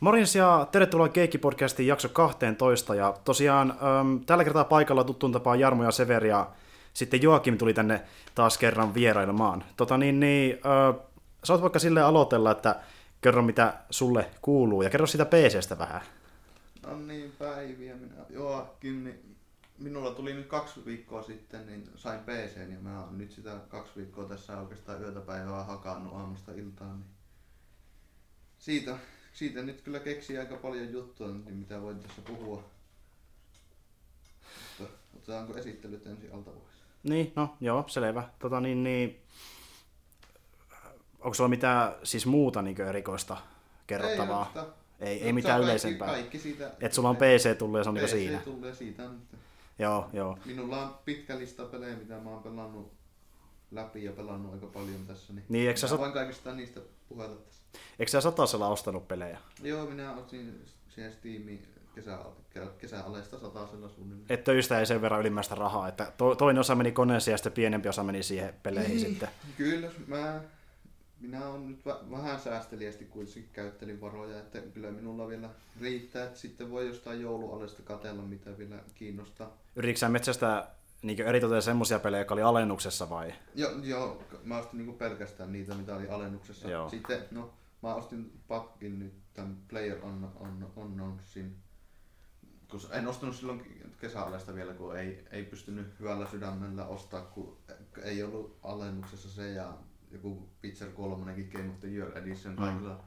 Morjens 0.00 0.34
ja 0.34 0.68
tervetuloa 0.72 1.08
Keikki-podcastin 1.08 1.86
jakso 1.86 2.08
12. 2.08 2.94
Ja 2.94 3.14
tosiaan 3.24 3.70
äm, 3.70 4.20
tällä 4.26 4.44
kertaa 4.44 4.64
paikalla 4.64 5.04
tuttuun 5.04 5.32
tapaan 5.32 5.60
Jarmo 5.60 5.84
ja 5.84 5.90
Severi 5.90 6.28
ja 6.28 6.50
sitten 6.92 7.22
Joakim 7.22 7.58
tuli 7.58 7.74
tänne 7.74 8.02
taas 8.34 8.58
kerran 8.58 8.94
vierailemaan. 8.94 9.64
Tota 9.76 9.98
niin, 9.98 10.20
niin 10.20 10.52
äh, 10.52 11.06
saat 11.44 11.62
vaikka 11.62 11.78
sille 11.78 12.02
aloitella, 12.02 12.50
että 12.50 12.80
kerro 13.20 13.42
mitä 13.42 13.74
sulle 13.90 14.30
kuuluu 14.42 14.82
ja 14.82 14.90
kerro 14.90 15.06
sitä 15.06 15.24
PCstä 15.24 15.78
vähän. 15.78 16.00
No 16.86 16.96
niin, 16.96 17.32
päiviä. 17.38 17.94
Minä 17.94 18.14
Joakim, 18.30 19.04
niin 19.04 19.36
minulla 19.78 20.10
tuli 20.10 20.34
nyt 20.34 20.46
kaksi 20.46 20.84
viikkoa 20.86 21.22
sitten, 21.22 21.66
niin 21.66 21.90
sain 21.96 22.20
PC 22.20 22.56
ja 22.56 22.80
mä 22.80 23.00
oon 23.00 23.18
nyt 23.18 23.30
sitä 23.30 23.50
kaksi 23.68 23.92
viikkoa 23.96 24.24
tässä 24.24 24.60
oikeastaan 24.60 25.02
yötä 25.02 25.20
päivää 25.20 25.64
hakannut 25.64 26.14
aamusta 26.14 26.52
iltaan. 26.52 26.98
Niin 26.98 27.10
siitä, 28.58 28.98
siitä 29.36 29.62
nyt 29.62 29.80
kyllä 29.80 29.98
keksii 30.00 30.38
aika 30.38 30.56
paljon 30.56 30.92
juttuja, 30.92 31.30
niin 31.30 31.54
mitä 31.54 31.82
voin 31.82 31.98
tässä 31.98 32.22
puhua. 32.22 32.64
Mutta 34.78 34.94
otetaanko 35.16 35.58
esittelyt 35.58 36.06
ensin 36.06 36.32
alta 36.34 36.50
pois? 36.50 36.74
Niin, 37.02 37.32
no 37.36 37.56
joo, 37.60 37.84
selvä. 37.88 38.28
Tota 38.38 38.60
niin, 38.60 38.82
niin 38.82 39.20
onko 41.20 41.34
sulla 41.34 41.48
mitään 41.48 41.94
siis 42.02 42.26
muuta 42.26 42.62
niin 42.62 42.80
erikoista 42.80 43.36
kerrottavaa? 43.86 44.42
Ei, 44.42 44.46
oikeastaan. 44.48 44.74
ei, 45.00 45.22
ei 45.22 45.32
mitään 45.32 45.52
kaikki- 45.54 45.64
yleisempää. 45.64 46.08
Kaikki 46.08 46.38
siitä. 46.38 46.72
Et 46.80 46.92
sulla 46.92 47.08
on 47.08 47.16
PC 47.16 47.58
tullut 47.58 47.78
ja 47.78 47.84
se 47.84 47.90
on 47.90 47.96
PC 47.96 48.10
siinä. 48.10 48.38
tulee 48.38 48.74
siitä 48.74 49.02
nyt. 49.02 49.22
Joo, 49.78 50.10
joo. 50.12 50.38
Minulla 50.44 50.82
on 50.82 50.94
pitkä 51.04 51.38
lista 51.38 51.64
pelejä, 51.64 51.96
mitä 51.96 52.18
mä 52.18 52.30
oon 52.30 52.42
pelannut 52.42 52.92
läpi 53.70 54.04
ja 54.04 54.12
pelannut 54.12 54.52
aika 54.52 54.66
paljon 54.66 55.06
tässä. 55.06 55.32
Niin, 55.32 55.44
Niin, 55.48 55.68
eikö 55.68 55.80
sä 55.80 55.98
voin 55.98 56.12
kaikista 56.12 56.54
niistä 56.54 56.80
puhella 57.08 57.36
tässä. 57.36 57.62
Eikö 57.98 58.10
sä 58.10 58.20
satasella 58.20 58.68
ostanut 58.68 59.08
pelejä? 59.08 59.38
Joo, 59.62 59.86
minä 59.86 60.14
otin 60.16 60.64
siihen 60.88 61.12
Steamiin 61.12 61.62
kesä, 61.94 62.18
kesäalesta 62.78 63.38
satasella 63.38 63.88
suunnilleen. 63.88 64.26
Et 64.28 64.44
töistä 64.44 64.78
ei 64.80 64.86
sen 64.86 65.02
verran 65.02 65.20
ylimmäistä 65.20 65.54
rahaa, 65.54 65.88
että 65.88 66.12
to, 66.16 66.34
toinen 66.34 66.60
osa 66.60 66.74
meni 66.74 66.92
koneeseen 66.92 67.32
ja 67.32 67.36
sitten 67.38 67.52
pienempi 67.52 67.88
osa 67.88 68.02
meni 68.02 68.22
siihen 68.22 68.54
peleihin 68.62 68.96
Niin. 68.96 69.06
sitten. 69.06 69.28
Kyllä, 69.56 69.88
mä, 70.06 70.40
minä 71.20 71.48
on 71.48 71.68
nyt 71.68 71.78
vä- 71.86 72.10
vähän 72.10 72.40
säästeliästi 72.40 73.04
kuitenkin 73.04 73.48
käyttelin 73.52 74.00
varoja, 74.00 74.38
että 74.38 74.60
kyllä 74.60 74.90
minulla 74.90 75.28
vielä 75.28 75.48
riittää, 75.80 76.24
että 76.24 76.38
sitten 76.38 76.70
voi 76.70 76.86
jostain 76.86 77.20
joulualesta 77.22 77.82
katella, 77.82 78.22
mitä 78.22 78.58
vielä 78.58 78.76
kiinnostaa. 78.94 79.56
Yritikö 79.76 79.98
sä 79.98 80.08
metsästä 80.08 80.66
niin 81.02 81.20
eritoten 81.20 81.62
semmoisia 81.62 81.98
pelejä, 81.98 82.20
jotka 82.20 82.34
oli 82.34 82.42
alennuksessa 82.42 83.10
vai? 83.10 83.34
Joo, 83.54 83.70
joo 83.82 84.22
mä 84.44 84.58
ostin 84.58 84.78
niinku 84.78 84.92
pelkästään 84.92 85.52
niitä, 85.52 85.74
mitä 85.74 85.96
oli 85.96 86.08
alennuksessa. 86.08 86.70
Joo. 86.70 86.90
Sitten, 86.90 87.24
no, 87.30 87.50
mä 87.88 87.94
ostin 87.94 88.40
pakkin 88.48 88.98
nyt 88.98 89.14
tämän 89.34 89.56
Player 89.68 90.04
on, 90.04 90.32
on, 90.36 90.72
Unknownsin. 90.76 91.56
Kun 92.70 92.80
en 92.92 93.08
ostanut 93.08 93.36
silloin 93.36 93.62
kesäalesta 94.00 94.54
vielä, 94.54 94.74
kun 94.74 94.96
ei, 94.98 95.24
ei 95.30 95.44
pystynyt 95.44 96.00
hyvällä 96.00 96.30
sydämellä 96.30 96.86
ostaa, 96.86 97.20
kun 97.22 97.56
ei 98.02 98.22
ollut 98.22 98.58
alennuksessa 98.62 99.28
se 99.30 99.50
ja 99.52 99.78
joku 100.10 100.48
Pizzer 100.60 100.90
3 100.92 101.32
Game 101.52 101.68
of 101.70 101.80
the 101.80 101.88
Year 101.88 102.18
Edition 102.18 102.54
Mm. 102.54 102.60
kaikilla, 102.60 103.04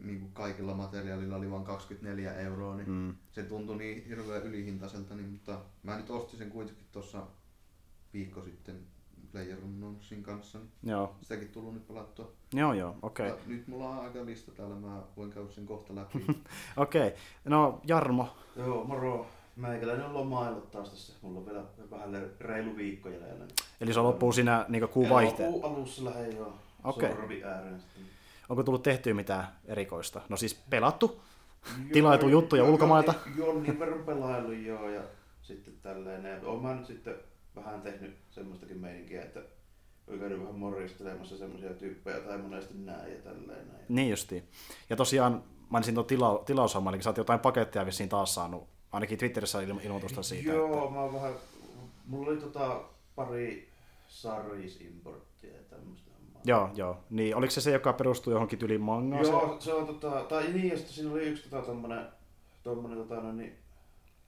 niin 0.00 0.20
kuin 0.20 0.32
kaikilla 0.32 0.74
materiaalilla 0.74 1.36
oli 1.36 1.50
vain 1.50 1.64
24 1.64 2.34
euroa, 2.34 2.76
niin 2.76 2.88
Mm. 2.90 3.14
se 3.30 3.42
tuntui 3.42 3.76
niin 3.76 4.04
hirveän 4.08 4.42
ylihintaiselta, 4.42 5.14
niin, 5.14 5.28
mutta 5.28 5.64
mä 5.82 5.96
nyt 5.96 6.10
ostin 6.10 6.38
sen 6.38 6.50
kuitenkin 6.50 6.86
tuossa 6.92 7.26
viikko 8.12 8.42
sitten 8.42 8.86
PlayerUnknownsin 9.32 10.22
kanssa, 10.22 10.58
niin 10.58 10.90
Joo, 10.92 11.14
sitäkin 11.22 11.48
tullut 11.48 11.74
nyt 11.74 11.88
pelattua. 11.88 12.30
joo, 12.54 12.72
joo, 12.72 12.96
okei. 13.02 13.28
Ja 13.28 13.36
Nyt 13.46 13.68
mulla 13.68 13.88
on 13.88 13.98
aika 14.04 14.26
lista 14.26 14.52
täällä, 14.52 14.74
mä 14.74 15.02
voin 15.16 15.30
käydä 15.30 15.48
sen 15.50 15.66
kohta 15.66 15.94
läpi. 15.94 16.26
Okei, 16.76 17.14
no 17.44 17.80
Jarmo, 17.84 18.28
Joo, 18.56 18.84
moro. 18.84 19.26
Meikäläinen 19.56 20.06
on 20.06 20.14
lomaillut 20.14 20.70
taas 20.70 20.90
tässä. 20.90 21.12
Mulla 21.22 21.38
on 21.38 21.46
vielä 21.46 21.64
vähän 21.90 22.30
reilu 22.40 22.76
viikko 22.76 23.08
jäljellä. 23.08 23.44
eli 23.80 23.94
se 23.94 24.00
loppuu 24.00 24.32
siinä 24.32 24.66
niin 24.68 24.88
kuun 24.88 25.08
vaihteen. 25.10 25.48
Elokuun 25.48 25.72
alussa 25.76 26.04
lähden 26.04 26.36
jo 26.36 26.54
Okei. 26.84 27.10
ääreen 27.44 27.80
sitten. 27.80 28.02
Onko 28.48 28.62
tullut 28.62 28.82
tehtyä 28.82 29.14
mitään 29.14 29.48
erikoista? 29.66 30.20
No 30.28 30.36
siis 30.36 30.54
pelattu, 30.70 31.20
Tilaitu 31.92 32.28
juttuja 32.28 32.62
joo, 32.62 32.72
ulkomailta? 32.72 33.14
Joo, 33.36 33.46
joo, 33.52 33.60
niin 33.62 33.78
verran 33.78 34.02
pelailu 34.04 34.52
joo 34.52 34.88
ja 34.88 35.02
sitten 35.42 35.74
tälleen. 35.82 36.46
Oon 36.46 36.62
mä 36.62 36.74
nyt 36.74 36.86
sitten 36.86 37.14
vähän 37.56 37.82
tehnyt 37.82 38.16
semmoistakin 38.30 38.78
meininkiä, 38.80 39.22
että 39.22 39.40
on 40.08 40.18
käynyt 40.18 40.40
vähän 40.40 40.54
morjestelemassa 40.54 41.38
semmoisia 41.38 41.74
tyyppejä 41.74 42.20
tai 42.20 42.38
monesti 42.38 42.74
näin 42.74 43.12
ja 43.12 43.18
tälleen. 43.18 43.68
Näin. 43.68 43.84
niin 43.88 44.10
justiin. 44.10 44.48
Ja 44.90 44.96
tosiaan 44.96 45.44
mainitsin 45.68 45.94
tuon 45.94 46.06
tila, 46.06 46.42
tilaushomman, 46.46 46.94
eli 46.94 47.02
sä 47.02 47.10
oot 47.10 47.16
jotain 47.16 47.40
paketteja 47.40 47.86
vissiin 47.86 48.08
taas 48.08 48.34
saanut, 48.34 48.68
ainakin 48.92 49.18
Twitterissä 49.18 49.58
oli 49.58 49.66
il- 49.66 49.86
ilmoitusta 49.86 50.22
siitä. 50.22 50.52
Joo, 50.52 50.90
mä 50.90 51.00
oon 51.00 51.14
vähän... 51.14 51.32
Mulla 52.06 52.30
oli 52.30 52.40
tota 52.40 52.80
pari 53.14 53.68
Saris-importtia 54.08 55.56
ja 55.56 55.62
tämmöistä. 55.70 56.10
Joo, 56.44 56.70
joo. 56.74 56.96
Niin, 57.10 57.36
oliko 57.36 57.50
se 57.50 57.60
se, 57.60 57.70
joka 57.70 57.92
perustuu 57.92 58.32
johonkin 58.32 58.58
tyliin 58.58 58.80
mangaan? 58.80 59.24
Joo, 59.24 59.56
se 59.60 59.74
on 59.74 59.86
tota, 59.86 60.10
tai 60.28 60.52
niin, 60.52 60.68
ja 60.68 60.76
sitten 60.76 60.94
siinä 60.94 61.12
oli 61.12 61.22
yksi 61.22 61.50
tota 61.50 61.62
tommonen, 61.66 62.06
tommonen 62.62 62.98
tota, 62.98 63.14
no, 63.14 63.32
niin, 63.32 63.52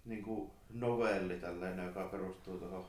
niinku 0.04 0.50
novelli 0.74 1.36
tälleen, 1.36 1.86
joka 1.86 2.04
perustuu 2.04 2.58
tuohon 2.58 2.84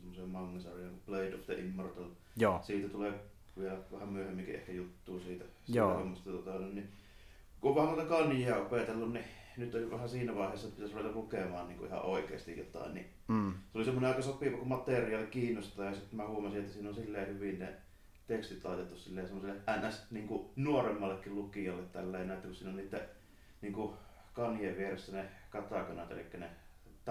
semmoiseen 0.00 0.28
mangasarjaan 0.28 0.90
kuin 0.90 1.02
Blade 1.06 1.34
of 1.34 1.46
the 1.46 1.54
Immortal. 1.54 2.04
Joo, 2.36 2.60
Siitä 2.62 2.88
tulee 2.88 3.12
vielä 3.58 3.78
vähän 3.92 4.08
myöhemminkin 4.08 4.54
ehkä 4.54 4.72
juttua 4.72 5.20
siitä, 5.20 5.44
Joo. 5.44 5.88
siitä 5.88 5.98
hommasta. 5.98 6.30
Tota, 6.30 6.50
no, 6.50 6.68
niin, 6.68 6.88
kun 7.60 7.70
on 7.70 7.76
vähän 7.76 7.96
noita 7.96 8.08
kanjia 8.08 8.56
opetellut, 8.56 9.12
niin 9.12 9.24
nyt 9.56 9.74
on 9.74 9.90
vähän 9.90 10.08
siinä 10.08 10.34
vaiheessa, 10.34 10.66
että 10.66 10.76
pitäisi 10.76 10.96
ruveta 10.96 11.14
lukemaan 11.14 11.68
niin 11.68 11.78
kuin 11.78 11.88
ihan 11.88 12.02
oikeasti 12.02 12.58
jotain. 12.58 12.94
Niin 12.94 13.06
mm. 13.28 13.52
se 13.72 13.78
oli 13.78 13.84
semmoinen 13.84 14.10
aika 14.10 14.22
sopiva, 14.22 14.58
kun 14.58 14.68
materiaali 14.68 15.26
kiinnostaa 15.26 15.84
ja 15.84 15.94
sitten 15.94 16.16
mä 16.16 16.28
huomasin, 16.28 16.60
että 16.60 16.72
siinä 16.72 16.88
on 16.88 16.94
silleen 16.94 17.28
hyvin 17.28 17.58
ne 17.58 17.74
tekstit 18.26 18.64
laitettu 18.64 18.96
silleen 18.96 19.26
semmoiselle 19.26 19.60
ns. 19.88 20.10
Niin 20.10 20.28
kuin 20.28 20.48
nuoremmallekin 20.56 21.34
lukijalle 21.34 21.82
tälleen, 21.82 22.30
että 22.30 22.46
kun 22.46 22.54
siinä 22.54 22.70
on 22.70 22.76
niitä 22.76 23.00
niin 23.62 23.72
kuin 23.72 23.94
kanjien 24.32 24.76
vieressä 24.76 25.12
ne 25.12 25.24
katakanat, 25.50 26.10
eli 26.10 26.26
ne 26.38 26.50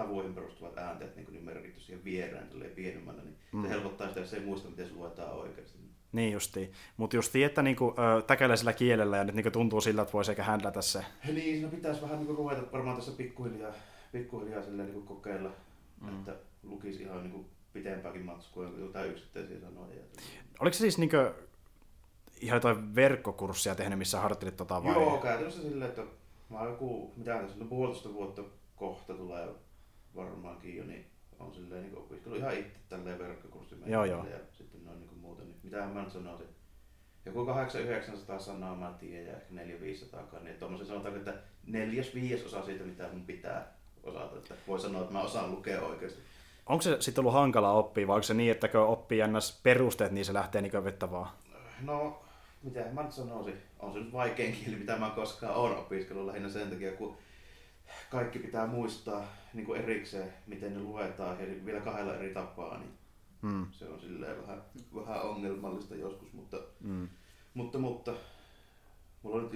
tavoihin 0.02 0.34
perustuvat 0.34 0.78
äänteet 0.78 1.16
niin, 1.16 1.26
niin 1.32 1.44
merkitty 1.44 1.80
siihen 1.80 2.04
viereen 2.04 2.48
pienemmällä, 2.74 3.22
niin 3.22 3.36
Mm. 3.52 3.62
se 3.62 3.68
helpottaa 3.68 4.08
sitä, 4.08 4.20
jos 4.20 4.34
ei 4.34 4.40
muista, 4.40 4.68
miten 4.68 4.88
se 4.88 4.94
luetaan 4.94 5.32
oikeasti. 5.32 5.78
Niin 6.12 6.32
justiin. 6.32 6.72
Mutta 6.96 7.16
justiin, 7.16 7.46
että 7.46 7.62
niinku, 7.62 7.94
täkäläisellä 8.26 8.72
kielellä 8.72 9.16
ja 9.16 9.24
nyt 9.24 9.34
niinku 9.34 9.50
tuntuu 9.50 9.80
sillä, 9.80 10.02
että 10.02 10.12
voisi 10.12 10.30
ehkä 10.32 10.42
händlätä 10.42 10.82
se. 10.82 11.04
Niin, 11.26 11.36
siinä 11.42 11.68
pitäisi 11.68 12.02
vähän 12.02 12.16
niin 12.16 12.26
kuin 12.26 12.36
ruveta 12.38 12.62
varmaan 12.72 12.96
tässä 12.96 13.12
pikkuhiljaa, 13.12 13.72
pikkuhiljaa 14.12 14.62
silleen 14.62 14.86
niin 14.88 14.94
kuin 14.94 15.06
kokeilla, 15.06 15.50
Mm. 16.00 16.08
että 16.18 16.34
lukisi 16.62 17.02
ihan 17.02 17.22
niin 17.22 17.32
kuin 17.32 17.46
pitempääkin 17.72 18.24
matskua, 18.24 18.64
jotain 18.78 19.10
yksittäisiä 19.10 19.60
sanoja. 19.60 19.94
ja 19.94 20.02
Oliko 20.60 20.74
se 20.74 20.78
siis 20.78 20.98
niinku 20.98 21.16
ihan 22.40 22.56
jotain 22.56 22.94
verkkokurssia 22.94 23.74
tehnyt, 23.74 23.98
missä 23.98 24.20
harjoittelit 24.20 24.56
tota 24.56 24.84
vai? 24.84 24.92
Joo, 24.94 25.18
käytännössä 25.18 25.62
silleen, 25.62 25.88
että 25.90 26.02
mä 26.50 26.58
oon 26.58 26.68
joku, 26.68 27.12
mitä 27.16 27.38
tässä 27.38 27.56
on 27.60 27.68
puolitoista 27.68 28.12
vuotta 28.14 28.42
kohta 28.76 29.14
tulee 29.14 29.48
varmaankin 30.16 30.76
jo, 30.76 30.84
niin 30.84 31.06
on 31.38 31.54
silleen 31.54 31.82
niin 31.82 31.98
opiskellut 31.98 32.38
ihan 32.38 32.54
itse 32.54 32.78
tälleen 32.88 33.18
verkkokurssin 33.18 33.82
Joo, 33.86 34.04
joo. 34.04 34.26
ja 34.26 34.38
sitten 34.52 34.84
noin 34.84 35.00
niin 35.00 35.18
muuta. 35.20 35.42
Niin 35.42 35.56
mitähän 35.62 35.90
mä 35.90 36.02
nyt 36.02 36.12
sanoisin, 36.12 36.46
joku 37.26 37.46
800-900 38.36 38.40
sanaa 38.40 38.76
mä 38.76 38.94
tiedän 39.00 39.26
ja 39.26 39.32
ehkä 39.32 39.54
400-500 40.38 40.42
niin 40.42 40.56
tuommoisen 40.56 40.86
sanotaanko, 40.86 41.18
että 41.18 41.34
neljäs 41.66 42.14
viidesosa 42.14 42.64
siitä, 42.64 42.84
mitä 42.84 43.08
mun 43.12 43.26
pitää 43.26 43.72
osata. 44.02 44.36
Että 44.36 44.54
voi 44.68 44.80
sanoa, 44.80 45.00
että 45.00 45.12
mä 45.12 45.22
osaan 45.22 45.50
lukea 45.50 45.82
oikeasti. 45.82 46.20
Onko 46.66 46.82
se 46.82 46.96
sitten 47.00 47.22
ollut 47.22 47.34
hankala 47.34 47.72
oppia 47.72 48.06
vai 48.06 48.14
onko 48.14 48.22
se 48.22 48.34
niin, 48.34 48.50
että 48.50 48.68
kun 48.68 48.80
oppii 48.80 49.20
ns. 49.26 49.60
perusteet, 49.62 50.12
niin 50.12 50.24
se 50.24 50.34
lähtee 50.34 50.62
niinku 50.62 50.84
vettä 50.84 51.10
vaan? 51.10 51.28
No, 51.80 52.22
mitä 52.62 52.84
mä 52.92 53.02
nyt 53.02 53.12
sanoisin, 53.12 53.54
on 53.78 53.92
se 53.92 53.98
nyt 53.98 54.12
vaikein 54.12 54.52
kieli, 54.52 54.76
mitä 54.76 54.96
mä 54.96 55.10
koskaan 55.10 55.54
oon 55.54 55.76
opiskellut 55.76 56.26
lähinnä 56.26 56.48
sen 56.48 56.70
takia, 56.70 56.92
kun 56.92 57.16
kaikki 58.10 58.38
pitää 58.38 58.66
muistaa 58.66 59.26
niin 59.54 59.66
kuin 59.66 59.80
erikseen, 59.80 60.32
miten 60.46 60.74
ne 60.74 60.80
luetaan, 60.80 61.40
ja 61.40 61.64
vielä 61.66 61.80
kahdella 61.80 62.14
eri 62.14 62.34
tapaa, 62.34 62.78
niin 62.78 62.90
Mm. 63.42 63.66
se 63.72 63.88
on 63.88 64.00
silleen 64.00 64.42
vähän, 64.42 64.62
vähän 64.94 65.22
ongelmallista 65.22 65.94
joskus, 65.94 66.32
mutta, 66.32 66.56
Mm. 66.80 67.08
mutta, 67.54 67.78
mutta 67.78 68.12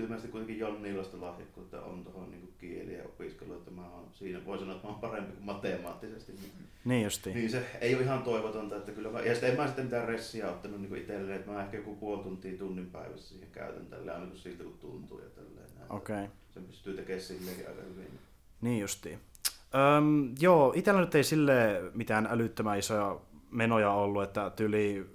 ilmeisesti 0.04 0.32
kuitenkin 0.32 0.58
Jonni 0.58 0.90
Ilasta 0.90 1.20
lahjakkuutta 1.20 1.82
on 1.82 2.04
tuohon 2.04 2.30
niin 2.30 2.52
kieliä 2.58 3.04
opiskelu, 3.04 3.54
että 3.54 3.70
mä 3.70 3.82
oon 3.82 4.08
siinä, 4.12 4.46
voi 4.46 4.58
sanoa, 4.58 4.74
että 4.74 4.86
mä 4.86 4.92
oon 4.92 5.00
parempi 5.00 5.32
kuin 5.32 5.44
matemaattisesti. 5.44 6.32
Niin, 6.32 6.52
Niin 6.84 7.04
justiin. 7.04 7.36
niin 7.36 7.50
se 7.50 7.66
ei 7.80 7.94
ole 7.94 8.02
ihan 8.02 8.22
toivotonta, 8.22 8.76
että 8.76 8.92
kyllä 8.92 9.10
mä, 9.10 9.20
ja 9.20 9.32
sitten 9.34 9.50
en 9.50 9.56
mä 9.56 9.66
sitten 9.66 9.84
mitään 9.84 10.08
ressiä 10.08 10.50
ottanut 10.50 10.80
niin 10.80 10.96
itselleen, 10.96 11.38
että 11.38 11.50
mä 11.50 11.62
ehkä 11.62 11.76
joku 11.76 11.96
puoli 11.96 12.22
tuntia 12.22 12.58
tunnin 12.58 12.86
päivässä 12.86 13.28
siihen 13.28 13.48
käytän 13.52 13.86
tälleen, 13.86 14.14
aina 14.16 14.26
kun 14.26 14.38
siltä 14.38 14.64
kun 14.64 14.78
tuntuu 14.80 15.20
ja 15.20 15.28
tälleen. 15.28 15.68
Okei. 15.90 16.16
Okay. 16.16 16.28
Sen 16.54 16.64
pystyy 16.64 16.96
tekemään 16.96 17.22
silleenkin 17.22 17.68
aika 17.68 17.82
hyvin. 17.82 18.18
Niin 18.60 18.80
justiin. 18.80 19.18
Öm, 19.74 20.34
joo, 20.40 20.72
itsellä 20.76 21.00
nyt 21.00 21.14
ei 21.14 21.24
sille 21.24 21.82
mitään 21.94 22.28
älyttömän 22.30 22.78
isoja 22.78 23.20
menoja 23.50 23.90
ollut, 23.90 24.22
että 24.22 24.50
tyli 24.50 25.06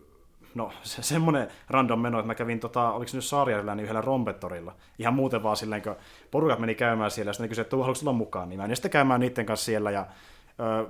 no 0.55 0.71
se, 0.83 1.01
semmoinen 1.01 1.47
random 1.69 1.99
meno, 1.99 2.19
että 2.19 2.27
mä 2.27 2.35
kävin, 2.35 2.59
tota, 2.59 2.91
oliko 2.91 3.07
se 3.07 3.17
nyt 3.17 3.25
Saarijärjellä, 3.25 3.75
niin 3.75 3.83
yhdellä 3.83 4.01
rompettorilla. 4.01 4.75
Ihan 4.99 5.13
muuten 5.13 5.43
vaan 5.43 5.57
silleen, 5.57 5.81
kun 5.81 5.95
porukat 6.31 6.59
meni 6.59 6.75
käymään 6.75 7.11
siellä, 7.11 7.29
ja 7.29 7.33
sitten 7.33 7.43
ne 7.43 7.49
kysyi, 7.49 7.61
että 7.61 7.75
haluatko 7.75 7.99
tulla 7.99 8.13
mukaan, 8.13 8.49
niin 8.49 8.57
mä 8.57 8.63
menin 8.63 8.75
sitten 8.75 8.91
käymään 8.91 9.19
niiden 9.19 9.45
kanssa 9.45 9.65
siellä, 9.65 9.91
ja 9.91 10.05
ö, 10.59 10.87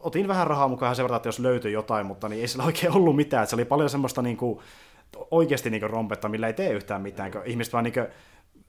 otin 0.00 0.28
vähän 0.28 0.46
rahaa 0.46 0.68
mukaan 0.68 0.96
sen 0.96 1.02
verran, 1.02 1.16
että 1.16 1.28
jos 1.28 1.38
löytyi 1.38 1.72
jotain, 1.72 2.06
mutta 2.06 2.28
niin 2.28 2.40
ei 2.40 2.48
sillä 2.48 2.64
oikein 2.64 2.92
ollut 2.92 3.16
mitään. 3.16 3.42
Että 3.42 3.50
se 3.50 3.56
oli 3.56 3.64
paljon 3.64 3.90
semmoista 3.90 4.22
niin 4.22 4.36
kuin, 4.36 4.60
oikeasti 5.30 5.70
niin 5.70 5.80
kuin 5.80 5.90
rompetta, 5.90 6.28
millä 6.28 6.46
ei 6.46 6.52
tee 6.52 6.72
yhtään 6.72 7.02
mitään, 7.02 7.30
kun 7.30 7.42
ihmiset 7.44 7.72
vaan 7.72 7.84
niin 7.84 7.94
kuin, 7.94 8.06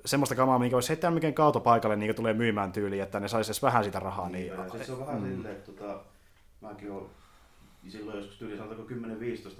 semmoista 0.05 0.35
kamaa, 0.35 0.59
minkä 0.59 0.73
voisi 0.73 0.89
heittää 0.89 1.11
mikään 1.11 1.33
kaatopaikalle, 1.33 1.95
niin 1.95 2.15
tulee 2.15 2.33
myymään 2.33 2.71
tyyliin, 2.71 3.03
että 3.03 3.19
ne 3.19 3.27
saisi 3.27 3.49
edes 3.49 3.63
vähän 3.63 3.83
sitä 3.83 3.99
rahaa. 3.99 4.29
Niin, 4.29 4.53
niin, 4.57 4.71
siis 4.71 4.85
se 4.85 4.91
on 4.91 4.99
vähän 4.99 5.21
mm. 5.21 5.35
silleen, 5.35 5.55
että 5.55 5.71
tota, 5.71 5.99
mäkin 6.61 6.91
olen 6.91 7.05
silloin 7.87 8.17
joskus 8.17 8.37
tyyli 8.37 8.57
sanotaanko 8.57 8.93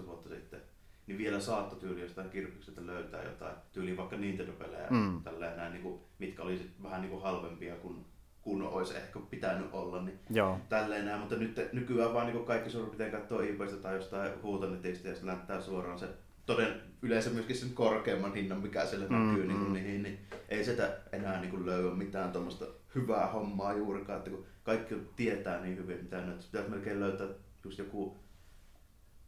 10-15 0.01 0.06
vuotta 0.06 0.30
sitten, 0.30 0.62
niin 1.07 1.18
vielä 1.18 1.39
saattoi 1.39 1.80
tyyli 1.80 2.01
jostain 2.01 2.30
kirpiksestä 2.30 2.86
löytää 2.86 3.24
jotain, 3.24 3.56
tyyli 3.71 3.98
vaikka 3.98 4.18
Nintendo-pelejä, 4.18 4.88
mm. 4.89 5.24
tälleen 5.24 5.57
näin, 5.57 5.74
niin 5.74 5.83
kuin, 5.83 6.00
mitkä 6.19 6.44
oli 6.44 6.71
vähän 6.83 7.01
niin 7.01 7.12
kuin 7.12 7.24
halvempia 7.24 7.75
kuin 7.75 8.06
kun 8.42 8.62
olisi 8.62 8.98
ehkä 8.98 9.19
pitänyt 9.30 9.68
olla, 9.71 10.01
niin 10.01 10.19
Joo. 10.30 10.60
tälleen 10.69 11.06
näin. 11.06 11.19
Mutta 11.19 11.36
nyt, 11.36 11.69
nykyään 11.74 12.13
vaan 12.13 12.27
niin 12.27 12.45
kaikki 12.45 12.69
suurin 12.69 12.89
piirtein 12.89 13.12
katsoo 13.12 13.42
eBaystä 13.42 13.77
tai 13.77 13.95
jostain 13.95 14.31
huutonetista 14.44 15.07
ja 15.07 15.13
sitten 15.13 15.30
lähtää 15.30 15.62
suoraan 15.62 16.00
se 16.00 16.07
toden 16.45 16.81
yleensä 17.01 17.30
myöskin 17.30 17.56
sen 17.56 17.74
korkeamman 17.74 18.33
hinnan, 18.33 18.62
mikä 18.62 18.86
siellä 18.86 19.07
mm, 19.10 19.16
näkyy, 19.16 19.48
niin, 19.48 19.60
mm. 19.60 19.74
niin, 19.74 20.04
niin, 20.04 20.19
ei 20.50 20.66
sitä 20.66 20.98
enää 21.12 21.42
niin 21.42 21.51
kuin 21.51 21.66
löyä 21.66 21.94
mitään 21.94 22.31
tuommoista 22.31 22.66
hyvää 22.95 23.27
hommaa 23.27 23.74
juurikaan, 23.74 24.18
että 24.18 24.30
kun 24.30 24.45
kaikki 24.63 24.95
tietää 25.16 25.62
niin 25.62 25.77
hyvin, 25.77 26.04
mitä 26.04 26.21
nyt 26.21 26.38
pitäisi 26.38 26.69
melkein 26.69 27.00
löytää 27.00 27.27
just 27.63 27.79
joku 27.79 28.17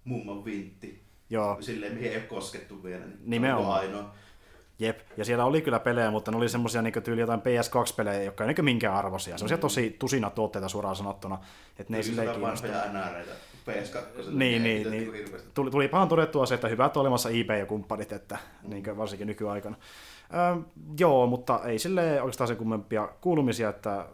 mumman 0.04 0.46
vintti, 0.46 1.04
Joo. 1.30 1.58
silleen 1.62 1.94
mihin 1.94 2.12
ei 2.12 2.18
ole 2.18 2.24
koskettu 2.24 2.84
vielä, 2.84 3.06
niin 3.06 3.20
Nimenomaan. 3.26 3.80
ainoa. 3.80 4.14
Jep, 4.80 5.00
ja 5.18 5.26
siellä 5.26 5.46
oli 5.46 5.62
kyllä 5.62 5.80
pelejä, 5.80 6.12
mutta 6.12 6.32
ne 6.32 6.38
oli 6.38 6.50
semmoisia 6.50 6.82
niin 6.82 7.04
tyyli 7.04 7.22
jotain 7.22 7.40
PS2-pelejä, 7.40 8.24
jotka 8.24 8.46
ei 8.46 8.54
niin 8.54 8.66
minkään 8.66 8.96
arvoisia. 8.96 9.38
Semmoisia 9.38 9.58
mm. 9.58 9.62
tosi 9.62 9.96
tusina 10.00 10.30
tuotteita 10.30 10.70
suoraan 10.70 10.96
sanottuna. 10.96 11.38
Että 11.80 11.94
ne 11.94 11.98
ei 11.98 12.04
silleen 12.04 12.32
kiinnosta. 12.32 12.68
PS2. 12.68 14.32
Niin, 14.32 14.64
niin, 14.64 14.92
niin. 14.92 15.12
Tuli, 15.54 15.72
tuli 15.72 15.88
pahan 15.88 16.08
todettua 16.08 16.46
se, 16.46 16.56
että 16.56 16.68
hyvät 16.68 16.98
olemassa 16.98 17.30
eBay 17.30 17.60
ja 17.60 17.66
kumppanit, 17.66 18.12
että 18.12 18.38
mm. 18.64 18.70
niin 18.70 18.98
varsinkin 18.98 19.28
nykyaikana. 19.28 19.76
Öö, 20.34 20.62
joo, 21.00 21.28
mutta 21.28 21.60
ei 21.66 21.80
sille 21.80 22.22
oikeastaan 22.22 22.48
sen 22.48 22.58
kummempia 22.58 23.10
kuulumisia, 23.22 23.70
että 23.70 24.06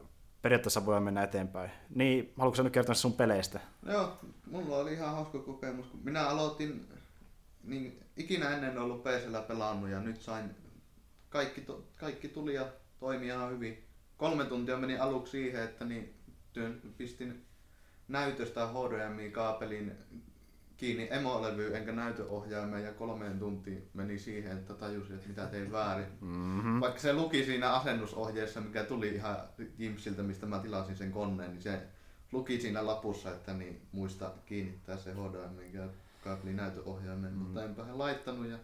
periaatteessa 0.42 0.86
voi 0.86 1.00
mennä 1.00 1.24
eteenpäin. 1.24 1.72
Niin, 1.96 2.34
haluatko 2.38 2.64
nyt 2.64 2.74
kertoa 2.74 2.96
sun 2.96 3.14
peleistä? 3.14 3.60
Joo, 3.86 4.20
mulla 4.52 4.78
oli 4.78 4.94
ihan 4.94 5.12
hauska 5.12 5.40
kokemus. 5.40 5.88
Kun 5.88 6.00
minä 6.04 6.28
aloitin, 6.28 6.88
niin 7.64 8.04
ikinä 8.18 8.50
ennen 8.50 8.78
ollut 8.78 9.04
PCllä 9.04 9.42
pelannut 9.42 9.90
ja 9.90 10.00
nyt 10.00 10.22
sain, 10.22 10.56
kaikki, 11.30 11.66
kaikki 11.96 12.28
tuli 12.28 12.54
ja 12.54 12.66
toimi 13.00 13.26
ihan 13.26 13.52
hyvin. 13.52 13.84
Kolme 14.18 14.46
tuntia 14.46 14.78
meni 14.78 14.98
aluksi 14.98 15.32
siihen, 15.32 15.64
että 15.64 15.86
niin 15.86 16.14
työn, 16.54 16.82
pistin 16.98 17.46
näytöstä 18.08 18.68
HDMI-kaapelin 18.68 19.92
kiinni 20.78 21.08
emolevyyn 21.12 21.76
enkä 21.76 21.92
näytöohjaimeen 21.92 22.84
ja 22.84 22.94
kolmeen 22.94 23.40
tuntiin 23.40 23.90
meni 23.94 24.20
siihen, 24.20 24.58
että 24.58 24.74
tajusin, 24.74 25.16
että 25.16 25.28
mitä 25.28 25.46
tein 25.46 25.72
väärin. 25.72 26.08
Mm-hmm. 26.22 26.80
Vaikka 26.80 27.00
se 27.00 27.14
luki 27.14 27.46
siinä 27.46 27.74
asennusohjeessa, 27.74 28.62
mikä 28.62 28.84
tuli 28.84 29.08
ihan 29.08 29.38
Jimsiltä, 29.78 30.24
mistä 30.24 30.46
mä 30.46 30.60
tilasin 30.60 30.98
sen 30.98 31.12
koneen, 31.12 31.52
niin 31.52 31.62
se 31.62 31.82
luki 32.32 32.62
siinä 32.62 32.86
lapussa, 32.86 33.32
että 33.32 33.54
niin 33.54 33.82
muista 33.92 34.32
kiinnittää 34.46 34.98
se 34.98 35.14
HDMI 35.14 35.90
kaapeli 36.24 36.54
näytöohjaimeen, 36.54 37.34
mm-hmm. 37.34 37.46
mutta 37.46 37.64
enpä 37.64 37.84
laittanut 37.94 38.48
ja 38.48 38.58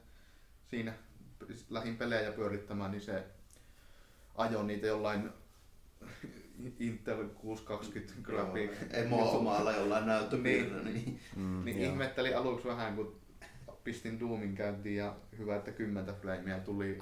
siinä 0.70 0.94
lähin 1.70 1.98
pelejä 1.98 2.32
pyörittämään, 2.32 2.92
niin 2.92 3.02
se 3.02 3.24
ajoi 4.36 4.64
niitä 4.64 4.88
jollain 4.88 5.30
Intel 6.80 7.26
620 7.30 8.14
grafiikka. 8.22 8.86
Emo 8.92 9.38
omalla 9.38 9.72
jollain 9.72 10.06
näyttöpiirillä. 10.06 10.84
Niin, 10.84 10.94
niin, 10.94 11.20
mm, 11.36 11.66
niin 11.66 11.78
ihmetteli 11.78 12.34
aluksi 12.34 12.68
vähän, 12.68 12.96
kun 12.96 13.20
pistin 13.84 14.20
Doomin 14.20 14.56
käyntiin 14.56 14.96
ja 14.96 15.16
hyvä, 15.38 15.56
että 15.56 15.72
10 15.72 16.16
flamea 16.16 16.60
tuli. 16.60 17.00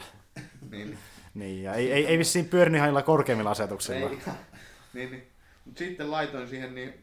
niin, 0.71 0.97
niin 1.33 1.63
ja 1.63 1.73
ei, 1.73 1.91
ei, 1.91 2.05
ei 2.05 2.17
vissiin 2.17 2.45
pyörinyt 2.45 2.81
ihan 2.81 3.03
korkeimmilla 3.03 3.51
asetuksilla. 3.51 4.09
Ei, 4.09 4.17
niin, 4.93 5.11
niin. 5.11 5.27
Mut 5.65 5.77
sitten 5.77 6.11
laitoin 6.11 6.47
siihen, 6.47 6.75
niin 6.75 6.93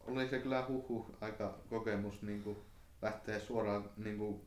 oli 0.00 0.28
se 0.28 0.38
kyllä 0.38 0.64
huhu 0.68 1.16
aika 1.20 1.58
kokemus 1.70 2.22
niin 2.22 2.42
kuin 2.42 2.58
lähtee 3.02 3.40
suoraan 3.40 3.90
niin 3.96 4.18
kuin 4.18 4.40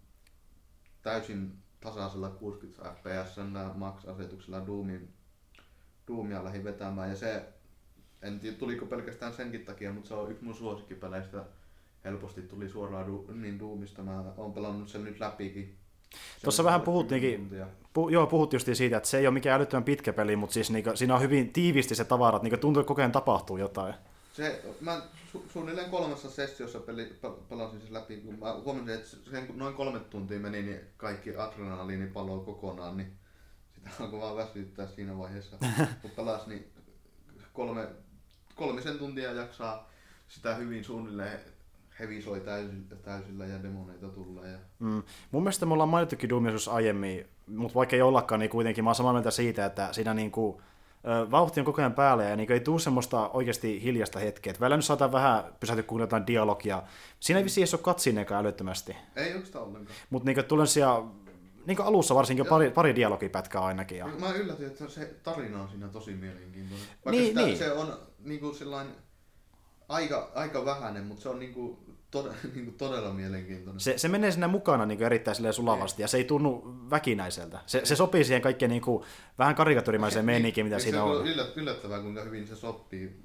täysin 1.01 1.51
tasaisella 1.79 2.29
60 2.29 2.93
fps 2.93 3.35
max-asetuksella 3.75 4.67
Doomin 4.67 5.13
Doomia 6.07 6.43
lähdin 6.43 6.63
vetämään 6.63 7.09
ja 7.09 7.15
se, 7.15 7.45
en 8.21 8.39
tiedä 8.39 8.57
tuliko 8.57 8.85
pelkästään 8.85 9.33
senkin 9.33 9.65
takia, 9.65 9.93
mutta 9.93 10.07
se 10.07 10.13
on 10.13 10.31
yksi 10.31 10.43
mun 10.43 10.55
suosikkipeleistä. 10.55 11.43
Helposti 12.03 12.41
tuli 12.41 12.69
suoraan 12.69 13.07
du, 13.07 13.25
niin 13.33 13.59
Doomista. 13.59 14.03
Mä 14.03 14.23
oon 14.37 14.53
pelannut 14.53 14.89
sen 14.89 15.03
nyt 15.03 15.19
läpikin. 15.19 15.77
Tuossa 16.43 16.63
vähän 16.63 16.81
puhuttiinkin, 16.81 17.49
pu, 17.93 18.09
joo, 18.09 18.27
puhuttiin 18.27 18.55
just 18.55 18.77
siitä, 18.77 18.97
että 18.97 19.09
se 19.09 19.17
ei 19.17 19.27
ole 19.27 19.33
mikään 19.33 19.57
älyttömän 19.57 19.83
pitkä 19.83 20.13
peli, 20.13 20.35
mutta 20.35 20.53
siis 20.53 20.71
niinku, 20.71 20.91
siinä 20.95 21.15
on 21.15 21.21
hyvin 21.21 21.53
tiivisti 21.53 21.95
se 21.95 22.05
tavara, 22.05 22.35
että 22.35 22.43
niinku 22.43 22.57
tuntuu, 22.57 22.81
että 22.81 22.87
koko 22.87 23.01
ajan 23.01 23.11
tapahtuu 23.11 23.57
jotain. 23.57 23.93
Se, 24.33 24.63
mä 24.81 25.01
su, 25.31 25.45
suunnilleen 25.53 25.89
kolmessa 25.89 26.29
sessiossa 26.29 26.79
peli, 26.79 27.19
pelasin 27.49 27.81
sen 27.81 27.93
läpi, 27.93 28.17
kun 28.17 28.39
mä 28.39 28.53
huomasin, 28.53 28.89
että 28.89 29.07
sen 29.31 29.47
noin 29.55 29.73
kolme 29.73 29.99
tuntia 29.99 30.39
meni, 30.39 30.61
niin 30.61 30.79
kaikki 30.97 31.35
adrenaliini 31.35 32.07
paloi 32.07 32.45
kokonaan, 32.45 32.97
niin 32.97 33.11
alkoi 33.99 34.19
vaan 34.19 34.35
väsyttää 34.35 34.87
siinä 34.87 35.17
vaiheessa. 35.17 35.57
Kun 36.01 36.11
pelas, 36.11 36.47
niin 36.47 36.71
kolme, 37.53 37.87
kolmisen 38.55 38.97
tuntia 38.97 39.31
jaksaa 39.31 39.89
sitä 40.27 40.55
hyvin 40.55 40.83
suunnilleen 40.83 41.39
hevisoi 41.99 42.39
täysillä, 42.39 42.95
täysillä 43.03 43.45
ja 43.45 43.63
demoneita 43.63 44.07
tulee. 44.07 44.51
Ja... 44.51 44.57
Mm. 44.79 45.03
Mun 45.31 45.43
mielestä 45.43 45.65
me 45.65 45.73
ollaan 45.73 45.89
mainittukin 45.89 46.29
Doom 46.29 46.43
aiemmin, 46.71 47.27
mutta 47.47 47.75
vaikka 47.75 47.95
ei 47.95 48.01
ollakaan, 48.01 48.39
niin 48.39 48.49
kuitenkin 48.49 48.83
mä 48.83 48.89
oon 48.89 48.95
samaa 48.95 49.13
mieltä 49.13 49.31
siitä, 49.31 49.65
että 49.65 49.93
siinä 49.93 50.13
niin 50.13 50.31
kuin, 50.31 50.61
vauhti 51.31 51.59
on 51.59 51.65
koko 51.65 51.81
ajan 51.81 51.93
päällä 51.93 52.23
ja 52.23 52.35
niin 52.35 52.51
ei 52.51 52.59
tule 52.59 52.79
semmoista 52.79 53.29
oikeasti 53.29 53.83
hiljasta 53.83 54.19
hetkeä. 54.19 54.51
Et 54.51 54.59
välillä 54.59 54.77
nyt 54.77 54.85
saadaan 54.85 55.11
vähän 55.11 55.43
pysähtyä 55.59 55.83
kuunnella 55.83 56.07
jotain 56.07 56.27
dialogia. 56.27 56.83
Siinä 57.19 57.37
ei 57.37 57.43
vissiin 57.43 57.67
ole 57.73 57.81
katsinekaan 57.81 58.45
älyttömästi. 58.45 58.95
Ei 59.15 59.33
oikeastaan 59.33 59.65
ollenkaan. 59.65 59.95
Mutta 60.09 60.25
niin 60.25 60.45
tulee 60.45 60.65
siellä 60.65 61.03
niin 61.65 61.77
kuin 61.77 61.87
alussa 61.87 62.15
varsinkin 62.15 62.45
pari, 62.45 62.71
pari 62.71 62.95
dialogipätkää 62.95 63.61
ainakin. 63.61 63.97
Ja... 63.97 64.07
Mä 64.07 64.31
yllätin, 64.31 64.67
että 64.67 64.89
se 64.89 65.13
tarina 65.23 65.61
on 65.61 65.69
siinä 65.69 65.87
tosi 65.87 66.13
mielenkiintoinen. 66.13 66.87
Vaikka 67.05 67.11
niin, 67.11 67.27
sitä, 67.27 67.41
niin. 67.41 67.57
se 67.57 67.71
on 67.71 67.97
niin 68.19 68.39
kuin 68.39 68.55
sillain, 68.55 68.87
aika, 69.89 70.31
aika 70.35 70.65
vähäinen, 70.65 71.03
mutta 71.03 71.23
se 71.23 71.29
on 71.29 71.39
niin 71.39 71.53
kuin, 71.53 71.77
tod, 72.11 72.25
niin 72.55 72.65
kuin 72.65 72.77
todella 72.77 73.13
mielenkiintoinen. 73.13 73.79
Se, 73.79 73.97
se 73.97 74.07
menee 74.07 74.31
sinne 74.31 74.47
mukana 74.47 74.85
niin 74.85 74.97
kuin 74.97 75.05
erittäin 75.05 75.53
sulavasti 75.53 76.01
ja 76.01 76.07
se 76.07 76.17
ei 76.17 76.23
tunnu 76.23 76.77
väkinäiseltä. 76.89 77.59
Se, 77.65 77.81
se 77.85 77.95
sopii 77.95 78.23
siihen 78.23 78.41
kaikkeen 78.41 78.71
niin 78.71 78.81
kuin, 78.81 79.03
vähän 79.39 79.55
karikaturimaiseen 79.55 80.25
niin, 80.25 80.33
meininkiin, 80.33 80.65
mitä 80.65 80.79
siinä 80.79 81.03
on. 81.03 81.15
Se 81.15 81.41
on 81.41 81.47
yllättävää, 81.55 81.99
kuinka 81.99 82.23
hyvin 82.23 82.47
se 82.47 82.55
sopii. 82.55 83.23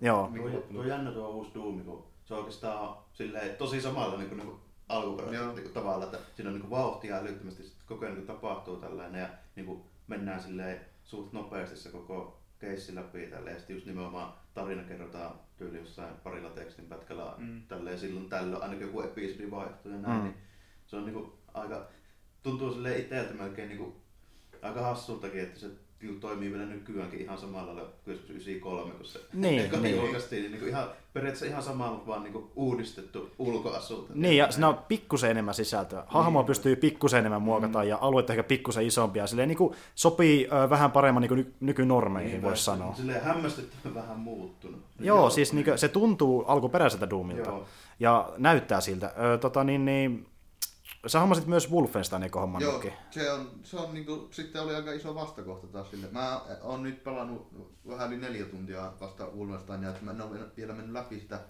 Joo. 0.00 0.30
Tuo, 0.36 0.60
tuo 0.72 0.84
jännä 0.84 1.12
tuo 1.12 1.28
uusi 1.28 1.50
Doom, 1.54 1.84
kun 1.84 2.06
se 2.24 2.34
on 2.34 2.40
oikeastaan 2.40 2.96
silleen, 3.12 3.56
tosi 3.56 3.80
samalla 3.80 4.18
niin 4.18 4.28
kuin, 4.28 4.60
niin 4.88 4.96
kuin 4.96 5.18
alkuperäisellä 5.18 5.52
niin 5.52 5.70
tavalla, 5.70 6.04
että 6.04 6.18
siinä 6.36 6.48
on 6.50 6.54
niin 6.54 6.68
kuin 6.68 6.70
vauhtia 6.70 7.16
älyttömästi, 7.16 7.62
sitten 7.62 7.86
koko 7.86 8.04
ajan 8.04 8.16
niin 8.16 8.26
tapahtuu 8.26 8.76
tällainen 8.76 9.20
ja 9.20 9.28
niin 9.56 9.66
kuin 9.66 9.82
mennään 10.06 10.42
silleen 10.42 10.80
suht 11.04 11.32
nopeasti 11.32 11.76
se 11.76 11.88
koko 11.88 12.40
keissi 12.58 12.94
läpi 12.94 13.26
tälleen, 13.26 13.54
ja 13.54 13.58
sitten 13.58 13.74
just 13.74 13.86
nimenomaan 13.86 14.32
tarina 14.54 14.82
kerrotaan 14.82 15.40
tyyli 15.56 15.78
jossain 15.78 16.14
parilla 16.14 16.50
tekstin 16.50 16.86
pätkällä 16.86 17.34
mm. 17.38 17.62
tälleen 17.68 17.98
silloin 17.98 18.28
tällöin, 18.28 18.62
ainakin 18.62 18.86
joku 18.86 19.00
episodi 19.00 19.50
vaihtuu 19.50 19.92
ja 19.92 19.98
näin, 19.98 20.16
mm. 20.16 20.24
niin 20.24 20.36
se 20.86 20.96
on 20.96 21.04
niinku 21.04 21.38
aika, 21.54 21.88
tuntuu 22.42 22.72
sille 22.72 22.98
itseltä 22.98 23.34
melkein 23.34 23.68
niinku 23.68 23.96
aika 24.62 24.82
hassultakin, 24.82 25.40
että 25.40 25.60
se 25.60 25.70
toimii 26.20 26.52
vielä 26.52 26.66
nykyäänkin 26.66 27.20
ihan 27.20 27.38
samalla 27.38 27.66
lailla 27.66 27.90
kuin 28.04 28.14
93, 28.16 28.92
kun 28.92 29.06
se 29.06 29.20
niin, 29.32 29.70
niin. 29.82 29.96
julkaistiin. 29.96 30.42
Niin, 30.42 30.52
niin 30.52 30.68
ihan, 30.68 30.88
periaatteessa 31.12 31.46
ihan 31.46 31.62
sama, 31.62 31.90
mutta 31.90 32.06
vaan 32.06 32.22
niin 32.22 32.44
uudistettu 32.56 33.30
ulkoasulta. 33.38 34.12
Niin, 34.14 34.36
ja 34.36 34.50
siinä 34.50 34.68
on 34.68 34.78
pikkusen 34.88 35.30
enemmän 35.30 35.54
sisältöä. 35.54 36.04
Hahmoa 36.06 36.42
niin. 36.42 36.46
pystyy 36.46 36.76
pikkusen 36.76 37.18
enemmän 37.18 37.42
muokata 37.42 37.82
mm. 37.82 37.88
ja 37.88 37.98
alueet 38.00 38.30
ehkä 38.30 38.42
pikkusen 38.42 38.86
isompia. 38.86 39.26
Silleen 39.26 39.48
niin 39.48 39.58
kuin 39.58 39.74
sopii 39.94 40.48
ö, 40.52 40.70
vähän 40.70 40.92
paremmin 40.92 41.20
niin 41.20 41.28
kuin 41.28 41.54
nykynormeihin, 41.60 42.32
niin, 42.32 42.42
voisi 42.42 42.64
sanoa. 42.64 42.94
Silleen 42.94 43.22
hämmästyttävän 43.22 43.94
vähän 43.94 44.18
muuttunut. 44.18 44.80
Joo, 45.00 45.16
Joo 45.16 45.30
siis 45.30 45.52
niin 45.52 45.64
kuin, 45.64 45.78
se 45.78 45.88
tuntuu 45.88 46.44
alkuperäiseltä 46.46 47.10
Doomilta. 47.10 47.50
Joo. 47.50 47.64
Ja 48.00 48.32
näyttää 48.36 48.80
siltä. 48.80 49.12
Ö, 49.34 49.38
tota, 49.38 49.64
niin, 49.64 49.84
niin, 49.84 50.26
Sä 51.08 51.20
hommasit 51.20 51.46
myös 51.46 51.70
Wolfensteinin 51.70 52.30
homman 52.34 52.62
Joo, 52.62 52.82
se 53.10 53.32
on, 53.32 53.50
se 53.62 53.76
on 53.76 53.94
niinku, 53.94 54.28
sitten 54.30 54.62
oli 54.62 54.74
aika 54.74 54.92
iso 54.92 55.14
vastakohta 55.14 55.66
taas 55.66 55.90
sille. 55.90 56.06
Mä 56.10 56.40
oon 56.60 56.82
nyt 56.82 57.04
pelannut 57.04 57.52
vähän 57.88 58.12
yli 58.12 58.20
neljä 58.20 58.44
tuntia 58.44 58.92
vasta 59.00 59.26
Wolfensteinia, 59.26 59.90
että 59.90 60.04
mä 60.04 60.10
en 60.10 60.20
ole 60.20 60.38
vielä 60.56 60.72
mennyt 60.72 60.92
läpi 60.92 61.20
sitä 61.20 61.40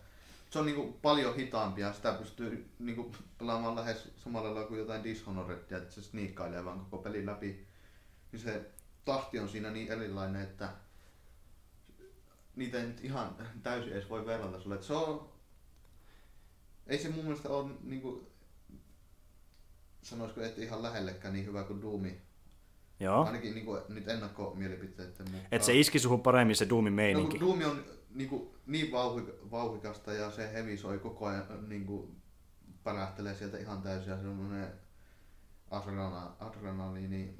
se 0.50 0.58
on 0.58 0.66
niinku 0.66 0.98
paljon 1.02 1.36
hitaampia, 1.36 1.92
sitä 1.92 2.12
pystyy 2.12 2.70
niinku 2.78 3.12
pelaamaan 3.38 3.76
lähes 3.76 4.08
samalla 4.16 4.54
lailla 4.54 4.68
kuin 4.68 4.80
jotain 4.80 5.04
Dishonoredia, 5.04 5.78
että 5.78 5.94
se 5.94 6.02
sniikkailee 6.02 6.64
vaan 6.64 6.80
koko 6.80 7.02
pelin 7.02 7.26
läpi. 7.26 7.66
Niin 8.32 8.40
se 8.40 8.70
tahti 9.04 9.38
on 9.38 9.48
siinä 9.48 9.70
niin 9.70 9.92
erilainen, 9.92 10.42
että 10.42 10.68
niitä 12.56 12.78
ei 12.78 12.86
nyt 12.86 13.04
ihan 13.04 13.36
täysin 13.62 13.92
edes 13.92 14.08
voi 14.08 14.26
verrata 14.26 14.60
sulle. 14.60 14.74
Et 14.74 14.82
se 14.82 14.92
on, 14.92 15.28
ei 16.86 16.98
se 16.98 17.08
mun 17.08 17.24
mielestä 17.24 17.48
ole 17.48 17.70
niinku, 17.82 18.27
sanoisiko, 20.02 20.40
että 20.42 20.60
ihan 20.62 20.82
lähellekään 20.82 21.34
niin 21.34 21.46
hyvä 21.46 21.64
kuin 21.64 21.82
Doomi. 21.82 22.20
Joo. 23.00 23.24
Ainakin 23.24 23.54
niinku, 23.54 23.78
nyt 23.88 24.08
ennakkomielipiteiden 24.08 25.26
mukaan. 25.30 25.46
Et 25.52 25.62
se 25.62 25.74
iski 25.74 25.98
suhun 25.98 26.22
paremmin 26.22 26.56
se 26.56 26.68
Doomin 26.68 26.92
No, 26.92 26.96
meininki. 26.96 27.38
kun 27.38 27.48
Doom 27.48 27.70
on 27.70 27.84
niinku, 28.14 28.54
niin 28.66 28.86
vauhik- 28.92 29.50
vauhikasta 29.50 30.12
ja 30.12 30.30
se 30.30 30.52
heavy 30.52 30.76
soi 30.76 30.98
koko 30.98 31.26
ajan 31.26 31.44
niinku, 31.68 32.14
pärähtelee 32.84 33.34
sieltä 33.34 33.58
ihan 33.58 33.82
täysin 33.82 34.10
ja 34.10 34.16
semmoinen 34.16 34.72
adrena, 35.70 36.32
adrenaliini 36.40 37.34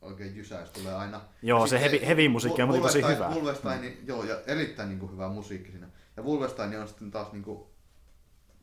oikein 0.00 0.36
jysäys 0.36 0.70
tulee 0.70 0.94
aina. 0.94 1.20
Joo, 1.42 1.60
Ja 1.60 1.66
se 1.66 1.80
heavy- 1.80 2.06
heavy 2.06 2.28
musiikki 2.28 2.62
on 2.62 2.68
tosi 2.68 2.80
Wolfenstein- 3.02 3.14
hyvää. 3.14 3.30
Wolfenstein, 3.30 3.98
joo, 4.06 4.24
ja 4.24 4.40
erittäin 4.46 4.88
niinku, 4.88 5.06
hyvä 5.06 5.28
musiikki 5.28 5.70
siinä. 5.70 5.88
Ja 6.16 6.22
Wolfenstein 6.22 6.80
on 6.80 6.88
sitten 6.88 7.10
taas 7.10 7.32
niinku, 7.32 7.70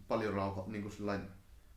paljon 0.07 0.33
rauha, 0.33 0.63
niinku 0.67 0.89
sellainen 0.89 1.27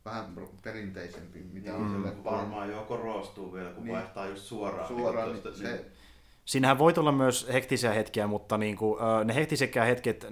vähän 0.09 0.25
perinteisempi, 0.63 1.39
mitä 1.53 1.75
on 1.75 1.81
Mm, 1.81 1.91
sille 1.93 2.23
varmaan 2.23 2.69
joo 2.69 2.83
korostuu 2.83 3.53
vielä, 3.53 3.69
kun 3.69 3.83
Niin. 3.83 3.95
vaihtaa 3.95 4.27
just 4.27 4.41
suoraan. 4.43 4.87
suoraan, 4.87 5.25
niin, 5.27 5.33
niin 5.33 5.43
tuosta- 5.43 5.61
se, 5.61 5.85
Siinähän 6.45 6.77
voi 6.79 6.93
tulla 6.93 7.11
myös 7.11 7.47
hektisiä 7.53 7.93
hetkiä, 7.93 8.27
mutta 8.27 8.57
niin 8.57 8.77
kuin, 8.77 8.99
ne 9.25 9.35
hektisekään 9.35 9.87
hetket 9.87 10.27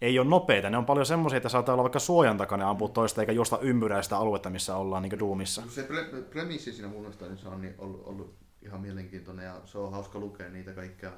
ei 0.00 0.18
ole 0.18 0.28
nopeita. 0.28 0.70
Ne 0.70 0.76
on 0.76 0.86
paljon 0.86 1.06
semmoisia, 1.06 1.36
että 1.36 1.48
saattaa 1.48 1.72
olla 1.72 1.82
vaikka 1.82 1.98
suojan 1.98 2.36
takana 2.36 2.64
ja 2.64 2.70
ampua 2.70 2.88
toista 2.88 3.20
eikä 3.22 3.32
juosta 3.32 3.58
ympyrää 3.58 4.02
sitä 4.02 4.18
aluetta, 4.18 4.50
missä 4.50 4.76
ollaan 4.76 5.02
niin 5.02 5.10
kuin 5.10 5.18
Doomissa. 5.20 5.62
Se 5.68 5.82
pre- 5.82 6.22
premissi 6.30 6.72
siinä 6.72 6.88
Wolfensteinissa 6.88 7.48
on 7.50 7.60
niin 7.60 7.74
ollut, 7.78 8.02
ollut 8.06 8.34
ihan 8.62 8.80
mielenkiintoinen 8.80 9.44
ja 9.44 9.54
se 9.64 9.78
on 9.78 9.92
hauska 9.92 10.18
lukea 10.18 10.48
niitä 10.48 10.72
kaikkia 10.72 11.10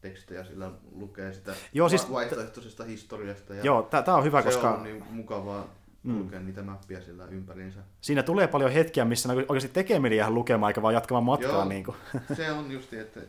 tekstejä, 0.00 0.44
sillä 0.44 0.70
lukee 0.92 1.32
sitä 1.32 1.54
Joo, 1.72 1.88
siis- 1.88 2.08
va- 2.08 2.14
vaihtoehtoisesta 2.14 2.84
historiasta. 2.84 3.54
Ja 3.54 3.64
Joo, 3.64 3.82
tämä 3.82 4.16
on 4.16 4.24
hyvä, 4.24 4.42
se 4.42 4.48
koska 4.48 4.70
on 4.74 4.82
niin 4.82 5.04
mukavaa 5.10 5.66
Mm. 6.04 6.18
lukea 6.18 6.40
niitä 6.40 6.62
mappia 6.62 7.00
sillä 7.00 7.24
ympäriinsä. 7.26 7.80
siinä 8.00 8.22
tulee 8.22 8.46
paljon 8.46 8.72
hetkiä, 8.72 9.04
missä 9.04 9.28
oikeasti 9.32 9.68
tekee 9.68 9.98
mieli 9.98 10.16
jäädä 10.16 10.34
lukemaan 10.34 10.70
eikä 10.70 10.82
vaan 10.82 10.94
jatkamaan 10.94 11.24
matkaa. 11.24 11.50
Joo. 11.50 11.64
Niin 11.64 11.84
kuin. 11.84 11.96
Se 12.36 12.52
on 12.52 12.70
justi, 12.72 12.98
että 12.98 13.20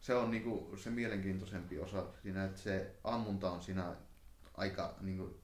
se 0.00 0.14
on 0.14 0.30
niinku 0.30 0.72
se 0.76 0.90
mielenkiintoisempi 0.90 1.78
osa 1.78 2.04
siinä, 2.22 2.44
että 2.44 2.60
se 2.60 2.90
ammunta 3.04 3.50
on 3.50 3.62
siinä 3.62 3.84
aika 4.56 4.94
niinku 5.00 5.40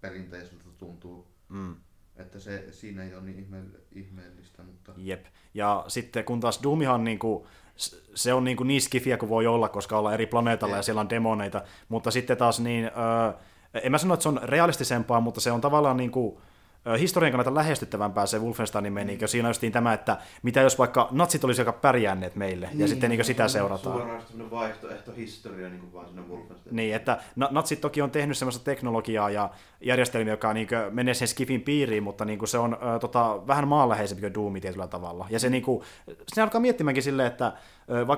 perinteiseltä 0.00 0.64
tuntuu. 0.78 1.26
Mm. 1.48 1.76
Että 2.16 2.40
se, 2.40 2.72
siinä 2.72 3.02
ei 3.04 3.14
ole 3.14 3.22
niin 3.22 3.38
ihme, 3.38 3.58
ihmeellistä, 3.92 4.62
mutta 4.62 4.92
Jep. 4.96 5.24
Ja 5.54 5.84
sitten 5.88 6.24
kun 6.24 6.40
taas 6.40 6.60
Doomihan 6.62 7.04
niinku, 7.04 7.46
s- 7.76 8.02
se 8.14 8.34
on 8.34 8.44
niinku 8.44 8.64
niin 8.64 8.80
skifiä 8.82 9.16
kuin 9.16 9.28
voi 9.28 9.46
olla, 9.46 9.68
koska 9.68 9.98
ollaan 9.98 10.14
eri 10.14 10.26
planeetalla 10.26 10.74
ja 10.74 10.78
Jep. 10.78 10.84
siellä 10.84 11.00
on 11.00 11.10
demoneita, 11.10 11.62
mutta 11.88 12.10
sitten 12.10 12.36
taas 12.36 12.60
niin, 12.60 12.84
öö, 12.84 13.32
en 13.74 13.92
mä 13.92 13.98
sano, 13.98 14.14
että 14.14 14.22
se 14.22 14.28
on 14.28 14.40
realistisempaa, 14.42 15.20
mutta 15.20 15.40
se 15.40 15.52
on 15.52 15.60
tavallaan 15.60 15.96
niinku, 15.96 16.40
ö, 16.86 16.98
historian 16.98 17.32
kannalta 17.32 17.54
lähestyttävämpää 17.54 18.26
se 18.26 18.38
Wolfensteinin 18.38 18.92
meininki. 18.92 19.28
Siinä 19.28 19.48
on 19.48 19.50
justiin 19.50 19.72
tämä, 19.72 19.92
että 19.92 20.18
mitä 20.42 20.60
jos 20.60 20.78
vaikka 20.78 21.08
natsit 21.10 21.44
olisi 21.44 21.60
aika 21.60 21.72
pärjänneet 21.72 22.36
meille, 22.36 22.68
ja 22.74 22.88
sitten 22.88 23.10
niinku 23.10 23.24
sitä 23.24 23.48
seurataan. 23.48 23.96
Suoraan 23.96 24.22
semmoinen 24.26 24.50
vaihtoehto 24.50 25.12
historia 25.16 25.68
niin 25.68 25.80
kuin 25.80 25.92
vaan 25.92 26.06
sinne 26.06 26.22
Wolfenstein. 26.22 26.76
Niin, 26.76 26.94
että 26.94 27.18
na- 27.36 27.48
natsit 27.50 27.80
toki 27.80 28.02
on 28.02 28.10
tehnyt 28.10 28.38
semmoista 28.38 28.64
teknologiaa 28.64 29.30
ja 29.30 29.50
järjestelmiä, 29.80 30.32
joka 30.32 30.52
niin 30.52 30.68
menee 30.90 31.14
sen 31.14 31.28
skifin 31.28 31.60
piiriin, 31.62 32.02
mutta 32.02 32.24
niin 32.24 32.48
se 32.48 32.58
on 32.58 32.78
ö, 32.96 32.98
tota, 32.98 33.46
vähän 33.46 33.68
maanläheisempi 33.68 34.20
kuin 34.20 34.34
Doom 34.34 34.60
tietyllä 34.60 34.86
tavalla. 34.86 35.26
Ja 35.30 35.38
se, 35.38 35.50
niin 35.50 35.62
kuin, 35.62 35.82
se 36.28 36.42
alkaa 36.42 36.60
miettimäänkin 36.60 37.02
silleen, 37.02 37.26
että 37.28 37.52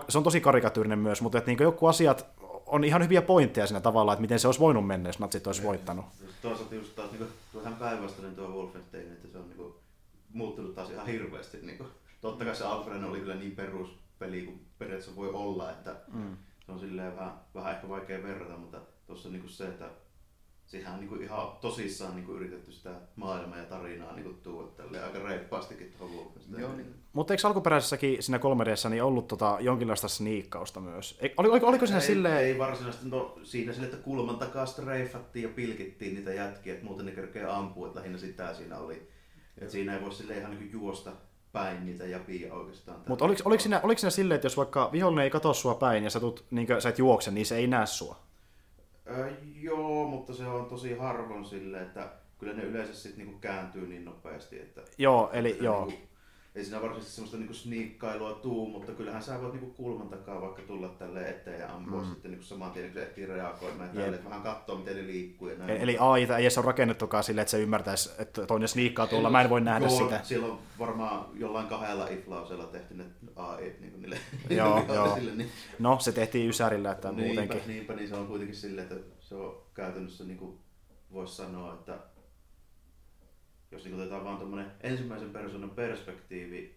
se 0.09 0.19
on 0.19 0.25
tosi 0.25 0.41
karikatyyrinen 0.41 0.99
myös, 0.99 1.23
mutta 1.23 1.39
että 1.39 1.51
niin 1.51 1.63
joku 1.63 1.87
asiat 1.87 2.27
on 2.73 2.85
ihan 2.85 3.03
hyviä 3.03 3.23
pointteja 3.23 3.67
siinä 3.67 3.81
tavalla, 3.81 4.13
että 4.13 4.21
miten 4.21 4.39
se 4.39 4.49
olisi 4.49 4.61
voinut 4.61 4.87
mennä, 4.87 5.09
jos 5.09 5.19
natsit 5.19 5.47
olisi 5.47 5.63
voittanut. 5.63 6.05
Toisaalta 6.43 6.75
just 6.75 6.97
taas 6.97 7.13
niin 7.13 7.27
vähän 7.55 7.75
päinvastainen 7.77 8.35
tuo 8.37 8.49
Wolfenstein, 8.49 9.13
että 9.13 9.29
se 9.29 9.39
on 9.39 9.49
niin 9.49 9.57
kuin, 9.57 9.75
muuttunut 10.33 10.75
taas 10.75 10.91
ihan 10.91 11.07
hirveästi. 11.07 11.59
Niin 11.63 11.79
kuin, 11.79 11.89
totta 12.21 12.45
kai 12.45 12.57
se 12.57 12.65
Alfred 12.65 13.03
oli 13.03 13.21
kyllä 13.21 13.35
niin 13.35 13.53
peruspeli 13.57 14.43
kuin 14.43 14.67
periaatteessa 14.79 15.17
voi 15.17 15.31
olla, 15.31 15.71
että 15.71 15.97
Mm. 16.13 16.37
se 16.67 16.73
on 16.73 16.81
silleen 16.81 17.17
vähän, 17.17 17.33
vähän 17.55 17.75
ehkä 17.75 17.89
vaikea 17.89 18.23
verrata, 18.23 18.57
mutta 18.57 18.79
tuossa 19.07 19.29
niin 19.29 19.41
kuin 19.41 19.53
se, 19.53 19.69
että 19.69 19.89
siihen 20.73 20.93
on 20.93 21.01
niin 21.01 21.09
kuin 21.09 21.23
ihan 21.23 21.49
tosissaan 21.61 22.15
niin 22.17 22.27
kuin 22.27 22.37
yritetty 22.37 22.73
sitä 22.73 22.91
maailmaa 23.17 23.59
ja 23.59 23.65
tarinaa 23.65 24.13
niin 24.13 24.25
kuin 24.25 24.37
tuoda 24.43 24.69
tälleen 24.69 25.05
aika 25.05 25.19
reippaastikin 25.19 25.95
tuohon 25.99 26.33
joo, 26.59 26.73
niin, 26.73 26.95
Mutta 27.13 27.35
eikö 27.35 27.47
alkuperäisessäkin 27.47 28.23
siinä 28.23 28.39
3 28.39 28.65
d 28.65 28.69
niin 28.91 29.03
ollut 29.03 29.29
tota, 29.29 29.57
jonkinlaista 29.61 30.09
sniikkausta 30.09 30.81
myös? 30.81 31.19
Ei, 31.21 31.35
oli, 31.37 31.49
oliko, 31.49 31.67
oliko 31.67 31.87
siinä 31.87 32.01
ei, 32.01 32.07
silleen... 32.07 32.39
Ei 32.39 32.59
varsinaisesti, 32.59 33.09
no 33.09 33.39
siinä 33.43 33.73
sille, 33.73 33.87
että 33.87 33.97
kulman 33.97 34.39
takaa 34.39 34.67
streifattiin 34.67 35.43
ja 35.43 35.49
pilkittiin 35.49 36.15
niitä 36.15 36.33
jätkiä, 36.33 36.73
että 36.75 36.85
muuten 36.85 37.07
ne 37.07 37.13
kerkee 37.13 37.45
ampua, 37.45 37.87
että 37.87 37.99
lähinnä 37.99 38.19
sitä 38.19 38.55
siinä 38.55 38.79
oli. 38.79 39.09
Et 39.59 39.71
siinä 39.71 39.95
ei 39.95 40.03
voi 40.03 40.13
sille 40.13 40.39
ihan 40.39 40.51
niin 40.51 40.73
juosta 40.73 41.13
päin 41.53 41.87
niitä 41.87 42.07
japia 42.07 42.55
oikeastaan. 42.55 43.01
Mutta 43.09 43.25
oliko, 43.25 43.43
oliko, 43.45 43.61
siinä, 43.63 43.81
oliko 43.83 43.99
siinä 43.99 44.11
silleen, 44.11 44.37
että 44.37 44.47
jos 44.47 44.57
vaikka 44.57 44.93
vihollinen 44.93 45.25
ei 45.25 45.31
katso 45.31 45.55
sua 45.55 45.75
päin 45.75 46.05
ja 46.05 46.11
sä, 46.11 46.21
tulet, 46.21 46.45
niin 46.51 46.67
sä 46.79 46.89
et 46.89 46.99
juokse, 46.99 47.31
niin 47.31 47.47
se 47.47 47.57
ei 47.57 47.67
näe 47.67 47.87
sua? 47.87 48.32
Joo, 49.61 50.09
mutta 50.09 50.35
se 50.35 50.47
on 50.47 50.67
tosi 50.67 50.95
harvoin 50.95 51.45
silleen, 51.45 51.83
että 51.83 52.09
kyllä 52.39 52.53
ne 52.53 52.63
yleensä 52.63 52.95
sitten 52.95 53.19
niinku 53.25 53.41
kääntyy 53.41 53.87
niin 53.87 54.05
nopeasti, 54.05 54.61
että 54.61 54.83
Joo, 54.99 55.31
eli 55.33 55.51
että 55.51 55.65
joo. 55.65 55.87
Niinku, 55.87 56.07
ei 56.55 56.65
siinä 56.65 56.81
varsinaisesti 56.83 57.15
semmoista 57.15 57.37
niinku 57.37 57.55
sniikkailua 57.55 58.33
tuu, 58.35 58.67
mutta 58.69 58.93
kyllähän 58.93 59.23
sä 59.23 59.41
voit 59.41 59.53
niinku 59.53 59.71
kulman 59.71 60.09
takaa 60.09 60.41
vaikka 60.41 60.63
tulla 60.63 60.89
tälle 60.89 61.29
eteen 61.29 61.61
ja 61.61 61.75
ampua 61.75 62.01
Mm. 62.03 62.09
sitten 62.09 62.31
niinku 62.31 62.45
saman 62.47 62.71
tien, 62.71 62.85
kun 62.87 62.95
se 62.95 63.03
ehtii 63.03 63.27
reagoimaan 63.27 63.91
ja 63.95 64.03
tälle, 64.03 64.25
vähän 64.25 64.43
katsoo 64.43 64.79
miten 64.79 64.97
ne 64.97 65.07
liikkuu 65.07 65.49
ja 65.49 65.59
näin. 65.59 65.71
E- 65.71 65.83
Eli 65.83 65.97
AI 66.01 66.23
ei 66.23 66.43
edes 66.43 66.59
ole 66.59 66.67
rakennettukaan 66.67 67.25
silleen, 67.25 67.43
että 67.43 67.51
se 67.51 67.61
ymmärtäisi, 67.63 68.11
että 68.19 68.47
toinen 68.47 68.69
sniikkaa 68.69 69.07
tuolla, 69.07 69.31
mä 69.31 69.43
en 69.43 69.51
voi 69.51 69.61
nähdä 69.61 69.87
joo, 69.87 69.99
sitä. 69.99 70.21
Siellä 70.23 70.47
on 70.47 70.59
varmaan 70.79 71.27
jollain 71.35 71.67
kahdella 71.69 72.09
iflauseella 72.09 72.65
tehty 72.67 72.95
ne 72.95 73.05
AI 73.37 73.77
niin 73.81 74.01
niille 74.03 74.19
Joo, 74.51 74.85
joo. 74.95 75.15
sille, 75.15 75.35
niin, 75.35 75.49
No, 75.79 75.99
se 76.01 76.13
tehtiin 76.13 76.49
Ysärillä, 76.51 76.93
että 76.93 77.09
niinpä, 77.13 77.27
muutenkin. 77.27 77.61
niinpä, 77.75 77.95
niin 77.95 78.09
se 78.09 78.15
on 78.17 78.27
kuitenkin 78.27 78.57
silleen, 78.57 78.89
että 78.93 79.17
se 79.21 79.35
on 79.35 79.63
käytännössä 79.75 80.25
niin 80.25 80.39
kuin 80.39 80.59
voisi 81.13 81.37
sanoa, 81.37 81.75
että 81.75 81.99
jos 83.73 83.85
niin 83.85 83.95
otetaan 83.95 84.25
vaan 84.25 84.37
tuommoinen 84.37 84.73
ensimmäisen 84.81 85.31
persoonan 85.31 85.71
perspektiivi 85.71 86.75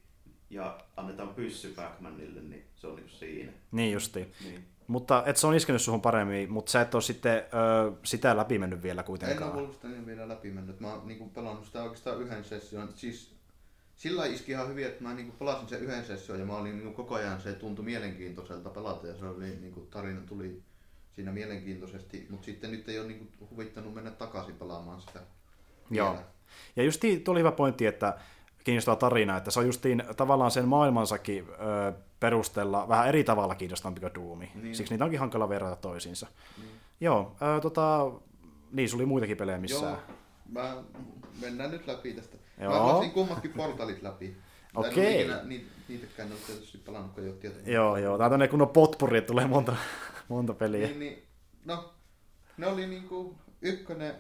ja 0.50 0.80
annetaan 0.98 1.30
pyssy 1.30 1.74
Backmanille, 1.76 2.42
niin 2.42 2.66
se 2.76 2.88
on 2.88 2.96
niin 2.96 3.06
kuin 3.06 3.20
siinä. 3.20 3.52
Niin 3.72 3.94
justiin. 3.94 4.32
Niin. 4.44 4.66
Mutta 4.88 5.24
et 5.26 5.38
se 5.38 5.48
on 5.48 5.56
iskenyt 5.56 5.82
suhun 5.82 6.02
paremmin, 6.02 6.52
mutta 6.52 6.72
sä 6.72 6.82
et 6.82 6.96
ole 6.96 7.02
sitten 7.02 7.38
ö, 7.38 7.92
sitä 8.04 8.38
läpi 8.38 8.60
mennyt 8.60 8.84
vielä 8.84 9.00
en 9.00 9.04
ole 9.04 9.06
kuitenkaan. 9.06 9.56
Wolfensteinin 9.56 10.06
vielä 10.06 10.28
läpi 10.28 10.52
mennyt. 10.52 10.80
Mä 10.80 10.94
oon 10.94 11.08
niinku 11.08 11.30
pelannut 11.30 11.66
sitä 11.66 11.84
oikeastaan 11.84 12.22
yhden 12.22 12.44
session. 12.44 12.90
Siis 12.96 13.36
sillä 13.96 14.20
lailla 14.20 14.36
iski 14.36 14.52
ihan 14.52 14.70
hyvin, 14.70 14.86
että 14.86 15.04
mä 15.04 15.14
niinku 15.14 15.36
pelasin 15.40 15.70
sen 15.70 15.80
yhden 15.80 16.06
session 16.06 16.40
ja 16.40 16.46
mä 16.46 16.56
olin 16.56 16.78
niinku 16.78 16.94
koko 16.94 17.16
ajan 17.16 17.42
se 17.42 17.54
tuntui 17.54 17.86
mielenkiintoiselta 17.86 18.70
pelata 18.70 19.08
ja 19.08 19.18
se 19.18 19.26
oli 19.26 19.56
niinku 19.62 19.80
tarina 19.80 20.22
tuli 20.22 20.62
siinä 21.16 21.32
mielenkiintoisesti, 21.32 22.28
mutta 22.30 22.46
sitten 22.46 22.72
nyt 22.72 22.90
ei 22.90 23.00
ole 23.00 23.08
niinku 23.08 23.48
huvittanut 23.52 23.94
mennä 23.94 24.12
takaisin 24.12 24.56
pelaamaan 24.56 25.02
sitä. 25.02 25.20
Joo. 25.90 26.12
vielä. 26.12 26.26
Ja 26.76 26.84
justiin 26.84 27.24
tuli 27.24 27.40
hyvä 27.40 27.52
pointti, 27.52 27.86
että 27.86 28.18
kiinnostaa 28.64 28.96
tarina, 28.96 29.38
että 29.38 29.52
se 29.52 29.60
on 29.60 29.66
justiin 29.66 30.04
tavallaan 30.18 30.52
sen 30.52 30.68
maailmansakin 30.68 31.48
ö, 31.50 31.94
perusteella 32.20 32.88
vähän 32.88 33.08
eri 33.08 33.24
tavalla 33.24 33.56
kiinnostavampi 33.56 34.02
kuin 34.02 34.14
Doomi. 34.16 34.52
Niin. 34.56 34.76
Siksi 34.76 34.94
niitä 34.94 35.04
onkin 35.06 35.20
hankala 35.20 35.50
verrata 35.50 35.76
toisiinsa. 35.76 36.28
Niin. 36.58 36.70
Joo, 37.02 37.36
ö, 37.58 37.62
tota, 37.62 38.12
niin, 38.72 38.90
sulla 38.90 39.02
oli 39.02 39.06
muitakin 39.08 39.38
pelejä 39.38 39.58
missään. 39.58 39.92
Joo, 39.92 40.02
mä 40.52 40.84
mennään 41.42 41.72
nyt 41.72 41.88
läpi 41.88 42.14
tästä. 42.14 42.38
Joo. 42.62 42.72
Mä 42.74 42.80
pelasin 42.80 43.12
kummatkin 43.12 43.54
portalit 43.54 44.02
läpi. 44.02 44.26
En 44.26 44.36
Okei. 44.76 45.06
ole 45.16 45.22
ikinä 45.22 45.44
ni- 45.44 45.66
niitäkään 45.88 46.32
ole 46.32 46.40
tietysti 46.48 46.78
pelannut, 46.78 47.12
kun 47.14 47.24
ei 47.24 47.30
ole 47.30 47.38
tietoa. 47.38 47.62
Joo, 47.66 47.98
joo. 47.98 48.18
Tää 48.18 48.26
on 48.26 48.32
tämmönen 48.32 48.50
kunnon 48.50 48.70
potpuri, 48.70 49.18
että 49.18 49.28
tulee 49.28 49.48
monta, 49.48 49.76
monta 50.28 50.54
peliä. 50.54 50.88
Niin, 50.88 51.00
niin, 51.00 51.24
no, 51.66 51.94
ne 52.58 52.68
oli 52.68 52.88
niinku, 52.88 53.36
ykkönen 53.62 54.16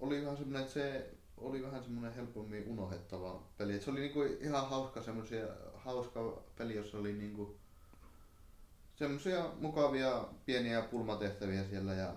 oli 0.00 0.22
vähän 0.22 0.36
semmoinen, 0.36 0.62
että 0.62 0.74
se 0.74 1.10
oli 1.42 1.62
vähän 1.62 1.82
semmoinen 1.82 2.14
helpommin 2.14 2.68
unohdettava 2.68 3.42
peli. 3.56 3.74
Et 3.74 3.82
se 3.82 3.90
oli 3.90 4.00
niinku 4.00 4.22
ihan 4.22 4.70
hauska 4.70 5.02
semmoisia, 5.02 5.46
hauska 5.74 6.42
peli, 6.56 6.76
jossa 6.76 6.98
oli 6.98 7.12
niinku 7.12 7.56
semmoisia 8.94 9.50
mukavia 9.60 10.24
pieniä 10.46 10.82
pulmatehtäviä 10.82 11.64
siellä 11.64 11.94
ja 11.94 12.14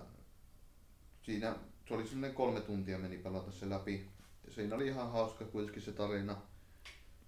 siinä 1.22 1.56
se 1.88 1.94
oli 1.94 2.06
semmoinen 2.06 2.34
kolme 2.34 2.60
tuntia 2.60 2.98
meni 2.98 3.18
pelata 3.18 3.50
se 3.50 3.70
läpi. 3.70 4.08
Ja 4.46 4.52
siinä 4.52 4.76
oli 4.76 4.86
ihan 4.86 5.12
hauska 5.12 5.44
kuitenkin 5.44 5.82
se 5.82 5.92
tarina. 5.92 6.36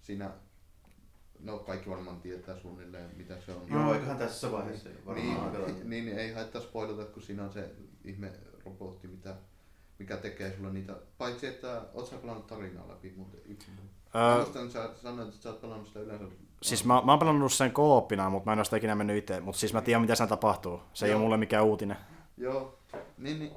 Siinä, 0.01 0.31
no 1.39 1.59
kaikki 1.59 1.89
varmaan 1.89 2.21
tietää 2.21 2.59
suunnilleen 2.59 3.17
mitä 3.17 3.41
se 3.45 3.51
on. 3.51 3.69
Joo, 3.69 3.93
eiköhän 3.93 4.17
tässä 4.17 4.51
vaiheessa 4.51 4.89
varmaan 5.05 5.53
Niin, 5.53 5.89
niin, 5.89 6.05
niin, 6.05 6.19
ei 6.19 6.33
haittaa 6.33 6.61
spoilata, 6.61 7.05
kun 7.05 7.21
siinä 7.21 7.43
on 7.43 7.53
se 7.53 7.75
ihme 8.05 8.33
robotti, 8.65 9.07
mitä 9.07 9.35
mikä 9.99 10.17
tekee 10.17 10.55
sulle 10.57 10.73
niitä, 10.73 10.95
paitsi 11.17 11.47
että 11.47 11.81
oot 11.93 12.07
sä 12.07 12.15
pelannut 12.17 12.47
tarinaa 12.47 12.87
läpi, 12.89 13.13
mutta 13.17 13.37
yksin. 13.45 13.73
Öö, 14.15 14.21
Mä 14.21 14.35
muistan, 14.35 14.61
että 14.65 14.73
sä 14.73 14.89
sanoit, 15.01 15.27
että 15.29 15.41
sä 15.41 15.49
oot 15.49 15.61
pelannut 15.61 15.87
sitä 15.87 15.99
yleensä. 15.99 16.25
siis 16.61 16.85
mä, 16.85 17.01
mä 17.05 17.11
oon 17.11 17.19
pelannut 17.19 17.53
sen 17.53 17.71
kooppina, 17.71 18.29
mutta 18.29 18.45
mä 18.49 18.53
en 18.53 18.59
ole 18.59 18.65
sitä 18.65 18.77
ikinä 18.77 18.95
mennyt 18.95 19.17
itse. 19.17 19.39
Mutta 19.39 19.59
siis 19.59 19.73
mä 19.73 19.81
tiedän, 19.81 20.01
mitä 20.01 20.15
siinä 20.15 20.27
tapahtuu. 20.27 20.81
Se 20.93 21.05
ei 21.05 21.11
Joo. 21.11 21.17
ole 21.17 21.23
mulle 21.23 21.37
mikään 21.37 21.65
uutinen. 21.65 21.97
Joo, 22.37 22.79
niin, 23.17 23.39
niin. 23.39 23.51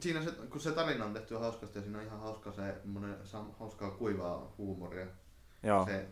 Siinä 0.00 0.22
se, 0.22 0.30
kun 0.30 0.60
se 0.60 0.72
tarina 0.72 1.04
on 1.04 1.12
tehty 1.12 1.34
hauskasti 1.34 1.78
ja 1.78 1.82
siinä 1.82 1.98
on 1.98 2.04
ihan 2.04 2.20
hauska 2.20 2.52
se, 2.52 2.74
hauskaa 3.58 3.90
kuivaa 3.90 4.52
huumoria. 4.58 5.06
Joo. 5.62 5.84
Se, 5.84 6.06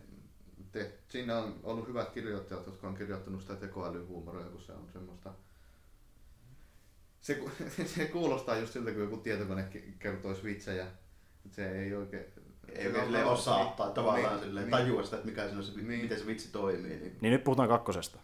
te, 0.71 0.91
siinä 1.07 1.37
on 1.37 1.59
ollut 1.63 1.87
hyvät 1.87 2.09
kirjoittajat, 2.09 2.65
jotka 2.65 2.87
on 2.87 2.95
kirjoittanut 2.95 3.41
sitä 3.41 3.55
tekoälyhuumoria, 3.55 4.45
kun 4.45 4.61
se 4.61 4.71
on 4.71 4.89
semmoista... 4.93 5.33
Se, 7.25 7.39
se 7.95 8.05
kuulostaa 8.05 8.57
just 8.57 8.73
siltä, 8.73 8.91
kun 8.91 9.01
joku 9.01 9.17
tietokone 9.17 9.67
vitsejä. 10.43 10.87
Et 11.45 11.53
Se 11.53 11.81
ei 11.81 11.95
oikein... 11.95 12.25
Ei 12.69 12.87
oikein 12.87 13.05
silleen 13.05 13.25
osaa 13.25 13.73
tai 13.77 13.91
tavallaan 13.91 14.33
Niin, 14.35 14.43
silleen 14.43 14.65
niin. 14.65 14.71
tajua 14.71 15.03
sitä, 15.03 15.15
että 15.15 15.27
mikä 15.29 15.43
siinä 15.43 15.57
on 15.57 15.63
se, 15.63 15.71
Niin. 15.81 16.01
miten 16.01 16.19
se 16.19 16.27
vitsi 16.27 16.51
toimii. 16.51 16.97
Niin. 16.97 17.17
Niin 17.21 17.31
nyt 17.33 17.43
puhutaan 17.43 17.69
kakkosesta. 17.69 18.19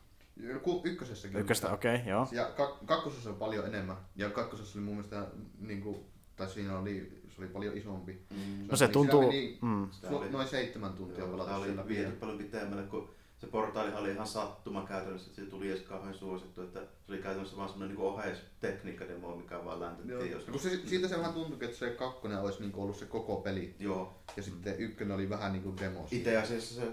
Ykkösessäkin. 0.83 1.39
Ykköstä, 1.39 1.71
okei, 1.73 1.95
okay, 1.95 2.07
joo. 2.09 2.27
Ja 2.31 2.51
kak- 2.57 2.85
kakkosessa 2.85 3.29
on 3.29 3.35
paljon 3.35 3.65
enemmän. 3.65 3.97
Ja 4.15 4.29
kakkosessa 4.29 4.79
oli 4.79 4.85
mun 4.85 4.93
mielestä, 4.95 5.27
niin 5.59 5.81
kuin, 5.81 5.97
tai 6.35 6.49
siinä 6.49 6.79
oli, 6.79 7.21
se 7.29 7.41
oli 7.41 7.47
paljon 7.47 7.77
isompi. 7.77 8.21
Mm. 8.29 8.67
No 8.71 8.77
se 8.77 8.87
tuntuu... 8.87 9.21
meni 9.21 9.57
Mm. 9.61 9.87
Sitä 9.91 10.07
su- 10.07 10.13
oli- 10.13 10.29
noin 10.29 10.47
seitsemän 10.47 10.93
tuntia 10.93 11.19
Joo, 11.19 11.27
pelata 11.27 11.45
tämä 11.49 11.57
oli 11.57 11.67
viety 11.67 11.87
vielä. 11.87 12.11
paljon 12.19 12.37
pitemmälle, 12.37 12.83
kun 12.83 13.09
se 13.41 13.47
portaalihan 13.47 14.01
oli 14.01 14.11
ihan 14.11 14.27
sattuma 14.27 14.85
käytännössä, 14.85 15.29
että 15.29 15.41
se 15.41 15.47
tuli 15.49 15.69
edes 15.69 15.81
kauhean 15.81 16.13
suosittu, 16.13 16.61
että 16.61 16.79
se 16.79 17.11
oli 17.11 17.17
käytännössä 17.17 17.57
vaan 17.57 17.69
semmoinen 17.69 17.95
niin 17.97 18.05
oheistekniikademo, 18.07 19.35
mikä 19.35 19.65
vaan 19.65 19.79
Joo. 19.79 19.79
läntettiin. 19.79 20.31
Jos... 20.31 20.47
No, 20.47 20.51
kun 20.51 20.61
se, 20.61 20.69
siitä 20.85 21.07
se 21.07 21.17
vähän 21.17 21.33
tuntui, 21.33 21.57
että 21.61 21.77
se 21.77 21.89
kakkonen 21.89 22.39
olisi 22.39 22.61
niin 22.61 22.75
ollut 22.75 22.95
se 22.95 23.05
koko 23.05 23.35
peli. 23.35 23.75
Joo, 23.79 24.13
Ja 24.37 24.43
sitten 24.43 24.75
ykkönen 24.79 25.15
oli 25.15 25.29
vähän 25.29 25.53
niin 25.53 25.63
kuin 25.63 25.77
demo. 25.79 26.07
itse 26.11 26.37
asiassa 26.37 26.75
se 26.75 26.87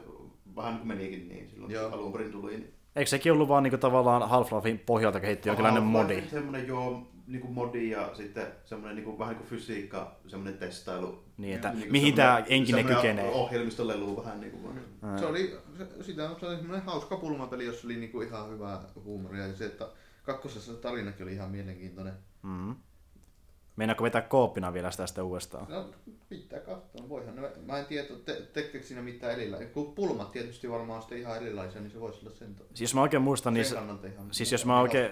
vähän 0.56 0.72
niin 0.72 0.78
kuin 0.78 0.88
menikin 0.88 1.28
niin 1.28 1.48
silloin, 1.48 1.72
Joo. 1.72 1.90
kun 1.90 1.98
alun 1.98 2.12
perin 2.12 2.32
tuli. 2.32 2.50
Niin... 2.50 2.74
Eikö 2.96 3.10
sekin 3.10 3.32
ollut 3.32 3.48
vaan 3.48 3.62
niinku 3.62 3.78
tavallaan 3.78 4.22
Half-Lifein 4.22 4.78
pohjalta 4.86 5.20
kehitty 5.20 5.48
jonkinlainen 5.48 5.82
modi? 5.82 6.22
Semmoinen 6.30 6.68
joo, 6.68 7.06
niin 7.28 7.40
kuin 7.40 7.52
modi 7.52 7.90
ja 7.90 8.10
sitten 8.14 8.46
semmoinen 8.64 8.96
niin 8.96 9.04
kuin, 9.04 9.18
vähän 9.18 9.34
niin 9.34 9.46
kuin 9.48 9.60
fysiikka, 9.60 10.16
semmoinen 10.26 10.58
testailu. 10.58 11.24
Niin, 11.36 11.54
että 11.54 11.68
Niin 11.68 11.80
kuin 11.80 11.92
mihin 11.92 12.14
tämä 12.14 12.44
enkinen 12.48 12.86
kykenee. 12.86 13.30
Ohjelmistolelu 13.30 14.16
vähän 14.16 14.40
niin 14.40 14.52
kuin. 14.52 14.80
Se 15.18 15.26
oli, 15.26 15.58
se, 15.78 16.02
sitä, 16.02 16.30
oli 16.30 16.56
semmoinen 16.56 16.82
hauska 16.82 17.16
pulmapeli, 17.16 17.66
jossa 17.66 17.86
oli 17.86 17.96
niinku 17.96 18.20
ihan 18.20 18.50
hyvää 18.50 18.80
huumoria. 19.04 19.46
Ja 19.46 19.54
se, 19.56 19.64
että 19.66 19.88
kakkosessa 20.22 20.74
se 20.74 20.80
tarinakin 20.80 21.22
oli 21.22 21.32
ihan 21.32 21.50
mielenkiintoinen. 21.50 22.14
Mm. 22.42 22.74
Meinaatko 23.76 24.04
vetää 24.04 24.20
kooppina 24.22 24.72
vielä 24.72 24.90
sitä 24.90 25.06
sitten 25.06 25.24
uudestaan? 25.24 25.66
No, 25.68 25.90
pitää 26.28 26.60
katsoa. 26.60 27.08
Voihan 27.08 27.36
ne, 27.36 27.50
mä 27.66 27.78
en 27.78 27.86
tiedä, 27.86 28.08
te, 28.24 28.34
tekeekö 28.52 28.86
siinä 28.86 29.02
mitään 29.02 29.32
erilaisia. 29.32 29.68
Kun 29.68 29.94
pulmat 29.94 30.32
tietysti 30.32 30.70
varmaan 30.70 30.96
on 30.96 31.02
sitten 31.02 31.18
ihan 31.18 31.36
erilaisia, 31.36 31.80
niin 31.80 31.90
se 31.90 32.00
voisi 32.00 32.20
olla 32.26 32.36
sen, 32.36 32.56
Siis 32.56 32.80
jos 32.80 32.94
mä 32.94 33.02
oikein 33.02 33.22
muistan, 33.22 33.54
niin 33.54 33.64
sen 33.64 33.70
se, 33.70 33.78
kannalta 33.78 34.06
ihan... 34.06 34.28
siis 34.30 34.52
jos 34.52 34.66
mä 34.66 34.80
oikein- 34.80 35.10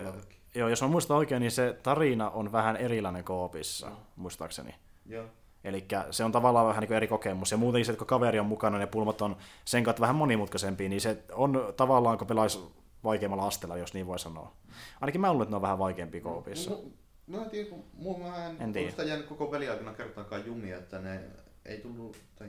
joo, 0.59 0.69
jos 0.69 0.83
mä 0.83 0.89
muistan 0.89 1.17
oikein, 1.17 1.41
niin 1.41 1.51
se 1.51 1.77
tarina 1.83 2.31
on 2.31 2.53
vähän 2.53 2.77
erilainen 2.77 3.25
koopissa, 3.25 3.91
muistaakseni. 4.17 4.75
Joo. 5.07 5.25
Eli 5.65 5.85
se 6.11 6.25
on 6.25 6.33
tavallaan 6.33 6.67
vähän 6.67 6.81
niin 6.81 6.89
kuin 6.89 6.97
eri 6.97 7.07
kokemus. 7.09 7.51
Ja 7.51 7.57
muutenkin 7.57 7.87
se, 7.87 7.93
että 7.93 7.99
kun 7.99 8.07
kaveri 8.07 8.39
on 8.41 8.47
mukana, 8.47 8.79
ne 8.79 8.87
pulmat 8.87 9.23
on 9.23 9.37
sen 9.65 9.85
kautta 9.85 10.01
vähän 10.01 10.17
monimutkaisempia, 10.17 10.89
niin 10.89 11.01
se 11.01 11.23
on 11.33 11.75
tavallaan, 11.77 12.19
kun 12.19 12.27
pelaisi 12.27 12.61
vaikeammalla 13.05 13.47
asteella, 13.47 13.77
jos 13.77 13.95
niin 13.95 14.07
voi 14.07 14.19
sanoa. 14.19 14.53
Ainakin 15.01 15.21
mä 15.21 15.31
luulen, 15.33 15.43
että 15.45 15.51
ne 15.53 15.57
on 15.57 15.63
vähän 15.63 15.79
vaikeampia 15.79 16.21
koopissa. 16.21 16.71
Mu- 16.71 16.91
Mä 17.27 17.43
en 17.43 17.51
tiedä, 17.51 17.71
kun 17.71 17.85
mu- 18.03 18.19
mä 18.23 18.47
en, 18.47 18.57
En 18.61 18.73
tiedä. 18.73 19.03
jäänyt 19.03 19.27
koko 19.27 19.47
peliaikana 19.47 19.93
kertaakaan 19.95 20.47
jumia, 20.47 20.79
että 20.79 20.99
ne 20.99 21.21
ei 21.65 21.79
tullut, 21.81 22.17
tai 22.39 22.49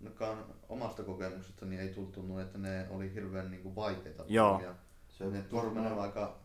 ainakaan 0.00 0.38
omasta 0.68 1.02
kokemuksesta, 1.02 1.66
niin 1.66 1.80
ei 1.80 1.88
tullut 1.88 2.12
tunnu, 2.12 2.38
että 2.38 2.58
ne 2.58 2.86
oli 2.90 3.14
hirveän 3.14 3.50
niin 3.50 3.62
kuin 3.62 3.74
vaikeita. 3.76 4.24
Joo. 4.28 4.50
pulmia. 4.52 4.74
Se 5.08 5.24
Ne 5.24 5.44
menevän 5.74 5.98
aika 6.00 6.36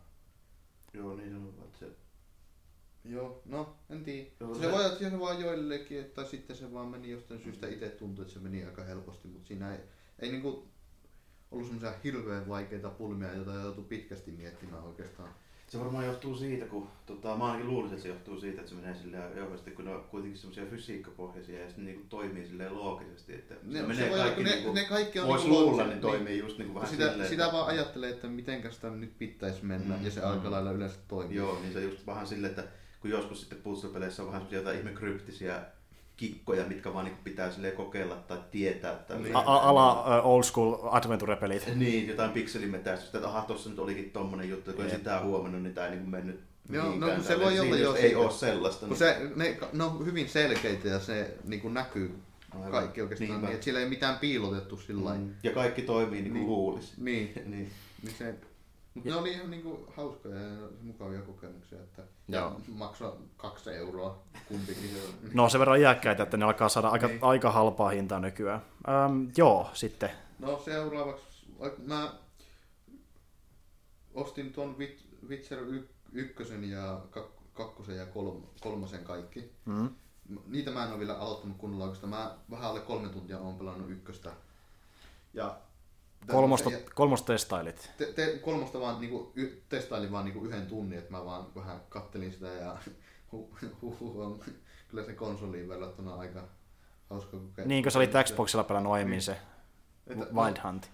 Joo, 0.92 1.16
niin 1.16 1.54
että 1.64 1.78
se 1.78 1.86
Joo, 3.04 3.42
no 3.44 3.76
en 3.90 4.04
tiedä. 4.04 4.30
Joo, 4.40 4.54
se, 4.54 4.60
se- 4.60 4.70
voi 4.70 4.98
se 4.98 5.20
vaan 5.20 5.40
joillekin, 5.40 6.00
että 6.00 6.24
sitten 6.24 6.56
se 6.56 6.72
vaan 6.72 6.88
meni 6.88 7.10
jostain 7.10 7.42
syystä 7.42 7.68
itse 7.68 7.88
tuntui, 7.88 8.22
että 8.22 8.34
se 8.34 8.40
meni 8.40 8.64
aika 8.64 8.84
helposti, 8.84 9.28
mutta 9.28 9.48
siinä 9.48 9.74
ei, 9.74 9.78
ei 10.18 10.30
niinku 10.30 10.68
ollut 11.50 11.66
semmoisia 11.66 11.98
hirveän 12.04 12.48
vaikeita 12.48 12.90
pulmia, 12.90 13.34
joita 13.34 13.54
joutui 13.54 13.84
pitkästi 13.84 14.32
miettimään 14.32 14.82
oikeastaan. 14.82 15.34
Se 15.70 15.78
varmaan 15.80 16.06
johtuu 16.06 16.36
siitä, 16.36 16.64
kun 16.66 16.88
tota, 17.06 17.36
mä 17.36 17.44
ainakin 17.44 17.68
luulisin, 17.68 17.92
että 17.94 18.02
se 18.02 18.08
johtuu 18.08 18.40
siitä, 18.40 18.60
että 18.60 18.70
se 18.70 18.76
menee 18.76 18.94
silleen 18.94 19.36
jouhevasti, 19.36 19.70
kun 19.70 19.84
ne 19.84 19.94
on 19.94 20.04
kuitenkin 20.10 20.38
semmoisia 20.38 20.66
fysiikkapohjaisia 20.66 21.60
ja 21.60 21.66
sitten 21.66 21.84
niinku 21.84 22.06
toimii 22.08 22.46
silleen 22.46 22.74
loogisesti. 22.74 23.34
Että 23.34 23.54
Ne, 23.62 23.72
se 23.72 23.78
se 23.80 23.86
menee 23.86 24.10
voi 24.10 24.18
kaikki 24.18 24.42
ne, 24.42 24.50
niinku, 24.50 24.72
ne 24.72 24.84
kaikki 24.84 25.20
on 25.20 25.26
voisi 25.28 25.44
niinku 25.44 25.60
luulla, 25.60 25.76
loogisia, 25.76 25.94
niin 25.94 26.00
toimii 26.00 26.38
just 26.38 26.58
niinku 26.58 26.74
vähän 26.74 26.90
sitä, 26.90 27.10
silleen. 27.10 27.28
sitä 27.28 27.48
vaan 27.52 27.66
ajattelee, 27.66 28.10
että 28.10 28.26
miten 28.28 28.72
sitä 28.72 28.90
nyt 28.90 29.18
pitäisi 29.18 29.64
mennä, 29.64 29.96
Mm, 29.96 30.04
ja 30.04 30.10
se 30.10 30.20
mm. 30.20 30.26
aika 30.26 30.50
lailla 30.50 30.70
yleensä 30.70 30.96
toimii. 31.08 31.36
Joo, 31.36 31.58
niin 31.60 31.72
se 31.72 31.82
just 31.82 32.06
vähän 32.06 32.26
silleen, 32.26 32.50
että 32.50 32.64
kun 33.00 33.10
joskus 33.10 33.40
sitten 33.40 33.58
puzzle-peleissä 33.62 34.22
on 34.22 34.26
vähän 34.26 34.40
semmoisia 34.40 34.58
jotain 34.58 34.78
ihme 34.78 34.90
kryptisiä 34.92 35.62
kikkoja, 36.20 36.64
mitkä 36.68 36.94
vaan 36.94 37.04
niinku 37.04 37.20
pitää 37.24 37.50
silleen 37.50 37.72
kokeilla 37.76 38.14
tai 38.16 38.38
tietää. 38.50 38.94
Tai 38.94 39.18
Niin. 39.18 39.36
Ala 39.36 40.16
ö, 40.18 40.22
old 40.22 40.42
school 40.42 40.76
adventure-pelit. 40.82 41.74
Niin, 41.76 42.08
jotain 42.08 42.30
pikselimetäistystä, 42.30 43.18
että 43.18 43.28
aha, 43.28 43.40
tossa 43.42 43.70
nyt 43.70 43.78
olikin 43.78 44.10
tommonen 44.10 44.48
juttu, 44.50 44.72
kun 44.72 44.84
en 44.84 44.90
Jep. 44.90 44.98
sitä 44.98 45.20
huomannut, 45.20 45.62
niin 45.62 45.74
tää 45.74 45.84
ei 45.84 45.90
niinku 45.90 46.10
mennyt 46.10 46.40
Joo, 46.70 46.96
no, 46.96 47.22
se 47.22 47.36
voi 47.40 47.44
olla 47.44 47.60
Siinä 47.60 47.76
jo 47.76 47.90
just 47.90 48.02
Ei 48.04 48.14
oo 48.14 48.30
sellaista. 48.30 48.80
Kun 48.80 48.88
niin- 48.88 48.98
se, 48.98 49.30
ne, 49.36 49.58
ne 49.72 49.84
on 49.84 50.06
hyvin 50.06 50.28
selkeitä 50.28 50.88
ja 50.88 51.00
se 51.00 51.34
niin 51.44 51.60
kuin 51.60 51.74
näkyy 51.74 52.18
Aivan. 52.54 52.70
kaikki 52.70 53.02
oikeastaan, 53.02 53.30
Niinpä. 53.30 53.46
niin, 53.46 53.54
että 53.54 53.64
siellä 53.64 53.80
ei 53.80 53.88
mitään 53.88 54.18
piilotettu 54.18 54.76
sillä. 54.76 55.14
Mm. 55.14 55.30
Ja 55.42 55.50
kaikki 55.50 55.82
toimii 55.82 56.20
niin 56.22 56.32
kuin 56.32 56.40
Niin. 56.40 56.46
luulisi. 56.50 56.92
Niin, 57.04 57.32
niin. 57.46 57.70
Niin 58.02 58.14
se, 58.18 58.34
mutta 58.94 59.10
ne 59.10 59.16
oli 59.16 59.32
ihan 59.32 59.50
niinku 59.50 59.86
hauskoja 59.96 60.40
ja 60.40 60.68
mukavia 60.82 61.22
kokemuksia, 61.22 61.78
että 61.82 62.02
Joo. 62.28 62.42
ja 62.48 62.56
maksoi 62.68 63.18
kaksi 63.36 63.70
euroa 63.70 64.22
kumpikin. 64.48 64.90
No 65.34 65.48
sen 65.48 65.58
verran 65.58 65.80
iäkkäitä, 65.80 66.22
että 66.22 66.36
ne 66.36 66.44
alkaa 66.44 66.68
saada 66.68 66.88
aika, 66.88 67.06
Niin. 67.06 67.18
aika 67.22 67.50
halpaa 67.50 67.88
hintaa 67.88 68.20
nykyään. 68.20 68.62
Öm, 68.88 69.30
joo, 69.36 69.70
sitten. 69.74 70.10
No 70.38 70.58
seuraavaksi, 70.64 71.24
mä 71.86 72.12
ostin 74.14 74.52
tuon 74.52 74.76
Wit- 74.78 75.28
Witcher 75.28 75.58
1 76.12 76.70
ja 76.70 77.00
kak- 77.10 77.40
kakkosen 77.54 77.96
ja 77.96 78.06
kolm, 78.06 78.42
kolmosen 78.60 79.04
kaikki. 79.04 79.52
Mm. 79.64 79.88
Niitä 80.46 80.70
mä 80.70 80.84
en 80.84 80.90
ole 80.90 80.98
vielä 80.98 81.18
aloittanut 81.18 81.56
kunnolla 81.56 81.84
oikeastaan. 81.84 82.10
Mä 82.10 82.36
vähän 82.50 82.70
alle 82.70 82.80
kolme 82.80 83.08
tuntia 83.08 83.38
oon 83.38 83.58
pelannut 83.58 83.90
ykköstä. 83.90 84.32
Ja 85.34 85.58
Kolmosta, 86.26 86.70
ja 86.70 86.78
kolmosta 86.94 87.32
testailit. 87.32 87.90
te, 87.98 88.06
te, 88.12 88.38
kolmosta 88.38 88.80
vaan 88.80 89.00
niinku, 89.00 89.32
y, 89.36 89.62
testailin 89.68 90.12
vaan 90.12 90.24
niinku 90.24 90.44
yhden 90.44 90.66
tunnin, 90.66 90.98
että 90.98 91.10
mä 91.10 91.24
vaan 91.24 91.54
vähän 91.54 91.80
kattelin 91.88 92.32
sitä 92.32 92.46
ja 92.46 92.76
hu, 93.32 93.56
hu, 93.82 93.96
hu, 94.00 94.20
on 94.22 94.40
kyllä 94.88 95.04
se 95.04 95.12
konsoliin 95.12 95.68
verrattuna 95.68 96.14
aika 96.14 96.48
hauska 97.10 97.30
kokemus. 97.30 97.68
Niin 97.68 97.82
kuin 97.82 97.92
sä 97.92 97.98
olit 97.98 98.10
Xboxilla 98.24 98.64
pelannut 98.64 98.92
aiemmin 98.92 99.22
se 99.22 99.36
Että- 100.06 100.26
Wild 100.34 100.56
Hunt. 100.64 100.90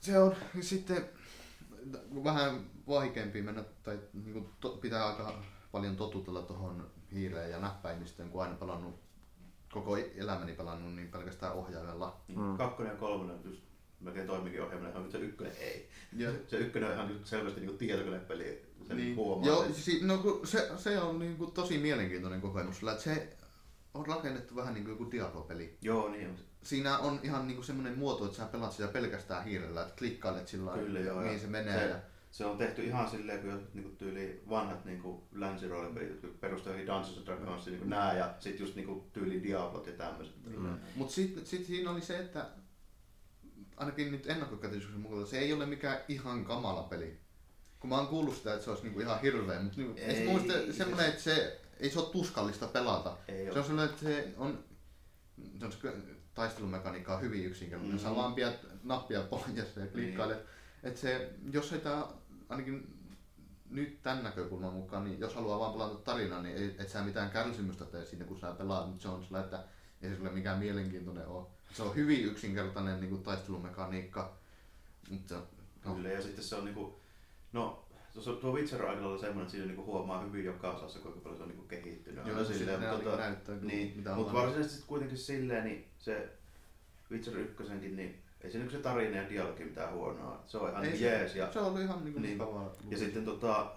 Se 0.00 0.18
on 0.18 0.34
sitten 0.60 1.08
vähän 2.24 2.66
vaikeampi 2.88 3.42
mennä, 3.42 3.64
tai 3.82 3.98
niinku 4.12 4.48
to, 4.60 4.68
pitää 4.68 5.06
aika 5.06 5.42
paljon 5.72 5.96
totutella 5.96 6.42
tuohon 6.42 6.90
hiireen 7.12 7.50
ja 7.50 7.58
näppäimistöön, 7.58 8.30
kun 8.30 8.42
aina 8.42 8.54
pelannut, 8.54 9.00
koko 9.72 9.96
elämäni 9.96 10.52
pelannut 10.52 10.94
niin 10.94 11.08
pelkästään 11.08 11.52
ohjaimella. 11.52 12.20
Mm. 12.28 12.56
Kakkonen 12.56 12.92
ja 12.92 12.98
kolmonen 12.98 13.40
just 13.44 13.62
melkein 14.00 14.26
toimikin 14.26 14.62
ohjelmana, 14.62 15.00
mutta 15.00 15.12
se 15.18 15.24
ykkönen 15.24 15.52
ei. 15.60 15.88
Ja, 16.16 16.30
Se 16.48 16.56
ykkönen 16.56 16.88
on 16.88 16.94
ihan 16.94 17.10
just 17.10 17.26
selvästi 17.26 17.60
niin 17.60 17.78
tietokonepeli. 17.78 18.62
Sen 18.88 18.96
niin, 18.96 19.16
huomaa. 19.16 19.46
joo, 19.46 19.66
si, 19.72 20.00
no, 20.04 20.40
se, 20.44 20.70
se 20.76 20.98
on 21.00 21.18
niinku 21.18 21.46
tosi 21.46 21.78
mielenkiintoinen 21.78 22.40
kokemus, 22.40 22.76
sillä 22.78 22.92
että 22.92 23.04
se 23.04 23.36
on 23.94 24.06
rakennettu 24.06 24.56
vähän 24.56 24.74
niin 24.74 24.84
kuin 24.84 24.92
joku 24.92 25.10
Diablo-peli. 25.10 25.76
Joo, 25.82 26.08
niin 26.08 26.28
on. 26.28 26.36
Siinä 26.62 26.98
on 26.98 27.20
ihan 27.22 27.46
niinku 27.46 27.62
semmoinen 27.62 27.98
muoto, 27.98 28.24
että 28.24 28.36
sä 28.36 28.44
pelaat 28.44 28.72
sitä 28.72 28.88
pelkästään 28.88 29.44
hiirellä, 29.44 29.82
että 29.82 29.94
klikkailet 29.98 30.48
sillä 30.48 30.72
Kyllä, 30.72 31.00
joo, 31.00 31.18
mihin 31.20 31.32
ja 31.32 31.38
se 31.38 31.46
menee. 31.46 31.78
se- 31.78 31.88
ja, 31.88 31.96
Se 32.30 32.44
on 32.44 32.58
tehty 32.58 32.82
ihan 32.84 33.10
silleen, 33.10 33.40
kun 33.40 33.50
jotkut 33.50 33.74
niinku 33.74 33.90
tyyli 33.98 34.42
vanhat 34.48 34.84
niinku 34.84 35.28
länsiroolipelit, 35.32 36.22
jotka 36.22 36.46
johonkin 36.46 36.86
Dungeons 36.86 37.18
and 37.18 37.26
Dragons, 37.26 37.66
niinku 37.66 37.84
nää 37.86 38.14
ja 38.18 38.34
sit 38.40 38.60
just 38.60 38.74
niinku 38.76 39.06
tyyli 39.12 39.42
Diablot 39.42 39.86
ja 39.86 39.92
tämmöset. 39.92 40.34
Mm. 40.56 40.78
Mutta 40.96 41.14
sitten 41.14 41.46
sit 41.46 41.64
siinä 41.66 41.90
oli 41.90 42.00
se, 42.00 42.18
että 42.18 42.46
ainakin 43.80 44.12
nyt 44.12 44.26
ennakkokäsityksen 44.30 45.00
mukaan 45.00 45.26
se 45.26 45.38
ei 45.38 45.52
ole 45.52 45.66
mikään 45.66 45.98
ihan 46.08 46.44
kamala 46.44 46.82
peli. 46.82 47.20
Kun 47.80 47.90
mä 47.90 47.96
oon 47.98 48.06
kuullut 48.06 48.36
sitä, 48.36 48.52
että 48.52 48.64
se 48.64 48.70
olisi 48.70 48.82
niinku 48.82 49.00
ihan 49.00 49.20
hirveä, 49.20 49.60
mutta 49.60 49.78
niinku, 49.78 49.98
ei, 49.98 50.04
Ei, 50.04 50.16
se 50.16 50.24
mun 50.24 50.42
mielestä 50.42 50.64
siis- 50.64 50.76
semmoinen, 50.78 51.08
että 51.08 51.22
se 51.22 51.60
ei 51.80 51.90
se 51.90 51.98
ole 51.98 52.08
tuskallista 52.10 52.66
pelata. 52.66 53.16
Ei 53.28 53.44
Se 53.44 53.50
oo. 53.50 53.58
on 53.58 53.64
semmoinen, 53.64 53.90
että 53.94 54.04
se 54.06 54.34
on, 54.36 54.64
se 55.58 55.64
on 55.66 55.72
se 55.72 55.92
taistelumekaniikka 56.34 57.14
on 57.14 57.20
hyvin 57.20 57.44
yksinkertainen. 57.44 57.96
Mm. 57.96 58.02
Mm. 58.02 58.08
Sä 58.08 58.16
vaan 58.16 58.34
pidät 58.34 58.66
nappia 58.82 59.20
pohjassa 59.22 59.80
ja 59.80 59.86
klikkailet. 59.86 60.36
Niin. 60.38 60.46
Että 60.82 61.00
se, 61.00 61.30
jos 61.52 61.68
sitä 61.68 62.06
ainakin 62.48 62.96
nyt 63.70 64.02
tämän 64.02 64.24
näkökulman 64.24 64.72
mukaan, 64.72 65.04
niin 65.04 65.20
jos 65.20 65.34
haluaa 65.34 65.58
vaan 65.58 65.72
pelata 65.72 65.94
tarinaa, 65.94 66.42
niin 66.42 66.56
ei, 66.56 66.74
et 66.78 66.88
sä 66.88 67.02
mitään 67.02 67.30
kärsimystä 67.30 67.84
tee 67.84 68.04
siinä, 68.04 68.24
kun 68.24 68.40
sä 68.40 68.52
pelaat 68.52 68.92
nyt 68.92 69.04
Jonesilla, 69.04 69.40
että 69.40 69.64
ei 70.02 70.10
se 70.10 70.16
sulle 70.16 70.30
mikään 70.30 70.58
mielenkiintoinen 70.58 71.26
ole. 71.26 71.46
Se 71.72 71.82
on 71.82 71.94
hyvin 71.94 72.24
yksinkertainen 72.24 73.00
niin 73.00 73.10
kuin 73.10 73.22
taistelumekaniikka, 73.22 74.32
mutta 75.10 75.42
No. 75.84 75.94
Kyllä, 75.94 76.08
ja 76.08 76.22
sitten 76.22 76.44
se 76.44 76.54
on 76.56 76.64
niinku, 76.64 77.00
no 77.52 77.84
tuossa 78.12 78.32
tuo 78.32 78.52
Witcher 78.52 78.82
on 78.82 78.90
aika 78.90 79.02
lailla 79.02 79.18
semmoinen, 79.18 79.42
että 79.42 79.50
siinä 79.50 79.66
niinku 79.66 79.84
huomaa 79.84 80.22
hyvin 80.22 80.44
joka 80.44 80.70
osassa, 80.70 80.98
kuinka 80.98 81.20
paljon 81.20 81.36
se 81.36 81.42
on 81.42 81.48
niinku 81.48 81.64
kehittynyt. 81.64 82.26
Joo, 82.26 82.44
se 82.44 82.54
silleen, 82.54 82.80
sitten 82.80 82.96
mutta 82.96 83.10
niinku 83.10 83.22
näyttää 83.22 83.56
kyllä, 83.56 83.72
niin, 83.72 83.96
mitä 83.96 84.14
mutta 84.14 84.32
varsinaisesti 84.32 84.84
kuitenkin 84.86 85.18
silleen, 85.18 85.64
niin 85.64 85.84
se 85.98 86.28
Witcher 87.10 87.38
1, 87.38 87.62
niin 87.96 88.22
ei 88.40 88.50
se, 88.50 88.58
niinku 88.58 88.72
se 88.72 88.82
tarina 88.82 89.16
ja 89.16 89.30
dialogi 89.30 89.64
mitään 89.64 89.92
huonoa. 89.92 90.44
Se 90.46 90.58
on 90.58 90.70
ihan 90.70 90.84
ei 90.84 90.90
niin 90.90 90.98
se, 91.00 91.06
jees. 91.06 91.36
Ja, 91.36 91.52
se 91.52 91.58
on 91.58 91.80
ihan 91.80 92.04
niin 92.04 92.12
kuin 92.12 92.22
niin. 92.22 92.38
mukavaa. 92.38 92.72
ja 92.90 92.98
sitten 92.98 93.24
tota, 93.24 93.72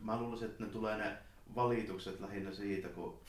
mä 0.00 0.20
luulisin, 0.20 0.48
että 0.48 0.64
ne 0.64 0.70
tulee 0.70 0.98
ne 0.98 1.18
valitukset 1.54 2.20
lähinnä 2.20 2.52
siitä, 2.52 2.88
kun 2.88 3.20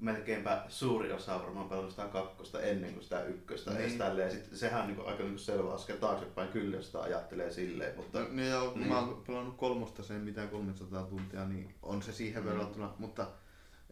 melkeinpä 0.00 0.64
suuri 0.68 1.12
osa 1.12 1.40
varmaan 1.40 1.90
sitä 1.90 2.04
kakkosta 2.12 2.60
ennen 2.62 2.92
kuin 2.92 3.02
sitä 3.02 3.22
ykköstä. 3.24 3.70
Niin. 3.70 3.98
Niin. 3.98 4.18
Ja 4.18 4.30
sitten 4.30 4.58
sehän 4.58 4.80
on 4.80 4.86
niinku 4.86 5.02
aika 5.02 5.22
niinku 5.22 5.38
selvä 5.38 5.72
askel 5.74 5.96
taaksepäin 5.96 6.48
kyllä, 6.48 6.76
jos 6.76 6.86
sitä 6.86 7.00
ajattelee 7.02 7.50
silleen. 7.50 7.96
Mutta 7.96 8.18
No, 8.20 8.28
niin 8.30 8.52
kun 8.72 8.80
Niin. 8.80 8.92
mä 8.92 8.98
oon 8.98 9.22
pelannut 9.26 9.56
kolmosta 9.56 10.02
sen 10.02 10.20
mitään 10.20 10.48
300 10.48 11.02
tuntia, 11.02 11.44
niin 11.44 11.74
on 11.82 12.02
se 12.02 12.12
siihen 12.12 12.42
Mm. 12.42 12.48
verrattuna, 12.48 12.94
mutta 12.98 13.26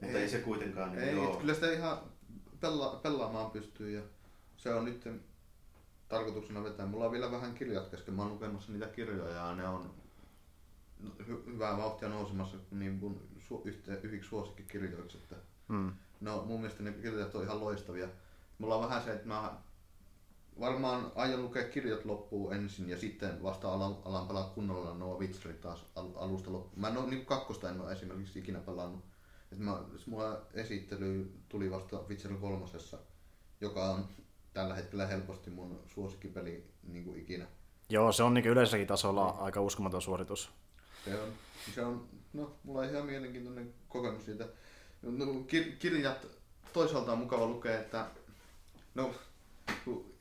Mutta 0.01 0.19
ei 0.19 0.29
se 0.29 0.39
kuitenkaan 0.39 0.91
niin 0.93 1.03
ei, 1.03 1.15
joo. 1.15 1.37
kyllä 1.37 1.55
sitä 1.55 1.73
ihan 1.73 1.99
pela, 2.61 3.01
pelaamaan 3.03 3.51
pystyy 3.51 3.91
ja 3.91 4.03
se 4.57 4.75
on 4.75 4.85
nyt 4.85 5.09
tarkoituksena 6.09 6.65
vetää. 6.65 6.87
Mulla 6.87 7.05
on 7.05 7.13
vielä 7.13 7.31
vähän 7.31 7.55
kirjat 7.55 7.89
kesken, 7.89 8.15
mä 8.15 8.23
oon 8.23 8.33
lukemassa 8.33 8.73
niitä 8.73 8.87
kirjoja 8.87 9.31
ja 9.35 9.55
ne 9.55 9.69
on 9.69 9.95
hy- 11.21 11.47
hyvää 11.47 11.77
vauhtia 11.77 12.09
nousemassa 12.09 12.57
niin 12.71 12.93
mun 12.93 13.21
su- 13.39 13.61
yhteen, 13.65 13.99
yhiksi 14.03 14.29
suosikkikirjoiksi. 14.29 15.19
Että 15.19 15.37
Mm. 15.69 15.93
no 16.21 16.43
mun 16.43 16.61
mielestä 16.61 16.83
ne 16.83 16.93
kirjat 16.93 17.35
on 17.35 17.45
ihan 17.45 17.61
loistavia. 17.61 18.09
Mulla 18.59 18.75
on 18.75 18.83
vähän 18.83 19.03
se, 19.03 19.13
että 19.13 19.27
mä 19.29 19.57
varmaan 20.61 21.13
aion 21.15 21.43
lukea 21.43 21.69
kirjat 21.69 22.05
loppuun 22.05 22.55
ensin 22.55 22.89
ja 22.89 22.99
sitten 22.99 23.43
vasta 23.43 23.73
alan, 23.73 23.97
alan 24.05 24.27
pelaa 24.27 24.51
kunnolla 24.55 24.95
nuo 24.95 25.19
Witcherit 25.19 25.61
taas 25.61 25.87
al, 25.97 26.09
alusta 26.15 26.53
loppuun. 26.53 26.81
Mä 26.81 26.89
en 26.89 26.97
oo, 26.97 27.07
niin 27.07 27.27
kakkosta 27.27 27.71
en 27.71 27.81
ole 27.81 27.93
esimerkiksi 27.93 28.39
ikinä 28.39 28.59
pelannut. 28.59 29.05
Et 29.53 29.59
mä, 29.59 29.79
mulla 30.07 30.41
esittely 30.55 31.33
tuli 31.49 31.71
vasta 31.71 31.97
Witcher 32.09 32.35
kolmosessa, 32.35 32.99
joka 33.61 33.91
on 33.91 34.09
tällä 34.53 34.75
hetkellä 34.75 35.07
helposti 35.07 35.51
mun 35.51 35.81
suosikkipeli 35.87 36.65
niin 36.83 37.05
kuin 37.05 37.21
ikinä. 37.21 37.47
Joo, 37.89 38.13
se 38.13 38.23
on 38.23 38.35
niin 38.35 38.47
yleiselläkin 38.47 38.87
tasolla 38.87 39.29
aika 39.29 39.61
uskomaton 39.61 40.03
suoritus. 40.03 40.51
Se 41.05 41.21
on, 41.21 41.29
se 41.75 41.85
on, 41.85 42.09
no, 42.33 42.57
mulla 42.65 42.81
on 42.81 42.91
ihan 42.91 43.07
mielenkiintoinen 43.07 43.75
kokemus 43.89 44.25
siitä. 44.25 44.49
No, 45.11 45.25
kir- 45.25 45.77
kirjat 45.79 46.27
toisaalta 46.73 47.13
on 47.13 47.19
mukava 47.19 47.47
lukea, 47.47 47.79
että 47.81 48.07
no, 48.95 49.15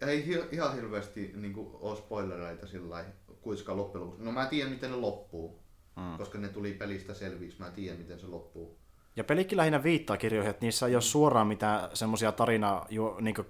ei 0.02 0.26
hi- 0.26 0.48
ihan 0.52 0.76
hirveästi 0.76 1.32
niin 1.36 1.54
kuin, 1.54 1.70
ole 1.74 1.96
spoilereita 1.98 2.68
sillä 2.68 3.06
kuinka 3.42 3.78
loppujen 3.78 4.06
lopuksi. 4.06 4.26
No 4.26 4.32
mä 4.32 4.46
tiedän 4.46 4.72
miten 4.74 4.92
ne 4.92 4.98
loppuu, 4.98 5.60
Mm. 5.96 6.18
koska 6.18 6.38
ne 6.38 6.48
tuli 6.50 6.74
pelistä 6.74 7.14
selviksi, 7.14 7.60
mä 7.60 7.70
tiedän 7.72 8.00
miten 8.00 8.20
se 8.20 8.28
loppuu. 8.28 8.78
Ja 9.16 9.24
pelikin 9.24 9.58
lähinnä 9.58 9.84
viittaa 9.84 10.18
kirjoihin, 10.18 10.50
että 10.50 10.66
niissä 10.66 10.88
ei 10.88 10.96
ole 10.96 11.02
suoraan 11.02 11.48
mitään 11.48 11.90
semmoisia 11.94 12.32
tarinaa, 12.32 12.88
niin 13.22 13.36
kuin, 13.36 13.48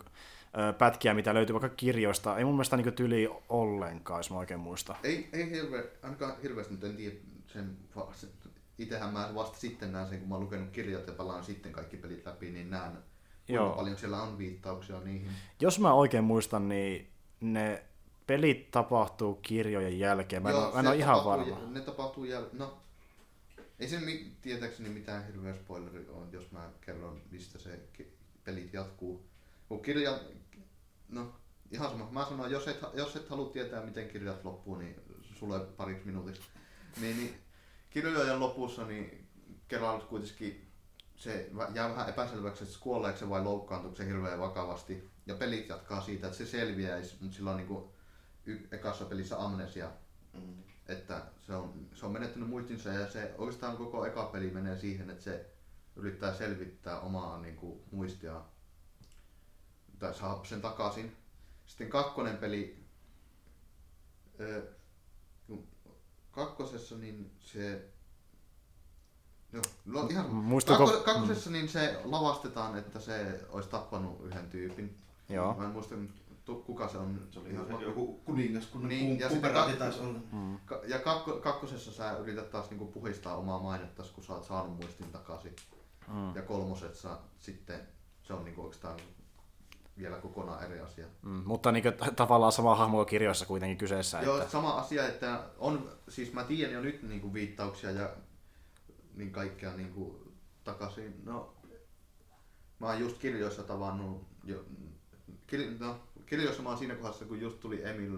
pätkiä, 0.78 1.14
mitä 1.14 1.34
löytyy 1.34 1.54
vaikka 1.54 1.70
kirjoista. 1.70 2.38
Ei 2.38 2.44
mun 2.46 2.54
mielestä 2.54 2.78
niin 2.78 2.94
tyli 2.94 3.30
ollenkaan, 3.50 4.20
jos 4.20 4.32
mä 4.32 4.38
oikein 4.38 4.60
muistan. 4.60 4.96
Ei, 5.04 5.30
ei 5.34 5.50
hirveä, 5.50 5.84
ainakaan 6.04 6.34
hirveästi, 6.44 6.74
mutta 6.74 6.88
en 6.88 6.96
tiedä 6.96 7.16
sen, 7.48 7.78
sen 8.14 8.30
Itsehän 8.78 9.14
mä 9.14 9.32
vasta 9.36 9.58
sitten 9.58 9.92
näen 9.92 10.08
sen, 10.08 10.20
kun 10.20 10.30
mä 10.30 10.36
oon 10.36 10.44
lukenut 10.44 10.70
kirjat 10.70 11.08
ja 11.08 11.14
pelaan 11.14 11.44
sitten 11.44 11.72
kaikki 11.72 11.98
pelit 11.98 12.26
läpi, 12.26 12.52
niin 12.52 12.70
näen 12.70 12.98
Joo. 13.48 13.76
paljon 13.76 13.98
siellä 13.98 14.22
on 14.22 14.38
viittauksia 14.38 15.00
niihin. 15.00 15.32
Jos 15.62 15.80
mä 15.80 15.94
oikein 15.94 16.24
muistan, 16.24 16.70
niin 16.70 17.12
ne 17.42 17.84
pelit 18.28 18.72
tapahtuu 18.72 19.36
kirjojen 19.36 20.00
jälkeen. 20.00 20.44
Mä 20.44 20.50
en, 20.50 20.56
Joo, 20.56 20.80
en 20.80 20.88
ole 20.88 20.96
ihan 20.96 21.26
varma. 21.26 21.60
Ne 21.72 21.82
tapahtuu 21.82 22.26
jäl... 22.26 22.46
No, 22.54 22.78
ei 23.80 23.88
se 23.88 24.00
tietääkseni 24.42 24.90
mitään 24.90 25.26
hirveä 25.26 25.54
spoileri 25.54 26.08
on, 26.10 26.30
jos 26.32 26.52
mä 26.52 26.70
kerron, 26.82 27.22
mistä 27.32 27.60
se 27.60 27.80
pelit 28.44 28.74
jatkuu. 28.74 29.26
Kun 29.68 29.82
kirja... 29.82 30.20
No, 31.10 31.34
ihan 31.72 31.90
sama. 31.90 32.12
Mä 32.12 32.26
sanon, 32.26 32.52
jos 32.52 32.68
et, 32.68 32.80
jos 32.94 33.16
et 33.16 33.30
halua 33.30 33.50
tietää, 33.50 33.86
miten 33.86 34.10
kirjat 34.10 34.46
loppuu, 34.46 34.76
niin 34.76 34.96
sulle 35.34 35.60
pariksi 35.60 36.06
minuutiksi. 36.06 36.42
Niin, 37.02 37.18
niin 37.18 37.45
kirjojen 37.96 38.40
lopussa 38.40 38.86
niin 38.86 39.28
Geralt 39.70 40.04
kuitenkin 40.04 40.72
se 41.16 41.50
jää 41.74 41.90
vähän 41.90 42.10
epäselväksi, 42.10 42.64
että 42.64 42.78
kuolleeko 42.80 43.18
se 43.20 43.30
vai 43.30 43.44
loukkaantuuko 43.44 43.96
se 43.96 44.06
hirveän 44.06 44.40
vakavasti. 44.40 45.10
Ja 45.26 45.36
pelit 45.36 45.70
jatkaa 45.70 46.02
siitä, 46.02 46.28
että 46.28 46.38
se 46.38 46.46
selviäisi, 46.46 47.18
mutta 47.22 47.36
sillä 47.38 47.52
on 47.52 47.58
niinku 47.58 47.94
y- 48.46 48.68
ekassa 48.72 49.06
pelissä 49.06 49.44
amnesia, 49.44 49.92
Mm. 50.34 50.64
että 50.88 51.22
se 51.46 51.56
on, 51.56 51.88
se 51.94 52.06
on 52.06 52.12
menettänyt 52.12 52.50
muistinsa 52.50 52.90
ja 52.90 53.10
se 53.12 53.36
oikeastaan 53.38 53.78
koko 53.78 54.06
eka 54.06 54.26
peli 54.26 54.52
menee 54.52 54.80
siihen, 54.80 55.10
että 55.10 55.24
se 55.24 55.46
yrittää 55.96 56.34
selvittää 56.34 57.00
omaa 57.00 57.42
niin 57.42 57.56
kuin, 57.56 57.80
muistiaan 57.92 58.46
tai 60.00 60.14
saa 60.14 60.46
sen 60.46 60.62
takaisin. 60.62 61.16
Sitten 61.66 61.90
kakkonen 61.90 62.38
peli, 62.38 62.86
kakkosessa 66.36 66.96
niin 66.98 67.32
se 67.40 67.90
Joo, 69.54 69.64
no 69.86 70.08
ihan, 70.12 70.26
Muistuuko- 70.26 70.86
kakko, 70.88 71.04
kakkosessa 71.04 71.50
niin 71.50 71.70
se 71.70 72.00
lavastetaan, 72.04 72.78
että 72.78 73.00
se 73.00 73.42
olisi 73.50 73.70
tappanut 73.70 74.26
yhden 74.26 74.50
tyypin. 74.50 74.98
Joo. 75.30 75.54
Mä 75.58 75.64
en 75.64 75.70
muista 75.70 75.96
kuka 76.66 76.88
se 76.88 76.98
on. 76.98 77.28
Se 77.32 77.40
oli 77.40 77.50
ihan 77.50 77.68
ihan 77.70 77.82
joku 77.82 78.14
kuningaskunnan 78.26 78.90
Niin, 78.90 79.06
niin, 79.06 79.20
ja 79.20 79.30
kuperaati 79.30 79.74
kak- 79.74 79.78
taisi 79.78 80.00
olla. 80.00 80.20
Mm. 80.32 80.60
Ka- 80.66 80.82
Ja 80.88 81.00
kakko, 81.00 81.40
kakkosessa 81.40 81.92
sä 81.94 82.18
yrität 82.18 82.50
taas 82.50 82.70
niinku 82.70 82.86
puhistaa 82.86 83.36
omaa 83.38 83.60
mainettas, 83.60 84.12
kun 84.12 84.24
sä 84.24 84.34
oot 84.34 84.44
saanut 84.44 84.80
muistin 84.82 85.12
takaisin. 85.12 85.56
Mm. 86.08 86.36
Ja 86.36 86.42
kolmosessa 86.42 87.20
sitten 87.40 87.88
se 88.24 88.34
on 88.34 88.44
niinku 88.46 88.62
oikeastaan 88.62 89.00
vielä 89.98 90.18
kokonaan 90.18 90.64
eri 90.64 90.80
asia. 90.80 91.06
Mm. 91.22 91.44
Mutta 91.46 91.72
niin 91.72 91.84
kuin, 91.84 92.16
tavallaan 92.16 92.52
sama 92.52 92.76
hahmo 92.76 93.00
on 93.00 93.06
kirjoissa 93.06 93.46
kuitenkin 93.46 93.78
kyseessä. 93.78 94.22
Joo, 94.22 94.38
Että... 94.38 94.52
sama 94.52 94.72
asia, 94.72 95.08
että 95.08 95.44
on, 95.58 95.90
siis 96.10 96.34
mä 96.34 96.44
tiedän 96.44 96.74
jo 96.74 96.82
nyt 96.82 97.04
niinku 97.04 97.34
viittauksia 97.34 97.92
ja 97.92 98.10
niin 99.14 99.32
kaikkea 99.32 99.74
niinku 99.74 100.34
takaisin. 100.64 101.22
No, 101.26 101.54
mä 102.80 102.88
oon 102.88 103.00
just 103.00 103.18
kirjoissa 103.18 103.64
tavannut, 103.64 104.28
jo, 104.44 104.66
kir, 105.48 105.60
no, 105.80 106.00
kirjoissa 106.26 106.64
mä 106.64 106.70
oon 106.70 106.78
siinä 106.78 106.96
kohdassa, 106.96 107.26
kun 107.26 107.42
just 107.42 107.60
tuli 107.60 107.88
Emil 107.88 108.18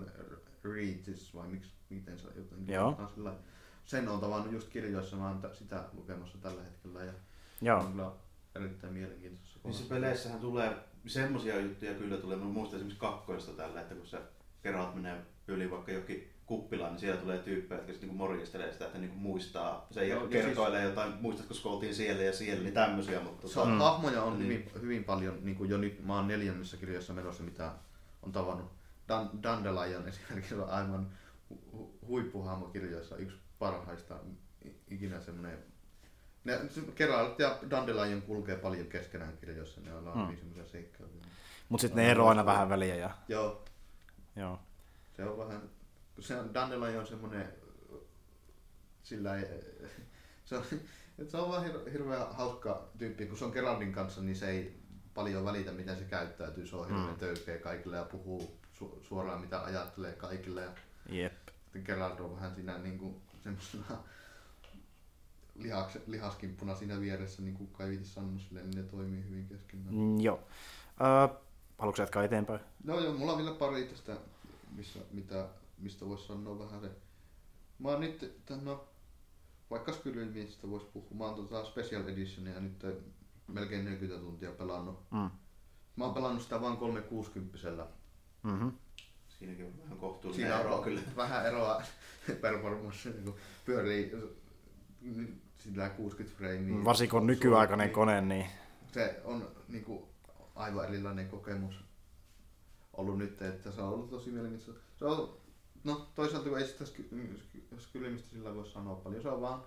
Reetis, 0.64 1.36
vai 1.36 1.48
miksi, 1.48 1.72
miten 1.90 2.20
se 2.20 2.28
jotenkin 2.36 2.76
Joo. 2.76 2.84
sanotaan 2.84 3.10
sillä. 3.10 3.34
Sen 3.86 4.10
on 4.10 4.20
tavannut 4.20 4.54
just 4.54 4.70
kirjoissa, 4.70 5.16
mä 5.16 5.28
oon 5.28 5.42
sitä 5.54 5.84
lukemassa 5.94 6.38
tällä 6.38 6.64
hetkellä 6.64 7.04
ja 7.04 7.14
Joo. 7.62 7.80
on 7.80 7.92
kyllä 7.92 8.12
erittäin 8.56 8.94
mielenkiintoisessa 8.94 9.60
Niissä 9.64 9.86
peleissähän 9.90 10.40
tulee 10.40 10.78
semmosia 11.10 11.60
juttuja 11.60 11.94
kyllä 11.94 12.18
tulee. 12.18 12.38
Mä 12.38 12.44
muistan 12.46 12.78
esimerkiksi 12.78 13.00
kakkoista 13.00 13.52
tällä, 13.52 13.82
että 13.82 13.96
kun 13.96 14.08
se 14.08 14.18
Geralt 14.64 14.96
menee 14.96 15.18
yli 15.48 15.72
vaikka 15.72 15.92
jokin 15.92 16.30
kuppilaan, 16.46 16.92
niin 16.92 17.00
siellä 17.00 17.22
tulee 17.22 17.38
tyyppejä, 17.38 17.82
jotka 17.82 17.94
niinku 18.02 18.16
morjestelee 18.16 18.72
sitä, 18.74 18.86
että 18.86 18.98
niinku 18.98 19.16
muistaa. 19.18 19.88
Se 19.92 20.02
ei 20.02 20.10
Joo, 20.10 20.24
ja 20.24 20.30
kertoile 20.30 20.82
jotain, 20.82 21.14
muistatko 21.22 21.54
kun 21.64 21.72
oltiin 21.72 21.96
siellä 21.96 22.24
ja 22.24 22.34
siellä, 22.34 22.64
niin 22.64 22.74
tämmösiä. 22.74 23.20
Mutta 23.20 23.48
Se 23.48 23.60
on, 23.60 23.72
Mm. 23.72 23.78
hahmoja 23.78 24.24
on 24.24 24.40
Niin. 24.40 24.46
hyvin, 24.46 24.70
hyvin 24.82 25.04
paljon, 25.04 25.38
niin 25.42 25.56
kuin 25.58 25.70
jo 25.70 25.78
nyt 25.78 26.06
mä 26.06 26.16
oon 26.16 26.28
neljännessä 26.28 26.78
kirjassa 26.78 27.14
menossa, 27.14 27.44
mitä 27.44 27.72
on 28.24 28.32
tavannut. 28.32 28.72
Dan, 29.08 29.30
Dandelion 29.44 30.08
esimerkiksi 30.08 30.56
on 30.56 30.70
aivan 30.70 31.12
hu- 31.54 31.58
hu- 31.78 32.08
huippuhahmo 32.08 32.66
kirjoissa, 32.66 33.18
yksi 33.18 33.38
parhaista 33.60 34.16
ikinä 34.88 35.20
semmoinen. 35.20 35.58
Ne, 36.48 36.60
Geralt 36.96 37.40
ja 37.40 37.60
Dandelion 37.70 38.22
kulkee 38.22 38.56
paljon 38.56 38.88
keskenään 38.88 39.38
kirjoissa, 39.38 39.82
ne 39.82 39.94
on 39.94 40.04
Mm. 40.04 40.38
semmoisia 40.38 40.66
seikkailuja. 40.66 41.26
Mutta 41.70 41.82
sitten 41.82 42.04
ne 42.04 42.12
eroaa 42.12 42.30
aina 42.30 42.46
vähän 42.46 42.70
väliä. 42.70 42.96
Ja... 42.96 43.10
Joo, 43.28 43.64
Joo. 44.36 44.60
se 45.16 45.24
on 45.26 45.38
vähän, 45.38 45.62
se 46.20 46.36
on, 46.40 46.54
Dandelion 46.54 47.00
on 47.00 47.08
semmoinen, 47.08 47.54
sillä 49.04 49.36
ei, 49.38 49.46
se 50.46 50.58
on, 50.58 50.64
se 51.28 51.38
on 51.38 51.50
vaan 51.50 51.64
hir, 51.64 51.92
hirveän 51.92 52.34
hauska 52.36 52.90
tyyppi, 52.98 53.26
kun 53.26 53.38
se 53.38 53.46
on 53.46 53.52
Geraldin 53.52 53.94
kanssa, 53.94 54.22
niin 54.22 54.36
se 54.36 54.50
ei 54.50 54.80
paljon 55.14 55.46
välitä, 55.46 55.72
miten 55.72 55.98
se 55.98 56.04
käyttäytyy. 56.04 56.66
Se 56.68 56.76
on 56.76 56.86
hirveän 56.88 57.08
Mm. 57.10 57.16
töykeä 57.16 57.58
kaikille 57.58 57.98
ja 57.98 58.04
puhuu 58.04 58.58
su, 58.74 59.00
suoraan, 59.04 59.42
mitä 59.42 59.64
ajattelee 59.64 60.14
kaikille. 60.14 60.62
Ja 60.62 60.72
Jep. 61.10 61.34
Gerald 61.86 62.20
on 62.20 62.36
vähän 62.36 62.56
siinä 62.56 62.78
niin 62.78 63.00
kuin, 63.00 63.22
semmoisena 63.44 63.84
lihaks, 65.58 65.98
lihaskimppuna 66.08 66.76
siinä 66.76 67.00
vieressä, 67.00 67.42
niin 67.42 67.56
kuin 67.56 67.70
Kai 67.74 67.90
Viitis 67.90 68.14
sanoi 68.14 68.40
silleen, 68.40 68.70
niin 68.70 68.84
ne 68.84 68.92
toimii 68.92 69.24
hyvin 69.30 69.48
keskenään. 69.48 69.96
Mm, 69.96 70.20
joo. 70.20 70.40
Öö, 71.02 71.38
haluatko 71.78 72.02
jatkaa 72.02 72.24
eteenpäin? 72.24 72.60
No 72.84 73.00
joo, 73.00 73.14
mulla 73.14 73.32
on 73.32 73.38
vielä 73.38 73.56
pari 73.56 73.86
tästä, 73.86 74.18
missä, 74.76 75.00
mitä, 75.12 75.48
mistä 75.78 76.06
voisi 76.06 76.28
sanoa 76.28 76.60
vähän 76.60 76.82
se. 76.82 76.90
Mä 77.80 77.90
oon 77.90 78.02
nyt, 78.02 78.42
tämän, 78.46 78.66
no, 78.66 78.88
vaikka 79.70 79.94
Skyrimistä 79.94 80.70
voisi 80.70 80.88
puhua. 80.94 81.18
Mä 81.18 81.26
oon 81.26 81.36
tota 81.36 81.66
Special 81.66 82.08
Editionia 82.08 82.60
nyt 82.60 82.86
melkein 83.48 83.86
40 83.86 84.24
tuntia 84.26 84.52
pelannut. 84.52 85.00
Mm. 85.12 85.30
Mä 85.96 86.06
oon 86.06 86.14
pelannut 86.14 86.44
sitä 86.44 86.62
vain 86.62 86.78
360 86.78 87.88
Mm-hmm. 88.44 88.72
Siinäkin 89.28 89.66
on 89.66 89.78
vähän 89.84 89.98
kohtuullinen 89.98 90.48
Siinä 90.48 90.62
ero 90.62 90.76
on 90.78 90.84
kyllä. 90.84 91.02
vähän 91.16 91.46
eroa 91.46 91.82
performance, 92.42 93.10
niin 93.10 93.36
pyörii 93.66 94.12
sillä 95.68 95.90
60 95.90 96.38
freimiä. 96.38 96.84
Varsinkin 96.84 97.18
on 97.20 97.28
nykyaikainen 97.28 97.90
kone, 97.90 98.22
niin 98.22 98.46
Se 98.92 99.22
on 99.26 99.48
niin 99.68 99.84
kuin, 99.84 100.04
aivan 100.56 100.86
erilainen 100.86 101.30
kokemus 101.30 101.76
ollut 102.94 103.18
nyt, 103.18 103.42
että 103.42 103.72
se 103.72 103.82
on 103.82 103.90
ollut 103.90 104.10
tosi 104.10 104.30
mielenkiintoista. 104.30 104.84
Se 105.00 105.06
on, 105.06 105.38
no 105.84 106.08
toisaalta 106.16 106.50
kun 106.50 106.58
ei 106.60 106.68
sitä 106.68 106.86
Skyrimistä 107.78 108.30
sillä 108.30 108.56
voi 108.56 108.68
sanoa 108.68 108.96
paljon, 108.96 109.22
se 109.22 109.30
on 109.30 109.42
vaan 109.42 109.64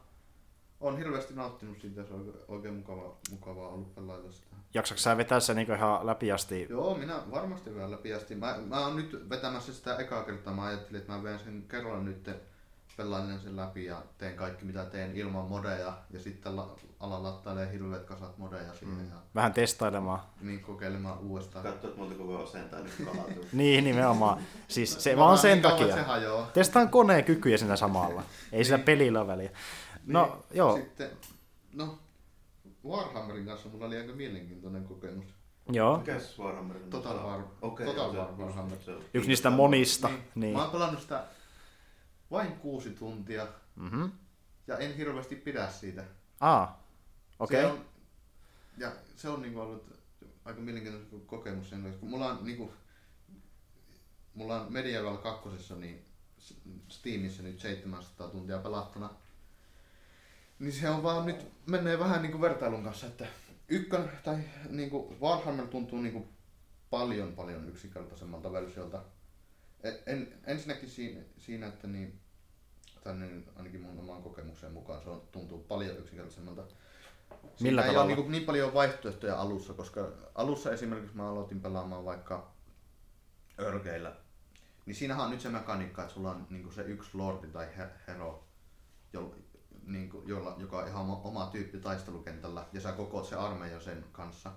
on 0.80 0.98
hirveästi 0.98 1.34
nauttinut 1.34 1.80
siitä, 1.80 2.04
se 2.04 2.14
on 2.14 2.34
oikein- 2.48 2.74
mukava, 2.74 3.16
mukavaa 3.30 3.68
ollut 3.68 3.94
pelailla 3.94 4.32
sitä. 4.32 4.56
jaksatko 4.74 5.00
sä 5.00 5.16
vetää 5.16 5.40
sen 5.40 5.56
niin 5.56 5.72
ihan 5.72 6.06
läpi 6.06 6.32
asti? 6.32 6.66
Joo, 6.70 6.94
minä 6.98 7.22
varmasti 7.30 7.74
vielä 7.74 7.90
läpi 7.90 8.14
asti. 8.14 8.34
Mä, 8.34 8.58
mä 8.66 8.80
oon 8.80 8.96
nyt 8.96 9.28
vetämässä 9.30 9.72
sitä 9.74 9.96
ekaa 9.96 10.24
kertaa. 10.24 10.54
Mä 10.54 10.64
ajattelin, 10.64 11.00
että 11.00 11.12
mä 11.12 11.22
veen 11.22 11.38
sen 11.38 11.64
kerralla 11.68 12.02
nyt 12.02 12.30
pelailen 13.04 13.40
sen 13.40 13.56
läpi 13.56 13.84
ja 13.84 14.02
teen 14.18 14.34
kaikki 14.36 14.64
mitä 14.64 14.84
teen 14.84 15.16
ilman 15.16 15.44
modeja. 15.44 15.92
Ja 16.10 16.20
sitten 16.20 16.56
la, 16.56 16.76
alan 17.00 17.22
lattailee 17.22 17.72
hirveät 17.72 18.04
kasat 18.04 18.38
modeja 18.38 18.74
siihen 18.74 18.94
mm. 18.94 19.08
ja 19.10 19.16
Vähän 19.34 19.52
testailemaan. 19.52 20.20
niin 20.40 20.60
kokeilemaan 20.60 21.18
uudestaan. 21.18 21.64
Katso, 21.64 21.86
että 21.88 21.98
montako 22.00 22.42
asentaa 22.44 22.80
nyt 22.80 22.92
kaatuu. 23.04 23.46
Niin, 23.52 23.84
nimenomaan. 23.84 24.38
Siis 24.68 25.04
se 25.04 25.10
Mä 25.10 25.16
vaan 25.18 25.26
vaan 25.28 25.38
sen 25.38 25.52
niin 25.52 25.62
takia. 25.62 25.94
Se 25.94 26.02
hajoaa. 26.02 26.50
Testaan 26.54 26.88
koneen 26.88 27.24
kykyjä 27.24 27.58
siinä 27.58 27.76
samalla. 27.76 28.22
Ei 28.52 28.64
sillä 28.64 28.76
Niin. 28.76 28.84
pelillä 28.84 29.20
ole 29.20 29.26
väliä. 29.26 29.50
No, 30.06 30.24
Niin, 30.26 30.58
joo. 30.58 30.76
Sitten, 30.76 31.10
no, 31.74 31.98
Warhammerin 32.88 33.46
kanssa 33.46 33.68
mulla 33.68 33.86
oli 33.86 33.96
aika 33.96 34.12
mielenkiintoinen 34.12 34.84
kokemus. 34.84 35.26
Joo. 35.72 35.98
Mikäs 35.98 36.38
Warhammer? 36.38 36.76
Total 36.90 37.16
War- 37.18 37.44
Okei, 37.62 37.86
Total 37.86 38.16
War 38.16 38.32
Warhammer. 38.38 38.78
Yksi 39.14 39.28
niistä 39.28 39.50
monista. 39.50 40.08
Niin. 40.08 40.22
Niin. 40.34 40.56
Mä 40.56 40.62
oon 40.62 40.70
pelannut 40.70 41.00
sitä 41.02 41.24
vain 42.30 42.52
kuusi 42.52 42.90
tuntia 42.90 43.46
Mm-hmm. 43.76 44.12
ja 44.66 44.78
en 44.78 44.96
hirveästi 44.96 45.36
pidä 45.36 45.68
siitä. 45.70 46.04
Aa, 46.40 46.82
okei. 47.38 47.60
Se 47.60 47.66
Okay. 47.66 47.78
on, 47.78 47.86
ja 48.76 48.92
se 49.16 49.28
on 49.28 49.42
niinku 49.42 49.60
ollut 49.60 50.00
aika 50.44 50.60
mielenkiintoinen 50.60 51.26
kokemus 51.26 51.70
sen 51.70 51.82
kanssa, 51.82 52.00
kun 52.00 52.10
mulla 52.10 52.26
on 52.26 52.44
niinku, 52.44 52.72
mulla 54.34 54.60
on 54.60 54.72
Medieval 54.72 55.16
2 55.16 55.48
niin 55.74 56.04
Steamissa 56.88 57.42
nyt 57.42 57.60
700 57.60 58.28
tuntia 58.28 58.58
pelattuna. 58.58 59.10
Niin 60.58 60.72
se 60.72 60.90
on 60.90 61.02
vaan 61.02 61.26
nyt 61.26 61.46
menee 61.66 61.98
vähän 61.98 62.22
niinku 62.22 62.40
vertailun 62.40 62.84
kanssa, 62.84 63.06
että 63.06 63.26
ykkön 63.68 64.10
tai 64.24 64.38
niinku 64.68 65.16
Warhammer 65.20 65.66
tuntuu 65.66 65.98
niinku 66.00 66.28
paljon 66.90 67.32
paljon 67.32 67.68
yksinkertaisemmalta 67.68 68.52
versiolta. 68.52 69.02
En, 69.82 69.98
en, 70.06 70.40
ensinnäkin 70.46 70.90
siinä, 70.90 71.20
siinä, 71.38 71.66
että 71.66 71.86
niin, 71.86 72.20
tai 73.04 73.14
niin, 73.16 73.46
ainakin 73.56 73.80
mun 73.80 73.98
oman 73.98 74.22
kokemuksen 74.22 74.72
mukaan 74.72 75.02
se 75.02 75.10
on, 75.10 75.28
tuntuu 75.32 75.58
paljon 75.58 75.98
yksinkertaisemmalta. 75.98 76.62
Millä 76.62 77.48
Siinä 77.56 77.82
ei 77.82 77.88
tavalla? 77.88 78.14
ole 78.14 78.16
niin, 78.16 78.30
niin 78.30 78.44
paljon 78.44 78.74
vaihtoehtoja 78.74 79.40
alussa, 79.40 79.72
koska 79.74 80.12
alussa 80.34 80.72
esimerkiksi 80.72 81.16
mä 81.16 81.30
aloitin 81.30 81.60
pelaamaan 81.60 82.04
vaikka 82.04 82.52
örkeillä, 83.58 84.16
niin 84.86 84.94
siinähän 84.94 85.24
on 85.24 85.30
nyt 85.30 85.40
se 85.40 85.48
mekaniikka, 85.48 86.02
että 86.02 86.14
sulla 86.14 86.30
on 86.30 86.46
niin 86.50 86.72
se 86.72 86.82
yksi 86.82 87.10
lordi 87.14 87.46
tai 87.46 87.68
he- 87.76 87.90
hero, 88.06 88.44
jolla, 89.12 89.34
niin 89.86 90.10
kuin, 90.10 90.28
jolla, 90.28 90.56
joka 90.58 90.78
on 90.78 90.88
ihan 90.88 91.02
oma, 91.02 91.16
oma 91.16 91.46
tyyppi 91.46 91.78
taistelukentällä, 91.78 92.66
ja 92.72 92.80
sä 92.80 92.92
kokoat 92.92 93.26
se 93.26 93.36
armeija 93.36 93.80
sen 93.80 94.04
kanssa. 94.12 94.52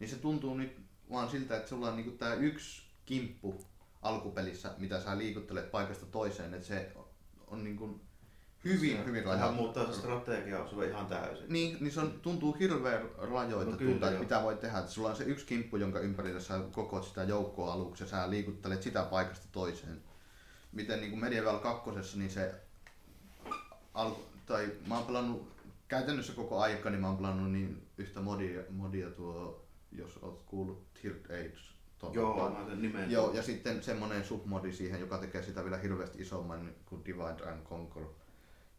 Niin 0.00 0.10
se 0.10 0.16
tuntuu 0.16 0.54
nyt 0.54 0.80
vaan 1.10 1.30
siltä, 1.30 1.56
että 1.56 1.68
sulla 1.68 1.88
on 1.88 1.96
niin 1.96 2.18
tämä 2.18 2.34
yksi 2.34 2.82
kimppu 3.06 3.64
alkupelissä, 4.02 4.74
mitä 4.78 5.00
sä 5.00 5.18
liikuttelet 5.18 5.70
paikasta 5.70 6.06
toiseen, 6.06 6.54
että 6.54 6.66
se 6.66 6.92
on 7.46 7.64
niin 7.64 7.76
kuin 7.76 8.00
hyvin, 8.64 8.96
Se 8.96 9.04
hyvin 9.04 9.24
rajattu. 9.24 9.52
muuttaa 9.54 9.86
se 9.92 9.98
strategia 9.98 10.68
sulle 10.68 10.88
ihan 10.88 11.06
täysin. 11.06 11.46
Niin, 11.48 11.76
niin 11.80 11.92
se 11.92 12.00
on, 12.00 12.20
tuntuu 12.22 12.52
hirveän 12.52 13.08
rajoitetulta, 13.18 14.06
No 14.06 14.06
että 14.06 14.20
mitä 14.20 14.42
voi 14.42 14.56
tehdä. 14.56 14.78
Että 14.78 14.90
sulla 14.90 15.08
on 15.08 15.16
se 15.16 15.24
yksi 15.24 15.46
kimppu, 15.46 15.76
jonka 15.76 16.00
ympärillä 16.00 16.40
sä 16.40 16.60
kokoat 16.72 17.04
sitä 17.04 17.22
joukkoa 17.22 17.72
aluksi 17.72 18.02
ja 18.04 18.08
sä 18.08 18.30
liikuttelet 18.30 18.82
sitä 18.82 19.02
paikasta 19.02 19.46
toiseen. 19.52 20.02
Miten 20.72 21.00
niin 21.00 21.10
kuin 21.10 21.20
Medieval 21.20 21.58
2, 21.58 21.90
niin 22.18 22.30
se 22.30 22.54
alku, 23.94 24.22
tai 24.46 24.72
mä 24.86 24.96
oon 24.96 25.06
pelannut 25.06 25.52
käytännössä 25.88 26.32
koko 26.32 26.60
aika, 26.60 26.90
niin 26.90 27.00
mä 27.00 27.06
oon 27.06 27.16
pelannut 27.16 27.52
niin 27.52 27.86
yhtä 27.98 28.20
modia, 28.20 28.62
modia 28.70 29.10
tuo, 29.10 29.64
jos 29.92 30.16
oot 30.22 30.42
kuullut 30.46 30.94
Third 30.94 31.24
Age. 31.24 31.79
Tuon 32.00 32.14
Joo, 32.14 32.48
tapaan. 32.50 32.82
nimen. 32.82 33.10
Joo, 33.10 33.32
ja 33.32 33.42
sitten 33.42 33.82
semmonen 33.82 34.24
submodi 34.24 34.72
siihen, 34.72 35.00
joka 35.00 35.18
tekee 35.18 35.42
sitä 35.42 35.64
vielä 35.64 35.76
hirveästi 35.76 36.22
isomman 36.22 36.74
kuin 36.86 37.04
Divide 37.04 37.50
and 37.50 37.62
Conquer. 37.64 38.04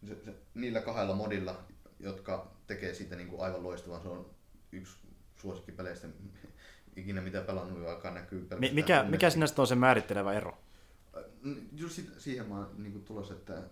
Se, 0.07 0.17
se, 0.25 0.33
niillä 0.53 0.81
kahdella 0.81 1.15
modilla, 1.15 1.63
jotka 1.99 2.51
tekee 2.67 2.93
siitä 2.93 3.15
niin 3.15 3.27
kuin 3.27 3.41
aivan 3.41 3.63
loistavan, 3.63 4.01
se 4.01 4.07
on 4.07 4.29
yksi 4.71 4.97
suosikkipeleistä 5.37 6.07
ikinä 6.95 7.21
mitä 7.21 7.41
pelannut, 7.41 7.87
joka 7.89 8.11
näkyy 8.11 8.39
Mi- 8.39 8.45
pelkästään 8.47 8.75
mikä, 8.75 9.03
mikä 9.03 9.29
sinä 9.29 9.45
on 9.57 9.67
se 9.67 9.75
määrittelevä 9.75 10.33
ero? 10.33 10.57
Just 11.77 11.95
sit, 11.95 12.09
siihen 12.17 12.47
mä 12.49 12.57
oon 12.57 12.69
niin 12.77 12.91
kuin 12.91 13.05
tulos, 13.05 13.31
että 13.31 13.63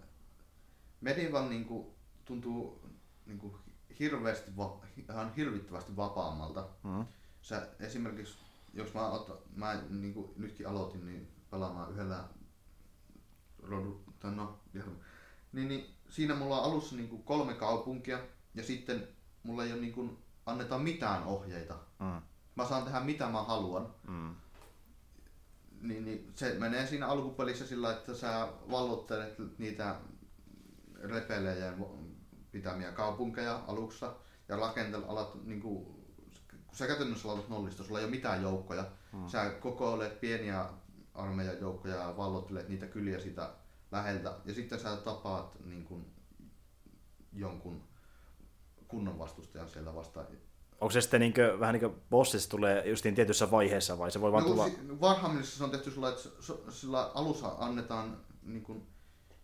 Medieval 1.02 1.50
niin 1.50 1.66
kuin, 1.66 1.88
tuntuu 2.26 2.82
niin 3.26 3.40
kuin, 3.40 3.56
hirveästi, 4.00 4.58
va- 4.58 4.82
ihan 5.10 5.34
hirvittävästi 5.36 5.96
vapaammalta. 5.96 6.68
Mm. 6.84 7.06
Sä 7.42 7.68
esimerkiksi, 7.80 8.38
jos 8.74 8.94
mä, 8.94 9.10
ot, 9.10 9.44
mä 9.56 9.82
niin 9.90 10.14
kuin 10.14 10.32
nytkin 10.38 10.68
aloitin 10.68 11.06
niin 11.06 11.28
pelaamaan 11.52 11.92
yhdellä 11.92 12.24
rodu, 13.64 14.04
tai 14.20 14.32
no, 14.32 14.60
niin, 15.54 15.68
niin, 15.68 15.96
siinä 16.10 16.36
mulla 16.36 16.62
on 16.62 16.72
alussa 16.72 16.96
niin 16.96 17.10
kuin 17.10 17.24
kolme 17.24 17.54
kaupunkia 17.54 18.20
ja 18.56 18.64
sitten 18.64 19.08
mulla 19.44 19.64
ei 19.64 19.74
ole 19.74 19.82
niin 19.82 19.94
kuin, 19.94 20.18
anneta 20.46 20.78
mitään 20.78 21.24
ohjeita. 21.24 21.76
Mm. 22.00 22.22
Mä 22.56 22.66
saan 22.66 22.84
tehdä 22.84 23.00
mitä 23.00 23.28
mä 23.28 23.44
haluan. 23.44 23.94
Mm. 24.08 24.36
Niin, 25.82 26.06
niin 26.06 26.32
se 26.36 26.56
menee 26.60 26.88
siinä 26.88 27.08
alkupelissä 27.08 27.68
sillä, 27.68 27.92
että 27.92 28.14
sä 28.14 28.48
vallottelet 28.72 29.58
niitä 29.58 29.96
repelejä 31.04 31.74
pitämiä 32.52 32.92
kaupunkeja 32.92 33.64
alussa 33.68 34.16
ja 34.50 34.56
rakentel, 34.56 35.04
alat 35.08 35.46
niin 35.46 35.62
kuin, 35.62 35.99
kun 36.70 36.78
sä 36.78 36.88
käytännössä 36.88 37.28
aloitat 37.28 37.50
nollista, 37.50 37.84
sulla 37.84 38.00
ei 38.00 38.06
ole 38.06 38.12
mitään 38.12 38.42
joukkoja. 38.42 38.86
Hmm. 39.12 39.30
Sä 39.30 39.50
kokoilet 39.50 40.22
pieniä 40.22 40.66
armeijan 41.14 41.60
joukkoja 41.62 41.96
ja 41.96 42.18
vallottelet 42.18 42.70
niitä 42.70 42.88
kyliä 42.88 43.20
sitä 43.20 43.50
läheltä 43.92 44.34
ja 44.46 44.54
sitten 44.54 44.80
sä 44.80 44.96
tapaat 44.96 45.58
niin 45.66 45.84
kuin, 45.84 46.06
jonkun 47.34 47.84
kunnon 48.88 49.20
vastustajan 49.20 49.70
siellä 49.70 49.96
vastaan. 49.96 50.28
Onko 50.82 50.92
se 50.92 51.02
sitten 51.02 51.22
niinkö, 51.22 51.60
vähän 51.60 51.74
niin 51.74 51.92
kuin 51.92 52.02
bossissa 52.10 52.50
tulee 52.50 52.90
justiin 52.90 53.16
tietyssä 53.16 53.52
vaiheessa 53.52 53.98
vai 53.98 54.12
se 54.12 54.22
voi 54.22 54.32
vaan 54.32 54.44
No, 54.44 54.50
tulla... 54.50 54.70
Warhammerissa 55.02 55.58
se 55.58 55.64
on 55.64 55.72
tehty 55.72 55.92
sulla, 55.92 56.10
että 56.10 56.30
sillä 56.70 57.12
alussa 57.14 57.56
annetaan 57.60 58.18
niin 58.44 58.64
kuin, 58.64 58.88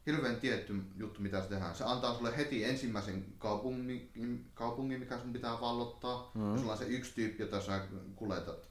hirveän 0.06 0.36
tietty 0.36 0.82
juttu, 0.98 1.22
mitä 1.22 1.42
se 1.42 1.50
tehdään. 1.50 1.76
Se 1.76 1.84
antaa 1.84 2.18
sulle 2.18 2.38
heti 2.38 2.64
ensimmäisen 2.64 3.26
kaupungin, 3.38 4.46
kaupungin 4.54 5.00
mikä 5.00 5.20
sun 5.20 5.34
pitää 5.34 5.62
vallottaa. 5.62 6.32
Mm. 6.34 6.52
Ja 6.52 6.58
sulla 6.58 6.72
on 6.72 6.78
se 6.78 6.86
yksi 6.86 7.16
tyyppi, 7.16 7.44
jota 7.44 7.62
sä 7.62 7.82
kuljetat 8.16 8.70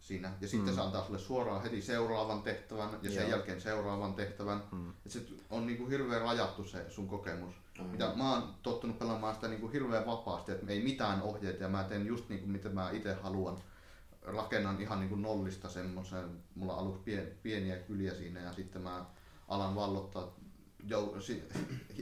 siinä. 0.00 0.32
Ja 0.40 0.48
sitten 0.48 0.70
mm. 0.70 0.74
se 0.74 0.80
antaa 0.80 1.04
sulle 1.04 1.18
suoraan 1.18 1.62
heti 1.62 1.82
seuraavan 1.82 2.42
tehtävän 2.42 2.90
ja 3.02 3.10
sen 3.10 3.22
Joo. 3.22 3.30
jälkeen 3.30 3.60
seuraavan 3.60 4.14
tehtävän. 4.14 4.62
Mm. 4.72 4.90
Et 5.06 5.12
se 5.12 5.26
on 5.50 5.66
niin 5.66 5.78
kuin 5.78 5.90
hirveän 5.90 6.22
rajattu 6.22 6.64
se 6.64 6.90
sun 6.90 7.08
kokemus. 7.08 7.54
Mm. 7.78 7.84
Mitä 7.84 8.12
mä 8.16 8.32
oon 8.32 8.54
tottunut 8.62 8.98
pelaamaan 8.98 9.34
sitä 9.34 9.48
niin 9.48 9.60
kuin 9.60 9.72
hirveän 9.72 10.06
vapaasti, 10.06 10.52
että 10.52 10.72
ei 10.72 10.82
mitään 10.82 11.22
ohjeita 11.22 11.62
ja 11.62 11.68
mä 11.68 11.84
teen 11.84 12.06
just 12.06 12.28
niin 12.28 12.40
kuin 12.40 12.50
mitä 12.50 12.68
mä 12.68 12.90
itse 12.90 13.14
haluan 13.14 13.58
rakennan 14.22 14.80
ihan 14.80 15.00
niin 15.00 15.08
kuin 15.08 15.22
nollista 15.22 15.68
semmoisen, 15.68 16.42
mulla 16.54 16.74
on 16.74 16.78
aluksi 16.78 17.02
pien, 17.04 17.32
pieniä 17.42 17.76
kyliä 17.76 18.14
siinä 18.14 18.40
ja 18.40 18.52
sitten 18.52 18.82
mä 18.82 19.04
alan 19.48 19.74
vallottaa, 19.74 20.34
jou, 20.84 21.20
si, 21.20 21.48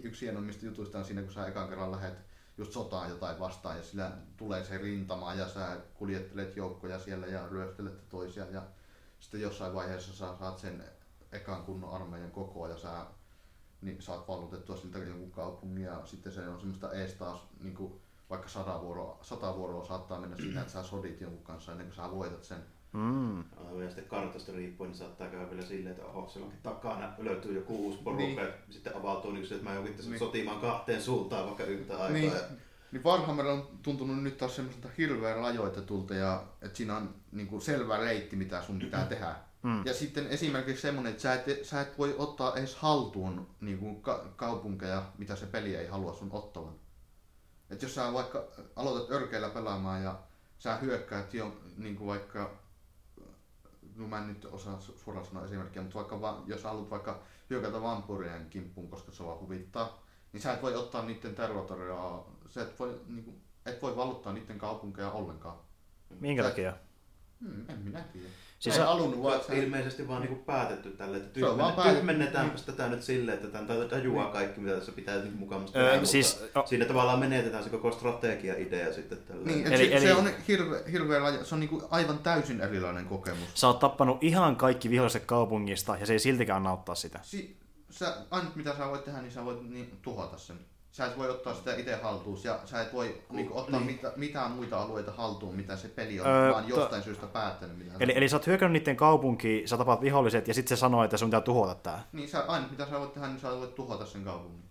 yksi 0.02 0.24
hienoimmista 0.24 0.66
jutuista 0.66 0.98
on 0.98 1.04
siinä, 1.04 1.22
kun 1.22 1.32
sä 1.32 1.46
ekan 1.46 1.68
kerran 1.68 1.92
lähet 1.92 2.14
just 2.58 2.72
sotaan 2.72 3.10
jotain 3.10 3.40
vastaan 3.40 3.76
ja 3.76 3.82
sillä 3.82 4.10
tulee 4.36 4.64
se 4.64 4.78
rintama 4.78 5.34
ja 5.34 5.48
sä 5.48 5.80
kuljettelet 5.94 6.56
joukkoja 6.56 6.98
siellä 6.98 7.26
ja 7.26 7.48
ryöstelette 7.48 8.02
toisia 8.08 8.44
ja 8.44 8.62
sitten 9.20 9.40
jossain 9.40 9.74
vaiheessa 9.74 10.12
sä 10.12 10.38
saat 10.38 10.58
sen 10.58 10.84
ekan 11.32 11.62
kunnon 11.62 11.90
armeijan 11.90 12.30
kokoa 12.30 12.68
ja 12.68 12.76
sä 12.76 13.06
niin 13.80 14.02
saat 14.02 14.28
vallotettua 14.28 14.76
siltä 14.76 14.98
jonkun 14.98 15.30
kaupungin 15.30 15.84
ja 15.84 16.06
sitten 16.06 16.32
se 16.32 16.48
on 16.48 16.58
semmoista 16.58 16.92
ees 16.92 17.14
taas 17.14 17.38
niin 17.60 18.00
vaikka 18.30 18.48
sata 18.48 18.80
vuoroa, 18.80 19.18
sata 19.22 19.56
vuoroa 19.56 19.84
saattaa 19.84 20.20
mennä 20.20 20.36
siinä, 20.36 20.60
että 20.60 20.72
sä 20.72 20.82
sodit 20.82 21.20
jonkun 21.20 21.44
kanssa 21.44 21.72
ennen 21.72 21.86
kuin 21.86 21.96
sä 21.96 22.10
voitat 22.10 22.44
sen. 22.44 22.64
Mm. 22.94 23.38
Ja 23.82 23.86
sitten 23.86 24.04
kartasta 24.04 24.52
riippuen, 24.52 24.90
niin 24.90 24.98
saattaa 24.98 25.28
käydä 25.28 25.50
vielä 25.50 25.62
silleen, 25.64 25.94
että 25.96 26.06
oho, 26.06 26.28
siellä 26.28 26.46
onkin 26.46 26.62
takana 26.62 27.12
löytyy 27.18 27.54
joku 27.54 27.76
uusi 27.76 27.98
porukka, 27.98 28.42
Niin. 28.42 28.52
sitten 28.70 28.96
avautuu 28.96 29.32
niin 29.32 29.52
että 29.52 29.64
mä 29.64 29.74
joukin 29.74 29.94
tässä 29.94 30.10
Niin. 30.10 30.18
sotimaan 30.18 30.60
kahteen 30.60 31.02
suuntaan 31.02 31.46
vaikka 31.46 31.64
yhtä 31.64 31.92
aikaa. 31.92 32.08
Niin, 32.10 32.32
Ja... 32.32 32.40
niin 32.92 33.04
Warhammer 33.04 33.46
on 33.46 33.68
tuntunut 33.82 34.22
nyt 34.22 34.38
taas 34.38 34.56
semmoiselta 34.56 34.88
hirveän 34.98 35.36
rajoitetulta 35.36 36.14
ja 36.14 36.42
että 36.62 36.76
siinä 36.76 36.96
on 36.96 37.14
niin 37.32 37.46
kuin 37.46 37.62
selvä 37.62 37.96
reitti, 37.96 38.36
mitä 38.36 38.62
sun 38.62 38.78
pitää 38.78 39.06
tehdä. 39.06 39.34
Mm. 39.62 39.86
Ja 39.86 39.94
sitten 39.94 40.26
esimerkiksi 40.26 40.82
semmoinen, 40.82 41.10
että 41.10 41.22
sä 41.22 41.34
et, 41.34 41.64
sä 41.64 41.80
et 41.80 41.98
voi 41.98 42.14
ottaa 42.18 42.56
edes 42.56 42.74
haltuun 42.74 43.46
niin 43.60 43.78
kuin 43.78 44.02
ka- 44.02 44.24
kaupunkeja, 44.36 45.02
mitä 45.18 45.36
se 45.36 45.46
peli 45.46 45.74
ei 45.76 45.86
halua 45.86 46.14
sun 46.14 46.28
ottavan. 46.32 46.74
Et 47.70 47.82
jos 47.82 47.94
sä 47.94 48.12
vaikka 48.12 48.44
aloitat 48.76 49.10
örkeillä 49.10 49.48
pelaamaan 49.48 50.02
ja 50.02 50.18
sä 50.58 50.76
hyökkäät 50.76 51.34
jo 51.34 51.56
niin 51.76 51.96
kuin 51.96 52.06
vaikka, 52.08 52.50
no 53.96 54.06
mä 54.08 54.18
en 54.18 54.28
nyt 54.28 54.44
osaa 54.44 54.78
su- 54.78 54.98
suoraan 54.98 55.26
sanoa 55.26 55.44
esimerkkiä, 55.44 55.82
mutta 55.82 55.98
vaikka 55.98 56.20
va, 56.20 56.42
jos 56.46 56.64
haluat 56.64 56.90
vaikka 56.90 57.22
hyökätä 57.50 57.82
vampurien 57.82 58.46
kimppuun, 58.50 58.90
koska 58.90 59.12
se 59.12 59.24
vaan 59.24 59.40
huvittaa, 59.40 60.02
niin 60.32 60.40
sä 60.40 60.52
et 60.52 60.62
voi 60.62 60.74
ottaa 60.74 61.04
niiden 61.04 61.34
territoriaa, 61.34 62.30
sä 62.48 62.62
et 62.62 62.78
voi, 62.78 63.00
niin 63.06 63.24
kuin, 63.24 63.42
et 63.66 63.82
voi 63.82 63.96
valuttaa 63.96 64.32
niiden 64.32 64.58
kaupunkeja 64.58 65.10
ollenkaan. 65.10 65.56
Minkä 66.20 66.42
Sä- 66.42 66.48
takia? 66.48 66.76
Hmm, 67.44 67.64
en 67.70 67.78
minä 67.78 68.00
tiedä. 68.12 68.28
Siis 68.58 68.76
sä- 68.76 68.86
halunnut 68.86 69.22
vaan, 69.22 69.32
Se 69.34 69.40
että 69.40 69.52
on 69.52 69.58
sä- 69.58 69.64
ilmeisesti 69.64 70.08
vaan 70.08 70.22
niinku 70.22 70.44
päätetty 70.44 70.90
tälle, 70.90 71.16
että 71.16 71.28
on 71.28 71.32
tyhmenne- 71.56 71.72
päätetty. 71.76 71.96
tyhmennetäänpäs 71.98 72.62
tätä 72.62 72.88
nyt 72.88 73.02
silleen, 73.02 73.38
että 73.38 73.48
tämän 73.48 73.88
tajuaa 73.88 74.32
kaikki, 74.32 74.60
mitä 74.60 74.76
tässä 74.76 74.92
pitää 74.92 75.16
niinku 75.16 75.38
mukamasta 75.38 75.78
Öö, 75.78 75.84
tehdä, 75.84 75.96
mutta 75.98 76.10
siis- 76.12 76.44
o- 76.54 76.66
siinä 76.66 76.84
tavallaan 76.84 77.18
menetetään 77.18 77.64
se 77.64 77.70
koko 77.70 77.92
strategia-idea 77.92 78.92
sitten 78.92 79.18
tällä. 79.18 79.44
Niin, 79.46 79.66
Eli- 79.66 79.76
se, 79.88 79.96
eli- 79.96 80.00
se 80.06 80.14
on 80.14 80.28
hirveä, 80.48 80.80
hirveä 80.92 81.22
laji, 81.22 81.44
se 81.44 81.54
on 81.54 81.60
niinku 81.60 81.82
aivan 81.90 82.18
täysin 82.18 82.60
erilainen 82.60 83.06
kokemus. 83.06 83.48
Sä 83.54 83.66
oot 83.66 83.78
tappanut 83.78 84.24
ihan 84.24 84.56
kaikki 84.56 84.90
viholliset 84.90 85.24
kaupungista 85.24 85.96
ja 86.00 86.06
se 86.06 86.12
ei 86.12 86.18
siltikään 86.18 86.62
nauttaa 86.62 86.94
sitä. 86.94 87.18
Si, 87.22 87.56
sä, 87.90 88.16
ainut 88.30 88.56
mitä 88.56 88.76
sä 88.76 88.88
voit 88.88 89.04
tehdä, 89.04 89.20
niin 89.22 89.32
sä 89.32 89.44
voit 89.44 89.70
niin, 89.70 89.98
tuhota 90.02 90.38
sen. 90.38 90.56
Sä 90.94 91.06
et 91.06 91.18
voi 91.18 91.30
ottaa 91.30 91.54
sitä 91.54 91.74
itse 91.74 91.94
haltuun 91.96 92.38
ja 92.44 92.58
sä 92.64 92.80
et 92.82 92.92
voi 92.92 93.22
niinku, 93.30 93.58
ottaa 93.58 93.80
niin. 93.80 93.92
mitä, 93.92 94.12
mitään 94.16 94.50
muita 94.50 94.82
alueita 94.82 95.12
haltuun, 95.12 95.54
mitä 95.54 95.76
se 95.76 95.88
peli 95.88 96.20
on, 96.20 96.26
Öö, 96.26 96.52
vaan 96.52 96.64
to- 96.64 96.70
jostain 96.80 97.02
syystä 97.02 97.26
päättänyt. 97.26 97.78
Mitä 97.78 97.94
Eli, 98.00 98.12
eli 98.16 98.28
sä 98.28 98.36
oot 98.36 98.46
hyökännyt 98.46 98.82
niiden 98.82 98.96
kaupunkiin, 98.96 99.68
sä 99.68 99.76
tapaat 99.76 100.00
viholliset 100.00 100.48
ja 100.48 100.54
sitten 100.54 100.76
se 100.76 100.80
sanoo, 100.80 101.04
että 101.04 101.16
sun 101.16 101.28
pitää 101.28 101.40
tuhota 101.40 101.74
tää. 101.74 102.04
Niin 102.12 102.28
sä, 102.28 102.44
ainut 102.48 102.70
mitä 102.70 102.86
sä 102.86 103.00
voit 103.00 103.14
tehdä, 103.14 103.28
niin 103.28 103.40
sä 103.40 103.50
voit 103.50 103.74
tuhota 103.74 104.06
sen 104.06 104.24
kaupungin. 104.24 104.64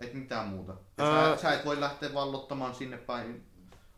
Et 0.00 0.14
mitään 0.14 0.48
muuta. 0.48 0.74
Ja 0.98 1.04
Öö. 1.04 1.36
sä, 1.36 1.42
sä, 1.42 1.54
et 1.54 1.64
voi 1.64 1.80
lähteä 1.80 2.14
vallottamaan 2.14 2.74
sinne 2.74 2.96
päin 2.96 3.46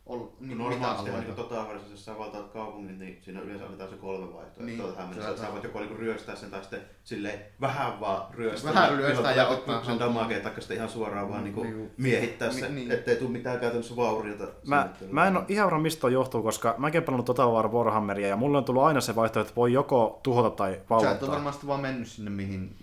ol, 0.06 0.26
niin, 0.40 0.58
Normaalisti 0.58 1.08
alueita. 1.10 1.26
niin 1.26 1.36
totaversiossa, 1.36 1.92
jos 1.92 2.04
sä 2.04 2.18
valtaat 2.18 2.48
kaupungin, 2.52 2.98
niin 2.98 3.18
siinä 3.22 3.40
yleensä 3.40 3.64
annetaan 3.64 3.90
se 3.90 3.96
kolme 3.96 4.26
vaihtoehtoa. 4.34 4.66
Niin, 4.66 4.78
Niin, 4.78 4.92
tähän 4.94 5.14
se 5.14 5.20
mennessä, 5.20 5.46
sä 5.46 5.52
voit 5.52 5.64
joko 5.64 5.78
niinku 5.80 5.94
ryöstää 5.94 6.36
sen 6.36 6.50
tai 6.50 6.60
sitten 6.60 6.80
silleen 7.04 7.38
vähän 7.60 8.00
vaan 8.00 8.34
ryöstää. 8.34 8.74
Vähän 8.74 8.98
ryöstää 8.98 9.34
ja 9.34 9.48
ottaa 9.48 9.84
sen 9.84 9.98
damagea, 9.98 10.40
taikka 10.40 10.60
sitten 10.60 10.76
ihan 10.76 10.88
suoraan 10.88 11.28
vaan 11.28 11.44
niinku 11.44 11.62
Niin. 11.62 11.90
miehittää 11.96 12.52
se, 12.52 12.60
Niin, 12.60 12.74
niin. 12.74 12.90
ettei 12.90 13.16
tule 13.16 13.30
mitään 13.30 13.60
käytännössä 13.60 13.96
vauriota. 13.96 14.46
Mä, 14.66 14.88
mä 15.10 15.26
en 15.26 15.36
ole 15.36 15.44
ihan 15.48 15.66
varma 15.66 15.80
mistä 15.82 16.00
toi 16.00 16.12
johtuu, 16.12 16.42
koska 16.42 16.74
mäkin 16.78 16.98
olen 16.98 17.04
pelannut 17.06 17.26
Total 17.26 17.52
War 17.52 17.68
Warhammeria 17.68 18.28
ja 18.28 18.36
mulle 18.36 18.58
on 18.58 18.64
tullut 18.64 18.82
aina 18.82 19.00
se 19.00 19.16
vaihtoehto, 19.16 19.48
että 19.48 19.56
voi 19.56 19.72
joko 19.72 20.20
tuhota 20.22 20.50
tai 20.50 20.80
Sä 21.02 21.10
et 21.10 21.22
ole 21.22 21.30
varmasti 21.32 21.66
vaan 21.66 21.80
mennyt 21.80 22.08
sinne 22.08 22.30
mihin 22.30 22.76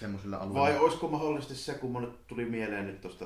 semmoisille 0.00 0.36
Vai 0.36 0.46
alueille. 0.46 0.80
olisiko 0.80 1.08
mahdollisesti 1.08 1.54
se, 1.54 1.74
kun 1.74 1.90
mulle 1.92 2.08
tuli 2.26 2.44
mieleen 2.44 2.86
nyt 2.86 3.00
tuosta, 3.00 3.24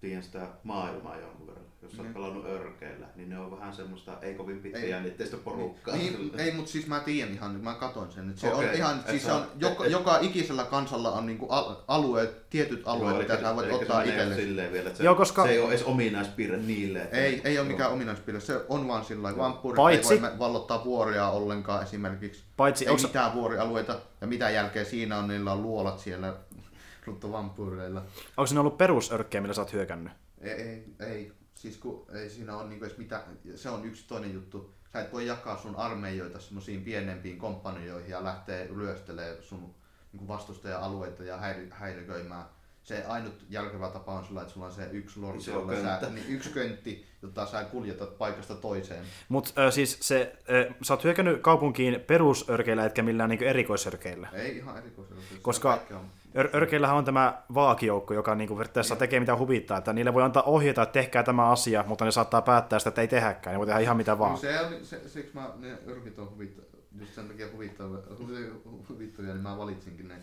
tiedän 0.00 0.22
sitä 0.22 0.46
maailmaa 0.64 1.16
jonkun 1.16 1.46
verran, 1.46 1.63
jos 1.84 1.92
sä 1.92 1.98
oot 1.98 2.06
Niin. 2.06 2.14
pelannut 2.14 2.44
örkeillä, 2.46 3.06
niin 3.16 3.28
ne 3.30 3.38
on 3.38 3.50
vähän 3.50 3.74
semmoista 3.74 4.18
ei 4.22 4.34
kovin 4.34 4.56
Ei. 4.56 4.62
pitkäjännitteistä 4.62 5.36
porukkaa. 5.36 5.96
Niin, 5.96 6.30
ei, 6.38 6.52
mutta 6.52 6.70
siis 6.70 6.86
mä 6.86 7.00
tiedän 7.00 7.34
ihan, 7.34 7.60
mä 7.60 7.74
katoin 7.74 8.12
sen. 8.12 8.28
Että 8.28 8.40
se 8.40 8.54
Okei, 8.54 8.68
on 8.68 8.74
ihan, 8.74 8.98
et 9.00 9.08
siis 9.08 9.22
sä- 9.22 9.28
se 9.28 9.34
on, 9.34 9.42
et- 9.42 9.48
joka, 9.60 9.84
et- 9.84 9.90
joka 9.90 10.18
ikisellä 10.20 10.64
kansalla 10.64 11.12
on 11.12 11.26
niinku 11.26 11.46
al- 11.48 11.76
alueet, 11.88 12.50
tietyt 12.50 12.82
alueet, 12.84 13.18
mitä 13.18 13.40
sä 13.40 13.56
voit 13.56 13.72
ottaa 13.72 14.02
itsellesi. 14.02 14.40
silleen 14.42 14.72
vielä, 14.72 14.86
että 14.86 14.98
se, 14.98 15.04
Joo, 15.04 15.14
koska- 15.14 15.42
se 15.42 15.48
ei 15.50 15.58
ole 15.58 15.68
edes 15.68 15.82
ominaispiirre 15.82 16.56
niille. 16.56 17.02
Että 17.02 17.16
Ei, 17.16 17.40
ei 17.44 17.58
ole 17.58 17.68
mikään 17.68 17.92
ominaispiirre, 17.92 18.40
se 18.40 18.60
on 18.68 18.88
vaan 18.88 19.04
sillä 19.04 19.22
lailla. 19.22 19.42
Vampyyrit 19.42 19.76
Paitsi- 19.76 20.14
ei 20.14 20.22
voi 20.22 20.38
vallottaa 20.38 20.84
vuoria 20.84 21.28
ollenkaan 21.28 21.82
esimerkiksi. 21.82 22.42
Paitsi, 22.56 22.84
Ei 22.84 22.90
onks, 22.90 23.02
mitään 23.02 23.34
vuorialueita. 23.34 23.98
Ja 24.20 24.26
mitä 24.26 24.50
jälkeen 24.50 24.86
siinä 24.86 25.18
on, 25.18 25.28
niillä 25.28 25.52
on 25.52 25.62
luolat 25.62 25.98
siellä 25.98 26.34
ruttovampyyreillä. 27.06 28.02
onko 28.36 28.54
ne 28.54 28.60
ollut 28.60 28.78
perusörkkejä, 28.78 29.40
millä 29.40 29.54
sä 29.54 29.60
oot 29.60 29.72
hyökännyt? 29.72 30.12
Ei, 30.40 30.50
ei, 30.52 30.84
ei. 31.00 31.32
Siis 31.64 31.76
kun 31.76 32.06
ei 32.12 32.30
siinä 32.30 32.56
ole 32.56 32.68
niinku 32.68 32.84
edes 32.84 32.98
mitään, 32.98 33.22
se 33.54 33.70
on 33.70 33.84
yksi 33.84 34.04
toinen 34.08 34.34
juttu. 34.34 34.74
Sä 34.92 35.00
et 35.00 35.12
voi 35.12 35.26
jakaa 35.26 35.56
sun 35.58 35.76
armeijoita 35.76 36.40
semmoisiin 36.40 36.82
pienempiin 36.84 37.38
kompanioihin 37.38 38.10
ja 38.10 38.24
lähteä 38.24 38.66
ryöstelemään 38.66 39.36
sun 39.42 39.74
niinku 40.12 40.28
vastustaja-alueita 40.28 41.24
ja 41.24 41.36
häiri, 41.36 41.68
häiriköimään. 41.70 42.44
Se 42.82 43.04
ainut 43.08 43.44
järkevä 43.50 43.88
tapa 43.88 44.12
on 44.12 44.24
sillä, 44.24 44.40
että 44.42 44.52
sulla 44.54 44.66
on 44.66 44.72
se 44.72 44.88
yksi 44.92 45.20
lordi, 45.20 45.38
Iso 45.38 45.50
jolla 45.52 46.00
sä, 46.00 46.10
niin 46.10 46.26
yksi 46.28 46.50
köntti, 46.50 47.06
jota 47.22 47.46
sä 47.46 47.64
kuljetat 47.64 48.18
paikasta 48.18 48.54
toiseen. 48.54 49.04
Mutta 49.28 49.70
siis 49.70 49.98
se, 50.00 50.36
äh, 50.68 50.74
sä 50.82 50.92
oot 50.94 51.04
hyökännyt 51.04 51.40
kaupunkiin 51.42 52.00
perusörkeillä 52.00 52.84
etkä 52.84 53.02
millään 53.02 53.30
niinku 53.30 53.44
erikoisörkeillä. 53.44 54.28
Ei 54.32 54.56
ihan 54.56 54.78
erikoisella. 54.78 55.20
se 55.22 55.38
Koska- 55.42 55.68
kaikki 55.76 55.94
on- 55.94 56.10
Ör- 56.36 56.56
örkeillähän 56.56 56.96
on 56.96 57.04
tämä 57.04 57.42
vaakijoukko, 57.54 58.14
joka 58.14 58.34
niinku 58.34 58.54
periaatteessa 58.56 58.96
tekee 58.96 59.20
mitä 59.20 59.36
huvittaa, 59.36 59.78
että 59.78 59.92
niille 59.92 60.14
voi 60.14 60.22
antaa 60.22 60.42
ohjeita, 60.42 60.82
että 60.82 60.92
tehkää 60.92 61.22
tämä 61.22 61.50
asia, 61.50 61.84
mutta 61.86 62.04
ne 62.04 62.10
saattaa 62.10 62.42
päättää 62.42 62.78
sitä, 62.78 62.88
että 62.88 63.00
ei 63.00 63.08
tehäkään, 63.08 63.54
ne 63.54 63.58
voi 63.58 63.66
tehdä 63.66 63.80
ihan 63.80 63.96
mitä 63.96 64.18
vaan. 64.18 64.30
No 64.30 64.36
se 64.36 64.60
on, 64.60 64.72
se, 64.82 65.08
siksi 65.08 65.34
mä, 65.34 65.50
ne 65.56 65.78
yrkit 65.86 66.18
on 66.18 66.30
huvittavia, 66.30 66.70
just 67.00 67.14
sen 67.14 67.28
takia 67.28 67.46
huvittavia, 67.52 67.98
huvi- 68.18 68.52
huvittavia, 68.88 69.32
niin 69.32 69.42
mä 69.42 69.58
valitsinkin 69.58 70.08
ne. 70.08 70.14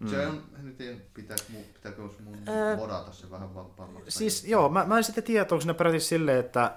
Mm. 0.00 0.08
Se 0.08 0.26
on, 0.26 0.42
en 0.58 0.74
tiedä, 0.76 0.96
pitääkö 1.14 1.42
mun, 1.48 1.62
pitääkö 1.74 2.02
mun 2.24 2.36
Ää, 2.46 2.76
modata 2.76 3.12
se 3.12 3.30
vähän 3.30 3.54
vapaammaksi. 3.54 4.18
Siis 4.18 4.44
joo, 4.44 4.68
mä, 4.68 4.84
mä 4.84 4.96
en 4.96 5.04
sitten 5.04 5.24
tiedä, 5.24 5.42
onko 5.42 5.60
siinä 5.60 5.74
peräti 5.74 6.00
silleen, 6.00 6.40
että 6.40 6.72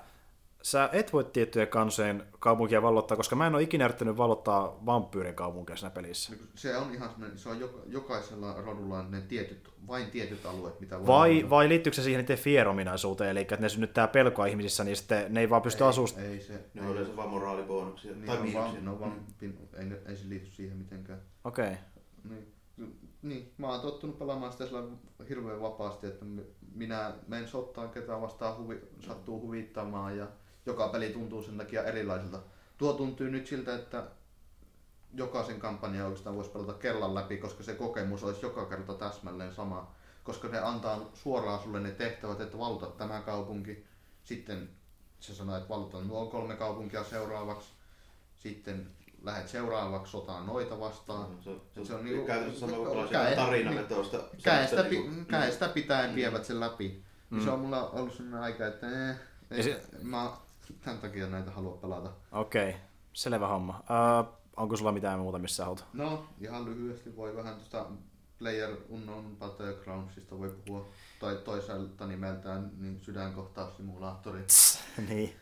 sä 0.64 0.90
et 0.92 1.14
voi 1.14 1.24
tiettyjä 1.24 1.66
kansojen 1.66 2.24
kaupunkia 2.40 2.82
vallottaa, 2.82 3.18
koska 3.18 3.36
mä 3.36 3.48
en 3.48 3.56
ole 3.56 3.64
ikinä 3.64 3.86
yrittänyt 3.86 4.18
vallottaa 4.18 4.86
vampyyrin 4.86 5.36
kaupunkia 5.36 5.76
siinä 5.76 5.90
pelissä. 5.90 6.36
Kun 6.36 6.48
Se 6.56 6.78
on 6.78 6.94
ihan 6.94 7.10
semmoinen, 7.10 7.38
se 7.38 7.50
on 7.50 7.60
joka, 7.60 7.80
jokaisella 7.88 8.62
rodulla 8.62 9.00
on 9.00 9.12
ne 9.12 9.22
tietyt, 9.22 9.70
vain 9.88 10.12
tietyt 10.12 10.46
alueet, 10.46 10.80
mitä 10.80 11.00
voi 11.00 11.08
Vai, 11.08 11.30
vallata. 11.30 11.50
vai 11.50 11.70
liittyykö 11.70 11.96
se 11.96 12.04
siihen 12.04 12.22
niiden 12.22 12.38
fierominaisuuteen, 12.38 13.30
eli 13.30 13.40
että 13.40 13.58
ne 13.58 13.70
synnyttää 13.70 14.08
pelkoa 14.08 14.46
ihmisissä, 14.46 14.84
niin 14.84 14.96
sitten 14.96 15.34
ne 15.34 15.40
ei 15.40 15.50
vaan 15.50 15.62
pysty 15.62 15.84
ei, 15.84 15.90
asustamaan. 15.90 16.32
Ei 16.32 16.40
se, 16.42 16.66
Ne 16.74 16.82
on 16.82 16.92
yleensä 16.92 17.16
vaan 17.16 17.30
moraalibonuksia 17.30 18.12
niin 18.12 18.26
tai 18.26 18.38
on 18.38 18.54
vaan, 18.54 18.88
on 18.88 19.00
vaan, 19.00 19.26
pin, 19.40 19.70
ei, 19.80 19.88
ei 20.10 20.16
se 20.16 20.30
liity 20.30 20.46
siihen 20.46 20.78
mitenkään. 20.78 21.22
Okei. 21.44 21.66
Okay. 21.66 21.78
Niin. 22.30 22.54
niin, 23.22 23.54
mä 23.58 23.68
oon 23.68 23.82
tottunut 23.82 24.20
pelaamaan 24.20 24.52
sitä 24.52 24.66
sillä 24.66 24.84
hirveän 25.30 25.62
vapaasti, 25.62 26.08
että 26.08 26.26
mi- 26.26 26.46
minä 26.76 27.14
menen 27.28 27.48
sottaan 27.48 27.90
ketään 27.90 28.22
vastaan 28.22 28.58
huvi, 28.58 28.82
sattuu 29.00 29.42
huvittamaan 29.42 30.18
ja 30.18 30.28
joka 30.66 30.88
peli 30.88 31.10
tuntuu 31.10 31.44
sen 31.44 31.58
takia 31.58 31.84
erilaiselta. 31.84 32.40
Tuo 32.78 32.94
tuntuu 32.94 33.28
nyt 33.28 33.48
siltä, 33.48 33.76
että 33.76 34.04
jokaisen 35.14 35.60
kampanjan 35.60 36.06
oikeastaan 36.06 36.36
voisi 36.36 36.50
pelata 36.50 36.74
kellan 36.74 37.16
läpi, 37.16 37.38
koska 37.38 37.64
se 37.64 37.74
kokemus 37.74 38.24
olisi 38.24 38.46
joka 38.46 38.66
kerta 38.66 38.94
täsmälleen 38.94 39.54
sama. 39.54 39.92
Koska 40.24 40.48
ne 40.48 40.60
antaa 40.60 41.10
suoraan 41.14 41.60
sulle 41.60 41.80
ne 41.80 41.92
tehtävät, 41.92 42.42
että 42.42 42.58
valuta 42.58 42.86
tämä 42.86 43.22
kaupunki. 43.22 43.86
Sitten 44.24 44.70
se 45.20 45.34
sanoo, 45.36 45.58
että 45.58 45.70
valuta 45.70 46.02
nuo 46.02 46.26
kolme 46.26 46.56
kaupunkia 46.56 47.04
seuraavaksi. 47.04 47.70
Sitten 48.36 48.88
lähdet 49.24 49.50
seuraavaksi 49.50 50.12
sotaan 50.12 50.46
noita 50.46 50.80
vastaan. 50.80 51.28
Se, 51.44 51.50
on- 51.50 51.62
se, 51.76 51.82
Se 51.82 51.86
se 51.88 51.94
on 51.96 52.06
niinku- 52.06 52.26
käytännössä 52.28 52.60
sama 52.68 52.76
kuin 52.86 52.88
käe- 52.98 53.10
tällaisia 53.10 53.36
tarinavetoista. 53.36 54.18
käestä, 54.44 54.84
niinku- 54.84 55.26
käestä 55.32 55.68
pitäen 55.70 56.16
vievät 56.16 56.46
sen 56.46 56.60
läpi. 56.60 57.04
Mm. 57.30 57.38
Mm. 57.38 57.44
Se 57.44 57.50
on 57.52 57.60
mulla 57.60 57.90
ollut 57.90 58.14
sellainen 58.14 58.42
aika, 58.42 58.68
että 58.68 59.10
eh, 59.10 59.16
ei, 59.52 59.64
se- 59.64 59.82
mä 60.02 60.32
tämän 60.82 61.00
takia 61.00 61.28
näitä 61.28 61.52
halua 61.52 61.78
pelata. 61.78 62.12
Okei, 62.32 62.70
okay. 62.70 62.82
selvä 63.14 63.48
homma. 63.48 63.80
Uh, 63.80 64.34
onko 64.58 64.78
sulla 64.78 64.92
mitään 64.92 65.20
muuta, 65.20 65.40
missä 65.40 65.64
haluat? 65.64 65.86
No, 65.94 66.28
ihan 66.42 66.66
lyhyesti 66.66 67.16
voi 67.16 67.36
vähän 67.36 67.56
tuosta 67.56 67.86
Player 68.40 68.78
Unknown 68.90 69.38
Battlegroundsista 69.38 70.40
voi 70.40 70.58
puhua. 70.66 70.90
Tai 71.20 71.36
toisaalta 71.36 72.08
nimeltään 72.08 72.72
niin 72.78 73.02
sydänkohtaussimulaattori 73.02 74.44
niin. 75.10 75.34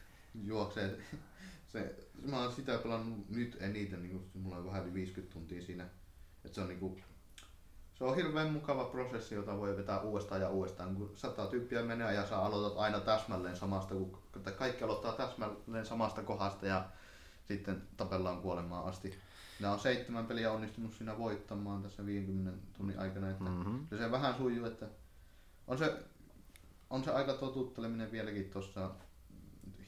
juoksee. 0.43 0.99
Se, 1.67 1.95
mä 2.25 2.41
oon 2.41 2.53
sitä 2.53 2.77
pelannut 2.77 3.29
nyt 3.29 3.57
eniten, 3.59 4.03
niin 4.03 4.31
mulla 4.33 4.57
on 4.57 4.65
vähän 4.65 4.83
yli 4.83 4.93
50 4.93 5.33
tuntia 5.33 5.61
siinä. 5.61 5.89
Et 6.45 6.53
se 6.53 6.61
on 6.61 6.67
niinku, 6.67 6.99
se 8.01 8.05
on 8.05 8.15
hirveän 8.15 8.53
mukava 8.53 8.83
prosessi, 8.83 9.35
jota 9.35 9.57
voi 9.57 9.77
vetää 9.77 9.99
uudestaan 10.01 10.41
ja 10.41 10.49
uudestaan. 10.49 10.95
Kun 10.95 11.11
sata 11.15 11.45
tyyppiä 11.45 11.83
menee 11.83 12.13
ja 12.13 12.27
sä 12.27 12.37
aloitat 12.37 12.79
aina 12.79 12.99
täsmälleen 12.99 13.55
samasta, 13.55 13.95
kun 13.95 14.17
kaikki 14.57 14.83
aloittaa 14.83 15.13
täsmälleen 15.13 15.85
samasta 15.85 16.23
kohdasta 16.23 16.65
ja 16.65 16.85
sitten 17.47 17.81
tapellaan 17.97 18.41
kuolemaan 18.41 18.85
asti. 18.85 19.19
Nämä 19.59 19.73
on 19.73 19.79
seitsemän 19.79 20.25
peliä 20.25 20.51
onnistunut 20.51 20.93
siinä 20.93 21.17
voittamaan 21.17 21.83
tässä 21.83 22.05
50 22.05 22.67
tunnin 22.77 22.99
aikana, 22.99 23.29
että 23.29 23.43
Mm-hmm. 23.43 23.87
se 23.97 24.11
vähän 24.11 24.35
sujuu, 24.35 24.65
että 24.65 24.85
on 25.67 25.77
se, 25.77 26.03
on 26.89 27.03
se 27.03 27.11
aika 27.11 27.33
totutteleminen 27.33 28.11
vieläkin 28.11 28.49
tuossa 28.49 28.91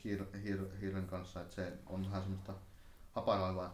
hiir, 0.03 0.25
hiir, 0.43 0.65
hiiren 0.81 1.07
kanssa, 1.07 1.41
että 1.41 1.55
se 1.55 1.73
on 1.87 2.05
vähän 2.05 2.21
semmoista 2.21 2.53
haparoin 3.11 3.55
vaan. 3.55 3.71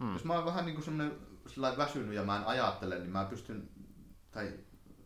Hmm. 0.00 0.12
Jos 0.12 0.24
mä 0.24 0.34
oon 0.34 0.44
vähän 0.44 0.66
niinku 0.66 0.82
semmonen 0.82 1.12
sellainen 1.46 1.78
väsynyt 1.78 2.14
ja 2.14 2.22
mä 2.22 2.36
en 2.36 2.46
ajattele, 2.46 2.98
niin 2.98 3.10
mä 3.10 3.24
pystyn, 3.24 3.68
tai 4.30 4.52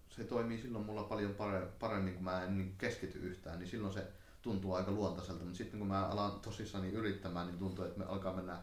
se 0.09 0.25
toimii 0.25 0.59
silloin 0.59 0.85
mulla 0.85 1.03
paljon 1.03 1.35
pare- 1.35 1.69
paremmin, 1.79 2.15
kun 2.15 2.25
mä 2.25 2.45
en 2.45 2.59
niin 2.59 2.75
keskity 2.79 3.19
yhtään, 3.19 3.59
niin 3.59 3.69
silloin 3.69 3.95
se 3.95 4.07
tuntuu 4.43 4.75
aika 4.75 4.91
luontaiselta. 4.91 5.45
Mutta 5.45 5.59
sitten 5.59 5.79
kun 5.79 5.89
mä 5.89 6.07
alan 6.07 6.41
tosissani 6.41 6.89
yrittämään, 6.89 7.47
niin 7.47 7.59
tuntuu, 7.59 7.85
että 7.85 7.99
me 7.99 8.05
alkaa 8.05 8.33
mennä 8.33 8.57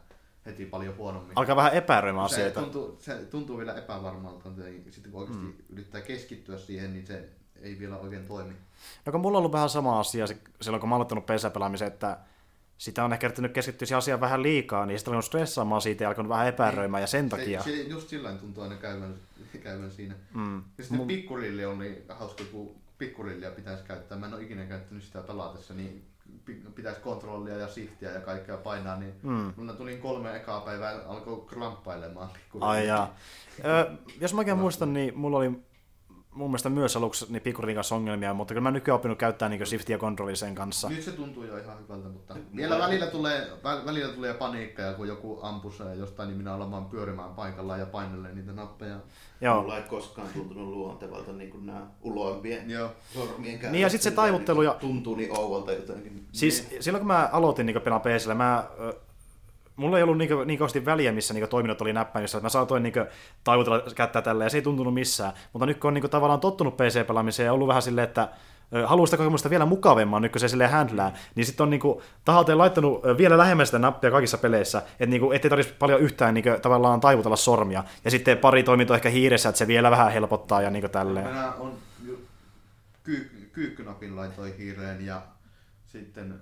heti 0.46 0.66
paljon 0.66 0.98
huonommin. 0.98 1.32
Alkaa 1.36 1.56
vähän 1.56 1.74
epäröimään 1.74 2.30
se 2.30 2.36
asioita. 2.36 2.62
tuntuu, 2.62 2.98
se 3.00 3.16
tuntuu 3.16 3.58
vielä 3.58 3.74
epävarmalta, 3.74 4.50
niin 4.50 4.88
sitten 4.92 5.12
kun 5.12 5.22
oikeasti 5.22 5.46
mm. 5.46 5.54
yrittää 5.70 6.02
keskittyä 6.02 6.58
siihen, 6.58 6.94
niin 6.94 7.08
se 7.08 7.30
ei 7.62 7.80
vielä 7.80 7.98
oikein 7.98 8.26
toimi. 8.26 8.54
No 9.06 9.12
kun 9.12 9.22
mulla 9.22 9.38
on 9.38 9.40
ollut 9.42 9.52
vähän 9.52 9.70
sama 9.70 10.00
asia 10.00 10.26
silloin, 10.62 10.80
kun 10.80 10.90
mä 10.90 10.96
oon 10.96 10.98
aloittanut 10.98 11.26
pesäpelaamisen, 11.26 11.88
että 11.88 12.18
sitä 12.78 13.04
on 13.04 13.14
ehkä 13.14 13.28
yrittänyt 13.28 13.54
keskittyä 13.54 13.86
siihen 13.86 13.98
asiaan 13.98 14.22
vähän 14.22 14.44
liikaa, 14.44 14.86
niin 14.86 15.00
sitten 15.00 15.14
on 15.14 15.24
stressaamaan 15.24 15.82
siitä 15.82 16.04
ja 16.04 16.08
alkanut 16.08 16.30
vähän 16.30 16.48
epäröimään, 16.48 17.02
ja 17.02 17.08
sen 17.08 17.30
takia... 17.30 17.64
Se, 17.64 17.70
se 17.70 17.82
just 17.82 18.10
sillä 18.10 18.32
tuntuu 18.32 18.64
aina 18.64 18.76
käyvän, 18.76 19.16
käyvän 19.64 19.92
siinä. 19.92 20.16
Mm. 20.34 20.56
Ja 20.78 20.84
sitten 20.84 21.08
pikkurilli 21.08 21.66
on 21.66 21.80
niin 21.80 22.04
hauska, 22.10 22.44
kun 22.52 22.76
pikkurillia 22.98 23.52
pitäisi 23.52 23.84
käyttää. 23.84 24.18
Mä 24.18 24.26
en 24.26 24.34
ole 24.34 24.44
ikinä 24.44 24.66
käyttänyt 24.66 25.04
sitä 25.04 25.22
pelatessa, 25.22 25.74
niin 25.74 26.06
pi- 26.46 26.64
pitäisi 26.76 27.02
kontrollia 27.02 27.58
ja 27.58 27.68
shiftiä 27.68 28.12
ja 28.12 28.20
kaikkea 28.22 28.58
painaa, 28.58 28.96
niin 29.00 29.14
Mm. 29.24 29.54
mulla 29.56 29.74
tuli 29.74 29.98
kolme 29.98 30.36
ekaa 30.36 30.62
päivää 30.62 31.02
alkoi 31.08 31.44
kramppailemaan 31.48 32.30
pikkurilli. 32.30 32.72
Ai 32.72 32.88
jaa. 32.88 33.16
Ö, 33.66 33.92
jos 34.22 34.34
mä 34.34 34.40
oikein 34.40 34.58
muistan, 34.58 34.94
niin 34.94 35.18
mulla 35.18 35.38
oli 35.38 35.52
mun 36.34 36.50
mielestä 36.50 36.70
myös 36.70 36.98
aluksi 36.98 37.26
niin 37.30 37.42
pikkurin 37.42 37.76
kanssa 37.76 37.96
ongelmia, 37.96 38.34
mutta 38.34 38.54
kyllä 38.54 38.62
mä 38.64 38.72
nykyään 38.72 38.96
oppinut 38.96 39.18
käyttää 39.18 39.50
niin 39.50 39.66
shiftiä 39.68 39.94
ja 39.94 39.98
kontrollia 40.00 40.36
sen 40.36 40.56
kanssa. 40.56 40.90
Nyt 40.90 41.02
se 41.04 41.12
tuntuu 41.12 41.44
jo 41.44 41.58
ihan 41.58 41.78
hyvältä, 41.84 42.10
mutta 42.10 42.36
vielä 42.56 42.80
välillä 42.80 43.08
tulee, 43.08 43.48
vä- 43.64 43.86
välillä 43.86 44.14
tulee 44.14 44.34
paniikkaa, 44.34 44.94
kun 44.94 45.08
joku 45.08 45.40
ampuu 45.42 45.72
ja 45.80 45.94
jostain, 45.94 46.28
niin 46.30 46.38
minä 46.38 46.54
alan 46.54 46.72
vaan 46.72 46.86
pyörimään 46.86 47.30
paikallaan 47.30 47.80
ja 47.80 47.86
painellen 47.86 48.36
niitä 48.36 48.52
nappeja. 48.52 48.96
Joo. 49.42 49.62
Mulla 49.62 49.78
ei 49.78 49.84
koskaan 49.84 50.28
tuntunut 50.34 50.68
luontevalta 50.68 51.32
niin 51.34 51.50
kuin 51.52 51.66
nämä 51.66 51.88
uloimpien 52.02 52.70
Joo. 52.70 52.90
sormien 53.14 53.60
Niin, 53.72 53.82
ja 53.82 53.90
sit 53.90 54.02
se 54.02 54.12
taivuttelu 54.12 54.62
ja- 54.62 54.74
Tuntuu 54.80 55.16
niin 55.16 55.38
ouvolta 55.38 55.72
jotenkin. 55.72 56.28
Siis 56.32 56.68
silloin 56.80 57.00
kun 57.02 57.08
mä 57.08 57.30
aloitin 57.32 57.66
niin 57.66 57.82
pelaan 57.82 58.02
PCllä, 58.02 58.34
mä, 58.36 58.68
mulla 59.80 59.98
ei 59.98 60.04
ollut 60.04 60.18
niin, 60.18 60.30
niin 60.46 60.60
kauheasti 60.60 60.86
väliä, 60.86 61.12
missä 61.12 61.34
niin 61.34 61.50
toiminnot 61.50 61.82
oli 61.82 61.94
näppäimissä. 61.94 62.40
Mä 62.40 62.50
saatoin 62.50 62.84
niin 62.84 62.94
taivutella 63.44 63.84
kättä 63.96 64.22
tällä 64.22 64.44
ja 64.44 64.50
se 64.50 64.58
ei 64.58 64.62
tuntunut 64.62 64.94
missään. 64.94 65.34
Mutta 65.54 65.66
nyt 65.66 65.78
kun 65.78 65.88
on 65.88 65.94
niin 65.94 66.10
tavallaan 66.10 66.40
tottunut 66.40 66.78
PC-pelaamiseen 66.78 67.46
ja 67.46 67.54
ollut 67.54 67.68
vähän 67.68 67.82
silleen, 67.82 68.08
että 68.08 68.30
haluaa 68.86 69.08
sitä 69.08 69.18
kokemusta 69.18 69.50
vielä 69.50 69.66
mukavemman, 69.66 70.22
nyt 70.22 70.32
kun 70.32 70.40
se 70.40 70.48
silleen 70.48 70.72
handlää, 70.72 71.14
niin 71.36 71.46
sitten 71.46 71.64
on 71.64 71.70
niin 71.70 71.82
tahalteen 72.26 72.58
laittanut 72.58 73.04
vielä 73.18 73.38
lähemmän 73.38 73.66
sitä 73.66 73.80
nappia 73.80 74.12
kaikissa 74.12 74.38
peleissä, 74.38 74.78
että 74.78 75.06
niin 75.06 75.34
ettei 75.34 75.50
tarvitsisi 75.50 75.78
paljon 75.80 76.02
yhtään 76.02 76.34
niin 76.34 76.46
tavallaan 76.62 77.00
taivutella 77.00 77.36
sormia. 77.36 77.84
Ja 78.06 78.12
sitten 78.12 78.38
pari 78.38 78.64
toimintoa 78.64 78.96
ehkä 78.96 79.10
hiiressä, 79.10 79.50
että 79.50 79.60
se 79.60 79.68
vielä 79.68 79.92
vähän 79.92 80.12
helpottaa 80.12 80.62
ja 80.62 80.70
niin 80.70 80.92
tälleen. 80.92 81.28
Minä 81.28 81.54
on 81.54 81.74
kyy- 83.04 83.50
kyykkynapin 83.54 84.16
laitoin 84.16 84.58
hiireen 84.58 85.06
ja 85.06 85.22
sitten 85.88 86.40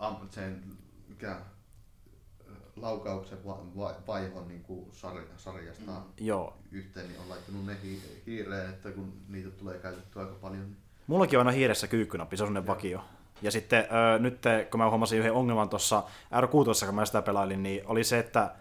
am, 0.00 0.16
sen 0.30 0.62
mikä, 1.08 1.36
laukauksen 2.76 3.38
va- 3.46 3.66
va- 3.76 3.94
vaihon 4.06 4.48
niin 4.48 4.62
kuin 4.62 4.88
sarja, 4.92 5.22
sarjasta 5.36 5.90
mm. 5.90 6.02
Joo. 6.26 6.56
yhteen, 6.72 7.08
niin 7.08 7.20
on 7.20 7.28
laittanut 7.28 7.66
ne 7.66 7.76
hi- 7.82 8.22
hiireen, 8.26 8.70
että 8.70 8.90
kun 8.90 9.12
niitä 9.28 9.50
tulee 9.50 9.78
käytettyä 9.78 10.22
aika 10.22 10.34
paljon. 10.40 10.76
Mullakin 11.06 11.38
on 11.38 11.46
aina 11.46 11.56
hiiressä 11.56 11.86
kyykkynappi, 11.86 12.36
se 12.36 12.42
on 12.42 12.46
semmoinen 12.46 12.66
vakio. 12.66 13.00
Ja 13.42 13.50
sitten 13.50 13.80
ö, 14.14 14.18
nyt 14.18 14.42
kun 14.70 14.80
mä 14.80 14.90
huomasin 14.90 15.18
yhden 15.18 15.32
ongelman 15.32 15.68
tuossa 15.68 16.02
R6, 16.32 16.86
kun 16.86 16.94
mä 16.94 17.06
sitä 17.06 17.22
pelailin, 17.22 17.62
niin 17.62 17.82
oli 17.86 18.04
se, 18.04 18.18
että 18.18 18.54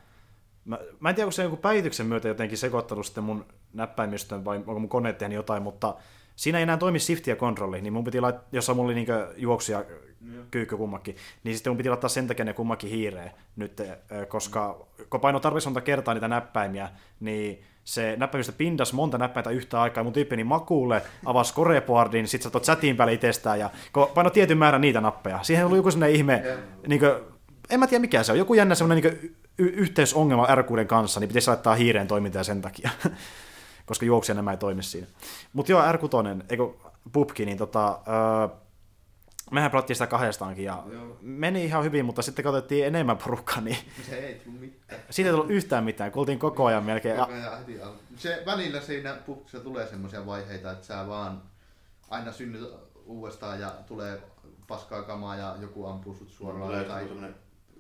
mä, 0.66 0.80
mä 1.00 1.10
en 1.10 1.16
tiedä, 1.16 1.26
onko 1.26 1.32
se 1.32 1.44
joku 1.44 1.58
päivityksen 1.58 2.06
myötä 2.06 2.28
jotenkin 2.28 2.58
sekoittanut 2.58 3.06
sitten 3.06 3.24
mun 3.24 3.46
näppäimistön 3.74 4.46
vai 4.46 4.58
onko 4.58 4.80
mun 4.80 4.90
kone 4.90 5.14
tehnyt 5.14 5.36
jotain, 5.36 5.64
mutta 5.64 5.96
siinä 6.36 6.58
ei 6.58 6.64
enää 6.64 6.78
toimi 6.78 7.00
shift 7.00 7.28
ja 7.28 7.36
kontrolli, 7.36 7.82
niin 7.82 7.94
mun 7.94 8.04
piti 8.04 8.22
laittaa, 8.22 8.44
jossa 8.52 8.74
mulla 8.74 8.88
oli 8.88 8.96
niinkö 8.96 9.34
juoksuja 9.38 9.86
kyykky 10.52 10.78
kummakin, 10.78 11.16
niin 11.44 11.56
sitten 11.56 11.72
mun 11.72 11.78
piti 11.78 11.90
laittaa 11.90 12.10
sen 12.10 12.28
takia 12.28 12.46
ne 12.46 12.54
kummakin 12.54 12.90
hiireen 12.90 13.32
nyt, 13.56 13.82
koska 14.28 14.88
kun 15.10 15.20
paino 15.20 15.40
tarvitsisi 15.40 15.68
monta 15.70 15.82
kertaa 15.82 16.14
niitä 16.14 16.28
näppäimiä, 16.28 16.90
niin 17.20 17.64
se 17.84 18.16
näppäimistö 18.18 18.54
pindas 18.58 18.94
monta 18.94 19.18
näppäintä 19.18 19.50
yhtä 19.50 19.82
aikaa, 19.82 20.00
ja 20.00 20.04
mun 20.04 20.14
tyyppi 20.14 20.36
niin 20.36 20.48
makuulle, 20.48 21.02
avasi 21.26 21.54
Coreboardin, 21.54 22.28
sit 22.28 22.42
sä 22.42 22.50
tuot 22.50 22.64
chatin 22.64 22.98
päälle 22.98 23.14
itsestään, 23.14 23.60
ja 23.60 23.70
kun 23.94 24.08
paino 24.14 24.30
tietyn 24.30 24.58
määrän 24.58 24.82
niitä 24.82 25.02
nappeja, 25.02 25.44
siihen 25.44 25.66
oli 25.66 25.78
joku 25.78 25.92
sellainen 25.92 26.16
ihme, 26.16 26.44
niin 26.88 27.00
kuin, 27.00 27.12
en 27.70 27.80
mä 27.80 27.88
tiedä 27.88 28.02
mikä 28.02 28.24
se 28.24 28.32
on, 28.32 28.38
joku 28.38 28.54
jännä 28.54 28.76
semmoinen 28.76 29.04
niin 29.04 29.36
y- 29.58 29.74
yhteysongelma 29.76 30.48
R6 30.48 30.86
kanssa, 30.86 31.20
niin 31.20 31.28
pitäisi 31.28 31.48
laittaa 31.48 31.76
hiireen 31.76 32.08
toimintaa 32.08 32.44
sen 32.44 32.62
takia, 32.62 32.90
koska 33.86 34.06
juoksia 34.06 34.36
nämä 34.36 34.52
ei 34.52 34.58
toimi 34.58 34.84
siinä. 34.84 35.08
Mutta 35.54 35.72
joo, 35.72 35.82
R6, 35.82 36.44
eikö 36.50 36.70
pubki, 37.12 37.46
niin 37.46 37.58
tota, 37.58 38.00
öö, 38.08 38.58
mehän 39.52 39.72
pelattiin 39.72 39.96
sitä 39.96 40.08
kahdestaankin, 40.08 40.66
ja 40.66 40.84
Joo. 40.92 41.18
meni 41.22 41.66
ihan 41.66 41.84
hyvin, 41.84 42.06
mutta 42.06 42.22
sitten 42.22 42.44
kun 42.44 42.50
otettiin 42.56 42.86
enemmän 42.86 43.18
porukkaa, 43.18 43.62
niin 43.62 43.78
Se 44.10 44.16
ei 44.16 44.36
tullut 44.36 44.60
mitään. 44.62 45.02
siitä 45.10 45.30
ei 45.30 45.34
tullut 45.36 45.52
yhtään 45.52 45.84
mitään, 45.84 46.12
kun 46.12 46.20
oltiin 46.20 46.40
koko 46.40 46.66
ajan 46.66 46.84
melkein. 46.84 47.20
Koko 47.20 47.34
ajan 47.34 47.58
heti 47.58 47.82
alku. 47.82 48.00
Se 48.16 48.44
välillä 48.46 48.82
siinä 48.82 49.14
puhkussa 49.26 49.60
tulee 49.60 49.88
semmoisia 49.88 50.26
vaiheita, 50.26 50.72
että 50.72 50.86
sä 50.86 51.08
vaan 51.08 51.42
aina 52.10 52.32
synnyt 52.32 52.74
uudestaan 53.06 53.60
ja 53.60 53.72
tulee 53.88 54.22
paskaa 54.68 55.04
kamaa 55.04 55.36
ja 55.36 55.56
joku 55.62 55.86
ampuu 55.86 56.16
sut 56.16 56.30
suoraan. 56.30 56.76
On 56.76 56.86
Tai... 56.86 57.04
semmoinen 57.04 57.36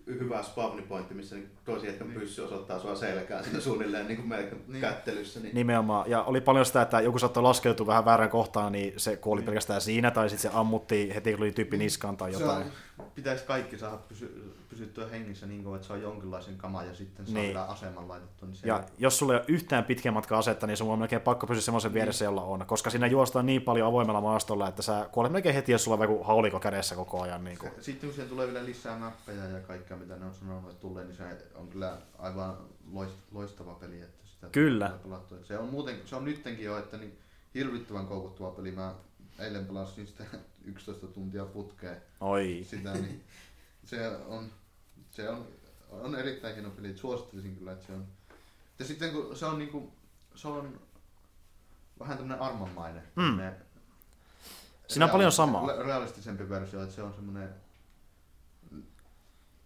hyvä 0.07 0.43
spawnipointti, 0.43 1.13
missä 1.13 1.35
tosi 1.65 1.87
jätkän 1.87 2.07
pyssy 2.11 2.41
osoittaa 2.41 2.79
sua 2.79 2.95
selkään 2.95 3.43
siinä 3.43 3.59
suunnilleen 3.59 4.07
niin 4.07 4.17
kuin 4.17 4.29
melkein 4.29 4.61
Niin. 4.67 4.81
kättelyssä. 4.81 5.39
Niin 5.39 5.55
Nimenomaan. 5.55 6.09
Ja 6.09 6.23
oli 6.23 6.41
paljon 6.41 6.65
sitä, 6.65 6.81
että 6.81 7.01
joku 7.01 7.19
saattoi 7.19 7.43
laskeutua 7.43 7.87
vähän 7.87 8.05
väärän 8.05 8.29
kohtaan, 8.29 8.71
niin 8.71 8.93
se 8.97 9.15
kuoli 9.17 9.41
pelkästään 9.41 9.81
siinä, 9.81 10.11
tai 10.11 10.29
sitten 10.29 10.51
se 10.51 10.57
ammuttiin 10.57 11.11
heti, 11.13 11.31
kun 11.31 11.41
oli 11.41 11.51
tyyppi 11.51 11.77
niskaan 11.77 12.17
tai 12.17 12.33
Se 12.33 12.39
jotain. 12.43 12.65
on, 12.99 13.05
pitäisi 13.15 13.45
kaikki 13.45 13.77
saada 13.77 13.97
pysy, 13.97 14.53
pysyttyä 14.75 15.07
hengissä 15.07 15.45
niin 15.45 15.63
kauan, 15.63 15.75
että 15.75 15.87
saa 15.87 15.97
jonkinlaisen 15.97 16.57
kaman 16.57 16.87
ja 16.87 16.95
sitten 16.95 17.25
saa 17.25 17.33
Niin. 17.35 17.45
niin. 17.55 17.57
aseman 17.57 18.07
laitettua. 18.07 18.47
Niin 18.47 18.55
se 18.55 18.67
Ja 18.67 18.83
jos 18.97 19.17
sulla 19.17 19.33
ei 19.33 19.37
ole 19.39 19.45
yhtään 19.47 19.83
pitkän 19.83 20.13
matkan 20.13 20.37
asetta, 20.39 20.67
niin 20.67 20.77
sun 20.77 20.89
on 20.91 20.99
melkein 20.99 21.21
pakko 21.21 21.47
pysyä 21.47 21.61
semmoisen 21.61 21.93
vieressä, 21.93 22.25
jolla 22.25 22.41
on. 22.41 22.65
Koska 22.65 22.89
siinä 22.89 23.07
juostaan 23.07 23.45
niin 23.45 23.61
paljon 23.61 23.87
avoimella 23.87 24.21
maastolla, 24.21 24.67
että 24.67 24.81
sä 24.81 25.09
kuolet 25.11 25.31
melkein 25.31 25.55
heti, 25.55 25.71
jos 25.71 25.83
sulla 25.83 25.97
on 25.97 26.03
joku 26.11 26.23
hauliko 26.23 26.59
kädessä 26.59 26.95
koko 26.95 27.21
ajan. 27.21 27.43
Niin 27.43 27.57
kuin. 27.59 27.71
Sitten 27.79 28.09
kun 28.09 28.15
siihen 28.15 28.29
tulee 28.29 28.47
vielä 28.47 28.65
lisää 28.65 28.99
nappeja 28.99 29.45
ja 29.45 29.59
kaikkea 29.59 29.97
mitä 29.97 30.15
ne 30.17 30.25
on 30.25 30.33
sanonut, 30.33 30.69
että 30.69 30.81
tulee, 30.81 31.03
niin 31.05 31.15
se 31.15 31.23
on 31.55 31.67
kyllä 31.67 31.97
aivan 32.19 32.57
loist- 32.93 33.25
loistava 33.31 33.73
peli. 33.73 34.01
Että 34.01 34.27
sitä 34.27 34.47
Kyllä. 34.51 34.87
tulee 34.87 35.03
pelattua. 35.03 35.37
Se 35.43 35.57
on, 35.57 35.69
muuten, 35.69 35.95
se 36.05 36.15
on 36.15 36.25
nyttenkin 36.25 36.65
jo, 36.65 36.77
että 36.77 36.97
niin 36.97 37.17
hirvittävän 37.55 38.07
koukuttava 38.07 38.51
peli. 38.51 38.71
Mä 38.71 38.93
eilen 39.39 39.65
pelasin 39.65 40.07
sitä 40.07 40.23
11 40.65 41.07
tuntia 41.07 41.45
putkeen 41.45 42.01
Oi. 42.19 42.65
sitä, 42.69 42.93
niin 42.93 43.23
se 43.85 44.07
on, 44.27 44.49
se 45.15 45.29
on, 45.29 45.47
on 45.89 46.15
erittäin 46.15 46.55
hieno 46.55 46.69
peli. 46.69 46.97
Suosittelisin 46.97 47.55
kyllä, 47.55 47.71
että 47.71 47.85
se 47.85 47.93
on. 47.93 48.07
Ja 48.79 48.85
sitten 48.85 49.11
kun 49.11 49.35
se 49.35 49.45
on 49.45 49.57
niinku, 49.57 49.93
se 50.35 50.47
on 50.47 50.79
vähän 51.99 52.17
tämmönen 52.17 52.41
armonmainen. 52.41 53.03
Mm. 53.15 53.23
tämmönen 53.23 53.53
Siinä 54.87 55.05
on 55.05 55.11
paljon 55.11 55.31
samaa. 55.31 55.67
re- 55.67 55.85
Realistisempi 55.85 56.49
versio, 56.49 56.83
että 56.83 56.95
se 56.95 57.03
on 57.03 57.13
semmoinen 57.13 57.49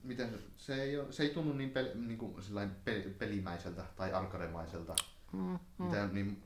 miten 0.03 0.29
se, 0.29 0.37
se 0.57 0.83
ei, 0.83 0.99
ole, 0.99 1.11
se 1.11 1.23
ei 1.23 1.29
tunnu 1.29 1.53
niin, 1.53 1.69
peli, 1.69 1.91
niin 1.95 2.17
kuin 2.17 2.35
peli, 2.85 3.15
pelimäiseltä 3.19 3.83
tai 3.95 4.13
arkademaiselta. 4.13 4.95
Mm, 5.31 5.39
mm. 5.77 5.85
Mitä, 5.85 6.07
niin, 6.07 6.43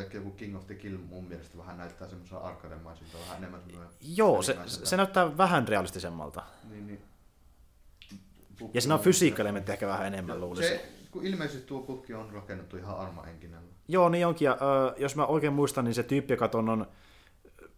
ehkä 0.00 0.18
joku 0.18 0.30
King 0.30 0.56
of 0.56 0.66
the 0.66 0.74
Kill 0.74 0.98
mun 0.98 1.24
mielestä 1.24 1.58
vähän 1.58 1.78
näyttää 1.78 2.08
semmoiselta 2.08 2.44
arkademaiselta, 2.44 3.18
vähän 3.18 3.36
enemmän 3.36 3.60
semmoinen 3.60 3.90
Joo, 4.00 4.42
se, 4.42 4.56
se 4.66 4.96
näyttää 4.96 5.36
vähän 5.36 5.68
realistisemmalta. 5.68 6.42
Niin, 6.64 6.86
niin. 6.86 7.02
Ja 8.74 8.80
siinä 8.80 8.94
on 8.94 9.00
fysiikkaelementti 9.00 9.72
ehkä 9.72 9.86
vähän 9.86 10.06
enemmän, 10.06 10.40
luulisin. 10.40 10.68
Se, 10.68 10.88
kun 11.10 11.26
ilmeisesti 11.26 11.66
tuo 11.66 11.80
putki 11.80 12.14
on 12.14 12.30
rakennettu 12.32 12.76
ihan 12.76 12.96
armaenkinellä. 12.98 13.68
Joo, 13.88 14.08
niin 14.08 14.26
onkin. 14.26 14.46
Ja, 14.46 14.52
ö, 14.52 14.94
jos 14.96 15.16
mä 15.16 15.26
oikein 15.26 15.52
muistan, 15.52 15.84
niin 15.84 15.94
se 15.94 16.02
tyyppi, 16.02 16.32
joka 16.32 16.48
ton 16.48 16.68
on 16.68 16.86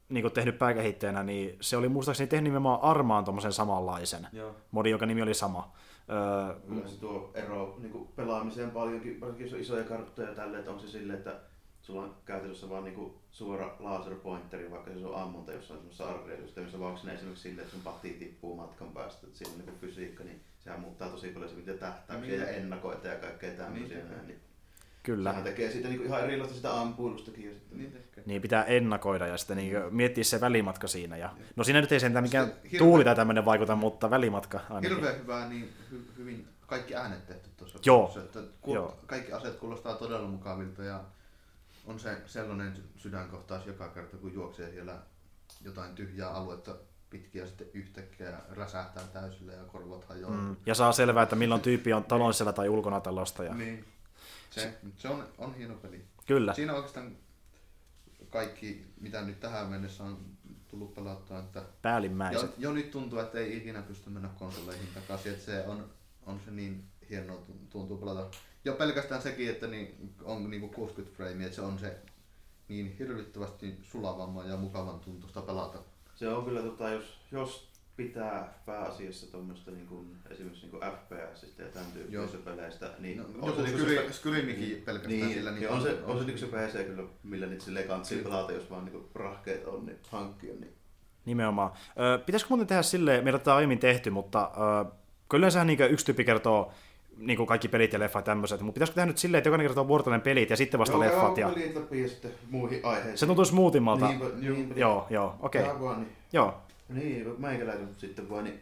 niin 0.09 0.33
tehnyt 0.33 0.59
pääkehittäjänä, 0.59 1.23
niin 1.23 1.57
se 1.61 1.77
oli 1.77 1.89
muistaakseni 1.89 2.29
tehnyt 2.29 2.45
nimenomaan 2.45 2.83
Armaan 2.83 3.25
tommosen 3.25 3.53
samanlaisen 3.53 4.27
Joo. 4.33 4.55
modin, 4.71 4.91
jonka 4.91 5.07
nimi 5.07 5.23
oli 5.23 5.35
sama. 5.35 5.73
Öö, 6.11 6.61
Kyllä 6.69 6.89
se 6.89 7.01
tuo 7.01 7.31
ero 7.35 7.77
niin 7.79 7.93
kuin 7.93 8.09
pelaamiseen 8.17 8.71
paljonkin, 8.71 9.21
varsinkin 9.21 9.45
jos 9.47 9.55
on 9.55 9.61
isoja 9.61 9.85
karttoja 9.85 10.29
ja 10.29 10.35
tälleen, 10.35 10.59
että 10.59 10.71
onko 10.71 10.83
se 10.83 10.89
silleen, 10.89 11.19
että 11.19 11.41
sulla 11.83 12.03
on 12.03 12.17
käytännössä 12.25 12.71
vaan 12.71 12.85
niin 12.85 13.13
suora 13.31 13.77
laserpointeri, 13.79 14.71
vaikka 14.71 14.91
se 14.91 15.07
on 15.07 15.23
ammunta 15.23 15.53
jossain 15.53 15.79
semmoisessa 15.79 16.09
arvioisysteemissä, 16.09 16.81
vaan 16.81 16.93
onko 16.93 17.07
ne 17.07 17.15
esimerkiksi 17.15 17.43
silleen, 17.43 17.65
että 17.65 17.75
sun 17.77 17.85
pahtii 17.85 18.13
tippuu 18.13 18.57
matkan 18.57 18.89
päästä, 18.89 19.27
että 19.27 19.39
siinä 19.39 19.55
on 19.55 19.61
niin 19.67 19.81
fysiikka, 19.81 20.25
niin 20.25 20.41
sehän 20.65 20.81
muuttaa 20.81 21.09
tosi 21.09 21.29
paljon 21.29 21.51
se, 21.51 21.57
miten 21.57 21.79
tähtäyksiä 21.79 22.31
Niin. 22.37 22.41
ja 22.41 22.49
ennakoita 22.49 23.09
ja 23.09 23.17
kaikkea 23.19 23.53
tämmöisiä. 23.53 23.97
Niin. 23.97 24.11
näin, 24.11 24.27
niin 24.27 24.41
kyllä. 25.03 25.31
sehän 25.31 25.45
tekee 25.45 25.71
siitä 25.71 25.89
niin 25.89 25.99
kuin 25.99 26.07
ihan 26.09 26.25
erilaista 26.25 26.55
sitä 26.57 26.81
ampuilustakin. 26.81 27.47
Ja 27.47 27.53
sitten, 27.55 27.79
Niin 27.79 27.93
tekee. 27.93 28.25
Niin 28.27 28.43
pitää 28.43 28.65
ennakoida 28.65 29.27
ja 29.27 29.37
sitten 29.37 29.57
niin 29.57 29.77
miettiä 29.91 30.25
se 30.25 30.41
välimatka 30.41 30.87
siinä. 30.89 31.17
Ja, 31.17 31.33
no 31.57 31.65
siinä 31.65 31.81
nyt 31.81 31.93
ei 31.93 32.01
sentään 32.01 32.25
mikään 32.25 32.53
hirveä- 32.65 32.79
tuuli 32.79 33.05
tai 33.05 33.17
tämmöinen 33.17 33.45
vaikuta, 33.45 33.77
mutta 33.77 34.11
välimatka 34.11 34.61
ainakin. 34.71 34.91
Hirveän 34.97 35.19
hyvää, 35.21 35.49
niin 35.49 35.73
hy, 35.91 36.05
hyvin 36.19 36.49
kaikki 36.67 36.95
äänet 36.95 37.27
tehty 37.27 37.49
tuossa. 37.57 37.79
Joo. 37.87 38.11
Se, 38.15 38.21
että 38.21 38.41
ku, 38.61 38.75
Joo. 38.75 38.99
Kaikki 39.07 39.33
aseet 39.33 39.57
kuulostaa 39.57 39.95
todella 39.95 40.29
mukavilta 40.29 40.83
ja 40.85 41.01
on 41.87 42.01
se 42.01 42.17
sellainen 42.27 42.73
sydänkohtaus 42.97 43.67
joka 43.67 43.89
kerta, 43.89 44.17
kun 44.17 44.35
juoksee 44.35 44.71
siellä 44.71 44.97
jotain 45.65 45.95
tyhjää 45.95 46.31
aluetta 46.31 46.75
pitkin 47.11 47.41
ja 47.41 47.47
sitten 47.47 47.67
yhtäkkiä 47.75 48.41
räsähtää 48.51 49.03
täysillä 49.13 49.53
ja 49.53 49.65
korvat 49.65 50.05
hajoaa. 50.05 50.37
Mm. 50.37 50.57
Ja 50.67 50.75
saa 50.75 50.93
selvää, 50.93 51.23
että 51.23 51.37
milloin 51.37 51.61
tyyppi 51.61 51.93
on 51.93 52.05
talon 52.05 52.35
sisällä 52.35 52.53
tai 52.53 52.69
ulkona 52.69 53.01
talosta. 53.01 53.45
Ja... 53.45 53.55
Niin. 53.55 53.85
Se, 54.51 54.75
se 54.97 55.09
on, 55.09 55.29
on 55.39 55.55
hieno 55.55 55.75
peli. 55.75 56.05
Kyllä. 56.27 56.55
Siinä 56.55 56.75
oikeastaan 56.75 57.17
kaikki, 58.31 58.87
mitä 59.01 59.23
nyt 59.23 59.41
tähän 59.41 59.67
mennessä 59.67 60.05
on 60.05 60.19
tullut 60.69 60.95
pelattua, 60.95 61.39
että 61.39 61.59
jo, 61.59 61.65
Päällimmäiset. 61.83 62.51
jo 62.59 62.73
nyt 62.73 62.91
tuntuu, 62.91 63.19
että 63.19 63.39
ei 63.39 63.57
ikinä 63.57 63.83
pysty 63.83 64.11
mennä 64.11 64.29
konsoleihin 64.39 64.89
takaisin, 64.95 65.33
että 65.33 65.45
se 65.45 65.65
on, 65.67 65.91
on 66.27 66.41
se 66.45 66.51
niin 66.51 66.85
hienoa 67.11 67.37
tun- 67.37 67.69
tuntuu 67.71 67.99
pelata. 67.99 68.37
Jo 68.65 68.73
pelkästään 68.73 69.23
sekin, 69.23 69.51
että 69.51 69.67
niin, 69.67 70.15
on 70.23 70.51
niinku 70.51 70.69
60 70.69 71.17
frame, 71.17 71.45
että 71.45 71.57
se 71.57 71.63
on 71.63 71.79
se 71.79 71.99
niin 72.69 72.97
hirvittävästi 72.99 73.79
sulavamman 73.83 74.49
ja 74.49 74.57
mukavan 74.57 75.01
tuntusta 75.01 75.43
pelata. 75.43 75.79
Se 76.21 76.29
on 76.29 76.45
kyllä, 76.45 76.63
tota, 76.63 76.91
jos, 76.91 77.19
jos 77.33 77.69
pitää 77.97 78.55
pääasiassa 78.67 79.33
tuommoista 79.33 79.71
niin 79.71 79.87
kuin, 79.87 80.17
esimerkiksi 80.31 80.67
niin 80.67 80.71
kuin 80.71 80.83
FPSistä 80.83 81.63
ja 81.63 81.69
tämän 81.69 81.93
tyyppisistä 81.93 82.39
peleistä, 82.51 82.91
niin 82.99 83.19
No, 83.19 83.25
on 83.43 83.53
se, 83.57 83.63
Skyri- 83.63 83.65
niinku 83.65 83.89
se, 83.89 84.13
Skyrimikin 84.13 84.83
pelkästään 84.85 85.21
niin, 85.21 85.35
sillä, 85.35 85.51
niin, 85.51 85.61
niin 85.61 85.71
on, 85.71 85.83
se, 85.83 85.99
on 86.05 86.19
se, 86.19 86.25
niin 86.25 86.39
se 86.39 86.47
PC 86.47 86.87
kyllä, 86.87 87.03
millä 87.23 87.47
niitä 87.47 87.65
silleen 87.65 87.89
kantsii 87.89 88.19
Kyllä. 88.19 88.31
pelata, 88.31 88.53
jos 88.53 88.71
vaan 88.71 88.85
niin 88.85 89.05
rahkeet 89.15 89.67
on, 89.67 89.87
niin 89.87 89.99
hankkia. 90.11 90.55
Niin. 90.55 90.75
Nimenomaan. 91.25 91.73
Ö, 92.01 92.19
pitäisikö 92.19 92.49
muuten 92.49 92.67
tehdä 92.67 92.83
silleen, 92.83 93.25
meillä 93.25 93.37
on 93.37 93.41
tätä 93.41 93.55
aiemmin 93.55 93.79
tehty, 93.79 94.11
mutta 94.11 94.51
ö, 94.55 94.85
kyllä 95.29 95.39
yleensähän 95.41 95.67
niin 95.67 95.81
yksi 95.91 96.07
tyyppi 96.07 96.25
kertoo 96.25 96.73
niin 97.21 97.37
kuin 97.37 97.47
kaikki 97.47 97.69
pelit 97.69 97.93
ja 97.93 97.99
leffat 97.99 98.27
ja 98.27 98.31
tämmöiset, 98.31 98.61
mutta 98.61 98.75
pitäisikö 98.75 98.95
tehdä 98.95 99.07
nyt 99.07 99.19
silleen, 99.19 99.39
että 99.39 99.49
jokainen 99.49 99.67
kertoo 99.67 99.89
vuorotellen 99.89 100.21
pelit 100.21 100.51
ja 100.51 100.57
sitten 100.57 100.81
vasta 100.81 100.95
Joo, 100.97 101.01
leffat. 101.01 101.39
Ja... 101.39 101.49
Ja... 101.49 101.55
pelit 101.55 101.75
läpi 101.77 102.03
ja 102.03 102.09
sitten 102.09 102.31
muihin 102.51 102.81
aiheisiin. 102.85 103.19
Se 103.19 103.27
tuntuu 103.27 103.45
smoothimmalta. 103.45 104.09
Niinpä, 104.09 104.25
niinpä. 104.41 104.75
Joo, 104.81 105.07
joo, 105.11 105.35
okei. 105.41 105.63
Tää 105.63 105.81
vaan, 105.81 106.01
niin. 106.01 106.13
Joo, 106.33 106.55
Niin, 106.89 107.35
meikäläisen 107.39 107.89
sitten 107.99 108.31
vaan, 108.31 108.45
niin 108.45 108.61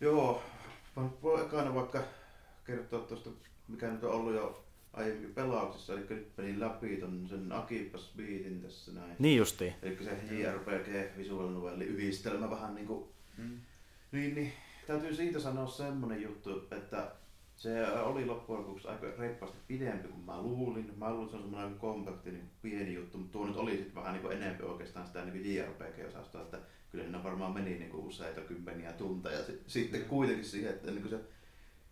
joo, 0.00 0.42
mä 0.96 1.02
voin 1.22 1.42
ekana 1.46 1.74
vaikka 1.74 2.00
kertoa 2.66 3.00
tuosta, 3.00 3.30
mikä 3.68 3.86
nyt 3.90 4.04
on 4.04 4.12
ollut 4.12 4.34
jo 4.34 4.64
aiemmin 4.92 5.34
pelauksissa, 5.34 5.92
eli 5.92 6.00
nyt 6.10 6.28
menin 6.36 6.60
läpi 6.60 6.96
ton 6.96 7.26
sen 7.28 7.52
Akipas 7.52 8.12
Beatin 8.16 8.60
tässä 8.62 8.92
näin. 8.92 9.16
niin 9.18 9.38
justiin. 9.38 9.74
Eli 9.82 9.98
se 10.04 10.34
JRPG 10.34 11.16
visual 11.18 11.48
novelli 11.48 11.84
yhdistelmä 11.84 12.50
vähän 12.50 12.74
niinku, 12.74 13.08
Mm. 13.38 13.58
niin, 14.12 14.34
niin 14.34 14.52
täytyy 14.86 15.14
siitä 15.14 15.40
sanoa 15.40 15.66
semmonen 15.66 16.22
juttu, 16.22 16.62
että 16.70 17.10
se 17.58 17.86
oli 17.86 18.26
loppujen 18.26 18.62
lopuksi 18.62 18.88
aika 18.88 19.06
reippaasti 19.18 19.58
pidempi 19.66 20.08
kuin 20.08 20.24
mä 20.24 20.42
luulin. 20.42 20.92
Mä 20.96 21.10
luulin, 21.10 21.24
että 21.24 21.30
se 21.30 21.36
on 21.36 21.42
semmoinen 21.42 21.78
kompakti 21.78 22.30
niin 22.30 22.50
pieni 22.62 22.94
juttu, 22.94 23.18
mutta 23.18 23.32
tuo 23.32 23.46
nyt 23.46 23.56
oli 23.56 23.70
sitten 23.70 23.94
vähän 23.94 24.14
niin 24.14 24.32
enemmän 24.32 24.70
oikeastaan 24.70 25.06
sitä 25.06 25.24
niin 25.24 25.56
JRPG-osastoa, 25.56 26.42
että 26.42 26.58
kyllä 26.90 27.04
siinä 27.04 27.24
varmaan 27.24 27.54
meni 27.54 27.78
niin 27.78 27.90
kuin 27.90 28.04
useita 28.04 28.40
kymmeniä 28.40 28.92
tunteja 28.92 29.44
sit, 29.44 29.62
sitten 29.66 30.04
kuitenkin 30.04 30.44
siihen, 30.44 30.70
että 30.70 30.90
niin 30.90 31.02
kuin 31.02 31.10
se 31.10 31.20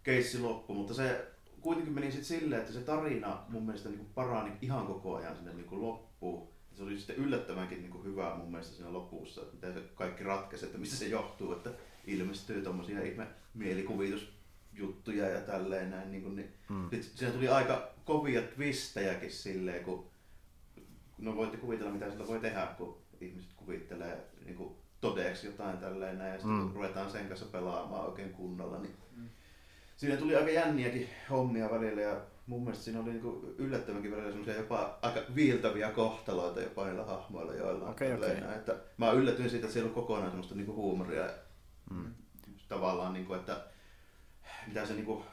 keissi 0.03 0.39
loppui, 0.41 0.77
mutta 0.77 0.95
se 0.95 1.27
kuitenkin 1.61 1.95
meni 1.95 2.13
sitten 2.13 2.41
silleen, 2.41 2.61
että 2.61 2.73
se 2.73 2.81
tarina 2.81 3.43
mun 3.49 3.67
mielestä 3.67 3.89
niin 3.89 3.99
kuin 3.99 4.11
parani 4.15 4.53
ihan 4.63 4.87
koko 4.87 5.17
ajan 5.17 5.37
sinne 5.37 5.55
niin 5.55 5.67
kuin 5.67 5.83
loppuun. 5.83 6.49
Se 6.75 6.83
oli 6.83 6.99
sitten 6.99 7.17
yllättävänkin 7.17 7.79
niin 7.79 7.91
kuin 7.91 8.05
hyvää 8.05 8.37
mun 8.37 8.51
mielestä 8.51 8.77
siinä 8.77 8.93
lopussa, 8.93 9.43
että 9.43 9.55
miten 9.55 9.75
se 9.75 9.81
kaikki 9.95 10.25
ratkesi, 10.25 10.67
että 10.67 10.79
mistä 10.79 10.97
se 10.97 11.09
johtuu, 11.09 11.53
että 11.53 11.71
ilmestyy 12.07 12.63
tommosia 12.63 13.03
ihme 13.03 13.27
mielikuvitusjuttuja 14.77 15.29
ja 15.29 15.41
tälleen 15.41 15.91
näin. 15.91 16.11
Niin 16.11 16.23
kuin, 16.23 16.37
niin. 16.37 16.55
Mm. 16.69 16.83
Sitten 16.91 17.03
siinä 17.19 17.33
tuli 17.35 17.49
aika 17.49 17.89
kovia 18.05 18.43
twistejäkin 18.43 19.33
silleen, 19.33 19.85
kun 19.85 20.07
no 21.19 21.37
voitte 21.37 21.57
kuvitella 21.57 21.93
mitä 21.93 22.11
sillä 22.11 22.27
voi 22.27 22.39
tehdä, 22.41 22.67
kun 22.79 22.99
ihmiset 23.21 23.51
kuvittelee 23.57 24.25
niin 24.45 24.57
kuin 24.57 24.75
todeksi 25.01 25.47
jotain 25.47 25.79
tälleen 25.79 26.19
näin, 26.19 26.33
ja 26.33 26.39
sitten 26.39 26.57
Mm. 26.57 26.63
kun 26.63 26.75
ruvetaan 26.75 27.11
sen 27.11 27.29
kanssa 27.29 27.47
pelaamaan 27.47 28.07
oikein 28.07 28.31
kunnolla, 28.33 28.79
niin 28.79 28.95
Mm. 29.17 29.29
siinä 29.97 30.17
tuli 30.17 30.37
aika 30.37 30.51
jänniäkin 30.51 31.09
hommia 31.31 31.71
välillä 31.71 32.01
ja 32.03 32.21
mun 32.47 32.63
mielestä 32.63 32.85
siinä 32.85 33.01
oli 33.01 33.11
niinku 33.11 33.55
yllättävänkin 33.59 34.11
välillä 34.11 34.29
semmoisia 34.31 34.57
jopa 34.57 34.99
aika 35.03 35.21
viiltäviä 35.35 35.91
kohtaloita 35.91 36.61
jopa 36.61 36.87
niillä 36.87 37.05
hahmoilla 37.05 37.55
joilla 37.55 37.89
Okei, 37.89 38.13
okei. 38.13 38.37
Että 38.57 38.77
mä 38.97 39.11
yllätyin 39.11 39.51
siitä, 39.51 39.65
että 39.67 39.73
siellä 39.73 39.89
on 39.89 39.95
kokonaan 39.95 40.31
semmoista 40.31 40.55
niinku 40.55 40.75
huumoria 40.75 41.29
Mm. 41.91 42.15
tavallaan, 42.69 43.13
niinku, 43.13 43.35
että 43.35 43.65
mitä 44.67 44.87
se 44.87 44.95
niinku, 44.95 45.25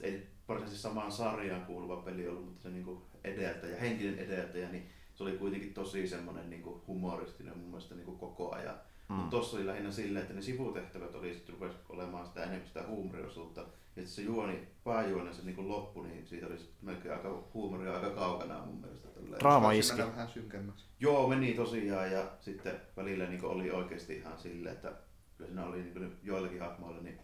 ei 0.00 0.26
varsinaisesti 0.48 0.82
samaan 0.82 1.12
sarjaan 1.12 1.66
kuuluva 1.66 1.96
peli 1.96 2.28
ollut, 2.28 2.44
mutta 2.44 2.62
se 2.62 2.70
niinku 2.70 3.06
edeltäjä, 3.24 3.80
henkinen 3.80 4.18
edeltäjä, 4.18 4.68
niin 4.68 4.90
se 5.14 5.22
oli 5.22 5.32
kuitenkin 5.32 5.74
tosi 5.74 6.08
semmoinen 6.08 6.50
niinku 6.50 6.84
humoristinen 6.86 7.58
mun 7.58 7.68
mielestä 7.68 7.94
niinku 7.94 8.12
koko 8.12 8.54
ajan. 8.54 8.74
Mm. 9.08 9.14
Mutta 9.14 9.36
tossa 9.36 9.56
oli 9.56 9.66
lähinnä 9.66 9.90
silleen, 9.90 10.22
että 10.22 10.34
ne 10.34 10.42
sivutehtävät 10.42 11.14
oli 11.14 11.34
sitten 11.34 11.54
rupesi 11.54 11.76
olemaan 11.88 12.26
sitä 12.26 12.42
enemmän 12.42 12.66
sitä 12.66 12.84
huumoriosuutta. 12.88 13.64
Ja 13.96 14.06
se 14.06 14.22
juoni, 14.22 14.68
pääjuoni, 14.84 15.34
se 15.34 15.42
niinku 15.44 15.68
loppu, 15.68 16.02
niin 16.02 16.26
siitä 16.26 16.46
oli 16.46 16.56
melkein 16.82 17.14
aika 17.14 17.48
huumoria 17.54 17.94
aika 17.94 18.10
kaukana 18.10 18.66
mun 18.66 18.80
mielestä. 18.80 19.08
Tälleen. 19.08 19.40
Draama 19.40 19.72
iski. 19.72 19.98
vähän 19.98 20.28
synkemmäksi. 20.28 20.86
Joo, 21.00 21.28
meni 21.28 21.54
tosiaan 21.54 22.12
ja 22.12 22.32
sitten 22.40 22.80
välillä 22.96 23.26
niinku 23.26 23.46
oli 23.46 23.70
oikeasti 23.70 24.16
ihan 24.16 24.38
silleen, 24.38 24.74
että 24.74 24.92
kyllä 25.36 25.48
siinä 25.48 25.66
oli 25.66 25.82
niinku 25.82 26.00
joillakin 26.22 26.60
hahmoilla 26.60 27.00
niin 27.00 27.18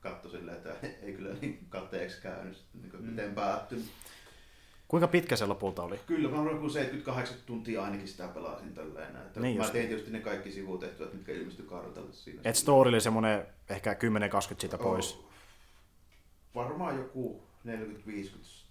katto 0.00 0.28
silleen, 0.28 0.56
että 0.56 0.74
ei 1.02 1.12
kyllä 1.12 1.34
niin 1.40 1.66
kateeksi 1.68 2.20
käynyt, 2.22 2.56
sitten 2.56 2.80
niinku 2.82 2.96
Mm. 2.96 3.04
miten 3.04 3.34
päättyi. 3.34 3.84
Kuinka 4.88 5.08
pitkä 5.08 5.36
se 5.36 5.46
lopulta 5.46 5.82
oli? 5.82 6.00
Kyllä, 6.06 6.30
mä 6.30 6.50
joku 6.50 6.68
78 6.68 7.36
tuntia 7.46 7.82
ainakin 7.84 8.08
sitä 8.08 8.28
pelasin 8.28 8.74
tälleen. 8.74 9.16
Että 9.16 9.40
Niin 9.40 9.56
mä 9.56 9.62
just. 9.62 9.72
tein 9.72 9.88
tietysti 9.88 10.10
ne 10.10 10.20
kaikki 10.20 10.52
sivutehtävät, 10.52 11.12
mitkä 11.14 11.32
ilmestyi 11.32 11.66
kartalle 11.66 12.12
siinä. 12.12 12.40
Et 12.44 12.56
story 12.56 12.88
oli 12.88 13.00
semmonen 13.00 13.46
ehkä 13.68 13.92
10-20 13.92 13.96
siitä 14.58 14.78
pois. 14.78 15.14
Oh, 15.14 15.28
varmaan 16.54 16.96
joku 16.98 17.42
40-50 17.66 17.70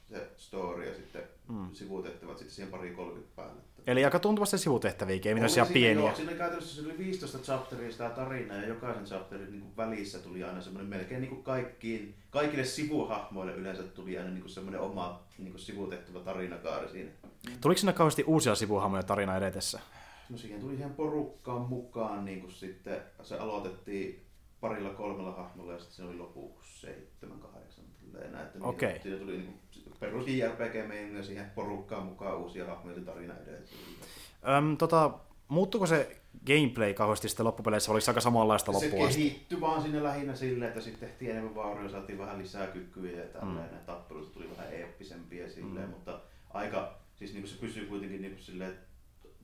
se 0.10 0.30
story 0.38 0.88
ja 0.90 0.96
sitten 0.96 1.24
mm. 1.48 1.70
sivutehtävät 1.74 2.38
sitten 2.38 2.56
siihen 2.56 2.72
pari 2.72 2.92
30 2.92 3.36
päälle. 3.36 3.62
Eli 3.88 4.06
aika 4.06 4.20
tuntuvasti 4.20 4.58
sivutehtäviäkin, 4.58 5.30
ei 5.30 5.34
mitään 5.34 5.50
siinä, 5.50 5.66
pieniä. 5.74 6.06
Joo, 6.06 6.16
siinä 6.16 6.34
käytännössä 6.34 6.76
se 6.76 6.88
oli 6.88 6.98
15 6.98 7.38
chapteria 7.38 7.92
sitä 7.92 8.10
tarinaa 8.10 8.58
ja 8.58 8.68
jokaisen 8.68 9.06
chapterin 9.06 9.52
niin 9.52 9.62
kuin 9.62 9.78
välissä 9.78 10.20
tuli 10.20 10.44
aina 10.44 10.62
semmoinen 10.62 10.90
melkein 10.90 11.22
niin 11.22 11.30
kuin 11.30 11.44
kaikkiin, 11.44 12.16
kaikille 12.30 12.64
sivuhahmoille 12.64 13.54
yleensä 13.54 13.84
tuli 13.84 14.18
aina 14.18 14.30
niin 14.30 14.42
kuin 14.42 14.52
semmoinen 14.52 14.82
oma 14.82 15.24
niin 15.38 15.52
kuin 15.52 15.62
sivutehtävä 15.62 16.20
tarinakaari 16.20 16.90
siinä. 16.90 17.12
Tuliko 17.62 17.78
siinä 17.78 17.94
kauheasti 17.94 18.24
uusia 18.24 18.56
sivuhahmoja 18.56 19.04
tarina 19.04 19.38
edetessä? 19.38 19.80
No 20.30 20.38
siihen 20.38 20.60
tuli 20.60 20.76
siihen 20.76 20.94
porukkaan 20.94 21.62
mukaan 21.62 22.26
niin 22.26 22.42
kuin 22.42 22.52
sitten 22.52 23.02
se 23.24 23.38
aloitettiin 23.38 24.26
parilla 24.62 24.90
kolmella 24.90 25.32
hahmolla 25.32 25.74
ja 25.74 25.80
sitten 25.80 25.96
se 25.96 26.04
oli 26.04 26.18
lopuksi 26.18 26.82
seitsemän, 26.82 27.40
kahdeksan. 27.40 27.88
Okei. 28.62 29.00
Siinä 29.04 29.18
tuli 29.18 29.32
niin 29.32 29.46
kuin 29.46 29.60
perus 30.00 30.28
JRPG 30.28 30.76
ja 31.18 31.24
siihen 31.24 31.52
porukkaan 31.56 32.04
mukaan 32.04 32.38
uusia 32.38 32.66
hahmoja 32.66 32.98
ja 32.98 33.04
tarina 33.06 33.34
edessä. 33.48 33.76
Öm, 34.58 34.78
tota, 34.78 35.12
muuttuko 35.48 35.86
se 35.88 36.22
gameplay 36.48 36.94
kauheasti 36.94 37.30
sitten 37.30 37.46
loppupeleissä, 37.46 37.92
oliko 37.92 38.02
se 38.02 38.12
aika 38.12 38.22
samanlaista 38.22 38.72
Se 38.74 38.86
loppuun 38.86 39.08
asti? 39.08 39.22
kehittyi 39.22 39.62
vaan 39.62 39.82
sinne 39.82 40.04
lähinnä 40.04 40.36
silleen, 40.36 40.70
että 40.70 40.82
sitten 40.82 41.10
tehtiin 41.10 41.32
enemmän 41.32 41.56
vauroja, 41.56 41.90
saatiin 41.90 42.20
vähän 42.20 42.38
lisää 42.38 42.68
kykyjä 42.68 43.22
ja 43.22 43.28
tälleen, 43.28 43.72
mm. 43.72 43.78
tappeluista 43.86 44.34
tuli 44.34 44.50
vähän 44.58 44.74
eeppisempiä 44.74 45.50
silleen, 45.50 45.86
Mm. 45.86 45.92
mutta 45.92 46.20
aika, 46.50 46.94
siis 47.16 47.34
niin 47.34 47.48
se 47.48 47.56
pysyy 47.62 47.86
kuitenkin 47.86 48.22
niin 48.22 48.38
silleen, 48.40 48.74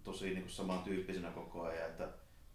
tosi 0.03 0.25
niin 0.33 0.49
samantyyppisenä 0.49 1.31
koko 1.31 1.61
ajan, 1.63 1.89
että 1.89 2.09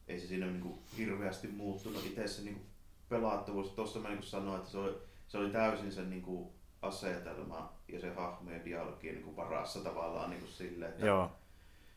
ei 0.09 0.21
se 0.21 0.27
siinä 0.27 0.47
niin 0.47 0.61
kuin 0.61 0.79
hirveästi 0.99 1.49
muuttunut 1.49 2.07
itse 2.07 2.29
se 2.29 2.43
niin 2.43 2.67
pelattavuus. 3.09 3.71
Tuossa 3.71 3.99
mä 3.99 4.09
niin 4.09 4.23
sanoin, 4.23 4.59
että 4.59 4.71
se 4.71 4.79
oli, 4.79 4.95
se 5.29 5.39
oli 5.39 5.51
täysin 5.51 5.93
sen 5.93 6.11
niin 6.11 6.23
kuin 6.23 6.49
asetelma 6.83 7.73
ja 7.89 8.01
se 8.01 8.15
hahmo 8.15 8.51
ja 8.51 8.65
dialogi 8.65 9.13
niin 9.13 9.23
kuin 9.25 9.37
varassa 9.37 9.81
tavallaan 9.81 10.31
niin 10.31 10.41
kuin 10.41 10.53
silleen, 10.53 10.93
että, 10.93 11.07
Joo. 11.07 11.31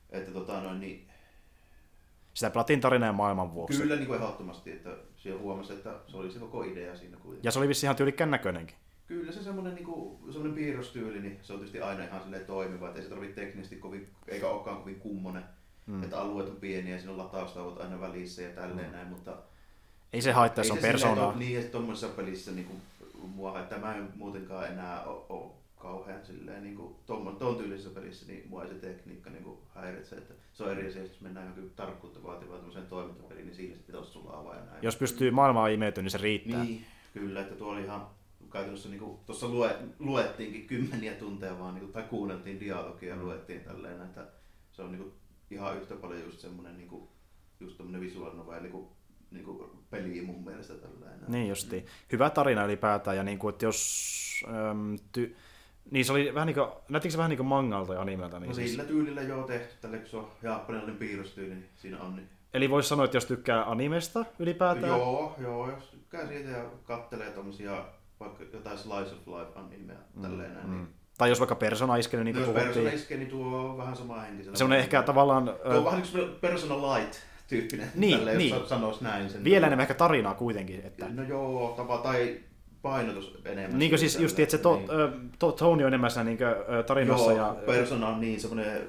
että 0.10 0.32
tota 0.32 0.62
noin, 0.62 0.80
niin 0.80 1.08
Sitä 2.34 2.50
pelattiin 2.50 2.82
tarinan 2.82 3.08
ja 3.08 3.14
maailman 3.14 3.54
vuoksi. 3.54 3.82
Kyllä 3.82 3.96
niin 3.96 4.08
kuin 4.08 4.22
ehdottomasti, 4.22 4.72
että 4.72 4.90
siellä 5.18 5.42
huomasi, 5.42 5.74
että 5.74 5.94
se 6.08 6.18
oli 6.18 6.32
se 6.32 6.40
koko 6.40 6.64
idea 6.64 6.96
siinä 6.96 7.18
kuitenkin. 7.18 7.48
Ja 7.48 7.52
se 7.52 7.60
oli 7.60 7.68
vissiin 7.68 7.88
ihan 7.88 7.96
tyylikkään 7.96 8.32
näköinenkin. 8.32 8.76
Kyllä 9.08 9.32
se 9.32 9.44
semmoinen, 9.44 9.76
niin 9.76 9.86
kuin, 9.86 10.20
semmoinen 10.34 10.56
piirrostyyli, 10.56 11.20
niin 11.20 11.40
se 11.42 11.54
on 11.54 11.60
tietysti 11.60 11.82
aina 11.82 12.04
ihan 12.04 12.22
silleen 12.22 12.46
toimiva, 12.46 12.88
että 12.88 13.00
ei 13.00 13.04
se 13.04 13.10
tarvitse 13.10 13.42
teknisesti 13.42 13.76
kovin, 13.76 14.10
eikä 14.28 14.48
olekaan 14.48 14.78
kovin 14.78 15.00
kummonen. 15.00 15.44
Mm. 15.86 16.04
Että 16.04 16.20
alueet 16.22 16.50
on 16.50 16.56
pieniä 16.56 16.94
ja 16.94 17.00
siinä 17.00 17.12
on 17.12 17.18
lataustauot 17.18 17.82
aina 17.82 18.02
välissä 18.02 18.42
ja 18.42 18.50
tälleen 18.50 18.88
Mm. 18.88 18.94
näin, 18.96 19.08
mutta... 19.08 19.38
Ei 20.14 20.22
se 20.22 20.32
haittaa, 20.32 20.64
se 20.64 20.74
on 20.74 20.80
persoonaa. 20.80 21.36
Niin, 21.36 21.60
että 21.60 21.72
tuommoisessa 21.72 22.16
pelissä 22.16 22.52
niin 22.52 22.66
kuin, 22.66 22.82
mua, 23.30 23.60
että 23.60 23.78
mä 23.78 23.96
en 23.96 24.10
muutenkaan 24.16 24.68
enää 24.68 25.04
ole, 25.04 25.52
kauhean 25.82 26.26
silleen, 26.26 26.64
niin 26.64 26.76
kuin, 26.76 26.96
ton, 27.06 27.36
ton 27.36 27.56
tyylisessä 27.56 27.90
pelissä, 27.90 28.28
niin 28.28 28.50
mua 28.50 28.64
ei 28.64 28.70
se 28.70 28.76
tekniikka 28.76 29.30
niin 29.30 29.44
kuin, 29.44 29.58
häiritse. 29.76 30.16
Että 30.16 30.34
se 30.54 30.64
on 30.64 30.72
eri 30.72 30.88
asia, 30.88 31.02
jos 31.02 31.22
mennään 31.22 31.48
johonkin 31.48 31.76
tarkkuutta 31.76 32.24
vaativaan 32.24 32.58
tämmöiseen 32.58 32.88
toimintapeliin, 32.88 33.46
niin 33.46 33.56
siinä 33.56 33.76
se 33.76 33.84
pitäisi 33.84 34.12
sulaa 34.12 34.46
vai 34.46 34.58
näin. 34.58 34.80
Jos 34.84 34.96
pystyy 34.96 35.32
maailmaan 35.32 35.72
imeytymään, 35.72 36.06
niin 36.06 36.12
se 36.12 36.18
riittää. 36.18 36.64
Niin, 36.64 36.86
kyllä, 37.14 37.42
että 37.42 37.56
tuo 37.56 37.72
oli 37.72 37.84
ihan 37.84 38.08
käytännössä 38.52 38.90
niin 38.90 39.00
kuin, 39.00 39.18
tuossa 39.26 39.48
lue, 39.48 39.76
luettiinkin 40.00 40.68
kymmeniä 40.68 41.14
tunteja 41.14 41.60
vaan, 41.60 41.74
niin 41.74 41.82
kuin, 41.82 41.94
tai 41.94 42.04
kuunneltiin 42.04 42.60
dialogia 42.60 43.16
ja 43.16 43.24
luettiin 43.24 43.62
tälleen, 43.62 44.02
että 44.02 44.28
se 44.72 44.82
on 44.82 44.92
niin 44.92 45.02
kuin, 45.02 45.14
ihan 45.52 45.78
yhtä 45.78 45.96
paljon 45.96 46.24
just 46.24 46.40
semmoinen 46.40 46.78
niin 46.78 46.90
kuin, 46.90 47.08
just 47.60 47.78
tämmöinen 47.78 48.02
visual 48.02 48.36
novelli 48.36 48.70
kuin, 48.70 48.88
niin 49.32 49.46
kuin 49.46 49.70
peli 49.90 50.22
mun 50.22 50.44
mielestä 50.46 50.74
tälleen. 50.74 51.20
Niin 51.28 51.48
justi. 51.50 51.86
Hyvä 52.12 52.30
tarina 52.30 52.66
ylipäätään, 52.66 53.18
ja 53.18 53.24
niin 53.24 53.40
kuin, 53.40 53.54
että 53.54 53.66
jos... 53.66 54.12
Äm, 54.72 54.96
ty, 55.12 55.36
niin 55.92 56.06
se 56.06 56.12
oli 56.12 56.34
vähän 56.34 56.48
niin 56.48 56.56
kuin, 56.56 56.68
näyttikö 56.90 57.12
se 57.12 57.18
vähän 57.18 57.30
niin 57.30 57.38
kuin 57.38 57.48
mangalta 57.48 57.94
ja 57.94 58.02
animelta? 58.02 58.40
Niin 58.40 58.48
No 58.48 58.54
siis- 58.54 58.70
sillä 58.72 58.84
tyylillä 58.84 59.22
joo 59.22 59.44
tehty, 59.44 59.76
tälle 59.82 59.98
kun 59.98 60.08
se 60.10 60.18
on 60.18 60.32
japanilainen 60.44 60.98
piirrostyyli, 60.98 61.54
niin 61.54 61.70
siinä 61.76 62.00
on. 62.00 62.16
Niin. 62.16 62.30
Eli 62.54 62.70
voisi 62.70 62.90
sanoa, 62.90 63.06
että 63.06 63.18
jos 63.18 63.26
tykkää 63.26 63.72
animesta 63.72 64.26
ylipäätään, 64.40 64.88
Joo, 64.88 65.36
joo, 65.38 65.72
jos 65.72 65.84
tykkää 65.84 66.28
siitä 66.28 66.50
ja 66.50 66.66
kattelee 66.84 67.32
tommosia 67.32 67.86
vaikka 68.20 68.44
jotain 68.54 68.78
slice 68.78 69.16
of 69.16 69.28
life 69.28 69.52
animea 69.60 69.96
mm, 70.16 70.22
tälleen 70.22 70.54
näin, 70.54 70.72
niin 70.72 70.88
tai 71.18 71.30
jos 71.30 71.40
vaikka 71.40 71.56
persona 71.56 71.96
iskenyt, 71.96 72.26
niin 72.26 72.36
kuin 72.36 72.46
jos 72.46 72.54
Persona 72.54 72.74
puhuttiin. 72.74 72.96
iskee, 72.96 73.18
niin 73.18 73.30
tuo 73.30 73.58
on 73.70 73.78
vähän 73.78 73.96
sama 73.96 74.20
henkisellä. 74.22 74.58
Semmoinen 74.58 74.80
ehkä 74.80 75.04
tavallaan... 75.04 75.46
Tuo 75.64 75.78
on 75.78 75.86
vähän 75.86 76.02
niin 76.02 76.12
kuin 76.12 76.36
Persona 76.42 76.76
Light 76.96 77.14
tyyppinen, 77.52 77.91
Niin, 77.95 78.18
tälleen, 78.18 78.38
niin. 78.38 78.56
jos 78.56 78.70
sanois 78.70 79.02
näin. 79.02 79.30
Sen 79.30 79.43
vielä 79.43 79.68
enemmän 79.68 79.82
ehkä 79.84 79.93
tarinaa 79.93 80.34
kuitenkin. 80.34 80.82
Että... 80.86 81.06
No 81.10 81.24
joo, 81.24 81.74
tapa, 81.78 81.97
tai 81.97 82.39
painotus 82.82 83.41
enemmän. 83.45 83.80
Niin 83.80 83.91
kuin 83.91 83.99
siis 83.99 84.20
just, 84.20 84.39
että 84.39 84.52
se 84.52 84.58
to, 84.58 84.82
ö, 84.89 85.12
to, 85.39 85.52
Tony 85.52 85.84
on 85.84 85.88
enemmän 85.88 86.12
siinä 86.12 86.24
niin 86.24 86.38
tarinassa. 86.88 87.32
Joo, 87.32 87.38
ja, 87.47 87.56
Persona 87.66 88.08
on 88.08 88.22
niin 88.22 88.39
semmoinen, 88.41 88.82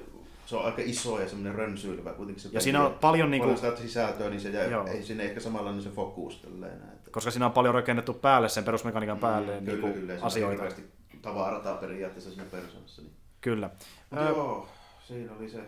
se 0.45 0.55
on 0.55 0.65
aika 0.65 0.81
iso 0.85 1.19
ja 1.19 1.29
semmoinen 1.29 1.55
rönsyilevä 1.55 2.13
kuitenkin 2.13 2.43
se 2.43 2.49
Ja 2.51 2.61
siinä 2.61 2.85
on 2.85 2.93
paljon 2.93 3.31
niinku- 3.31 3.47
Paljon 3.53 3.73
sitä 3.73 3.81
sisältöä, 3.81 4.29
niin 4.29 4.41
se 4.41 4.49
Joo. 4.49 4.83
jää, 4.85 4.93
ei 4.93 5.03
sinne 5.03 5.23
ehkä 5.23 5.39
samanlainen 5.39 5.83
se 5.83 5.89
fokus 5.89 6.37
tälleen. 6.37 6.73
Että... 6.93 7.11
koska 7.11 7.31
siinä 7.31 7.45
on 7.45 7.51
paljon 7.51 7.73
rakennettu 7.75 8.13
päälle 8.13 8.49
sen 8.49 8.63
perusmekaniikan 8.63 9.19
päälle 9.19 9.47
Mm, 9.51 9.53
niin 9.53 9.65
kyllä, 9.65 9.81
kuin 9.81 9.93
kyllä, 9.93 10.13
asioita. 10.21 10.51
hirveästi 10.51 10.83
tavaraa 11.21 11.75
periaatteessa 11.75 12.29
siinä 12.31 12.45
persoonassa. 12.51 13.01
Niin. 13.01 13.13
Kyllä. 13.41 13.69
Mut 14.09 14.19
joo, 14.29 14.67
siinä 15.07 15.31
oli 15.39 15.49
se, 15.49 15.59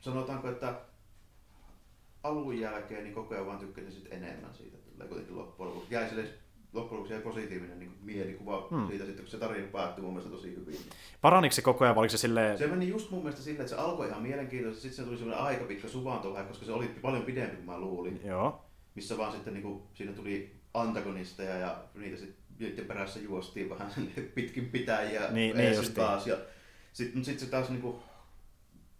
sanotaanko, 0.00 0.48
että 0.48 0.74
alun 2.22 2.58
jälkeen 2.58 3.04
niin 3.04 3.14
koko 3.14 3.34
ajan 3.34 3.46
vaan 3.46 3.58
tykkäsin 3.58 3.92
sit 3.92 4.12
enemmän 4.12 4.54
siitä. 4.54 4.76
Tulee 4.76 5.08
kuitenkin 5.08 5.36
loppujen 5.38 5.68
lopuksi. 5.74 5.94
Jäi 5.94 6.08
sille 6.08 6.24
loppujen 6.72 6.96
lopuksi 6.98 7.12
jäi 7.12 7.22
positiivinen 7.22 7.78
niin 7.78 7.98
mielikuva 8.02 8.66
Hmm. 8.70 8.88
siitä, 8.88 9.04
sitten, 9.04 9.24
kun 9.24 9.30
se 9.30 9.38
tarina 9.38 9.66
päättyi 9.72 10.04
mun 10.04 10.12
mielestä 10.12 10.36
tosi 10.36 10.56
hyvin. 10.56 10.78
Paraniko 11.20 11.52
se 11.52 11.62
koko 11.62 11.84
ajan, 11.84 11.94
vai 11.94 12.00
oliko 12.00 12.10
se 12.10 12.18
silleen... 12.18 12.58
Se 12.58 12.66
meni 12.66 12.88
just 12.88 13.10
mun 13.10 13.22
mielestä 13.22 13.42
silleen, 13.42 13.60
että 13.60 13.76
se 13.76 13.82
alkoi 13.82 14.08
ihan 14.08 14.22
mielenkiintoisesti, 14.22 14.82
sitten 14.82 15.04
se 15.04 15.08
tuli 15.08 15.18
semmoinen 15.18 15.44
aika 15.44 15.64
pitkä 15.64 15.88
suvantovaihe, 15.88 16.48
koska 16.48 16.64
se 16.66 16.72
oli 16.72 16.86
paljon 17.02 17.22
pidempi 17.22 17.56
kuin 17.56 17.66
mä 17.66 17.80
luulin. 17.80 18.20
Joo. 18.24 18.64
Missä 18.94 19.18
vaan 19.18 19.32
sitten 19.32 19.54
niin 19.54 19.62
kuin, 19.62 19.82
siinä 19.94 20.12
tuli 20.12 20.56
antagonisteja 20.74 21.56
ja 21.56 21.84
niitä 21.94 22.16
sitten 22.16 22.42
niiden 22.58 22.84
perässä 22.84 23.20
juostiin 23.20 23.70
vähän 23.70 23.90
pitkin 24.34 24.66
pitäjiä 24.66 25.30
Niin, 25.30 25.56
niin 25.56 25.92
taas. 25.94 26.26
Ja 26.26 26.36
sitten 26.92 27.24
sit 27.24 27.38
se 27.38 27.46
taas 27.46 27.70
niin 27.70 27.82
kuin, 27.82 27.96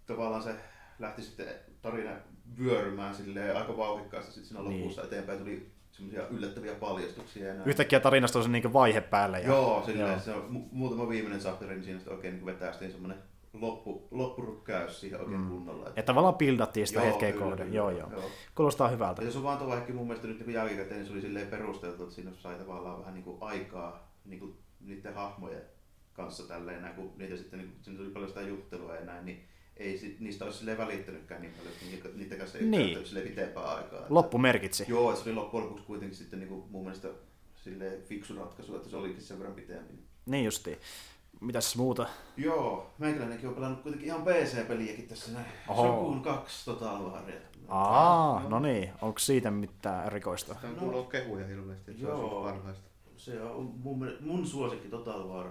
tavallaan 0.07 0.43
se 0.43 0.55
lähti 0.99 1.23
sitten 1.23 1.47
tarina 1.83 2.11
vyörymään 2.59 3.15
silleen 3.15 3.57
aika 3.57 3.77
vauhikkaasti 3.77 4.33
sitten 4.33 4.49
siinä 4.49 4.63
Niin. 4.69 4.81
lopussa 4.81 5.03
eteenpäin 5.03 5.39
tuli 5.39 5.67
semmoisia 5.93 6.29
yllättäviä 6.29 6.75
paljastuksia 6.75 7.47
ja 7.49 7.55
näin. 7.55 7.69
Yhtäkkiä 7.69 8.01
tarinasta 8.01 8.39
on 8.39 8.45
se 8.45 8.51
niin 8.51 8.73
vaihe 8.73 9.01
päällä. 9.01 9.39
Ja... 9.39 9.47
Joo, 9.47 9.83
silleen, 9.87 10.09
Joo. 10.11 10.19
se 10.21 10.33
on 10.35 10.43
mu- 10.51 10.69
muutama 10.73 11.09
viimeinen 11.09 11.41
chapteri, 11.41 11.75
niin 11.75 11.85
siinä 11.85 11.99
sitten 11.99 12.15
oikein 12.15 12.35
niin 12.35 12.47
vetäistiin 12.47 12.91
semmoinen 12.91 13.19
loppu, 13.53 14.09
loppurukkäys 14.11 15.01
siihen 15.01 15.21
oikein 15.21 15.41
Mm. 15.41 15.49
kunnolla. 15.49 15.87
Että 15.89 16.03
tavallaan 16.03 16.35
pildattiin 16.35 16.87
sitä 16.87 17.01
Joo, 17.01 17.07
hetkeä 17.09 17.33
kohden. 17.33 17.75
Joo, 17.75 17.91
joo. 17.91 18.11
joo. 18.13 18.23
Kuulostaa 18.55 18.89
hyvältä. 18.89 19.23
Ja 19.25 19.31
se 19.31 19.39
on 19.39 19.45
vaan 19.45 19.59
tuo 19.59 19.77
mun 19.95 20.07
mielestä 20.07 20.29
nyt 20.29 20.39
niin 20.47 20.55
jälkikäteen 20.55 20.97
niin 20.97 21.07
se 21.07 21.13
oli 21.13 21.21
silleen 21.21 21.47
perusteltu, 21.47 22.03
että 22.03 22.15
siinä 22.15 22.31
sai 22.35 22.55
tavallaan 22.55 22.99
vähän 23.01 23.15
niin 23.15 23.25
kuin 23.25 23.37
aikaa 23.41 24.13
niin 24.25 24.41
kuin 24.41 24.55
niiden 24.81 25.15
hahmojen 25.15 25.63
kanssa 26.13 26.49
tälleen, 26.49 26.83
näin, 26.83 26.95
kun 26.95 27.13
niitä 27.17 27.37
sitten, 27.37 27.59
niin 27.59 27.73
siinä 27.83 27.99
tuli 27.99 28.11
paljon 28.11 28.29
sitä 28.29 28.41
juttelua 28.41 28.95
ja 28.97 29.05
näin, 29.05 29.25
niin 29.25 29.45
ei 29.77 29.99
sit, 29.99 30.21
niistä 30.21 30.45
olisi 30.45 30.59
silleen 30.59 30.79
välittänytkään 30.79 31.41
niin 31.43 31.53
paljon, 31.55 31.73
että 31.75 31.85
niitä- 31.87 32.09
niiden 32.19 32.39
kanssa 32.39 32.59
ei 32.59 32.65
Niin. 32.65 32.71
niin. 32.71 32.83
käyttänyt 32.85 33.07
silleen 33.09 33.29
pitempää 33.29 33.63
aikaa. 33.63 33.99
Että- 34.01 34.15
Loppu 34.15 34.39
merkitsi. 34.39 34.85
Joo, 34.89 35.17
se 35.17 35.23
oli 35.23 35.35
loppujen 35.35 35.65
lopuksi 35.67 35.85
kuitenkin 35.87 36.19
sitten 36.19 36.39
niin 36.39 36.49
kuin 36.49 36.65
mun 36.71 36.83
mielestä 36.83 37.09
silleen 37.65 38.03
fiksu 38.03 38.35
ratkaisu, 38.37 38.77
että 38.77 38.89
se 38.89 38.97
olikin 38.97 39.23
sen 39.23 39.39
verran 39.39 39.55
pitempi. 39.55 39.95
Niin 40.27 40.45
justiin. 40.45 40.79
Mitäs 41.41 41.77
muuta? 41.77 42.07
Joo, 42.37 42.91
meikäläinenkin 42.99 43.49
on 43.49 43.55
pelannut 43.55 43.83
kuitenkin 43.83 44.07
ihan 44.09 44.23
PC-peliäkin 44.23 45.09
tässä 45.09 45.33
näin. 45.33 45.47
Oho. 45.69 45.83
Shokun 45.87 46.23
2 46.23 46.65
Total 46.65 47.03
Waria. 47.11 47.41
Aa, 47.69 48.49
no 48.49 48.59
niin. 48.61 48.91
Onko 49.03 49.19
siitä 49.19 49.51
mitään 49.51 50.07
erikoista? 50.07 50.55
Sitä 50.55 50.67
on 50.67 50.75
No. 50.75 50.81
kuullut 50.81 51.09
kehuja 51.09 51.47
hirveästi, 51.47 51.91
että 51.91 52.03
se 52.03 52.13
on 52.13 52.21
Joo. 52.21 52.43
parhaista. 52.43 52.89
Se 53.17 53.43
on 53.43 53.65
mun, 53.83 54.13
mun 54.21 54.47
suosikki 54.47 54.89
Total 54.89 55.29
War. 55.29 55.47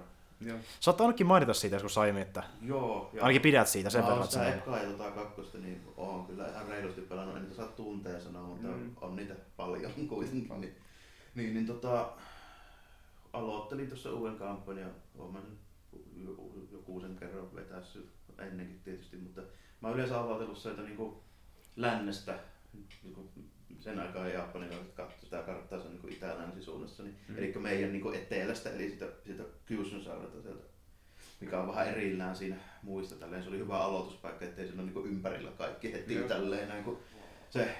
Joo. 0.46 0.58
Sä 0.80 0.92
oot 0.92 1.02
ainakin 1.02 1.28
mainita 1.28 1.54
siitä 1.54 1.76
joskus 1.76 1.98
aiemmin, 1.98 2.22
että 2.24 2.44
Joo. 2.62 3.10
Ja 3.14 3.22
ainakin 3.22 3.42
pidät 3.42 3.68
siitä 3.68 3.90
sen 3.90 4.02
verran. 4.04 4.20
että 4.24 4.32
sitä 4.32 4.54
ekaa 4.54 4.78
ja 4.78 4.90
tota 4.92 5.12
kakkosta, 5.12 5.58
niin 5.58 5.82
oon 5.98 6.26
kyllä 6.26 6.48
ihan 6.48 6.68
reilusti 6.68 7.02
pelannut. 7.02 7.36
En 7.36 7.42
niitä 7.42 7.56
saa 7.56 7.68
tunteja 7.68 8.20
sanoa, 8.20 8.44
mutta 8.48 8.68
Mm. 8.68 8.96
on 9.02 9.16
niitä 9.16 9.36
paljon 9.58 9.92
kuitenkin. 10.10 10.62
Niin, 10.62 10.76
niin, 11.36 11.54
niin 11.54 11.68
tota, 11.68 12.12
aloittelin 13.34 13.88
tuossa 13.88 14.12
uuden 14.12 14.36
kampanjan. 14.36 14.92
Nyt 15.34 15.58
joku, 16.28 16.68
joku 16.72 17.00
sen 17.02 17.16
kerran 17.16 17.56
vetässyt 17.56 18.10
ennenkin 18.38 18.82
tietysti, 18.84 19.18
mutta 19.18 19.42
mä 19.82 19.88
oon 19.88 19.96
yleensä 19.96 20.20
aloitellut 20.20 20.58
sieltä 20.58 20.82
niinku 20.82 21.24
lännestä, 21.76 22.40
niinku 23.04 23.30
sen 23.82 24.00
aikaa 24.00 24.28
japanilaiset 24.28 24.94
katsoi 24.94 25.20
sitä 25.22 25.38
karttaa, 25.42 25.80
se 25.80 25.86
on 25.86 25.92
niinku 25.92 26.08
itä-länsi 26.08 26.62
suunnassa, 26.64 27.04
niin, 27.04 27.16
Mm. 27.28 27.38
eli 27.38 27.54
meidän 27.60 27.92
niinku 27.92 28.12
etelästä, 28.12 28.70
eli 28.70 28.90
sitä, 28.90 29.06
sitä 29.28 29.44
Kyusyn-saarelta 29.66 30.42
sieltä, 30.42 30.64
mikä 31.40 31.60
on 31.60 31.68
vähän 31.68 31.88
erillään 31.88 32.36
siinä 32.36 32.56
muista 32.84 33.16
tälleen. 33.16 33.44
Se 33.44 33.50
oli 33.50 33.58
hyvä 33.58 33.78
aloituspaikka, 33.80 34.46
ettei 34.46 34.68
siinä 34.68 34.84
niinku 34.84 35.04
ympärillä 35.06 35.52
kaikki 35.52 35.94
heti 35.94 36.16
Joo. 36.16 36.28
tälleen 36.28 36.68
näin, 36.68 36.84
kun 36.84 37.00
se 37.50 37.76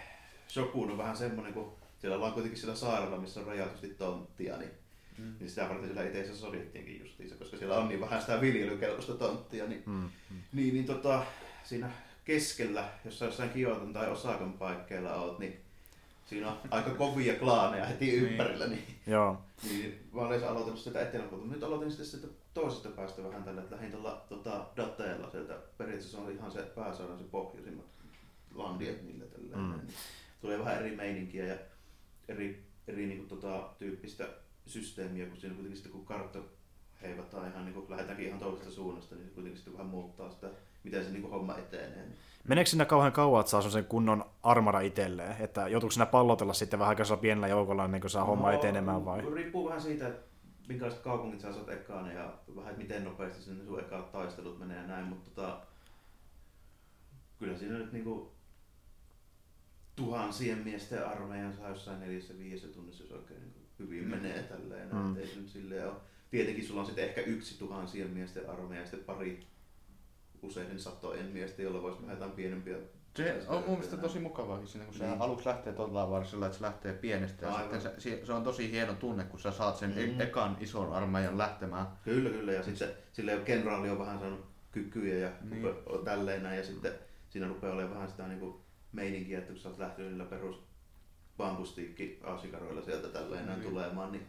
Shokun 0.50 0.92
on 0.92 0.98
vähän 0.98 1.18
semmonen, 1.18 1.54
kun 1.54 1.74
siellä 2.00 2.16
ollaan 2.16 2.34
kuitenkin 2.34 2.60
sillä 2.62 2.76
saarella, 2.76 3.18
missä 3.18 3.40
on 3.40 3.46
rajatusti 3.48 3.90
tonttia, 3.90 4.58
niin 4.58 4.72
Mm. 5.18 5.34
niin 5.40 5.50
sitä 5.50 5.70
varten 5.70 5.86
siellä 5.86 6.04
itse 6.04 6.22
asiassa 6.22 6.42
sodittiinkin 6.46 7.00
justiinsa, 7.00 7.36
koska 7.36 7.58
siellä 7.58 7.78
on 7.78 7.88
niin 7.88 8.02
vähän 8.02 8.22
sitä 8.22 8.42
viljelykelpoista 8.42 9.14
tonttia. 9.14 9.68
Niin, 9.68 9.84
Mm, 9.86 10.10
mm. 10.30 10.38
niin, 10.54 10.74
niin 10.74 10.86
tota, 10.86 11.26
siinä 11.64 11.92
keskellä, 12.26 12.90
jossa 13.06 13.26
jossain 13.26 13.50
Kioton 13.50 13.94
tai 13.94 14.12
Osakan 14.12 14.54
paikkeilla 14.54 15.16
oot, 15.16 15.40
niin 15.40 15.62
siinä 16.32 16.52
on 16.52 16.58
aika 16.70 16.90
kovia 16.90 17.34
klaaneja 17.40 17.86
heti 17.86 18.06
Niin. 18.06 18.24
ympärillä. 18.24 18.68
Niin, 18.68 18.86
Joo. 19.08 19.38
niin 19.64 20.10
mä 20.14 20.22
olen 20.22 20.50
aloitellut 20.50 20.80
sitä 20.80 21.02
eteläpuolta. 21.02 21.46
Nyt 21.48 21.64
aloitin 21.64 21.90
sitten 21.92 22.06
sitä 22.06 22.28
toisesta 22.54 22.90
päästä 22.90 23.24
vähän 23.24 23.44
tällä, 23.44 23.62
että 23.62 23.76
lähdin 23.76 23.92
tuolla 23.92 24.26
tota, 24.30 24.66
dateella 24.78 25.30
sieltä. 25.30 25.54
Periaatteessa 25.78 26.18
se 26.18 26.24
on 26.24 26.32
ihan 26.32 26.52
se 26.52 26.62
pääsaara, 26.62 27.18
se 27.18 27.24
pohjoisimmat 27.24 27.86
landiet 28.56 29.04
niillä 29.04 29.26
tällä. 29.26 29.56
Mm. 29.58 29.64
Mm. 29.64 29.80
Tulee 30.42 30.60
vähän 30.60 30.78
eri 30.78 30.96
meininkiä 30.96 31.46
ja 31.46 31.56
eri, 32.28 32.64
eri 32.88 33.06
niin 33.06 33.18
kuin, 33.18 33.30
tota, 33.30 33.70
tyyppistä 33.80 34.28
systeemiä, 34.68 35.26
kun 35.26 35.38
siinä 35.38 35.54
kuitenkin 35.56 35.78
sitten 35.78 35.92
kun 35.92 36.06
kartta 36.06 36.40
heivataan 37.02 37.48
ihan 37.52 37.66
niin 37.66 37.74
kuin 37.74 37.90
lähdetäänkin 37.90 38.28
ihan 38.28 38.40
toisesta 38.40 38.72
suunnasta, 38.72 39.16
niin 39.16 39.26
se 39.28 39.34
kuitenkin 39.34 39.58
sitten 39.58 39.74
vähän 39.74 39.88
muuttaa 39.88 40.32
sitä, 40.32 40.50
miten 40.84 41.04
se 41.04 41.10
niin 41.10 41.22
kuin 41.22 41.32
homma 41.32 41.58
etenee. 41.58 42.08
Meneekö 42.48 42.70
sinä 42.70 42.86
kauhean 42.86 43.12
kauan, 43.12 43.40
että 43.40 43.50
saa 43.50 43.62
sen 43.62 43.86
kunnon 43.86 44.26
armada 44.44 44.80
itselleen? 44.80 45.36
Että 45.40 45.68
joutuuko 45.68 45.92
sinä 45.92 46.06
pallotella 46.06 46.54
sitten 46.54 46.80
vähän 46.80 46.90
aikaa 46.90 47.18
pienellä 47.18 47.48
joukolla 47.48 47.86
ennen 47.86 48.02
kuin 48.02 48.12
saa 48.12 48.26
homma 48.26 48.52
etenemään 48.52 49.06
vai? 49.06 49.22
No, 49.22 49.34
Riippuu 49.34 49.66
vähän 49.66 49.82
siitä, 49.82 50.12
minkälaiset 50.68 51.02
kaupungit 51.02 51.40
sä 51.40 51.50
asut 51.50 51.70
ekaan 51.70 52.12
ja 52.12 52.34
vähän, 52.56 52.78
miten 52.78 53.04
nopeasti 53.04 53.42
sinne 53.42 53.66
sun 53.66 53.80
ekaat 53.80 54.12
taistelut 54.12 54.60
menee 54.60 54.78
ja 54.78 54.88
näin, 54.88 55.06
mutta 55.06 55.30
tota, 55.30 55.60
kyllä 57.40 57.58
siinä 57.58 57.78
nyt 57.78 57.92
niinku 57.92 58.32
tuhansien 59.96 60.58
miesten 60.58 61.08
armeijan 61.08 61.54
saa 61.54 61.70
jossain 61.70 62.00
neljässä 62.00 62.38
viidessä 62.38 62.68
tunnissa, 62.68 63.04
jos 63.04 63.12
oikein 63.12 63.40
niinku 63.42 63.60
hyvin 63.80 64.08
menee 64.08 64.44
tälleen. 64.44 64.90
Mm. 64.92 65.00
Mm. 65.00 65.18
Ei 65.18 65.28
se 65.28 65.40
nyt 65.40 65.50
silleen 65.50 65.88
ole. 65.88 65.96
Tietenkin 66.32 66.68
sulla 66.68 66.80
on 66.80 66.86
sitten 66.86 67.06
ehkä 67.06 67.22
yksi 67.22 67.60
tuhansien 67.60 68.10
miesten 68.10 68.50
armeija 68.50 68.82
ja 68.82 68.88
sitten 68.88 69.06
pari 69.06 69.48
useiden 70.42 70.80
satojen 70.80 71.26
miestä, 71.26 71.62
jolla 71.62 71.82
voisi 71.82 72.02
vähän 72.02 72.16
jotain 72.16 72.32
pienempiä 72.32 72.78
Se 73.16 73.44
on 73.48 73.62
mun 73.62 73.70
mielestä 73.72 73.98
tosi 73.98 74.20
mukavaa 74.20 74.66
siinä, 74.66 74.86
kun 74.86 74.94
se 74.94 75.08
Niin. 75.08 75.22
aluksi 75.22 75.46
lähtee 75.48 75.74
tuolla 75.74 76.10
vaan 76.10 76.26
sillä, 76.26 76.46
että 76.46 76.58
se 76.58 76.64
lähtee 76.64 76.94
pienestä 76.94 77.46
ja 77.46 77.54
Aivan. 77.56 77.82
sitten 77.82 78.02
se, 78.02 78.26
se, 78.26 78.34
on 78.34 78.44
tosi 78.44 78.72
hieno 78.72 78.94
tunne, 78.94 79.24
kun 79.24 79.40
sä 79.40 79.52
saat 79.52 79.78
sen 79.78 79.90
Mm. 79.96 80.14
mm. 80.14 80.22
ekan 80.22 80.58
ison 80.60 80.94
armeijan 80.94 81.38
lähtemään. 81.38 81.88
Kyllä, 82.04 82.30
kyllä. 82.30 82.52
Ja 82.52 82.64
sitten 82.64 82.90
sille 83.14 83.38
kenraali 83.46 83.90
on 83.90 84.00
vähän 84.00 84.20
saanut 84.20 84.46
kykyjä 84.72 85.16
ja 85.18 85.32
Niin. 85.42 85.62
niin. 85.64 85.76
on 85.86 86.06
tälleen 86.06 86.44
näin. 86.44 86.58
Ja 86.58 86.64
sitten 86.66 86.92
siinä 87.30 87.48
rupeaa 87.48 87.74
olemaan 87.74 87.94
vähän 87.96 88.10
sitä 88.10 88.28
niinku 88.28 88.62
meininkiä, 88.92 89.38
että 89.40 89.52
kun 89.52 89.62
sä 89.62 89.70
oot 89.70 89.78
lähtenyt 89.80 90.12
niillä 90.12 90.26
perus 90.26 90.64
bambustiikki 91.38 92.20
asikaroilla 92.24 92.82
sieltä 92.82 93.08
tälleen 93.08 93.46
näin 93.46 93.60
Niin. 93.60 93.70
tulemaan, 93.70 94.12
niin 94.12 94.28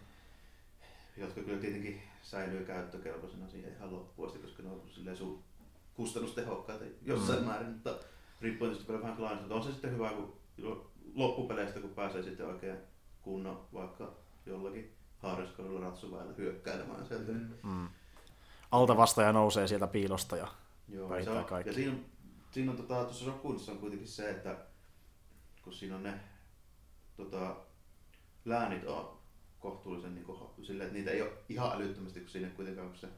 jotka 1.16 1.40
kyllä 1.40 1.58
tietenkin 1.60 2.02
säilyy 2.22 2.64
käyttökelpoisena 2.64 3.48
siihen 3.48 3.72
ihan 3.76 3.92
loppuun 3.92 4.28
asti, 4.28 4.38
koska 4.40 4.62
ne 4.62 4.68
on 4.70 4.82
silleen 4.90 5.16
sun 5.16 5.42
kustannustehokkaita 5.94 6.84
jossain 7.02 7.38
Mm. 7.38 7.44
määrin, 7.46 7.68
mutta 7.68 7.94
riippuen 8.40 8.70
tietysti 8.70 8.86
paljon 8.86 9.02
vähän 9.02 9.16
klaanista. 9.16 9.42
Mutta 9.42 9.54
on 9.54 9.62
se 9.62 9.70
sitten 9.72 9.92
hyvä, 9.92 10.10
kun 10.10 10.36
loppupeleistä 11.14 11.80
kun 11.80 11.90
pääsee 11.90 12.22
sitten 12.22 12.46
oikein 12.46 12.76
kunnon 13.22 13.68
vaikka 13.72 14.12
jollakin 14.46 14.94
haariskoilla 15.18 15.80
ratsuväellä 15.80 16.32
hyökkäilemään 16.38 17.06
sieltä. 17.06 17.32
Mm. 17.32 17.48
Mm. 17.62 17.88
Alta 18.70 18.96
vastaaja 18.96 19.32
nousee 19.32 19.68
sieltä 19.68 19.86
piilosta 19.86 20.36
ja 20.36 20.48
Joo, 20.88 21.22
se 21.24 21.30
on, 21.30 21.44
kaikki. 21.44 21.70
ja 21.70 21.74
siinä 21.74 21.92
on, 21.92 22.04
siinä 22.50 22.70
on 22.70 22.76
tota, 22.76 23.04
tuossa 23.04 23.26
Rokunissa 23.26 23.72
on 23.72 23.78
kuitenkin 23.78 24.08
se, 24.08 24.30
että 24.30 24.56
kun 25.64 25.72
siinä 25.72 25.96
on 25.96 26.02
ne 26.02 26.20
tota, 27.16 27.56
läänit 28.44 28.84
on 28.84 29.18
kohtuullisen 29.60 30.14
niin 30.14 30.24
kuin, 30.24 30.38
silleen, 30.62 30.86
että 30.86 30.98
niitä 30.98 31.10
ei 31.10 31.22
ole 31.22 31.32
ihan 31.48 31.72
älyttömästi, 31.76 32.20
kun 32.20 32.28
siinä 32.28 32.48
kuitenkaan 32.48 32.88
kun 32.88 32.96
se 32.98 33.08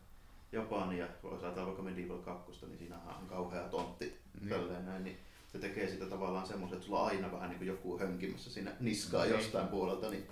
Japani 0.55 0.99
ja 0.99 1.07
jos 1.23 1.33
ajatellaan 1.43 1.67
vaikka 1.67 1.83
Medieval 1.83 2.19
2, 2.19 2.67
niin 2.67 2.79
siinä 2.79 2.97
on 3.21 3.27
kauhea 3.29 3.63
tontti 3.63 4.19
Niin. 4.41 4.49
tälleen 4.51 4.87
näin, 4.87 5.05
niin 5.05 5.17
se 5.53 5.59
tekee 5.59 5.89
sitä 5.89 6.07
tavallaan 6.07 6.47
semmoisen, 6.47 6.77
että 6.77 6.87
sulla 6.87 7.01
on 7.01 7.07
aina 7.09 7.33
vähän 7.33 7.49
niin 7.49 7.59
kuin 7.59 7.69
joku 7.69 7.99
hönkimässä 7.99 8.51
siinä 8.51 8.73
niskaa 8.81 9.25
Niin. 9.25 9.35
jostain 9.35 9.69
puolelta, 9.69 10.11
niin 10.11 10.27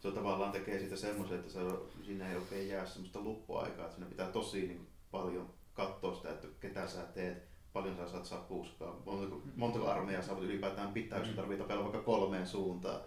se 0.00 0.10
tavallaan 0.10 0.52
tekee 0.52 0.78
sitä 0.78 0.96
semmoisen, 0.96 1.38
että 1.38 1.52
se 1.52 1.60
siinä 2.04 2.30
ei 2.30 2.36
oikein 2.36 2.68
jää 2.68 2.86
semmoista 2.86 3.20
luppuaikaa, 3.20 3.84
että 3.84 3.96
siinä 3.96 4.10
pitää 4.10 4.28
tosi 4.28 4.66
niin 4.66 4.86
paljon 5.10 5.50
katsoa 5.74 6.14
sitä, 6.14 6.30
että 6.30 6.46
ketä 6.60 6.86
sä 6.88 7.00
teet, 7.14 7.42
paljon 7.72 7.96
sä 7.96 8.08
saat 8.08 8.24
saa 8.26 8.40
puuskaa, 8.40 8.96
montako, 9.06 9.42
montako 9.56 9.88
armeijaa 9.90 10.22
sä 10.22 10.36
voit 10.36 10.44
ylipäätään 10.48 10.92
pitää, 10.92 11.18
jos 11.18 11.28
sä 11.28 11.34
tarvii 11.34 11.58
tapella 11.58 11.82
vaikka 11.82 12.02
kolmeen 12.02 12.46
suuntaan. 12.46 13.00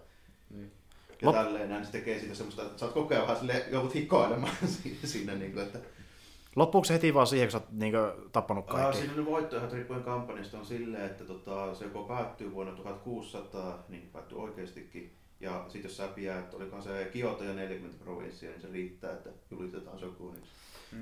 Niin. 0.50 0.72
Ja 1.22 1.30
Lop- 1.30 1.34
tälleen 1.34 1.70
näin, 1.70 1.86
se 1.86 1.92
tekee 1.92 2.20
siitä 2.20 2.36
semmoista, 2.36 2.62
että 2.64 2.78
sä 2.78 2.86
oot 2.86 2.94
koko 2.94 3.14
ajan 3.14 3.24
vähän 3.24 3.38
silleen, 3.38 3.72
joudut 3.72 3.96
hikoilemaan 3.96 4.56
siinä, 4.84 4.98
siinä 5.04 5.36
niin 5.36 5.52
kuin, 5.54 5.64
että 5.66 5.80
loppuuko 6.56 6.86
se 6.86 6.94
heti 6.94 7.14
vaan 7.14 7.28
siihen, 7.28 7.48
kun 7.48 7.52
sä 7.52 7.58
oot 7.58 7.72
niin 7.72 7.94
tappanut 8.32 8.66
kaikki? 8.66 8.98
siinä 8.98 9.14
ne 9.16 9.26
voittoehdot 9.26 9.74
riippuen 9.74 10.04
kampanjasta 10.04 10.58
on 10.58 10.66
silleen, 10.66 11.06
että 11.06 11.24
tota, 11.24 11.76
se 11.76 11.86
joko 11.86 12.04
päättyy 12.04 12.52
vuonna 12.54 12.74
1600, 12.74 13.84
niin 13.90 14.10
päättyy 14.14 14.42
oikeastikin, 14.42 15.14
ja 15.40 15.66
sitten 15.68 15.90
jos 15.90 15.98
sä 15.98 16.08
pidät, 16.08 16.54
olikohan 16.54 16.84
se 16.84 17.10
Kioto 17.14 17.44
ja 17.44 17.54
40 17.54 18.04
provinssia, 18.04 18.50
niin 18.50 18.62
se 18.62 18.68
riittää, 18.74 19.12
että 19.12 19.30
julistetaan 19.52 20.00
shokuniksi. 20.00 20.52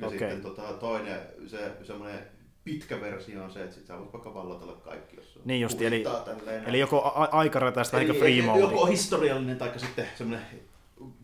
Ja 0.02 0.08
Okei. 0.08 0.20
sitten 0.20 0.42
tota, 0.42 0.62
toinen, 0.74 1.20
se 1.48 1.72
semmoinen 1.84 2.20
pitkä 2.64 3.02
versio 3.02 3.44
on 3.44 3.52
se, 3.52 3.64
että 3.64 3.76
sit 3.76 3.86
sä 3.88 4.00
voit 4.00 4.14
vaikka 4.14 4.34
vallotella 4.34 4.74
kaikki, 4.74 5.16
jos 5.16 5.40
Niin 5.46 5.62
justi, 5.62 5.86
eli- 5.86 6.04
tälleen. 6.26 6.66
Eli 6.66 6.80
joko 6.80 7.02
a- 7.02 7.28
aikarata 7.32 7.82
tai 7.92 8.04
Eli 8.06 8.20
free 8.20 8.38
joko 8.60 8.76
mode. 8.76 8.92
historiallinen 8.92 9.58
tai 9.58 9.80
sitten 9.80 10.08
semmoinen 10.16 10.46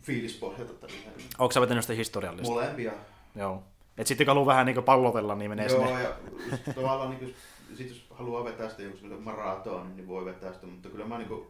fiilispohjalta. 0.02 0.86
Onko 1.38 1.52
sä 1.52 1.60
vetänyt 1.60 1.84
sitä 1.84 1.94
historiallista? 1.94 2.52
Molempia. 2.52 2.92
Joo. 3.36 3.62
Et 4.00 4.06
sitten 4.06 4.24
kun 4.24 4.30
haluaa 4.30 4.46
vähän 4.46 4.66
niin 4.66 4.82
pallotella, 4.82 5.34
niin 5.34 5.50
menee 5.50 5.66
Joo, 5.66 5.86
sinne. 5.86 6.02
ja 6.02 6.16
tavallaan 6.74 7.10
niin 7.10 7.34
sit 7.76 7.88
jos 7.88 8.06
haluaa 8.10 8.44
vetää 8.44 8.68
sitä 8.68 8.82
joku 8.82 8.96
semmoinen 8.96 9.24
maraton, 9.24 9.96
niin 9.96 10.08
voi 10.08 10.24
vetää 10.24 10.52
sitä, 10.52 10.66
mutta 10.66 10.88
kyllä 10.88 11.06
mä 11.06 11.18
niin 11.18 11.46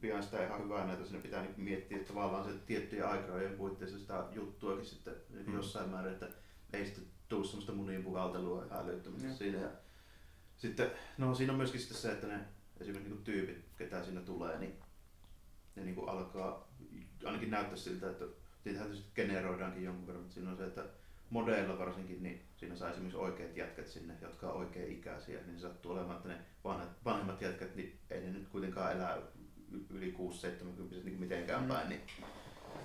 pian 0.00 0.22
sitä 0.22 0.46
ihan 0.46 0.64
hyvää 0.64 0.86
näitä, 0.86 1.04
siinä 1.04 1.22
pitää 1.22 1.42
niin 1.42 1.54
miettiä 1.56 1.96
että 1.96 2.12
tavallaan 2.12 2.44
se 2.44 2.50
tiettyjen 2.66 3.06
aikarajojen 3.08 3.52
puitteissa 3.56 3.98
sitä 3.98 4.24
juttuakin 4.32 4.86
sitten 4.86 5.14
niin 5.30 5.46
Mm. 5.46 5.56
jossain 5.56 5.88
määrin, 5.90 6.12
että 6.12 6.28
ei 6.72 6.84
sitten 6.84 7.04
tule 7.28 7.44
semmoista 7.46 7.72
munin 7.72 8.04
puhaltelua 8.04 8.64
ihan 8.64 8.84
älyttömästi 8.84 9.26
Joo. 9.26 9.36
siinä. 9.36 9.58
Ja 9.58 9.68
sitten, 10.56 10.90
no 11.18 11.34
siinä 11.34 11.52
on 11.52 11.56
myöskin 11.56 11.80
sitten 11.80 11.98
se, 11.98 12.12
että 12.12 12.26
ne 12.26 12.38
esimerkiksi 12.80 13.14
niin 13.14 13.24
tyypit, 13.24 13.64
ketä 13.78 14.04
siinä 14.04 14.20
tulee, 14.20 14.58
niin 14.58 14.74
ne 15.76 15.84
niin 15.84 16.08
alkaa 16.08 16.68
ainakin 17.24 17.50
näyttää 17.50 17.76
siltä, 17.76 18.10
että 18.10 18.24
siitähän 18.64 18.88
tietysti 18.88 19.10
generoidaankin 19.14 19.84
jonkun 19.84 20.06
verran, 20.06 20.22
mutta 20.22 20.34
siinä 20.34 20.50
on 20.50 20.56
se, 20.56 20.66
että 20.66 20.84
modeilla 21.30 21.78
varsinkin, 21.78 22.22
niin 22.22 22.42
siinä 22.56 22.76
saa 22.76 22.90
esimerkiksi 22.90 23.18
oikeat 23.18 23.56
jätkät 23.56 23.86
sinne, 23.88 24.14
jotka 24.22 24.48
on 24.48 24.56
oikein 24.60 24.92
ikäisiä, 24.92 25.38
niin 25.46 25.56
se 25.56 25.62
sattuu 25.62 25.92
olemaan, 25.92 26.16
että 26.16 26.28
ne 26.28 26.36
vanhat, 26.64 26.88
vanhemmat 27.04 27.40
jätkät, 27.42 27.76
niin 27.76 27.98
ei 28.10 28.20
ne 28.20 28.30
nyt 28.30 28.48
kuitenkaan 28.48 28.92
elää 28.92 29.18
yli 29.90 30.14
6-70 30.18 31.04
niin 31.04 31.20
mitenkään 31.20 31.60
Mm. 31.62 31.66
mm. 31.68 31.74
päin, 31.74 31.88
niin 31.88 32.00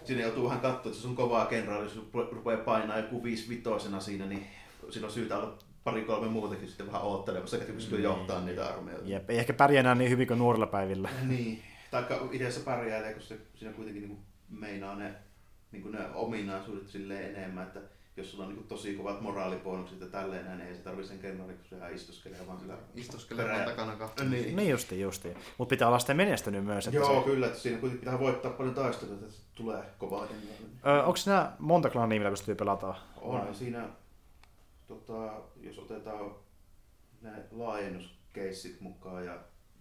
siinä 0.03 0.21
joutuu 0.21 0.45
vähän 0.45 0.59
katsoa, 0.59 0.79
että 0.91 0.93
se 0.93 1.01
sun 1.01 1.15
kovaa 1.15 1.45
kenraali, 1.45 1.83
jos 1.83 1.95
rupe- 1.95 2.33
rupeaa 2.35 2.63
painaa 2.63 2.97
joku 2.99 3.23
5 3.23 3.49
vitosena 3.49 3.99
siinä, 3.99 4.25
niin 4.25 4.45
siinä 4.89 5.07
on 5.07 5.13
syytä 5.13 5.37
olla 5.37 5.57
pari-kolme 5.83 6.27
muutakin 6.27 6.67
sitten 6.67 6.87
vähän 6.87 7.01
oottelemassa, 7.01 7.57
että 7.57 7.73
pystyy 7.73 7.97
Niin. 7.97 8.03
johtamaan 8.03 8.45
niitä 8.45 8.67
armeijoita. 8.67 9.09
Jep, 9.09 9.29
ei 9.29 9.39
ehkä 9.39 9.53
pärjää 9.53 9.79
enää 9.79 9.95
niin 9.95 10.11
hyvin 10.11 10.27
kuin 10.27 10.39
nuorilla 10.39 10.67
päivillä. 10.67 11.09
Niin, 11.27 11.63
taikka 11.91 12.29
ideassa 12.31 12.61
pärjäilee, 12.61 13.13
kun 13.13 13.21
se, 13.21 13.37
siinä 13.55 13.73
kuitenkin 13.73 14.03
niin 14.03 14.19
meinaa 14.49 14.95
ne, 14.95 15.13
niin 15.71 15.91
ne 15.91 15.99
ominaisuudet 16.13 16.87
silleen 16.87 17.35
enemmän, 17.35 17.67
että 17.67 17.79
jos 18.19 18.31
sulla 18.31 18.45
on 18.45 18.53
niin 18.53 18.67
tosi 18.67 18.93
kovat 18.93 19.21
moraaliponukset 19.21 20.01
ja 20.01 20.07
tälleen 20.07 20.45
näin, 20.45 20.57
niin 20.57 20.69
ei 20.69 20.75
se 20.75 20.81
tarvitse 20.81 21.09
sen 21.09 21.19
kenraali, 21.19 21.53
kun 21.53 21.65
se 21.69 21.77
ihan 21.77 21.93
istuskelee 21.93 22.47
vaan 22.47 22.59
sillä... 22.59 22.77
Istuskelemaan 22.95 23.55
Perä- 23.55 23.69
takana 23.69 23.95
kahta. 23.95 24.23
Niin. 24.23 24.55
Niin 24.55 24.69
justi, 24.69 25.01
justi. 25.01 25.37
Mutta 25.57 25.69
pitää 25.69 25.87
olla 25.87 25.99
sitten 25.99 26.17
menestynyt 26.17 26.65
myös. 26.65 26.87
Että 26.87 26.97
Joo, 26.97 27.19
se... 27.21 27.29
kyllä, 27.29 27.47
että 27.47 27.59
siinä 27.59 27.79
kuitenkin 27.79 28.05
pitää 28.05 28.19
voittaa 28.19 28.51
paljon 28.51 28.75
taisteluita, 28.75 29.25
että 29.25 29.37
tulee 29.55 29.83
kovaa 29.97 30.27
kenraali. 30.27 30.65
Ö, 30.85 31.03
onko 31.03 31.15
siinä 31.17 31.51
monta 31.59 31.89
klania, 31.89 32.19
millä 32.19 32.29
pystyy 32.31 32.55
pelata? 32.55 32.95
On 33.21 33.55
siinä, 33.55 33.89
tota, 34.87 35.33
jos 35.61 35.79
otetaan 35.79 36.31
ne 37.21 37.31
laajennuskeissit 37.51 38.81
mukaan 38.81 39.25
ja 39.25 39.39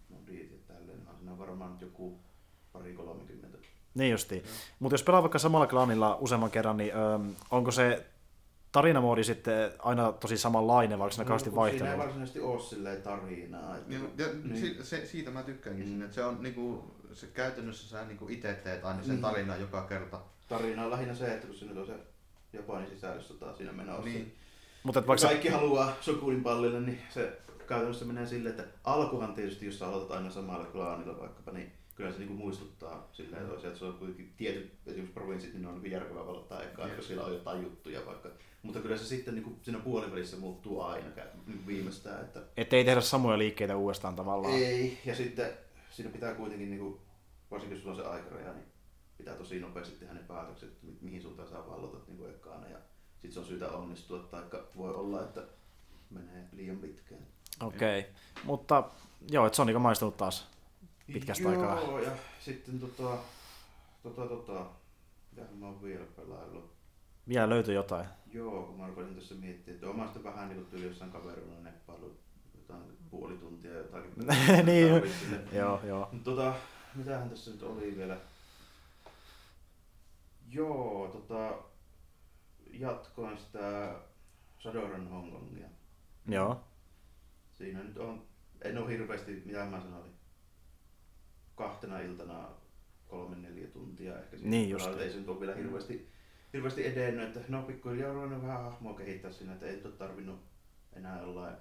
modit 0.09 0.51
ja 0.53 0.75
tälleen, 0.75 0.99
niin 0.99 1.09
on 1.09 1.17
siinä 1.19 1.39
varmaan 1.39 1.79
joku 1.81 2.19
pari 2.73 2.93
kolmekymmentä. 2.93 3.59
Niin 3.95 4.11
justi. 4.11 4.45
Mutta 4.79 4.95
jos 4.95 5.03
pelaa 5.03 5.23
vaikka 5.23 5.39
samalla 5.39 5.67
klanilla 5.67 6.19
useamman 6.21 6.51
kerran, 6.51 6.77
niin 6.77 6.93
ö, 6.95 7.19
onko 7.51 7.71
se 7.71 8.07
tarinamoodi 8.73 9.25
sitten 9.25 9.73
aina 9.79 10.13
tosi 10.13 10.39
samanlainen, 10.39 10.99
vai 10.99 11.05
onko 11.05 11.13
siinä 11.15 11.25
kauheasti 11.25 11.51
No, 11.51 11.57
kun 11.57 11.71
Siinä 11.71 11.93
ei 11.93 11.99
varsinaisesti 11.99 12.41
ole 12.41 12.61
silleen 12.61 13.03
tarinaa. 13.03 13.77
Että, 13.77 13.89
Niin, 13.89 14.11
ja 14.19 14.27
niin. 14.45 14.57
si- 14.61 14.79
se, 14.85 15.07
siitä 15.07 15.31
mä 15.31 15.43
tykkäänkin 15.43 15.85
Mm. 15.87 15.91
sinne, 15.91 16.05
että 16.05 16.15
se 16.15 16.25
on 16.25 16.43
niinku, 16.43 16.95
se 17.13 17.27
käytännössä 17.27 17.89
sä 17.89 18.05
niinku 18.05 18.27
itse 18.29 18.55
teet 18.55 18.85
aina 18.85 19.01
sen 19.03 19.11
Niin. 19.11 19.23
tarinan 19.23 19.61
joka 19.61 19.83
kerta. 19.83 20.21
Tarina 20.49 20.85
on 20.85 20.91
lähinnä 20.91 21.15
se, 21.15 21.35
että 21.35 21.47
kun 21.47 21.69
nyt 21.69 21.77
on 21.79 21.87
se 21.87 21.93
Japanin 22.53 22.89
sisällissota 22.91 23.55
siinä 23.57 23.73
menossa. 23.73 24.05
Niin. 24.05 24.35
Mutta 24.83 24.99
Vaikka 25.01 25.09
vaikka 25.09 25.21
se, 25.21 25.27
kaikki 25.27 25.49
haluaa 25.49 25.93
Shokunin 26.03 26.43
pallille, 26.43 26.81
niin 26.81 26.99
se 27.11 27.39
käytännössä 27.67 28.05
menee 28.05 28.27
silleen, 28.27 28.55
että 28.61 28.69
alkuhan 28.85 29.35
tietysti, 29.35 29.67
jos 29.67 29.79
sä 29.79 29.87
aloitat 29.89 30.17
aina 30.17 30.31
samalla 30.31 30.65
klaanilla 30.65 31.21
vaikkapa, 31.21 31.51
niin 31.51 31.73
kyllä 31.99 32.13
se 32.13 32.19
niinku 32.19 32.35
muistuttaa 32.35 33.09
silleen 33.13 33.47
toisiaan, 33.47 33.69
että 33.69 33.79
se 33.79 33.85
on 33.85 33.99
kuitenkin 33.99 34.35
tietyt 34.37 34.73
esimerkiksi 34.87 35.15
provinssit, 35.15 35.53
niin 35.53 35.63
ne 35.63 35.69
on 35.69 35.75
niinku 35.75 35.89
järkevää 35.89 36.27
valottaa 36.27 36.63
ekaa, 36.63 36.87
Yes. 36.87 36.97
jos 36.97 37.07
siellä 37.07 37.25
on 37.25 37.33
jotain 37.33 37.63
juttuja 37.63 38.07
vaikka. 38.07 38.29
Mutta 38.63 38.81
kyllä 38.81 38.97
se 38.97 39.05
sitten 39.05 39.35
niinku 39.35 39.59
siinä 39.63 39.79
puolivälissä 39.79 40.37
muuttuu 40.37 40.83
aina 40.83 41.09
niinku 41.47 41.67
viimeistään, 41.67 42.25
että 42.25 42.43
ettei 42.57 42.85
tehdä 42.85 43.01
samoja 43.01 43.39
liikkeitä 43.39 43.77
uudestaan 43.77 44.17
tavallaan. 44.17 44.55
Ei, 44.55 44.99
ja 45.05 45.15
sitten 45.15 45.51
siinä 45.91 46.11
pitää 46.11 46.35
kuitenkin, 46.35 46.71
niin 46.71 46.81
kuin, 46.81 46.99
varsinkin 47.51 47.77
jos 47.77 47.83
sulla 47.83 47.97
on 47.97 48.03
se 48.03 48.09
aikaraja, 48.09 48.53
niin 48.53 48.67
pitää 49.19 49.35
tosi 49.35 49.61
nopeasti 49.61 49.97
tehdä 49.97 50.15
ne 50.15 50.21
päätökset, 50.21 50.73
mihin 51.01 51.23
suuntaan 51.23 51.49
saa 51.49 51.69
vallota 51.69 51.99
niin 52.07 52.19
kuin 52.19 52.31
ekana. 52.31 52.69
Ja 52.69 52.79
sitten 53.13 53.33
se 53.33 53.41
on 53.41 53.47
syytä 53.47 53.69
onnistua, 53.69 54.19
taikka 54.19 54.67
voi 54.77 54.95
olla, 54.95 55.23
että 55.23 55.43
menee 56.11 56.49
liian 56.53 56.77
pitkään. 56.77 57.27
Okei. 57.63 58.01
Okay. 58.01 58.13
Mutta 58.45 58.91
joo, 59.31 59.47
että 59.47 59.57
se 59.57 59.63
on 59.63 59.67
niinku 59.67 59.81
maistunut 59.81 60.17
taas 60.17 60.58
pitkästä 61.13 61.43
Joo, 61.43 61.53
aikaa. 61.53 61.81
Joo, 61.81 61.99
ja 61.99 62.11
sitten 62.41 62.81
tota, 62.81 63.19
tota, 64.03 64.27
tota, 64.27 64.67
mitähän 65.31 65.57
mä 65.57 65.67
oon 65.67 65.83
vielä 65.83 66.07
pelaillut. 66.17 66.73
Vielä 67.29 67.49
löytyy 67.49 67.75
jotain. 67.75 68.07
Joo, 68.33 68.63
kun 68.63 68.81
mä 68.81 68.87
rupesin 68.87 69.15
tässä 69.15 69.35
miettimään, 69.35 70.01
että 70.01 70.05
sitten 70.05 70.25
vähän 70.25 70.49
niin 70.49 70.57
kuin 70.57 70.71
tyyli 70.71 70.87
jossain 70.87 71.11
kaverilla 71.11 71.61
neppailu 71.63 72.17
jotain 72.55 72.83
puoli 73.11 73.39
tuntia 73.39 73.73
jotakin. 73.73 74.13
Niin. 74.67 75.03
Joo, 75.53 75.81
joo. 75.87 76.11
Tota, 76.25 76.55
mitähän 76.95 77.31
tässä 77.31 77.51
nyt 77.51 77.63
oli 77.63 77.97
vielä? 77.97 78.17
Joo, 80.51 81.09
tota, 81.09 81.59
jatkoin 82.73 83.39
sitä 83.39 83.95
Sadoran 84.59 85.09
Hongkongia. 85.09 85.69
Joo. 86.29 86.61
Siinä 87.55 87.83
nyt 87.83 87.97
on, 87.99 88.23
en 88.63 88.79
ole 88.79 88.91
hirveästi, 88.91 89.43
mitä 89.45 89.65
mä 89.65 89.81
sanoin, 89.81 90.18
kahtena 91.59 92.01
iltana 92.01 92.49
kolme 93.09 93.37
neljä 93.37 93.69
tuntia 93.69 94.19
ehkä. 94.19 94.37
siinä 94.37 94.51
Niin 94.51 94.71
just. 94.71 95.01
Ei 95.01 95.11
se 95.11 95.19
ole 95.27 95.41
vielä 95.41 95.55
hirveästi, 95.55 96.09
hirveästi 96.53 96.87
edennyt, 96.87 97.25
että 97.37 97.41
no 97.49 97.63
pikkuhiljaa 97.63 98.11
on 98.11 98.15
ruvennut 98.15 98.43
vähän 98.43 98.63
hahmoa 98.63 98.95
kehittää 98.95 99.33
siinä, 99.33 99.53
että 99.53 99.67
ei 99.67 99.81
ole 99.85 99.93
tarvinnut 99.93 100.41
enää 100.93 101.21
jollain 101.21 101.57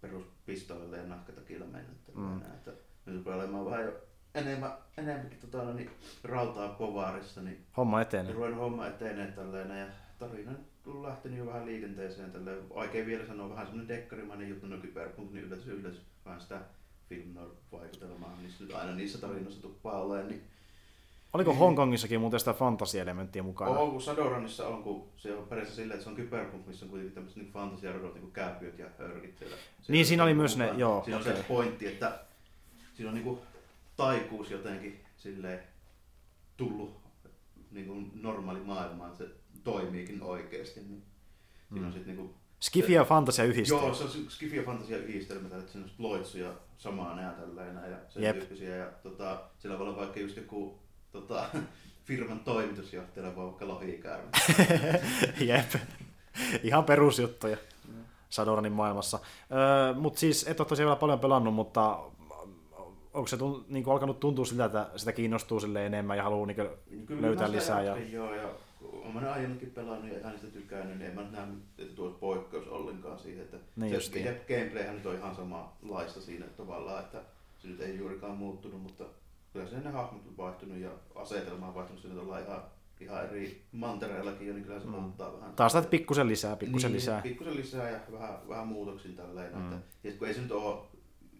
peruspistoilla 0.00 0.96
ja 0.96 1.06
nahkatakilla 1.06 1.66
mennä. 1.66 1.92
Mm. 2.14 2.36
Enää, 2.36 2.54
että 2.54 2.70
nyt 3.06 3.16
rupeaa 3.16 3.36
olemaan 3.36 3.64
vähän 3.64 3.84
jo 3.84 3.92
enemmän, 4.34 4.72
enemmänkin 4.98 5.38
tota, 5.40 5.74
niin, 5.74 5.90
rautaa 6.24 6.68
povaarissa, 6.68 7.42
niin 7.42 7.66
Homma 7.76 8.02
etenee. 8.02 8.32
ruvennut 8.32 8.60
homma 8.60 8.86
etenee 8.86 9.32
tälleen 9.32 9.80
ja 9.80 9.86
tarina 10.18 10.52
on 10.86 11.02
lähtenyt 11.02 11.38
jo 11.38 11.46
vähän 11.46 11.66
liikenteeseen 11.66 12.32
tälleen. 12.32 12.58
Oikein 12.70 13.06
vielä 13.06 13.26
sanoa 13.26 13.50
vähän 13.50 13.66
semmonen 13.66 13.88
dekkarimainen 13.88 14.48
juttu, 14.48 14.66
no 14.66 14.78
kyberpunk, 14.78 15.32
niin 15.32 15.44
yllätys 15.44 15.66
yllätys, 15.66 16.02
vähän 16.24 16.40
sitä 16.40 16.60
film 17.08 17.34
vaikutelmaa, 17.72 18.36
niissä 18.42 18.64
nyt 18.64 18.74
aina 18.74 18.94
niissä 18.94 19.18
tarinoissa 19.18 19.62
tuppaa 19.62 20.00
olemaan, 20.02 20.28
niin 20.28 20.42
Oliko 21.32 21.50
Niin. 21.50 21.58
Hongkongissakin 21.58 22.20
muuten 22.20 22.40
sitä 22.40 22.52
fantasia-elementtiä 22.52 23.42
mukana? 23.42 23.70
on, 23.70 23.90
kun 23.90 24.02
Shadowrunissa 24.02 24.68
on, 24.68 24.82
kun 24.82 25.08
se 25.16 25.34
on 25.34 25.46
periaatteessa 25.48 25.76
silleen, 25.82 25.94
että 25.94 26.04
se 26.04 26.10
on 26.10 26.16
kyberpunk, 26.16 26.66
missä 26.66 26.84
on 26.84 26.90
kuitenkin 26.90 27.14
tämmöiset 27.14 27.42
niin 27.42 27.52
fantasiarodot, 27.52 28.14
niin 28.14 28.20
kuin 28.22 28.32
kääpiöt 28.32 28.78
ja 28.78 28.86
hörkit 28.98 29.38
siellä. 29.38 29.56
Niin, 29.88 30.06
siinä 30.06 30.24
oli 30.24 30.34
myös 30.34 30.56
ne- 30.56 30.72
joo, 30.76 31.04
Siinä 31.04 31.16
on 31.16 31.22
okei. 31.22 31.36
se 31.36 31.42
pointti, 31.42 31.86
että 31.86 32.20
siinä 32.94 33.08
on 33.10 33.14
niinku 33.14 33.38
taikuus 33.96 34.50
jotenkin 34.50 35.00
silleen 35.16 35.60
tullut 36.56 36.96
niin 37.70 37.86
kuin 37.86 38.10
normaali 38.14 38.60
maailma, 38.60 39.06
että 39.06 39.18
se 39.18 39.30
toimiikin 39.64 40.22
oikeasti. 40.22 40.80
Niin 40.80 41.02
siinä 41.72 41.86
on 41.86 41.92
sit 41.92 42.06
niin 42.06 42.16
kuin, 42.16 42.34
Skifi 42.60 42.92
ja 42.92 43.04
fantasia 43.04 43.44
yhdistää. 43.44 43.78
Joo, 43.78 43.94
se 43.94 44.04
on 44.04 44.10
skifi 44.28 44.56
ja 44.56 44.62
fantasia 44.62 44.96
yhdistelmä, 44.96 45.56
että 45.56 45.72
siinä 45.72 45.86
on 45.86 45.90
loitsuja 45.98 46.52
samaa 46.78 47.16
nää 47.16 47.32
tälleen 47.32 47.74
näin 47.74 47.90
ja 47.90 47.98
sen 48.08 48.22
Jep. 48.22 48.36
tyyppisiä. 48.36 48.76
Ja 48.76 48.86
tota, 49.02 49.40
sillä 49.58 49.78
voi 49.78 49.88
olla 49.88 49.96
vaikka 49.96 50.20
just 50.20 50.36
joku 50.36 50.78
tota, 51.12 51.46
firman 52.06 52.40
toimitusjohtajalla 52.40 53.36
voi 53.36 53.46
vaikka 53.46 53.68
lohikäärme. 53.68 54.28
Jep. 55.48 55.74
Ihan 56.62 56.84
perusjuttuja 56.84 57.56
Shadowrunin 58.30 58.72
maailmassa. 58.72 59.18
Öö, 59.52 59.94
mutta 59.94 60.20
siis 60.20 60.48
et 60.48 60.60
ole 60.60 60.68
tosiaan 60.68 60.86
vielä 60.86 61.00
paljon 61.00 61.20
pelannut, 61.20 61.54
mutta 61.54 62.00
onko 63.14 63.26
se 63.26 63.36
tunt, 63.36 63.68
niin 63.68 63.88
alkanut 63.88 64.20
tuntua 64.20 64.44
siltä, 64.44 64.64
että 64.64 64.90
sitä 64.96 65.12
kiinnostuu 65.12 65.60
sille 65.60 65.86
enemmän 65.86 66.16
ja 66.16 66.22
haluaa 66.22 66.46
niin 66.46 66.56
Kyllä 67.06 67.22
löytää 67.22 67.46
sitä 67.46 67.56
lisää? 67.56 67.82
Ja... 67.82 67.96
Joo, 67.98 68.34
ja 68.34 68.48
olen 68.92 69.12
mä 69.14 69.32
aiemminkin 69.32 69.70
pelannut 69.70 70.12
ja 70.16 70.24
äänestä 70.26 70.46
tykännyt, 70.46 70.98
niin 70.98 71.08
en 71.10 71.14
mä 71.14 71.22
nyt 71.22 71.32
näe, 71.32 71.46
että 71.78 71.94
tuo 71.94 72.10
poikkeus 72.10 72.68
ollenkaan 72.68 73.18
siihen, 73.18 73.44
että 73.44 73.56
Niin 73.76 74.00
se 74.00 74.44
gameplayhän 74.48 74.94
nyt 74.96 75.06
on 75.06 75.14
ihan 75.14 75.36
samanlaista 75.36 76.20
siinä 76.20 76.46
tavallaan, 76.46 77.04
että 77.04 77.22
se 77.58 77.68
nyt 77.68 77.80
ei 77.80 77.98
juurikaan 77.98 78.36
muuttunut, 78.36 78.82
mutta 78.82 79.04
kyllä 79.52 79.66
se 79.66 79.76
ne 79.80 79.90
hahmot 79.90 80.26
on 80.26 80.36
vaihtunut 80.36 80.78
ja 80.78 80.90
asetelma 81.14 81.68
on 81.68 81.74
vaihtunut, 81.74 82.02
siinä 82.02 82.20
ollaan 82.20 82.42
ihan, 82.42 82.62
ihan 83.00 83.24
eri 83.24 83.62
mantereillakin 83.72 84.46
jo, 84.48 84.54
niin 84.54 84.64
kyllä 84.64 84.80
se 84.80 84.86
Mm. 84.86 84.92
muuttaa 84.92 85.32
vähän. 85.32 85.54
Taas 85.54 85.72
sitä 85.72 85.88
pikkusen 85.88 86.28
lisää, 86.28 86.56
pikkusen 86.56 86.88
niin, 86.90 86.96
lisää. 86.96 87.22
Pikkusen 87.22 87.56
lisää 87.56 87.90
ja 87.90 88.00
vähän, 88.12 88.48
vähän 88.48 88.66
muutoksin 88.66 89.16
tälleen. 89.16 89.52
Mm. 89.54 89.60
Mm. 89.60 89.72
Että, 89.72 89.86
ja 90.04 90.12
kun 90.18 90.28
ei 90.28 90.34
se 90.34 90.40
nyt 90.40 90.52
ole, 90.52 90.82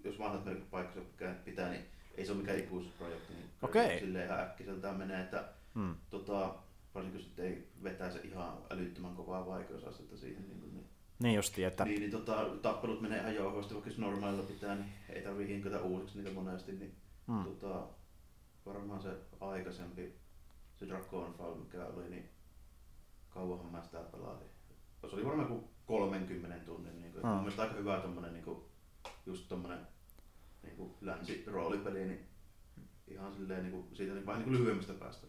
jos 0.05 0.19
vanhat 0.19 0.45
merkit 0.45 0.71
paikkansa 0.71 1.09
pitää, 1.45 1.71
niin 1.71 1.83
ei 2.17 2.27
se 2.27 2.33
ole 2.33 2.41
mikään 2.41 2.59
ikuisuusprojekti. 2.59 3.33
Niin 3.33 3.47
Okei. 3.63 3.89
se 3.99 4.05
Silleen 4.05 4.27
ihan 4.27 4.41
äkkiseltään 4.41 4.97
menee, 4.97 5.21
että 5.21 5.45
Hmm. 5.75 5.95
tota, 6.11 6.55
varsinkin 6.95 7.19
jos 7.19 7.27
sitten 7.27 7.45
ei 7.47 7.69
vetää 7.83 8.11
se 8.11 8.21
ihan 8.21 8.59
älyttömän 8.71 9.15
kovaa 9.17 9.47
vaikeusastetta 9.47 10.17
siihen. 10.17 10.49
Niin, 10.49 10.61
kuin, 10.61 10.75
niin, 10.75 10.87
Niin 11.23 11.35
justiin, 11.35 11.67
että 11.67 11.85
niin, 11.85 12.01
niin 12.01 12.11
tota, 12.11 12.47
tappelut 12.63 13.01
menee 13.01 13.21
ihan 13.21 13.35
jouhevasti, 13.35 13.75
vaikka 13.75 13.91
jos 13.91 13.99
normaalilla 13.99 14.43
pitää, 14.43 14.75
niin 14.75 14.93
ei 15.09 15.23
tarvii 15.23 15.49
hinkätä 15.49 15.81
uusiksi 15.81 16.19
niitä 16.19 16.33
monesti. 16.35 16.73
Niin, 16.73 16.95
Hmm. 17.27 17.45
tota, 17.45 17.87
varmaan 18.67 19.03
se 19.03 19.11
aikaisempi, 19.41 20.15
se 20.77 20.89
Dragonfall, 20.89 21.55
mikä 21.55 21.87
oli, 21.87 22.09
niin 22.11 22.29
kauanhan 23.31 23.73
mä 23.73 23.83
sitä 23.83 23.99
pelasin. 23.99 24.47
Se 25.11 25.17
oli 25.17 25.25
varmaan 25.25 25.49
kuin 25.49 25.65
30 25.87 26.65
tunnin. 26.65 27.01
Niin 27.01 27.13
kuin, 27.13 27.23
Hmm. 27.23 27.31
Mun 27.31 27.41
mielestä 27.41 27.63
aika 27.63 27.75
hyvä 27.75 28.01
tommonen, 28.01 28.33
niin 28.33 28.45
kuin, 28.45 28.65
just 29.27 29.49
tommonen 29.49 29.79
niin 30.63 30.77
kuin 30.77 30.95
länsi-roolipeli, 31.01 32.05
niin 32.07 32.27
ihan 33.09 33.35
silleen 33.35 33.63
niin 33.63 33.73
kuin, 33.73 33.97
siitä 33.97 34.15
niin, 34.15 34.27
vähän 34.27 34.41
niin 34.41 34.51
kuin 34.51 34.59
lyhyemmästä 34.61 34.95
päästä. 34.95 35.27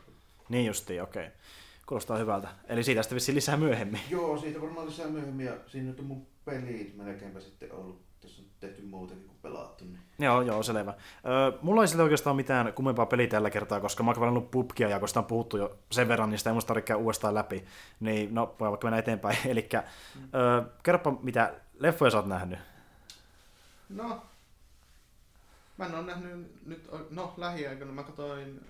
Niin 0.50 0.66
justiin, 0.66 1.04
okei. 1.04 1.28
Kuulostaa 1.86 2.18
hyvältä. 2.18 2.48
Eli 2.68 2.84
siitä 2.84 3.04
sitten 3.04 3.16
vissiin 3.16 3.36
lisää 3.36 3.58
myöhemmin. 3.58 4.02
Joo, 4.10 4.38
siitä 4.38 4.62
varmaan 4.62 4.88
lisää 4.88 5.08
myöhemmin 5.08 5.46
ja 5.46 5.54
siinä 5.68 5.90
nyt 5.90 6.00
on 6.00 6.06
mun 6.06 6.28
pelit 6.46 6.98
melkeinpä 6.98 7.40
sitten 7.40 7.74
ollut. 7.74 8.02
Tässä 8.22 8.42
on 8.42 8.48
tehty 8.60 8.82
muutakin 8.82 9.24
kuin 9.24 9.38
pelattu. 9.42 9.86
Niin. 9.86 10.00
Joo, 10.20 10.42
joo, 10.42 10.64
selvä. 10.64 10.94
Öö, 11.26 11.60
mulla 11.62 11.82
ei 11.82 11.88
sillä 11.88 12.04
oikeastaan 12.04 12.36
mitään 12.36 12.74
kummempaa 12.74 13.06
peliä 13.06 13.28
tällä 13.28 13.50
kertaa, 13.50 13.80
koska 13.80 14.04
mä 14.04 14.12
oon 14.12 14.20
pelannut 14.20 14.52
PUBGia 14.52 14.90
ja 14.90 15.00
kun 15.00 15.08
sitä 15.08 15.20
on 15.20 15.26
puhuttu 15.26 15.58
jo 15.58 15.78
sen 15.92 16.08
verran, 16.08 16.30
niin 16.30 16.38
sitä 16.38 16.50
ei 16.50 16.54
musta 16.54 16.68
tarvitse 16.68 16.88
käydä 16.88 17.04
uudestaan 17.04 17.34
läpi. 17.34 17.66
Niin, 18.00 18.36
no, 18.36 18.56
voi 18.60 18.70
vaikka 18.70 18.88
mennä 18.88 18.98
eteenpäin. 18.98 19.38
Eli 19.52 19.70
öö, 19.74 20.62
kerropa, 20.84 21.18
mitä 21.22 21.54
leffoja 21.80 22.12
sä 22.12 22.18
oot 22.18 22.26
nähnyt. 22.26 22.60
No, 23.90 24.22
mä 25.78 25.86
en 25.86 25.96
ole 25.96 26.06
nähnyt 26.06 26.66
nyt, 26.66 26.90
no 27.10 27.34
lähiaikoina 27.38 27.94
mä 27.94 28.04
katsoin, 28.04 28.62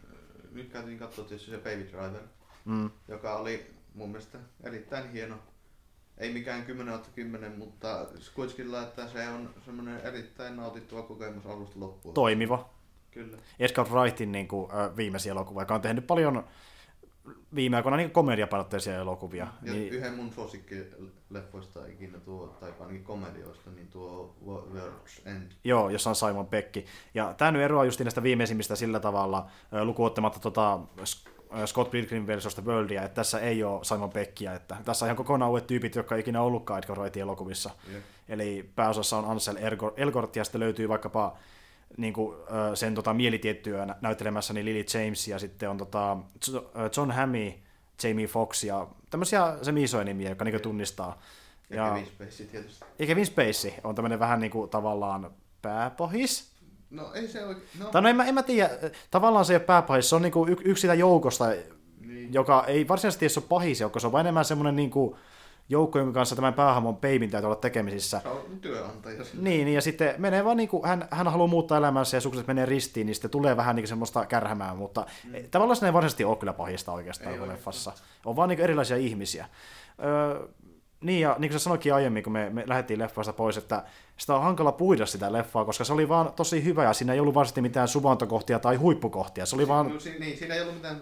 nyt 0.55 0.71
käytiin 0.71 0.99
katsoa 0.99 1.25
tietysti 1.25 1.51
se 1.51 1.57
Baby 1.57 1.87
Driver, 1.91 2.21
Mm. 2.65 2.89
joka 3.07 3.35
oli 3.35 3.73
mun 3.93 4.09
mielestä 4.09 4.37
erittäin 4.63 5.11
hieno. 5.11 5.35
Ei 6.17 6.33
mikään 6.33 6.65
10 6.65 6.93
10, 7.15 7.57
mutta 7.57 8.05
kuitenkin 8.35 8.75
että 8.83 9.07
se 9.07 9.29
on 9.29 9.49
semmoinen 9.65 9.99
erittäin 10.01 10.55
nautittava 10.55 11.01
kokemus 11.01 11.45
alusta 11.45 11.79
loppuun. 11.79 12.13
Toimiva. 12.13 12.69
Kyllä. 13.11 13.37
Edgar 13.59 13.87
Wrightin 13.89 14.31
niin 14.31 14.47
kuin, 14.47 14.71
viimeisiä 14.95 15.31
elokuvia, 15.31 15.61
joka 15.61 15.75
on 15.75 15.81
tehnyt 15.81 16.07
paljon 16.07 16.43
viime 17.55 17.77
aikoina 17.77 17.97
niin 17.97 18.11
komediapainotteisia 18.11 18.95
elokuvia. 18.95 19.47
Ja 19.61 19.73
Niin, 19.73 19.93
yhden 19.93 20.13
mun 20.13 20.33
suosikkileffoista 20.33 21.85
ikinä 21.85 22.19
tuo, 22.19 22.47
tai 22.59 22.73
ainakin 22.79 23.03
komedioista, 23.03 23.69
niin 23.71 23.87
tuo 23.87 24.35
Wo- 24.45 24.77
World's 24.77 25.29
End. 25.29 25.51
Joo, 25.63 25.89
jossa 25.89 26.09
on 26.09 26.15
Simon 26.15 26.47
Pekki. 26.47 26.85
Ja 27.13 27.33
tämä 27.37 27.51
nyt 27.51 27.61
eroaa 27.61 27.85
just 27.85 27.99
näistä 27.99 28.23
viimeisimmistä 28.23 28.75
sillä 28.75 28.99
tavalla, 28.99 29.47
lukuottamatta 29.83 30.39
tota, 30.39 30.79
Scott 31.65 31.91
Pilgrim 31.91 32.27
versus 32.27 32.55
The 32.55 32.65
Worldia, 32.65 33.03
että 33.03 33.15
tässä 33.15 33.39
ei 33.39 33.63
ole 33.63 33.83
Simon 33.83 34.09
Pekkiä, 34.09 34.53
että 34.53 34.77
tässä 34.85 35.05
on 35.05 35.07
ihan 35.07 35.17
kokonaan 35.17 35.51
uudet 35.51 35.67
tyypit, 35.67 35.95
jotka 35.95 36.15
ei 36.15 36.21
ikinä 36.21 36.41
ollutkaan 36.41 36.79
Edgar 36.83 36.97
Wrightin 36.97 37.21
elokuvissa. 37.21 37.69
Jep. 37.93 38.03
Eli 38.29 38.69
pääosassa 38.75 39.17
on 39.17 39.25
Ansel 39.25 39.57
Elgort 39.97 40.35
ja 40.35 40.43
sitten 40.43 40.59
löytyy 40.61 40.89
vaikkapa 40.89 41.37
niin 41.97 42.13
kuin, 42.13 42.37
sen 42.73 42.95
tota, 42.95 43.13
mielitiettyä 43.13 43.95
niin 44.53 44.65
Lily 44.65 44.85
James 44.93 45.27
ja 45.27 45.39
sitten 45.39 45.69
on 45.69 45.77
tota, 45.77 46.17
John 46.97 47.11
Hammond, 47.11 47.53
Jamie 48.03 48.27
Foxx 48.27 48.63
ja 48.63 48.87
tämmöisiä 49.09 49.57
semisoja 49.61 50.03
nimiä, 50.03 50.29
jotka 50.29 50.45
niin 50.45 50.61
tunnistaa. 50.61 51.19
Ja, 51.69 51.75
Ja- 51.75 51.89
Kevin 51.93 52.05
Spacey 52.05 52.45
tietysti. 52.45 52.85
Ja 52.99 53.05
Kevin 53.05 53.25
Spacey 53.25 53.71
on 53.83 53.95
tämmöinen 53.95 54.19
vähän 54.19 54.39
niin 54.39 54.51
kuin 54.51 54.69
tavallaan 54.69 55.31
pääpohis. 55.61 56.51
No 56.89 57.13
ei 57.13 57.27
se 57.27 57.45
oikein, 57.45 57.67
no 57.79 57.85
Tai 57.85 58.01
no 58.01 58.09
en 58.09 58.15
mä, 58.15 58.25
en 58.25 58.33
mä 58.33 58.43
tiedä, 58.43 58.69
tavallaan 59.11 59.45
se 59.45 59.53
ei 59.53 59.57
ole 59.57 59.63
pääpahis, 59.65 60.09
se 60.09 60.15
on 60.15 60.21
niinku 60.21 60.47
y- 60.47 60.55
yksi 60.63 60.81
sitä 60.81 60.93
joukosta, 60.93 61.45
niin. 61.99 62.33
joka 62.33 62.63
ei 62.67 62.87
varsinaisesti 62.87 63.25
edes 63.25 63.37
ole 63.37 63.45
pahis 63.49 63.81
joukko, 63.81 63.99
se 63.99 64.07
on 64.07 64.13
vaan 64.13 64.25
enemmän 64.25 64.45
semmoinen 64.45 64.75
niinku 64.75 65.17
joukko, 65.69 65.99
jonka 65.99 66.13
kanssa 66.13 66.35
tämän 66.35 66.53
päähamon 66.53 66.97
peivin 66.97 67.29
täytyy 67.31 67.45
olla 67.45 67.55
tekemisissä. 67.55 68.19
Se 68.23 68.27
on 68.27 68.59
työnantaja. 68.61 69.23
Niin, 69.33 69.65
niin, 69.65 69.75
ja 69.75 69.81
sitten 69.81 70.15
menee 70.17 70.45
vaan 70.45 70.57
niinku, 70.57 70.85
hän, 70.85 71.07
hän 71.11 71.27
haluaa 71.27 71.47
muuttaa 71.47 71.77
elämänsä 71.77 72.17
ja 72.17 72.21
sukset 72.21 72.47
menee 72.47 72.65
ristiin, 72.65 73.05
niin 73.05 73.15
sitten 73.15 73.31
tulee 73.31 73.57
vähän 73.57 73.75
niinku 73.75 73.87
semmoista 73.87 74.25
kärhämää, 74.25 74.73
mutta 74.73 75.05
mm. 75.23 75.33
tavallaan 75.51 75.75
se 75.75 75.85
ei 75.85 75.93
varsinaisesti 75.93 76.25
ole 76.25 76.37
kyllä 76.37 76.53
pahista 76.53 76.91
oikeastaan 76.91 77.31
Ei 77.31 77.37
kuin 77.37 77.49
leffassa. 77.49 77.91
On 78.25 78.35
vaan 78.35 78.49
niinku 78.49 78.63
erilaisia 78.63 78.97
ihmisiä. 78.97 79.45
Öö, 80.03 80.47
niin, 81.01 81.21
ja 81.21 81.35
niin 81.39 81.49
kuin 81.51 81.59
sä 81.59 81.63
sanoikin 81.63 81.93
aiemmin, 81.93 82.23
kun 82.23 82.33
me, 82.33 82.49
me 82.49 82.63
lähdettiin 82.67 82.99
leffasta 82.99 83.33
pois, 83.33 83.57
että 83.57 83.83
sitä 84.17 84.35
on 84.35 84.43
hankala 84.43 84.71
puida 84.71 85.05
sitä 85.05 85.33
leffaa, 85.33 85.65
koska 85.65 85.83
se 85.83 85.93
oli 85.93 86.09
vaan 86.09 86.33
tosi 86.33 86.63
hyvä, 86.63 86.83
ja 86.83 86.93
siinä 86.93 87.13
ei 87.13 87.19
ollut 87.19 87.35
varsinaisesti 87.35 87.61
mitään 87.61 87.87
suvantokohtia 87.87 88.59
tai 88.59 88.75
huippukohtia. 88.75 89.45
Se 89.45 89.55
oli 89.55 89.67
vaan, 89.67 89.87
No, 89.89 89.99
si- 89.99 90.19
niin, 90.19 90.37
siinä 90.37 90.55
ei 90.55 90.61
ollut 90.61 90.75
mitään 90.75 91.01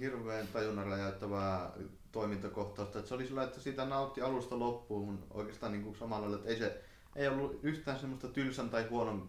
hirveän 0.00 0.46
tajunnan 0.52 0.86
räjäyttävää 0.86 1.70
toimintakohtausta. 2.12 2.98
Että 2.98 3.08
se 3.08 3.14
oli 3.14 3.26
sillä, 3.26 3.42
että 3.42 3.60
sitä 3.60 3.84
nautti 3.84 4.20
alusta 4.22 4.58
loppuun 4.58 5.18
oikeastaan 5.30 5.72
niin 5.72 5.84
kuin 5.84 5.96
samalla 5.96 6.22
lailla, 6.22 6.36
että 6.36 6.50
ei 6.50 6.58
se 6.58 6.82
ei 7.16 7.28
ollut 7.28 7.60
yhtään 7.62 7.98
semmoista 7.98 8.28
tylsän 8.28 8.70
tai 8.70 8.86
huonon 8.90 9.28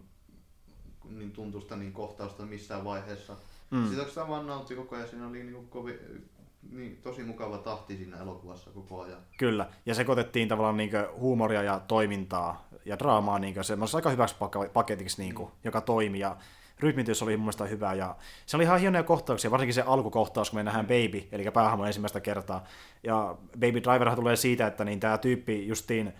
niin 1.04 1.32
tuntusta 1.32 1.76
niin 1.76 1.92
kohtausta 1.92 2.42
missään 2.46 2.84
vaiheessa. 2.84 3.36
Mm. 3.70 3.88
Sitä 3.88 4.28
vaan 4.28 4.46
nautti 4.46 4.74
koko 4.74 4.96
ajan. 4.96 5.08
Siinä 5.08 5.26
oli 5.28 5.42
niin 5.42 5.54
kuin 5.54 5.68
kovi, 5.68 5.98
niin, 6.70 6.96
tosi 7.02 7.22
mukava 7.22 7.58
tahti 7.58 7.96
siinä 7.96 8.16
elokuvassa 8.16 8.70
koko 8.70 9.00
ajan. 9.00 9.20
kyllä, 9.38 9.68
ja 9.86 9.94
sekoitettiin 9.94 10.48
tavallaan 10.48 10.76
niin 10.76 10.90
huumoria 11.18 11.62
ja 11.62 11.80
toimintaa 11.88 12.68
ja 12.84 12.98
draamaa 12.98 13.38
niin 13.38 13.64
semmoisessa 13.64 13.98
aika 13.98 14.10
hyväksi 14.10 14.36
pak- 14.38 14.72
paketiksi, 14.72 15.22
niin 15.22 15.34
kuin, 15.34 15.50
joka 15.64 15.80
toimi, 15.80 16.18
ja 16.18 16.36
rytmitys 16.80 17.22
oli 17.22 17.36
mun 17.36 17.44
mielestä 17.44 17.64
hyvä, 17.64 17.94
ja 17.94 18.16
se 18.46 18.56
oli 18.56 18.64
ihan 18.64 18.80
hienoja 18.80 19.02
kohtauksia, 19.02 19.50
varsinkin 19.50 19.74
se 19.74 19.82
alkukohtaus, 19.86 20.50
kun 20.50 20.58
me 20.58 20.62
nähdään 20.62 20.86
Baby, 20.86 21.28
eli 21.32 21.50
päähahmo 21.50 21.84
ensimmäistä 21.84 22.20
kertaa, 22.20 22.64
ja 23.02 23.36
Baby 23.52 23.82
Driverhan 23.82 24.16
tulee 24.16 24.36
siitä, 24.36 24.66
että 24.66 24.84
niin 24.84 25.00
tämä 25.00 25.18
tyyppi 25.18 25.68
justiin 25.68 26.12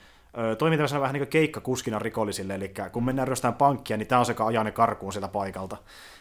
toimii 0.59 0.79
tämmöisenä 0.79 1.01
vähän 1.01 1.15
niin 1.15 1.21
kuin 1.21 1.29
keikkakuskina 1.29 1.99
rikollisille, 1.99 2.55
eli 2.55 2.73
kun 2.93 3.05
mennään 3.05 3.29
ryöstään 3.29 3.55
pankkia, 3.55 3.97
niin 3.97 4.09
tämä 4.09 4.19
on 4.19 4.27
se, 4.27 4.33
joka 4.33 4.47
ajaa 4.47 4.65
ne 4.65 4.73
karkuun 4.73 5.13
sieltä 5.13 5.29
paikalta. 5.29 5.77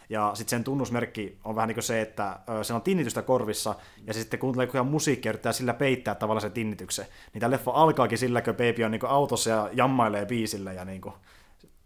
Ja 0.10 0.32
sitten 0.34 0.50
sen 0.50 0.64
tunnusmerkki 0.64 1.38
on 1.44 1.56
vähän 1.56 1.68
niin 1.68 1.76
kuin 1.76 1.84
se, 1.84 2.02
että 2.02 2.40
se 2.62 2.74
on 2.74 2.82
tinnitystä 2.82 3.22
korvissa, 3.22 3.76
ja 4.06 4.14
se 4.14 4.20
sitten 4.20 4.40
kuuntelee 4.40 4.68
koko 4.68 4.78
ajan 4.78 4.88
musiikkia, 4.88 5.30
yrittää 5.30 5.52
sillä 5.52 5.74
peittää 5.74 6.16
tavallaan 6.16 6.42
se 6.42 6.50
tinnityksen. 6.50 7.06
Niin 7.34 7.40
tämä 7.40 7.52
leffa 7.52 7.72
alkaakin 7.72 8.18
sillä, 8.18 8.42
kun 8.42 8.54
Baby 8.54 8.84
on 8.84 8.92
niin 8.92 9.00
kuin 9.00 9.10
autossa 9.10 9.50
ja 9.50 9.70
jammailee 9.74 10.26
biisille, 10.26 10.74
ja 10.74 10.86
niin 10.86 11.02
kuin, 11.02 11.14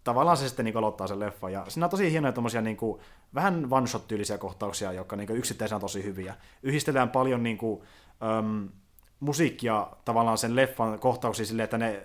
tavallaan 0.04 0.38
se 0.38 0.48
sitten 0.48 0.66
niin 0.66 0.78
aloittaa 0.78 1.08
sen 1.08 1.20
leffa. 1.20 1.50
Ja 1.50 1.66
siinä 1.68 1.86
on 1.86 1.90
tosi 1.90 2.12
hienoja 2.12 2.32
tommosia 2.32 2.62
niin 2.62 2.78
kuin, 2.78 3.02
vähän 3.36 3.68
one-shot-tyylisiä 3.72 4.38
kohtauksia, 4.38 4.94
jotka 4.94 5.16
niin 5.16 5.32
yksittäisenä 5.32 5.76
on 5.76 5.82
tosi 5.82 6.04
hyviä. 6.04 6.36
Yhdistellään 6.64 7.10
paljon 7.10 7.44
niin 7.44 7.58
kuin, 7.58 7.82
äm, 8.40 8.70
musiikkia 9.20 9.88
tavallaan 10.06 10.38
sen 10.38 10.56
leffan 10.56 11.00
kohtauksiin 11.00 11.46
silleen, 11.46 11.64
että 11.64 11.78
ne 11.78 12.04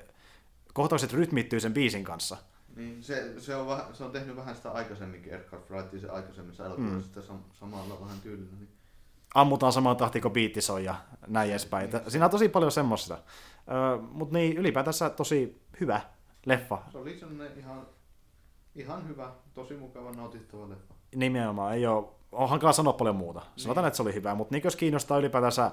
kohtaukset 0.77 1.13
rytmittyy 1.13 1.61
sen 1.61 1.75
biisin 1.75 2.05
kanssa. 2.05 2.37
Niin 2.77 3.03
se, 3.03 3.41
se, 3.41 3.57
on 3.57 3.67
vähän, 3.67 3.85
se 3.93 4.05
on 4.05 4.11
tehnyt 4.11 4.37
vähän 4.37 4.57
sitä 4.57 4.71
aikaisemminkin, 4.71 5.33
Edgar 5.33 5.61
Wrightin 5.71 6.01
se 6.01 6.09
aikaisemmissa 6.09 6.67
elokuvissa 6.67 6.95
mm. 6.97 7.03
sitä 7.03 7.21
sam- 7.21 7.55
samalla 7.61 8.01
vähän 8.01 8.21
tyylillä. 8.21 8.57
Niin. 8.59 8.69
Ammutaan 9.35 9.73
samaan 9.73 9.97
tahtiin 9.97 10.23
kuin 10.23 10.33
biitti 10.33 10.61
soi 10.61 10.85
ja 10.85 10.95
näin 11.27 11.51
edespäin. 11.51 11.85
Että 11.85 12.11
Siinä 12.11 12.25
on 12.25 12.31
tosi 12.31 12.49
paljon 12.49 12.73
semmoista. 12.73 13.19
Mutta 14.11 14.39
niin, 14.39 14.57
ylipäätänsä 14.57 15.11
tosi 15.11 15.63
hyvä 15.81 16.01
leffa. 16.47 16.79
Se 16.93 16.99
oli 16.99 17.19
sellainen 17.19 17.59
ihan, 17.59 17.87
ihan 18.75 19.09
hyvä, 19.09 19.31
tosi 19.55 19.75
mukava, 19.77 20.13
nautittava 20.13 20.69
leffa. 20.69 20.95
Nimenomaan 21.15 21.75
ei 21.75 21.87
ole 21.87 22.05
on 22.33 22.49
hankala 22.49 22.73
sanoa 22.73 22.93
paljon 22.93 23.17
muuta. 23.17 23.43
Sanotaan, 23.57 23.83
Niin. 23.83 23.87
että 23.89 23.97
se 23.97 24.03
oli 24.03 24.15
hyvä, 24.15 24.35
mutta 24.35 24.55
niin 24.55 24.65
jos 24.65 24.77
kiinnostaa 24.77 25.19
ylipäätänsä 25.19 25.71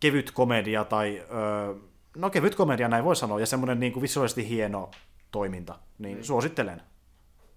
kevyt 0.00 0.30
komedia 0.30 0.84
tai, 0.84 1.22
öö, 1.32 1.74
no 2.16 2.30
kevyt 2.30 2.54
komedia 2.54 2.88
näin 2.88 3.04
voi 3.04 3.16
sanoa, 3.16 3.40
ja 3.40 3.46
semmoinen 3.46 3.80
niin 3.80 3.92
kuin 3.92 4.02
visuaalisesti 4.02 4.48
hieno 4.48 4.90
toiminta, 5.30 5.78
niin 5.98 6.14
Niin. 6.14 6.24
suosittelen 6.24 6.82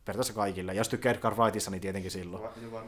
periaatteessa 0.06 0.34
kaikille. 0.34 0.74
Ja 0.74 0.78
jos 0.78 0.90
tykkää 0.90 1.12
Edgar 1.14 1.36
Wrightissa, 1.38 1.72
niin 1.72 1.82
tietenkin 1.82 2.12
silloin. 2.12 2.44
Va-. 2.44 2.84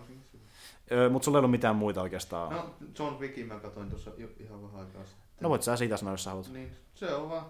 Öö, 0.91 1.09
mutta 1.09 1.26
sulla 1.26 1.38
ei 1.38 1.39
ollut 1.39 1.51
mitään 1.51 1.76
muita 1.76 2.01
oikeastaan. 2.01 2.51
No, 2.51 2.76
John 2.99 3.20
Wickin 3.20 3.47
mä 3.47 3.59
katsoin 3.59 3.89
tuossa 3.89 4.11
ihan 4.39 4.63
vähän 4.63 4.80
aikaa 4.80 5.03
sitten. 5.05 5.26
no 5.41 5.49
voit 5.49 5.63
sä 5.63 5.76
siitä 5.78 5.97
sanoa, 5.97 6.13
jos 6.13 6.24
sä 6.24 6.30
haluat. 6.30 6.47
Niin, 6.53 6.72
se 6.95 7.13
on 7.13 7.30
vaan, 7.30 7.45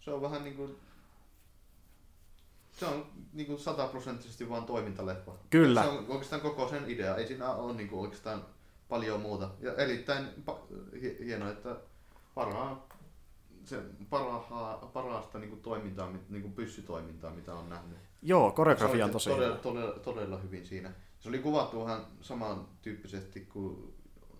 se 0.00 0.10
on 0.10 0.22
vähän 0.22 0.44
niinku, 0.44 0.70
se 2.72 2.86
on 2.86 3.06
niinku 3.32 3.58
sataprosenttisesti 3.58 4.48
vaan 4.48 4.64
toimintaleffa. 4.64 5.32
Kyllä. 5.50 5.82
Se 5.82 5.88
on 5.88 6.04
oikeastaan 6.08 6.40
koko 6.42 6.68
sen 6.68 6.84
idea, 6.90 7.16
ei 7.16 7.26
siinä 7.26 7.50
ole 7.52 7.72
niinku 7.74 8.00
oikeastaan 8.02 8.44
paljon 8.88 9.20
muuta. 9.20 9.50
Ja 9.60 9.74
erittäin 9.74 10.26
pa- 10.50 10.94
hi- 11.00 11.16
hienoa, 11.24 11.50
että 11.50 11.76
parhaa, 12.34 12.86
se 13.68 13.82
parhaa, 14.10 14.90
parasta 14.92 15.38
niinku 15.38 15.56
toimintaa, 15.56 16.10
mit- 16.10 16.30
niinku 16.30 16.50
pyssytoimintaa, 16.50 17.30
mitä 17.30 17.54
on 17.54 17.68
nähnyt. 17.68 17.98
Joo, 18.22 18.50
koreografia 18.50 19.04
on 19.04 19.10
tosi 19.10 19.30
todella, 19.30 19.56
todella, 19.56 19.92
todella 19.98 20.36
hyvin 20.38 20.66
siinä. 20.66 20.92
Se 21.18 21.28
oli 21.28 21.38
kuvattu 21.38 21.84
vähän 21.84 22.06
samantyyppisesti 22.20 23.40
kuin, 23.40 23.94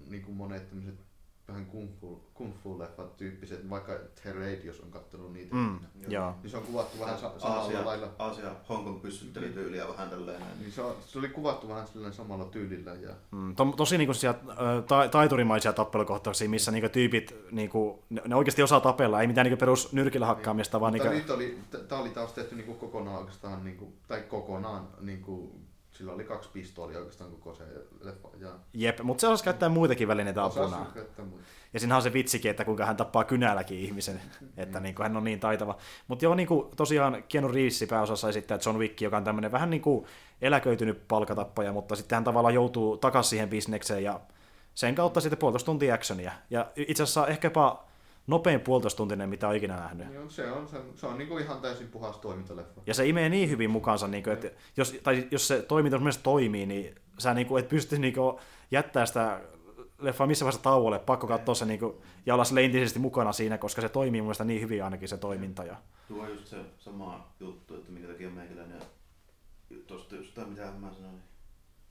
niin 0.08 0.22
kuin 0.22 0.36
monet 0.36 0.68
tämmöiset 0.68 1.05
vähän 1.48 1.66
kung 1.66 1.88
fu, 2.00 2.20
kung 2.34 2.52
fu 2.62 2.78
leffat 2.78 3.16
tyyppiset, 3.16 3.70
vaikka 3.70 3.92
The 4.22 4.32
Raid, 4.32 4.64
jos 4.64 4.80
on 4.80 4.90
katsonut 4.90 5.32
niitä. 5.32 5.54
Mm, 5.54 5.78
niin, 5.94 6.12
joo. 6.12 6.34
niin 6.42 6.50
se 6.50 6.56
on 6.56 6.62
kuvattu 6.62 7.00
vähän 7.00 7.18
sa- 7.18 7.32
samalla 7.38 7.60
Aasia, 7.62 7.84
lailla. 7.84 8.08
Aasia 8.18 8.50
Hongkong 8.68 9.02
pyssyttelytyyliä 9.02 9.88
vähän 9.88 10.10
tälleen. 10.10 10.42
Niin 10.60 10.72
se, 10.72 10.82
on, 10.82 10.94
se 11.06 11.18
oli 11.18 11.28
kuvattu 11.28 11.68
vähän 11.68 11.86
sellainen 11.86 12.12
samalla 12.16 12.44
tyylillä. 12.44 12.94
Ja, 12.94 13.10
Mm, 13.30 13.54
to, 13.56 13.64
tosi 13.76 13.98
niinku 13.98 14.14
siellä, 14.14 14.38
ta, 14.86 15.08
taiturimaisia 15.08 15.72
tappelukohtauksia, 15.72 16.48
missä 16.48 16.70
niinku 16.70 16.88
tyypit, 16.88 17.34
niinku, 17.50 18.02
ne, 18.10 18.22
ne, 18.26 18.34
oikeasti 18.36 18.62
osaa 18.62 18.80
tapella, 18.80 19.20
ei 19.20 19.26
mitään 19.26 19.44
niinku 19.44 19.60
perus 19.60 19.92
nyrkillä 19.92 20.26
hakkaamista, 20.26 20.80
vaan 20.80 20.92
Mutta 20.92 21.10
niinku, 21.10 21.32
nyt 21.32 21.36
oli, 21.36 21.58
tämä 21.88 22.00
oli 22.00 22.10
taas 22.10 22.32
tehty 22.32 22.54
niinku 22.54 22.74
kokonaan 22.74 23.18
oikeastaan, 23.18 23.64
niinku, 23.64 23.92
tai 24.08 24.22
kokonaan, 24.22 24.88
niinku, 25.00 25.60
sillä 25.96 26.12
oli 26.12 26.24
kaksi 26.24 26.50
pistoolia 26.52 26.98
oikeastaan 26.98 27.30
koko 27.30 27.54
se 27.54 27.64
leffa. 28.00 28.28
Ja 28.38 28.50
jep, 28.72 29.00
mutta 29.02 29.20
se 29.20 29.26
osasi 29.26 29.44
käyttää 29.44 29.68
muitakin 29.68 30.08
välineitä 30.08 30.44
apuna. 30.44 30.86
Ja 31.72 31.80
siinähän 31.80 31.96
on 31.96 32.02
se 32.02 32.12
vitsikin, 32.12 32.50
että 32.50 32.64
kuinka 32.64 32.86
hän 32.86 32.96
tappaa 32.96 33.24
kynälläkin 33.24 33.78
ihmisen, 33.78 34.20
että 34.56 34.80
niin 34.80 34.94
kuin 34.94 35.02
hän 35.02 35.16
on 35.16 35.24
niin 35.24 35.40
taitava. 35.40 35.76
Mutta 36.08 36.24
joo, 36.24 36.34
niin 36.34 36.48
kuin 36.48 36.76
tosiaan 36.76 37.24
Keanu 37.28 37.48
Reeves 37.48 37.84
pääosassa 37.88 38.28
esittää 38.28 38.58
John 38.66 38.78
Wick, 38.78 39.00
joka 39.00 39.16
on 39.16 39.24
tämmöinen 39.24 39.52
vähän 39.52 39.70
niin 39.70 39.82
kuin 39.82 40.06
eläköitynyt 40.42 41.08
palkatappaja, 41.08 41.72
mutta 41.72 41.96
sitten 41.96 42.16
hän 42.16 42.24
tavallaan 42.24 42.54
joutuu 42.54 42.96
takaisin 42.96 43.30
siihen 43.30 43.48
bisnekseen 43.48 44.04
ja 44.04 44.20
sen 44.74 44.94
kautta 44.94 45.20
sitten 45.20 45.38
puolitoista 45.38 45.66
tuntia 45.66 45.94
actionia. 45.94 46.32
Ja 46.50 46.70
itse 46.76 47.02
asiassa 47.02 47.26
ehkäpä 47.26 47.76
nopein 48.26 48.60
puolitoista 48.60 48.96
tuntinen, 48.96 49.28
mitä 49.28 49.48
on 49.48 49.56
ikinä 49.56 49.76
nähnyt. 49.76 50.14
Joo, 50.14 50.28
se 50.28 50.50
on, 50.52 50.68
se, 50.68 50.78
se 50.94 51.06
on 51.06 51.18
niinku 51.18 51.38
ihan 51.38 51.60
täysin 51.60 51.88
puhas 51.88 52.18
toimintaleffa. 52.18 52.80
Ja 52.86 52.94
se 52.94 53.06
imee 53.06 53.28
niin 53.28 53.50
hyvin 53.50 53.70
mukaansa, 53.70 54.08
niin 54.08 54.24
kuin, 54.24 54.32
että 54.32 54.50
jos, 54.76 54.96
tai 55.02 55.28
jos 55.30 55.48
se 55.48 55.62
toiminta 55.62 55.98
myös 55.98 56.18
toimii, 56.18 56.66
niin 56.66 56.94
sä 57.18 57.34
niin 57.34 57.46
kuin, 57.46 57.64
et 57.64 57.68
pysty 57.68 57.98
niin 57.98 58.14
kuin, 58.14 58.36
jättää 58.70 59.06
sitä 59.06 59.40
leffaa 59.98 60.26
missä 60.26 60.44
vaiheessa 60.44 60.62
tauolle, 60.62 60.98
pakko 60.98 61.26
katsoa 61.26 61.54
se 61.54 61.64
niin 61.64 61.80
kuin, 61.80 61.94
ja 62.26 62.34
olla 62.34 62.44
sille 62.44 62.62
intisesti 62.62 62.98
mukana 62.98 63.32
siinä, 63.32 63.58
koska 63.58 63.82
se 63.82 63.88
toimii 63.88 64.20
mun 64.20 64.26
mielestä 64.26 64.44
niin 64.44 64.60
hyvin 64.60 64.84
ainakin 64.84 65.08
se 65.08 65.16
toiminta. 65.16 65.64
Ja... 65.64 65.76
Tuo 66.08 66.22
on 66.22 66.30
just 66.30 66.46
se 66.46 66.56
sama 66.78 67.32
juttu, 67.40 67.74
että 67.74 67.92
minkä 67.92 68.08
takia 68.08 68.30
meikäläinen 68.30 68.82
tosta 69.86 70.16
just 70.16 70.36
mitä 70.48 70.72
mä 70.80 70.94
sanoin, 70.94 71.22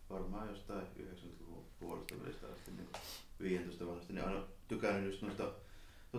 varmaan 0.10 0.50
jostain 0.50 0.82
90-luvun 1.00 1.66
puolesta 1.80 2.16
välistä 2.24 2.48
asti 2.48 2.72
niin 2.72 2.90
15 3.40 3.88
vanhasta, 3.88 4.14
niin 4.14 4.26
aina 4.26 4.44
tykännyt 4.68 5.06
just 5.06 5.22
noista 5.22 5.44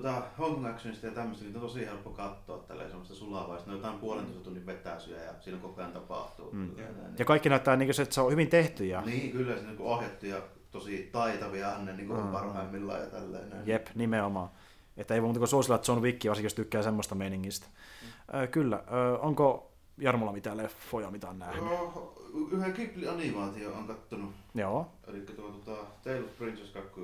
tota, 0.02 0.22
Actionista 0.70 1.06
ja 1.06 1.12
tämmöistä, 1.12 1.44
niin 1.44 1.56
on 1.56 1.62
tosi 1.62 1.86
helppo 1.86 2.10
katsoa 2.10 2.58
tälleen 2.58 2.88
semmoista 2.90 3.14
sulavaa. 3.14 3.56
Ne 3.56 3.62
on 3.72 3.78
jotain 3.78 3.98
puolentoista 3.98 4.44
tunnin 4.44 4.66
vetäisyjä 4.66 5.22
ja 5.22 5.32
siinä 5.40 5.58
koko 5.58 5.80
ajan 5.80 5.92
tapahtuu. 5.92 6.52
Mm. 6.52 6.68
Tälleen 6.70 6.96
näin. 7.02 7.14
ja 7.18 7.24
kaikki 7.24 7.48
näyttää, 7.48 7.76
niin 7.76 7.86
kuin, 7.86 7.94
se, 7.94 8.02
että 8.02 8.14
se 8.14 8.20
on 8.20 8.32
hyvin 8.32 8.48
tehty. 8.48 8.86
Ja... 8.86 9.00
Niin, 9.00 9.32
kyllä 9.32 9.56
se 9.56 9.62
niin 9.62 9.76
ohjattu 9.80 10.26
ja 10.26 10.42
tosi 10.70 11.08
taitavia 11.12 11.78
ne 11.78 11.92
niin 11.92 12.08
Mm. 12.08 12.16
mm. 12.16 12.28
parhaimmillaan 12.28 13.00
ja 13.00 13.06
tälleen 13.06 13.50
näin. 13.50 13.66
Jep, 13.66 13.86
nimenomaan. 13.94 14.48
Että 14.96 15.14
ei 15.14 15.22
voi 15.22 15.26
muuta 15.26 15.38
kuin 15.38 15.48
suosilla 15.48 15.80
John 15.88 16.02
Wickia, 16.02 16.28
varsinkin 16.30 16.46
jos 16.46 16.54
tykkää 16.54 16.82
semmoista 16.82 17.14
meningistä. 17.14 17.66
Ö, 18.34 18.46
kyllä. 18.46 18.82
Ö, 18.92 19.18
onko 19.18 19.72
Jarmolla 19.98 20.32
mitään 20.32 20.56
leffoja, 20.56 21.10
mitä 21.10 21.28
on 21.28 21.38
nähnyt? 21.38 21.64
Joo, 21.64 22.22
yhden 22.52 22.72
Ghibli-animaatio 22.72 23.72
on 23.72 23.86
kattonut. 23.86 24.30
Joo, 24.54 24.86
Eli 25.06 25.20
tuo 25.20 25.50
tota, 25.50 25.84
Tale 26.04 26.20
of 26.24 26.38
Princess 26.38 26.70
2 26.72 27.00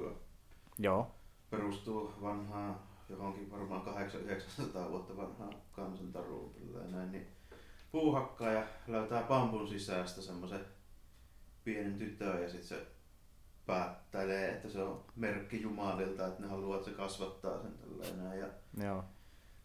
joo. 0.79 1.07
Perustuu 1.53 2.13
vanhaan, 2.23 2.81
johonkin 3.09 3.51
varmaan 3.51 3.83
800 3.83 4.91
vuotta 4.91 5.17
vanhaan 5.17 5.55
kansantaruun 5.73 6.55
ja 6.75 6.97
näin, 6.97 7.13
niin 7.13 7.27
puuhakkaaja 7.93 8.65
löytää 8.89 9.23
pampun 9.23 9.69
sisästä 9.69 10.23
semmoisen 10.23 10.65
pienen 11.65 11.99
tytön 11.99 12.43
ja 12.43 12.49
sitten 12.49 12.69
se 12.69 12.87
päättelee, 13.67 14.51
että 14.51 14.69
se 14.69 14.83
on 14.83 15.05
merkki 15.17 15.63
Jumalilta, 15.63 16.27
että 16.27 16.43
ne 16.43 16.49
haluaa, 16.49 16.77
että 16.79 16.91
se 16.91 16.97
kasvattaa 16.97 17.63
sen 17.63 17.73
tälleen 17.73 18.25
näin. 18.25 18.41
Ja 18.41 18.49
joo. 18.85 19.05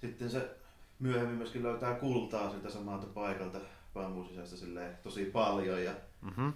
sitten 0.02 0.30
se 0.30 0.58
myöhemmin 1.00 1.38
myöskin 1.38 1.64
löytää 1.64 1.96
kultaa 1.96 2.52
siltä 2.52 2.70
samalta 2.70 3.08
paikalta 3.08 3.60
pampun 3.94 4.28
sisästä 4.28 4.58
silleen 4.58 4.98
tosi 5.04 5.26
paljon 5.26 5.84
ja 5.84 5.94
Mm-hmm. 6.22 6.54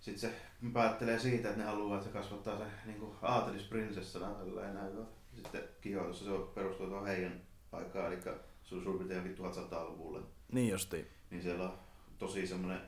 Sitten 0.00 0.18
se 0.30 0.36
päättelee 0.72 1.18
siitä, 1.18 1.48
että 1.48 1.60
ne 1.60 1.66
haluaa, 1.70 1.96
että 1.98 2.08
se 2.08 2.18
kasvattaa 2.18 2.58
se 2.58 2.64
niin 2.86 3.12
aatelisprinsessana 3.22 4.34
tällainen 4.34 4.74
näin. 4.74 4.96
ja 4.96 5.04
Sitten 5.34 5.62
kihoitussa 5.80 6.24
se 6.24 6.30
on- 6.30 6.50
perustuu 6.54 6.86
tuohon 6.86 7.06
heidän 7.06 7.40
aikaan, 7.72 8.12
eli 8.12 8.22
se 8.22 8.74
on 8.74 8.82
suurin 8.82 8.98
piirtein 8.98 9.16
jonkin 9.36 9.44
1100-luvulle. 9.44 10.20
Niin 10.52 10.70
justiin. 10.72 11.06
Niin 11.30 11.42
siellä 11.42 11.64
on 11.64 11.78
tosi 12.18 12.46
semmoinen, 12.46 12.80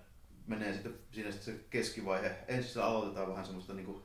menee 0.46 0.72
sitten 0.72 0.94
siinä 1.12 1.30
sitten 1.32 1.54
se 1.54 1.64
keskivaihe. 1.70 2.36
Ensin 2.48 2.72
se 2.72 2.82
aloitetaan 2.82 3.28
vähän 3.28 3.44
semmoista 3.44 3.74
niin 3.74 3.86
kuin 3.86 4.02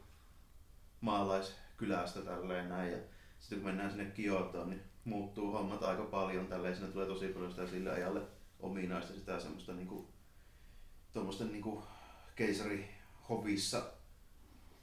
maalaiskylästä 1.02 2.22
tälleen 2.22 2.70
näin. 2.70 2.92
Ja 2.92 2.98
sitten 3.40 3.60
kun 3.60 3.68
mennään 3.68 3.90
sinne 3.92 4.06
Kiotoon, 4.06 4.70
niin 4.70 4.82
muuttuu 5.06 5.52
hommat 5.52 5.84
aika 5.84 6.04
paljon 6.04 6.48
tälleen. 6.48 6.76
Siinä 6.76 6.92
tulee 6.92 7.08
tosi 7.08 7.28
paljon 7.28 7.52
sitä 7.52 7.68
sille 7.68 7.92
ajalle 7.92 8.22
ominaista 8.60 9.14
sitä 9.14 9.40
semmoista 9.40 9.74
niinku, 9.74 10.08
tuommoista 11.14 11.44
niinku 11.44 11.84
keisarihovissa 13.28 13.84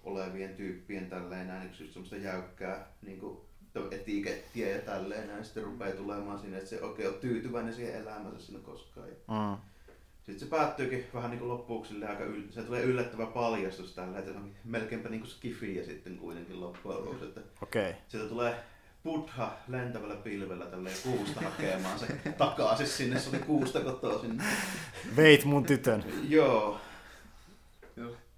olevien 0.05 0.55
tyyppien 0.55 1.11
tälleen 1.11 1.49
näin, 1.49 1.61
niin 1.61 1.77
just 1.81 1.93
semmoista 1.93 2.17
jäykkää 2.17 2.87
niinku, 3.03 3.45
etikettiä 3.91 4.69
ja 4.69 4.79
tälleen 4.83 5.29
näin. 5.29 5.45
Sitten 5.45 5.65
rupeaa 5.65 5.97
tulemaan 5.97 6.39
sinne, 6.39 6.57
että 6.57 6.71
se 6.71 6.83
oikein 6.83 7.09
on 7.09 7.15
tyytyväinen 7.15 7.75
siihen 7.75 7.95
elämänsä 7.95 8.47
siinä 8.47 8.61
koskaan. 8.61 9.09
Ja 9.09 9.15
Mm. 9.15 9.57
sitten 10.17 10.41
se 10.41 10.47
päättyykin 10.47 11.07
vähän 11.15 11.31
niin 11.31 11.39
kuin 11.39 11.49
loppuun 11.49 11.87
silleen 11.87 12.11
aika 12.11 12.25
yl... 12.25 12.43
se 12.51 12.63
tulee 12.63 12.83
yllättävä 12.83 13.27
paljastus 13.27 13.95
tällä, 13.95 14.19
että 14.19 14.31
se 14.33 14.37
on 14.39 14.55
melkeinpä 14.65 15.09
niin 15.09 15.21
kuin 15.21 15.31
skifiä 15.31 15.85
sitten 15.85 16.17
kuitenkin 16.17 16.61
loppujen 16.61 16.99
lopuksi. 17.01 17.25
Että 17.25 17.41
Okei. 17.63 17.91
Okay. 17.91 18.03
sieltä 18.09 18.29
tulee 18.29 18.55
Buddha 19.05 19.57
lentävällä 19.69 20.17
pilvellä 20.17 20.67
tälleen 20.67 20.97
kuusta 21.03 21.41
hakemaan 21.41 21.99
se 21.99 22.07
takaisin 22.39 22.87
sinne, 22.87 23.21
se 23.21 23.29
oli 23.31 23.39
kuusta 23.39 23.81
kotoisin. 23.81 24.43
Veit 25.17 25.45
mun 25.45 25.65
tytön, 25.65 26.05
Joo. 26.29 26.81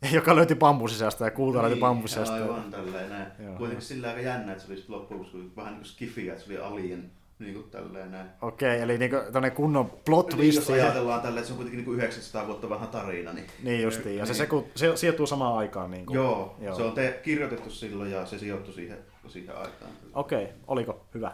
joka 0.12 0.36
löytyi 0.36 0.56
bambusisästä 0.56 1.24
ja 1.24 1.30
kulta 1.30 1.68
Niin, 1.68 1.78
bambusisästä. 1.78 2.34
Aivan 2.34 2.70
tälleen 2.70 3.08
näin. 3.10 3.26
Joo. 3.44 3.56
Kuitenkin 3.56 3.86
sillä 3.86 4.08
aika 4.08 4.20
jännä, 4.20 4.52
että 4.52 4.64
se 4.64 4.72
oli 4.72 4.84
loppujen 4.88 5.22
lopuksi 5.22 5.50
vähän 5.56 5.72
niin 5.72 5.80
kuin 5.80 5.90
skifiä, 5.90 6.32
että 6.32 6.44
se 6.44 6.52
oli 6.52 6.58
alien 6.62 7.10
niin 7.38 7.54
kuin 7.54 7.70
tälleen 7.70 8.10
näin. 8.12 8.26
Okei, 8.42 8.80
eli 8.80 8.98
niinku 8.98 9.16
tämmönen 9.32 9.52
kunnon 9.52 9.90
plot 10.04 10.26
Niin, 10.26 10.36
twist 10.36 10.56
jos 10.56 10.66
siihen. 10.66 10.84
ajatellaan 10.84 11.20
tälleen, 11.20 11.38
että 11.38 11.46
se 11.46 11.52
on 11.52 11.56
kuitenkin 11.56 11.76
niin 11.76 11.84
kuin 11.84 11.96
900 11.98 12.46
vuotta 12.46 12.68
vanha 12.68 12.86
tarina, 12.86 13.32
niin 13.32 13.46
Niin 13.62 13.82
justiin, 13.82 14.16
ja 14.18 14.26
se, 14.26 14.32
Niin. 14.32 14.38
se, 14.38 14.46
kun, 14.46 14.64
se 14.74 14.96
sijoittuu 14.96 15.26
samaan 15.26 15.58
aikaan. 15.58 15.90
Niin 15.90 16.06
kuin. 16.06 16.14
Joo, 16.16 16.56
Joo. 16.60 16.74
se 16.76 16.82
on 16.82 16.92
te- 16.92 17.20
kirjoitettu 17.22 17.70
silloin 17.70 18.10
ja 18.10 18.26
se 18.26 18.38
sijoittui 18.38 18.74
siihen, 18.74 18.98
siihen 19.28 19.56
aikaan. 19.56 19.90
Okei, 20.14 20.48
oliko 20.66 21.06
hyvä? 21.14 21.32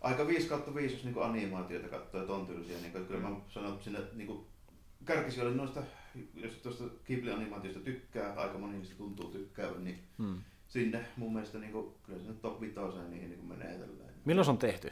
Aika 0.00 0.26
5 0.26 0.48
kautta 0.48 0.74
5, 0.74 0.94
jos 0.94 1.04
niinku 1.04 1.20
animaatioita 1.20 1.88
katsoo, 1.88 2.20
että 2.20 2.32
on 2.32 2.46
tylsiä. 2.46 2.76
Niinku, 2.82 2.98
että 2.98 3.08
kyllä 3.14 3.28
mä 3.28 3.36
sanon, 3.48 3.72
että 3.72 3.84
sinne 3.84 3.98
niinku, 4.14 4.46
kärkisijoille 5.04 5.56
noista, 5.56 5.80
jos 6.34 6.52
tuosta 6.52 6.84
Ghibli-animaatiosta 7.06 7.80
tykkää, 7.80 8.34
aika 8.34 8.58
moni 8.58 8.78
niistä 8.78 8.94
tuntuu 8.96 9.30
tykkäävän, 9.30 9.84
niin 9.84 9.98
Hmm. 10.18 10.38
sinne 10.68 11.04
mun 11.16 11.32
mielestä 11.32 11.58
niinku, 11.58 11.94
kyllä 12.02 12.18
sinne 12.18 12.34
top 12.34 12.60
5 12.60 12.74
niihin 13.08 13.30
niinku 13.30 13.46
menee 13.46 13.78
tällainen. 13.78 14.14
Milloin 14.24 14.44
se 14.44 14.50
on 14.50 14.58
tehty? 14.58 14.90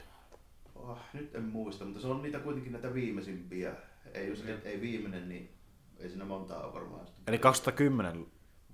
Oh, 0.74 0.98
nyt 1.12 1.34
en 1.34 1.42
muista, 1.44 1.84
mutta 1.84 2.00
se 2.00 2.06
on 2.06 2.22
niitä 2.22 2.38
kuitenkin 2.38 2.72
näitä 2.72 2.94
viimeisimpiä. 2.94 3.74
Ei, 4.14 4.28
jos 4.28 4.44
Jep. 4.44 4.66
ei 4.66 4.80
viimeinen, 4.80 5.28
niin 5.28 5.50
ei 5.98 6.08
siinä 6.08 6.24
montaa 6.24 6.64
ole 6.64 6.74
varmaan. 6.74 7.06
Eli 7.26 7.38
2010. 7.38 8.26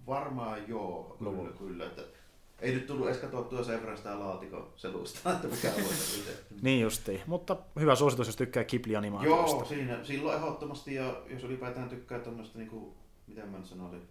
Varmaan 0.07 0.69
joo, 0.69 1.17
kyllä, 1.19 1.31
Luvulla. 1.31 1.53
kyllä. 1.53 1.87
Että 1.87 2.03
ei 2.61 2.75
nyt 2.75 2.87
tullut 2.87 3.07
edes 3.07 3.19
katsottua 3.19 3.65
sen 3.65 3.81
verran 3.81 3.97
sitä 3.97 4.19
laatikon 4.21 4.73
selusta, 4.77 5.31
että 5.33 5.49
mikä 5.49 5.69
itse. 5.69 6.45
Niin 6.63 6.81
justiin, 6.81 7.21
mutta 7.27 7.57
hyvä 7.81 7.95
suositus, 7.95 8.27
jos 8.27 8.37
tykkää 8.37 8.65
Ghibli-animaatioista. 8.65 9.57
Joo, 9.57 9.65
siinä, 9.65 10.05
silloin 10.05 10.37
ehdottomasti, 10.39 10.95
ja 10.95 11.17
jos 11.31 11.45
ylipäätään 11.45 11.89
tykkää 11.89 12.19
tämmöistä, 12.19 12.59
niin 12.59 12.69
kuin, 12.71 12.95
mitä 13.27 13.47
mä 13.47 13.59
sanoisin, 13.65 14.03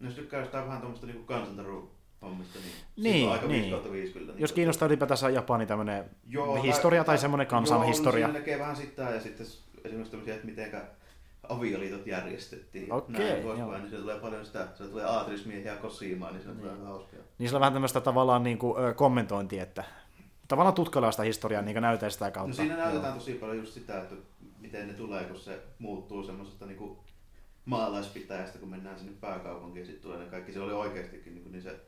No 0.00 0.06
jos 0.08 0.14
tykkää 0.14 0.40
jostain 0.40 0.66
vähän 0.66 0.80
tuommoista 0.80 1.06
niinku 1.06 1.22
kansantaru 1.24 1.90
hommista, 2.22 2.58
niin, 2.58 2.72
Niin, 3.12 3.28
aika 3.30 3.46
niin. 3.46 3.56
5 3.60 3.70
kautta 3.70 3.92
5 3.92 4.12
kyllä. 4.12 4.32
Niin 4.32 4.40
Jos 4.40 4.52
kiinnostaa 4.52 4.88
ylipäätänsä 4.88 5.30
Japani 5.30 5.66
tämmöinen 5.66 6.10
Joo, 6.26 6.62
historia 6.62 7.04
tai 7.04 7.06
tai- 7.14 7.18
semmoinen 7.20 7.44
Joo, 7.44 7.50
kansanhistoria. 7.50 8.26
no 8.26 8.32
siinä 8.32 8.38
näkee 8.40 8.58
vähän 8.58 8.76
sitä 8.76 9.02
ja 9.02 9.20
sitten 9.20 9.46
esimerkiksi 9.84 10.10
tämmöisiä, 10.10 10.34
että 10.34 10.46
mitenkä 10.46 10.84
avioliitot 11.48 12.06
järjestettiin. 12.06 12.92
Okei, 12.92 13.18
näin 13.18 13.42
joo. 13.42 13.42
poispäin, 13.42 13.82
niin 13.82 13.90
se 13.90 13.96
tulee 13.96 14.20
paljon 14.20 14.46
sitä, 14.46 14.68
se 14.74 14.84
tulee 14.84 15.04
aatrismiehiä 15.04 15.76
kosimaan, 15.76 16.34
niin 16.34 16.42
se 16.42 16.48
on 16.48 16.56
niin. 16.56 16.66
vähän 16.66 16.86
hauskaa. 16.86 17.20
Niin 17.38 17.48
sillä 17.48 17.56
on 17.56 17.60
vähän 17.60 17.72
tämmöistä 17.72 18.00
tavallaan 18.00 18.42
niin 18.42 18.58
kuin, 18.58 18.84
ö, 18.84 18.94
kommentointia, 18.94 19.62
että 19.62 19.84
tavallaan 20.48 20.74
tutkaillaan 20.74 21.12
sitä 21.12 21.22
historiaa 21.22 21.62
niin 21.62 21.82
näytää 21.82 22.10
sitä 22.10 22.30
kautta. 22.30 22.48
No 22.48 22.54
siinä 22.54 22.76
näytetään 22.76 23.14
tosi 23.14 23.34
paljon 23.34 23.56
just 23.56 23.72
sitä, 23.72 24.02
että 24.02 24.14
miten 24.60 24.88
ne 24.88 24.94
tulee, 24.94 25.24
kun 25.24 25.36
se 25.36 25.62
muuttuu 25.78 26.22
semmoisesta 26.22 26.66
niinku 26.66 27.04
maalaispitäjästä, 27.64 28.58
kun 28.58 28.68
mennään 28.68 28.98
sinne 28.98 29.12
pääkaupunkiin 29.20 29.86
sitten 29.86 30.02
tulee 30.02 30.18
ne 30.18 30.30
kaikki. 30.30 30.52
Se 30.52 30.60
oli 30.60 30.72
oikeastikin 30.72 31.34
niinku, 31.34 31.50
niin 31.50 31.62
se 31.62 31.80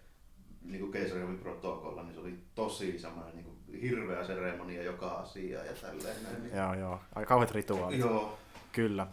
niinku 0.62 0.86
keisariovi 0.86 1.36
protokolla, 1.36 2.02
niin 2.02 2.14
se 2.14 2.20
oli 2.20 2.38
tosi 2.55 2.98
semmoinen 2.98 3.34
niinku, 3.34 3.57
hirveä 3.82 4.24
seremonia 4.24 4.82
joka 4.82 5.09
asia 5.09 5.64
ja 5.64 5.72
tälleen 5.72 6.22
näin. 6.22 6.42
Niin. 6.42 6.57
Joo, 6.57 6.74
joo. 6.74 7.00
Aika 7.14 7.28
kauheat 7.28 7.50
rituaalit. 7.50 7.98
Joo. 7.98 8.38
Kyllä. 8.75 9.07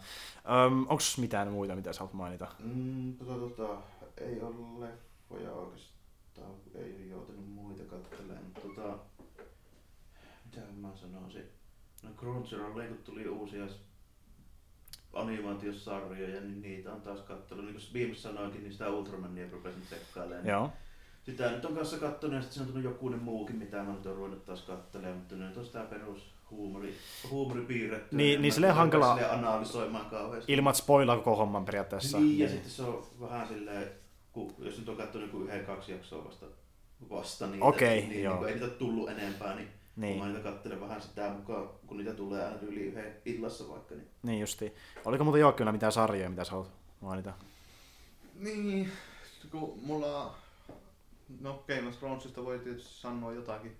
Onko 0.88 1.02
mitään 1.18 1.52
muita, 1.52 1.76
mitä 1.76 1.92
sä 1.92 1.98
haluat 2.00 2.14
mainita? 2.14 2.46
Mm, 2.58 3.16
tota, 3.16 3.34
tota, 3.34 3.82
ei 4.16 4.40
ole 4.40 4.86
leffoja 4.86 5.52
oikeastaan, 5.52 6.50
ei 6.74 6.94
ole 6.96 7.06
joutunut 7.10 7.48
muita 7.48 7.82
katselemaan, 7.84 8.44
mutta 8.44 8.60
tota, 8.60 8.98
mitä 10.44 10.60
mä 10.80 10.88
sanoisin? 10.96 11.44
No 12.02 12.10
Crunchyrollille 12.16 12.88
kun 12.88 12.98
tuli 13.04 13.28
uusia 13.28 13.66
animaatiosarjoja, 15.12 16.40
niin 16.40 16.62
niitä 16.62 16.92
on 16.92 17.00
taas 17.00 17.20
kattellut. 17.20 17.64
Niin 17.64 17.74
kuin 17.74 17.92
viimeksi 17.94 18.22
sanoinkin, 18.22 18.62
niin 18.62 18.72
sitä 18.72 18.90
Ultramania 18.90 19.50
rupesin 19.52 19.82
tsekkailemaan. 19.82 20.46
Joo. 20.46 20.70
Sitä 21.26 21.50
nyt 21.50 21.64
on 21.64 21.74
kanssa 21.74 21.98
kattonut 21.98 22.36
ja 22.36 22.42
sitten 22.42 22.54
se 22.54 22.60
on 22.60 22.66
tullut 22.66 22.84
jokunen 22.84 23.22
muukin, 23.22 23.56
mitä 23.56 23.82
mä 23.82 23.92
nyt 23.92 24.06
on 24.06 24.16
ruvennut 24.16 24.44
taas 24.44 24.62
katselemaan, 24.62 25.18
mutta 25.18 25.34
nyt 25.34 25.56
on 25.56 25.66
sitä 25.66 25.84
perus 25.84 26.34
huumori, 26.52 26.94
huumoripiirrettyä. 27.30 28.16
Niin- 28.16 28.42
niin 28.42 28.52
silleen 28.52 28.74
hankala- 28.74 29.14
silleen 29.14 29.30
analysoimaan 29.38 30.06
kauheasti. 30.06 30.52
Ilman, 30.52 30.74
spoilaa 30.74 31.16
koko 31.16 31.36
homman 31.36 31.64
periaatteessa. 31.64 32.18
Niin, 32.20 32.38
ja 32.38 32.48
sitten 32.48 32.70
se 32.70 32.82
on 32.82 33.06
vähän 33.20 33.48
silleen, 33.48 33.90
kun, 34.32 34.54
jos 34.58 34.78
nyt 34.78 34.88
on 34.88 34.96
katsonut 34.96 35.28
joku 35.32 35.44
yhden, 35.44 35.66
kaksi 35.66 35.92
jaksoa 35.92 36.24
vasta, 36.24 36.46
vasta 37.10 37.46
niitä, 37.46 37.64
Okei, 37.64 38.00
niin, 38.00 38.10
niin, 38.10 38.38
kun 38.38 38.46
ei 38.48 38.52
niitä 38.52 38.66
ole 38.66 38.74
tullut 38.74 39.10
enempää, 39.10 39.54
niin, 39.54 39.58
niin. 39.66 39.72
Niin, 39.96 40.18
kun 40.18 40.26
mä 40.26 40.32
niitä 40.32 40.50
katselen 40.50 40.80
vähän 40.80 41.02
sitä 41.02 41.28
mukaan, 41.30 41.68
kun 41.86 41.96
niitä 41.96 42.14
tulee 42.14 42.44
aina 42.44 42.56
yli 42.62 42.80
yhden 42.80 43.16
illassa 43.24 43.68
vaikka, 43.68 43.94
niin 43.94 44.08
niin 44.22 44.40
justi. 44.40 44.72
Oliko 45.04 45.24
muuten 45.24 45.40
Joakimilla 45.40 45.72
mitään 45.72 45.92
sarjoja, 45.92 46.30
mitä 46.30 46.44
sä 46.44 46.50
haluat 46.50 46.70
mainita? 47.00 47.32
Niin, 48.34 48.92
kun 49.50 49.78
mulla... 49.82 50.34
No 51.40 51.64
Game 51.68 51.88
of 51.88 51.98
Thronesista 51.98 52.44
voi 52.44 52.58
tietysti 52.58 52.94
sanoa 53.00 53.32
jotakin. 53.32 53.76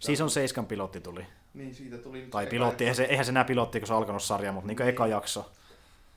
Season 0.00 0.30
7 0.30 0.66
pilotti 0.66 1.00
tuli. 1.00 1.26
Niin 1.56 1.74
siitä 1.74 1.98
tuli 1.98 2.20
nyt 2.20 2.30
Tai 2.30 2.42
eka 2.44 2.50
pilotti, 2.50 2.84
eihän 2.84 2.96
se, 2.96 3.04
eihän 3.04 3.24
se 3.24 3.30
enää 3.30 3.44
pilotti, 3.44 3.80
kun 3.80 3.86
se 3.86 3.92
on 3.92 3.98
alkanut 3.98 4.22
sarja, 4.22 4.52
mutta 4.52 4.66
niin 4.66 4.76
Niin. 4.78 4.88
eka 4.88 5.06
jakso. 5.06 5.50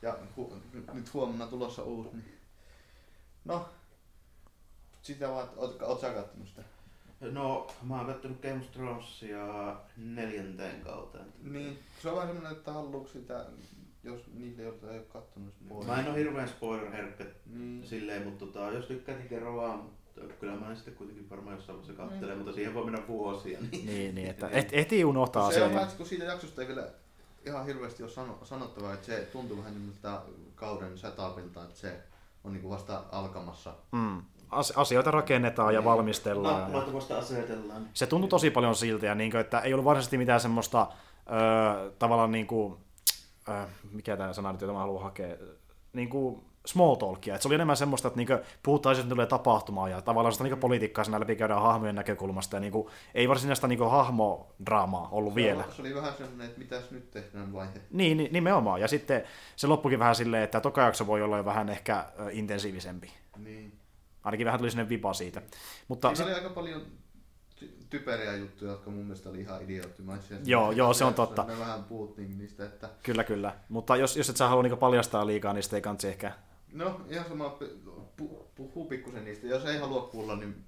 Ja 0.01 0.15
hu- 0.37 0.53
nyt 0.93 1.13
huomenna 1.13 1.47
tulossa 1.47 1.83
uusi. 1.83 2.09
Niin... 2.13 2.37
No, 3.45 3.69
sitä 5.01 5.29
vaan, 5.29 5.43
että 5.45 5.59
oot, 5.59 5.81
oot 5.81 5.99
sä 6.01 6.09
kattonut 6.09 6.47
sitä? 6.47 6.61
No, 7.21 7.67
mä 7.83 7.97
oon 7.97 8.05
kattonut 8.05 8.41
Game 8.41 8.55
of 8.55 8.71
Thronesia 8.71 9.75
neljänteen 9.97 10.81
kauteen. 10.81 11.25
Niin, 11.43 11.79
se 12.01 12.09
on 12.09 12.15
vähän 12.15 12.29
semmonen, 12.29 12.51
että 12.57 12.73
haluuks 12.73 13.11
sitä, 13.13 13.45
jos 14.03 14.21
niille, 14.33 14.63
jotka 14.63 14.91
ei 14.91 14.97
ole 14.97 15.05
kattonut. 15.13 15.53
Mä 15.87 15.99
en 15.99 16.07
oo 16.07 16.13
hirveän 16.15 16.49
spoiler-herkkä 16.49 17.25
Niin, 17.45 17.87
silleen, 17.87 18.23
mutta 18.23 18.45
tota, 18.45 18.71
jos 18.71 18.85
tykkää, 18.85 19.15
niin 19.17 19.29
kerro 19.29 19.55
vaan. 19.55 19.89
Kyllä 20.39 20.55
mä 20.55 20.69
en 20.69 20.75
sitten 20.75 20.93
kuitenkin 20.95 21.29
varmaan 21.29 21.55
jossain 21.55 21.77
vaiheessa 21.79 22.03
katsele, 22.03 22.31
Mm. 22.31 22.37
mutta 22.37 22.53
siihen 22.53 22.73
voi 22.73 22.85
mennä 22.85 23.07
vuosia. 23.07 23.59
Niin, 23.71 23.85
Niin, 23.85 24.15
niin 24.15 24.29
että 24.29 24.49
et, 24.51 24.69
eti 24.71 25.05
unohtaa 25.05 25.51
se 25.51 25.63
on 25.63 25.69
sen. 25.69 25.75
vähän, 25.79 25.97
kun 25.97 26.05
siitä 26.05 26.23
jaksosta 26.25 26.61
ei 26.61 26.67
vielä 26.67 26.87
ihan 27.45 27.65
hirveästi 27.65 28.03
ole 28.03 28.11
sano, 28.11 28.39
sanottavaa, 28.43 28.93
että 28.93 29.05
se 29.05 29.29
tuntuu 29.31 29.57
vähän 29.57 29.73
nimeltä 29.73 30.21
kauden 30.55 30.97
setupilta, 30.97 31.63
että 31.63 31.75
se 31.79 31.99
on 32.43 32.53
niinku 32.53 32.69
vasta 32.69 33.03
alkamassa. 33.11 33.73
Mm. 33.91 34.21
As- 34.49 34.73
asioita 34.75 35.11
rakennetaan 35.11 35.73
ja 35.73 35.83
valmistellaan. 35.83 36.55
ja- 36.55 36.59
Nappuloita 36.61 36.93
vasta 36.93 37.17
asetellaan. 37.17 37.89
Se 37.93 38.07
tuntui 38.07 38.29
tosi 38.29 38.49
paljon 38.51 38.75
siltä, 38.75 39.05
ja 39.05 39.15
niin 39.15 39.31
kuin, 39.31 39.41
että 39.41 39.59
ei 39.59 39.73
ollut 39.73 39.85
varsinaisesti 39.85 40.17
mitään 40.17 40.39
semmoista 40.39 40.87
öö, 41.31 41.91
tavallaan 41.99 42.31
niin 42.31 42.47
kuin, 42.47 42.75
öö, 43.49 43.65
mikä 43.91 44.17
tämä 44.17 44.33
sana 44.33 44.51
nyt, 44.51 44.61
jota 44.61 44.73
mä 44.73 44.79
haluan 44.79 45.03
hakea, 45.03 45.35
niin 45.93 46.09
kuin 46.09 46.43
small 46.69 46.95
talkia. 46.95 47.35
Et 47.35 47.41
se 47.41 47.47
oli 47.47 47.55
enemmän 47.55 47.77
semmoista, 47.77 48.07
että 48.07 48.17
niinku 48.17 48.37
puhutaan 48.63 48.91
asioista, 48.91 49.09
tulee 49.09 49.25
tapahtumaan, 49.25 49.91
ja 49.91 50.01
tavallaan 50.01 50.31
sitä 50.31 50.43
niinku 50.43 50.59
politiikkaa 50.59 51.03
siinä 51.03 51.19
läpi 51.19 51.35
käydään 51.35 51.61
hahmojen 51.61 51.95
näkökulmasta, 51.95 52.55
ja 52.55 52.59
niinku, 52.59 52.89
ei 53.15 53.29
varsinaista 53.29 53.67
niinku 53.67 53.85
hahmodraamaa 53.85 55.09
ollut 55.11 55.33
Se, 55.33 55.35
vielä. 55.35 55.63
Se 55.75 55.81
oli 55.81 55.95
vähän 55.95 56.13
semmoinen, 56.13 56.47
että 56.47 56.59
mitäs 56.59 56.91
nyt 56.91 57.11
tehdään 57.11 57.53
vaihe. 57.53 57.81
Niin, 57.91 58.17
niin, 58.17 58.33
nimenomaan. 58.33 58.81
Ja 58.81 58.87
sitten 58.87 59.23
se 59.55 59.67
loppukin 59.67 59.99
vähän 59.99 60.15
silleen, 60.15 60.43
että 60.43 60.61
toka 60.61 60.81
jakso 60.81 61.07
voi 61.07 61.21
olla 61.21 61.37
jo 61.37 61.45
vähän 61.45 61.69
ehkä 61.69 62.05
intensiivisempi. 62.31 63.11
Niin. 63.37 63.79
Ainakin 64.23 64.45
vähän 64.45 64.59
tuli 64.59 64.71
sinne 64.71 64.89
vipa 64.89 65.13
siitä. 65.13 65.41
Mutta 65.87 66.15
Siinä 66.15 66.31
oli 66.31 66.35
aika 66.35 66.49
paljon 66.49 66.81
ty- 67.61 67.85
typeriä 67.89 68.35
juttuja, 68.35 68.71
jotka 68.71 68.89
mun 68.89 69.03
mielestä 69.03 69.29
oli 69.29 69.41
ihan 69.41 69.61
idioottimaisia. 69.61 70.37
Joo, 70.45 70.71
joo, 70.71 70.93
se 70.93 71.05
on 71.05 71.13
totta. 71.13 71.43
Me 71.43 71.59
vähän 71.59 71.83
puhuttiin 71.83 72.37
niistä, 72.37 72.65
että 72.65 72.89
Kyllä, 73.03 73.23
kyllä. 73.23 73.55
Mutta 73.69 73.95
jos, 73.95 74.17
jos 74.17 74.29
et 74.29 74.37
sä 74.37 74.47
halua 74.47 74.63
niinku 74.63 74.77
paljastaa 74.77 75.27
liikaa, 75.27 75.53
niin 75.53 75.63
sitten 75.63 75.77
ei 75.77 75.81
kansi 75.81 76.07
ehkä... 76.07 76.31
no 76.73 77.01
ihan 77.09 77.25
sama, 77.29 77.57
pu- 78.21 78.43
puhuu 78.55 78.85
pikkusen 78.85 79.25
niistä. 79.25 79.47
Jos 79.47 79.65
ei 79.65 79.77
halua 79.77 80.01
kuulla, 80.01 80.35
niin 80.35 80.65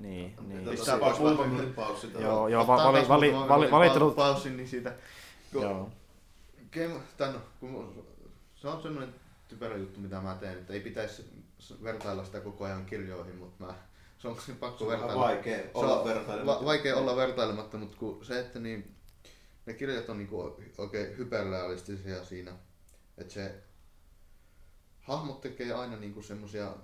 Niin, 0.00 0.34
niin. 0.48 0.58
Tota, 0.58 0.70
Pistää 0.70 0.94
se- 0.94 1.00
vaan 1.00 1.16
kuinka 1.16 1.42
minuutin 1.44 1.74
paussi. 1.74 2.12
Joo, 2.18 2.48
joo, 2.48 2.66
va- 2.66 2.76
vali, 2.84 3.08
vali, 3.08 3.26
muutaman 3.30 3.48
vali, 3.48 3.70
valittelut... 3.70 4.12
pa- 4.12 4.16
paussin, 4.16 4.56
niin 4.56 4.68
siitä. 4.68 4.92
Kun 5.52 5.62
Joo. 5.62 5.90
Game, 6.72 7.40
kun 7.60 8.04
se 8.54 8.68
on 8.68 8.82
semmoinen 8.82 9.14
typerä 9.48 9.76
juttu, 9.76 10.00
mitä 10.00 10.20
mä 10.20 10.34
teen, 10.40 10.58
että 10.58 10.72
ei 10.72 10.80
pitäisi 10.80 11.24
vertailla 11.82 12.24
sitä 12.24 12.40
koko 12.40 12.64
ajan 12.64 12.86
kirjoihin, 12.86 13.36
mutta 13.36 13.64
mä, 13.64 13.74
se 14.18 14.28
on 14.28 14.36
pakko 14.60 14.78
Se 14.78 14.84
on 14.84 14.90
vertailla. 14.90 15.22
vaikea 15.22 15.58
Se 15.58 15.70
olla 15.74 16.00
on 16.00 16.08
vertailematta. 16.08 16.60
va- 16.60 16.66
vaikea 16.66 16.96
olla 16.96 17.16
vertailematta, 17.16 17.78
mutta 17.78 17.96
kun 17.96 18.24
se, 18.24 18.40
että 18.40 18.58
niin, 18.58 18.94
ne 19.66 19.74
kirjat 19.74 20.08
on 20.08 20.18
niinku 20.18 20.56
oikein 20.78 21.18
hyperrealistisia 21.18 22.24
siinä, 22.24 22.52
että 23.18 23.32
se 23.34 23.54
hahmot 25.10 25.40
tekee 25.40 25.72
aina 25.72 25.96
niinku 25.96 26.22
semmosia, 26.22 26.76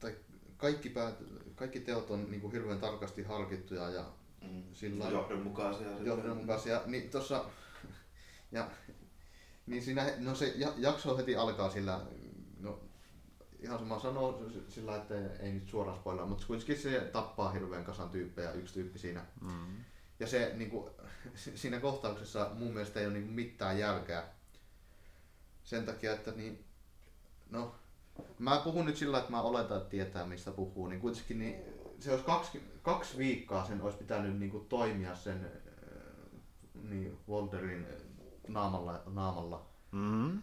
tai 0.00 0.14
kaikki, 0.56 0.88
päät, 0.90 1.14
kaikki 1.54 1.80
teot 1.80 2.10
on 2.10 2.30
niinku 2.30 2.50
hirveän 2.50 2.78
tarkasti 2.80 3.22
harkittuja 3.22 3.90
ja 3.90 4.04
Mm. 4.42 4.62
sillä 4.72 5.04
No, 5.04 5.10
johdonmukaisia. 5.10 5.98
johdonmukaisia. 5.98 6.80
Niin 6.86 7.10
tossa, 7.10 7.44
ja, 8.52 8.70
niin 9.66 9.82
siinä, 9.82 10.12
no 10.18 10.34
se 10.34 10.52
ja- 10.56 10.72
jakso 10.76 11.16
heti 11.16 11.36
alkaa 11.36 11.70
sillä, 11.70 12.00
no 12.60 12.80
ihan 13.60 13.78
sama 13.78 13.98
sanoo 14.00 14.42
sillä, 14.68 14.96
että 14.96 15.14
ei 15.40 15.52
nyt 15.52 15.68
suoraan 15.68 15.98
spoilaa, 15.98 16.26
mutta 16.26 16.46
kuitenkin 16.46 16.78
se 16.78 17.00
tappaa 17.12 17.50
hirveän 17.52 17.84
kasan 17.84 18.10
tyyppejä, 18.10 18.52
yksi 18.52 18.74
tyyppi 18.74 18.98
siinä. 18.98 19.24
Mm. 19.40 19.76
Ja 20.20 20.26
se 20.26 20.52
niin 20.54 20.70
kuin, 20.70 20.90
siinä 21.54 21.80
kohtauksessa 21.80 22.50
mun 22.54 22.72
mielestä 22.72 23.00
ei 23.00 23.06
ole 23.06 23.14
niin 23.14 23.30
mitään 23.32 23.78
järkeä. 23.78 24.24
Sen 25.64 25.84
takia, 25.86 26.12
että 26.12 26.30
niin, 26.30 26.64
no, 27.50 27.74
mä 28.38 28.60
puhun 28.64 28.86
nyt 28.86 28.96
sillä, 28.96 29.18
että 29.18 29.30
mä 29.30 29.42
oletan, 29.42 29.76
että 29.76 29.90
tietää 29.90 30.26
mistä 30.26 30.50
puhuu, 30.50 30.86
niin 30.86 31.00
kuitenkin 31.00 31.38
niin, 31.38 31.56
se 31.98 32.10
olisi 32.10 32.24
kaksi, 32.24 32.62
kaksi 32.82 33.18
viikkoa 33.18 33.64
sen 33.64 33.82
olisi 33.82 33.98
pitänyt 33.98 34.38
niin 34.38 34.50
kuin 34.50 34.66
toimia 34.66 35.14
sen 35.14 35.44
äh, 35.44 35.52
niin, 36.90 37.18
Walterin 37.28 37.86
naamalla, 38.48 39.02
naamalla. 39.06 39.66
Mm. 39.92 40.42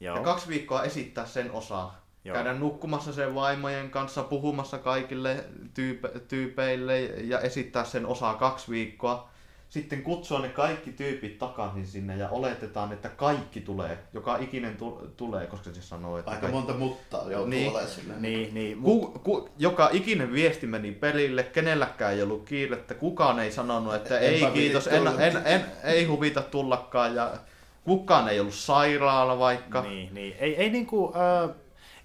Joo. 0.00 0.16
Ja 0.16 0.22
kaksi 0.22 0.48
viikkoa 0.48 0.82
esittää 0.82 1.26
sen 1.26 1.50
osaa. 1.50 2.06
Joo. 2.24 2.34
Käydä 2.34 2.54
nukkumassa 2.54 3.12
sen 3.12 3.34
vaimojen 3.34 3.90
kanssa, 3.90 4.22
puhumassa 4.22 4.78
kaikille 4.78 5.44
tyype, 5.74 6.08
tyypeille 6.28 7.00
ja 7.04 7.40
esittää 7.40 7.84
sen 7.84 8.06
osaa 8.06 8.34
kaksi 8.34 8.70
viikkoa. 8.70 9.30
Sitten 9.68 10.02
kutsua 10.02 10.38
ne 10.40 10.48
kaikki 10.48 10.92
tyypit 10.92 11.38
takaisin 11.38 11.86
sinne 11.86 12.16
ja 12.16 12.28
oletetaan, 12.28 12.92
että 12.92 13.08
kaikki 13.08 13.60
tulee. 13.60 13.98
Joka 14.12 14.36
ikinen 14.36 14.76
tu- 14.76 15.12
tulee, 15.16 15.46
koska 15.46 15.70
se 15.72 15.82
sanoo, 15.82 16.18
että... 16.18 16.30
Aika 16.30 16.40
kaikki- 16.40 16.56
monta 16.56 16.72
muttaa 16.74 17.30
joutuu 17.30 17.46
Niin. 17.50 17.70
olemaan 17.70 17.90
sinne. 17.90 18.14
Niin, 18.18 18.54
niin. 18.54 18.78
Mut, 18.78 19.12
Ku, 19.12 19.18
ku, 19.18 19.48
joka 19.58 19.88
ikinen 19.92 20.32
viesti 20.32 20.66
meni 20.66 20.92
perille, 20.92 21.42
kenelläkään 21.42 22.12
ei 22.14 22.22
ollut 22.22 22.44
kiirettä, 22.44 22.94
kukaan 22.94 23.38
ei 23.38 23.52
sanonut, 23.52 23.94
että 23.94 24.18
ei 24.18 24.42
Enpä 24.42 24.50
kiitos, 24.54 24.86
en, 24.86 24.98
tulla. 24.98 25.20
en, 25.20 25.36
en, 25.44 25.64
ei 25.84 26.04
huvita 26.04 26.42
tullakaan 26.42 27.14
ja 27.14 27.30
kukaan 27.84 28.28
ei 28.28 28.40
ollut 28.40 28.54
sairaala 28.54 29.38
vaikka. 29.38 29.82
niin, 29.82 30.14
niin. 30.14 30.34
Ei, 30.38 30.56
ei 30.56 30.70
niinku... 30.70 31.12
Äh, 31.44 31.50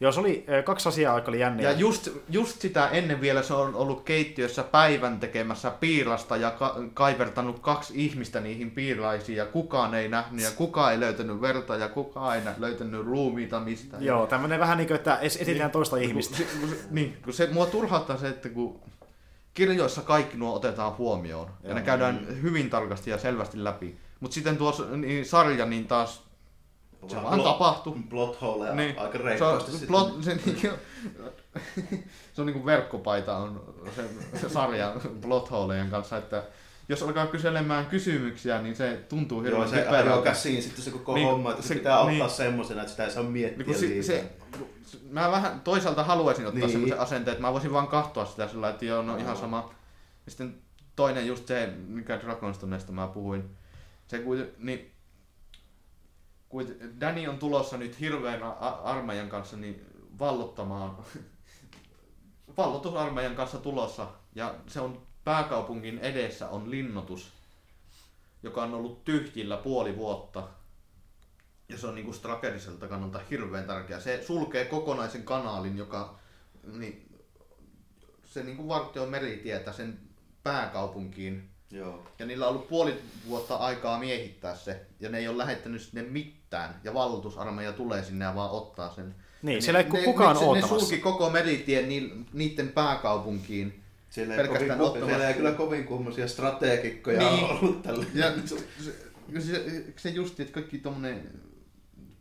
Joo, 0.01 0.11
se 0.11 0.19
oli 0.19 0.45
kaksi 0.65 0.89
asiaa, 0.89 1.15
jotka 1.17 1.31
oli 1.31 1.39
jänniä. 1.39 1.71
Ja 1.71 1.77
just, 1.77 2.09
just 2.29 2.61
sitä 2.61 2.87
ennen 2.87 3.21
vielä 3.21 3.41
se 3.43 3.53
on 3.53 3.75
ollut 3.75 4.03
keittiössä 4.03 4.63
päivän 4.63 5.19
tekemässä 5.19 5.71
piirasta 5.79 6.37
ja 6.37 6.51
ka- 6.51 6.75
kaivertanut 6.93 7.59
kaksi 7.59 7.93
ihmistä 7.95 8.39
niihin 8.39 8.71
piirlaisiin 8.71 9.35
ja 9.37 9.45
kukaan 9.45 9.93
ei 9.93 10.07
nähnyt 10.09 10.43
ja 10.43 10.51
kukaan 10.51 10.91
ei 10.91 10.99
löytänyt 10.99 11.41
verta 11.41 11.75
ja 11.75 11.89
kukaan 11.89 12.35
ei 12.37 12.41
löytänyt 12.57 13.05
ruumiita 13.05 13.59
mistään. 13.59 14.03
Joo, 14.03 14.27
tämmöinen 14.27 14.59
vähän 14.59 14.77
niin 14.77 14.87
kuin, 14.87 14.95
että 14.95 15.15
es- 15.21 15.25
esitetään 15.25 15.57
Niin. 15.59 15.71
toista 15.71 15.97
ihmistä. 15.97 16.37
Se, 16.37 16.43
se, 16.69 16.75
niin, 16.91 17.17
kun 17.23 17.33
se, 17.33 17.49
mua 17.51 17.65
turhauttaa 17.65 18.17
se, 18.17 18.27
että 18.27 18.49
kun 18.49 18.79
kirjoissa 19.53 20.01
kaikki 20.01 20.37
nuo 20.37 20.55
otetaan 20.55 20.97
huomioon 20.97 21.47
ja 21.63 21.69
Joo. 21.69 21.75
ne 21.75 21.81
käydään 21.81 22.27
hyvin 22.41 22.69
tarkasti 22.69 23.09
ja 23.09 23.17
selvästi 23.17 23.63
läpi. 23.63 23.97
Mutta 24.19 24.33
sitten 24.35 24.57
tuossa 24.57 24.83
niin 24.97 25.25
sarja, 25.25 25.65
niin 25.65 25.87
taas 25.87 26.23
se 27.07 27.15
Vähän 27.15 27.23
vaan 27.29 27.39
plot- 27.39 27.43
tapahtuu. 27.43 27.97
Plot 28.09 28.41
hole 28.41 28.75
Niin. 28.75 28.99
aika 28.99 29.17
Se 29.17 29.23
reippaasti 29.23 29.71
on, 29.71 29.77
sitten. 29.77 29.87
plot, 29.87 30.23
se, 30.23 30.35
niinku, 30.45 30.67
se 32.33 32.41
on 32.41 32.45
niinku 32.47 32.65
verkkopaita 32.65 33.37
on 33.37 33.73
se, 33.95 34.03
se 34.39 34.49
sarja 34.49 34.95
plotholejen 35.21 35.89
kanssa, 35.89 36.17
että 36.17 36.43
jos 36.89 37.03
alkaa 37.03 37.27
kyselemään 37.27 37.85
kysymyksiä, 37.85 38.61
niin 38.61 38.75
se 38.75 38.99
tuntuu 39.09 39.37
Joo, 39.37 39.45
hirveän 39.45 39.69
se 39.69 39.75
ajaa 39.75 39.91
typerältä. 39.91 40.23
käsiin 40.29 40.63
sitten 40.63 40.83
se 40.83 40.91
koko 40.91 41.13
Niin, 41.13 41.27
homma, 41.27 41.49
että 41.51 41.61
se, 41.61 41.67
se- 41.67 41.75
pitää 41.75 42.03
niin. 42.05 42.11
ottaa 42.21 42.29
semmosena, 42.29 42.81
että 42.81 42.91
sitä 42.91 43.05
ei 43.05 43.11
saa 43.11 43.23
miettiä 43.23 43.65
Niin 43.65 44.03
se, 44.03 44.03
se, 44.03 44.99
mä 45.09 45.31
vähän 45.31 45.61
toisaalta 45.61 46.03
haluaisin 46.03 46.45
ottaa 46.45 46.57
Niin. 46.59 46.61
niin. 46.67 46.71
semmoisen 46.71 46.99
asenteen, 46.99 47.33
että 47.33 47.47
mä 47.47 47.53
voisin 47.53 47.73
vaan 47.73 47.87
katsoa 47.87 48.25
sitä 48.25 48.47
sillä 48.47 48.69
että 48.69 48.85
joo, 48.85 49.01
no 49.01 49.17
ihan 49.17 49.37
sama. 49.37 49.69
Ja 50.25 50.31
sitten 50.31 50.55
toinen 50.95 51.27
just 51.27 51.47
se, 51.47 51.69
mikä 51.87 52.19
Dragonstonesta 52.21 52.91
mä 52.91 53.07
puhuin. 53.07 53.49
Se 54.07 54.23
niin, 54.57 54.91
Danny 56.99 57.27
on 57.27 57.37
tulossa 57.37 57.77
nyt 57.77 57.99
hirveän 57.99 58.43
armeijan 58.83 59.29
kanssa 59.29 59.57
niin 59.57 59.85
vallottamaan, 60.19 60.97
vallotusarmeijan 62.57 63.35
kanssa 63.35 63.57
tulossa. 63.57 64.07
Ja 64.35 64.55
se 64.67 64.81
on 64.81 65.01
pääkaupungin 65.23 65.99
edessä 65.99 66.49
on 66.49 66.71
linnoitus, 66.71 67.31
joka 68.43 68.63
on 68.63 68.73
ollut 68.73 69.03
tyhjillä 69.03 69.57
puoli 69.57 69.97
vuotta. 69.97 70.47
Ja 71.69 71.77
se 71.77 71.87
on 71.87 71.95
niinku 71.95 72.13
strategiselta 72.13 72.87
kannalta 72.87 73.21
hirveän 73.29 73.65
tärkeä. 73.65 73.99
Se 73.99 74.23
sulkee 74.23 74.65
kokonaisen 74.65 75.23
kanaalin, 75.23 75.77
joka 75.77 76.19
niin, 76.63 77.23
se 78.25 78.43
niinku 78.43 78.67
vartioi 78.67 79.07
meritietä 79.07 79.71
sen 79.71 79.99
pääkaupunkiin. 80.43 81.50
Joo. 81.71 82.03
Ja 82.19 82.25
niillä 82.25 82.45
on 82.47 82.49
ollut 82.55 82.67
puoli 82.67 82.99
vuotta 83.27 83.55
aikaa 83.55 83.99
miehittää 83.99 84.55
se. 84.55 84.81
Ja 84.99 85.09
ne 85.09 85.17
ei 85.17 85.27
ole 85.27 85.37
lähettänyt 85.37 85.81
sinne 85.81 86.03
mitään. 86.03 86.79
Ja 86.83 86.93
vallotusarmeija 86.93 87.73
tulee 87.73 88.03
sinne 88.03 88.25
ja 88.25 88.35
vaan 88.35 88.51
ottaa 88.51 88.93
sen. 88.95 89.15
Niin, 89.41 89.55
Ja 89.55 89.61
siellä 89.61 89.79
ei 89.79 89.83
ne, 89.85 89.89
ku- 89.91 89.97
ne, 89.97 90.03
kukaan 90.03 90.35
ne, 90.53 90.61
ne 90.61 90.67
sulki 90.67 90.97
koko 90.97 91.29
meritien 91.29 91.89
ni, 91.89 92.11
niiden 92.33 92.69
pääkaupunkiin. 92.69 93.81
Siellä 94.09 94.33
ei, 94.35 94.37
Pelkästään 94.41 94.79
kovin, 94.79 94.91
ottamassa- 94.91 95.09
siellä 95.09 95.27
ei 95.27 95.33
kyllä 95.33 95.51
kovin 95.51 95.83
kummosia 95.83 96.27
strategikkoja 96.27 97.19
Niin. 97.19 97.45
ollut 97.51 97.81
tällä. 97.83 98.05
Ja 98.13 98.31
se, 98.45 98.55
se, 98.83 99.41
se, 99.41 99.83
se 99.97 100.09
just, 100.09 100.39
että 100.39 100.53
kaikki 100.53 100.77
tommonen 100.77 101.31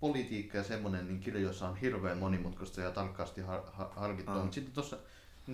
politiikka 0.00 0.58
ja 0.58 0.64
semmonen, 0.64 1.06
niin 1.08 1.20
kirjoissa 1.20 1.68
on 1.68 1.76
hirveän 1.76 2.18
monimutkaista 2.18 2.80
ja 2.80 2.90
tarkasti 2.90 3.40
har, 3.40 3.60
har, 3.72 3.88
harkittua. 3.96 4.34
Mm. 4.34 4.40
Mutta 4.40 4.54
sitten 4.54 4.74
tossa, 4.74 4.96
se 4.96 5.02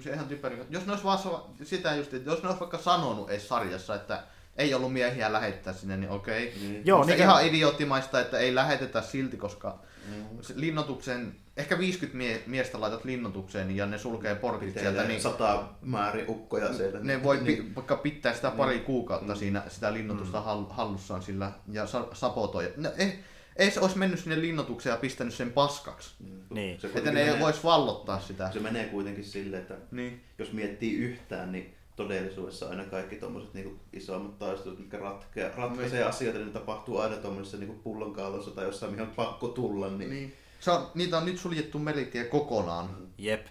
ihan 0.07 0.27
typeri, 0.27 0.59
jos 0.71 0.87
ne 0.87 0.93
olisi 0.93 1.05
vaan 1.05 1.19
sitä 1.63 1.95
just, 1.95 2.15
että 2.15 2.31
jos 2.31 2.43
ne 2.43 2.49
olisi 2.49 2.61
vaikka 2.61 2.79
sanonut 2.79 3.31
edes 3.31 3.49
sarjassa, 3.49 3.95
että 3.95 4.23
ei 4.57 4.75
ollut 4.75 4.93
miehiä 4.93 5.33
lähettää 5.33 5.73
sinne, 5.73 5.97
niin 5.97 6.11
okei. 6.11 6.55
Niin. 6.61 6.83
Joo, 6.87 7.05
se 7.05 7.11
niin 7.11 7.21
ihan 7.23 7.47
idioottimaista, 7.47 8.21
että 8.21 8.39
ei 8.39 8.55
lähetetä 8.55 9.03
silti, 9.03 9.37
koska 9.37 9.79
Mm. 10.09 10.43
se 10.43 10.53
linnoitukseen, 10.57 11.37
ehkä 11.57 11.79
50 11.79 12.19
mie- 12.19 12.43
miestä 12.47 12.81
laitat 12.81 13.05
linnoitukseen 13.05 13.77
ja 13.77 13.87
ne 13.87 13.99
sulkee 13.99 14.35
portit 14.35 14.73
sieltä, 14.73 14.91
Sieltä 14.91 15.09
niin 15.09 15.21
sata 15.21 15.65
määrin 15.83 16.25
ukkoja 16.29 16.75
siellä. 16.75 17.01
ne 17.01 17.23
voi 17.23 17.37
niin. 17.41 17.65
pi- 17.65 17.75
vaikka 17.75 17.97
pitää 17.97 18.35
sitä 18.35 18.51
pari 18.51 18.79
kuukautta 18.81 19.33
Mm. 19.33 19.39
siinä 19.39 19.63
sitä 19.69 19.93
linnoitusta 19.93 20.41
hall- 20.41 20.73
hallussaan 20.73 21.23
sillä 21.23 21.53
ja 21.73 21.87
sa- 21.87 22.07
sabotoida. 22.13 22.71
No, 22.77 22.91
ei, 22.99 23.19
ei 23.57 23.71
se 23.71 23.81
olisi 23.81 23.99
mennyt 23.99 24.21
sinne 24.21 24.41
linnoitukseen 24.41 24.93
ja 24.95 24.97
pistänyt 25.01 25.35
sen 25.35 25.53
paskaksi. 25.53 26.15
Niin. 26.51 26.81
Se 26.81 26.87
Että 26.87 27.11
ne 27.11 27.21
ei 27.21 27.27
menee- 27.27 27.41
voisi 27.41 27.61
vallottaa 27.65 28.21
sitä. 28.21 28.51
Se 28.53 28.61
menee 28.61 28.85
kuitenkin 28.85 29.25
silleen, 29.25 29.63
että 29.63 29.77
Niin. 29.91 30.21
jos 30.39 30.53
miettii 30.53 30.95
yhtään, 30.97 31.53
niin 31.53 31.75
todellisuudessa 31.97 32.69
aina 32.69 32.85
kaikki 32.85 33.17
tommoset 33.17 33.55
niinku 33.55 33.77
isommat 33.93 34.39
taistelut, 34.39 34.79
mitkä 34.79 34.99
ratkea, 34.99 35.51
ratkaisee 35.57 35.99
Niin. 35.99 36.09
asioita, 36.09 36.39
niin 36.39 36.53
tapahtuu 36.53 36.99
aina 36.99 37.17
tommosessa 37.17 37.57
niinku 37.57 37.75
pullonkaulossa 37.83 38.51
tai 38.51 38.65
jossain, 38.65 38.93
mihin 38.93 39.07
on 39.07 39.13
pakko 39.17 39.49
tulla. 39.49 39.89
Niin, 39.91 40.11
niin. 40.11 40.35
Se 40.61 40.71
on, 40.71 40.87
niitä 40.95 41.19
on 41.19 41.25
nyt 41.27 41.39
suljettu 41.39 41.79
meritie 41.79 42.25
kokonaan. 42.25 42.91
Jep. 43.19 43.47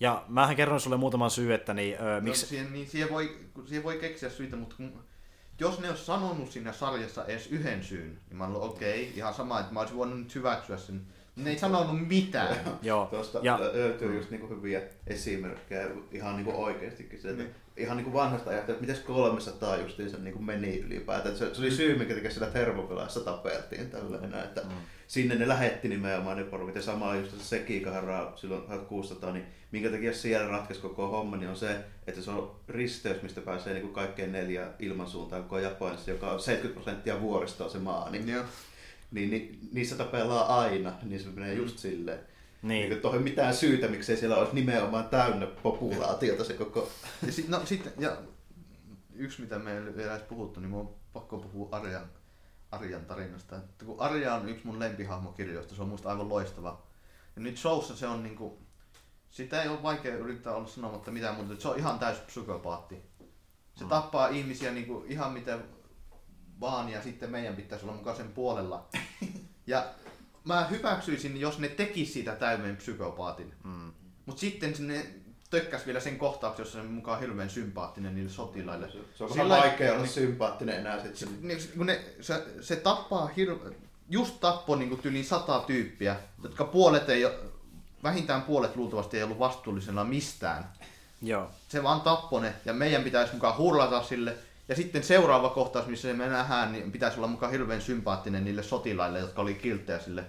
Ja 0.00 0.24
mähän 0.28 0.56
kerron 0.56 0.80
sulle 0.80 0.96
muutaman 0.96 1.30
syy, 1.30 1.54
että 1.54 1.74
niin, 1.74 1.96
ö, 2.00 2.20
Miksi? 2.20 2.42
No, 2.44 2.48
siihen, 2.48 2.72
niin 2.72 2.88
siihen, 2.88 3.10
voi, 3.10 3.36
siihen 3.66 3.84
voi 3.84 3.98
keksiä 3.98 4.30
syitä, 4.30 4.56
mutta 4.56 4.76
kun, 4.76 5.04
jos 5.60 5.80
ne 5.80 5.88
olisi 5.88 6.04
sanonut 6.04 6.52
siinä 6.52 6.72
sarjassa 6.72 7.24
edes 7.24 7.46
yhden 7.46 7.84
syyn, 7.84 8.18
niin 8.28 8.36
mä 8.36 8.46
olen 8.46 8.56
okei, 8.56 9.02
okay, 9.02 9.16
ihan 9.16 9.34
sama, 9.34 9.60
että 9.60 9.72
mä 9.72 9.80
olisin 9.80 9.96
voinut 9.96 10.18
nyt 10.18 10.34
hyväksyä 10.34 10.76
sen. 10.76 11.02
Ne 11.36 11.50
ei 11.50 11.58
sanonut 11.58 12.08
mitään. 12.08 12.56
Joo. 12.82 13.06
Tuosta 13.06 13.38
Ja, 13.42 13.60
löytyy 13.60 14.16
just 14.16 14.30
niinku 14.30 14.48
hyviä 14.48 14.82
esimerkkejä 15.06 15.86
ihan 16.12 16.36
niinku 16.36 16.62
oikeastikin. 16.64 17.22
Se, 17.22 17.30
että 17.30 17.42
Niin. 17.42 17.54
Ihan 17.80 17.96
niinku 17.96 18.12
vanhasta 18.12 18.50
ajattelua, 18.50 18.80
että 18.80 18.86
miten 18.90 19.04
300 19.06 19.76
justiinsa 19.76 20.18
niinku 20.18 20.42
meni 20.42 20.78
ylipäätään. 20.78 21.36
Se, 21.36 21.54
se 21.54 21.60
oli 21.60 21.70
syy, 21.70 21.98
minkä 21.98 22.14
takia 22.14 22.30
siellä 22.30 22.50
termopilassa 22.50 23.20
tapeltiin 23.20 23.90
tälleen. 23.90 24.34
Että 24.34 24.60
Mm. 24.60 24.68
sinne 25.06 25.34
ne 25.34 25.48
lähetti 25.48 25.88
nimenomaan 25.88 26.36
ne 26.36 26.44
porukit. 26.44 26.74
Ja 26.74 26.82
sama 26.82 27.14
just 27.16 27.30
se 27.38 27.44
Sekikahara 27.44 28.32
silloin 28.36 28.62
1600, 28.62 29.32
niin 29.32 29.44
minkä 29.72 29.90
takia 29.90 30.12
siellä 30.14 30.48
ratkaisi 30.48 30.80
koko 30.82 31.08
homma, 31.08 31.36
niin 31.36 31.50
on 31.50 31.56
se, 31.56 31.76
että 32.06 32.22
se 32.22 32.30
on 32.30 32.56
risteys, 32.68 33.22
mistä 33.22 33.40
pääsee 33.40 33.72
niinku 33.74 33.88
kaikkeen 33.92 34.32
neljä 34.32 34.66
ilmansuuntaan 34.78 35.42
koko 35.42 35.58
Japanissa, 35.58 36.10
joka 36.10 36.30
on 36.30 36.40
70 36.40 36.74
prosenttia 36.82 37.20
vuoristoa 37.20 37.68
se 37.68 37.78
maa. 37.78 38.10
Niin, 38.10 38.28
Joo. 38.28 38.44
niin, 39.10 39.30
niin, 39.30 39.58
niissä 39.72 39.96
tapellaan 39.96 40.48
aina, 40.64 40.92
niin 41.02 41.20
se 41.20 41.28
menee 41.34 41.54
just 41.54 41.78
silleen. 41.78 42.18
Niin. 42.62 42.90
Niin. 42.90 43.00
Tuohon 43.02 43.22
mitään 43.22 43.54
syytä, 43.54 43.88
miksei 43.88 44.16
siellä 44.16 44.36
olisi 44.36 44.54
nimenomaan 44.54 45.08
täynnä 45.08 45.46
populaatiota 45.46 46.44
se 46.44 46.54
koko... 46.54 46.88
Ja 47.26 47.32
sit, 47.32 47.48
no, 47.48 47.66
sitten, 47.66 47.92
ja 47.98 48.16
yksi 49.14 49.42
mitä 49.42 49.58
me 49.58 49.76
ei 49.78 49.96
vielä 49.96 50.14
edes 50.14 50.26
puhuttu, 50.28 50.60
niin 50.60 50.70
mun 50.70 50.80
on 50.80 50.94
pakko 51.12 51.38
puhua 51.38 51.68
Arjan, 51.72 52.06
Arjan 52.70 53.04
tarinasta. 53.04 53.56
Että 53.56 53.84
kun 53.84 54.00
Arja 54.00 54.34
on 54.34 54.48
yksi 54.48 54.66
mun 54.66 54.78
lempihahmokirjoista, 54.78 55.74
se 55.74 55.82
on 55.82 55.88
musta 55.88 56.08
aivan 56.08 56.28
loistava. 56.28 56.82
Ja 57.36 57.42
nyt 57.42 57.58
showssa 57.58 57.96
se 57.96 58.06
on 58.06 58.22
niinku, 58.22 58.58
sitä 59.30 59.62
ei 59.62 59.68
ole 59.68 59.82
vaikea 59.82 60.16
yrittää 60.16 60.54
olla 60.54 60.68
sanomatta 60.68 61.10
mitään 61.10 61.34
muuta, 61.34 61.52
että 61.52 61.62
se 61.62 61.68
on 61.68 61.78
ihan 61.78 61.98
täys 61.98 62.18
psykopaatti. 62.18 63.02
Se 63.74 63.84
Mm. 63.84 63.90
tappaa 63.90 64.28
ihmisiä 64.28 64.72
niinku 64.72 65.04
ihan 65.08 65.32
miten 65.32 65.64
vaan 66.60 66.88
ja 66.88 67.02
sitten 67.02 67.30
meidän 67.30 67.56
pitäisi 67.56 67.84
olla 67.84 67.94
mukaan 67.94 68.16
sen 68.16 68.32
puolella. 68.32 68.88
Ja 69.66 69.84
mä 70.44 70.66
hyväksyisin, 70.66 71.40
jos 71.40 71.58
ne 71.58 71.68
tekis 71.68 72.12
siitä 72.12 72.36
täyden 72.36 72.76
psykopaatin. 72.76 73.54
Mm. 73.64 73.92
Mutta 74.26 74.40
sitten 74.40 74.74
sinne 74.74 75.06
tökkäs 75.50 75.86
vielä 75.86 76.00
sen 76.00 76.18
kohtauksen, 76.18 76.62
jossa 76.62 76.78
se 76.78 76.80
on 76.86 76.92
mukaan 76.92 77.20
hirveän 77.20 77.50
sympaattinen 77.50 78.14
niille 78.14 78.30
sotilaille. 78.30 78.90
Se, 78.90 78.98
se 79.14 79.24
on 79.24 79.30
Sillä- 79.32 79.48
vähän 79.48 79.68
vaikea 79.68 79.90
olla 79.92 80.02
niin- 80.02 80.12
sympaattinen 80.12 80.78
enää 80.78 81.02
sitten. 81.02 81.28
Niin, 81.48 81.58
kun 81.76 81.86
ne, 81.86 82.04
se, 82.20 82.44
se 82.60 82.76
tappaa 82.76 83.26
hirve, 83.26 83.74
just 84.08 84.40
tappoi 84.40 84.78
niin 84.78 85.00
yli 85.04 85.24
sata 85.24 85.64
tyyppiä, 85.66 86.16
jotka 86.42 86.64
puolet 86.64 87.08
ei 87.08 87.22
vähintään 88.02 88.42
puolet 88.42 88.76
luultavasti 88.76 89.16
ei 89.16 89.22
ollut 89.22 89.38
vastuullisena 89.38 90.04
mistään. 90.04 90.72
Joo. 91.22 91.50
Se 91.68 91.82
vaan 91.82 92.00
tappoi 92.00 92.40
ne 92.40 92.54
ja 92.64 92.72
meidän 92.72 93.02
pitäisi 93.02 93.34
mukaan 93.34 93.56
hurrata 93.58 94.02
sille. 94.02 94.36
Ja 94.70 94.76
sitten 94.76 95.02
seuraava 95.02 95.48
kohtaus, 95.48 95.86
missä 95.86 96.14
me 96.14 96.26
nähdään, 96.26 96.72
niin 96.72 96.92
pitäisi 96.92 97.16
olla 97.16 97.26
mukaan 97.26 97.52
hirveän 97.52 97.80
sympaattinen 97.80 98.44
niille 98.44 98.62
sotilaille, 98.62 99.18
jotka 99.18 99.42
oli 99.42 99.54
kilttejä 99.54 99.98
sille. 99.98 100.24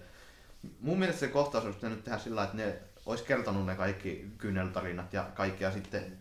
Mun 0.79 0.99
mielestä 0.99 1.19
se 1.19 1.27
kohtaus 1.27 1.65
olisi 1.65 1.77
pitänyt 1.77 2.03
tehdä 2.03 2.17
sillä 2.17 2.43
että 2.43 2.57
ne 2.57 2.79
olisi 3.05 3.23
kertonut 3.23 3.65
ne 3.65 3.75
kaikki 3.75 4.25
kyyneltarinat 4.37 5.13
ja 5.13 5.23
kaikki 5.35 5.63
ja 5.63 5.71
sitten 5.71 6.17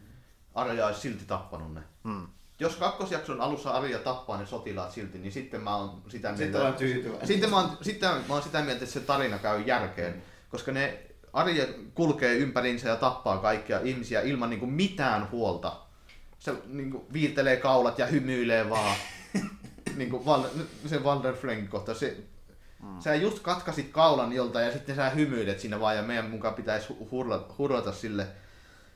Arja 0.54 0.86
olisi 0.86 1.00
silti 1.00 1.24
tappanut 1.24 1.74
ne. 1.74 1.80
Mm. 2.04 2.26
Jos 2.58 2.76
kakkosjakson 2.76 3.40
alussa 3.40 3.70
Arja 3.70 3.98
tappaa 3.98 4.38
ne 4.38 4.46
sotilaat 4.46 4.92
silti, 4.92 5.18
niin 5.18 5.32
sitten 5.32 5.60
mä 5.60 5.76
oon 5.76 6.02
sitä 6.08 6.32
mieltä. 6.32 6.58
Sitten 6.58 6.74
tyytyväisiä. 6.74 7.26
Sitten 7.26 7.50
mä, 7.50 7.56
oon, 7.56 7.70
sitten 7.82 8.10
mä 8.10 8.34
oon 8.34 8.42
sitä 8.42 8.62
mieltä, 8.62 8.84
että 8.84 8.86
se 8.86 9.00
tarina 9.00 9.38
käy 9.38 9.60
järkeen, 9.60 10.22
koska 10.48 10.72
ne 10.72 10.98
Arja 11.32 11.66
kulkee 11.94 12.34
ympäriinsä 12.34 12.88
ja 12.88 12.96
tappaa 12.96 13.38
kaikkia 13.38 13.80
ihmisiä 13.80 14.20
ilman 14.20 14.50
niin 14.50 14.60
kuin 14.60 14.72
mitään 14.72 15.30
huolta. 15.30 15.89
Se 16.40 16.54
niin 16.66 16.90
kuin, 16.90 17.04
viiltelee 17.12 17.56
kaulat 17.56 17.98
ja 17.98 18.06
hymyilee 18.06 18.70
vaan. 18.70 18.96
niin 19.96 20.10
kuin 20.10 20.22
se 20.86 20.98
Walter 20.98 21.34
Frank 21.34 21.70
kohta. 21.70 21.94
Se, 21.94 22.16
mm. 22.82 23.00
Sä 23.00 23.14
just 23.14 23.38
katkasit 23.42 23.88
kaulan 23.92 24.32
jolta 24.32 24.60
ja 24.60 24.72
sitten 24.72 24.96
sä 24.96 25.10
hymyilet 25.10 25.60
siinä 25.60 25.80
vaan 25.80 25.96
ja 25.96 26.02
meidän 26.02 26.30
mukaan 26.30 26.54
pitäisi 26.54 26.88
hu- 26.88 27.10
hurrata, 27.10 27.54
hurrata 27.58 27.92
sille. 27.92 28.26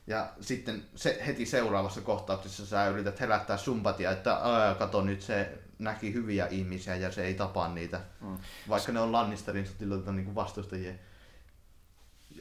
Ja 0.07 0.29
sitten 0.41 0.85
se 0.97 1.23
heti 1.27 1.47
seuraavassa 1.47 2.01
kohtauksessa 2.01 2.66
sä 2.66 2.89
yrität 2.89 3.21
herättää 3.21 3.57
sympatia, 3.57 4.11
että 4.11 4.33
"Ää, 4.35 4.75
kato 4.75 5.01
nyt 5.03 5.23
se 5.23 5.59
näki 5.79 6.12
hyviä 6.15 6.47
ihmisiä 6.47 6.97
ja 6.97 7.12
se 7.12 7.25
ei 7.25 7.35
tapa 7.35 7.69
niitä. 7.69 8.01
Mm. 8.21 8.39
Vaikka 8.69 8.93
ne 8.93 9.01
on 9.01 9.12
Lannisterin 9.12 9.66
sotilaita 9.66 10.12
niin 10.12 10.35
vastustajia. 10.35 10.93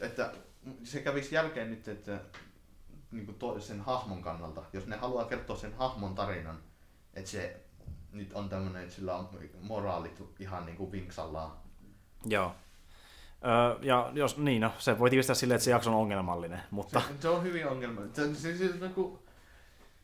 että 0.02 0.32
se 0.84 1.00
kävisi 1.02 1.36
jälkeen 1.36 1.70
nyt, 1.70 1.88
että 1.88 2.20
niin 3.14 3.26
kuin 3.26 3.38
to, 3.38 3.60
sen 3.60 3.82
hahmon 3.82 4.22
kannalta, 4.22 4.64
jos 4.74 4.88
ne 4.88 4.98
haluaa 4.98 5.26
kertoa 5.26 5.56
sen 5.56 5.74
hahmon 5.74 6.16
tarinan, 6.16 6.60
että 7.14 7.30
se 7.30 7.64
nyt 8.12 8.34
on 8.34 8.50
tämmöinen, 8.50 8.84
että 8.84 8.96
sillä 8.96 9.16
on 9.16 9.30
moraalit 9.62 10.24
ihan 10.40 10.66
niin 10.66 10.78
kuin 10.78 10.92
vinksallaan. 10.92 11.52
Joo. 12.26 12.56
Öö, 13.46 13.80
ja 13.82 14.12
jos, 14.14 14.38
niin 14.38 14.62
no, 14.62 14.72
se 14.78 15.00
voi 15.00 15.10
tiivistää 15.10 15.36
silleen, 15.36 15.56
että 15.56 15.66
se 15.66 15.72
jakso 15.72 15.90
on 15.90 15.96
ongelmallinen, 15.96 16.62
mutta... 16.72 17.00
Se, 17.00 17.22
se 17.22 17.30
on 17.30 17.44
hyvin 17.44 17.68
ongelmallinen. 17.68 18.16
Se, 18.16 18.36
se, 18.36 18.58
se, 18.58 18.68
se, 18.68 18.80
se, 18.80 18.90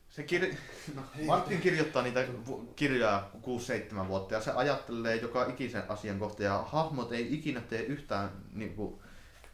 se 0.10 0.23
kir... 0.23 0.56
no, 0.95 1.02
Martin 1.26 1.61
kirjoittaa 1.61 2.02
niitä 2.02 2.26
kirjoja 2.76 3.30
6-7 4.03 4.07
vuotta 4.07 4.34
ja 4.34 4.41
se 4.41 4.52
ajattelee 4.52 5.15
joka 5.15 5.45
ikisen 5.45 5.84
asian 5.90 6.19
kohta 6.19 6.44
ja 6.44 6.64
hahmot 6.68 7.11
ei 7.11 7.34
ikinä 7.34 7.61
tee 7.61 7.81
yhtään 7.81 8.30
niin 8.53 8.76
kuin, 8.76 9.02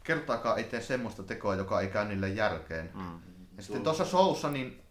kertaakaan 0.02 0.58
ei 0.58 0.64
tee 0.64 0.80
semmoista 0.80 1.22
tekoa, 1.22 1.54
joka 1.54 1.80
ei 1.80 1.88
käy 1.88 2.08
niille 2.08 2.28
järkeen. 2.28 2.90
Mm. 2.94 3.20
Ja 3.56 3.62
sitten 3.62 3.82
tuossa 3.82 4.04
showssa, 4.04 4.50
niin 4.50 4.82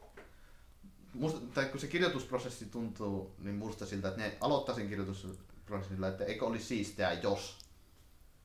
musta, 1.14 1.40
tai 1.54 1.66
kun 1.66 1.80
se 1.80 1.88
kirjoitusprosessi 1.88 2.66
tuntuu, 2.66 3.36
niin 3.40 3.56
musta 3.56 3.86
siltä, 3.86 4.08
että 4.08 4.22
ne 4.22 4.38
aloittaa 4.42 4.76
sen 4.76 4.90
kirjoitusprosessilla, 4.90 6.08
että 6.08 6.26
eikö 6.26 6.46
olisi 6.46 6.66
siistiä, 6.66 7.14
jos. 7.14 7.66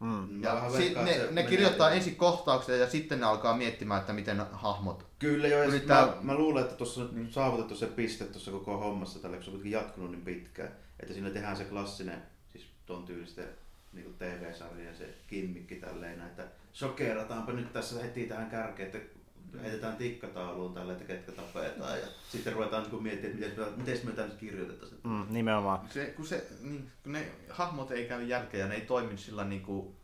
Mm. 0.00 0.42
Ja 0.42 0.70
si- 0.76 0.94
ne, 0.94 1.28
ne 1.30 1.42
kirjoittaa 1.42 1.90
ensin 1.90 2.16
kohtauksia 2.16 2.76
ja 2.76 2.90
sitten 2.90 3.20
ne 3.20 3.26
alkaa 3.26 3.56
miettimään, 3.56 4.00
että 4.00 4.12
miten 4.12 4.42
hahmot 4.52 5.06
Kyllä 5.18 5.48
joo, 5.48 5.62
ja 5.62 5.68
yrittää... 5.68 6.06
mä, 6.06 6.16
mä, 6.22 6.34
luulen, 6.34 6.62
että 6.62 6.76
tuossa 6.76 7.00
on 7.00 7.10
niin. 7.12 7.32
saavutettu 7.32 7.76
se 7.76 7.86
piste 7.86 8.24
tuossa 8.24 8.50
koko 8.50 8.76
hommassa, 8.76 9.18
tällä, 9.18 9.36
kun 9.36 9.44
se 9.44 9.50
on 9.50 9.70
jatkunut 9.70 10.10
niin 10.10 10.24
pitkään, 10.24 10.72
että 11.00 11.12
siinä 11.12 11.30
tehdään 11.30 11.56
se 11.56 11.64
klassinen, 11.64 12.22
siis 12.52 12.66
ton 12.86 13.04
tyylisten 13.04 13.48
niin 13.92 14.14
TV-sarja 14.18 14.94
se 14.94 15.14
kimmikki 15.26 15.74
tälleen, 15.74 16.20
että 16.20 16.46
sokerataanpa 16.72 17.52
nyt 17.52 17.72
tässä 17.72 18.02
heti 18.02 18.26
tähän 18.26 18.50
kärkeen, 18.50 18.86
että 18.86 19.19
heitetään 19.62 19.96
tikkatauluun 19.96 20.74
tälle, 20.74 20.92
että 20.92 21.04
ketkä 21.04 21.32
tapetaan 21.32 21.98
ja 21.98 22.06
sitten 22.28 22.52
ruvetaan 22.52 22.86
niin 22.90 23.02
miettimään, 23.02 23.42
että 23.42 23.60
miten, 23.60 23.76
miten 23.76 24.06
me 24.06 24.12
tämä 24.12 24.28
kirjoitetaan. 24.28 24.92
Mm, 25.04 25.26
nimenomaan. 25.30 25.88
Se, 25.90 26.06
kun, 26.06 26.26
se, 26.26 26.46
niin, 26.60 26.90
kun 27.02 27.12
ne 27.12 27.26
hahmot 27.48 27.90
ei 27.90 28.04
käy 28.04 28.24
järkeä 28.24 28.60
ja 28.60 28.66
ne 28.66 28.74
ei 28.74 28.80
toimi 28.80 29.18
sillä 29.18 29.44
niin 29.44 29.62
kuin, 29.62 29.96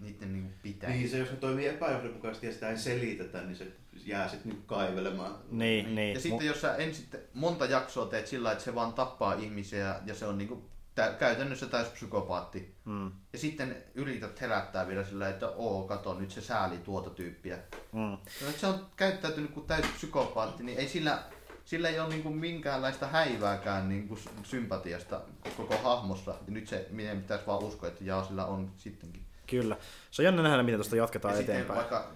niiden 0.00 0.32
niin 0.32 0.52
pitää. 0.62 0.90
Niin, 0.90 1.10
se 1.10 1.18
jos 1.18 1.30
ne 1.30 1.36
toimii 1.36 1.66
epäjohdonmukaisesti 1.66 2.46
ja 2.46 2.52
sitä 2.52 2.70
ei 2.70 2.78
selitetä, 2.78 3.42
niin 3.42 3.56
se 3.56 3.66
jää 4.04 4.28
sitten 4.28 4.52
niin 4.52 4.62
kaivelemaan. 4.66 5.34
Niin, 5.50 5.84
niin. 5.84 5.94
niin. 5.94 6.14
Ja 6.14 6.20
sitten 6.20 6.46
jos 6.46 6.60
sä 6.60 6.76
ensin 6.76 7.06
monta 7.34 7.64
jaksoa 7.64 8.06
teet 8.06 8.26
sillä, 8.26 8.52
että 8.52 8.64
se 8.64 8.74
vaan 8.74 8.92
tappaa 8.92 9.34
ihmisiä 9.34 10.00
ja 10.06 10.14
se 10.14 10.26
on 10.26 10.38
niin 10.38 10.48
kuin 10.48 10.62
tä, 11.00 11.14
käytännössä 11.18 11.66
täys 11.66 11.88
psykopaatti. 11.88 12.74
Mm. 12.84 13.12
Ja 13.32 13.38
sitten 13.38 13.76
yrität 13.94 14.40
herättää 14.40 14.88
vielä 14.88 15.04
sillä, 15.04 15.28
että 15.28 15.48
oo, 15.48 15.82
kato, 15.82 16.14
nyt 16.14 16.30
se 16.30 16.40
sääli 16.40 16.78
tuota 16.78 17.10
tyyppiä. 17.10 17.58
Mm. 17.92 18.12
Ja 18.46 18.52
se 18.56 18.66
on 18.66 18.86
käyttäytynyt 18.96 19.50
kuin 19.50 19.66
täys 19.66 19.86
psykopaatti, 19.94 20.62
niin 20.62 20.78
ei 20.78 20.88
sillä, 20.88 21.22
sillä 21.64 21.88
ei 21.88 22.00
ole 22.00 22.08
niin 22.08 22.22
kuin 22.22 22.36
minkäänlaista 22.36 23.06
häivääkään 23.06 23.88
niin 23.88 24.08
kuin 24.08 24.20
sympatiasta 24.42 25.20
koko 25.56 25.78
hahmossa. 25.78 26.30
Ja 26.30 26.52
nyt 26.52 26.68
se, 26.68 26.86
miten 26.90 27.22
pitäisi 27.22 27.46
vaan 27.46 27.64
uskoa, 27.64 27.88
että 27.88 28.04
jaa, 28.04 28.24
sillä 28.24 28.46
on 28.46 28.70
sittenkin. 28.76 29.22
Kyllä. 29.46 29.76
Se 30.10 30.22
on 30.22 30.24
jännä 30.24 30.42
nähdä, 30.42 30.62
miten 30.62 30.78
tuosta 30.78 30.96
jatketaan 30.96 31.34
ja 31.34 31.40
eteenpäin. 31.40 31.78
vaikka 31.78 32.10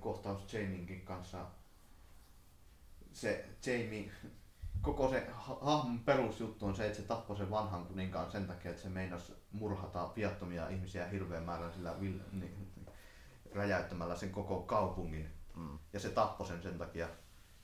kohtaus 0.00 0.52
Jaminkin 0.52 1.00
kanssa, 1.00 1.38
se 3.12 3.44
Jamie 3.66 4.10
koko 4.82 5.10
se 5.10 5.26
hahmon 5.60 5.98
perusjuttu 5.98 6.66
on 6.66 6.76
se, 6.76 6.86
että 6.86 6.98
se 6.98 7.04
tappoi 7.04 7.36
sen 7.36 7.50
vanhan 7.50 7.86
kuninkaan 7.86 8.30
sen 8.30 8.46
takia, 8.46 8.70
että 8.70 8.82
se 8.82 8.88
meinasi 8.88 9.32
murhata 9.52 10.10
viattomia 10.16 10.68
ihmisiä 10.68 11.06
hirveän 11.06 11.42
määrän 11.42 11.72
sillä 11.72 12.00
vil, 12.00 12.18
niin, 12.32 12.72
räjäyttämällä 13.54 14.16
sen 14.16 14.30
koko 14.30 14.60
kaupungin. 14.60 15.28
Mm. 15.56 15.78
Ja 15.92 16.00
se 16.00 16.08
tappoi 16.08 16.46
sen 16.46 16.62
sen 16.62 16.78
takia. 16.78 17.08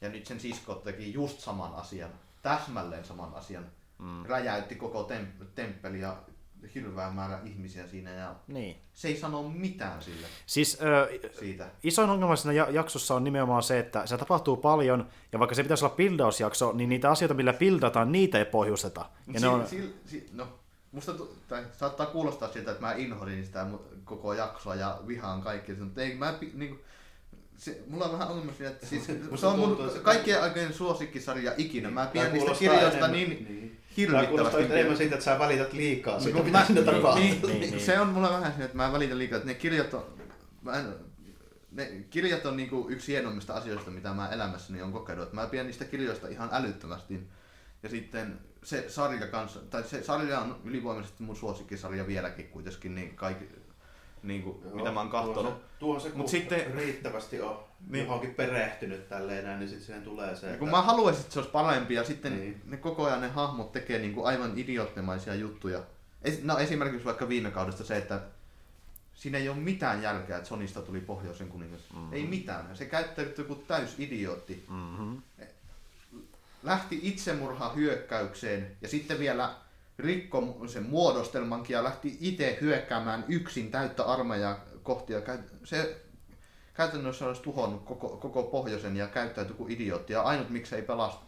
Ja 0.00 0.08
nyt 0.08 0.26
sen 0.26 0.40
sisko 0.40 0.74
teki 0.74 1.12
just 1.12 1.40
saman 1.40 1.74
asian, 1.74 2.10
täsmälleen 2.42 3.04
saman 3.04 3.34
asian. 3.34 3.66
Mm. 3.98 4.24
Räjäytti 4.26 4.74
koko 4.74 5.02
tem- 5.02 5.44
temppeli 5.54 6.00
ja 6.00 6.16
hirveän 6.74 7.14
määrä 7.14 7.38
ihmisiä 7.44 7.86
siinä 7.86 8.10
ja 8.10 8.34
niin. 8.48 8.76
se 8.94 9.08
ei 9.08 9.16
sano 9.16 9.42
mitään 9.42 10.02
sille. 10.02 10.26
Siis 10.46 10.78
ö, 10.82 11.18
siitä. 11.38 11.66
isoin 11.82 12.10
ongelma 12.10 12.36
siinä 12.36 12.66
jaksossa 12.70 13.14
on 13.14 13.24
nimenomaan 13.24 13.62
se, 13.62 13.78
että 13.78 14.06
se 14.06 14.18
tapahtuu 14.18 14.56
paljon 14.56 15.08
ja 15.32 15.38
vaikka 15.38 15.54
se 15.54 15.62
pitäisi 15.62 15.84
olla 15.84 15.94
bildausjakso, 15.94 16.72
niin 16.72 16.88
niitä 16.88 17.10
asioita, 17.10 17.34
millä 17.34 17.52
bildataan, 17.52 18.12
niitä 18.12 18.38
ei 18.38 18.44
pohjusteta. 18.44 19.06
Ja 19.32 19.40
si- 19.40 19.46
on... 19.46 19.66
si- 19.66 19.94
si- 20.06 20.30
no, 20.32 20.48
musta 20.92 21.12
tai 21.48 21.64
saattaa 21.72 22.06
kuulostaa 22.06 22.52
siltä, 22.52 22.70
että 22.70 22.82
mä 22.82 22.92
inhorin 22.92 23.44
sitä 23.44 23.66
koko 24.04 24.32
jaksoa 24.32 24.74
ja 24.74 25.00
vihaan 25.06 25.42
kaikki, 25.42 25.72
mutta 25.72 26.02
ei 26.02 26.14
mä 26.14 26.34
niinku, 26.54 26.84
se, 27.64 27.82
mulla 27.88 28.04
on 28.04 28.12
vähän 28.12 28.28
ongelma 28.28 28.52
siinä, 28.52 28.70
että 28.70 28.86
siis, 28.86 29.06
se 29.40 29.46
on 29.46 29.58
mun 29.58 29.90
kaikkien 30.02 30.42
aikojen 30.42 30.74
suosikkisarja 30.74 31.52
ikinä. 31.56 31.90
Mä 31.90 32.06
pidän 32.06 32.32
niistä 32.32 32.54
kirjoista 32.58 33.08
niin, 33.08 33.28
niin 33.28 33.80
hirvittävästi. 33.96 34.62
Tämä 34.62 34.74
enemmän 34.74 34.96
siitä, 34.96 35.14
että 35.14 35.24
sä 35.24 35.38
välität 35.38 35.72
liikaa 35.72 36.20
siitä, 36.20 36.38
no, 36.38 36.44
mitä 36.44 36.64
sinne 36.64 36.82
tapahtuu. 36.82 37.14
Niin, 37.14 37.42
niin, 37.42 37.60
niin, 37.60 37.80
se 37.80 38.00
on 38.00 38.08
mulla 38.08 38.30
vähän 38.30 38.54
se, 38.56 38.64
että 38.64 38.76
mä 38.76 38.92
välitän 38.92 39.18
liikaa, 39.18 39.36
että 39.36 39.48
ne 39.48 39.54
kirjat 39.54 39.94
on, 39.94 40.04
mä 40.62 40.72
en, 40.72 40.94
ne 41.72 42.04
kirjat 42.10 42.46
on 42.46 42.56
niinku 42.56 42.86
yksi 42.88 43.12
hienommista 43.12 43.54
asioista, 43.54 43.90
mitä 43.90 44.12
mä 44.12 44.28
elämässäni 44.28 44.82
on 44.82 44.92
kokenut. 44.92 45.32
Mä 45.32 45.46
pidän 45.46 45.66
niistä 45.66 45.84
kirjoista 45.84 46.28
ihan 46.28 46.48
älyttömästi. 46.52 47.28
Ja 47.82 47.88
sitten 47.88 48.38
se 48.62 48.84
sarja 48.88 49.26
kanssa, 49.26 49.60
tai 49.60 49.84
se 49.84 50.02
sarja 50.02 50.40
on 50.40 50.60
ylivoimaisesti 50.64 51.22
mun 51.22 51.36
suosikkisarja 51.36 52.06
vieläkin 52.06 52.48
kuitenkin, 52.48 52.94
niin 52.94 53.16
kaikki, 53.16 53.44
niin 54.24 54.42
kuin, 54.42 54.56
Joo, 54.64 54.74
mitä 54.74 54.92
mä 54.92 55.00
oon 55.00 55.10
katsonut. 55.10 55.54
Tuohon 55.78 56.00
se, 56.00 56.10
Mut 56.14 56.28
sitten, 56.28 56.74
riittävästi 56.74 57.40
on 57.40 57.64
niin. 57.88 58.04
johonkin 58.04 58.34
perehtynyt 58.34 59.08
tälleen 59.08 59.44
näin, 59.44 59.58
niin 59.58 59.68
sitten 59.68 59.86
siihen 59.86 60.02
tulee 60.02 60.36
se. 60.36 60.46
Että... 60.46 60.58
Kun 60.58 60.70
mä 60.70 60.82
haluaisin, 60.82 61.20
että 61.20 61.32
se 61.32 61.38
olisi 61.38 61.52
parempi 61.52 61.94
ja 61.94 62.04
sitten 62.04 62.40
niin. 62.40 62.62
ne 62.66 62.76
koko 62.76 63.04
ajan 63.04 63.20
ne 63.20 63.28
hahmot 63.28 63.72
tekee 63.72 63.98
niin 63.98 64.14
kuin 64.14 64.26
aivan 64.26 64.52
idioottemaisia 64.56 65.34
juttuja. 65.34 65.82
No 66.42 66.58
esimerkiksi 66.58 67.04
vaikka 67.04 67.28
viime 67.28 67.50
kaudesta 67.50 67.84
se, 67.84 67.96
että 67.96 68.20
siinä 69.14 69.38
ei 69.38 69.48
ole 69.48 69.56
mitään 69.56 70.02
järkeä, 70.02 70.36
että 70.36 70.48
Sonista 70.48 70.82
tuli 70.82 71.00
pohjoisen 71.00 71.48
kuningas. 71.48 71.80
Mm-hmm. 71.92 72.12
Ei 72.12 72.26
mitään. 72.26 72.76
Se 72.76 72.86
käyttäytyy 72.86 73.44
kuin 73.44 73.64
täys 73.68 73.94
idiootti. 73.98 74.64
Mm-hmm. 74.68 75.22
Lähti 76.62 77.00
itsemurha 77.02 77.72
hyökkäykseen 77.72 78.76
ja 78.82 78.88
sitten 78.88 79.18
vielä 79.18 79.54
rikko 79.98 80.64
sen 80.66 80.82
muodostelmankin 80.82 81.74
ja 81.74 81.84
lähti 81.84 82.18
itse 82.20 82.58
hyökkäämään 82.60 83.24
yksin 83.28 83.70
täyttä 83.70 84.04
armeijaa 84.04 84.64
kohti. 84.82 85.12
Ja 85.12 85.20
se 85.64 86.04
käytännössä 86.74 87.26
olisi 87.26 87.42
tuhonnut 87.42 87.84
koko, 87.84 88.08
koko 88.08 88.42
pohjoisen 88.42 88.96
ja 88.96 89.06
käyttäytyi 89.06 89.56
kuin 89.56 89.72
idiootti. 89.72 90.12
Ja 90.12 90.22
ainut 90.22 90.50
miksi 90.50 90.74
ei 90.74 90.82
pelastu, 90.82 91.24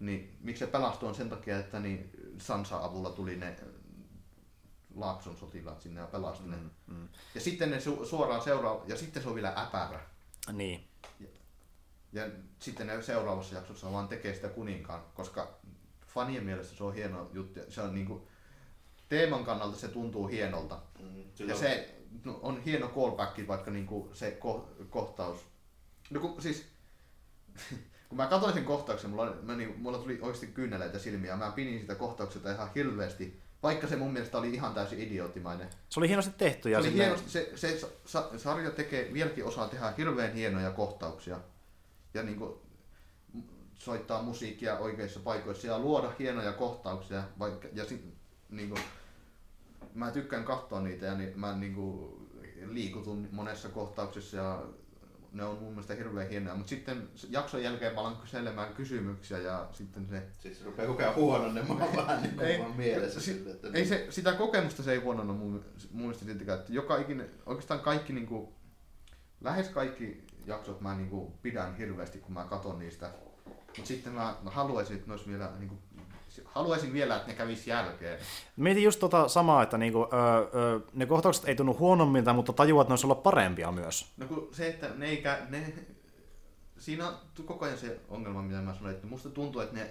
niin 0.00 0.36
miksi 0.40 0.58
se 0.58 0.70
pelastui 0.70 1.08
on 1.08 1.14
sen 1.14 1.28
takia, 1.28 1.58
että 1.58 1.80
niin 1.80 2.10
Sansa-avulla 2.38 3.10
tuli 3.10 3.36
ne 3.36 3.56
Laakson 4.94 5.36
sotilaat 5.36 5.80
sinne 5.80 6.00
ja 6.00 6.06
pelasti 6.06 6.44
mm, 6.44 6.50
ne. 6.50 6.56
Mm. 6.86 7.08
Ja 7.34 7.40
sitten 7.40 7.70
ne 7.70 7.78
su- 7.78 8.06
suoraan 8.06 8.42
seuraa, 8.42 8.84
ja 8.86 8.96
sitten 8.96 9.22
se 9.22 9.28
on 9.28 9.34
vielä 9.34 9.52
äpärä. 9.56 10.00
Niin. 10.52 10.88
Ja, 11.20 11.28
ja 12.12 12.30
sitten 12.58 12.86
ne 12.86 13.02
seuraavassa 13.02 13.54
jaksossa 13.54 13.92
vaan 13.92 14.08
tekee 14.08 14.34
sitä 14.34 14.48
kuninkaan, 14.48 15.02
koska 15.14 15.58
fanien 16.08 16.44
mielestä 16.44 16.76
se 16.76 16.84
on 16.84 16.94
hieno 16.94 17.30
juttu. 17.32 17.60
Se 17.68 17.82
on 17.82 17.94
niinku, 17.94 18.28
teeman 19.08 19.44
kannalta 19.44 19.78
se 19.78 19.88
tuntuu 19.88 20.26
hienolta. 20.26 20.80
Mm, 21.00 21.46
ja 21.48 21.54
on... 21.54 21.60
se 21.60 21.94
no, 22.24 22.38
on 22.42 22.60
hieno 22.60 22.88
callback, 22.88 23.48
vaikka 23.48 23.70
niinku 23.70 24.10
se 24.12 24.38
ko- 24.44 24.84
kohtaus. 24.90 25.38
No 26.10 26.20
kun, 26.20 26.42
siis, 26.42 26.64
kun 28.08 28.16
mä 28.16 28.26
katsoin 28.26 28.54
sen 28.54 28.64
kohtauksen, 28.64 29.10
mulla, 29.10 29.36
mä, 29.42 29.56
niin, 29.56 29.80
mulla 29.80 29.98
tuli 29.98 30.18
oikeasti 30.22 30.46
kyyneleitä 30.46 30.98
silmiä. 30.98 31.36
Mä 31.36 31.52
pinin 31.54 31.80
sitä 31.80 31.94
kohtauksesta 31.94 32.52
ihan 32.52 32.70
hirveästi, 32.74 33.40
vaikka 33.62 33.86
se 33.86 33.96
mun 33.96 34.12
mielestä 34.12 34.38
oli 34.38 34.54
ihan 34.54 34.74
täysin 34.74 35.00
idioottimainen. 35.00 35.68
Se 35.88 36.00
oli 36.00 36.08
hienosti 36.08 36.32
tehty. 36.38 36.70
Ja 36.70 36.82
se, 36.82 36.88
oli 36.88 36.96
hienosti, 36.96 37.30
se, 37.30 37.52
se 37.54 37.80
sa, 38.04 38.30
sarja 38.36 38.70
tekee, 38.70 39.12
vieläkin 39.12 39.44
osaa 39.44 39.68
tehdä 39.68 39.94
hirveän 39.98 40.32
hienoja 40.32 40.70
kohtauksia. 40.70 41.40
Ja 42.14 42.22
niin 42.22 42.38
kuin, 42.38 42.54
soittaa 43.78 44.22
musiikkia 44.22 44.78
oikeissa 44.78 45.20
paikoissa 45.20 45.66
ja 45.66 45.78
luoda 45.78 46.12
hienoja 46.18 46.52
kohtauksia. 46.52 47.22
Vaikka, 47.38 47.68
ja 47.72 47.84
sit, 47.84 48.04
niin 48.50 48.68
kuin, 48.68 48.80
mä 49.94 50.10
tykkään 50.10 50.44
katsoa 50.44 50.80
niitä 50.80 51.06
ja 51.06 51.14
niin, 51.14 51.40
mä 51.40 51.56
niin 51.56 51.74
kuin, 51.74 52.28
liikutun 52.66 53.28
monessa 53.32 53.68
kohtauksessa 53.68 54.36
ja 54.36 54.62
ne 55.32 55.44
on 55.44 55.58
mun 55.58 55.70
mielestä 55.70 55.94
hirveän 55.94 56.28
hienoja, 56.28 56.54
mutta 56.54 56.70
sitten 56.70 57.08
jakson 57.30 57.62
jälkeen 57.62 57.94
mä 57.94 58.00
alan 58.00 58.16
kyselemään 58.16 58.74
kysymyksiä 58.74 59.38
ja 59.38 59.68
sitten 59.72 60.06
se... 60.08 60.22
Siis 60.38 60.58
se 60.58 60.64
rupeaa 60.64 60.88
kokea 60.88 61.12
huononnemaan 61.12 61.80
vähän 61.96 62.22
niin 62.22 62.40
ei, 62.40 62.64
mielessä. 62.76 63.20
Si, 63.20 63.32
sille, 63.32 63.50
että 63.50 63.68
ei 63.72 63.86
se, 63.86 64.06
sitä 64.10 64.32
kokemusta 64.32 64.82
se 64.82 64.92
ei 64.92 64.98
huononna 64.98 65.32
mun, 65.32 65.64
mun 65.90 66.02
mielestä 66.02 66.24
siltikään, 66.24 66.58
että 66.58 66.72
joka 66.72 66.96
ikinen, 66.96 67.30
oikeastaan 67.46 67.80
kaikki 67.80 68.12
niin 68.12 68.26
kuin, 68.26 68.48
lähes 69.40 69.68
kaikki 69.68 70.24
jaksot 70.46 70.80
mä 70.80 70.94
niin 70.94 71.10
kuin, 71.10 71.32
pidän 71.42 71.76
hirveästi 71.76 72.18
kun 72.18 72.34
mä 72.34 72.44
katson 72.44 72.78
niistä, 72.78 73.10
mutta 73.78 73.88
sitten 73.88 74.12
mä 74.12 74.34
haluaisin, 74.46 74.96
että 74.96 75.08
ne 75.08 75.12
olisi 75.12 75.30
vielä 75.30 75.50
niin 75.58 75.68
kuin, 75.68 75.78
haluaisin 76.44 76.92
vielä, 76.92 77.16
että 77.16 77.28
ne 77.28 77.34
kävisi 77.34 77.70
jälkeen. 77.70 78.18
Mietin 78.56 78.82
just 78.82 79.00
tota 79.00 79.28
samaa, 79.28 79.62
että 79.62 79.78
niinku, 79.78 80.08
öö, 80.12 80.60
öö, 80.62 80.80
ne 80.94 81.06
kohtaukset 81.06 81.48
ei 81.48 81.54
tunnu 81.54 81.76
huonommilta, 81.78 82.32
mutta 82.32 82.52
tajuat, 82.52 82.84
että 82.84 82.90
ne 82.90 82.92
olisi 82.92 83.06
olla 83.06 83.14
parempia 83.14 83.72
myös. 83.72 84.06
No 84.16 84.26
kun 84.26 84.48
se, 84.52 84.68
että 84.68 84.88
ne 84.96 85.06
ei 85.06 85.22
kä- 85.24 85.50
ne, 85.50 85.72
siinä 86.78 87.08
on 87.08 87.14
koko 87.46 87.64
ajan 87.64 87.78
se 87.78 88.00
ongelma, 88.08 88.42
mitä 88.42 88.60
mä 88.60 88.74
sanoin, 88.74 88.94
että 88.94 89.06
musta 89.06 89.28
tuntuu, 89.30 89.60
että 89.60 89.74
ne 89.76 89.90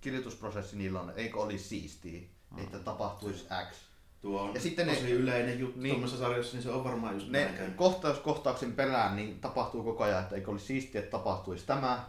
kirjoitusprosessi 0.00 0.76
niillä 0.76 1.00
on, 1.00 1.12
eikö 1.16 1.38
olisi 1.40 1.64
siistiä, 1.64 2.20
että 2.56 2.78
tapahtuisi 2.78 3.44
X. 3.70 3.76
Tuo 4.20 4.42
on 4.42 4.54
Ja 4.54 4.60
sitten 4.60 4.88
tosi 4.88 5.02
ne- 5.02 5.10
yleinen 5.10 5.60
juttu 5.60 5.80
niin. 5.80 5.90
tuommoisessa 5.90 6.24
sarjassa, 6.24 6.56
niin 6.56 6.62
se 6.62 6.70
on 6.70 6.84
varmaan 6.84 7.14
just 7.14 7.28
näin 7.30 7.46
Ne 7.50 7.56
käynyt. 7.56 7.76
kohtaus 7.76 8.18
kohtauksen 8.18 8.72
perään 8.72 9.16
niin 9.16 9.40
tapahtuu 9.40 9.82
koko 9.82 10.04
ajan, 10.04 10.22
että 10.22 10.34
eikö 10.36 10.50
olisi 10.50 10.66
siistiä, 10.66 11.00
että 11.00 11.10
tapahtuisi 11.10 11.66
tämä, 11.66 12.04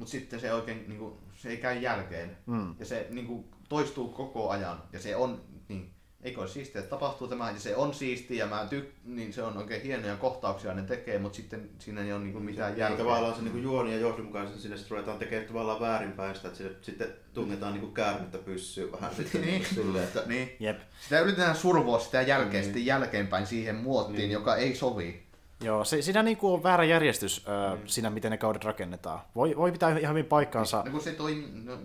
mutta 0.00 0.10
sitten 0.12 0.40
se 0.40 0.52
oikein 0.54 0.84
niin 0.88 0.98
kuin, 0.98 1.14
se 1.36 1.48
ei 1.48 1.56
käy 1.56 1.78
jälkeen. 1.78 2.36
Mm. 2.46 2.74
Ja 2.78 2.84
se 2.86 3.06
niin 3.10 3.26
kuin, 3.26 3.44
toistuu 3.68 4.08
koko 4.08 4.50
ajan. 4.50 4.82
Ja 4.92 4.98
se 5.00 5.16
on, 5.16 5.40
niin, 5.68 5.90
eikö 6.22 6.40
olisi 6.40 6.54
siistiä, 6.54 6.78
että 6.80 6.90
tapahtuu 6.90 7.28
tämä, 7.28 7.50
ja 7.50 7.58
se 7.58 7.76
on 7.76 7.94
siistiä, 7.94 8.38
ja 8.44 8.46
mä 8.50 8.66
tyk, 8.70 8.90
niin 9.04 9.32
se 9.32 9.42
on 9.42 9.56
oikein 9.56 9.82
hienoja 9.82 10.16
kohtauksia 10.16 10.74
ne 10.74 10.82
tekee, 10.82 11.18
mutta 11.18 11.36
sitten 11.36 11.70
siinä 11.78 12.02
ei 12.04 12.12
ole 12.12 12.20
niin 12.22 12.32
kuin, 12.32 12.44
mitään 12.44 12.72
Ja 12.72 12.78
jälkeä. 12.78 12.98
tavallaan 13.04 13.34
se 13.34 13.42
niin 13.42 13.62
juoni 13.62 13.92
ja 13.92 13.98
johdonmukaisesti 13.98 14.60
sinne 14.60 14.76
sitten 14.76 14.96
ruvetaan 14.96 15.18
tekemään 15.18 15.46
tavallaan 15.48 15.80
väärinpäin 15.80 16.34
sitä, 16.36 16.48
että 16.48 16.58
sinne 16.58 16.72
sitten 16.82 17.08
tungetaan 17.32 17.74
niin 17.74 17.94
käärmettä 17.94 18.38
pyssyyn 18.38 18.92
vähän 18.92 19.14
sitten 19.14 19.40
Niin. 19.40 19.64
silleen, 19.74 20.04
että 20.04 20.22
Niin. 20.26 20.56
Jep. 20.60 20.80
Sitä 21.00 21.20
yritetään 21.20 21.56
survoa 21.56 21.98
sitä 21.98 22.22
jälkeen, 22.22 22.52
Niin. 22.52 22.64
sitten 22.64 22.86
jälkeenpäin 22.86 23.46
siihen 23.46 23.76
muottiin, 23.76 24.18
Niin. 24.18 24.30
joka 24.30 24.56
ei 24.56 24.74
sovi. 24.74 25.22
Joo, 25.60 25.84
se, 25.84 26.02
siinä 26.02 26.22
niinku 26.22 26.54
on 26.54 26.62
väärä 26.62 26.84
järjestys 26.84 27.44
öö, 27.48 27.76
siinä, 27.86 28.10
miten 28.10 28.30
ne 28.30 28.38
kaudet 28.38 28.64
rakennetaan. 28.64 29.20
Voi, 29.34 29.56
voi 29.56 29.72
pitää 29.72 29.98
ihan 29.98 30.14
hyvin 30.14 30.26
paikkaansa. 30.26 30.82
No 30.84 30.90
kun 30.90 31.00
se 31.00 31.12
toi, 31.12 31.48
no, 31.64 31.78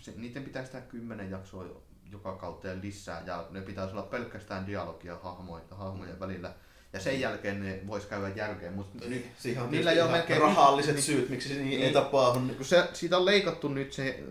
se, 0.00 0.12
niiden 0.16 0.44
pitää 0.44 0.64
sitä 0.64 0.80
kymmenen 0.80 1.30
jaksoa 1.30 1.64
jo- 1.64 1.82
joka 2.12 2.36
kauteen 2.36 2.82
lisää, 2.82 3.22
ja 3.26 3.46
ne 3.50 3.60
pitäisi 3.60 3.92
olla 3.92 4.02
pelkästään 4.02 4.66
dialogia 4.66 5.18
hahmojen, 5.22 5.66
hahmojen 5.70 6.20
välillä. 6.20 6.54
Ja 6.92 7.00
sen 7.00 7.20
jälkeen 7.20 7.62
ne 7.62 7.80
vois 7.86 8.06
käydä 8.06 8.28
järkeen, 8.28 8.72
mutta 8.72 9.04
nyt 9.08 9.26
siihen 9.38 9.62
on 9.62 9.70
niillä 9.70 9.92
ei 9.92 10.00
ole 10.00 10.10
melkein 10.10 10.40
rahalliset 10.40 10.94
niin- 10.94 11.02
syyt, 11.02 11.28
miksi 11.28 11.48
se 11.48 11.54
niin, 11.54 11.68
niin. 11.68 11.82
ei 11.82 11.92
tapahdu. 11.92 12.40
Niin 12.40 12.56
kun 12.56 12.64
se, 12.66 12.88
siitä 12.92 13.16
on 13.18 13.24
leikattu 13.24 13.68
nyt 13.68 13.92
se, 13.92 14.24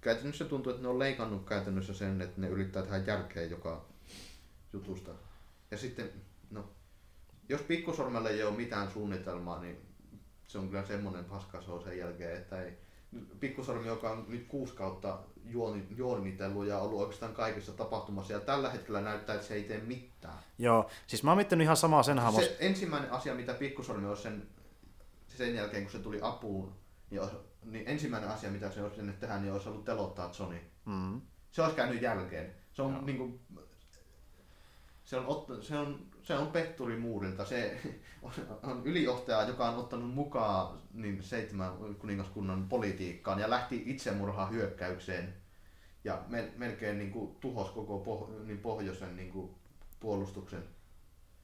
käytännössä 0.00 0.44
tuntuu, 0.44 0.70
että 0.70 0.82
ne 0.82 0.88
on 0.88 0.98
leikannut 0.98 1.48
käytännössä 1.48 1.94
sen, 1.94 2.22
että 2.22 2.40
ne 2.40 2.48
yrittää 2.48 2.82
tehdä 2.82 2.96
järkeä 2.96 3.42
joka 3.42 3.84
jutusta. 4.72 5.10
Ja 5.70 5.78
sitten, 5.78 6.10
jos 7.48 7.60
pikkusormella 7.60 8.28
ei 8.28 8.42
ole 8.42 8.56
mitään 8.56 8.90
suunnitelmaa, 8.90 9.60
niin 9.60 9.76
se 10.48 10.58
on 10.58 10.68
kyllä 10.68 10.84
semmoinen 10.84 11.24
paska 11.24 11.62
se 11.62 11.70
on 11.70 11.82
sen 11.82 11.98
jälkeen, 11.98 12.36
että 12.36 12.62
ei, 12.62 12.78
pikkusormi, 13.40 13.86
joka 13.86 14.10
on 14.10 14.24
nyt 14.28 14.44
kuusi 14.48 14.74
kautta 14.74 15.18
juoni, 15.44 15.86
juonitellut 15.96 16.66
ja 16.66 16.78
ollut 16.78 17.00
oikeastaan 17.00 17.34
kaikessa 17.34 17.72
tapahtumassa 17.72 18.32
ja 18.32 18.40
tällä 18.40 18.70
hetkellä 18.70 19.00
näyttää, 19.00 19.34
että 19.34 19.46
se 19.46 19.54
ei 19.54 19.62
tee 19.62 19.80
mitään. 19.80 20.38
Joo, 20.58 20.90
siis 21.06 21.22
mä 21.22 21.30
oon 21.30 21.38
miettinyt 21.38 21.64
ihan 21.64 21.76
samaa 21.76 22.02
sen 22.02 22.18
hahmos. 22.18 22.44
Se 22.44 22.56
ensimmäinen 22.60 23.12
asia, 23.12 23.34
mitä 23.34 23.54
pikkusormi 23.54 24.06
olisi 24.06 24.22
sen, 24.22 24.48
sen 25.28 25.54
jälkeen, 25.54 25.82
kun 25.82 25.92
se 25.92 25.98
tuli 25.98 26.18
apuun, 26.22 26.72
niin, 27.10 27.20
olisi, 27.20 27.36
niin 27.62 27.88
ensimmäinen 27.88 28.30
asia, 28.30 28.50
mitä 28.50 28.70
se 28.70 28.82
olisi 28.82 28.96
sinne 28.96 29.12
tehdä, 29.12 29.38
niin 29.38 29.52
olisi 29.52 29.68
ollut 29.68 29.84
telottaa 29.84 30.32
Sony. 30.32 30.60
Mm. 30.84 31.20
Se 31.50 31.62
olisi 31.62 31.76
käynyt 31.76 32.02
jälkeen. 32.02 32.54
Se 32.72 32.82
on, 32.82 33.06
niin 33.06 33.18
kuin, 33.18 33.40
se 35.04 35.16
on, 35.16 35.26
otta, 35.26 35.62
se 35.62 35.78
on, 35.78 36.06
se 36.24 36.34
on 36.34 36.46
Petturi 36.46 36.96
Muurilta. 36.96 37.44
Se 37.44 37.80
on, 38.62 38.82
ylijohtaja, 38.84 39.48
joka 39.48 39.68
on 39.68 39.78
ottanut 39.78 40.14
mukaan 40.14 40.78
niin 40.92 41.22
seitsemän 41.22 41.72
kuningaskunnan 41.98 42.68
politiikkaan 42.68 43.38
ja 43.40 43.50
lähti 43.50 43.82
itsemurha 43.86 44.46
hyökkäykseen. 44.46 45.34
Ja 46.04 46.22
me, 46.28 46.52
melkein 46.56 46.98
niin 46.98 47.10
kuin, 47.10 47.36
tuhos 47.36 47.70
koko 47.70 47.98
poh, 47.98 48.30
niin 48.44 48.58
pohjoisen 48.58 49.16
niin 49.16 49.32
kuin, 49.32 49.54
puolustuksen 50.00 50.62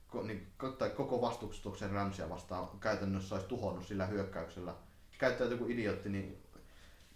ko, 0.09 0.23
niin, 0.23 0.47
tai 0.79 0.91
koko 0.91 1.21
vastustuksen 1.21 1.91
Ramsia 1.91 2.31
vastaan 2.31 2.79
käytännössä 2.81 3.35
olisi 3.35 3.49
tuhonnut 3.49 3.87
sillä 3.87 4.07
hyökkäyksellä. 4.07 4.75
Käyttäytyi 5.19 5.59
kuin 5.59 5.71
idiootti, 5.71 6.09
niin 6.09 6.43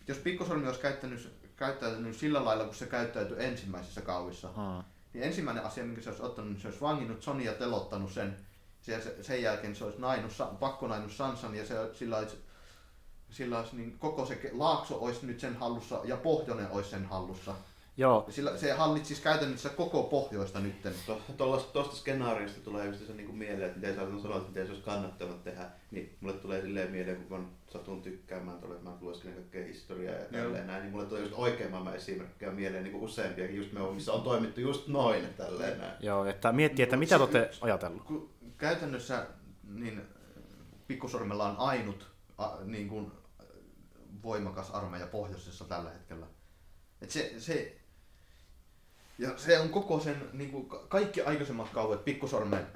jos 0.08 0.18
Pikkusormi 0.18 0.66
olisi 0.66 0.80
käyttänyt, 0.80 1.32
käyttäytynyt 1.56 2.16
sillä 2.16 2.44
lailla, 2.44 2.64
kun 2.64 2.74
se 2.74 2.86
käyttäytyi 2.86 3.44
ensimmäisessä 3.44 4.00
kaudessa, 4.00 4.48
Mm. 4.48 4.93
Niin 5.14 5.24
ensimmäinen 5.24 5.64
asia, 5.64 5.84
minkä 5.84 6.00
se 6.02 6.10
olisi 6.10 6.22
ottanut, 6.22 6.50
niin 6.50 6.60
se 6.60 6.68
olisi 6.68 6.80
vanginnut 6.80 7.22
Sonia 7.22 7.50
ja 7.50 7.58
telottanut 7.58 8.12
sen. 8.12 8.36
Ja 8.86 9.00
se, 9.00 9.22
sen 9.22 9.42
jälkeen 9.42 9.76
se 9.76 9.84
olisi 9.84 10.00
nainut, 10.00 10.32
pakkonainut 10.60 11.12
Sansan 11.12 11.54
ja 11.54 11.66
se, 11.66 11.74
sillä 11.94 12.18
olisi, 12.18 12.44
sillä 13.30 13.58
olisi 13.58 13.76
niin 13.76 13.98
koko 13.98 14.26
se 14.26 14.50
laakso 14.52 14.98
olisi 15.00 15.26
nyt 15.26 15.40
sen 15.40 15.56
hallussa 15.56 16.00
ja 16.04 16.16
pohjoinen 16.16 16.70
olisi 16.70 16.90
sen 16.90 17.04
hallussa. 17.04 17.54
Joo, 17.96 18.24
Ja 18.26 18.32
sillä, 18.32 18.56
se 18.56 18.72
hallitsisi 18.72 19.22
käytännössä 19.22 19.68
koko 19.68 20.02
pohjoista 20.02 20.60
nytten. 20.60 20.94
Tuosta 21.36 21.96
skenaariosta 21.96 22.60
tulee 22.60 22.86
just 22.86 23.06
se 23.06 23.12
niin 23.12 23.34
mieleen, 23.34 23.62
että 23.62 23.78
miten 23.78 23.94
sä 23.94 24.22
sanoit, 24.22 24.36
että 24.36 24.48
miten 24.48 24.66
se 24.66 24.72
olisi 24.72 24.84
kannattanut 24.84 25.44
tehdä, 25.44 25.70
niin 25.90 26.16
mulle 26.20 26.34
tulee 26.34 26.60
silleen 26.60 26.90
mieleen, 26.90 27.16
kun 27.16 27.40
mä 27.40 27.46
satun 27.72 28.02
tykkäämään 28.02 28.58
tuolle, 28.58 28.76
että 28.76 28.90
mä 28.90 28.96
lueskelen 29.00 29.34
kaikkea 29.34 29.66
historiaa 29.66 30.14
ja 30.14 30.24
tälleen 30.24 30.66
näin, 30.66 30.82
niin 30.82 30.92
mulle 30.92 31.06
tulee 31.06 31.22
just 31.22 31.34
oikein 31.36 31.70
maailman 31.70 31.96
esimerkkejä 31.96 32.52
mieleen 32.52 32.84
niin 32.84 32.92
kuin 32.92 33.04
useampiakin, 33.04 33.56
just 33.56 33.72
me 33.72 33.80
on, 33.80 33.94
missä 33.94 34.12
on 34.12 34.22
toimittu 34.22 34.60
just 34.60 34.88
noin, 34.88 35.26
tälleen 35.36 35.78
näin. 35.78 35.92
joo, 36.00 36.24
että 36.24 36.52
miettii, 36.52 36.82
että 36.82 36.96
mitä 36.96 37.16
te 37.16 37.22
olette 37.22 37.50
ajatellut. 37.60 38.04
Kun 38.04 38.30
käytännössä 38.58 39.26
niin 39.68 40.02
pikkusormella 40.86 41.48
on 41.48 41.56
ainut 41.56 42.10
a, 42.38 42.48
niin 42.64 42.88
kuin, 42.88 43.12
voimakas 44.22 44.70
armeija 44.70 45.06
pohjoisessa 45.06 45.64
tällä 45.64 45.90
hetkellä. 45.90 46.26
Et 47.02 47.10
se, 47.10 47.34
se, 47.38 47.76
ja 49.18 49.38
se 49.38 49.58
on 49.60 49.68
koko 49.68 50.00
sen, 50.00 50.28
niin 50.32 50.50
kuin, 50.50 50.68
ka- 50.68 50.84
kaikki 50.88 51.22
aikaisemmat 51.22 51.68
kauet 51.68 52.04
pikkusormen, 52.04 52.66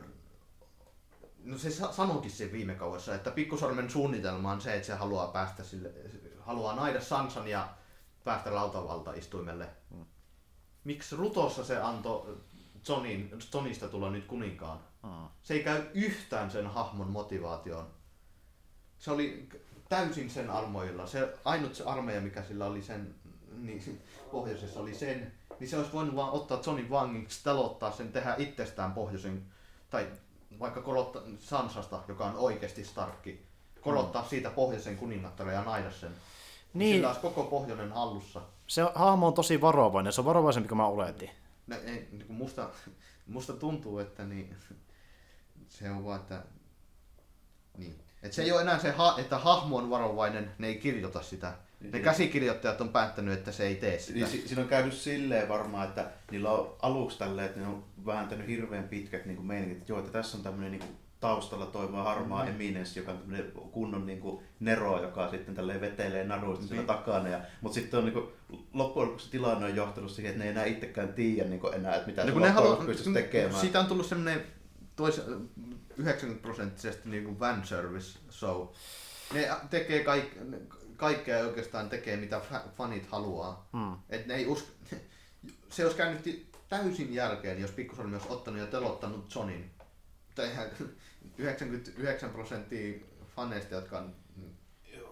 no 1.44 1.59
se 1.59 1.70
sa- 1.70 1.93
sanoikin 1.93 2.31
sen 2.31 2.52
viime 2.52 2.74
kauessa, 2.74 3.15
että 3.15 3.31
pikkusormen 3.31 3.90
suunnitelma 3.90 4.52
on 4.52 4.60
se, 4.60 4.74
että 4.74 4.86
se 4.86 4.94
haluaa 4.94 5.27
päästä 5.27 5.65
sille, 5.65 5.93
haluaa 6.40 6.74
naida 6.77 7.01
Sansan 7.01 7.48
ja 7.48 7.69
päästä 8.24 8.51
rautavaltaistuimelle. 8.51 9.69
Miksi 10.85 11.16
Rutossa 11.16 11.65
se 11.65 11.77
antoi 11.81 12.36
Johnin, 12.89 13.31
Johnista 13.55 13.89
tulla 13.89 14.10
nyt 14.10 14.24
kuninkaan? 14.27 14.78
Mm. 15.02 15.28
Se 15.43 15.55
ei 15.55 15.65
käy 15.65 15.82
yhtään 15.94 16.51
sen 16.51 16.66
hahmon 16.66 17.10
motivaatioon. 17.10 17.86
Se 18.98 19.10
oli 19.10 19.48
täysin 19.89 20.31
sen 20.31 20.51
armoilla. 20.51 21.06
Se 21.06 21.35
ainut 21.44 21.74
se 21.74 21.85
armeija, 21.85 22.20
mikä 22.20 22.43
sillä 22.43 22.66
oli 22.66 22.82
sen, 22.82 23.15
niin 23.56 24.02
pohjoisessa 24.32 24.81
oli 24.81 24.94
sen, 24.94 25.32
niin 25.60 25.70
se 25.70 25.76
olisi 25.76 25.93
voinut 25.93 26.16
vaan 26.16 26.30
ottaa 26.30 26.62
Johnin 26.66 26.90
vangiksi, 26.90 27.44
telottaa 27.44 27.93
sen, 27.93 28.12
tehdä 28.12 28.35
itsestään 28.39 28.93
pohjoisen, 28.93 29.43
tai 29.90 30.06
vaikka 30.59 30.82
korottaa 30.82 31.22
Sansasta, 31.39 32.02
joka 32.09 32.24
on 32.24 32.36
oikeasti 32.36 32.85
Starkki, 32.85 33.47
korottaa 33.80 34.24
siitä 34.28 34.51
pohjoisen 34.51 34.97
kuningattaren 34.97 35.55
ja 35.55 35.64
naida 35.64 35.90
sen. 35.90 36.10
Niin. 36.10 36.18
Niin. 36.74 36.94
Sillä 36.94 37.09
olisi 37.09 37.20
koko 37.20 37.44
pohjoinen 37.44 37.93
hallussa. 37.93 38.43
Se 38.66 38.82
hahmo 38.94 39.26
on 39.26 39.35
tosi 39.35 39.60
varovainen, 39.60 40.12
se 40.12 40.20
on 40.20 40.24
varovaisempi 40.24 40.68
kuin 40.68 40.76
mä 40.76 40.86
oletin. 40.86 41.30
No, 41.66 41.76
ei, 41.76 42.09
niin 42.12 42.32
musta, 42.32 42.70
musta 43.26 43.52
tuntuu, 43.52 43.98
että 43.98 44.24
niin, 44.24 44.56
se 45.68 45.90
on 45.90 46.05
vaan, 46.05 46.20
että 46.20 46.43
niin. 47.76 47.98
Et 48.22 48.32
se 48.32 48.43
ei 48.43 48.52
ole 48.52 48.60
enää 48.60 48.78
se, 48.78 48.90
ha, 48.90 49.14
että 49.18 49.39
hahmo 49.39 49.76
on 49.76 49.90
varovainen, 49.90 50.55
ne 50.59 50.66
ei 50.66 50.78
kirjoita 50.78 51.22
sitä. 51.22 51.55
Ne 51.80 51.88
Niin. 51.90 52.02
käsikirjoittajat 52.05 52.80
on 52.80 52.88
päättänyt, 52.88 53.38
että 53.38 53.52
se 53.52 53.66
ei 53.66 53.74
tee 53.74 53.98
sitä. 53.98 54.12
Niin, 54.18 54.26
si- 54.26 54.48
siinä 54.48 54.62
on 54.62 54.68
käynyt 54.68 54.94
silleen 54.94 55.48
varmaan, 55.48 55.88
että 55.88 56.10
niillä 56.30 56.50
on 56.50 56.76
aluksi 56.82 57.18
tälleen, 57.18 57.46
että 57.46 57.60
ne 57.60 57.66
on 57.66 57.84
vääntänyt 58.06 58.46
hirveän 58.48 58.88
pitkät 58.88 59.26
niin 59.26 59.46
meiningit, 59.46 59.78
että 59.78 59.92
joo, 59.92 59.98
että 59.98 60.12
tässä 60.12 60.36
on 60.36 60.42
tämmöinen 60.42 60.70
niin 60.72 60.80
kuin, 60.80 60.96
taustalla 61.20 61.66
toimiva 61.66 62.02
harmaa 62.02 62.44
mm. 62.44 62.50
eminenssi, 62.50 62.98
joka 63.00 63.12
on 63.12 63.18
tämmöinen 63.18 63.52
kunnon 63.52 64.06
niin 64.06 64.20
kuin, 64.20 64.44
nero, 64.60 65.02
joka 65.02 65.30
sitten 65.30 65.55
tälleen 65.55 65.80
vetelee 65.80 66.24
naruista 66.24 66.62
Niin. 66.62 66.68
siellä 66.68 66.86
takana. 66.86 67.28
Ja, 67.28 67.40
mutta 67.60 67.74
sitten 67.74 67.98
on 67.98 68.05
niin 68.05 68.12
kuin, 68.14 68.26
loppujen 68.72 69.06
lopuksi 69.09 69.30
tilanne 69.30 69.66
on 69.66 69.76
johtanut 69.76 70.10
siihen, 70.10 70.30
että 70.30 70.38
ne 70.38 70.44
ei 70.44 70.50
enää 70.52 70.64
itsekään 70.64 71.12
tiedä 71.12 71.48
niin 71.48 71.60
kuin, 71.60 71.74
enää, 71.74 71.94
että 71.94 72.06
mitä 72.06 72.24
No 72.24 72.34
se 72.34 72.40
ne 72.40 72.55
loppujen 72.60 72.86
pystyisi 72.86 73.12
tekemään. 73.12 73.60
siitä 73.60 73.80
on 73.80 73.86
tullut 73.86 74.06
semmoinen 74.06 74.42
tois, 74.96 75.20
90 75.96 76.42
prosenttisesti 76.42 77.09
niin 77.09 77.24
kuin 77.24 77.40
van 77.40 77.66
service 77.66 78.18
show. 78.30 78.66
Ne 79.34 79.48
tekee 79.70 80.05
kaik, 80.05 80.24
ne- 80.44 80.59
kaikkea 80.99 81.39
oikeastaan 81.39 81.89
tekee 81.89 82.16
mitä 82.16 82.41
fa- 82.51 82.69
fanit 82.77 83.07
haluaa. 83.07 83.69
Mm. 83.73 83.97
Et 84.11 84.27
ne 84.27 84.35
ei 84.35 84.47
usko, 84.47 84.69
se 85.70 85.83
olisi 85.85 85.97
käynyt 85.97 86.49
täysin 86.69 87.15
jälkeen, 87.15 87.61
jos 87.61 87.70
Pikkusormi 87.70 88.15
olisi 88.16 88.29
ottanut 88.31 88.61
ja 88.61 88.66
telottanut 88.66 89.35
Johnin. 89.35 89.70
Tai 90.35 90.51
ihan 90.51 90.66
99 91.39 92.31
prosenttia 92.31 92.99
faneista, 93.37 93.75
jotka 93.75 93.99
on, 93.99 94.15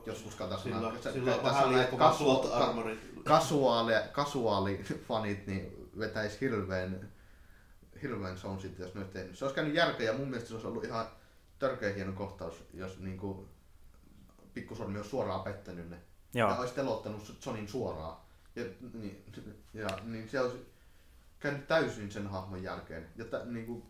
jos 0.06 0.26
uskaltaa 0.26 0.58
sanoa, 0.58 0.78
sillä 0.78 0.88
on 0.88 0.98
käyttää 1.02 1.42
vähän 1.42 1.62
sanaa, 1.62 1.78
liikkuvaa 1.78 2.10
kasu- 2.10 2.24
plot 2.24 2.48
ka- 2.48 2.56
armori. 2.56 2.98
kasuaali, 3.24 3.92
kasuaalifanit 4.12 5.46
niin 5.46 5.90
vetäisi 5.98 6.40
hirveän, 6.40 7.12
hirveän 8.02 8.38
soundsit, 8.38 8.78
jos 8.78 8.94
ne 8.94 9.00
olisi 9.00 9.12
tehnyt. 9.12 9.38
Se 9.38 9.44
olisi 9.44 9.54
käynyt 9.54 9.74
järkeä 9.74 10.06
ja 10.06 10.18
mun 10.18 10.28
mielestä 10.28 10.48
se 10.48 10.54
olisi 10.54 10.66
ollut 10.66 10.84
ihan 10.84 11.06
törkeä 11.58 11.92
hieno 11.92 12.12
kohtaus, 12.12 12.64
jos 12.74 12.98
niin 12.98 13.18
kuin, 13.18 13.48
pikkusormi 14.56 14.96
olisi 14.96 15.10
suoraan 15.10 15.40
pettänyt 15.40 15.90
ne. 15.90 15.96
Joo. 16.34 16.50
Ja 16.50 16.56
olisi 16.56 16.74
telottanut 16.74 17.36
Sonin 17.40 17.68
suoraan. 17.68 18.16
Ja, 18.56 18.64
niin, 18.92 19.24
ja, 19.74 19.88
niin 20.04 20.28
se 20.28 20.40
olisi 20.40 20.66
käynyt 21.38 21.66
täysin 21.66 22.12
sen 22.12 22.26
hahmon 22.26 22.62
jälkeen. 22.62 23.06
Ja 23.16 23.24
tä, 23.24 23.44
niin 23.44 23.66
kuin, 23.66 23.82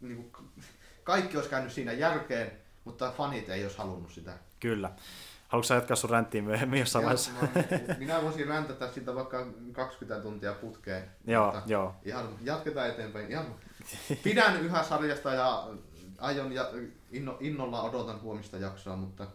niin 0.00 0.30
kuin, 0.30 0.48
kaikki 1.04 1.36
olisi 1.36 1.50
käynyt 1.50 1.72
siinä 1.72 1.92
järkeen, 1.92 2.52
mutta 2.84 3.12
fanit 3.16 3.48
ei 3.48 3.62
olisi 3.62 3.78
halunnut 3.78 4.12
sitä. 4.12 4.38
Kyllä. 4.60 4.90
Haluatko 5.48 5.66
sä 5.66 5.74
jatkaa 5.74 5.96
sun 5.96 6.10
ränttiin 6.10 6.44
myöhemmin 6.44 6.80
jossain 6.80 7.04
vaiheessa? 7.04 7.30
minä 7.98 8.22
voisin 8.22 8.48
räntätä 8.48 8.92
sitä 8.92 9.14
vaikka 9.14 9.46
20 9.72 10.22
tuntia 10.22 10.52
putkeen. 10.52 11.10
joo, 11.26 11.52
mutta 11.52 11.72
joo. 11.72 11.94
Ihan 12.04 12.28
jatketaan 12.42 12.88
eteenpäin. 12.88 13.30
Ihan, 13.30 13.46
pidän 14.22 14.60
yhä 14.60 14.82
sarjasta 14.82 15.34
ja 15.34 15.68
aion 16.18 16.52
ja 16.52 16.70
inno, 17.10 17.36
innolla 17.40 17.82
odotan 17.82 18.22
huomista 18.22 18.56
jaksoa, 18.56 18.96
mutta 18.96 19.26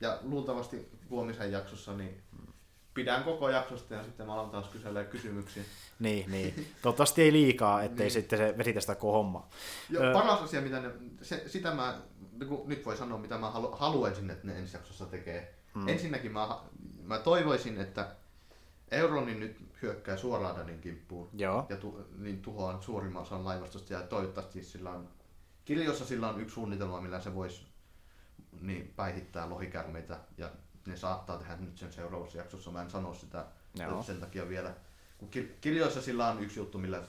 ja 0.00 0.18
luultavasti 0.22 0.88
huomisen 1.10 1.52
jaksossa 1.52 1.96
niin 1.96 2.22
pidän 2.94 3.24
koko 3.24 3.48
jaksosta 3.48 3.94
ja 3.94 4.04
sitten 4.04 4.26
mä 4.26 4.34
alan 4.34 4.50
taas 4.50 4.68
kyselemään 4.68 5.06
kysymyksiä. 5.06 5.62
Niin, 5.98 6.30
niin. 6.30 6.66
Toivottavasti 6.82 7.22
ei 7.22 7.32
liikaa, 7.32 7.82
ettei 7.82 8.04
Niin. 8.04 8.10
sitten 8.12 8.38
se 8.38 8.54
vesitä 8.58 8.80
sitä 8.80 8.94
koko 8.94 9.12
hommaa. 9.12 9.48
Jo, 9.90 10.00
paras 10.12 10.40
asia, 10.42 10.60
mitä 10.60 10.80
ne, 10.80 10.90
se, 11.22 11.44
sitä 11.46 11.74
mä, 11.74 11.98
niin 12.38 12.60
nyt 12.66 12.86
voi 12.86 12.96
sanoa, 12.96 13.18
mitä 13.18 13.38
mä 13.38 13.50
halu, 13.50 13.70
haluaisin, 13.72 14.30
että 14.30 14.46
ne 14.46 14.58
ensi 14.58 14.76
jaksossa 14.76 15.06
tekee. 15.06 15.54
Mm. 15.74 15.88
Ensinnäkin 15.88 16.32
mä, 16.32 16.58
mä 17.02 17.18
toivoisin, 17.18 17.80
että 17.80 18.08
Euroni 18.90 19.34
nyt 19.34 19.56
hyökkää 19.82 20.16
suoraan 20.16 20.56
Danin 20.56 20.80
kimppuun 20.80 21.28
Joo. 21.32 21.66
ja 21.68 21.76
tu, 21.76 22.08
niin 22.18 22.42
tuhoaa 22.42 22.82
suurimman 22.82 23.22
osan 23.22 23.44
laivastosta 23.44 23.92
ja 23.92 24.00
toivottavasti 24.00 24.62
sillä 24.62 24.90
on, 24.90 25.08
kirjossa 25.64 26.04
sillä 26.04 26.28
on 26.28 26.40
yksi 26.40 26.54
suunnitelma, 26.54 27.00
millä 27.00 27.20
se 27.20 27.34
voisi 27.34 27.66
niin, 28.60 28.92
päihittää 28.96 29.50
lohikärmeitä 29.50 30.18
ja 30.38 30.50
ne 30.86 30.96
saattaa 30.96 31.38
tehdä 31.38 31.56
nyt 31.56 31.78
sen 31.78 31.92
seuraavassa 31.92 32.38
jaksossa. 32.38 32.70
Mä 32.70 32.82
en 32.82 32.90
sano 32.90 33.14
sitä 33.14 33.44
Joo. 33.74 34.02
sen 34.02 34.20
takia 34.20 34.48
vielä. 34.48 34.74
Kun 35.18 35.28
kir- 35.36 35.52
kirjoissa 35.60 36.02
sillä 36.02 36.28
on 36.28 36.42
yksi 36.42 36.60
juttu, 36.60 36.78
millä, 36.78 37.02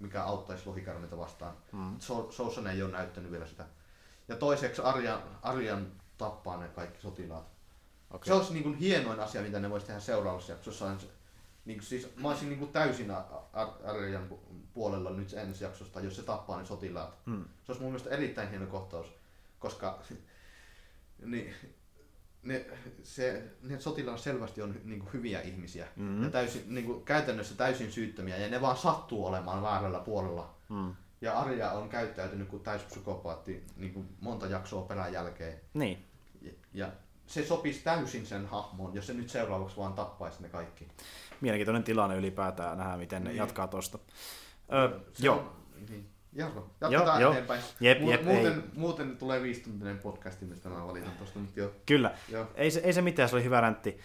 mikä 0.00 0.22
auttaisi 0.24 0.66
lohikärmeitä 0.66 1.16
vastaan. 1.18 1.56
Mm. 1.72 1.96
So- 2.00 2.32
Sousan 2.32 2.66
ei 2.66 2.82
ole 2.82 2.92
näyttänyt 2.92 3.30
vielä 3.32 3.46
sitä. 3.46 3.64
Ja 4.28 4.36
toiseksi 4.36 4.82
Arjan, 4.82 5.22
Arjan 5.42 5.86
tappaa 6.18 6.56
ne 6.56 6.68
kaikki 6.68 7.02
sotilaat. 7.02 7.46
Okei. 8.10 8.26
Se 8.26 8.34
olisi 8.34 8.52
niin 8.52 8.62
kuin 8.62 8.74
hienoin 8.76 9.20
asia, 9.20 9.42
mitä 9.42 9.60
ne 9.60 9.70
voisi 9.70 9.86
tehdä 9.86 10.00
seuraavassa 10.00 10.52
jaksossa. 10.52 10.96
Niin 11.64 11.78
kuin 11.78 11.86
siis, 11.86 12.16
mä 12.16 12.28
olisin 12.28 12.48
niin 12.48 12.58
kuin 12.58 12.72
täysin 12.72 13.10
Ar- 13.10 13.24
Ar- 13.52 13.90
Arjan 13.90 14.28
pu- 14.30 14.54
puolella 14.74 15.10
nyt 15.10 15.32
ensi 15.32 15.64
jaksosta, 15.64 16.00
jos 16.00 16.16
se 16.16 16.22
tappaa 16.22 16.58
ne 16.58 16.66
sotilaat. 16.66 17.14
Hmm. 17.26 17.44
Se 17.44 17.72
olisi 17.72 17.82
mun 17.82 17.92
mielestä 17.92 18.10
erittäin 18.10 18.50
hieno 18.50 18.66
kohtaus, 18.66 19.06
koska 19.58 19.98
niin, 21.24 21.54
ne, 22.42 22.66
se, 23.02 23.44
ne 23.62 23.80
sotilaat 23.80 24.20
selvästi 24.20 24.62
on 24.62 24.74
niin 24.84 25.00
kuin 25.00 25.12
hyviä 25.12 25.40
ihmisiä 25.40 25.86
Mhm. 25.96 26.22
ja 26.24 26.30
täysin, 26.30 26.62
niin 26.74 26.86
kuin, 26.86 27.04
käytännössä 27.04 27.54
täysin 27.54 27.92
syyttömiä 27.92 28.36
ja 28.36 28.48
ne 28.48 28.60
vaan 28.60 28.76
sattuu 28.76 29.26
olemaan 29.26 29.62
väärällä 29.62 30.00
puolella. 30.00 30.54
Mm. 30.68 30.94
Ja 31.20 31.38
Arja 31.38 31.70
on 31.72 31.88
käyttäytynyt 31.88 32.48
kuin 32.48 32.62
täyspsykopaatti 32.62 33.64
niin 33.76 33.92
kuin 33.94 34.08
monta 34.20 34.46
jaksoa 34.46 34.82
perän 34.82 35.12
jälkeen. 35.12 35.60
Niin. 35.74 36.04
Ja, 36.42 36.52
ja 36.74 36.92
se 37.26 37.46
sopisi 37.46 37.84
täysin 37.84 38.26
sen 38.26 38.46
hahmoon, 38.46 38.94
jos 38.94 39.06
se 39.06 39.14
nyt 39.14 39.30
seuraavaksi 39.30 39.76
vaan 39.76 39.92
tappaisi 39.92 40.42
ne 40.42 40.48
kaikki. 40.48 40.88
Mielenkiintoinen 41.40 41.84
tilanne 41.84 42.16
ylipäätään 42.16 42.78
nähdä, 42.78 42.96
miten 42.96 43.24
ne 43.24 43.30
Niin. 43.30 43.38
jatkaa 43.38 43.66
tosta. 43.68 43.98
Ö, 44.72 45.00
Se 45.12 45.26
joo. 45.26 45.36
On, 45.38 45.52
niin. 45.90 46.08
Jarko, 46.36 46.70
jatketaan 46.80 47.20
joo. 47.20 47.32
eteenpäin. 47.32 47.60
Jep, 47.80 48.02
jep, 48.02 48.24
muuten, 48.24 48.52
ei. 48.52 48.62
muuten 48.74 49.16
tulee 49.16 49.42
viisituntinen 49.42 49.98
podcasti, 49.98 50.44
mistä 50.44 50.68
mä 50.68 50.86
valitan 50.86 51.12
tosta, 51.18 51.38
mutta 51.38 51.60
joo. 51.60 51.70
Kyllä. 51.86 52.10
joo. 52.28 52.46
Ei 52.54 52.70
se, 52.70 52.80
ei 52.80 52.92
se 52.92 53.02
mitään, 53.02 53.28
se 53.28 53.36
oli 53.36 53.44
hyvä 53.44 53.60
räntti. 53.60 53.98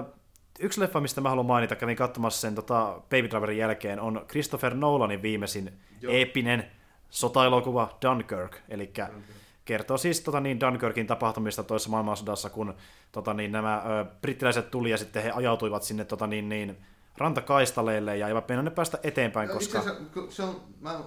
Ö, 0.00 0.12
yksi 0.60 0.80
leffa, 0.80 1.00
mistä 1.00 1.20
mä 1.20 1.28
haluan 1.28 1.46
mainita, 1.46 1.76
kävin 1.76 1.96
katsomassa 1.96 2.40
sen 2.40 2.54
tota, 2.54 3.00
Baby 3.02 3.30
Driverin 3.30 3.58
jälkeen, 3.58 4.00
on 4.00 4.24
Christopher 4.28 4.74
Nolanin 4.74 5.22
viimeisin 5.22 5.72
Joo. 6.00 6.12
eeppinen 6.12 6.70
sotaelokuva 7.10 7.98
Dunkirk. 8.02 8.56
Eli 8.68 8.92
kertoo 9.64 9.96
siis 9.96 10.20
tota, 10.20 10.40
niin 10.40 10.60
Dunkirkin 10.60 11.06
tapahtumista 11.06 11.62
toisessa 11.62 11.90
maailmansodassa, 11.90 12.50
kun 12.50 12.74
tota, 13.12 13.34
niin, 13.34 13.52
nämä 13.52 13.82
ö, 13.86 14.04
brittiläiset 14.20 14.70
tuli 14.70 14.90
ja 14.90 14.98
sitten 14.98 15.22
he 15.22 15.30
ajautuivat 15.30 15.82
sinne 15.82 16.04
tota, 16.04 16.26
niin, 16.26 16.48
niin, 16.48 16.76
rantakaistaleille 17.16 18.16
ja 18.16 18.28
eivät 18.28 18.48
mennä 18.48 18.70
päästä 18.70 18.98
eteenpäin, 19.02 19.48
No, 19.48 19.54
koska... 19.54 19.82
Kun 20.14 20.32
se 20.32 20.42
on, 20.42 20.60
mä, 20.80 21.00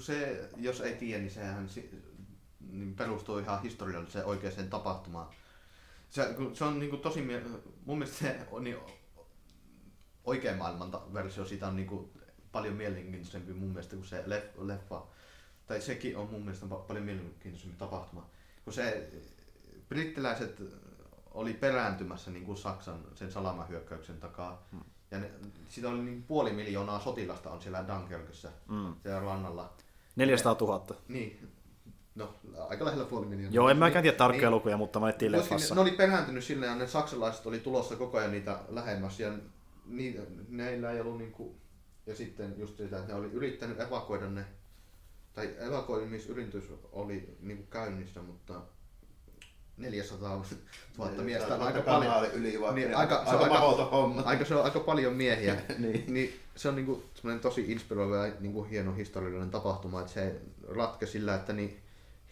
se, 0.00 0.48
jos 0.56 0.80
ei 0.80 0.94
tiedä, 0.94 1.20
niin 1.20 1.30
sehän 1.30 1.68
niin 2.60 2.94
perustuu 2.94 3.38
ihan 3.38 3.62
historialliseen 3.62 4.24
oikeaan 4.24 4.70
tapahtumaan. 4.70 5.28
Se, 6.10 6.34
se 6.54 6.64
on 6.64 6.78
niin 6.78 6.90
kuin 6.90 7.02
tosi, 7.02 7.28
mun 7.84 7.98
mielestä 7.98 8.18
se 8.18 8.46
on 8.50 8.64
niin, 8.64 8.76
oikea 10.24 10.56
maailman 10.56 11.14
versio 11.14 11.44
siitä 11.44 11.68
on 11.68 11.76
niin 11.76 11.88
kuin 11.88 12.10
paljon 12.52 12.74
mielenkiintoisempi 12.74 13.52
mun 13.52 13.68
mielestä 13.68 13.96
kuin 13.96 14.08
se 14.08 14.24
leff- 14.26 14.66
leffa. 14.66 15.06
Tai 15.66 15.80
sekin 15.80 16.16
on 16.16 16.30
mun 16.30 16.40
mielestä 16.40 16.66
pa- 16.66 16.86
paljon 16.86 17.04
mielenkiintoisempi 17.04 17.76
tapahtuma. 17.76 18.30
Kun 18.64 18.72
se 18.72 19.10
brittiläiset 19.88 20.62
oli 21.30 21.54
perääntymässä 21.54 22.30
niin 22.30 22.44
kuin 22.44 22.58
Saksan 22.58 23.04
sen 23.14 23.32
salamahyökkäyksen 23.32 24.20
takaa. 24.20 24.66
Hmm. 24.72 24.84
Ja 25.12 25.18
ne, 25.18 25.30
siitä 25.68 25.88
oli 25.88 26.02
niin 26.02 26.22
puoli 26.22 26.52
miljoonaa 26.52 27.00
sotilasta 27.00 27.50
on 27.50 27.62
siellä 27.62 27.84
Dunkirkissa, 27.88 28.48
Mm. 28.68 28.94
siellä 29.02 29.20
rannalla. 29.20 29.72
400 30.16 30.56
000. 30.60 30.96
Niin, 31.08 31.48
no 32.14 32.34
aika 32.68 32.84
lähellä 32.84 33.04
puoli 33.04 33.26
miljoonaa. 33.26 33.54
Joo, 33.54 33.68
en 33.68 33.76
mäkään 33.76 34.02
tiedä 34.02 34.16
tarkkoja 34.16 34.48
Niin. 34.50 34.54
lukuja, 34.56 34.76
mutta 34.76 35.00
mainittiin 35.00 35.32
Kuitenkin 35.32 35.54
leffassa. 35.54 35.74
Ne, 35.74 35.80
ne 35.82 35.88
oli 35.88 35.96
perääntynyt 35.96 36.44
sille 36.44 36.66
ja 36.66 36.74
ne 36.74 36.86
saksalaiset 36.86 37.46
oli 37.46 37.58
tulossa 37.60 37.96
koko 37.96 38.18
ajan 38.18 38.30
niitä 38.30 38.58
lähemmäs 38.68 39.20
ja 39.20 39.32
niitä, 39.86 40.22
neillä 40.48 40.90
ei 40.90 41.00
ollut 41.00 41.18
niinku, 41.18 41.56
ja 42.06 42.16
sitten 42.16 42.54
just 42.58 42.76
sitä, 42.76 42.98
että 42.98 43.12
ne 43.12 43.18
oli 43.18 43.28
yrittänyt 43.32 43.80
evakuoida 43.80 44.30
ne, 44.30 44.44
tai 45.32 45.54
evakuoimisyritys 45.58 46.64
oli 46.92 47.36
niinku 47.40 47.62
käynnissä, 47.70 48.22
mutta 48.22 48.60
400 49.76 50.44
000 50.98 51.22
miestä 51.22 51.54
on 51.54 51.62
aika 51.62 51.80
paljon. 51.80 52.26
Yli. 52.32 52.48
Niin, 52.50 52.74
Niin, 52.74 52.96
aika- 52.96 53.16
aika, 53.16 53.30
se 53.30 53.36
on 53.36 53.42
aika 53.42 53.84
homma. 53.84 54.22
Aika, 54.22 54.44
se 54.44 54.54
on 54.54 54.64
aika 54.64 54.80
paljon 54.80 55.12
miehiä. 55.12 55.56
Niin. 55.78 56.04
niin 56.14 56.40
se 56.56 56.68
on 56.68 56.76
niinku 56.76 57.02
tosi 57.42 57.72
inspiroiva 57.72 58.26
ja 58.26 58.32
niinku 58.40 58.62
hieno 58.62 58.94
historiallinen 58.94 59.50
tapahtuma, 59.50 60.00
että 60.00 60.12
se 60.12 60.40
ratkesi 60.68 61.12
sillä, 61.12 61.34
että 61.34 61.52
niin 61.52 61.80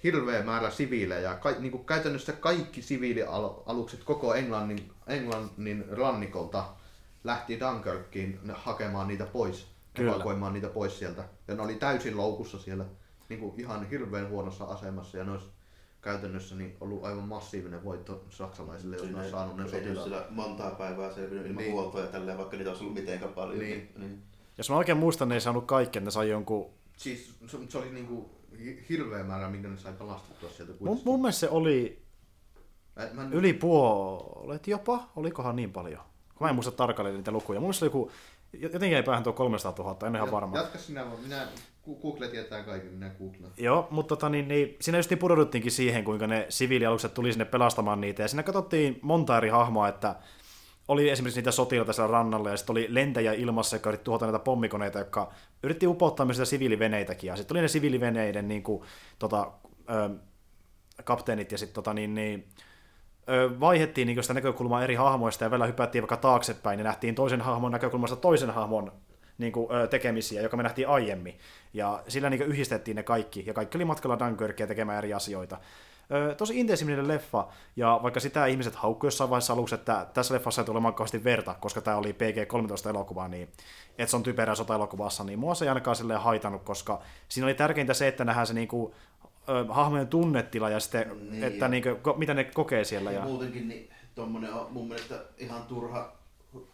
hirveä 0.05 0.43
määrä 0.43 0.71
siviilejä, 0.71 1.35
ka, 1.35 1.51
niinku 1.51 1.79
käytännössä 1.79 2.33
kaikki 2.33 2.83
siviilialukset 2.83 4.05
koko 4.05 4.35
Englannin, 4.35 4.91
Englannin 5.07 5.85
rannikolta 5.91 6.65
lähti 7.25 7.61
Dunkirkiin 7.61 8.41
hakemaan 8.55 9.09
niitä 9.09 9.27
pois, 9.27 9.67
Kyllä. 9.95 10.13
evakuoimaan 10.13 10.53
niitä 10.53 10.69
pois 10.69 10.99
sieltä. 10.99 11.25
Ja 11.49 11.55
ne 11.55 11.63
oli 11.63 11.75
täysin 11.75 12.17
loukussa 12.17 12.59
siellä, 12.59 12.85
niinku 13.29 13.55
ihan 13.59 13.91
hirveän 13.91 14.29
huonossa 14.29 14.65
asemassa 14.65 15.19
ja 15.19 15.25
ne 15.25 15.33
olisi 15.33 15.47
käytännössä 16.03 16.55
niin 16.55 16.77
ollut 16.81 17.05
aivan 17.05 17.29
massiivinen 17.29 17.85
voitto 17.85 18.25
saksalaisille, 18.31 18.97
jos 18.97 19.09
ne 19.11 19.17
olisi 19.17 19.31
saanut 19.31 19.57
ne 19.57 19.63
Ei 19.65 19.71
sotilaat. 19.71 20.05
sillä 20.05 20.27
montaa 20.31 20.71
päivää 20.71 21.13
selvinnyt 21.13 21.47
ilman 21.47 21.57
Niin. 21.57 21.57
niin. 21.57 21.73
huoltoa 21.73 22.01
ja 22.01 22.07
tälleen, 22.07 22.39
vaikka 22.39 22.57
niitä 22.57 22.71
olisi 22.71 22.85
ollut 22.85 22.95
mitenkään 22.99 23.33
paljon. 23.33 23.59
Niin. 23.59 23.93
niin. 23.97 24.23
Jos 24.59 24.71
mä 24.71 24.77
oikein 24.77 24.99
muistan, 24.99 25.29
ne 25.29 25.35
ei 25.35 25.41
saanut 25.41 25.67
kaikkea, 25.67 26.03
ne 26.03 26.11
sai 26.11 26.29
jonkun... 26.31 26.71
Siis 26.97 27.35
se, 27.47 27.59
se 27.69 27.79
oli 27.79 27.91
niinku 27.91 28.31
hi- 28.59 28.85
hirveä 28.89 29.25
määrä, 29.25 29.49
minkä 29.51 29.69
ne 29.69 29.77
sai 29.79 29.93
pelastettua 29.93 30.51
sieltä 30.51 30.73
Mun, 30.73 30.79
kuitenkin. 30.79 31.05
mun 31.13 31.21
mielestä 31.21 31.41
se 31.41 31.49
oli 31.49 32.03
Mä, 32.97 33.09
mä 33.13 33.23
en, 33.23 33.33
yli 33.33 33.53
puolet 33.53 34.67
jopa, 34.67 35.09
olikohan 35.17 35.57
niin 35.57 35.73
paljon? 35.73 36.01
Kun 36.35 36.45
mä 36.45 36.49
en 36.49 36.55
muista 36.55 36.73
tarkalleen 36.73 37.17
niitä 37.17 37.31
lukuja. 37.31 37.61
Mun 37.61 37.67
mielestä 37.67 37.79
se 37.81 37.85
oli 37.85 37.91
joku, 38.03 38.11
jotenkin 38.53 38.91
jäi 38.93 39.03
päähän 39.03 39.25
tuo 39.25 39.33
300 39.33 39.85
000, 39.85 40.07
en 40.07 40.17
ihan 40.17 40.31
varma. 40.31 40.57
Jatka 40.57 40.79
sinä 40.79 41.07
vaan, 41.07 41.21
minä, 41.21 41.49
Google 41.97 42.29
tietää 42.29 42.63
kaiken, 42.63 42.93
minä 42.93 43.11
googlaan. 43.19 43.53
Joo, 43.57 43.89
mutta 43.91 44.17
tota, 44.17 44.29
niin, 44.29 44.49
niin, 44.49 44.77
siinä 44.81 44.99
just 44.99 45.11
niin 45.11 45.71
siihen, 45.71 46.05
kuinka 46.05 46.27
ne 46.27 46.47
siviilialukset 46.49 47.15
tuli 47.15 47.33
sinne 47.33 47.45
pelastamaan 47.45 48.01
niitä. 48.01 48.23
Ja 48.23 48.29
siinä 48.29 48.43
katsottiin 48.43 48.99
monta 49.03 49.37
eri 49.37 49.49
hahmoa, 49.49 49.89
että 49.89 50.17
oli 50.89 51.11
esimerkiksi 51.11 51.41
niitä 51.41 51.51
sotilaita 51.51 51.93
siellä 51.93 52.13
rannalla, 52.13 52.51
ja 52.51 52.57
sitten 52.57 52.73
oli 52.73 52.87
lentäjä 52.89 53.33
ilmassa, 53.33 53.77
joka 53.77 53.91
yritti 53.91 54.05
tuhota 54.05 54.27
näitä 54.27 54.39
pommikoneita, 54.39 54.99
jotka 54.99 55.33
yritti 55.63 55.87
upottaa 55.87 56.27
myös 56.27 56.37
sitä 56.37 56.45
siviiliveneitäkin. 56.45 57.29
Ja 57.29 57.37
sitten 57.37 57.55
oli 57.55 57.63
ne 57.63 57.69
siviiliveneiden 57.69 58.49
niin 58.49 58.63
kuin, 58.63 58.83
tota, 59.19 59.53
ö, 59.91 60.11
kapteenit, 61.05 61.53
ja 61.53 61.59
sitten 61.59 61.75
tota, 61.75 61.95
niin, 61.95 62.15
niin, 62.15 62.49
vaihettiin 63.61 64.07
niin 64.07 64.23
sitä 64.23 64.35
näkökulmaa 64.35 64.85
eri 64.85 64.95
hahmoista, 64.95 65.45
ja 65.45 65.51
vielä 65.51 65.67
hypättiin 65.67 66.03
vaikka 66.03 66.17
taaksepäin, 66.17 66.79
ja 66.81 66.85
nähtiin 66.85 67.15
toisen 67.15 67.41
hahmon 67.41 67.73
näkökulmasta 67.73 68.17
toisen 68.17 68.51
hahmon 68.51 68.93
niin 69.41 69.53
kuin, 69.53 69.69
tekemisiä, 69.91 70.43
joka 70.43 70.57
me 70.57 70.63
nähtiin 70.63 70.89
aiemmin. 70.89 71.39
Ja 71.75 72.03
sillä 72.09 72.31
niin 72.31 72.39
kuin, 72.41 72.51
yhdistettiin 72.51 72.95
ne 72.97 73.03
kaikki, 73.03 73.45
ja 73.47 73.55
kaikki 73.55 73.79
oli 73.79 73.85
matkalla 73.85 74.19
Dunkirkia 74.19 74.67
tekemään 74.67 74.99
eri 74.99 75.15
asioita. 75.15 75.59
Ö, 76.13 76.35
tosi 76.35 76.61
intensiivinen 76.61 77.09
leffa, 77.09 77.49
ja 77.77 78.01
vaikka 78.03 78.21
sitä 78.21 78.47
ihmiset 78.47 78.75
haukkuivat 78.75 79.07
jossain 79.13 79.31
vaiheessa 79.31 79.53
aluksi, 79.53 79.75
että 79.75 80.07
tässä 80.15 80.35
leffassa 80.35 80.63
ei 80.63 80.67
tule 80.67 80.81
kauheasti 80.81 81.25
verta, 81.25 81.55
koska 81.61 81.81
tämä 81.81 81.97
oli 81.97 82.13
PG-13 82.13 82.89
elokuva, 82.91 83.29
niin 83.29 83.49
että 83.99 84.11
se 84.11 84.17
on 84.17 84.23
typerä 84.23 84.55
sota-elokuvassa, 84.55 85.25
niin 85.25 85.39
mua 85.39 85.55
se 85.55 85.65
ei 85.65 85.69
ainakaan 85.69 85.97
silleen 85.97 86.21
haitannut, 86.21 86.63
koska 86.63 87.01
siinä 87.29 87.47
oli 87.47 87.55
tärkeintä 87.55 87.95
se, 87.95 88.09
että 88.09 88.25
nähdään 88.25 88.47
se 88.47 88.55
niinku, 88.55 88.95
ö, 89.49 89.65
hahmojen 89.69 90.09
tunnetila 90.09 90.71
ja 90.71 90.81
sitten, 90.81 91.31
Niin, 91.31 91.45
että 91.45 91.65
ja- 91.65 91.69
niinku, 91.69 91.89
ko, 92.03 92.15
mitä 92.15 92.35
ne 92.35 92.45
kokee 92.45 92.85
siellä. 92.85 93.11
Ja 93.13 93.19
Ja... 93.21 93.25
muutenkin 93.27 93.69
niin 93.69 93.91
tommonen 94.15 94.53
on 94.53 94.73
mun 94.73 94.89
mielestä 94.89 95.15
ihan 95.39 95.63
turha 95.63 96.13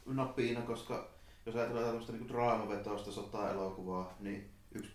napiina, 0.06 0.60
koska 0.60 1.08
jos 1.46 1.56
ajatellaan 1.56 1.86
tämmöistä 1.86 2.12
niin 2.12 2.28
draamavetoista 2.28 3.12
sota-elokuvaa, 3.12 4.14
niin 4.20 4.50
yksi, 4.74 4.90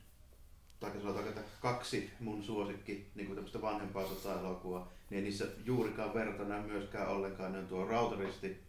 tai 0.80 0.92
sanotaan, 1.02 1.28
että 1.28 1.42
kaksi 1.62 2.12
mun 2.20 2.44
suosikki 2.44 3.12
niin 3.16 3.26
kuin 3.28 3.36
tämmöistä 3.36 3.62
vanhempaa 3.62 4.08
sota-elokuvaa, 4.08 4.92
niin 5.10 5.18
ei 5.18 5.24
niissä 5.24 5.46
juurikaan 5.66 6.14
vertana 6.14 6.62
myöskään 6.62 7.10
ollenkaan. 7.10 7.52
Ne 7.52 7.60
on 7.60 7.68
tuo 7.68 7.86
Rautaristi, 7.86 8.64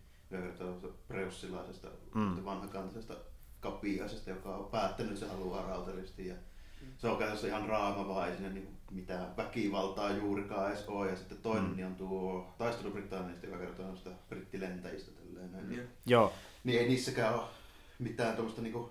preussilaisesta 1.08 1.88
mm. 2.14 2.44
vanhakantaisesta 2.44 3.14
kapiaisesta, 3.60 4.30
joka 4.30 4.56
on 4.56 4.70
päättänyt, 4.70 5.12
että 5.12 5.26
se 5.26 5.32
haluaa 5.32 5.66
Rautaristi. 5.66 6.26
Ja 6.26 6.34
se 6.98 7.08
on 7.08 7.18
käytössä 7.18 7.46
ihan 7.46 7.68
raama, 7.68 8.08
vaan 8.08 8.28
ei 8.28 8.36
siinä 8.36 8.52
niin 8.52 8.78
mitään 8.90 9.36
väkivaltaa 9.36 10.10
juurikaan 10.10 10.70
edes 10.70 10.88
ole. 10.88 11.10
Ja 11.10 11.16
sitten 11.16 11.38
toinen 11.38 11.70
mm. 11.70 11.76
niin 11.76 11.86
on 11.86 11.94
tuo 11.94 12.54
taistelu 12.58 12.90
Britanniasta, 12.90 13.46
joka 13.46 13.58
kertoo 13.58 13.86
noista 13.86 14.10
brittilentäjistä. 14.28 15.10
Tälleen, 15.50 15.68
niin, 15.68 15.88
Joo. 16.06 16.32
Niin 16.64 16.80
ei 16.80 16.88
niissäkään 16.88 17.34
ole 17.34 17.42
mitään 18.02 18.34
tuommoista 18.34 18.62
niin 18.62 18.88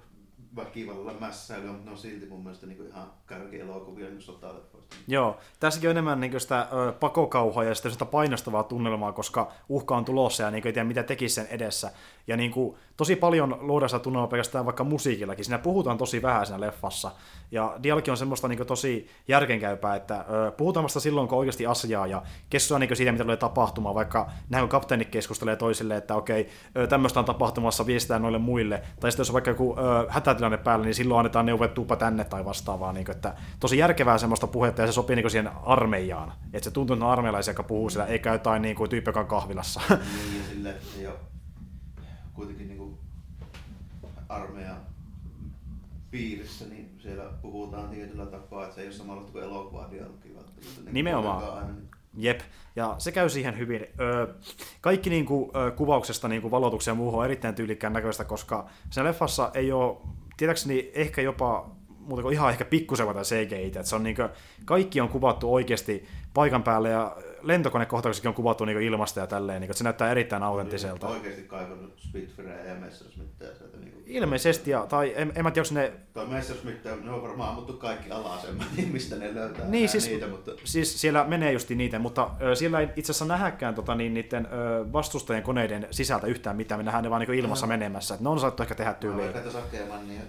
väkivallalla 0.55 1.13
mässäilyä, 1.19 1.71
mutta 1.71 1.85
ne 1.85 1.91
on 1.91 1.97
silti 1.97 2.25
mun 2.25 2.43
mielestä 2.43 2.67
niin 2.67 2.87
ihan 2.87 3.11
kärkielokuvia 3.27 4.09
niin 4.09 4.21
sotaleffoista. 4.21 4.95
Joo, 5.07 5.37
tässäkin 5.59 5.89
on 5.89 5.91
enemmän 5.91 6.19
niin 6.19 6.39
sitä 6.39 6.67
ö, 6.73 6.91
pakokauhaa 6.91 7.63
ja 7.63 7.75
sitä 7.75 8.05
painostavaa 8.05 8.63
tunnelmaa, 8.63 9.11
koska 9.11 9.51
uhka 9.69 9.97
on 9.97 10.05
tulossa 10.05 10.43
ja 10.43 10.51
niin 10.51 10.67
ei 10.67 10.73
tiedä 10.73 10.87
mitä 10.87 11.03
tekisi 11.03 11.35
sen 11.35 11.47
edessä. 11.47 11.91
Ja 12.27 12.37
niin 12.37 12.51
kuin, 12.51 12.77
tosi 12.97 13.15
paljon 13.15 13.57
luodaan 13.61 13.89
sitä 13.89 13.99
tunnelmaa 13.99 14.27
pelkästään 14.27 14.65
vaikka 14.65 14.83
musiikillakin. 14.83 15.45
Siinä 15.45 15.59
puhutaan 15.59 15.97
tosi 15.97 16.21
vähän 16.21 16.45
siinä 16.45 16.59
leffassa. 16.59 17.11
Ja 17.51 17.75
dialogi 17.83 18.11
on 18.11 18.17
semmoista 18.17 18.47
niin 18.47 18.67
tosi 18.67 19.07
järkenkäypää, 19.27 19.95
että 19.95 20.25
ö, 20.29 20.51
puhutaan 20.51 20.83
vasta 20.83 20.99
silloin, 20.99 21.27
kun 21.27 21.37
oikeasti 21.37 21.65
asiaa 21.65 22.07
ja 22.07 22.21
keskustellaan 22.49 22.81
niin 22.81 22.97
siitä, 22.97 23.11
mitä 23.11 23.23
tulee 23.23 23.37
tapahtumaan. 23.37 23.95
Vaikka 23.95 24.29
näin 24.49 24.61
kun 24.61 24.69
kapteeni 24.69 25.05
keskustelee 25.05 25.55
toisille, 25.55 25.97
että 25.97 26.15
okei, 26.15 26.49
tämmöistä 26.89 27.19
on 27.19 27.25
tapahtumassa, 27.25 27.85
viestitään 27.85 28.21
noille 28.21 28.37
muille. 28.37 28.81
Tai 28.99 29.11
sitten 29.11 29.21
jos 29.21 29.29
on 29.29 29.33
vaikka 29.33 29.51
joku 29.51 29.75
ö, 29.77 30.05
hätätilanne 30.09 30.57
päällä, 30.57 30.85
niin 30.85 30.95
silloin 30.95 31.19
annetaan 31.19 31.45
neuvo, 31.45 31.63
että 31.63 31.95
tänne 31.95 32.23
tai 32.23 32.45
vastaavaa. 32.45 32.93
Niin 32.93 33.05
kuin, 33.05 33.15
että 33.15 33.33
tosi 33.59 33.77
järkevää 33.77 34.17
semmoista 34.17 34.47
puhetta 34.47 34.81
ja 34.81 34.87
se 34.87 34.93
sopii 34.93 35.15
niin 35.15 35.31
siihen 35.31 35.51
armeijaan. 35.65 36.33
Että 36.53 36.63
se 36.63 36.71
tuntuu, 36.71 36.93
että 36.93 37.05
on 37.05 37.11
armeilaisia, 37.11 37.51
jotka 37.51 37.63
puhuu 37.63 37.89
siellä, 37.89 38.07
eikä 38.07 38.33
jotain 38.33 38.61
niin 38.61 38.75
kuin 38.75 38.89
tyyppi, 38.89 39.09
joka 39.09 39.19
on 39.19 39.27
kahvilassa. 39.27 39.81
Niin, 39.89 40.43
sille 40.49 40.75
ole 41.07 41.31
kuitenkin 42.41 42.67
niin 42.67 42.77
kuin 42.77 42.97
armeijan 44.29 44.77
piirissä, 46.11 46.65
niin 46.65 46.95
siellä 46.99 47.23
puhutaan 47.41 47.89
tietyllä 47.89 48.25
tapaa, 48.25 48.63
että 48.63 48.75
se 48.75 48.81
ei 48.81 48.87
ole 48.87 48.93
samalla 48.93 49.23
kuin 49.31 49.43
elokuvadialogi 49.43 50.35
välttämättä. 50.35 50.81
Niin 50.83 50.93
Nimenomaan. 50.93 51.53
Aina, 51.53 51.71
niin 51.71 51.89
Jep, 52.17 52.39
ja 52.75 52.95
se 52.97 53.11
käy 53.11 53.29
siihen 53.29 53.57
hyvin. 53.57 53.87
Öö, 53.99 54.33
kaikki 54.81 55.09
niin 55.09 55.25
kuin, 55.25 55.51
kuvauksesta 55.75 56.27
niin 56.27 56.41
kuin 56.41 56.51
valotuksen 56.51 56.91
ja 56.91 56.95
muuhun 56.95 57.19
on 57.19 57.25
erittäin 57.25 57.55
tyylikkään 57.55 57.93
näköistä, 57.93 58.25
koska 58.25 58.69
sen 58.89 59.05
leffassa 59.05 59.51
ei 59.53 59.71
ole, 59.71 59.97
tiedäkseni 60.37 60.91
ehkä 60.93 61.21
jopa 61.21 61.69
muuta 61.99 62.21
kuin 62.21 62.33
ihan 62.33 62.49
ehkä 62.49 62.65
pikkusen 62.65 63.07
jotain 63.07 63.25
CGI, 63.25 63.65
että 63.65 63.83
se 63.83 63.95
on 63.95 64.03
niin 64.03 64.15
kuin, 64.15 64.29
kaikki 64.65 65.01
on 65.01 65.09
kuvattu 65.09 65.53
oikeasti 65.53 66.07
paikan 66.33 66.63
päälle 66.63 66.89
ja 66.89 67.17
lentokonekohtauksessakin 67.43 68.29
on 68.29 68.35
kuvattu 68.35 68.65
niin 68.65 68.81
ilmasta 68.81 69.19
ja 69.19 69.27
tälleen, 69.27 69.61
niin 69.61 69.67
kuin, 69.67 69.73
että 69.73 69.77
se 69.77 69.83
näyttää 69.83 70.11
erittäin 70.11 70.43
autenttiselta. 70.43 71.07
Oikeasti 71.07 71.41
kaivannut 71.41 71.93
Spitfireja 71.97 72.65
ja 72.65 72.75
Messerschmittia 72.75 73.55
sieltä. 73.57 73.77
Niin 73.77 73.91
kuin... 73.91 74.03
Ilmeisesti, 74.07 74.71
ja, 74.71 74.85
tai 74.89 75.13
en, 75.15 75.31
en 75.35 75.43
mä 75.43 75.51
tiedä, 75.51 75.67
ne... 75.71 75.93
Tai 76.13 76.25
Messerschmitt, 76.25 76.85
ne 77.03 77.11
on 77.11 77.21
varmaan 77.21 77.49
ammuttu 77.49 77.73
kaikki 77.73 78.11
alas, 78.11 78.45
en 78.45 78.55
mä 78.55 78.63
tiedä, 78.75 78.89
mistä 78.91 79.15
ne 79.15 79.35
löytää 79.35 79.65
niin, 79.67 79.89
siis, 79.89 80.09
niitä, 80.09 80.27
mutta... 80.27 80.51
Siis 80.63 81.01
siellä 81.01 81.23
menee 81.23 81.51
just 81.51 81.69
niitä, 81.69 81.99
mutta 81.99 82.29
ö, 82.41 82.55
siellä 82.55 82.79
ei 82.79 82.89
itse 82.95 83.11
asiassa 83.11 83.25
nähäkään 83.25 83.75
tota, 83.75 83.95
niin, 83.95 84.13
niiden 84.13 84.45
ö, 84.45 84.85
vastustajien 84.93 85.43
koneiden 85.43 85.87
sisältä 85.91 86.27
yhtään 86.27 86.55
mitään, 86.55 86.79
me 86.79 86.83
nähdään 86.83 87.03
ne 87.03 87.09
vaan 87.09 87.21
niin 87.21 87.33
ilmassa 87.33 87.67
menemässä, 87.67 88.13
että 88.13 88.23
ne 88.23 88.29
on 88.29 88.39
saattu 88.39 88.63
ehkä 88.63 88.75
tehdä 88.75 88.93
tyyliin. 88.93 89.27
Mä 89.27 89.53
vaikka 89.53 89.97
niin 90.07 90.21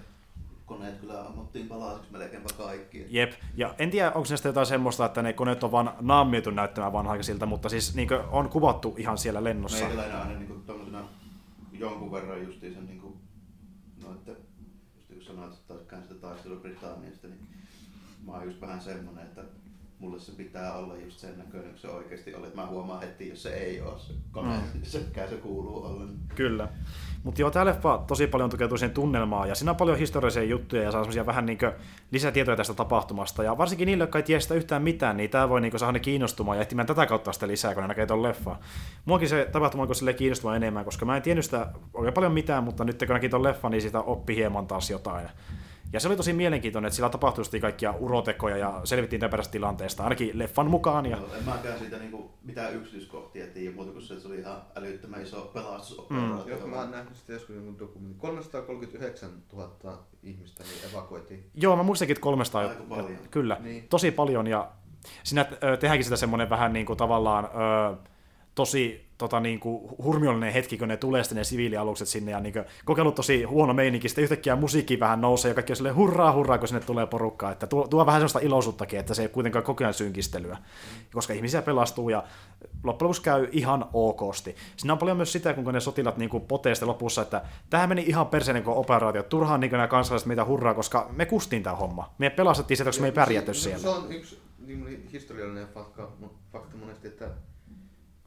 koneet 0.72 1.00
kyllä 1.00 1.20
ammuttiin 1.20 1.68
palasiksi 1.68 2.12
melkeinpä 2.12 2.48
kaikki. 2.58 3.06
Jep, 3.08 3.32
ja 3.56 3.74
en 3.78 3.90
tiedä, 3.90 4.12
onko 4.14 4.28
näistä 4.28 4.48
jotain 4.48 4.66
semmoista, 4.66 5.04
että 5.04 5.22
ne 5.22 5.32
koneet 5.32 5.64
on 5.64 5.72
vaan 5.72 5.92
naamioitu 6.00 6.50
näyttämään 6.50 6.92
vanhaisilta, 6.92 7.46
mutta 7.46 7.68
siis 7.68 7.94
niin 7.94 8.08
on 8.30 8.48
kuvattu 8.48 8.94
ihan 8.98 9.18
siellä 9.18 9.44
lennossa. 9.44 9.84
Meikäläinen 9.84 10.16
aina 10.16 10.38
niin 10.38 10.52
jonkun 11.72 12.12
verran 12.12 12.44
justiinsa, 12.44 12.80
niin 12.80 13.00
kuin, 13.00 13.14
no 14.02 14.12
että 14.12 14.30
just 15.10 15.26
kun 15.26 15.36
sanoit, 15.36 15.54
että 15.54 15.74
taas 15.74 16.02
sitä 16.02 16.14
taistelu 16.14 16.56
Britanniasta, 16.56 17.28
niin 17.28 17.40
mä 18.26 18.32
oon 18.32 18.44
just 18.44 18.60
vähän 18.60 18.80
semmonen, 18.80 19.24
että 19.24 19.44
mulle 20.02 20.20
se 20.20 20.32
pitää 20.32 20.72
olla 20.72 20.96
just 20.96 21.18
sen 21.18 21.38
näköinen, 21.38 21.70
kun 21.70 21.78
se 21.78 21.88
oikeasti 21.88 22.34
oli. 22.34 22.48
Mä 22.54 22.66
huomaan 22.66 23.00
heti, 23.00 23.28
jos 23.28 23.42
se 23.42 23.54
ei 23.54 23.80
ole 23.80 23.98
se 23.98 24.12
kone, 24.32 24.48
mm. 24.48 24.82
sekään 24.82 25.28
se 25.28 25.34
kuuluu 25.34 25.84
ollen. 25.84 26.08
Kyllä. 26.34 26.68
Mutta 27.24 27.40
joo, 27.40 27.50
tämä 27.50 27.64
leffa 27.64 28.04
tosi 28.06 28.26
paljon 28.26 28.50
tukeutuu 28.50 28.78
siihen 28.78 28.94
tunnelmaan, 28.94 29.48
ja 29.48 29.54
siinä 29.54 29.70
on 29.70 29.76
paljon 29.76 29.98
historiallisia 29.98 30.42
juttuja, 30.42 30.82
ja 30.82 30.92
saa 30.92 31.02
semmoisia 31.02 31.26
vähän 31.26 31.46
niin 31.46 31.58
lisätietoja 32.10 32.56
tästä 32.56 32.74
tapahtumasta, 32.74 33.42
ja 33.42 33.58
varsinkin 33.58 33.86
niille, 33.86 34.02
jotka 34.04 34.18
ei 34.18 34.22
tiedä 34.22 34.40
sitä 34.40 34.54
yhtään 34.54 34.82
mitään, 34.82 35.16
niin 35.16 35.30
tämä 35.30 35.48
voi 35.48 35.60
niin 35.60 35.78
saada 35.78 35.92
ne 35.92 36.00
kiinnostumaan 36.00 36.58
ja 36.58 36.62
ehtimään 36.62 36.86
tätä 36.86 37.06
kautta 37.06 37.32
sitä 37.32 37.48
lisää, 37.48 37.74
kun 37.74 37.82
ne 37.82 37.88
näkee 37.88 38.06
tuon 38.06 38.22
leffan. 38.22 38.56
Muakin 39.04 39.28
se 39.28 39.48
tapahtuma 39.52 39.82
alkoi 39.82 39.94
sille 39.94 40.14
kiinnostumaan 40.14 40.56
enemmän, 40.56 40.84
koska 40.84 41.06
mä 41.06 41.16
en 41.16 41.22
tiennyt 41.22 41.44
sitä 41.44 41.66
oikein 41.94 42.14
paljon 42.14 42.32
mitään, 42.32 42.64
mutta 42.64 42.84
nyt 42.84 42.98
kun 42.98 43.08
näki 43.08 43.28
tuon 43.28 43.42
leffan, 43.42 43.70
niin 43.70 43.82
sitä 43.82 44.00
oppi 44.00 44.36
hieman 44.36 44.66
taas 44.66 44.90
jotain. 44.90 45.28
Ja 45.92 46.00
se 46.00 46.08
oli 46.08 46.16
tosi 46.16 46.32
mielenkiintoinen, 46.32 46.86
että 46.86 46.96
sillä 46.96 47.08
tapahtui 47.08 47.60
kaikkia 47.60 47.92
urotekoja 47.92 48.56
ja 48.56 48.80
selvittiin 48.84 49.20
täpärästä 49.20 49.52
tilanteesta, 49.52 50.02
ainakin 50.02 50.38
leffan 50.38 50.70
mukaan. 50.70 51.06
Ja... 51.06 51.16
No, 51.16 51.26
en 51.38 51.44
mäkään 51.44 51.78
siitä 51.78 51.98
niinku 51.98 52.30
mitään 52.42 52.74
yksityiskohtia 52.74 53.46
tiedä, 53.46 53.74
muuta 53.74 53.92
kuin 53.92 54.02
se, 54.02 54.14
että 54.14 54.22
se 54.22 54.28
oli 54.28 54.38
ihan 54.38 54.62
älyttömän 54.74 55.22
iso 55.22 55.50
pelastusoperaatio. 55.54 56.56
Mm. 56.56 56.60
Joo, 56.60 56.66
mä 56.66 56.76
oon 56.76 56.90
nähnyt 56.90 57.16
sitä 57.16 57.32
joskus 57.32 57.56
jonkun 57.56 57.78
dokumentin. 57.78 58.18
339 58.18 59.30
000 59.52 59.98
ihmistä 60.22 60.64
niin 60.64 60.92
evakuoitiin. 60.92 61.50
Joo, 61.54 61.76
mä 61.76 61.82
muistakin, 61.82 62.12
että 62.12 62.22
300. 62.22 62.60
Aika 62.60 62.82
paljon. 62.88 63.18
Kyllä, 63.30 63.56
niin. 63.60 63.88
tosi 63.88 64.10
paljon. 64.10 64.46
Ja 64.46 64.70
siinä 65.22 65.44
tehdäänkin 65.80 66.04
sitä 66.04 66.16
semmoinen 66.16 66.50
vähän 66.50 66.72
niin 66.72 66.86
kuin 66.86 66.96
tavallaan... 66.96 67.44
Ö, 67.44 68.11
tosi 68.54 69.12
tota, 69.18 69.40
niin 69.40 69.60
kuin, 69.60 69.90
hurmiollinen 70.04 70.52
hetki, 70.52 70.78
kun 70.78 70.88
ne 70.88 70.96
tulee 70.96 71.24
sitten 71.24 71.36
ne 71.36 71.44
siviilialukset 71.44 72.08
sinne 72.08 72.32
ja 72.32 72.40
niin 72.40 72.52
kuin, 72.52 72.64
kokeillut 72.84 73.14
tosi 73.14 73.42
huono 73.42 73.74
meininki, 73.74 74.08
sitten 74.08 74.22
yhtäkkiä 74.24 74.56
musiikki 74.56 75.00
vähän 75.00 75.20
nousee 75.20 75.48
ja 75.48 75.54
kaikki 75.54 75.72
on 75.72 75.76
silleen 75.76 75.94
hurraa 75.94 76.32
hurraa, 76.32 76.58
kun 76.58 76.68
sinne 76.68 76.80
tulee 76.80 77.06
porukkaa, 77.06 77.52
että 77.52 77.66
tuo, 77.66 77.88
tuo 77.88 78.06
vähän 78.06 78.20
sellaista 78.20 78.38
iloisuuttakin, 78.38 78.98
että 78.98 79.14
se 79.14 79.22
ei 79.22 79.28
kuitenkaan 79.28 79.64
koko 79.64 79.84
ajan 79.84 79.94
synkistelyä, 79.94 80.54
mm. 80.54 81.04
koska 81.12 81.32
ihmisiä 81.32 81.62
pelastuu 81.62 82.08
ja 82.08 82.24
loppujen 82.84 83.08
lopuksi 83.08 83.22
käy 83.22 83.48
ihan 83.52 83.88
okosti. 83.92 84.56
Siinä 84.76 84.92
on 84.92 84.98
paljon 84.98 85.16
myös 85.16 85.32
sitä, 85.32 85.54
kun 85.54 85.74
ne 85.74 85.80
sotilat 85.80 86.16
niin 86.16 86.30
kuin 86.30 86.44
poteesti 86.44 86.84
lopussa, 86.84 87.22
että 87.22 87.42
tähän 87.70 87.88
meni 87.88 88.04
ihan 88.06 88.26
perseen 88.26 88.54
niin 88.54 88.68
operaatio, 88.68 89.22
turhaan 89.22 89.60
niin 89.60 89.72
nämä 89.72 89.88
kansalaiset 89.88 90.26
meitä 90.26 90.44
hurraa, 90.44 90.74
koska 90.74 91.08
me 91.16 91.26
kustiin 91.26 91.62
tämä 91.62 91.76
homma. 91.76 92.14
Me 92.18 92.30
pelastettiin 92.30 92.78
sitä, 92.78 92.88
koska 92.88 93.00
me 93.00 93.08
ei 93.08 93.12
pärjätty 93.12 93.54
siellä. 93.54 93.78
Se 93.78 93.88
on 93.88 94.12
yksi 94.12 94.40
niin 94.66 95.08
historiallinen 95.12 95.68
fakta, 95.74 96.08
fakta 96.52 96.76
monesti, 96.76 97.08
että 97.08 97.28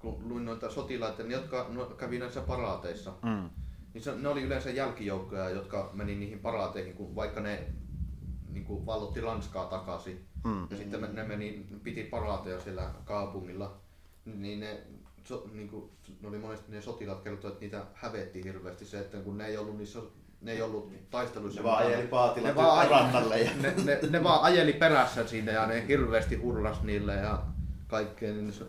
kun 0.06 0.30
luin 0.30 0.46
noita 0.46 0.70
sotilaita, 0.70 1.24
jotka 1.24 1.66
no, 1.70 1.86
kävi 1.86 2.20
näissä 2.20 2.42
paraateissa, 2.42 3.14
mm. 3.24 3.50
niin 3.94 4.04
se, 4.04 4.16
ne 4.16 4.28
oli 4.28 4.44
yleensä 4.44 4.70
jälkijoukkoja, 4.70 5.50
jotka 5.50 5.90
meni 5.94 6.16
niihin 6.16 6.40
paraateihin, 6.40 6.94
kun 6.94 7.16
vaikka 7.16 7.42
ne 7.42 7.68
niin 8.50 8.66
kuin 8.66 8.86
vallotti 8.86 9.22
Lanskaa 9.22 9.66
takaisin. 9.66 10.26
Mm. 10.44 10.68
Ja 10.70 10.78
sitten 10.78 11.16
ne 11.16 11.24
meni, 11.24 11.66
piti 11.84 12.04
paraateja 12.04 12.60
siellä 12.60 12.92
kaupungilla. 13.06 13.78
Niin 14.26 14.60
ne, 14.60 14.82
so, 15.24 15.48
niin 15.54 15.70
kuin, 15.70 15.90
ne 16.22 16.28
oli 16.28 16.38
monesti 16.38 16.72
ne 16.72 16.82
sotilaat 16.82 17.22
kertoivat, 17.22 17.54
että 17.54 17.66
niitä 17.66 17.86
hävettiin 17.94 18.46
hirveästi 18.46 18.86
se, 18.86 19.00
että 19.00 19.18
kun 19.18 19.38
ne 19.38 19.46
ei 19.46 19.58
ollut 19.58 19.78
niissä 19.78 20.00
ne 20.42 20.52
ei 20.52 20.62
ollut 20.62 21.10
taisteluissa. 21.10 21.60
Ne 21.60 21.64
vaan 21.64 21.86
ajeli 21.86 22.08
paatilla 22.08 22.48
ne 22.48 22.56
vaan, 22.56 22.90
rannalle. 22.90 23.40
Ja... 23.40 23.52
Ne, 23.62 23.74
ne, 23.84 24.00
ne, 24.10 24.24
vaan 24.24 24.44
ajeli 24.44 24.74
perässä 24.74 25.28
sinne 25.28 25.52
ja 25.52 25.66
ne 25.66 25.88
hirveästi 25.88 26.36
hurras 26.36 26.84
niille 26.84 27.14
ja 27.16 27.44
kaikkea, 27.88 28.34
niin 28.34 28.54
se 28.54 28.66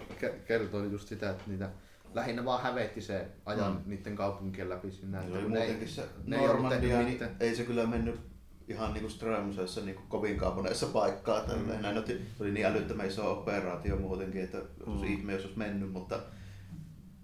kertoi 0.46 0.92
just 0.92 1.08
sitä, 1.08 1.30
että 1.30 1.44
niitä 1.46 1.70
lähinnä 2.14 2.44
vaan 2.44 2.62
hävetti 2.62 3.00
se 3.00 3.28
ajan 3.44 3.72
mm. 3.72 3.82
niiden 3.86 4.16
kaupunkien 4.16 4.68
läpi 4.68 4.90
sinne. 4.90 5.18
Kun 5.42 5.52
ne 5.52 5.64
ei, 5.64 5.88
se 5.88 6.02
ne 6.24 6.36
Normandia, 6.36 6.98
ei, 6.98 7.04
niin 7.04 7.20
ei 7.40 7.56
se 7.56 7.64
kyllä 7.64 7.86
mennyt 7.86 8.20
ihan 8.68 8.94
niinku 8.94 9.10
Strömsössä 9.10 9.80
niinku 9.80 10.02
kovin 10.08 10.36
kaupuneessa 10.36 10.86
paikkaa. 10.86 11.42
Mm. 11.42 11.82
Näin 11.82 11.98
oli, 11.98 12.20
oli 12.40 12.50
niin 12.50 12.66
älyttömän 12.66 13.06
iso 13.06 13.32
operaatio 13.32 13.96
muutenkin, 13.96 14.44
että 14.44 14.58
mm. 14.86 15.04
ihme, 15.04 15.32
jos 15.32 15.44
olisi 15.44 15.58
mennyt, 15.58 15.92
mutta 15.92 16.18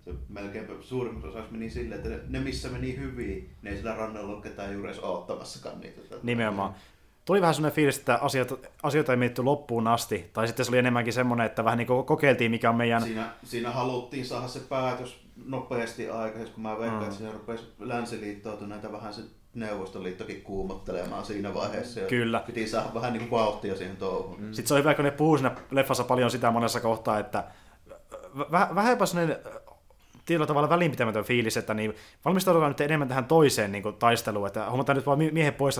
se 0.05 0.14
melkein 0.28 0.69
suurimmassa 0.81 1.28
osassa 1.28 1.52
meni 1.52 1.70
silleen, 1.70 2.01
että 2.01 2.09
ne, 2.09 2.20
ne 2.28 2.40
missä 2.40 2.69
meni 2.69 2.97
hyvin, 2.97 3.55
ne 3.62 3.70
ei 3.70 3.77
sillä 3.77 3.94
rannalla 3.94 4.32
ole 4.32 4.43
ketään 4.43 4.73
juuri 4.73 4.89
edes 4.89 5.02
oottamassakaan 5.02 5.81
niitä. 5.81 6.01
Nimenomaan 6.23 6.74
tuli 7.24 7.40
vähän 7.40 7.55
sellainen 7.55 7.74
fiilis, 7.74 7.99
että 7.99 8.19
asioita, 8.23 8.57
asioita 8.82 9.12
ei 9.12 9.16
mietitty 9.16 9.43
loppuun 9.43 9.89
asti, 9.89 10.31
tai 10.32 10.47
sitten 10.47 10.66
se 10.66 10.70
oli 10.70 10.78
enemmänkin 10.78 11.12
semmoinen, 11.12 11.47
että 11.47 11.65
vähän 11.65 11.78
niin 11.78 12.05
kokeiltiin, 12.07 12.51
mikä 12.51 12.70
on 12.70 12.77
meidän... 12.77 13.03
Siinä, 13.03 13.31
siinä 13.44 13.70
haluttiin 13.70 14.27
saada 14.27 14.49
se 14.49 14.61
päätös 14.61 15.20
nopeasti 15.44 16.11
aikaisemmin, 16.11 16.53
kun 16.53 16.62
mä 16.62 16.78
veikkaan, 16.78 17.03
mm. 17.03 17.05
että 17.05 17.16
siinä 17.16 17.32
rupesi 17.32 17.65
länsiliittoutuneita 17.78 18.93
vähän 18.93 19.15
se 19.15 19.23
Neuvostoliittokin 19.55 20.43
kuumottelemaan 20.43 21.24
siinä 21.24 21.55
vaiheessa. 21.55 22.01
Ja 22.01 22.07
Kyllä. 22.07 22.43
Piti 22.47 22.69
saada 22.69 22.94
vähän 22.94 23.12
niin 23.12 23.28
kuin 23.28 23.40
vauhtia 23.40 23.77
siihen 23.77 23.97
touhuun. 23.97 24.40
Mm. 24.40 24.53
Sitten 24.53 24.69
se 24.69 24.74
on 24.74 24.81
hyvä, 24.81 24.94
kun 24.94 25.05
ne 25.05 25.11
puhuu 25.11 25.36
siinä 25.36 25.57
leffassa 25.70 26.05
paljon 26.05 26.31
sitä 26.31 26.51
monessa 26.51 26.81
kohtaa, 26.81 27.19
että 27.19 27.44
vähänpä 28.51 29.07
sellainen 29.07 29.36
tietyllä 30.24 30.47
tavalla 30.47 30.69
välinpitämätön 30.69 31.24
fiilis, 31.24 31.57
että 31.57 31.74
niin 31.74 31.94
valmistaudutaan 32.24 32.70
nyt 32.70 32.81
enemmän 32.81 33.09
tähän 33.09 33.24
toiseen 33.24 33.73
niin 33.73 33.82
kuin, 33.82 33.97
taisteluun, 33.97 34.47
että 34.47 34.70
hommataan 34.70 34.97
nyt 34.97 35.07
vaan 35.07 35.19
miehen 35.19 35.55
pois, 35.55 35.77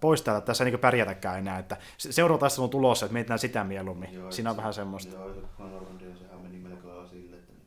pois 0.00 0.22
täältä, 0.22 0.46
tässä 0.46 0.64
ei 0.64 0.70
niin 0.70 0.80
pärjätäkään 0.80 1.38
enää, 1.38 1.58
että 1.58 1.76
seuraava 1.98 2.40
taistelu 2.40 2.64
on 2.64 2.70
tulossa, 2.70 3.06
että 3.06 3.12
mietitään 3.12 3.38
sitä 3.38 3.64
mieluummin. 3.64 4.14
Joo, 4.14 4.32
Siinä 4.32 4.50
on 4.50 4.56
se, 4.56 4.58
vähän 4.58 4.74
semmoista. 4.74 5.16
Joo, 5.16 5.34
se 5.34 5.40
Conor 5.58 5.82
sehän 6.18 6.40
meni 6.40 6.58
melko 6.58 6.88
lailla 6.88 7.08
sille, 7.08 7.36
että 7.36 7.52
ne, 7.52 7.60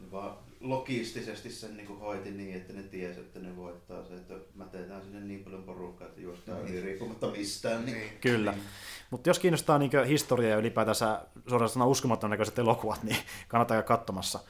ne 0.00 0.12
vaan 0.12 0.36
logistisesti 0.60 1.50
sen 1.50 1.76
niin 1.76 1.86
kuin 1.86 1.98
hoiti 2.00 2.30
niin, 2.30 2.56
että 2.56 2.72
ne 2.72 2.82
tiesi, 2.82 3.20
että 3.20 3.40
ne 3.40 3.56
voittaa 3.56 4.04
se, 4.04 4.14
että 4.14 4.34
mä 4.54 4.64
teetään 4.64 5.02
sinne 5.02 5.20
niin 5.20 5.44
paljon 5.44 5.62
porukkaa, 5.62 6.08
että 6.08 6.20
juostaan 6.20 6.64
niin 6.64 6.82
riippumatta 6.82 7.26
mistään. 7.26 7.84
Niin. 7.86 7.96
niin. 7.96 8.18
Kyllä. 8.20 8.52
Niin. 8.52 8.62
Mutta 9.10 9.30
jos 9.30 9.38
kiinnostaa 9.38 9.78
niin 9.78 9.90
historia 10.06 10.50
ja 10.50 10.56
ylipäätänsä 10.56 11.20
suorastaan 11.48 11.88
uskomattoman 11.88 12.30
näköiset 12.30 12.58
elokuvat, 12.58 13.02
niin 13.02 13.16
kannattaa 13.48 13.74
käydä 13.74 13.86
katsomassa. 13.86 14.40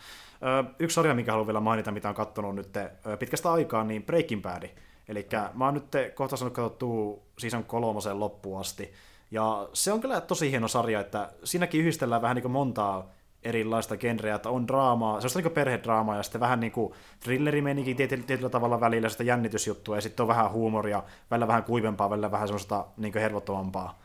Yksi 0.78 0.94
sarja, 0.94 1.14
mikä 1.14 1.30
haluan 1.30 1.46
vielä 1.46 1.60
mainita, 1.60 1.90
mitä 1.90 2.08
on 2.08 2.14
katsonut 2.14 2.54
nyt 2.54 2.68
pitkästä 3.18 3.52
aikaa, 3.52 3.84
niin 3.84 4.02
Breaking 4.02 4.42
Bad. 4.42 4.68
Eli 5.08 5.28
mä 5.54 5.64
oon 5.64 5.74
nyt 5.74 6.14
kohta 6.14 6.36
saanut 6.36 6.54
katsottua 6.54 7.18
season 7.38 7.64
kolmosen 7.64 8.20
loppuun 8.20 8.60
asti. 8.60 8.92
Ja 9.30 9.68
se 9.72 9.92
on 9.92 10.00
kyllä 10.00 10.20
tosi 10.20 10.50
hieno 10.50 10.68
sarja, 10.68 11.00
että 11.00 11.32
siinäkin 11.44 11.80
yhdistellään 11.80 12.22
vähän 12.22 12.36
niin 12.36 12.50
montaa 12.50 13.10
erilaista 13.42 13.96
genreä, 13.96 14.34
että 14.34 14.50
on 14.50 14.68
draamaa, 14.68 15.20
se 15.20 15.38
on 15.38 15.42
niin 15.42 15.52
perhedraamaa 15.52 16.16
ja 16.16 16.22
sitten 16.22 16.40
vähän 16.40 16.60
niin 16.60 16.72
kuin 16.72 16.94
thrillerimenikin 17.20 17.96
tietyllä, 17.96 18.24
tietyllä 18.26 18.50
tavalla 18.50 18.80
välillä, 18.80 19.08
sitä 19.08 19.24
jännitysjuttua 19.24 19.96
ja 19.96 20.00
sitten 20.00 20.24
on 20.24 20.28
vähän 20.28 20.50
huumoria, 20.50 21.02
välillä 21.30 21.48
vähän 21.48 21.64
kuivempaa, 21.64 22.10
välillä 22.10 22.30
vähän 22.30 22.48
semmoista 22.48 22.86
niin 22.96 23.14
hervottomampaa. 23.14 23.98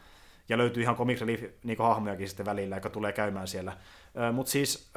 Ja 0.49 0.57
löytyy 0.57 0.83
ihan 0.83 0.95
comic 0.95 1.19
relief 1.19 1.43
niin 1.63 1.77
hahmojakin 1.77 2.27
sitten 2.27 2.45
välillä, 2.45 2.75
joka 2.75 2.89
tulee 2.89 3.11
käymään 3.11 3.47
siellä. 3.47 3.77
Mutta 4.33 4.51
siis 4.51 4.91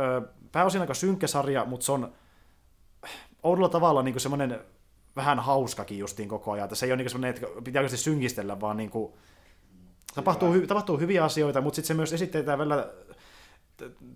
pääosin 0.52 0.80
aika 0.80 0.94
synkkä 0.94 1.26
sarja, 1.26 1.64
mutta 1.64 1.86
se 1.86 1.92
on 1.92 2.12
oudolla 3.42 3.68
tavalla 3.68 4.02
niin 4.02 4.20
semmoinen 4.20 4.60
vähän 5.16 5.40
hauskakin 5.40 5.98
justiin 5.98 6.28
koko 6.28 6.52
ajan. 6.52 6.76
Se 6.76 6.86
ei 6.86 6.92
ole 6.92 6.96
niin 6.96 7.10
semmoinen, 7.10 7.34
että 7.34 7.62
pitää 7.64 7.88
synkistellä, 7.88 8.60
vaan 8.60 8.76
niin 8.76 8.90
kuin, 8.90 9.12
tapahtuu, 10.14 10.52
hy, 10.52 10.66
tapahtuu 10.66 10.98
hyviä 10.98 11.24
asioita, 11.24 11.60
mutta 11.60 11.76
sitten 11.76 11.88
se 11.88 11.94
myös 11.94 12.12
esitetään 12.12 12.58
välillä 12.58 12.88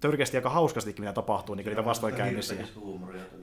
törkeästi 0.01 0.37
aika 0.37 0.51
hauskastikin, 0.51 1.05
mitä 1.05 1.12
tapahtuu, 1.12 1.55
niin 1.55 1.66
niitä 1.66 1.85
vastoinkäymisiä. 1.85 2.66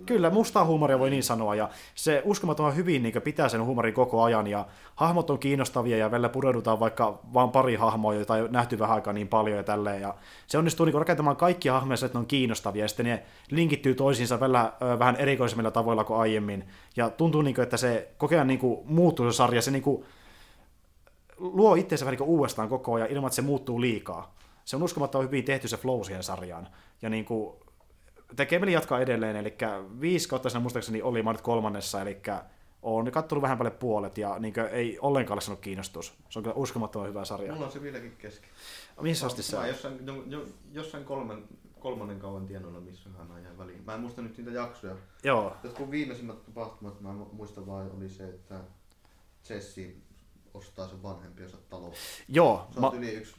Kyllä, 0.05 0.29
mustaa 0.29 0.65
huumoria 0.65 0.99
voi 0.99 1.09
niin 1.09 1.23
sanoa, 1.23 1.55
ja 1.55 1.69
se 1.95 2.21
uskomaton 2.25 2.75
hyvin 2.75 3.03
niin 3.03 3.21
pitää 3.23 3.49
sen 3.49 3.65
huumorin 3.65 3.93
koko 3.93 4.23
ajan, 4.23 4.47
ja 4.47 4.65
hahmot 4.95 5.29
on 5.29 5.39
kiinnostavia, 5.39 5.97
ja 5.97 6.11
välillä 6.11 6.29
pureudutaan 6.29 6.79
vaikka 6.79 7.19
vain 7.33 7.49
pari 7.49 7.75
hahmoa, 7.75 8.13
joita 8.13 8.37
ei 8.37 8.47
nähty 8.49 8.79
vähän 8.79 8.95
aikaa 8.95 9.13
niin 9.13 9.27
paljon 9.27 9.57
ja 9.57 9.63
tälleen, 9.63 10.01
ja 10.01 10.15
se 10.47 10.57
onnistuu 10.57 10.85
niin 10.85 10.93
rakentamaan 10.93 11.35
kaikki 11.35 11.69
hahmoja, 11.69 11.95
että 12.05 12.17
ne 12.17 12.19
on 12.19 12.25
kiinnostavia, 12.25 12.83
ja 12.83 12.87
sitten 12.87 13.05
ne 13.05 13.23
linkittyy 13.51 13.95
toisiinsa 13.95 14.39
välillä 14.39 14.73
vähän 14.99 15.15
erikoisemmilla 15.15 15.71
tavoilla 15.71 16.03
kuin 16.03 16.19
aiemmin, 16.19 16.63
ja 16.95 17.09
tuntuu, 17.09 17.41
niin 17.41 17.55
kuin, 17.55 17.63
että 17.63 17.77
se 17.77 18.07
kokea 18.17 18.43
niin 18.43 18.59
muuttuu 18.85 19.31
se 19.31 19.35
sarja, 19.35 19.61
se 19.61 19.71
niin 19.71 19.83
kuin, 19.83 20.05
luo 21.37 21.75
itseensä 21.75 22.05
vähän 22.05 22.17
niin 22.19 22.29
uudestaan 22.29 22.69
koko 22.69 22.93
ajan 22.93 23.09
ilman, 23.09 23.27
että 23.27 23.35
se 23.35 23.41
muuttuu 23.41 23.81
liikaa 23.81 24.36
se 24.67 24.75
on 24.75 24.83
uskomattoman 24.83 25.27
hyvin 25.27 25.45
tehty 25.45 25.67
se 25.67 25.77
flow 25.77 26.03
siihen 26.03 26.23
sarjaan. 26.23 26.67
Ja 27.01 27.09
niin 27.09 27.25
kuin, 27.25 27.55
tekemeli 28.35 28.73
jatkaa 28.73 28.99
edelleen, 28.99 29.35
eli 29.35 29.57
viisi 30.01 30.29
kautta 30.29 30.49
siinä 30.49 30.59
muistaakseni 30.59 31.01
oli, 31.01 31.23
mä 31.23 31.31
nyt 31.31 31.41
kolmannessa, 31.41 32.01
eli 32.01 32.21
on 32.81 33.11
katsonut 33.11 33.41
vähän 33.41 33.57
paljon 33.57 33.75
puolet 33.75 34.17
ja 34.17 34.39
niin 34.39 34.53
kuin, 34.53 34.65
ei 34.65 34.99
ollenkaan 35.01 35.39
ole 35.49 35.57
kiinnostus. 35.57 36.13
Se 36.29 36.39
on 36.39 36.43
kyllä 36.43 36.55
uskomattoman 36.55 37.07
hyvä 37.07 37.25
sarja. 37.25 37.53
Mulla 37.53 37.65
on 37.65 37.71
se 37.71 37.81
vieläkin 37.81 38.15
kesken. 38.17 38.49
Missä 39.01 39.25
asti 39.25 39.43
se 39.43 39.57
on? 39.57 39.67
Jossain, 39.67 40.05
jo, 40.05 40.23
jo, 40.25 40.45
jossain 40.71 41.05
kolmen, 41.05 41.43
kolmannen 41.79 42.19
kauan 42.19 42.47
tienoilla, 42.47 42.79
missä 42.79 43.09
hän 43.17 43.31
ajan 43.31 43.57
väliin. 43.57 43.83
Mä 43.85 43.93
en 43.93 44.01
muista 44.01 44.21
nyt 44.21 44.37
niitä 44.37 44.51
jaksoja. 44.51 44.95
Joo. 45.23 45.57
Jotkut 45.63 45.91
viimeisimmät 45.91 46.45
tapahtumat, 46.45 47.01
mä 47.01 47.13
muistan 47.13 47.67
vaan, 47.67 47.91
oli 47.97 48.09
se, 48.09 48.23
että 48.23 48.59
Jesse 49.49 49.95
ostaa 50.53 50.87
sen 50.87 51.03
vanhempiensa 51.03 51.57
talo. 51.69 51.91
Joo. 52.27 52.67
Se 52.71 52.79
on 52.79 52.81
ma- 52.81 52.93
yli 52.95 53.13
yksi 53.13 53.35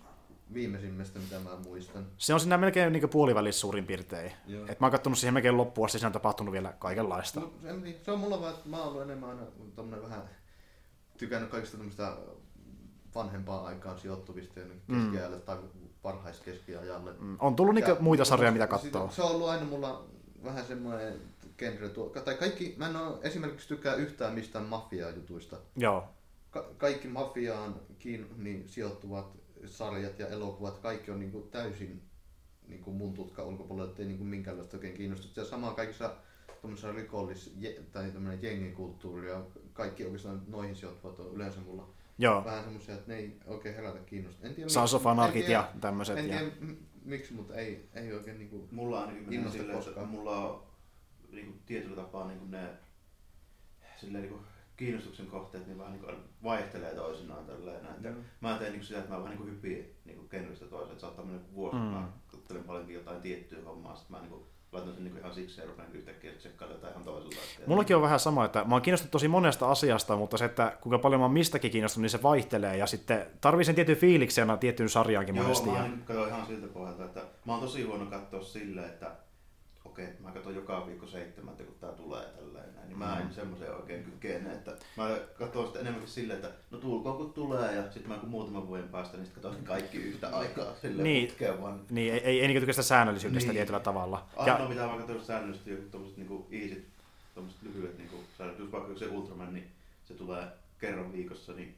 viimeisimmistä, 0.54 1.18
mitä 1.18 1.38
mä 1.38 1.50
muistan. 1.64 2.06
Se 2.18 2.34
on 2.34 2.40
siinä 2.40 2.58
melkein 2.58 2.92
niin 2.92 3.08
puolivälissä 3.08 3.60
suurin 3.60 3.86
piirtein. 3.86 4.32
Et 4.68 4.80
mä 4.80 4.86
oon 4.86 4.92
katsonut 4.92 5.18
siihen 5.18 5.34
melkein 5.34 5.56
loppuun 5.56 5.86
asti, 5.86 5.98
siinä 5.98 6.08
on 6.08 6.12
tapahtunut 6.12 6.52
vielä 6.52 6.72
kaikenlaista. 6.78 7.40
No, 7.40 7.52
se, 7.62 7.98
se 8.04 8.10
on 8.10 8.20
mulla 8.20 8.40
vaan, 8.40 8.54
että 8.54 8.68
mä 8.68 8.76
oon 8.76 8.88
ollut 8.88 9.02
enemmän 9.02 9.30
aina 9.30 10.02
vähän 10.02 10.22
tykännyt 11.18 11.50
kaikista 11.50 11.76
tämmöistä 11.76 12.16
vanhempaa 13.14 13.66
aikaan 13.66 13.98
sijoittuvista 13.98 14.54
keskiajalle 14.54 15.36
mm. 15.36 15.42
tai 15.42 15.56
varhaiskeskiajalle. 16.04 17.12
Mm. 17.18 17.36
On 17.40 17.56
tullut 17.56 17.74
niinku 17.74 17.96
muita 18.00 18.24
sarjoja, 18.24 18.52
mitä 18.52 18.66
katsoo. 18.66 19.10
Se 19.10 19.22
on 19.22 19.30
ollut 19.30 19.48
aina 19.48 19.64
mulla 19.64 20.04
vähän 20.44 20.64
semmoinen 20.64 21.14
genre 21.58 21.88
tuo, 21.88 22.08
tai 22.08 22.34
kaikki, 22.34 22.74
mä 22.78 22.88
en 22.88 22.96
ole 22.96 23.18
esimerkiksi 23.22 23.68
tykkää 23.68 23.94
yhtään 23.94 24.34
mistään 24.34 24.64
mafiajutuista. 24.64 25.56
Joo. 25.76 26.04
Ka- 26.50 26.68
kaikki 26.78 27.08
mafiaan 27.08 27.74
kiin, 27.98 28.26
niin 28.36 28.68
sijoittuvat 28.68 29.37
sarjat 29.66 30.18
ja 30.18 30.28
elokuvat, 30.28 30.78
kaikki 30.78 31.10
on 31.10 31.20
niin 31.20 31.32
kuin 31.32 31.50
täysin 31.50 32.02
niin 32.68 32.82
kuin 32.82 32.96
mun 32.96 33.14
tutka 33.14 33.42
ulkopuolella, 33.44 33.90
ettei 33.90 34.06
niin 34.06 34.18
kuin 34.18 34.28
minkäänlaista 34.28 34.76
oikein 34.76 34.94
kiinnostusta. 34.94 35.40
Ja 35.40 35.46
sama 35.46 35.74
kaikissa 35.74 36.14
tuommoisessa 36.60 36.92
rikollis- 36.92 37.52
tai 37.92 38.10
tämmöinen 38.10 38.42
jengikulttuuri 38.42 39.30
ja 39.30 39.42
kaikki 39.72 40.04
oikeastaan 40.04 40.42
noihin 40.46 40.76
sijoittuvat 40.76 41.18
on 41.18 41.34
yleensä 41.34 41.60
mulla 41.60 41.88
Joo. 42.18 42.44
vähän 42.44 42.64
semmoisia, 42.64 42.94
että 42.94 43.12
ne 43.12 43.18
ei 43.18 43.36
oikein 43.46 43.74
herätä 43.74 43.98
kiinnostusta. 43.98 44.48
En 44.48 44.54
tiedä, 44.54 44.68
Sons 44.68 44.94
of 44.94 45.06
Anarchit 45.06 45.48
ja 45.48 45.72
tämmöiset. 45.80 46.18
En 46.18 46.24
tiedä 46.24 46.40
ja... 46.40 46.50
miksi, 47.04 47.34
mutta 47.34 47.54
ei, 47.54 47.88
ei 47.94 48.12
oikein 48.12 48.38
niin 48.38 48.50
kuin 48.50 48.68
Mulla 48.70 49.04
on 49.04 49.26
niin 49.26 49.50
silleen, 49.50 49.78
että 49.78 50.04
mulla 50.04 50.36
on 50.36 50.62
niin 51.32 51.46
kuin 51.46 51.62
tietyllä 51.66 51.96
tapaa 51.96 52.26
niin 52.26 52.38
kuin 52.38 52.50
ne 52.50 52.68
silleen 53.96 54.22
niin 54.22 54.34
kuin 54.34 54.44
kiinnostuksen 54.78 55.26
kohteet 55.26 55.66
niin 55.66 55.78
vähän 55.78 55.92
niin 55.92 56.04
kuin 56.04 56.16
vaihtelee 56.42 56.94
toisinaan 56.94 57.46
tälleen. 57.46 57.86
Että 57.86 58.08
mm. 58.08 58.24
Mä 58.40 58.58
teen 58.58 58.72
niin 58.72 58.84
sitä, 58.84 58.98
että 58.98 59.10
mä 59.14 59.22
vähän 59.22 59.38
niin 59.38 59.50
hyppii 59.50 59.96
niin 60.04 60.26
genristä 60.30 60.66
toiseen. 60.66 60.92
Että 60.92 61.00
saattaa 61.00 61.24
mennä 61.24 61.40
vuosi, 61.54 61.76
mm. 61.76 61.82
mä 61.82 62.08
katselen 62.26 62.64
paljonkin 62.64 62.94
jotain 62.94 63.20
tiettyä 63.20 63.64
hommaa, 63.64 63.96
sitten 63.96 64.16
mä 64.16 64.22
niin 64.22 64.30
kuin 64.30 64.42
laitan 64.72 64.94
sen 64.94 65.04
niin 65.04 65.18
ihan 65.18 65.34
siksi 65.34 65.60
ja 65.60 65.66
rupean 65.66 65.92
yhtäkkiä 65.92 66.32
tsekkailla 66.32 66.74
jotain 66.74 66.92
ihan 66.92 67.04
toiselta. 67.04 67.36
Mullakin 67.66 67.96
on 67.96 68.02
vähän 68.02 68.20
sama, 68.20 68.44
että 68.44 68.64
mä 68.64 68.74
oon 68.74 68.82
kiinnostunut 68.82 69.10
tosi 69.10 69.28
monesta 69.28 69.70
asiasta, 69.70 70.16
mutta 70.16 70.36
se, 70.36 70.44
että 70.44 70.76
kuinka 70.80 70.98
paljon 70.98 71.20
mä 71.20 71.24
oon 71.24 71.32
mistäkin 71.32 71.70
kiinnostunut, 71.70 72.02
niin 72.02 72.10
se 72.10 72.22
vaihtelee. 72.22 72.76
Ja 72.76 72.86
sitten 72.86 73.26
tarvii 73.40 73.64
sen 73.64 73.74
tietyn 73.74 73.96
fiiliksen 73.96 74.58
tiettyyn 74.60 74.88
sarjaankin 74.88 75.36
Joo, 75.36 75.44
monesti. 75.44 75.68
Joo, 75.68 75.78
mä 75.78 76.14
ja... 76.14 76.26
ihan 76.26 76.46
siltä 76.46 76.66
pohjalta, 76.66 77.04
että 77.04 77.20
mä 77.44 77.52
oon 77.52 77.60
tosi 77.60 77.82
huono 77.82 78.06
katsoa 78.06 78.42
silleen, 78.42 78.88
että 78.88 79.10
okei, 80.02 80.14
mä 80.20 80.30
katson 80.30 80.54
joka 80.54 80.86
viikko 80.86 81.06
seitsemäntä, 81.06 81.64
kun 81.64 81.74
tää 81.80 81.92
tulee 81.92 82.24
tälleen 82.24 82.74
näin, 82.74 82.88
niin 82.88 82.98
mä 82.98 83.18
en 83.18 83.26
mm. 83.26 83.32
semmoisen 83.32 83.74
oikein 83.74 84.04
kykene, 84.04 84.52
että 84.52 84.76
mä 84.96 85.18
katson 85.38 85.66
sitä 85.66 85.78
enemmänkin 85.78 86.10
silleen, 86.10 86.38
että 86.38 86.50
no 86.70 86.78
tulkoon 86.78 87.16
kun 87.16 87.32
tulee 87.32 87.74
ja 87.74 87.82
sitten 87.82 88.08
mä 88.08 88.18
kun 88.18 88.28
muutaman 88.28 88.68
vuoden 88.68 88.88
päästä, 88.88 89.16
niin 89.16 89.26
sitten 89.26 89.42
katson 89.42 89.64
kaikki 89.64 89.98
yhtä 89.98 90.28
aikaa 90.28 90.74
silleen 90.74 91.04
niin, 91.04 91.28
putkeen 91.28 91.62
vaan. 91.62 91.80
Niin, 91.90 92.12
ei, 92.12 92.20
ei, 92.20 92.40
ei 92.40 92.48
niin 92.48 92.60
sitä 92.60 92.82
säännöllisyydestä 92.82 93.48
niin. 93.48 93.56
tietyllä 93.56 93.80
tavalla. 93.80 94.26
Ainoa 94.36 94.58
ja... 94.58 94.68
mitä 94.68 94.86
mä 94.86 94.98
katson 94.98 95.24
säännöllisesti 95.24 95.70
joku 95.70 95.88
tommoset 95.90 96.16
niinku 96.16 96.46
easy, 96.50 96.86
tommoset 97.34 97.62
lyhyet 97.62 97.98
niinku 97.98 98.16
säännöt, 98.38 98.72
vaikka 98.72 98.98
se 98.98 99.06
Ultraman, 99.06 99.54
niin 99.54 99.68
se 100.04 100.14
tulee 100.14 100.44
kerran 100.78 101.12
viikossa, 101.12 101.52
niin 101.52 101.76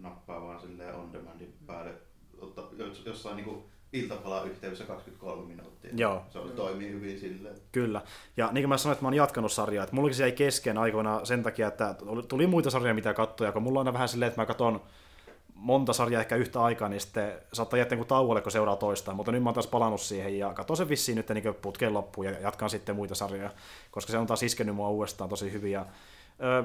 nappaa 0.00 0.40
vaan 0.40 0.60
silleen 0.60 0.94
on 0.94 1.12
demandin 1.12 1.54
päälle, 1.66 1.94
ottaa 2.38 2.70
jossain 3.04 3.36
niinku 3.36 3.64
iltapala 3.92 4.42
yhteydessä 4.42 4.84
23 4.84 5.48
minuuttia. 5.48 5.90
Joo. 5.96 6.22
Se 6.30 6.38
on, 6.38 6.50
toimii 6.50 6.90
hyvin 6.90 7.18
silleen. 7.18 7.54
Kyllä. 7.72 8.02
Ja 8.36 8.48
niin 8.52 8.62
kuin 8.62 8.68
mä 8.68 8.78
sanoin, 8.78 8.92
että 8.92 9.04
mä 9.04 9.06
oon 9.06 9.14
jatkanut 9.14 9.52
sarjaa, 9.52 9.84
että 9.84 9.96
mullakin 9.96 10.16
se 10.16 10.22
jäi 10.22 10.32
kesken 10.32 10.78
aikoina 10.78 11.24
sen 11.24 11.42
takia, 11.42 11.68
että 11.68 11.94
tuli 12.28 12.46
muita 12.46 12.70
sarjoja, 12.70 12.94
mitä 12.94 13.14
katsoa, 13.14 13.52
kun 13.52 13.62
mulla 13.62 13.80
on 13.80 13.86
aina 13.86 13.92
vähän 13.92 14.08
silleen, 14.08 14.28
että 14.28 14.40
mä 14.40 14.46
katson 14.46 14.80
monta 15.54 15.92
sarjaa 15.92 16.20
ehkä 16.20 16.36
yhtä 16.36 16.62
aikaa, 16.62 16.88
niin 16.88 17.00
sitten 17.00 17.32
saattaa 17.52 17.78
jättää 17.78 17.96
kuin 17.96 18.08
tauolle, 18.08 18.40
kun 18.40 18.52
seuraa 18.52 18.76
toista. 18.76 19.14
Mutta 19.14 19.32
nyt 19.32 19.42
mä 19.42 19.48
oon 19.48 19.54
taas 19.54 19.66
palannut 19.66 20.00
siihen 20.00 20.38
ja 20.38 20.52
katson 20.54 20.76
sen 20.76 20.88
vissiin 20.88 21.16
nyt 21.16 21.28
niin 21.28 21.54
putkeen 21.54 21.94
loppuun 21.94 22.26
ja 22.26 22.32
jatkan 22.40 22.70
sitten 22.70 22.96
muita 22.96 23.14
sarjoja, 23.14 23.50
koska 23.90 24.12
se 24.12 24.18
on 24.18 24.26
taas 24.26 24.42
iskenyt 24.42 24.74
mua 24.74 24.88
uudestaan 24.88 25.30
tosi 25.30 25.52
hyvin. 25.52 25.72
Ja, 25.72 25.86
ö, 26.42 26.64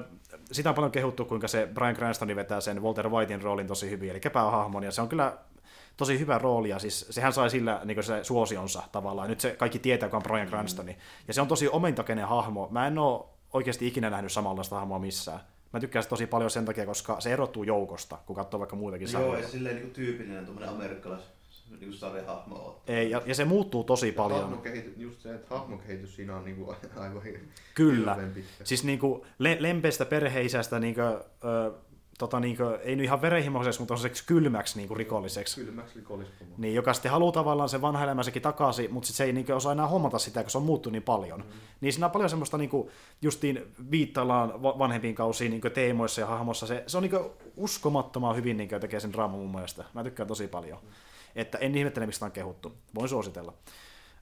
sitä 0.51 0.69
on 0.69 0.75
paljon 0.75 0.91
kehuttu, 0.91 1.25
kuinka 1.25 1.47
se 1.47 1.69
Brian 1.73 1.95
Cranston 1.95 2.35
vetää 2.35 2.61
sen 2.61 2.83
Walter 2.83 3.09
Whitein 3.09 3.41
roolin 3.41 3.67
tosi 3.67 3.89
hyvin, 3.89 4.09
eli 4.09 4.19
päähahmon, 4.33 4.83
ja 4.83 4.91
se 4.91 5.01
on 5.01 5.09
kyllä 5.09 5.37
tosi 5.97 6.19
hyvä 6.19 6.37
rooli, 6.37 6.69
ja 6.69 6.79
siis 6.79 7.05
sehän 7.09 7.33
sai 7.33 7.49
sillä 7.49 7.81
niin 7.85 8.03
se 8.03 8.23
suosionsa 8.23 8.83
tavallaan. 8.91 9.29
Nyt 9.29 9.39
se 9.39 9.51
kaikki 9.51 9.79
tietää, 9.79 10.09
kun 10.09 10.17
on 10.17 10.23
Brian 10.23 10.47
mm. 10.47 10.49
Cranston. 10.49 10.85
Mm. 10.85 10.95
Ja 11.27 11.33
se 11.33 11.41
on 11.41 11.47
tosi 11.47 11.67
omentakenen 11.67 12.27
hahmo. 12.27 12.67
Mä 12.71 12.87
en 12.87 12.97
ole 12.97 13.25
oikeasti 13.53 13.87
ikinä 13.87 14.09
nähnyt 14.09 14.31
samanlaista 14.31 14.75
hahmoa 14.75 14.99
missään. 14.99 15.39
Mä 15.73 15.79
tykkään 15.79 16.05
tosi 16.09 16.27
paljon 16.27 16.49
sen 16.49 16.65
takia, 16.65 16.85
koska 16.85 17.21
se 17.21 17.33
erottuu 17.33 17.63
joukosta, 17.63 18.17
kun 18.25 18.35
katsoo 18.35 18.59
vaikka 18.59 18.75
muitakin 18.75 19.07
no 19.13 19.19
Joo, 19.19 19.37
ja 19.37 19.47
silleen 19.47 19.75
niin 19.75 19.91
tyypillinen 19.91 20.45
tuommoinen 20.45 20.75
amerikkalais 20.75 21.21
niin 21.79 21.93
sarjahahmo 21.93 22.55
on. 22.55 22.75
Ei, 22.87 23.09
ja, 23.09 23.21
ja, 23.25 23.35
se 23.35 23.45
muuttuu 23.45 23.83
tosi 23.83 24.07
ja 24.07 24.13
paljon. 24.13 24.41
Hahmokehitys, 24.41 24.93
just 24.97 25.21
se, 25.21 25.35
että 25.35 25.55
hahmokehitys 25.55 26.15
siinä 26.15 26.35
on 26.35 26.45
niin 26.45 26.55
kuin 26.55 26.77
aivan 26.95 27.21
Kyllä. 27.75 28.17
Siis 28.63 28.83
niin 28.83 28.99
kuin 28.99 29.21
lempeästä 29.39 30.05
perheisästä 30.05 30.79
niin 30.79 30.95
kuin, 30.95 31.05
ö, 31.05 31.71
tota, 32.21 32.39
niin 32.39 32.57
kuin, 32.57 32.75
ei 32.83 32.95
nyt 32.95 33.03
ihan 33.03 33.21
verenhimoiseksi, 33.21 33.79
mutta 33.79 33.93
on 33.93 33.99
kylmäksi 34.25 34.77
niin 34.77 34.87
kuin 34.87 34.97
rikolliseksi. 34.97 35.61
Kylmäksi 35.61 35.95
rikollispomo. 35.95 36.51
Niin, 36.57 36.75
joka 36.75 36.93
sitten 36.93 37.11
haluaa 37.11 37.31
tavallaan 37.31 37.69
sen 37.69 37.81
vanha 37.81 38.03
elämänsäkin 38.03 38.41
takaisin, 38.41 38.93
mutta 38.93 39.07
sit 39.07 39.15
se 39.15 39.23
ei 39.23 39.33
niin 39.33 39.53
osaa 39.53 39.71
enää 39.71 39.87
hommata 39.87 40.19
sitä, 40.19 40.43
kun 40.43 40.51
se 40.51 40.57
on 40.57 40.63
muuttunut 40.63 40.93
niin 40.93 41.03
paljon. 41.03 41.39
Mm. 41.39 41.45
Niin 41.81 41.93
siinä 41.93 42.05
on 42.05 42.11
paljon 42.11 42.29
semmoista 42.29 42.57
niin 42.57 42.69
kuin, 42.69 42.89
justiin 43.21 43.73
viittaillaan 43.91 44.63
va- 44.63 44.79
vanhempiin 44.79 45.15
kausiin 45.15 45.51
niin 45.51 45.73
teemoissa 45.73 46.21
ja 46.21 46.27
hahmossa. 46.27 46.67
Se, 46.67 46.83
se 46.87 46.97
on 46.97 47.03
niin 47.03 47.31
uskomattoman 47.55 48.35
hyvin 48.35 48.57
niin 48.57 48.69
tekee 48.69 48.99
sen 48.99 49.13
draama 49.13 49.37
mun 49.37 49.51
mielestä. 49.51 49.85
Mä 49.93 50.03
tykkään 50.03 50.27
tosi 50.27 50.47
paljon. 50.47 50.79
Mm. 50.81 50.89
Että 51.35 51.57
en 51.57 51.75
ihmettele, 51.75 52.05
mistä 52.05 52.25
on 52.25 52.31
kehuttu. 52.31 52.73
Voin 52.95 53.09
suositella. 53.09 53.53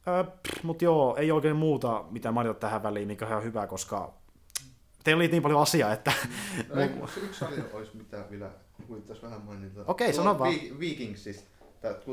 Öö, 0.08 0.24
mutta 0.64 0.84
joo, 0.84 1.16
ei 1.16 1.32
oikein 1.32 1.56
muuta, 1.56 2.04
mitä 2.12 2.32
mainita 2.32 2.54
tähän 2.54 2.84
väliin, 2.84 3.08
mikä 3.08 3.26
on 3.26 3.32
ihan 3.32 3.44
hyvä, 3.44 3.68
koska 3.68 4.14
teillä 5.10 5.22
oli 5.22 5.28
niin 5.28 5.44
paljon 5.44 5.62
asiaa, 5.62 5.94
että... 5.94 6.12
No, 6.74 6.82
ei, 6.82 6.90
yksi 7.24 7.40
sarja 7.40 7.64
olisi 7.74 7.98
mitä 7.98 8.26
vielä 8.32 8.50
huvittaisi 8.88 9.22
vähän 9.22 9.42
mainita. 9.42 9.82
Okei, 9.88 10.14
sano 10.14 10.40
vaan. 10.40 10.54
Vikingsista. 10.80 11.50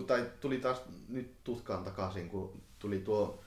Tai 0.06 0.30
tuli 0.40 0.58
taas 0.58 0.82
nyt 1.08 1.44
tutkaan 1.44 1.84
takaisin, 1.84 2.28
kun 2.28 2.62
tuli 2.78 2.98
tuo 2.98 3.42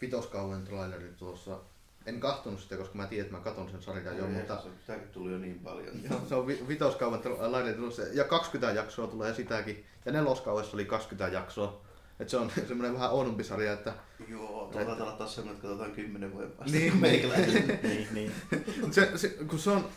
vitoskauden 0.00 0.64
traileri 0.64 1.12
tuossa. 1.16 1.58
En 2.06 2.20
kahtonut 2.20 2.60
sitä, 2.60 2.76
koska 2.76 2.94
mä 2.94 3.06
tiedän, 3.06 3.26
että 3.26 3.38
mä 3.38 3.44
katon 3.44 3.70
sen 3.70 3.82
sarjan 3.82 4.16
jo, 4.16 4.26
mutta... 4.26 4.62
Sitäkin 4.80 5.08
tuli 5.08 5.32
jo 5.32 5.38
niin 5.38 5.58
paljon. 5.58 6.04
Joo, 6.10 6.20
se 6.28 6.34
on 6.34 6.46
vitoskauden 6.46 7.20
traileri 7.20 7.74
tulossa. 7.74 8.02
Ja 8.02 8.24
20 8.24 8.80
jaksoa 8.80 9.06
tulee 9.06 9.34
sitäkin. 9.34 9.84
Ja 10.04 10.12
neloskaudessa 10.12 10.76
oli 10.76 10.84
20 10.84 11.34
jaksoa. 11.34 11.80
Et 12.20 12.28
se 12.28 12.36
on 12.36 12.50
semmoinen 12.68 12.94
vähän 12.94 13.10
oudompi 13.10 13.44
sarja, 13.44 13.72
että... 13.72 13.94
Joo, 14.28 14.70
tuota 14.72 15.02
olla 15.04 15.12
taas 15.12 15.34
semmoinen, 15.34 15.56
että 15.56 15.68
katsotaan 15.68 15.92
kymmenen 15.92 16.32
vuoden 16.32 16.50
päästä. 16.50 16.78
Niin, 16.78 17.00
niin, 17.82 18.08
niin. 18.12 18.32
se, 18.92 19.12
se, 19.18 19.28
kun 19.28 19.58
se 19.58 19.70
on 19.70 19.88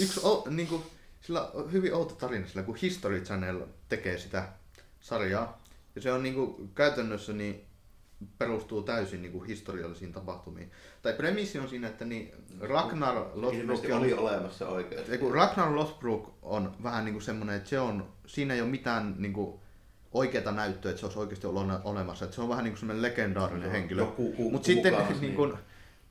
yksi, 0.00 0.20
o, 0.22 0.46
niin 0.50 0.68
kuin, 0.68 0.82
sillä 1.20 1.50
on 1.54 1.72
hyvin 1.72 1.94
outo 1.94 2.14
tarina 2.14 2.46
sillä, 2.46 2.62
kun 2.62 2.76
History 2.76 3.20
Channel 3.20 3.60
tekee 3.88 4.18
sitä 4.18 4.48
sarjaa. 5.00 5.64
Ja 5.94 6.00
se 6.00 6.12
on 6.12 6.22
niin 6.22 6.34
kuin, 6.34 6.70
käytännössä 6.74 7.32
niin 7.32 7.66
perustuu 8.38 8.82
täysin 8.82 9.22
niin 9.22 9.32
kuin 9.32 9.46
historiallisiin 9.46 10.12
tapahtumiin. 10.12 10.70
Tai 11.02 11.12
premissi 11.12 11.58
on 11.58 11.68
siinä, 11.68 11.88
että 11.88 12.04
niin 12.04 12.32
Ragnar 12.60 13.26
Lothbrok 13.34 13.84
on, 13.84 13.92
oli 13.92 14.12
olemassa 14.12 14.68
oikein. 14.68 15.20
Kun 15.20 15.34
Ragnar 15.34 15.76
Lothbrok 15.76 16.34
on 16.42 16.76
vähän 16.82 17.04
niin 17.04 17.12
kuin 17.12 17.22
semmoinen, 17.22 17.56
että 17.56 17.68
se 17.68 17.80
on, 17.80 18.12
siinä 18.26 18.54
ei 18.54 18.60
ole 18.60 18.70
mitään 18.70 19.14
niin 19.18 19.32
kuin, 19.32 19.60
oikeata 20.14 20.52
näyttöä, 20.52 20.90
että 20.90 21.00
se 21.00 21.06
olisi 21.06 21.18
oikeasti 21.18 21.46
ollut 21.46 21.66
olemassa. 21.84 22.24
Että 22.24 22.34
se 22.34 22.42
on 22.42 22.48
vähän 22.48 22.64
niin 22.64 22.72
kuin 22.72 22.80
semmoinen 22.80 23.02
legendaarinen 23.02 23.68
no, 23.68 23.72
henkilö. 23.72 24.06
Mutta 24.50 24.66
sitten 24.66 24.92
niin 25.08 25.20
niin 25.20 25.34
kuin, 25.34 25.54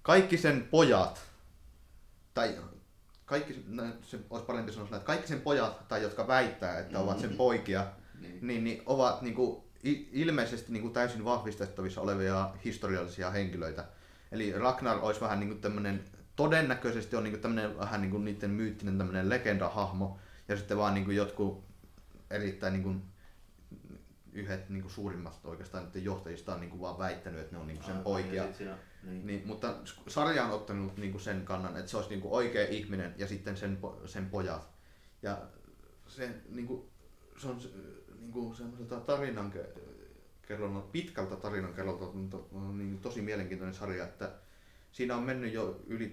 kaikki 0.02 0.38
sen 0.38 0.68
pojat, 0.72 1.22
tai 2.34 2.58
kaikki, 3.26 3.64
no, 3.68 3.84
se 4.02 4.20
olisi 4.30 4.46
parempi 4.46 4.72
sanoa, 4.72 4.88
että 4.88 5.00
kaikki 5.00 5.28
sen 5.28 5.42
pojat, 5.42 5.88
tai 5.88 6.02
jotka 6.02 6.28
väittää, 6.28 6.80
että 6.80 6.94
mm-hmm. 6.94 7.08
ovat 7.08 7.20
sen 7.20 7.34
poikia, 7.34 7.86
niin, 8.22 8.40
niin, 8.42 8.64
niin 8.64 8.84
ovat 8.86 9.22
niin 9.22 9.36
kuin, 9.36 9.64
ilmeisesti 10.12 10.72
niin 10.72 10.82
kuin 10.82 10.94
täysin 10.94 11.26
vahvistettavissa 11.26 12.02
olevia 12.02 12.50
historiallisia 12.66 13.30
henkilöitä. 13.30 13.86
Eli 14.32 14.52
Ragnar 14.52 14.98
olisi 15.02 15.22
vähän 15.22 15.40
niin 15.40 15.50
kuin 15.50 15.62
tämmöinen, 15.62 16.04
todennäköisesti 16.36 17.16
on 17.16 17.24
niin 17.24 17.34
kuin 17.34 17.42
tämmöinen 17.42 17.78
vähän 17.78 18.02
niin 18.02 18.12
kuin 18.12 18.26
niiden 18.26 18.50
myyttinen 18.50 18.98
tämmöinen 18.98 19.30
legendahahmo, 19.30 20.18
ja 20.48 20.58
sitten 20.58 20.78
vaan 20.78 20.94
niin 20.94 21.06
kuin 21.06 21.18
jotkut 21.18 21.64
erittäin 22.30 22.74
niin 22.74 22.84
kuin 22.84 23.13
yhdet 24.34 24.70
niin 24.70 24.82
kuin 24.82 24.92
suurimmasta 24.92 25.48
oikeastaan 25.48 25.86
niiden 25.86 26.04
johtajista 26.04 26.54
on 26.54 26.60
niin 26.60 26.70
kuin 26.70 26.82
vaan 26.82 26.98
väittänyt, 26.98 27.42
että 27.42 27.56
ne 27.56 27.62
on 27.62 27.68
niin 27.68 27.78
kuin 27.78 27.88
sen 27.88 28.04
poikia. 28.04 28.44
Niin, 28.44 28.56
siinä, 28.56 28.78
niin. 29.04 29.28
Niin, 29.28 29.48
mutta 29.48 29.76
sarja 30.08 30.46
on 30.46 30.52
ottanut 30.52 30.98
niin 30.98 31.12
kuin 31.12 31.22
sen 31.22 31.46
kannan, 31.46 31.78
että 31.78 31.92
se 31.92 31.98
olisi 31.98 32.10
niin 32.10 32.22
kuin 32.22 32.34
oikea 32.34 32.68
ihminen 32.70 33.14
ja 33.18 33.28
sitten 33.28 33.58
sen, 33.58 33.80
sen 34.06 34.30
pojat. 34.30 34.70
Ja 35.22 35.38
se, 36.08 36.30
niin 36.50 36.68
kuin, 36.68 36.90
se 37.38 37.48
on 37.48 37.60
niin 38.20 38.32
kuin 38.32 38.56
semmoiselta 38.56 39.00
tarinan 39.00 39.54
kerronnalta, 40.48 40.88
pitkältä 40.92 41.36
tarinan 41.36 41.74
kerrolta 41.74 42.06
on 42.52 42.78
niin 42.78 43.00
tosi 43.00 43.22
mielenkiintoinen 43.22 43.76
sarja, 43.76 44.04
että 44.04 44.32
siinä 44.92 45.16
on 45.16 45.24
mennyt 45.24 45.54
jo 45.54 45.82
yli 45.88 46.12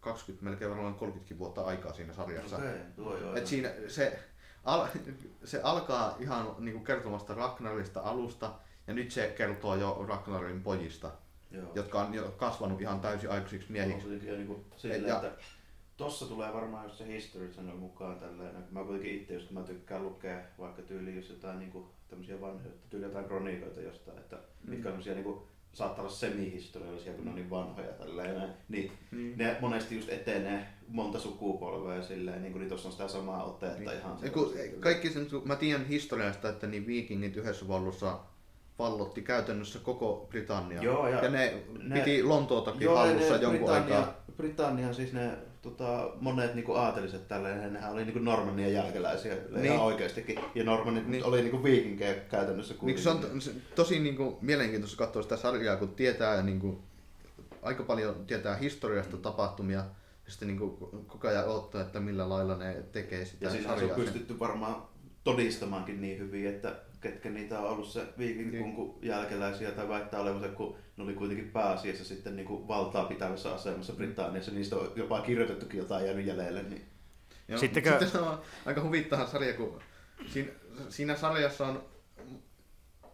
20, 0.00 0.44
melkein 0.44 0.70
varmaan 0.70 0.94
30 0.94 1.38
vuotta 1.38 1.64
aikaa 1.64 1.92
siinä 1.92 2.12
sarjassa. 2.12 2.56
Okay, 2.56 2.78
tuo 2.96 3.16
joo, 3.16 3.36
Et 3.36 3.46
siinä 3.46 3.72
se, 3.88 4.18
al, 4.64 4.86
se 5.44 5.60
alkaa 5.62 6.16
ihan 6.20 6.54
niin 6.58 6.72
kuin 6.72 6.84
kertomasta 6.84 7.34
Ragnarista 7.34 8.00
alusta, 8.00 8.52
ja 8.86 8.94
nyt 8.94 9.10
se 9.10 9.34
kertoo 9.36 9.74
jo 9.74 10.04
Ragnarin 10.08 10.62
pojista, 10.62 11.10
Joo. 11.50 11.72
jotka 11.74 12.00
on 12.00 12.14
jo 12.14 12.34
kasvanut 12.36 12.80
ihan 12.80 13.00
täysin 13.00 13.30
aikuisiksi 13.30 13.72
miehiksi. 13.72 14.08
No, 14.08 14.36
niin 14.36 14.46
kuin 14.46 14.64
silleen, 14.76 15.04
ja, 15.04 15.16
että 15.16 15.32
tossa 15.96 16.26
tulee 16.26 16.54
varmaan 16.54 16.84
just 16.84 16.98
se 16.98 17.06
History 17.06 17.48
Channel 17.48 17.76
mukaan 17.76 18.20
tälleen. 18.20 18.64
Mä 18.70 18.84
kuitenkin 18.84 19.14
itse 19.14 19.34
just 19.34 19.50
mä 19.50 19.62
tykkään 19.62 20.02
lukea 20.02 20.40
vaikka 20.58 20.82
tyyliin 20.82 21.16
jos 21.16 21.28
jotain 21.28 21.58
niinku 21.58 21.88
tämmöisiä 22.08 22.40
vanhoja, 22.40 22.74
tyyliin 22.90 23.08
jotain 23.08 23.26
kroniikoita 23.26 23.80
jostain, 23.80 24.18
että 24.18 24.36
mm. 24.36 24.70
mitkä 24.70 24.88
on 24.88 24.92
semmosia 24.92 25.14
niinku 25.14 25.48
saattaa 25.72 26.04
olla 26.04 26.14
semi-historiallisia, 26.14 27.12
kun 27.12 27.24
ne 27.24 27.30
on 27.30 27.36
niin 27.36 27.50
vanhoja 27.50 27.92
tälleen. 27.92 28.48
Niin 28.68 28.92
mm. 29.10 29.32
ne 29.36 29.56
monesti 29.60 29.96
just 29.96 30.08
etenee 30.08 30.66
monta 30.88 31.18
sukupolvea 31.18 32.02
silleen, 32.02 32.42
niin 32.42 32.52
kuin 32.52 32.68
tuossa 32.68 32.88
on 32.88 32.92
sitä 32.92 33.08
samaa 33.08 33.44
otteetta 33.44 33.90
niin. 33.90 33.98
ihan. 33.98 34.18
Kun, 34.32 34.52
kaikki 34.80 35.10
sen, 35.10 35.26
mä 35.44 35.56
tiedän 35.56 35.86
historiasta, 35.86 36.48
että 36.48 36.66
niin 36.66 36.86
viikingit 36.86 37.36
yhdessä 37.36 37.68
vallussa 37.68 38.18
vallotti 38.78 39.22
käytännössä 39.22 39.78
koko 39.78 40.26
Britannia. 40.30 40.82
Joo, 40.82 41.08
ja, 41.08 41.24
ja 41.24 41.30
ne, 41.30 41.62
ne 41.82 41.94
piti 41.94 42.22
Lontootakin 42.22 42.90
hallussa 42.90 43.36
jonkun 43.36 43.60
Britannia, 43.60 43.98
aikaa. 43.98 44.24
Britannia 44.36 44.92
siis 44.92 45.12
ne 45.12 45.30
tota, 45.62 46.10
monet 46.20 46.54
niinku 46.54 46.72
aateliset 46.72 47.28
tälleen, 47.28 47.72
nehän 47.72 47.92
oli 47.92 48.04
niinku 48.04 48.20
Normannien 48.20 48.72
jälkeläisiä 48.72 49.36
niin. 49.50 49.64
ihan 49.64 49.80
oikeastikin. 49.80 50.38
Ja 50.54 50.64
Normannit 50.64 51.08
niin. 51.08 51.24
oli 51.24 51.42
niinku 51.42 51.64
viikinkejä 51.64 52.14
käytännössä. 52.14 52.74
Niin, 52.82 52.98
se 52.98 53.10
on 53.10 53.40
se, 53.40 53.50
tosi 53.74 53.98
niinku 53.98 54.38
mielenkiintoista 54.40 54.96
katsoa 54.96 55.22
sitä 55.22 55.36
sarjaa, 55.36 55.76
kun 55.76 55.94
tietää 55.94 56.42
niinku, 56.42 56.82
aika 57.62 57.82
paljon 57.82 58.26
tietää 58.26 58.56
historiasta 58.56 59.16
tapahtumia, 59.16 59.84
ja 60.24 60.30
sitten 60.30 60.48
niinku 60.48 60.70
koko 61.06 61.28
ajan 61.28 61.48
odottaa, 61.48 61.80
että 61.80 62.00
millä 62.00 62.28
lailla 62.28 62.56
ne 62.56 62.82
tekee 62.92 63.24
sitä 63.24 63.44
Ja 63.44 63.50
siis 63.50 63.66
on 63.66 63.90
pystytty 63.96 64.38
varmaan 64.38 64.82
todistamaankin 65.24 66.00
niin 66.00 66.18
hyvin, 66.18 66.46
että 66.46 66.76
ketkä 67.02 67.30
niitä 67.30 67.58
on 67.60 67.68
ollut 67.68 67.88
se 67.88 68.06
viikinkunku 68.18 68.98
niin. 69.00 69.08
jälkeläisiä 69.08 69.70
tai 69.70 69.88
väittää 69.88 70.20
olevansa, 70.20 70.48
kun 70.48 70.76
ne 70.96 71.04
oli 71.04 71.14
kuitenkin 71.14 71.50
pääasiassa 71.50 72.04
sitten 72.04 72.36
niin 72.36 72.46
kuin 72.46 72.68
valtaa 72.68 73.04
pitävässä 73.04 73.54
asemassa 73.54 73.92
Britanniassa, 73.92 74.52
niistä 74.52 74.76
on 74.76 74.92
jopa 74.96 75.20
kirjoitettukin 75.20 75.78
jotain 75.78 76.06
jäänyt 76.06 76.26
jäljelle. 76.26 76.62
Niin... 76.62 76.84
Joo, 77.48 77.58
Sittenkö... 77.58 77.90
Sitten 77.90 78.10
se 78.10 78.18
on 78.18 78.40
aika 78.66 78.82
huvittava 78.82 79.26
sarja, 79.26 79.54
kun 79.54 79.80
siinä, 80.26 80.50
siinä 80.88 81.16
sarjassa 81.16 81.66
on 81.66 81.84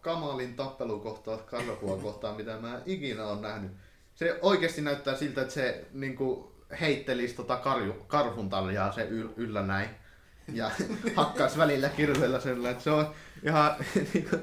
kamalin 0.01 0.55
tappelukohtaus 0.55 1.41
Karlapua 1.41 1.97
kohtaan, 1.97 2.35
mitä 2.35 2.57
mä 2.57 2.81
ikinä 2.85 3.27
on 3.27 3.41
nähnyt. 3.41 3.71
Se 4.15 4.39
oikeasti 4.41 4.81
näyttää 4.81 5.15
siltä, 5.15 5.41
että 5.41 5.53
se 5.53 5.85
niin 5.93 6.15
kuin, 6.15 6.47
heittelisi 6.81 7.35
tota 7.35 7.57
karju, 7.57 7.93
karhun 7.93 8.49
taljaa 8.49 8.91
se 8.91 9.03
yl, 9.03 9.29
yllä 9.37 9.61
näin 9.61 9.89
ja 10.53 10.71
hakkaisi 11.15 11.57
välillä 11.57 11.89
hirveellä 11.97 12.39
sellainen, 12.39 12.71
että 12.71 12.83
se 12.83 12.91
on 12.91 13.13
ihan 13.43 13.75
niinku, 14.13 14.35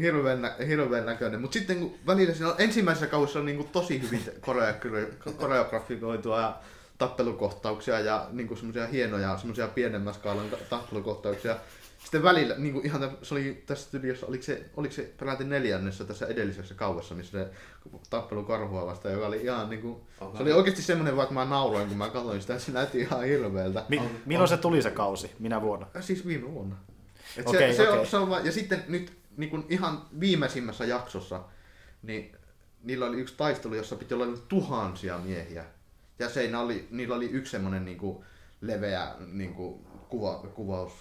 hirveän, 0.00 0.54
hirveän 0.68 1.06
näköinen. 1.06 1.40
Mutta 1.40 1.58
sitten 1.58 1.78
kun 1.78 1.94
välillä 2.06 2.34
siinä 2.34 2.48
on, 2.48 2.54
ensimmäisessä 2.58 3.06
kaudessa 3.06 3.38
on 3.38 3.46
niin 3.46 3.56
kuin, 3.56 3.68
tosi 3.68 4.02
hyvin 4.02 4.22
koreografioitua 5.36 6.40
ja 6.40 6.56
tappelukohtauksia 6.98 8.00
ja 8.00 8.28
niin 8.32 8.48
kuin, 8.48 8.58
semmoisia 8.58 8.86
hienoja, 8.86 9.38
semmoisia 9.38 9.68
pienemmän 9.68 10.14
skaalan 10.14 10.46
tappelukohtauksia. 10.70 11.56
Sitten 11.98 12.22
välillä, 12.22 12.54
niin 12.58 12.72
kuin 12.72 12.86
ihan 12.86 13.18
se 13.22 13.34
oli 13.34 13.62
tässä 13.66 13.88
studiossa, 13.88 14.26
oliko 14.26 14.42
se, 14.42 14.64
oliko 14.76 14.94
se 14.94 15.12
peräti 15.18 15.44
neljännessä 15.44 16.04
tässä 16.04 16.26
edellisessä 16.26 16.74
kaudessa, 16.74 17.14
missä 17.14 17.38
se 17.38 17.50
tappelu 18.10 18.44
karhua 18.44 18.86
vastaan, 18.86 19.14
joka 19.14 19.26
oli 19.26 19.42
ihan 19.42 19.70
niin 19.70 19.82
kuin, 19.82 20.00
se 20.36 20.42
oli 20.42 20.52
oikeasti 20.52 20.82
semmoinen, 20.82 21.16
vaikka 21.16 21.34
mä 21.34 21.44
nauroin, 21.44 21.88
kun 21.88 21.96
mä 21.96 22.10
katsoin 22.10 22.40
sitä, 22.40 22.54
että 22.54 22.66
se 22.66 22.72
näytti 22.72 23.00
ihan 23.00 23.24
hirveältä. 23.24 23.84
Mi- 23.88 24.10
milloin 24.26 24.48
se 24.48 24.56
tuli 24.56 24.82
se 24.82 24.90
kausi? 24.90 25.30
Minä 25.38 25.62
vuonna? 25.62 25.86
Äh, 25.96 26.02
siis 26.02 26.26
viime 26.26 26.52
vuonna. 26.52 26.76
Et 27.36 27.48
okay, 27.48 27.58
se, 27.60 27.66
okay. 27.66 27.74
se, 27.74 27.88
on, 27.88 28.06
se 28.06 28.16
on, 28.16 28.46
ja 28.46 28.52
sitten 28.52 28.84
nyt 28.88 29.12
niin 29.36 29.50
kuin 29.50 29.64
ihan 29.68 30.02
viimeisimmässä 30.20 30.84
jaksossa, 30.84 31.40
niin 32.02 32.36
niillä 32.82 33.06
oli 33.06 33.16
yksi 33.16 33.34
taistelu, 33.36 33.74
jossa 33.74 33.96
piti 33.96 34.14
olla 34.14 34.38
tuhansia 34.48 35.18
miehiä. 35.18 35.64
Ja 36.18 36.28
se, 36.28 36.56
oli, 36.56 36.88
niillä 36.90 37.14
oli 37.14 37.30
yksi 37.30 37.50
semmoinen 37.50 37.84
niin 37.84 37.98
kuin 37.98 38.24
leveä 38.60 39.14
niin 39.32 39.54
kuin 39.54 39.86
kuva, 40.08 40.34
kuvaus 40.54 40.92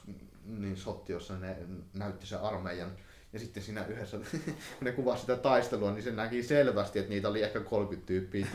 niin 0.48 0.78
sotti, 0.78 1.14
jossa 1.14 1.40
ne 1.40 1.58
näytti 1.94 2.28
sen 2.28 2.42
armeijan. 2.42 2.92
Ja 3.34 3.40
sitten 3.40 3.64
siinä 3.64 3.86
yhdessä, 3.86 4.18
kun 4.18 4.56
ne 4.82 4.92
kuvasi 4.92 5.22
sitä 5.22 5.36
taistelua, 5.36 5.92
niin 5.92 6.04
se 6.04 6.12
näki 6.12 6.44
selvästi, 6.44 7.00
että 7.00 7.10
niitä 7.10 7.30
oli 7.30 7.44
ehkä 7.44 7.60
30 7.60 8.08
tyyppiä. 8.08 8.48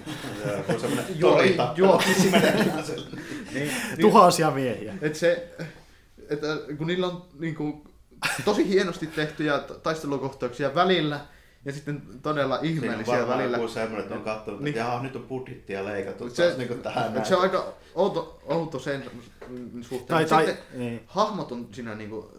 joo, 1.18 1.42
joo. 1.76 2.02
niin, 3.54 3.70
Tuhansia 4.00 4.50
miehiä. 4.50 4.94
Et 5.02 5.14
se, 5.14 5.48
että 6.28 6.46
kun 6.78 6.86
niillä 6.86 7.06
on 7.06 7.28
niin 7.38 7.54
kuin, 7.54 7.84
tosi 8.44 8.68
hienosti 8.68 9.06
tehtyjä 9.06 9.58
taistelukohtauksia 9.58 10.74
välillä, 10.74 11.20
ja 11.64 11.72
sitten 11.72 12.02
todella 12.22 12.58
Siinä 12.58 12.70
on 12.70 12.76
ihmeellisiä 12.76 13.14
varmaan 13.18 13.38
välillä. 13.38 13.56
joku 13.56 13.68
semmoinen, 13.68 14.02
että 14.02 14.14
on 14.14 14.22
katsonut, 14.22 14.60
että 14.60 14.64
Niin. 14.64 14.76
jaha, 14.76 15.02
nyt 15.02 15.16
on 15.16 15.22
budjettia 15.22 15.84
leikattu 15.84 16.30
Se, 16.30 16.42
taas 16.46 16.56
niin 16.58 16.68
kuin 16.68 16.82
tähän 16.82 17.14
näin. 17.14 17.26
se 17.26 17.36
on 17.36 17.42
aika 17.42 17.72
outo, 17.94 18.40
outo 18.46 18.78
sen 18.78 19.02
suhteen. 19.82 20.06
Tai, 20.08 20.22
Mutta 20.22 20.34
tai, 20.36 20.46
sitten 20.46 20.64
niin. 20.78 21.00
hahmot 21.06 21.52
on 21.52 21.68
siinä 21.72 21.94
niinku, 21.94 22.30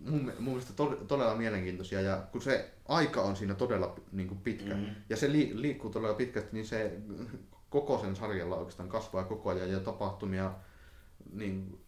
mun, 0.00 0.20
mun 0.38 0.54
mielestä 0.54 0.72
to, 0.72 0.86
todella 1.08 1.34
mielenkiintoisia 1.34 2.00
ja 2.00 2.22
kun 2.32 2.42
se 2.42 2.70
aika 2.88 3.22
on 3.22 3.36
siinä 3.36 3.54
todella 3.54 3.96
niinku 4.12 4.34
pitkä 4.34 4.74
Mhm. 4.74 4.84
ja 5.08 5.16
se 5.16 5.32
li, 5.32 5.50
liikkuu 5.54 5.90
todella 5.90 6.14
pitkästi, 6.14 6.48
niin 6.52 6.66
se 6.66 6.92
koko 7.70 7.98
sen 7.98 8.16
sarjalla 8.16 8.56
oikeastaan 8.56 8.88
kasvaa 8.88 9.24
koko 9.24 9.50
ajan 9.50 9.70
ja 9.70 9.80
tapahtumia 9.80 10.52
niin, 11.32 11.78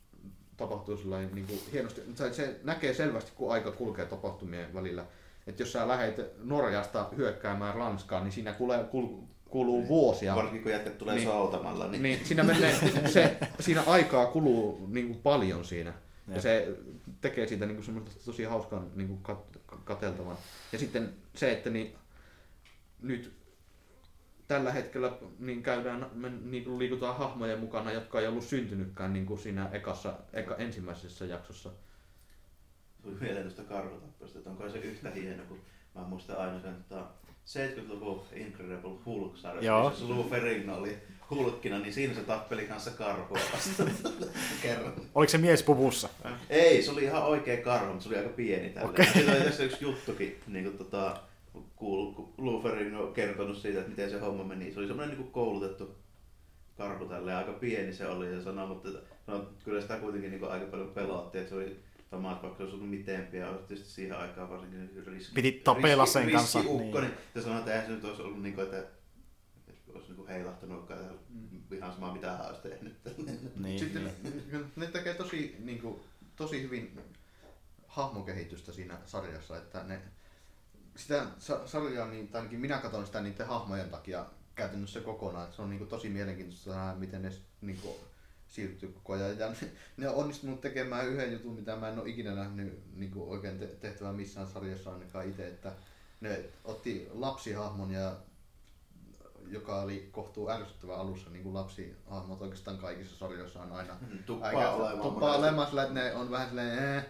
tapahtuu 0.56 0.96
sellainen 0.96 1.34
niin 1.34 1.46
kuin 1.46 1.60
hienosti. 1.72 2.00
Se, 2.14 2.32
se 2.32 2.60
näkee 2.62 2.94
selvästi, 2.94 3.32
kun 3.34 3.52
aika 3.52 3.70
kulkee 3.72 4.06
tapahtumien 4.06 4.74
välillä. 4.74 5.04
Että 5.46 5.62
jos 5.62 5.72
sä 5.72 5.88
lähdet 5.88 6.32
Norjasta 6.38 7.10
hyökkäämään 7.16 7.74
Ranskaan, 7.74 8.24
niin 8.24 8.32
siinä 8.32 8.52
kuulee, 8.52 8.84
kul, 8.84 9.06
kuuluu 9.50 9.88
vuosia. 9.88 10.36
Varsinkin 10.36 10.62
kun 10.62 10.72
jätkät 10.72 10.98
tulee 10.98 11.14
Niin. 11.14 11.24
niin. 11.28 11.36
soutamalla, 11.36 11.88
niin, 11.88 12.02
Niin 12.02 12.24
siinä, 12.26 12.42
menee, 12.42 12.74
se, 13.12 13.36
siinä 13.60 13.82
aikaa 13.86 14.26
kuluu 14.26 14.86
niin 14.86 15.06
kuin 15.06 15.18
paljon 15.22 15.64
siinä. 15.64 15.92
Ja 16.28 16.32
Jep. 16.34 16.42
se 16.42 16.76
tekee 17.20 17.46
siitä 17.46 17.66
niin 17.66 17.82
kuin 17.84 18.04
tosi 18.24 18.44
hauskaa 18.44 18.84
niin 18.94 19.08
kuin 19.08 19.22
kat, 19.22 19.38
kateltavan. 19.84 20.36
Ja 20.72 20.78
sitten 20.78 21.14
se, 21.34 21.52
että 21.52 21.70
niin, 21.70 21.94
nyt 23.02 23.32
tällä 24.48 24.72
hetkellä 24.72 25.12
niin 25.38 25.62
käydään, 25.62 26.10
me 26.14 26.30
niin 26.44 26.64
kuin 26.64 26.78
liikutaan 26.78 27.16
hahmojen 27.16 27.58
mukana, 27.60 27.92
jotka 27.92 28.20
ei 28.20 28.26
ollut 28.26 28.44
syntynytkään 28.44 29.12
niin 29.12 29.26
kuin 29.26 29.40
siinä 29.40 29.68
ekassa, 29.72 30.14
eka, 30.32 30.56
ensimmäisessä 30.56 31.24
jaksossa. 31.24 31.70
Tuli 33.04 33.16
mieleen 33.20 33.42
tuosta 33.42 33.62
karhutappelusta, 33.62 34.38
että 34.38 34.50
onko 34.50 34.68
se 34.68 34.78
yhtä 34.78 35.10
hieno, 35.10 35.42
kun 35.48 35.60
mä 35.94 36.02
muistan 36.02 36.36
aina 36.36 36.60
sen, 36.60 36.70
että 36.70 37.04
70-luvun 37.46 38.22
Incredible 38.32 38.90
Hulk-sarja, 39.06 39.62
Joo. 39.62 39.90
missä 39.90 40.08
Lou 40.08 40.28
Ferrigno 40.30 40.76
oli 40.76 40.98
Hulkkina, 41.30 41.78
niin 41.78 41.92
siinä 41.92 42.14
se 42.14 42.20
tappeli 42.20 42.64
kanssa 42.64 42.90
karhua 42.90 43.38
vastaan 43.52 43.90
kerran. 44.62 44.92
Oliko 45.14 45.30
se 45.30 45.38
mies 45.38 45.62
puvussa? 45.62 46.08
Ei, 46.50 46.82
se 46.82 46.90
oli 46.90 47.04
ihan 47.04 47.22
oikea 47.22 47.56
karhu, 47.64 47.86
mutta 47.86 48.02
se 48.02 48.08
oli 48.08 48.18
aika 48.18 48.28
pieni 48.28 48.70
tällä. 48.70 48.88
Okei. 48.88 49.02
Okay. 49.02 49.12
Siitä 49.12 49.32
oli 49.32 49.44
tässä 49.44 49.64
yksi 49.64 49.84
juttukin, 49.84 50.40
niin 50.46 50.64
kuin 50.64 50.78
tota, 50.78 51.20
kuullut, 51.76 52.14
kun 52.14 52.32
Lou 52.38 52.62
Ferrigno 52.62 53.02
on 53.02 53.12
kertonut 53.12 53.56
siitä, 53.56 53.78
että 53.78 53.90
miten 53.90 54.10
se 54.10 54.18
homma 54.18 54.44
meni. 54.44 54.72
Se 54.72 54.78
oli 54.78 54.86
semmoinen 54.86 55.14
niin 55.14 55.22
kuin 55.22 55.32
koulutettu 55.32 55.94
karhu 56.76 57.06
tälleen, 57.06 57.36
aika 57.36 57.52
pieni 57.52 57.92
se 57.92 58.06
oli 58.06 58.32
ja 58.32 58.42
sanoi, 58.42 58.68
mutta 58.68 58.88
että, 58.88 59.00
no, 59.26 59.46
kyllä 59.64 59.80
sitä 59.80 59.96
kuitenkin 59.96 60.30
niin 60.30 60.40
kuin 60.40 60.52
aika 60.52 60.66
paljon 60.66 60.90
pelotti, 60.90 61.38
että 61.38 61.50
se 61.50 61.56
oli 61.56 61.76
vaikka 62.22 62.56
se 62.56 62.62
olisi 62.62 62.76
ollut 62.76 62.90
miten 62.90 63.26
pian, 63.26 63.50
olisi 63.50 63.64
tietysti 63.66 63.92
siihen 63.92 64.16
aikaan 64.18 64.50
varsinkin 64.50 64.80
niin 64.80 65.06
riski, 65.06 65.34
Piti 65.34 65.52
tapella 65.52 66.06
sen 66.06 66.30
kanssa, 66.32 66.58
riskiukko, 66.58 67.00
niin. 67.00 67.10
niin. 67.10 67.18
ja 67.34 67.42
sanoi, 67.42 67.58
että 67.58 67.70
eihän 67.72 67.86
se 67.86 67.92
nyt 67.92 68.04
olisi 68.04 68.22
ollut 68.22 68.42
niin 68.42 68.54
kuin, 68.54 68.64
että 68.64 68.78
että 69.68 69.92
olisi 69.92 70.06
niin 70.06 70.16
kuin 70.16 70.28
heilahtanut, 70.28 70.90
että 70.90 71.04
ihan 71.74 71.92
sama 71.92 72.12
mitä 72.12 72.32
hän 72.32 72.46
olisi 72.46 72.62
tehnyt. 72.62 72.96
Niin, 73.62 73.78
Sitten 73.78 74.04
niin. 74.04 74.72
ne 74.76 74.86
tekee 74.86 75.14
tosi, 75.14 75.56
niin 75.58 75.80
kuin, 75.80 76.00
tosi 76.36 76.62
hyvin 76.62 77.00
hahmokehitystä 77.86 78.72
siinä 78.72 78.98
sarjassa, 79.06 79.56
että 79.56 79.82
ne 79.82 80.00
sitä 80.96 81.26
sa- 81.38 81.66
sarjaa, 81.66 82.08
niin, 82.08 82.28
tai 82.28 82.38
ainakin 82.40 82.60
minä 82.60 82.78
katson 82.78 83.06
sitä 83.06 83.20
niiden 83.20 83.46
hahmojen 83.46 83.90
takia 83.90 84.26
käytännössä 84.54 85.00
kokonaan. 85.00 85.44
että 85.44 85.56
Se 85.56 85.62
on 85.62 85.70
niin 85.70 85.78
kuin, 85.78 85.90
tosi 85.90 86.08
mielenkiintoista 86.08 86.70
nähdä, 86.70 86.94
miten 86.98 87.22
ne 87.22 87.32
niin 87.60 87.78
kuin, 87.82 87.94
siirtyy 88.54 88.88
koko 88.88 89.12
ajan. 89.12 89.38
Ja 89.38 89.48
ne, 89.50 89.56
ne 89.96 90.08
on 90.08 90.14
onnistunut 90.14 90.60
tekemään 90.60 91.08
yhden 91.08 91.32
jutun, 91.32 91.54
mitä 91.54 91.76
mä 91.76 91.88
en 91.88 91.98
ole 91.98 92.08
ikinä 92.08 92.34
nähnyt 92.34 92.82
niin 92.96 93.10
kuin 93.10 93.28
oikein 93.30 93.58
te- 93.58 93.66
tehtävää 93.66 94.12
missään 94.12 94.46
sarjassa 94.46 94.92
ainakaan 94.92 95.28
itse, 95.28 95.46
että 95.46 95.72
ne 96.20 96.44
otti 96.64 97.08
lapsihahmon 97.12 97.90
ja 97.90 98.16
joka 99.48 99.80
oli 99.82 100.08
kohtuu 100.12 100.50
ärsyttävä 100.50 100.96
alussa, 100.96 101.30
niin 101.30 101.42
kuin 101.42 101.54
lapsihahmot 101.54 102.42
oikeastaan 102.42 102.78
kaikissa 102.78 103.16
sarjoissa 103.18 103.62
on 103.62 103.72
aina 103.72 103.96
Tuppaa 104.26 104.48
aika 104.48 104.70
olemaan. 104.70 105.00
tuppaa 105.02 105.36
olemaan 105.36 105.68
sillä, 105.68 105.82
että 105.82 105.94
ne 105.94 106.14
on 106.14 106.30
vähän 106.30 106.48
silleen, 106.48 106.96
eh. 106.98 107.04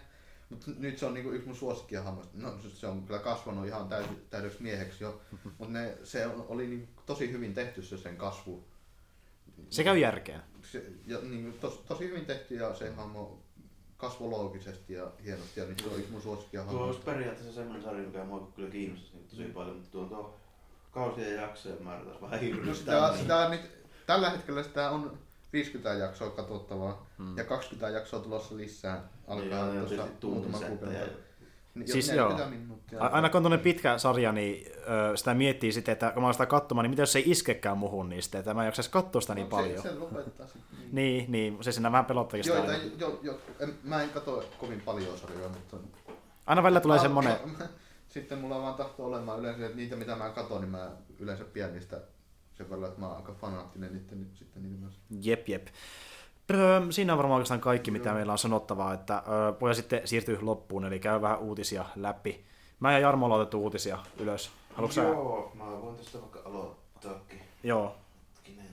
Mutta 0.50 0.70
nyt 0.78 0.98
se 0.98 1.06
on 1.06 1.14
niinku 1.14 1.30
yksi 1.30 1.46
mun 1.48 1.56
suosikkia 1.56 2.02
hahmoista. 2.02 2.32
No 2.38 2.54
se- 2.74 2.86
on 2.86 3.02
kyllä 3.06 3.18
kasvanut 3.20 3.66
ihan 3.66 3.88
täys, 3.88 4.06
täydeksi 4.30 4.62
mieheksi 4.62 5.04
jo, 5.04 5.20
mutta 5.58 5.72
ne, 5.72 5.98
se 6.04 6.26
on, 6.26 6.44
oli 6.48 6.66
niinku 6.66 7.02
tosi 7.06 7.32
hyvin 7.32 7.54
tehty 7.54 7.82
se 7.82 7.98
sen 7.98 8.16
kasvu. 8.16 8.64
Se 9.70 9.84
käy 9.84 9.98
järkeen. 9.98 10.42
Se, 10.74 10.84
ja 11.06 11.18
niinku 11.22 11.59
tos, 11.60 11.74
tosi 11.88 12.05
hyvin 12.09 12.26
tehty 12.26 12.55
ja 12.55 12.74
se 12.74 12.90
hahmo 12.92 13.38
kasvoi 13.96 14.30
loogisesti 14.30 14.92
ja 14.94 15.10
hienosti 15.24 15.60
ja 15.60 15.66
nyt 15.66 15.78
se 15.78 15.88
on 15.88 15.98
yksi 15.98 16.12
mun 16.12 16.22
suosikkia 16.22 16.62
Tuo 16.62 16.80
olisi 16.86 17.01
periaatteessa 17.01 17.52
semmoinen 17.55 17.82
sarja, 17.84 18.06
mikä 18.06 18.24
mua 18.24 18.52
kyllä 18.56 18.70
kiinnostaisi 18.70 19.16
niin 19.16 19.28
tosi 19.30 19.42
paljon, 19.44 19.76
mutta 19.76 19.90
tuo, 19.92 20.05
tuo 20.05 20.34
kausien 20.90 21.34
jaksojen 21.34 21.82
määrä 21.82 22.05
taas 22.05 22.20
vähän 22.22 22.38
No 22.40 22.46
hirveästi. 22.46 22.78
sitä, 22.84 23.14
sitä 23.18 23.48
nyt, 23.48 23.60
tällä 24.06 24.30
hetkellä 24.30 24.62
sitä 24.62 24.90
on 24.90 25.18
50 25.52 25.94
jaksoa 25.94 26.30
katsottavaa 26.30 27.06
Mm. 27.18 27.38
ja 27.38 27.44
20 27.44 27.88
jaksoa 27.98 28.20
tulossa 28.20 28.56
lisää. 28.56 28.94
Niin, 28.96 29.55
Alkaa 29.55 29.68
tuossa 29.74 30.06
tuntisettejä. 30.20 30.68
kuukauden. 30.68 31.10
Niin, 31.74 31.92
Siis 31.92 32.09
joo. 32.09 32.28
40 32.28 32.59
minuuttia. 32.60 33.02
A- 33.02 33.06
Aina 33.06 33.28
kun 33.28 33.36
on 33.38 33.42
tuonne 33.42 33.59
pitkä 33.59 33.98
sarja, 33.98 34.32
niin 34.32 34.72
ö, 35.12 35.16
sitä 35.16 35.34
miettii 35.34 35.72
sitten, 35.72 35.92
että 35.92 36.10
kun 36.10 36.22
mä 36.22 36.26
oon 36.26 36.34
sitä 36.34 36.46
katsomaan, 36.46 36.82
niin 36.84 36.90
mitä 36.90 37.02
jos 37.02 37.12
se 37.12 37.18
ei 37.18 37.30
iskekään 37.30 37.78
muhun 37.78 38.09
niistä, 38.09 38.38
että 38.38 38.55
mä 38.55 38.62
en 38.62 38.66
jaksaisi 38.66 38.90
katsoa 38.90 39.20
sitä 39.20 39.34
niin 39.34 39.44
No, 39.44 39.51
paljon. 39.51 39.82
Se, 39.82 39.88
se 39.88 39.94
lopettaa 39.94 40.46
sitten. 40.46 40.78
Niin, 40.92 41.32
niin, 41.32 41.59
se 41.64 41.72
siinä 41.72 41.92
vähän 41.92 42.05
pelottakin 42.05 42.44
sitä. 42.44 42.56
Joita, 42.56 42.72
aina. 42.72 42.84
jo, 42.98 43.20
jo, 43.22 43.40
en, 43.60 43.74
mä 43.84 44.02
en 44.02 44.09
katso 44.10 44.44
kovin 44.59 44.80
paljon 44.80 45.18
sarjoja, 45.18 45.48
mutta... 45.48 45.76
Aina 46.46 46.62
välillä 46.62 46.80
tulee 46.80 46.96
Mä- 46.98 47.02
semmonen, 47.02 47.36
mä- 47.59 47.68
Sitten 48.09 48.38
mulla 48.38 48.62
vaan 48.62 48.74
tahto 48.74 49.06
olemaan 49.06 49.40
yleensä, 49.40 49.64
että 49.64 49.76
niitä 49.76 49.96
mitä 49.96 50.16
mä 50.16 50.28
katson, 50.30 50.60
niin 50.60 50.70
mä 50.70 50.90
yleensä 51.18 51.44
pidän 51.44 51.72
niistä 51.72 52.01
sen 52.55 52.70
verran, 52.70 52.88
että 52.88 53.01
mä 53.01 53.06
oon 53.09 53.16
aika 53.16 53.32
fanaattinen 53.40 53.92
niiden 53.92 54.28
sitten 54.34 54.62
niitä 54.62 54.76
myös. 54.80 55.01
jep 55.22 55.48
jep. 55.48 55.66
Öö, 56.50 56.80
Siinä 56.90 57.12
on 57.12 57.16
varmaan 57.18 57.36
oikeastaan 57.36 57.60
kaikki, 57.60 57.90
mitä 57.90 58.12
meillä 58.14 58.32
on 58.32 58.38
sanottavaa, 58.38 58.94
että 58.94 59.22
öö, 59.28 59.52
voi 59.60 59.74
sitten 59.74 60.08
siirtyä 60.08 60.38
loppuun, 60.40 60.84
eli 60.84 60.98
käy 60.98 61.20
vähän 61.20 61.38
uutisia 61.38 61.84
läpi. 61.96 62.44
Mä 62.80 62.92
ja 62.92 62.98
Jarmo 62.98 63.26
ollaan 63.26 63.40
otettu 63.40 63.62
uutisia 63.62 63.98
ylös. 64.18 64.50
Haluatko 64.74 64.94
sä? 64.94 65.02
Joo, 65.02 65.52
mä 65.54 65.64
voin 65.64 65.96
tästä 65.96 66.20
vaikka 66.20 66.40
aloittaakin. 66.44 67.40
Joo. 67.62 67.96
Hetkinen. 68.36 68.68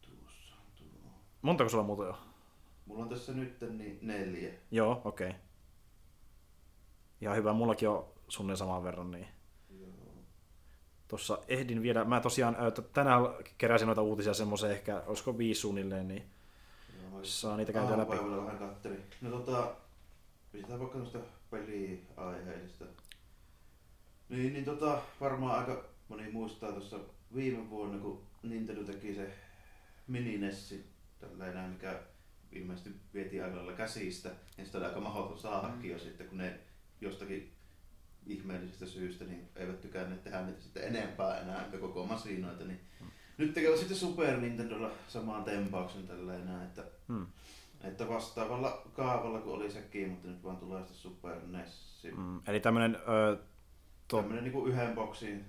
Tuossa 0.00 0.54
on 0.54 0.66
tuo. 0.78 1.10
Montako 1.42 1.70
sulla 1.70 1.84
muuta 1.84 2.04
jo? 2.04 2.18
Mulla 2.86 3.02
on 3.02 3.08
tässä 3.08 3.32
nyt 3.32 3.60
niin 3.78 3.98
neljä. 4.02 4.50
Joo, 4.70 5.02
okei. 5.04 5.28
Okay. 5.28 5.40
Ihan 7.20 7.36
hyvä, 7.36 7.52
mullakin 7.52 7.88
on 7.88 8.04
sunnen 8.28 8.56
saman 8.56 8.84
verran, 8.84 9.10
niin 9.10 9.22
Joo. 9.22 9.33
Tuossa 11.14 11.38
ehdin 11.48 11.82
vielä, 11.82 12.04
mä 12.04 12.20
tosiaan 12.20 12.56
tänään 12.92 13.20
keräsin 13.58 13.86
noita 13.86 14.02
uutisia 14.02 14.34
semmoisen 14.34 14.70
ehkä, 14.70 15.02
olisiko 15.06 15.38
viisi 15.38 15.60
suunnilleen, 15.60 16.08
niin 16.08 16.22
mä 17.12 17.18
saa 17.22 17.56
niitä 17.56 17.72
käytyä 17.72 17.98
läpi. 17.98 18.12
aamupäivällä 18.12 18.44
vähän 18.44 18.58
kattelin. 18.58 19.02
No 19.20 19.30
tota, 19.30 19.74
pistetään 20.52 20.80
vaikka 20.80 20.98
noista 20.98 21.18
peliaiheista. 21.50 22.84
Niin, 24.28 24.52
niin 24.52 24.64
tota, 24.64 24.98
varmaan 25.20 25.58
aika 25.58 25.84
moni 26.08 26.30
muistaa 26.32 26.72
tuossa 26.72 26.98
viime 27.34 27.70
vuonna, 27.70 27.98
kun 27.98 28.22
Nintendo 28.42 28.84
teki 28.84 29.14
se 29.14 29.34
mininessi, 30.06 30.84
tällainen, 31.20 31.70
mikä 31.70 32.00
ilmeisesti 32.52 32.90
vietiin 33.14 33.44
aika 33.44 33.56
lailla 33.56 33.72
käsistä, 33.72 34.30
niin 34.56 34.66
sitä 34.66 34.78
oli 34.78 34.86
aika 34.86 35.00
mahdoton 35.00 35.38
saadakin 35.38 35.90
jo 35.90 35.98
sitten, 35.98 36.28
kun 36.28 36.38
ne 36.38 36.60
jostakin 37.00 37.53
ihmeellisestä 38.26 38.86
syystä 38.86 39.24
niin 39.24 39.48
eivät 39.56 39.80
tykänneet 39.80 40.24
tehdä 40.24 40.42
niitä 40.42 40.60
sitten 40.60 40.84
enempää 40.84 41.40
enää, 41.40 41.64
eikä 41.64 41.78
koko 41.78 42.06
masinoita, 42.06 42.64
niin 42.64 42.80
nyt 43.38 43.54
tekevät 43.54 43.78
sitten 43.78 43.96
Super 43.96 44.36
Nintendolla 44.40 44.90
samaan 45.08 45.44
tempauksen 45.44 46.06
tällainen, 46.06 46.62
että 46.62 46.84
Hmm. 47.08 47.26
että 47.84 48.08
vastaavalla 48.08 48.82
kaavalla 48.92 49.38
kuin 49.38 49.56
oli 49.56 49.70
sekin, 49.70 50.08
mutta 50.08 50.28
nyt 50.28 50.44
vaan 50.44 50.56
tulee 50.56 50.80
sitten 50.80 50.96
Super 50.96 51.36
NES. 51.46 52.00
Mm. 52.04 52.20
Mm, 52.20 52.40
eli 52.46 52.60
tämmönen, 52.60 52.96
ö, 53.08 53.36
to, 54.08 54.20
Tämmönen 54.20 54.44
niinku 54.44 54.66
yhden 54.66 54.94
boksiin 54.94 55.44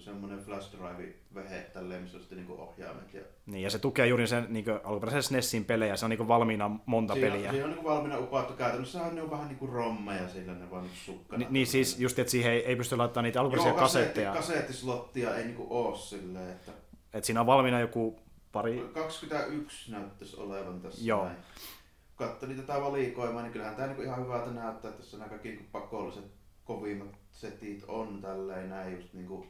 semmonen 0.00 0.38
flash 0.38 0.72
drive 0.72 1.14
vehe 1.34 1.60
tälleen, 1.60 2.02
missä 2.02 2.16
on 2.16 2.20
sitten 2.20 2.38
niinku 2.38 2.62
ohjaimet. 2.62 3.14
Ja 3.14 3.20
niin, 3.46 3.62
ja 3.62 3.70
se 3.70 3.78
tukee 3.78 4.06
juuri 4.06 4.26
sen 4.26 4.46
niin 4.48 4.64
alkuperäisen 4.84 5.22
SNESin 5.22 5.64
pelejä, 5.64 5.96
se 5.96 6.04
on 6.06 6.10
niin 6.10 6.28
valmiina 6.28 6.70
monta 6.86 7.14
siinä, 7.14 7.30
peliä. 7.30 7.50
siinä 7.50 7.64
on 7.64 7.70
niinku 7.70 7.88
valmiina 7.88 8.18
upattu. 8.18 8.54
Käytännössähän 8.54 9.14
ne 9.14 9.22
on 9.22 9.30
vähän 9.30 9.48
niinku 9.48 9.66
rommeja 9.66 10.28
sillä 10.28 10.54
ne 10.54 10.70
vaan 10.70 10.82
niinku 10.82 10.96
sukkana. 11.04 11.38
Ni, 11.38 11.46
niin 11.50 11.66
siis 11.66 11.98
just, 12.00 12.18
että 12.18 12.30
siihen 12.30 12.52
ei, 12.52 12.66
ei 12.66 12.76
pysty 12.76 12.96
laittamaan 12.96 13.24
niitä 13.24 13.40
alkuperäisiä 13.40 13.72
Joo, 13.72 13.80
kasetteja. 13.80 14.32
kasettislottia 14.32 15.36
ei 15.36 15.44
niinku 15.44 15.66
oo 15.70 15.96
silleen, 15.96 16.50
että 16.50 16.72
Että 17.14 17.26
siinä 17.26 17.40
on 17.40 17.46
valmiina 17.46 17.80
joku 17.80 18.20
pari... 18.52 18.90
21 18.94 19.92
näyttäisi 19.92 20.36
olevan 20.36 20.80
tässä 20.80 21.04
Joo. 21.04 21.24
näin. 21.24 21.36
Kattelin 22.16 22.56
tätä 22.56 22.80
valikoimaa, 22.80 23.42
niin 23.42 23.52
kyllähän 23.52 23.76
tämä 23.76 23.86
niinku 23.88 24.02
ihan 24.02 24.24
hyvältä 24.24 24.50
näyttää, 24.50 24.88
että 24.88 25.02
tässä 25.02 25.18
nämä 25.18 25.28
kaikki 25.28 25.48
niinku 25.48 25.64
pakolliset 25.72 26.24
kovimmat 26.64 27.18
setit 27.32 27.84
on 27.88 28.22
tälleen 28.22 28.70
näin 28.70 28.96
just 28.96 29.14
niinku 29.14 29.46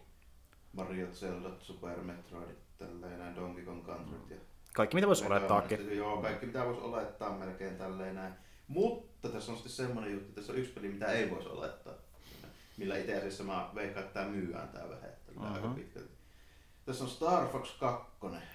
Mario 0.75 1.07
Zelda, 1.13 1.51
Super 1.59 2.01
Metroidit, 2.01 2.59
tälleen 2.79 3.19
näin 3.19 3.37
Donkey 3.37 3.65
Kong 3.65 3.87
Countryt 3.87 4.31
ja 4.31 4.37
Kaikki 4.75 4.95
mitä 4.95 5.07
voisi 5.07 5.27
olettaakin. 5.27 5.97
Joo, 5.97 6.23
kaikki 6.23 6.47
mitä 6.47 6.65
voisi 6.65 6.81
olettaa 6.81 7.39
melkein 7.39 7.77
tälleen 7.77 8.15
näin. 8.15 8.35
Mutta 8.69 9.29
tässä 9.29 9.53
on 9.53 9.59
sitten 9.59 9.73
semmoinen 9.73 10.13
juttu, 10.13 10.29
että 10.29 10.41
tässä 10.41 10.53
on 10.53 10.59
yksi 10.59 10.73
peli, 10.73 10.89
mitä 10.89 11.07
ei 11.07 11.31
voisi 11.31 11.49
olettaa. 11.49 11.95
millä 12.77 12.97
itse 12.97 13.17
asiassa 13.17 13.45
mä 13.45 13.71
veikkaan, 13.75 14.07
että 14.07 14.21
tämä 14.21 14.31
myydään 14.31 14.69
tämä 14.69 14.89
vähän 14.89 15.11
tällä 15.27 15.51
aika 15.51 15.69
pitkälti. 15.69 16.15
Tässä 16.87 17.05
on 17.05 17.11
Star 17.11 17.49
Fox 17.49 17.79
2, 17.79 18.07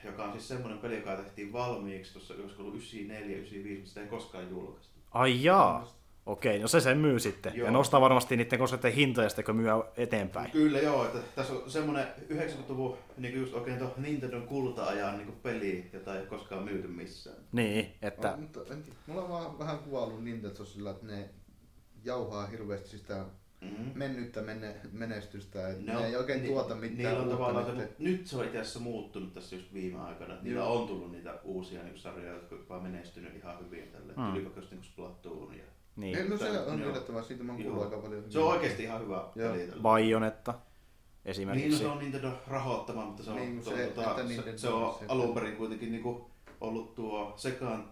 joka 0.04 0.24
on 0.24 0.32
siis 0.32 0.48
semmoinen 0.48 0.80
peli, 0.80 0.96
joka 0.96 1.16
tehtiin 1.16 1.54
valmiiksi 1.54 2.14
tuossa, 2.14 2.34
olisiko 2.34 2.62
ollut 2.62 2.76
94, 2.76 3.38
95, 3.38 3.76
mutta 3.76 3.90
sitä 3.90 4.02
ei 4.02 4.08
koskaan 4.08 4.50
julkaistu. 4.50 5.00
Ai 5.12 5.44
jaa. 5.44 5.99
Okei, 6.26 6.60
no 6.60 6.68
se 6.68 6.80
sen 6.82 6.98
myy 6.98 7.20
sitten. 7.20 7.56
Joo. 7.56 7.66
Ja 7.66 7.72
nostaa 7.72 8.02
varmasti 8.02 8.38
niiden 8.38 8.60
konsolien 8.60 8.94
hintoja 8.94 9.30
sitten, 9.30 9.46
kun 9.46 9.56
myy 9.56 9.68
eteenpäin. 9.98 10.52
Kyllä 10.52 10.80
joo, 10.80 11.06
että 11.06 11.20
tässä 11.36 11.54
on 11.54 11.72
semmoinen 11.72 12.08
90-luvun 12.30 12.98
niin 13.18 13.36
just 13.36 13.54
oikein 13.54 13.80
tuo 13.80 13.94
Nintendon 13.98 14.48
kulta-ajan 14.48 15.18
niin 15.18 15.32
peli, 15.44 15.90
jota 15.94 16.14
ei 16.14 16.20
ole 16.20 16.28
koskaan 16.28 16.64
myyty 16.64 16.88
missään. 16.88 17.38
Niin, 17.52 17.94
että... 18.02 18.32
No, 18.32 18.38
mutta 18.38 18.60
en 18.74 18.84
tiedä. 18.84 18.98
Mulla 19.08 19.22
on 19.22 19.30
vaan 19.30 19.60
vähän 19.60 19.80
kuvailu 19.80 20.20
Nintendo 20.20 20.66
sillä, 20.66 20.92
että 20.92 21.06
ne 21.06 21.30
jauhaa 22.04 22.48
hirveästi 22.48 22.98
sitä 22.98 23.26
Mm-hmm. 23.62 23.92
mennyttä 23.96 24.42
menne, 24.42 24.76
menestystä, 24.92 25.70
että 25.70 25.94
ne, 25.94 26.06
ei 26.08 26.16
oikein 26.16 26.42
tuota 26.46 26.76
mitään 26.76 26.98
Niillä 26.98 27.12
on 27.12 27.18
uutta 27.20 27.36
tavallaan 27.38 27.66
se, 27.66 27.72
nyt. 27.72 27.90
mut 27.90 28.00
nyt 28.00 28.28
se 28.28 28.38
on 28.38 28.46
itse 28.46 28.60
asiassa 28.60 28.80
muuttunut 28.80 29.34
tässä 29.34 29.56
just 29.56 29.74
viime 29.74 30.00
aikoina. 30.00 30.34
että 30.34 30.46
Niillä 30.46 30.66
on 30.66 30.88
tullut 30.88 31.12
niitä 31.12 31.40
uusia 31.44 31.84
niin 31.84 31.98
sarjoja, 31.98 32.34
jotka 32.34 32.56
on 32.56 32.70
vaan 32.70 32.84
menestynyt 32.84 33.36
ihan 33.36 33.66
hyvin 33.66 33.88
tälle. 33.88 34.14
Mm. 34.14 34.22
Mm. 34.22 34.30
Tuli 34.30 34.44
vaikka 34.44 34.60
just 34.60 34.72
niin 34.72 34.84
Splatoon. 34.84 35.58
Ja... 35.58 35.64
Niin. 36.00 36.30
No 36.30 36.38
se 36.38 36.60
on 36.60 36.82
yllättävää, 36.82 37.24
siitä 37.24 37.44
mä 37.44 37.52
oon 37.54 37.64
kuullut 37.64 37.84
aika 37.84 37.98
paljon. 37.98 38.24
Se 38.30 38.40
on 38.40 38.48
oikeasti 38.48 38.84
ihan 38.84 39.02
hyvä 39.02 39.24
peli. 39.36 39.72
Bajonetta 39.82 40.52
Niin, 40.52 40.60
no 41.26 41.32
esimerkiksi. 41.32 41.78
se 41.80 41.88
on 41.88 42.00
Nintendo 42.00 42.32
rahoittama, 42.48 43.06
mutta 43.06 43.24
se 43.24 43.30
on, 43.30 43.36
Niin, 43.36 43.64
se- 43.64 43.88
tota, 43.96 44.10
että 44.22 44.34
se, 44.34 44.58
se, 44.58 44.68
on 44.70 44.96
se- 45.00 45.06
alun 45.08 45.34
perin 45.34 45.56
kuitenkin 45.56 45.92
niinku 45.92 46.30
ollut 46.62 46.96
tuo 46.96 47.34
sekaan 47.38 47.92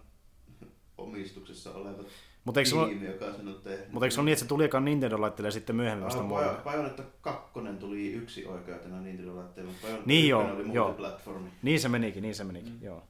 omistuksessa 0.98 1.74
oleva 1.74 2.02
Mutta 2.44 2.60
eikö, 2.60 2.70
tiimi, 2.86 3.06
joka 3.06 3.32
sen 3.32 3.48
on 3.48 3.60
tehnyt. 3.64 3.92
mutta 3.92 4.06
eikö 4.06 4.14
se 4.14 4.20
ole 4.20 4.24
niin, 4.24 4.32
että 4.32 4.42
se 4.44 4.48
tuli 4.48 4.64
ekaan 4.64 4.84
Nintendo 4.84 5.20
laittelee 5.20 5.50
sitten 5.50 5.76
myöhemmin 5.76 6.04
vasta 6.04 6.22
muodolle? 6.22 6.52
Bajo- 6.52 6.64
Bayonetta 6.64 7.02
2 7.20 7.60
tuli 7.80 8.12
yksi 8.12 8.46
oikeutena 8.46 9.00
Nintendo-laitteella, 9.00 9.70
mutta 9.70 9.82
Bayonetta 9.82 10.06
Niin 10.08 10.18
1 10.18 10.28
joo, 10.28 10.42
oli 10.54 10.72
joo. 10.72 10.86
multiplatformi. 10.86 11.48
Niin 11.62 11.80
se 11.80 11.88
menikin, 11.88 12.22
niin 12.22 12.34
se 12.34 12.44
menikin, 12.44 12.72
mm. 12.72 12.82
joo. 12.82 13.02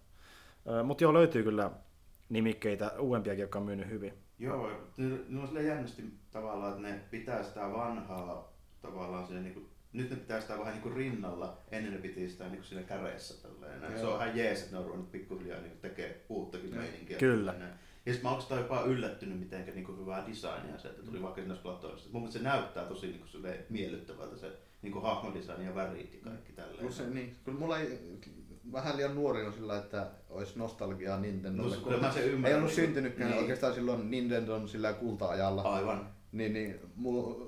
Mutta 0.84 1.04
joo, 1.04 1.14
löytyy 1.14 1.42
kyllä 1.42 1.70
nimikkeitä 2.28 2.92
uudempiakin, 2.98 3.42
jotka 3.42 3.58
on 3.58 3.64
myynyt 3.64 3.88
hyvin. 3.88 4.12
Joo, 4.38 4.70
ne, 4.96 5.18
ne 5.28 5.40
on 5.40 5.46
silleen 5.46 5.66
jännästi 5.66 6.02
tavallaan, 6.30 6.72
että 6.72 6.88
ne 6.88 7.00
pitää 7.10 7.42
sitä 7.42 7.60
vanhaa 7.60 8.52
tavallaan 8.82 9.26
siinä 9.26 9.42
niinku, 9.42 9.68
nyt 9.92 10.10
ne 10.10 10.16
pitää 10.16 10.40
sitä 10.40 10.58
vähän 10.58 10.72
niinku 10.72 10.90
rinnalla, 10.90 11.58
ennen 11.70 11.92
ne 11.92 11.98
piti 11.98 12.30
sitä 12.30 12.48
niinku 12.48 12.64
siinä 12.64 12.82
käreessä 12.82 13.42
tälleen. 13.42 13.80
näin. 13.80 13.94
Se 13.94 14.00
Joo. 14.02 14.14
on 14.14 14.22
ihan 14.22 14.36
jees, 14.36 14.60
että 14.60 14.72
ne 14.72 14.78
on 14.78 14.84
ruvennut 14.84 15.12
pikkuhiljaa 15.12 15.60
niinku 15.60 15.78
tekee 15.82 16.24
uuttakin 16.28 16.70
Joo. 16.70 16.80
meininkiä. 16.82 17.18
Kyllä. 17.18 17.52
tälleen. 17.52 17.78
Ja 18.06 18.14
sit 18.14 18.22
mä 18.22 18.30
oikeastaan 18.30 18.60
jopa 18.60 18.82
yllättynyt, 18.82 19.40
miten 19.40 19.66
niinku 19.74 19.96
hyvää 19.96 20.26
designia 20.26 20.78
se, 20.78 20.88
että 20.88 21.02
tuli 21.02 21.22
vaikka 21.22 21.40
siinä 21.40 21.54
Splatoonissa. 21.54 22.08
Mun 22.12 22.22
mielestä 22.22 22.38
se 22.38 22.44
näyttää 22.44 22.84
tosi 22.84 23.06
niinku 23.06 23.26
miellyttävältä 23.68 24.36
se 24.36 24.52
niinku 24.82 25.00
hahmodesign 25.00 25.64
ja 25.64 25.74
värit 25.74 26.14
ja 26.14 26.20
kaikki 26.30 26.52
tälleen. 26.52 26.80
Plus 26.80 26.96
se, 26.96 27.10
niin, 27.10 27.36
kyllä 27.44 27.58
mulla 27.58 27.78
ei 27.78 28.18
vähän 28.72 28.96
liian 28.96 29.14
nuori 29.14 29.46
on 29.46 29.52
sillä, 29.52 29.78
että 29.78 30.10
olisi 30.30 30.58
nostalgiaa 30.58 31.20
Nintendolle. 31.20 31.74
No, 31.76 31.80
kun 31.82 31.92
kyllä 31.92 32.06
mä 32.06 32.12
sen 32.12 32.24
ymmärrän, 32.24 32.46
ei 32.46 32.54
ollut 32.54 32.76
niin. 32.76 32.86
syntynytkään 32.86 33.30
Niin. 33.30 33.40
oikeastaan 33.40 33.74
silloin 33.74 34.10
Nintendon 34.10 34.68
sillä 34.68 34.92
kulta-ajalla. 34.92 35.62
Aivan. 35.62 36.08
Niin, 36.32 36.52
niin 36.52 36.80
mulla, 36.96 37.46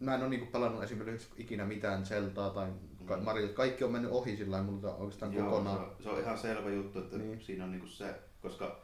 mä 0.00 0.14
en 0.14 0.20
ole 0.20 0.28
niinku 0.30 0.46
pelannut 0.46 0.82
esimerkiksi 0.82 1.28
ikinä 1.36 1.64
mitään 1.66 2.06
Zeldaa 2.06 2.50
tai 2.50 2.68
ka- 3.06 3.16
Mm. 3.16 3.22
Mario. 3.22 3.48
Kaikki 3.48 3.84
on 3.84 3.92
mennyt 3.92 4.10
ohi 4.10 4.36
sillä 4.36 4.62
multa 4.62 4.94
oikeastaan 4.94 5.32
Joo, 5.34 5.44
kokonaan. 5.50 5.76
Se, 5.78 5.82
on, 5.84 5.96
se 6.02 6.08
on 6.08 6.20
ihan 6.20 6.38
selvä 6.38 6.70
juttu, 6.70 6.98
että 6.98 7.16
Niin. 7.18 7.28
niin. 7.30 7.40
siinä 7.40 7.64
on 7.64 7.70
niinku 7.70 7.86
se, 7.86 8.14
koska 8.42 8.80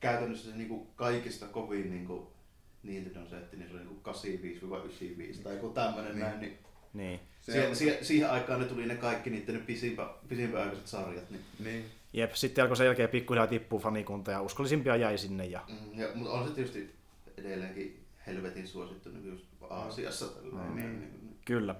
käytännössä 0.00 0.50
se 0.50 0.56
niinku 0.56 0.86
kaikista 0.96 1.46
kovin 1.46 1.90
niinku 1.90 2.32
Nintendon 2.82 3.28
setti, 3.28 3.56
niin 3.56 3.68
se 3.68 3.74
oli 3.74 3.84
niinku 3.84 4.00
85-95 4.10 5.42
tai 5.42 5.54
joku 5.54 5.68
tämmönen 5.68 6.10
Niin. 6.12 6.20
näin, 6.20 6.40
niin 6.40 6.58
Niin. 6.92 7.20
Se 7.44 7.52
siihen, 7.52 7.76
siihen, 7.76 8.04
siihen, 8.04 8.30
aikaan 8.30 8.60
ne 8.60 8.66
tuli 8.66 8.86
ne 8.86 8.96
kaikki 8.96 9.30
niiden 9.30 9.62
pisimpä, 9.66 10.06
pisimpäaikaiset 10.28 10.86
sarjat. 10.86 11.30
Niin, 11.30 11.42
Niin. 11.64 11.84
Jep, 12.12 12.34
sitten 12.34 12.62
alkoi 12.62 12.76
sen 12.76 12.84
jälkeen 12.86 13.08
pikkuhiljaa 13.08 13.46
tippua 13.46 13.80
fanikunta 13.80 14.30
ja 14.30 14.42
uskollisimpia 14.42 14.96
jäi 14.96 15.18
sinne. 15.18 15.46
Ja... 15.46 15.60
mm, 15.68 16.00
ja, 16.00 16.08
mutta 16.14 16.32
on 16.32 16.48
se 16.48 16.54
tietysti 16.54 16.94
edelleenkin 17.38 18.04
helvetin 18.26 18.68
suosittu 18.68 19.08
niin 19.10 19.26
just 19.28 19.44
Aasiassa. 19.70 20.26
Tällainen, 20.26 20.76
Niin. 20.76 21.00
niin. 21.00 21.38
Kyllä. 21.44 21.74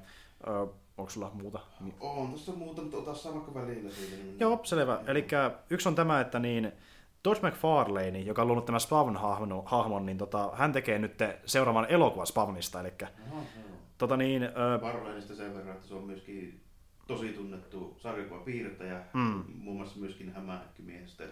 Ö, 0.46 0.66
onko 0.98 1.10
sulla 1.10 1.30
muuta? 1.34 1.60
On 2.00 2.28
tuossa 2.28 2.52
muuta, 2.52 2.82
mutta 2.82 2.96
ota 2.96 3.14
saa 3.14 3.34
vaikka 3.34 3.54
välillä 3.54 3.90
siitä. 3.90 4.16
Niin 4.16 4.40
Joo, 4.40 4.60
selvä. 4.64 5.00
Eli 5.06 5.26
yksi 5.70 5.88
on 5.88 5.94
tämä, 5.94 6.20
että 6.20 6.38
niin 6.38 6.72
Todd 7.22 7.46
McFarlane, 7.48 8.18
joka 8.18 8.42
on 8.42 8.48
luonut 8.48 8.66
tämän 8.66 8.80
Spawn-hahmon, 8.80 9.62
hahmon, 9.64 10.06
niin 10.06 10.18
tota, 10.18 10.50
hän 10.54 10.72
tekee 10.72 10.98
nyt 10.98 11.14
seuraavan 11.46 11.86
elokuvan 11.88 12.26
Spawnista. 12.26 12.80
Eli 12.80 12.92
joo. 13.00 13.40
Tota 14.04 14.16
niin, 14.16 14.42
ö, 14.42 14.78
Barleinista 14.80 15.34
sen 15.34 15.54
verran, 15.54 15.74
että 15.76 15.88
se 15.88 15.94
on 15.94 16.04
myöskin 16.04 16.60
tosi 17.06 17.28
tunnettu 17.28 17.96
sarjakuvapiirtäjä, 17.98 19.00
Mm. 19.14 19.44
muun 19.54 19.76
muassa 19.76 19.98
myöskin 20.00 20.32
hämähäkkimiehestä. 20.32 21.24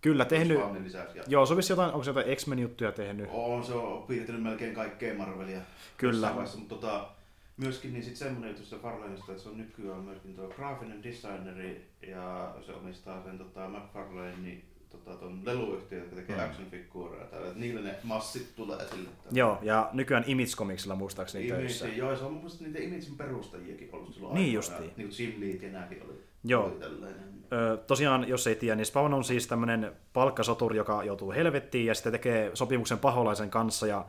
kyllä 0.00 0.24
tehnyt, 0.24 0.58
lisäksi. 0.82 1.18
Joo, 1.26 1.46
se 1.46 1.54
jotain, 1.72 1.92
onko 1.92 2.04
se 2.04 2.10
jotain 2.10 2.36
X-Men-juttuja 2.36 2.92
tehnyt? 2.92 3.28
on, 3.32 3.64
se 3.64 3.72
on 3.72 4.02
piirtänyt 4.02 4.42
melkein 4.42 4.74
kaikkea 4.74 5.14
Marvelia. 5.14 5.60
Kyllä. 5.96 6.28
vaiheessa, 6.28 6.58
mutta 6.58 6.74
tota, 6.74 7.08
myöskin 7.56 7.92
niin 7.92 8.02
sit 8.04 8.16
semmonen 8.16 8.50
juttu 8.50 8.64
sitä 8.64 8.76
Farlanesta, 8.82 9.32
että 9.32 9.42
se 9.44 9.48
on 9.48 9.58
nykyään 9.58 10.00
myöskin 10.00 10.34
tuo 10.36 10.48
graafinen 10.48 11.02
designeri 11.02 11.88
ja 12.06 12.54
se 12.66 12.72
omistaa 12.72 13.22
sen 13.22 13.38
tota, 13.38 13.68
McFarlane, 13.68 14.36
niin 14.42 14.64
tota, 15.04 15.16
ton 15.16 15.40
leluyhtiö, 15.44 15.98
joka 15.98 16.16
tekee 16.16 16.36
Mm. 16.36 16.42
action-figuureja. 16.42 17.22
Että 17.24 17.38
niillä 17.54 17.80
ne 17.80 17.94
massit 18.02 18.56
tulee 18.56 18.78
esille. 18.78 19.08
Joo, 19.30 19.58
ja 19.62 19.90
nykyään 19.92 20.24
Image 20.26 20.50
Comicsilla 20.56 20.94
muistaakseni 20.94 21.48
töissä. 21.48 21.84
Image, 21.84 21.98
joo, 21.98 22.10
ja 22.10 22.16
se 22.16 22.24
on 22.24 22.32
mun 22.32 22.40
mielestä 22.40 22.64
niitä 22.64 22.78
Imagein 22.78 23.16
perustajiakin 23.16 23.88
ollut 23.92 24.14
silloin 24.14 24.34
Niin 24.34 24.52
justiin. 24.52 24.90
Niin 24.96 25.08
kuin 25.08 25.16
Jim 25.18 25.40
Lee 25.40 25.66
ja 25.66 25.72
nääkin 25.72 26.02
oli. 26.04 26.24
Joo. 26.44 26.64
Oli 26.64 26.72
tällainen. 26.80 27.34
Ö, 27.52 27.76
tosiaan, 27.76 28.28
jos 28.28 28.46
ei 28.46 28.54
tiedä, 28.54 28.76
niin 28.76 28.86
Spawn 28.86 29.14
on 29.14 29.24
siis 29.24 29.46
tämmöinen 29.46 29.92
palkkasoturi, 30.12 30.76
joka 30.76 31.04
joutuu 31.04 31.32
helvettiin 31.32 31.86
ja 31.86 31.94
sitten 31.94 32.12
tekee 32.12 32.50
sopimuksen 32.54 32.98
paholaisen 32.98 33.50
kanssa 33.50 33.86
ja 33.86 34.04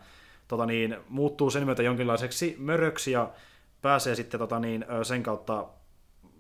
tota 0.48 0.66
niin, 0.66 0.98
muuttuu 1.10 1.50
sen 1.50 1.66
myötä 1.66 1.84
jonkinlaiseksi 1.84 2.56
möröksi 2.60 3.12
ja 3.12 3.32
pääsee 3.82 4.16
sitten 4.16 4.40
tota 4.40 4.60
niin, 4.60 4.86
sen 5.04 5.24
kautta 5.24 5.66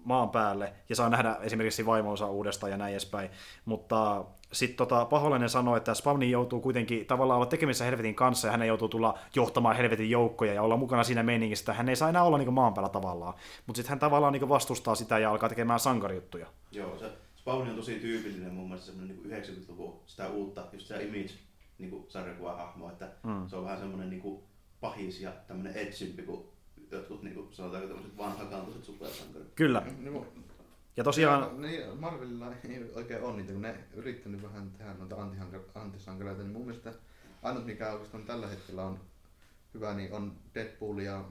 maan 0.03 0.29
päälle 0.29 0.73
ja 0.89 0.95
saa 0.95 1.09
nähdä 1.09 1.37
esimerkiksi 1.41 1.85
vaimonsa 1.85 2.27
uudestaan 2.27 2.71
ja 2.71 2.77
näin 2.77 2.91
edespäin. 2.91 3.29
Mutta 3.65 4.25
sitten 4.51 4.77
tota, 4.77 5.05
paholainen 5.05 5.49
sanoi, 5.49 5.77
että 5.77 5.93
Spawni 5.93 6.31
joutuu 6.31 6.61
kuitenkin 6.61 7.05
tavallaan 7.05 7.37
olla 7.37 7.45
tekemisissä 7.45 7.85
helvetin 7.85 8.15
kanssa 8.15 8.47
ja 8.47 8.51
hän 8.51 8.67
joutuu 8.67 8.87
tulla 8.89 9.17
johtamaan 9.35 9.75
helvetin 9.75 10.09
joukkoja 10.09 10.53
ja 10.53 10.61
olla 10.61 10.77
mukana 10.77 11.03
siinä 11.03 11.23
meiningissä, 11.23 11.63
että 11.63 11.73
hän 11.73 11.89
ei 11.89 11.95
saa 11.95 12.09
enää 12.09 12.23
olla 12.23 12.37
niin 12.37 12.53
maan 12.53 12.73
päällä 12.73 12.89
tavallaan. 12.89 13.33
Mutta 13.67 13.77
sitten 13.77 13.89
hän 13.89 13.99
tavallaan 13.99 14.33
niin 14.33 14.49
vastustaa 14.49 14.95
sitä 14.95 15.19
ja 15.19 15.31
alkaa 15.31 15.49
tekemään 15.49 15.79
sankarijuttuja. 15.79 16.47
Joo, 16.71 16.97
se 16.99 17.11
Spawn 17.35 17.69
on 17.69 17.75
tosi 17.75 17.95
tyypillinen 17.95 18.53
mun 18.53 18.65
mielestä 18.65 18.85
semmoinen 18.85 19.17
niin 19.23 19.43
90-luvun 19.43 19.99
sitä 20.05 20.27
uutta, 20.27 20.63
just 20.73 20.87
sitä 20.87 20.99
image 20.99 21.29
niin 21.77 21.89
kuin 21.89 22.05
sarjakuvahahmoa, 22.07 22.91
että 22.91 23.09
Mm. 23.23 23.31
mm. 23.31 23.47
se 23.47 23.55
on 23.55 23.63
vähän 23.63 23.79
semmoinen 23.79 24.09
niin 24.09 24.21
kuin 24.21 24.43
pahis 24.81 25.21
ja 25.21 25.31
tämmöinen 25.47 25.73
edgympi 25.73 26.21
kuin 26.23 26.45
jotkut 26.91 27.23
niin 27.23 27.35
kuin, 27.35 27.47
sanotaanko 27.51 27.87
tämmöiset 27.87 28.17
vanhakantoiset 28.17 28.83
supersankarit. 28.83 29.47
Kyllä. 29.55 29.81
Niin, 29.99 30.25
Ja 30.97 31.03
tosiaan, 31.03 31.61
Niin, 31.61 31.99
Marvelilla 31.99 32.47
ei 32.47 32.91
oikein 32.95 33.23
ole 33.23 33.35
niitä, 33.35 33.53
kun 33.53 33.61
ne 33.61 33.75
yrittänyt 33.93 34.43
vähän 34.43 34.71
tehdä 34.71 34.93
noita 34.93 35.15
antisankareita, 35.75 36.41
niin 36.41 36.51
mun 36.53 36.65
mielestä 36.65 36.93
ainut 37.43 37.65
mikä 37.65 37.91
oikeastaan 37.91 38.23
tällä 38.23 38.47
hetkellä 38.47 38.83
on 38.83 38.99
hyvä, 39.73 39.93
niin 39.93 40.13
on 40.13 40.35
Deadpool 40.55 40.97
ja 40.97 41.25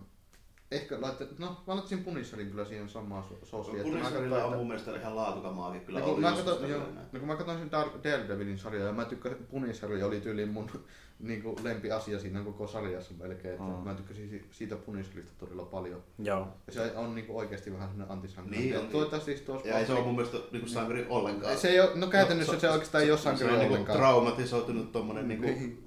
ehkä 0.74 1.00
laittaa, 1.00 1.26
no 1.38 1.46
mä 1.46 1.54
laittaisin 1.66 2.04
Punisherin 2.04 2.50
kyllä 2.50 2.64
siihen 2.64 2.88
samaan 2.88 3.24
so- 3.24 3.38
soosiin. 3.46 3.76
että 3.76 3.88
mä 3.88 3.98
Punisherilla 3.98 4.36
on 4.36 4.44
että- 4.44 4.56
mun 4.56 4.66
mielestä 4.68 4.96
ihan 4.96 5.16
laatukamaakin 5.16 5.80
kyllä 5.80 5.98
No 5.98 6.04
kun, 6.04 6.14
oli 6.14 6.20
mä 6.22 6.32
katsoin, 6.32 6.70
tällainen. 6.70 6.94
no 7.12 7.18
kun 7.18 7.28
mä 7.28 7.36
katsoin 7.36 7.58
sen 7.58 7.68
Dar- 7.72 8.04
Daredevilin 8.04 8.58
sarjaa 8.58 8.86
ja 8.86 8.92
mä 8.92 9.04
tykkäsin, 9.04 9.46
Punisher 9.50 9.90
oli 10.04 10.20
tyyliin 10.20 10.48
mun 10.48 10.70
niin 11.18 11.42
kuin 11.42 11.56
lempiasia 11.64 12.18
siinä 12.18 12.40
koko 12.44 12.66
sarjassa 12.66 13.14
melkein, 13.18 13.54
että 13.54 13.64
Mm. 13.66 13.70
mä 13.84 13.94
tykkäsin 13.94 14.28
si- 14.30 14.44
siitä 14.50 14.76
Punisherista 14.76 15.32
todella 15.38 15.64
paljon. 15.64 16.02
joo. 16.18 16.48
Ja 16.66 16.72
se 16.72 16.92
on 16.96 17.14
niin 17.14 17.26
kuin 17.26 17.36
oikeasti 17.36 17.72
vähän 17.72 17.88
sellainen 17.88 18.12
antisankari. 18.16 18.56
Niin 18.58 18.70
Ja 18.74 18.80
on. 18.80 18.86
Toivottavasti 18.88 19.30
siis 19.32 19.46
tuossa 19.46 19.68
Ja 19.68 19.78
ei 19.78 19.86
se 19.86 19.92
ole 19.92 20.00
mun 20.04 20.14
mielestä 20.14 20.36
niin 20.52 20.60
kuin 20.60 20.70
sankari 20.70 21.06
ollenkaan. 21.08 21.58
se 21.58 21.68
ei 21.68 21.80
ole, 21.80 21.90
no 21.94 22.06
käytännössä 22.06 22.52
No, 22.52 22.60
se, 22.60 22.70
oikeastaan 22.70 23.04
ei 23.04 23.10
ole 23.10 23.18
sankari 23.18 23.46
se 23.48 23.52
on 23.52 23.58
niinku 23.58 23.74
ollenkaan. 23.74 23.98
traumatisoitunut 23.98 24.92
tommonen 24.92 25.28
niinku 25.28 25.46
Niin. 25.46 25.84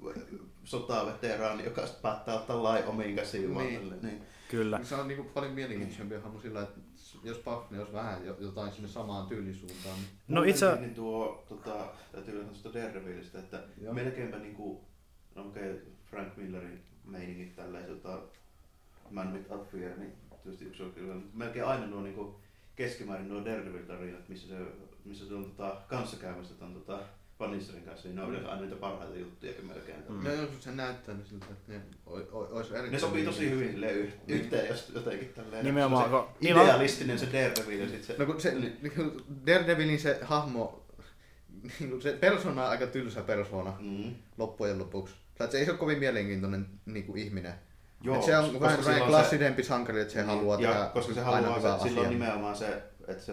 sotaveteraani, 0.64 1.64
joka 1.64 1.82
päättää 2.02 2.34
ottaa 2.34 2.62
lai 2.62 2.84
omiin 2.86 3.16
käsiin 3.16 3.54
Niin. 3.58 3.92
niin. 4.02 4.22
Kyllä. 4.50 4.80
Se 4.84 4.94
on 4.94 5.08
niin 5.08 5.16
kuin 5.16 5.28
paljon 5.28 5.52
mielenkiintoisempi 5.52 6.14
hahmo 6.14 6.40
sillä, 6.40 6.62
että 6.62 6.80
jos 7.24 7.38
Buffy 7.38 7.78
olisi 7.78 7.92
vähän 7.92 8.26
jo- 8.26 8.36
jotain 8.40 8.72
sinne 8.72 8.88
samaan 8.88 9.26
tyylisuuntaan. 9.26 9.96
Niin... 9.96 10.08
No 10.28 10.42
itse- 10.42 10.76
Niin 10.80 10.94
tuo, 10.94 11.44
tota, 11.48 11.86
täytyy 12.12 12.32
sanoa 12.32 12.46
tuosta 12.48 12.74
Daredevilistä, 12.74 13.38
että 13.38 13.62
Joo. 13.82 13.94
melkeinpä 13.94 14.38
niinku, 14.38 14.84
no 15.34 15.48
okei, 15.48 15.70
okay, 15.72 15.82
Frank 16.10 16.36
Millerin 16.36 16.82
meiningit 17.04 17.56
tälleen, 17.56 17.86
tota, 17.86 18.18
Man 19.10 19.34
Without 19.34 19.68
Fear, 19.70 19.98
niin 19.98 20.12
tietysti 20.42 20.64
yksi 20.64 20.82
on 20.82 20.92
kyllä, 20.92 21.14
mutta 21.14 21.36
melkein 21.38 21.64
aina 21.66 21.86
nuo 21.86 22.02
niinku 22.02 22.40
keskimäärin 22.76 23.28
nuo 23.28 23.44
Daredevil-tarinat, 23.44 24.28
missä 24.28 24.48
se, 24.48 24.56
missä 25.04 25.28
se 25.28 25.34
on 25.34 25.44
tota, 25.44 25.76
kanssakäymässä 25.88 26.54
ton 26.54 26.74
tota, 26.74 27.00
Punisherin 27.38 27.82
kanssa, 27.82 28.08
niin 28.08 28.16
ne 28.16 28.22
on 28.22 28.28
yleensä 28.30 28.50
aina 28.50 28.62
niitä 28.62 28.76
parhaita 28.76 29.16
juttuja 29.18 29.52
melkein. 29.62 29.98
Mm. 30.08 30.24
No 30.24 30.32
jos 30.32 30.48
se 30.60 30.70
näyttää 30.70 31.14
niin 31.14 31.26
siltä, 31.26 31.46
että 31.50 31.72
ne 31.72 31.80
olisi 32.30 32.70
erittäin... 32.70 32.92
Ne 32.92 32.98
sopii 32.98 33.24
tosi 33.24 33.50
hyvin 33.50 33.70
silleen 33.70 33.96
yh- 33.96 34.14
yhteen, 34.28 34.68
jos 34.68 34.90
jotenkin 34.94 35.28
tälleen. 35.28 35.64
Nimenomaan, 35.64 36.04
se 36.04 36.10
kun 36.10 36.18
on- 36.18 36.28
idealistinen 36.40 37.18
se 37.18 37.26
Daredevil 37.26 37.80
ja 37.80 37.88
sit 37.88 38.04
se... 38.04 38.14
No 38.18 38.26
kun 38.26 38.40
se, 38.40 38.54
niin 38.54 38.92
kuin 38.96 39.12
Daredevilin 39.46 40.00
se 40.00 40.18
hahmo, 40.22 40.84
niin 41.80 41.90
kuin 41.90 42.02
se 42.02 42.12
persona 42.12 42.64
on 42.64 42.70
aika 42.70 42.86
tylsä 42.86 43.22
persona 43.22 43.72
Mm. 43.80 44.14
loppujen 44.38 44.78
lopuksi. 44.78 45.14
Se 45.50 45.58
ei 45.58 45.70
ole 45.70 45.78
kovin 45.78 45.98
mielenkiintoinen 45.98 46.66
niin 46.86 47.04
kuin 47.06 47.18
ihminen. 47.22 47.54
Joo, 48.02 48.16
Et 48.16 48.22
se 48.22 48.36
on 48.38 48.60
vähän 48.60 48.78
on 48.78 48.84
se- 48.84 49.00
klassidempi 49.06 49.62
sankari, 49.62 50.00
että 50.00 50.14
se 50.14 50.22
haluaa 50.22 50.60
ja 50.60 50.72
tehdä 50.72 50.86
koska 50.92 51.14
se 51.14 51.20
aina 51.20 51.32
haluaa, 51.32 51.56
hyvää 51.58 51.78
se, 51.78 51.88
sillä 51.88 52.00
on 52.00 52.08
nimenomaan 52.10 52.56
se, 52.56 52.82
että 53.08 53.22
se, 53.24 53.32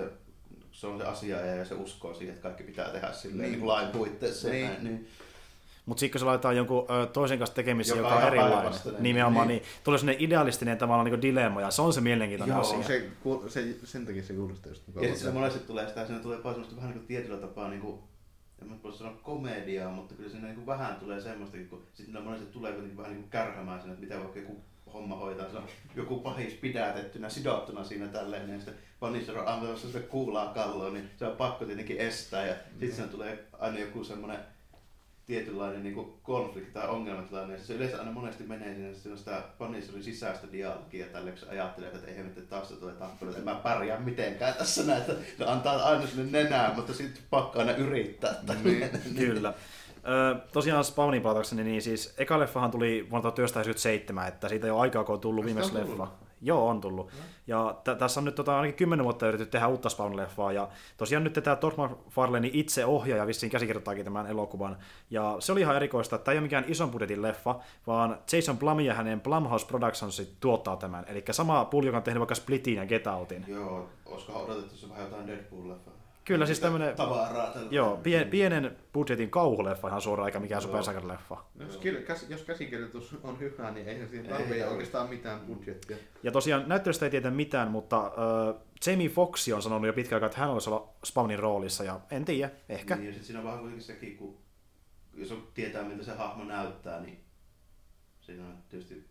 se 0.76 0.88
on 0.88 0.98
se 0.98 1.04
asiaaja 1.06 1.56
ja 1.56 1.66
se 1.66 1.76
uskoo 1.76 2.14
siihen, 2.14 2.34
että 2.36 2.44
kaikki 2.44 2.64
pitää 2.64 2.90
tehdä 2.90 3.12
silleen 3.14 3.40
Niin. 3.42 3.52
niin. 3.52 3.60
niin 3.60 3.68
lain 3.68 3.88
puitteissa. 3.88 4.50
Niin. 4.50 4.66
Näin, 4.68 4.84
niin. 4.84 5.08
Mutta 5.86 6.00
sitten 6.00 6.12
kun 6.12 6.20
se 6.20 6.26
laitetaan 6.26 6.58
jonkun 6.58 6.86
ö, 6.90 7.06
toisen 7.06 7.40
kanssa 7.40 7.56
tekemisissä, 7.56 7.98
Joka 7.98 8.10
joka, 8.10 8.22
on 8.22 8.28
erilainen, 8.28 8.74
nimenomaan, 9.00 9.48
Niin. 9.48 9.62
niin, 9.62 9.70
tulee 9.84 10.00
sellainen 10.00 10.24
idealistinen 10.24 10.78
tavallaan 10.78 11.12
niin 11.12 11.22
dilemma, 11.22 11.62
ja 11.62 11.72
se 11.72 11.82
on 11.82 11.94
se 11.94 12.02
mielenkiintoinen 12.02 12.54
Joo, 12.56 12.62
asia. 12.62 12.84
Se, 12.84 13.10
se, 13.48 13.76
sen 13.84 14.06
takia 14.06 14.24
se 14.24 14.34
kuulostaa 14.34 14.72
just 14.72 14.84
Ja 14.96 15.02
sitten 15.02 15.18
se 15.20 15.32
monesti 15.32 15.60
tulee 15.60 15.88
sitä, 15.88 16.06
siinä 16.06 16.22
tulee 16.22 16.38
paljon 16.38 16.54
semmoista 16.56 16.76
vähän 16.76 16.90
niin 16.90 17.00
kuin 17.00 17.08
tietyllä 17.08 17.38
tapaa 17.38 17.70
niin 17.70 17.82
kuin, 17.82 18.00
en 18.62 18.68
mä 18.68 18.76
voi 18.84 18.94
sanoa 18.94 19.14
komediaa, 19.24 19.92
mutta 19.92 20.16
kyllä 20.16 20.30
siinä 20.30 20.46
niin 20.46 20.56
kuin 20.56 20.66
vähän 20.68 20.96
tulee 20.96 21.22
semmoista, 21.22 21.58
kun 21.70 21.88
sitten 21.94 22.24
monesti 22.24 22.46
tulee 22.46 22.72
kuitenkin 22.72 22.98
vähän 22.98 23.12
niin 23.12 23.22
kuin 23.22 23.32
kärhämään 23.32 23.80
siinä, 23.80 23.94
että 23.94 24.04
miten 24.04 24.20
vaikka 24.20 24.40
joku 24.40 24.64
homma 24.96 25.16
hoitaa, 25.16 25.50
se 25.50 25.58
on 25.58 25.68
joku 25.96 26.20
pahis 26.20 26.54
pidätettynä, 26.54 27.30
sidottuna 27.30 27.84
siinä 27.84 28.08
tälleen, 28.08 28.50
ja 28.50 28.56
sitten 28.56 28.76
Punisher 29.00 29.38
on 29.38 29.48
antamassa 29.48 29.88
sitä 29.88 30.00
kuulaa 30.00 30.54
kalloon, 30.54 30.94
niin 30.94 31.10
se 31.18 31.28
on 31.28 31.36
pakko 31.36 31.66
tietenkin 31.66 31.98
estää, 31.98 32.46
ja 32.46 32.56
sitten 32.72 32.92
siinä 32.92 33.08
tulee 33.08 33.48
aina 33.60 33.80
joku 33.80 34.04
semmoinen 34.04 34.40
tietynlainen 35.26 35.84
niin 35.84 35.96
kuin 35.96 36.14
konflikti 36.24 36.72
tai 36.72 36.88
ongelmatilanne, 36.88 37.54
ja 37.54 37.64
se 37.64 37.74
yleensä 37.74 38.00
aina 38.00 38.12
monesti 38.12 38.44
menee 38.44 38.74
sinne, 38.74 38.94
siinä 38.94 39.12
on 39.12 39.18
sitä 39.18 39.42
Punisherin 39.58 40.04
sisäistä 40.04 40.48
dialogia, 40.52 41.06
tälle 41.06 41.32
kun 41.32 41.40
se 41.40 41.50
ajattelee, 41.50 41.90
että 41.90 42.08
ei 42.08 42.18
hemmetti 42.18 42.42
taas 42.42 42.70
se 42.70 42.76
tulee 42.76 42.94
tappelu, 42.94 43.30
että 43.30 43.40
en 43.40 43.46
mä 43.46 43.56
pärjää 43.56 44.00
mitenkään 44.00 44.54
tässä 44.54 44.84
näitä, 44.84 45.14
ne 45.40 45.46
antaa 45.46 45.84
aina 45.84 46.08
sinne 46.08 46.44
nenään, 46.44 46.76
mutta 46.76 46.94
sitten 46.94 47.24
pakko 47.30 47.60
aina 47.60 47.72
yrittää. 47.72 48.36
Niin. 48.64 48.90
Kyllä. 49.18 49.54
Ö, 50.08 50.36
tosiaan 50.54 50.84
Spawnin 50.84 51.22
palatakseni, 51.22 51.64
niin 51.64 51.82
siis 51.82 52.14
eka 52.18 52.40
leffahan 52.40 52.72
tuli 52.72 53.08
vuonna 53.12 53.22
1997, 53.22 54.28
että 54.28 54.50
siitä 54.50 54.68
ei 54.68 54.72
ole 54.72 54.82
aikaa, 54.82 55.04
kun 55.04 55.16
on 55.16 55.22
tullut 55.22 55.46
viimeis 55.46 55.74
leffa. 55.74 55.88
tullut? 55.96 56.10
Joo, 56.42 56.68
on 56.68 56.82
tullut. 56.82 57.12
Ja 57.48 57.76
t- 57.84 57.98
tässä 57.98 58.20
on 58.20 58.26
nyt 58.26 58.36
tota, 58.36 58.56
ainakin 58.56 58.76
10 58.76 59.04
vuotta 59.04 59.28
yritetty 59.28 59.52
tehdä 59.52 59.68
uutta 59.68 59.90
Spawn-leffaa, 59.90 60.52
ja 60.54 60.68
tosiaan 60.98 61.24
nyt 61.24 61.34
tämä 61.34 61.56
Todd 61.56 61.76
McFarlane 61.78 62.50
itse 62.54 62.86
ohjaa 62.86 63.18
ja 63.18 63.28
vissiin 63.28 63.50
käsikirjoittaakin 63.50 64.04
tämän 64.04 64.28
elokuvan. 64.28 64.78
Ja 65.10 65.36
se 65.40 65.52
oli 65.52 65.62
ihan 65.62 65.76
erikoista, 65.76 66.16
että 66.16 66.26
tämä 66.26 66.34
ei 66.34 66.38
ole 66.38 66.44
mikään 66.44 66.66
ison 66.68 66.92
budjetin 66.92 67.22
leffa, 67.22 67.56
vaan 67.88 68.18
Jason 68.32 68.58
Blum 68.58 68.80
ja 68.80 68.94
hänen 68.94 69.22
Blumhouse 69.22 69.68
Productions 69.68 70.36
tuottaa 70.40 70.78
tämän. 70.78 71.06
Eli 71.08 71.24
sama 71.32 71.66
pulli, 71.66 71.86
joka 71.88 71.98
on 71.98 72.04
tehnyt 72.04 72.20
vaikka 72.20 72.36
Splitin 72.36 72.76
ja 72.76 72.86
Get 72.86 73.08
Outin. 73.08 73.46
Joo, 73.48 73.90
olisikohan 74.06 74.42
odotettu 74.44 74.76
se 74.76 74.90
vähän 74.90 75.04
jotain 75.04 75.28
Deadpool-leffaa? 75.28 75.95
Kyllä, 76.26 76.46
siis 76.46 76.60
tämmönen- 76.60 76.96
Tavaraa. 76.96 77.52
tällä- 77.54 77.68
Joo, 77.72 77.98
pien, 78.04 78.28
pienen 78.30 78.78
budjetin 78.94 79.30
kauhuleffa 79.30 79.88
ihan 79.88 80.02
suoraan, 80.02 80.28
eikä 80.28 80.40
mikään 80.40 80.62
Joo. 80.62 80.68
supersankarileffa. 80.68 81.36
No, 81.56 81.66
Jos, 81.66 81.80
kir- 81.80 82.04
käs- 82.14 82.26
jos 82.32 82.44
käsikirjoitus 82.44 83.16
on 83.24 83.40
hyvä, 83.40 83.72
niin 83.72 83.88
eihän 83.88 84.10
siinä 84.10 84.30
tarvitse 84.30 84.56
Ei. 84.56 84.64
oikeastaan 84.64 85.10
mitään 85.10 85.40
budjettia. 85.40 85.98
Ja 86.24 86.32
tosiaan 86.32 86.64
näyttelystä 86.70 87.06
ei 87.06 87.12
tiedä 87.12 87.32
mitään, 87.32 87.72
mutta 87.72 88.06
äh, 88.06 88.56
Jamie 88.88 89.10
Foxx 89.10 89.48
on 89.54 89.62
sanonut 89.62 89.88
jo 89.88 89.94
pitkään 89.94 90.18
aikaa, 90.18 90.28
että 90.28 90.40
hän 90.40 90.50
olisi 90.50 90.70
olla 90.70 90.90
Spawnin 91.06 91.40
roolissa, 91.40 91.84
ja 91.84 92.00
en 92.12 92.26
tiedä, 92.26 92.50
ehkä. 92.70 92.96
Niin, 92.96 93.06
ja 93.06 93.12
sitten 93.12 93.26
siinä 93.28 93.40
on 93.40 93.46
vähän 93.46 93.60
kuitenkin 93.60 93.86
sekin, 93.86 94.18
kun 94.18 94.38
jos 95.14 95.32
on- 95.32 95.48
tietää 95.54 95.84
miltä 95.84 96.04
se 96.04 96.12
hahmo 96.16 96.44
näyttää, 96.44 97.00
niin 97.02 97.24
siinä 98.22 98.44
on 98.46 98.58
tietysti 98.70 99.06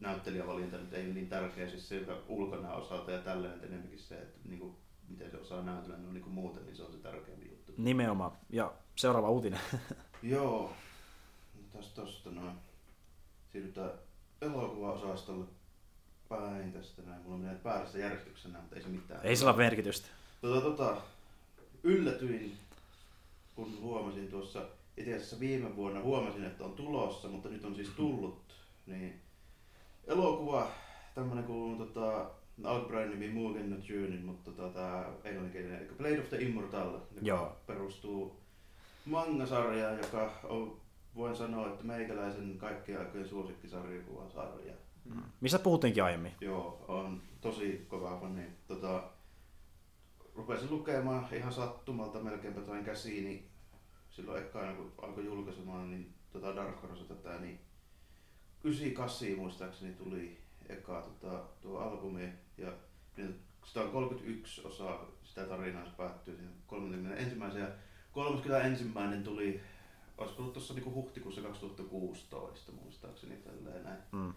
näyttelijävalinta 0.00 0.76
nyt 0.76 0.92
ei 0.94 1.04
ole 1.04 1.14
niin 1.14 1.28
tärkeä 1.28 1.68
siis 1.68 1.88
se 1.88 2.00
ulkona 2.28 2.72
osalta 2.74 3.10
ja 3.10 3.18
tälleen, 3.18 3.54
että 3.54 3.66
enemmänkin 3.66 3.98
se, 3.98 4.14
että 4.14 4.38
niinku, 4.48 4.76
miten 5.08 5.30
se 5.30 5.36
osaa 5.36 5.62
näytellä 5.62 5.96
no, 5.96 6.12
niinku 6.12 6.30
muuten, 6.30 6.64
niin 6.66 6.76
se 6.76 6.82
on 6.82 6.92
se 6.92 6.98
tärkeämpi 6.98 7.48
juttu. 7.48 7.72
Nimenomaan. 7.76 8.32
Ja 8.50 8.72
seuraava 8.96 9.30
uutinen. 9.30 9.60
Joo, 10.22 10.72
tästä 11.72 12.02
tosta 12.02 12.30
noin. 12.30 12.54
Siirrytään 13.52 13.90
elokuva-osastolle 14.40 15.46
päin 16.28 16.72
tästä 16.72 17.02
näin. 17.02 17.22
Mulla 17.22 17.38
menee 17.38 17.60
väärässä 17.64 17.98
järjestyksessä, 17.98 18.48
mutta 18.48 18.76
ei 18.76 18.82
se 18.82 18.88
mitään. 18.88 19.20
ei 19.22 19.36
sillä 19.36 19.50
ole 19.50 19.62
merkitystä. 19.62 20.08
Tota, 20.40 20.60
tota, 20.60 20.96
yllätyin, 21.82 22.58
kun 23.54 23.78
huomasin 23.80 24.28
tuossa, 24.28 24.62
itse 24.96 25.14
asiassa 25.14 25.40
viime 25.40 25.76
vuonna 25.76 26.00
huomasin, 26.00 26.44
että 26.44 26.64
on 26.64 26.72
tulossa, 26.72 27.28
mutta 27.28 27.48
nyt 27.48 27.64
on 27.64 27.74
siis 27.74 27.88
tullut, 27.88 28.42
niin 28.86 29.20
elokuva, 30.06 30.68
tämmönen 31.14 31.44
kuin 31.44 31.78
tota, 31.78 32.30
alkuperäinen 32.64 33.20
nimi 33.20 33.32
Mugen 33.32 33.70
no 33.70 33.76
Junin, 33.88 34.24
mutta 34.24 34.50
tota, 34.50 35.04
englanninkielinen, 35.24 35.78
eli 35.78 35.94
Blade 35.98 36.20
of 36.20 36.28
the 36.28 36.36
Immortal, 36.36 36.92
joka 36.92 37.10
Joo. 37.22 37.56
perustuu 37.66 38.40
manga-sarjaan, 39.06 39.98
joka 39.98 40.32
on, 40.44 40.80
voin 41.14 41.36
sanoa, 41.36 41.68
että 41.68 41.84
meikäläisen 41.84 42.58
kaikkien 42.58 43.00
aikojen 43.00 43.28
suosikkisarjakuvasarja. 43.28 44.74
Missä 45.40 45.58
puhuttiinkin 45.58 46.04
aiemmin? 46.04 46.32
Joo, 46.40 46.84
on 46.88 47.22
tosi 47.40 47.84
kova 47.88 48.20
fani. 48.20 48.42
Tota, 48.66 49.02
rupesin 50.34 50.70
lukemaan 50.70 51.26
ihan 51.32 51.52
sattumalta 51.52 52.20
melkeinpä 52.20 52.60
toin 52.60 52.84
käsiini 52.84 53.48
silloin 54.10 54.42
ekana 54.42 54.72
kun 54.72 54.92
alkoi 55.02 55.24
julkaisemaan 55.24 55.90
niin 55.90 56.14
tota 56.32 56.56
Dark 56.56 56.82
Horse 56.82 57.04
tätä, 57.04 57.38
niin 57.38 57.60
98 58.64 59.28
muistaakseni 59.36 59.92
tuli 59.92 60.38
eka 60.68 61.02
tota, 61.02 61.42
tuo 61.60 61.78
albumi 61.78 62.32
ja 62.58 62.72
niin 63.16 63.40
sitä 63.64 63.80
on 63.80 63.90
31 63.90 64.66
osaa 64.66 65.06
sitä 65.24 65.46
tarinaa, 65.46 65.84
se 65.84 65.90
päättyy 65.96 66.36
siihen 66.36 66.54
31 66.66 67.58
ja 67.58 67.68
31 68.12 68.84
tuli, 69.24 69.60
olisiko 70.18 70.42
ollut 70.42 70.52
tuossa 70.52 70.74
niinku 70.74 70.94
huhtikuussa 70.94 71.40
2016 71.40 72.72
muistaakseni 72.72 73.36
tälleen 73.36 73.84
näin. 73.84 73.98
Mm. 74.12 74.32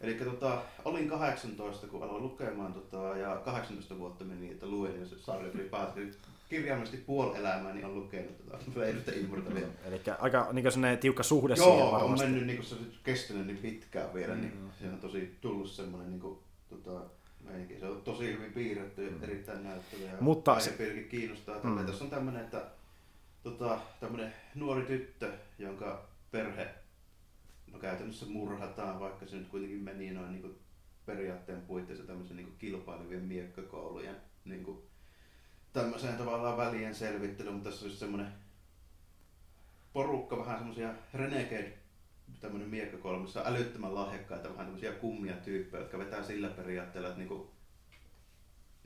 Eli 0.00 0.14
tota, 0.14 0.62
olin 0.84 1.08
18, 1.08 1.86
kun 1.86 2.02
aloin 2.02 2.22
lukemaan 2.22 2.72
tota, 2.72 3.16
ja 3.16 3.36
18 3.36 3.98
vuotta 3.98 4.24
meni, 4.24 4.50
että 4.50 4.66
luin 4.66 5.00
ja 5.00 5.06
se 5.06 5.18
sarja 5.18 5.52
tuli 5.52 5.64
päättyy. 5.64 6.18
Kirjaimellisesti 6.48 7.04
puoli 7.06 7.38
elämääni 7.38 7.84
on 7.84 7.94
lukenut 7.94 8.34
of 8.52 8.74
the 9.04 9.12
Immortalia. 9.12 9.66
Eli 9.84 10.00
aika 10.18 10.48
niin 10.52 10.72
sellainen 10.72 10.98
tiukka 10.98 11.22
suhde 11.22 11.56
siihen 11.56 11.78
Joo, 11.78 11.86
on 11.86 12.00
varmasti. 12.00 12.26
mennyt 12.26 12.46
niin 12.46 12.64
se 12.64 12.74
on 12.74 12.86
kestänyt 13.04 13.46
niin 13.46 13.58
pitkään 13.58 14.14
vielä, 14.14 14.34
mm. 14.34 14.40
Mm. 14.40 14.46
niin 14.46 14.72
siinä 14.78 14.94
on 14.94 15.00
tosi 15.00 15.36
tullut 15.40 15.70
semmoinen 15.70 16.10
niin 16.10 16.20
kuin, 16.20 16.38
tota, 16.68 17.00
meininki. 17.44 17.80
Se 17.80 17.86
on 17.86 18.02
tosi 18.02 18.26
hyvin 18.32 18.52
piirretty, 18.52 19.10
mm. 19.10 19.22
erittäin 19.22 19.64
näyttävä 19.64 20.02
ja 20.02 20.16
Mutta 20.20 20.60
se- 20.60 21.06
kiinnostaa. 21.10 21.60
Mm. 21.62 21.70
Mm. 21.70 21.86
Tässä 21.86 22.04
on 22.04 22.10
tämmöinen, 22.10 22.44
että 22.44 22.64
tota, 23.42 23.80
tämmöinen 24.00 24.32
nuori 24.54 24.82
tyttö, 24.82 25.32
jonka 25.58 26.08
perhe 26.30 26.68
no 27.72 27.78
käytännössä 27.78 28.26
murhataan, 28.26 29.00
vaikka 29.00 29.26
se 29.26 29.36
nyt 29.36 29.48
kuitenkin 29.48 29.82
meni 29.82 30.10
noin 30.10 30.32
niin 30.32 30.42
kuin 30.42 30.58
periaatteen 31.06 31.60
puitteissa 31.60 32.06
tämmöisen 32.06 32.36
niin 32.36 32.46
kuin 32.46 32.58
kilpailevien 32.58 33.24
miekkakoulujen 33.24 34.16
niin 34.44 34.64
kuin, 34.64 34.78
tämmöiseen 35.72 36.16
tavallaan 36.16 36.56
välien 36.56 36.94
selvittelyyn, 36.94 37.54
mutta 37.54 37.70
tässä 37.70 37.84
olisi 37.84 37.98
semmoinen 37.98 38.32
porukka, 39.92 40.38
vähän 40.38 40.58
semmoisia 40.58 40.94
renegade 41.14 41.72
tämmöinen 42.40 42.90
on 43.04 43.28
älyttömän 43.44 43.94
lahjakkaita, 43.94 44.48
vähän 44.48 44.66
tämmöisiä 44.66 44.92
kummia 44.92 45.34
tyyppejä, 45.34 45.82
jotka 45.82 45.98
vetää 45.98 46.22
sillä 46.22 46.48
periaatteella, 46.48 47.08
että 47.08 47.18
niinku 47.18 47.50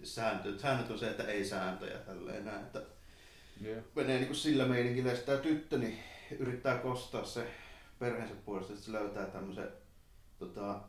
sääntö, 0.03 0.59
säännöt 0.59 0.91
on 0.91 0.99
se, 0.99 1.11
että 1.11 1.25
ei 1.25 1.45
sääntöjä 1.45 1.99
tälleen 1.99 2.45
näin, 2.45 2.61
että 2.61 2.83
Yeah. 3.65 3.85
menee 3.95 4.19
niinku 4.19 4.35
sillä 4.35 4.65
meiningillä 4.65 5.11
ja 5.13 5.17
tämä 5.17 5.39
tyttö 5.39 5.79
niin 5.79 5.99
yrittää 6.39 6.79
kostaa 6.79 7.25
se 7.25 7.51
perheensä 7.99 8.35
puolesta, 8.45 8.73
että 8.73 8.85
se 8.85 8.93
löytää 8.93 9.27
tämmöisen 9.27 9.69
tota, 10.39 10.81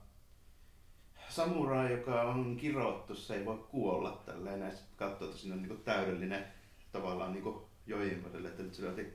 samurai, 1.35 1.91
joka 1.91 2.21
on 2.21 2.55
kirottu, 2.57 3.15
se 3.15 3.35
ei 3.35 3.45
voi 3.45 3.65
kuolla 3.71 4.21
tälleen 4.25 4.59
näin. 4.59 4.71
Sitten 4.77 4.97
katsoo, 4.97 5.27
että 5.27 5.39
siinä 5.39 5.55
on 5.55 5.61
niinku 5.61 5.83
täydellinen 5.83 6.45
tavallaan 6.91 7.33
niinku 7.33 7.69
joihinpäiselle, 7.87 8.47
että 8.49 8.63
nyt 8.63 8.73
se 8.73 8.81
löyti 8.83 9.13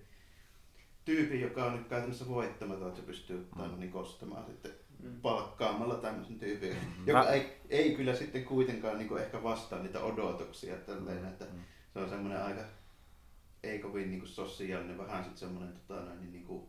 tyypin, 1.04 1.40
joka 1.40 1.64
on 1.64 1.76
nyt 1.76 1.88
käytännössä 1.88 2.28
voittamaton, 2.28 2.88
että 2.88 3.00
se 3.00 3.06
pystyy 3.06 3.48
mm. 3.56 3.78
niin 3.80 3.92
kostamaan 3.92 4.46
sitten 4.46 4.72
Mm. 5.02 5.20
palkkaamalla 5.20 5.94
tämmöisen 5.94 6.38
tyypin, 6.38 6.76
joka 7.06 7.18
Mä- 7.22 7.28
ei, 7.30 7.56
ei 7.70 7.94
kyllä 7.96 8.14
sitten 8.14 8.44
kuitenkaan 8.44 8.98
niin 8.98 9.18
ehkä 9.18 9.42
vastaa 9.42 9.78
niitä 9.82 10.00
odotuksia 10.00 10.76
tälleen, 10.76 11.24
että 11.24 11.44
Mm. 11.44 11.60
se 11.92 11.98
on 11.98 12.08
semmoinen 12.08 12.42
aika 12.42 12.60
ei 13.62 13.78
kovin 13.78 14.10
niin 14.10 14.26
sosiaalinen, 14.26 14.98
vähän 14.98 15.24
sitten 15.24 15.38
semmoinen 15.38 15.72
tota, 15.74 16.00
noin, 16.00 16.20
niin, 16.20 16.32
niin 16.32 16.44
kuin, 16.44 16.66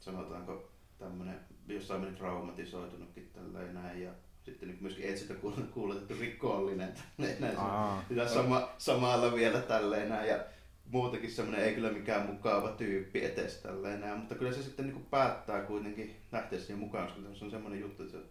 sanotaanko 0.00 0.70
tämmöinen 0.98 1.40
jossain 1.74 2.00
meni 2.00 2.16
traumatisoitunutkin 2.16 3.30
tälleen 3.34 3.74
näin 3.74 4.02
ja 4.02 4.10
sitten 4.42 4.68
niin 4.68 4.78
myöskin 4.80 5.08
etsitä 5.08 5.34
kuulutettu 5.74 6.14
rikollinen 6.20 6.94
tälleen 7.16 7.40
näin. 7.40 7.56
Aa. 7.56 8.04
Sama, 8.34 8.68
samalla 8.78 9.34
vielä 9.34 9.60
tälleen 9.60 10.08
näin 10.08 10.28
ja 10.28 10.44
muutenkin 10.90 11.30
semmoinen 11.30 11.64
ei 11.64 11.74
kyllä 11.74 11.92
mikään 11.92 12.26
mukava 12.26 12.68
tyyppi 12.72 13.24
etes 13.24 13.56
tälleen 13.56 14.00
näin, 14.00 14.18
mutta 14.18 14.34
kyllä 14.34 14.52
se 14.52 14.62
sitten 14.62 14.86
niin 14.86 15.06
päättää 15.10 15.60
kuitenkin 15.60 16.16
lähteä 16.32 16.58
siihen 16.58 16.78
mukaan, 16.78 17.06
koska 17.06 17.34
se 17.34 17.44
on 17.44 17.50
semmoinen 17.50 17.80
juttu, 17.80 18.02
että 18.02 18.18
se, 18.18 18.24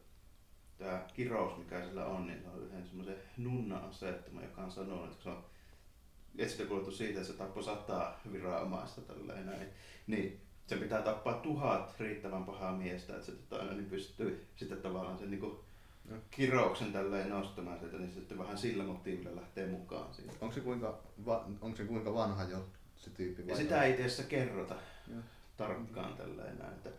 tämä 0.78 1.06
kirous, 1.14 1.58
mikä 1.58 1.82
sillä 1.82 2.06
on, 2.06 2.28
niin 2.28 2.42
se 2.42 2.50
on 2.50 2.64
yhden 2.64 2.88
semmoisen 2.88 3.16
nunna-asettama, 3.38 4.42
joka 4.42 4.62
on 4.62 4.72
sanonut, 4.72 5.12
että 5.12 5.24
se 5.24 5.30
on 5.30 5.46
etsitä 6.38 6.66
kuuluttu 6.66 6.92
siitä, 6.92 7.20
että 7.20 7.32
se 7.32 7.38
tappoi 7.38 7.64
sataa 7.64 8.22
viranomaista 8.32 9.02
tälleen 9.02 9.46
näin, 9.46 9.68
niin 10.08 10.42
se 10.70 10.76
pitää 10.76 11.02
tappaa 11.02 11.34
tuhat 11.34 12.00
riittävän 12.00 12.44
pahaa 12.44 12.78
miestä, 12.78 13.14
että 13.14 13.26
se 13.26 13.32
tota, 13.32 13.64
niin 13.64 13.86
pystyy 13.86 14.48
sitten 14.56 14.82
tavallaan 14.82 15.18
sen 15.18 15.32
niin 15.32 15.40
kuin, 15.40 15.60
kirouksen 16.32 16.94
tälleen 16.94 17.30
nostamaan 17.30 17.80
sieltä, 17.80 17.98
niin 17.98 18.10
se 18.10 18.16
sitten 18.16 18.38
vähän 18.38 18.58
sillä 18.58 18.84
motiivilla 18.84 19.36
lähtee 19.36 19.68
mukaan 19.68 20.14
siihen. 20.14 20.36
Onko 20.42 20.56
se 20.56 20.62
kuinka, 20.62 21.00
va, 21.26 21.46
onko 21.62 21.78
se 21.78 21.84
kuinka 21.84 22.14
vanha 22.14 22.44
jo 22.44 22.66
se 22.96 23.10
tyyppi? 23.10 23.44
Ja 23.46 23.56
sitä 23.56 23.84
ei 23.84 24.06
itse 24.06 24.24
kerrota 24.24 24.76
Joo. 25.12 25.22
tarkkaan 25.58 26.14
tälleen 26.14 26.58
näin. 26.58 26.74
Että 26.74 26.90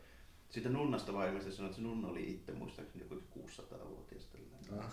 siitä 0.51 0.68
nunnasta 0.68 1.12
vaan 1.12 1.28
ilmeisesti 1.28 1.56
sanoi, 1.56 1.70
että 1.70 1.76
se 1.76 1.82
nunna 1.82 2.09
oli 2.09 2.30
itse 2.30 2.52
muistaakseni 2.52 3.05
joku 3.05 3.22
600-vuotias 3.38 4.24
tällä 4.24 4.84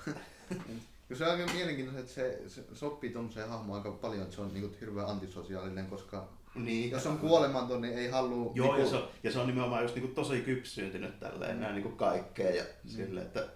se 1.13 1.25
on 1.25 1.31
aika 1.31 1.53
mielenkiintoista, 1.53 1.99
että 2.01 2.13
se, 2.13 2.49
se 2.49 2.75
sopii 2.75 3.09
tuommoiseen 3.09 3.49
hahmoon 3.49 3.77
aika 3.77 3.91
paljon, 3.91 4.23
että 4.23 4.35
se 4.35 4.41
on 4.41 4.53
niin 4.53 4.77
hirveän 4.81 5.07
antisosiaalinen, 5.07 5.87
koska 5.87 6.29
niin, 6.65 6.91
jos 6.91 7.05
on 7.05 7.17
kuolematon, 7.17 7.81
niin 7.81 7.97
ei 7.97 8.09
halua... 8.09 8.51
Joo, 8.55 8.73
niin 8.73 8.83
ja, 8.83 8.89
se 8.89 8.95
on, 8.95 9.07
ja 9.23 9.31
se 9.31 9.39
on 9.39 9.47
nimenomaan 9.47 9.81
just 9.81 9.95
niin 9.95 10.15
tosi 10.15 10.41
kypsyyntynyt 10.41 11.19
tälleen, 11.19 11.55
mm. 11.55 11.61
näin 11.61 11.75
niin 11.75 11.97
kaikkea 11.97 12.49
ja 12.49 12.63
mm. 12.63 12.89
sille, 12.89 13.21
että 13.21 13.47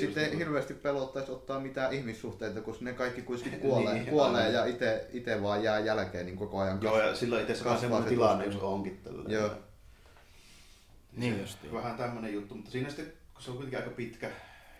sitten 0.00 0.24
ei 0.24 0.38
hirveästi 0.38 0.74
pelottaisi 0.74 1.32
ottaa 1.32 1.60
mitään 1.60 1.92
ihmissuhteita, 1.92 2.60
koska 2.60 2.84
ne 2.84 2.92
kaikki 2.92 3.22
kuitenkin 3.22 3.60
kuolee, 3.60 3.94
niin, 3.94 4.06
kuolee 4.06 4.50
ja 4.50 4.64
itse 5.12 5.42
vaan 5.42 5.62
jää 5.62 5.78
jälkeen 5.78 6.26
niin 6.26 6.36
koko 6.36 6.58
ajan. 6.58 6.82
Joo, 6.82 7.00
ja 7.00 7.14
silloin 7.14 7.40
itse 7.40 7.52
asiassa 7.52 7.80
semmoinen 7.80 8.08
tilanne, 8.08 8.44
jos 8.44 8.56
onkin 8.56 9.00
tällä. 9.04 9.24
Joo. 9.28 9.50
Niin 11.16 11.40
justiin. 11.40 11.72
Vähän 11.72 11.96
tämmöinen 11.96 12.32
juttu, 12.32 12.54
mutta 12.54 12.70
siinä 12.70 12.88
sitten, 12.88 13.12
kun 13.34 13.42
se 13.42 13.50
on 13.50 13.56
kuitenkin 13.56 13.78
aika 13.78 13.90
pitkä 13.90 14.30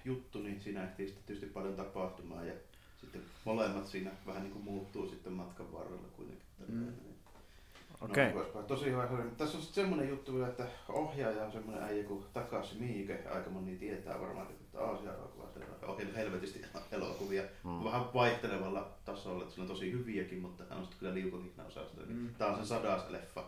juttu, 0.05 0.39
niin 0.39 0.61
siinä 0.61 0.85
ehtii 0.85 1.07
sitten 1.07 1.25
tietysti 1.27 1.51
paljon 1.51 1.75
tapahtumaan 1.75 2.47
ja 2.49 2.55
sitten 3.01 3.23
molemmat 3.45 3.87
siinä 3.87 4.11
vähän 4.27 4.43
niin 4.43 4.53
kuin 4.53 4.65
muuttuu 4.65 5.09
sitten 5.09 5.33
matkan 5.33 5.73
varrella 5.73 6.09
kuitenkin. 6.17 6.45
Mm. 6.69 6.93
Okei. 8.05 8.29
Okay. 8.29 8.63
Tosi 8.67 8.85
hyvä. 8.91 9.09
Tässä 9.37 9.59
on 9.59 9.65
semmoinen 9.65 10.09
juttu, 10.09 10.45
että 10.45 10.67
ohjaaja 10.89 11.45
on 11.45 11.53
semmoinen 11.53 11.83
äijä 11.85 12.05
kuin 12.05 12.25
Takashi 12.33 12.79
Miike. 12.79 13.23
Aika 13.35 13.51
moni 13.51 13.77
tietää 13.77 14.21
varmaan, 14.21 14.47
että 14.51 14.64
Aasia 14.77 15.15
elokuvasta 15.15 15.61
on 15.85 15.91
ohjannut 15.91 16.17
helvetisti 16.17 16.63
elokuvia. 16.93 17.43
Mm. 17.65 17.85
Vähän 17.85 18.15
vaihtelevalla 18.15 18.89
tasolla, 19.05 19.43
että 19.43 19.55
sillä 19.55 19.65
on 19.65 19.69
tosi 19.69 19.93
hyviäkin, 19.93 20.39
mutta 20.39 20.65
hän 20.69 20.79
on 20.79 20.85
sitten 20.85 20.99
kyllä 20.99 21.15
liukuhihna 21.15 21.65
osasta. 21.65 22.01
Mm. 22.07 22.35
Tämä 22.39 22.51
on 22.51 22.57
sen 22.57 22.67
sadas 22.67 23.11
leffa. 23.11 23.45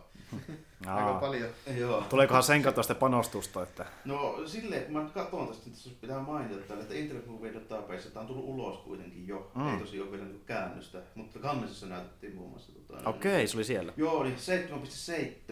Aika 0.87 1.13
paljon. 1.13 1.49
Joo. 1.77 2.01
Tuleekohan 2.01 2.43
sen 2.43 2.63
kautta 2.63 2.83
sitten 2.83 2.97
panostusta? 2.97 3.63
Että... 3.63 3.85
No 4.05 4.41
silleen, 4.45 4.83
kun 4.83 4.93
mä 4.93 5.09
katson 5.13 5.47
tästä, 5.47 5.69
että 5.69 6.01
pitää 6.01 6.19
mainita 6.19 6.67
tälle, 6.67 6.81
että 6.81 6.95
Internet 6.95 7.27
Movie 7.27 7.53
Database, 7.53 8.09
tämä 8.09 8.21
on 8.21 8.27
tullut 8.27 8.45
ulos 8.45 8.77
kuitenkin 8.77 9.27
jo. 9.27 9.51
Mm. 9.55 9.73
Ei 9.73 9.79
tosi 9.79 10.01
ole 10.01 10.11
vielä 10.11 10.25
niin 10.25 10.45
käännöstä, 10.45 11.01
mutta 11.15 11.39
kannesissa 11.39 11.85
näytettiin 11.85 12.35
muun 12.35 12.49
muassa. 12.49 12.71
Tota, 12.73 13.09
Okei, 13.09 13.31
okay, 13.31 13.47
se 13.47 13.57
oli 13.57 13.63
siellä. 13.63 13.93
Joo, 13.97 14.23
niin 14.23 14.35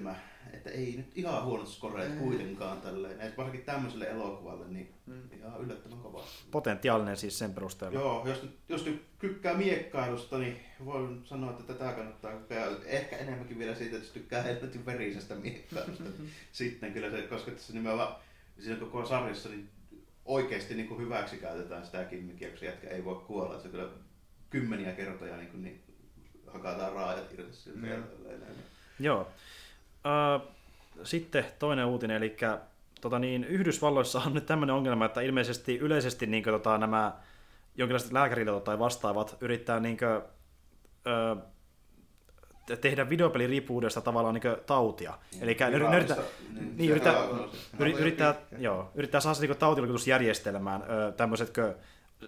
7,7. 0.07 0.15
Että 0.53 0.69
ei 0.69 0.93
nyt 0.97 1.17
ihan 1.17 1.45
huonot 1.45 1.67
skoreet 1.67 2.13
mm. 2.13 2.19
kuitenkaan 2.19 2.81
tälleen. 2.81 3.21
Et 3.21 3.37
varsinkin 3.37 3.65
tämmöiselle 3.65 4.09
elokuvalle, 4.09 4.67
niin 4.67 4.94
mm. 5.05 5.21
ihan 5.37 5.61
yllättävän 5.61 5.99
kova. 5.99 6.23
Potentiaalinen 6.51 7.17
siis 7.17 7.39
sen 7.39 7.53
perusteella. 7.53 7.99
Joo, 7.99 8.27
jos 8.27 8.49
jos 8.69 8.85
nyt 8.85 9.01
tykkää 9.19 9.53
miekkailusta, 9.53 10.37
niin 10.37 10.59
voin 10.85 11.21
sanoa, 11.25 11.51
että 11.51 11.73
tätä 11.73 11.91
kannattaa 11.91 12.31
kokea. 12.31 12.65
Ehkä 12.85 13.17
enemmänkin 13.17 13.59
vielä 13.59 13.75
siitä, 13.75 13.97
että 13.97 14.13
tykkää 14.13 14.41
helvetin 14.41 14.85
verisestä 14.85 15.35
miekkailusta. 15.35 16.03
Sitten 16.51 16.93
kyllä 16.93 17.11
se, 17.11 17.21
koska 17.21 17.51
tässä 17.51 17.73
nimenomaan 17.73 18.15
siinä 18.59 18.79
koko 18.79 19.05
sarjassa 19.05 19.49
niin 19.49 19.69
oikeasti 20.25 20.75
niin 20.75 20.87
kuin 20.87 21.01
hyväksi 21.01 21.37
käytetään 21.37 21.85
sitä 21.85 22.03
kimmikiä, 22.03 22.49
kun 22.49 22.57
se 22.57 22.65
jätkä 22.65 22.89
ei 22.89 23.05
voi 23.05 23.15
kuolla. 23.15 23.59
Se 23.59 23.69
kyllä 23.69 23.89
kymmeniä 24.49 24.91
kertoja 24.91 25.37
niin, 25.37 25.49
kuin, 25.49 25.63
niin 25.63 25.83
hakataan 26.47 26.93
raajat 26.93 27.33
irti 27.33 27.55
siltä. 27.55 27.79
Mm. 27.79 28.03
Joo. 28.99 29.21
Uh, 30.05 30.55
sitten 31.03 31.45
toinen 31.59 31.85
uutinen, 31.85 32.17
eli 32.17 32.37
tota 33.05 33.19
niin, 33.19 33.43
Yhdysvalloissa 33.43 34.21
on 34.25 34.33
nyt 34.33 34.45
tämmöinen 34.45 34.75
ongelma, 34.75 35.05
että 35.05 35.21
ilmeisesti 35.21 35.77
yleisesti 35.77 36.27
niin 36.27 36.43
kuin, 36.43 36.53
tota, 36.53 36.77
nämä 36.77 37.13
jonkinlaiset 37.75 38.11
lääkäriliitot 38.11 38.63
tai 38.63 38.79
vastaavat 38.79 39.37
yrittää 39.41 39.79
niin 39.79 39.97
kuin, 39.97 40.17
uh, 40.17 41.55
tehdä 42.81 43.09
videopeliriippuvuudesta 43.09 44.01
tavallaan 44.01 44.33
niin 44.33 44.57
tautia. 44.65 45.17
Niin, 45.31 45.43
Eli 45.43 45.57
ne, 45.59 45.69
ne 45.69 45.97
yrittää, 45.97 46.17
niin, 46.53 46.77
niin, 46.77 46.91
yrittää, 46.91 47.13
yrittää, 47.79 48.01
yrittää, 48.01 48.35
joo, 48.57 48.91
yrittää 48.95 49.21
saada 49.21 49.39
niin 49.39 49.57
tautiluokitusjärjestelmään 49.57 50.83
tämmöisetkö 51.17 51.75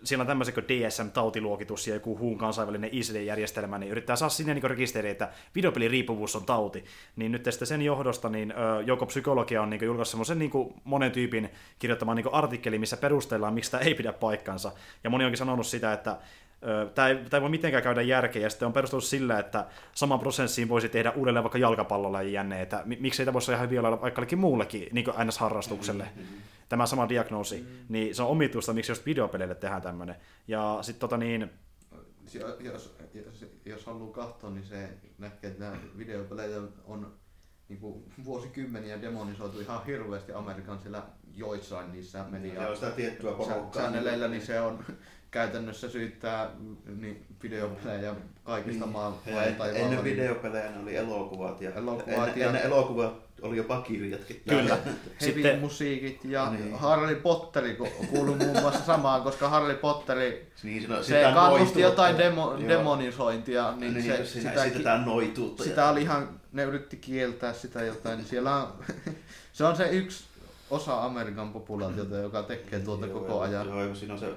siellä 0.04 0.22
on 0.22 0.28
tämmöisen 0.28 0.54
kuin 0.54 0.68
DSM-tautiluokitus 0.68 1.88
ja 1.88 1.94
joku 1.94 2.18
huun 2.18 2.38
kansainvälinen 2.38 2.90
ICD-järjestelmä, 2.94 3.78
niin 3.78 3.92
yrittää 3.92 4.16
saada 4.16 4.30
sinne 4.30 4.54
niin 4.54 4.64
rekisteriin, 4.64 5.12
että 5.12 5.30
videopeliriippuvuus 5.56 6.36
on 6.36 6.46
tauti. 6.46 6.86
Niin 7.16 7.32
nyt 7.32 7.46
sitten 7.50 7.68
sen 7.68 7.82
johdosta 7.82 8.30
niin 8.30 8.54
joko 8.86 9.06
psykologia 9.06 9.62
on 9.62 9.70
niin 9.70 9.86
julkaissut 9.86 10.12
semmoisen 10.12 10.40
niin 10.40 10.52
monen 10.84 11.12
tyypin 11.12 11.50
kirjoittamaan 11.80 12.16
niin 12.16 12.34
artikkeli, 12.34 12.80
missä 12.80 12.98
perustellaan, 12.98 13.54
miksi 13.54 13.72
tämä 13.72 13.84
ei 13.84 13.96
pidä 13.96 14.14
paikkansa. 14.14 14.72
Ja 15.04 15.10
moni 15.10 15.26
onkin 15.26 15.38
sanonut 15.38 15.68
sitä, 15.68 15.94
että 15.94 16.18
Tämä 16.96 17.08
ei, 17.08 17.16
tämä 17.16 17.38
ei 17.38 17.42
voi 17.42 17.50
mitenkään 17.50 17.84
käydä 17.84 18.02
järkeä, 18.02 18.42
ja 18.42 18.50
sitten 18.50 18.66
on 18.66 18.74
perustunut 18.74 19.04
sillä, 19.04 19.40
että 19.40 19.66
saman 19.96 20.20
prosessiin 20.20 20.70
voisi 20.70 20.90
tehdä 20.90 21.12
uudelleen 21.12 21.44
vaikka 21.44 21.58
jalkapallolla 21.58 22.22
jänne, 22.22 22.62
että 22.62 22.84
miksi 22.86 23.22
ei 23.22 23.26
tämä 23.26 23.34
voisi 23.34 23.52
ihan 23.52 23.66
hyvin 23.66 23.80
olla 23.80 24.02
vaikka 24.02 24.36
muullekin 24.36 24.88
niin 24.92 25.06
NS-harrastukselle. 25.06 26.04
Mm-hmm 26.16 26.42
tämä 26.70 26.86
sama 26.86 27.10
diagnoosi, 27.10 27.60
mm. 27.62 27.86
niin 27.90 28.16
se 28.16 28.24
on 28.24 28.30
omituista, 28.30 28.74
miksi 28.74 28.92
just 28.92 29.06
videopeleille 29.06 29.56
tehdään 29.56 29.82
tämmöinen. 29.82 30.16
Ja 30.48 30.80
sitten 30.82 31.00
tota 31.00 31.18
niin... 31.18 31.50
Jos, 32.60 32.96
jos, 33.14 33.46
jos 33.66 33.86
haluaa 33.86 34.14
katsoa, 34.14 34.50
niin 34.50 34.66
se 34.66 34.90
näkee, 35.18 35.50
että 35.50 35.64
nämä 35.64 35.78
videopelejä 35.98 36.58
on 36.86 37.14
niin 37.70 37.80
kuin 37.80 38.12
vuosikymmeniä 38.26 39.02
demonisoitu 39.02 39.60
ihan 39.60 39.86
hirveästi 39.86 40.34
Amerikan 40.34 40.80
siellä 40.80 41.04
joissain 41.34 41.92
niissä 41.92 42.26
media 42.30 42.64
Joo, 42.64 42.76
sitä 42.76 42.92
tiettyä 42.92 43.32
porukkaa. 43.32 43.92
niin 44.30 44.46
se 44.46 44.62
on 44.62 44.86
käytännössä 45.38 45.90
syyttää 45.90 46.50
niin 47.02 47.26
videopelejä 47.44 48.16
kaikista 48.44 48.86
mm. 48.86 48.92
maan 48.92 49.14
Ennen 49.74 50.04
videopelejä 50.04 50.72
ne 50.72 50.80
oli 50.84 50.96
elokuvat 50.96 51.62
ja, 51.62 51.74
elokuvat 51.74 52.28
ennen, 52.28 52.40
ja... 52.40 52.48
ennen 52.48 52.62
elokuvat 52.62 53.14
oli 53.42 53.58
jopa 53.58 53.82
kirjatkin. 53.82 54.42
Kyllä. 54.50 54.78
Sitten 55.20 55.60
musiikit 55.60 56.26
ja 56.26 56.50
niin. 56.50 56.76
Harry 56.76 57.16
Potteri 57.16 57.78
kuuluu 58.10 58.36
muun 58.36 58.62
muassa 58.62 58.86
samaan, 58.86 59.22
koska 59.22 59.50
Harry 59.50 59.76
Potteri 59.76 60.52
niin, 60.64 60.88
se, 60.88 61.04
se 61.04 61.32
kannusti 61.34 61.82
jotain 61.82 62.18
demo, 62.18 62.58
demonisointia. 62.68 63.74
Niin, 63.78 63.94
niin 63.94 64.06
se, 64.06 64.26
sitä, 64.26 64.50
sitä, 64.50 64.78
sitä 64.78 64.98
noituutta. 64.98 65.64
Sitä 65.64 65.90
oli 65.90 66.02
ihan, 66.02 66.30
ne 66.52 66.64
yritti 66.64 66.98
kieltää 66.98 67.54
sitä 67.54 67.84
jotain. 67.84 68.18
Niin 68.18 68.28
siellä 68.28 68.56
on, 68.56 68.74
se 69.54 69.66
on 69.66 69.76
se 69.76 69.90
yksi 69.90 70.24
osa 70.70 71.04
Amerikan 71.04 71.54
populaatiota, 71.54 72.16
joka 72.16 72.44
tekee 72.44 72.80
tuota 72.80 73.06
joo, 73.06 73.20
koko 73.20 73.42
ajan. 73.42 73.68
Joo, 73.68 73.96
siinä 73.96 74.14
on 74.14 74.20
se, 74.20 74.34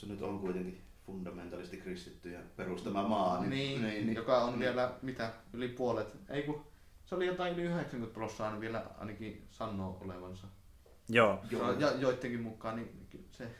se 0.00 0.06
nyt 0.06 0.22
on 0.22 0.38
kuitenkin 0.38 0.80
fundamentalisti 1.06 1.76
kristitty 1.76 2.30
ja 2.30 2.40
perustama 2.56 3.08
maa. 3.08 3.40
Niin, 3.40 3.50
niin, 3.50 3.82
niin, 3.82 4.06
niin 4.06 4.16
joka 4.16 4.42
on 4.42 4.50
niin. 4.50 4.60
vielä 4.60 4.94
mitä, 5.02 5.32
yli 5.52 5.68
puolet, 5.68 6.16
ei 6.28 6.42
kun 6.42 6.64
se 7.04 7.14
oli 7.14 7.26
jotain 7.26 7.54
yli 7.54 7.62
90 7.62 8.14
prosenttia 8.14 8.60
vielä 8.60 8.84
ainakin 8.98 9.46
sanoo 9.50 9.98
olevansa. 10.04 10.46
Joo. 11.08 11.38
Joo. 11.50 11.72
Ja 11.72 11.92
joidenkin 11.92 12.42
mukaan 12.42 12.76
niin 12.76 13.08
se, 13.30 13.50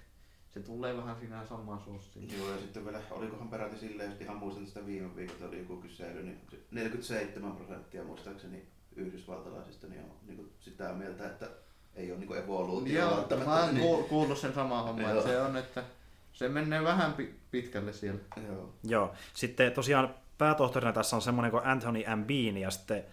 se 0.50 0.60
tulee 0.60 0.96
vähän 0.96 1.16
siinä 1.16 1.46
samaan 1.46 1.80
suostiin. 1.80 2.38
Joo, 2.38 2.50
ja 2.50 2.58
sitten 2.58 2.84
vielä, 2.84 3.00
olikohan 3.10 3.48
peräti 3.48 3.78
silleen, 3.78 4.10
jos 4.10 4.20
ihan 4.20 4.36
muistan 4.36 4.66
sitä 4.66 4.86
viime 4.86 5.16
viikolla, 5.16 5.48
oli 5.48 5.58
joku 5.58 5.76
kysely, 5.76 6.22
niin 6.22 6.40
47 6.70 7.52
prosenttia 7.52 8.04
muistaakseni 8.04 8.68
yhdysvaltalaisista 8.96 9.86
niin 9.86 10.02
on 10.02 10.10
niin 10.26 10.52
sitä 10.60 10.92
mieltä, 10.92 11.26
että 11.26 11.48
ei 11.94 12.12
ole 12.12 12.20
niin 12.20 12.36
evoluutio. 12.36 13.00
Joo, 13.00 13.26
mä 13.44 13.64
oon 13.64 13.74
niin... 13.74 14.04
kuullut 14.04 14.38
sen 14.38 14.54
saman 14.54 14.84
homman, 14.84 15.10
että 15.10 15.22
se 15.22 15.40
on, 15.40 15.56
että 15.56 15.84
se 16.32 16.48
menee 16.48 16.84
vähän 16.84 17.14
pitkälle 17.50 17.92
siellä. 17.92 18.20
Joo. 18.48 18.74
Joo. 18.84 19.12
Sitten 19.34 19.72
tosiaan 19.72 20.14
päätohtorina 20.38 20.92
tässä 20.92 21.16
on 21.16 21.22
semmoinen 21.22 21.50
kuin 21.50 21.66
Anthony 21.66 22.04
Ambini, 22.06 22.60
ja 22.60 22.70
sitten 22.70 23.04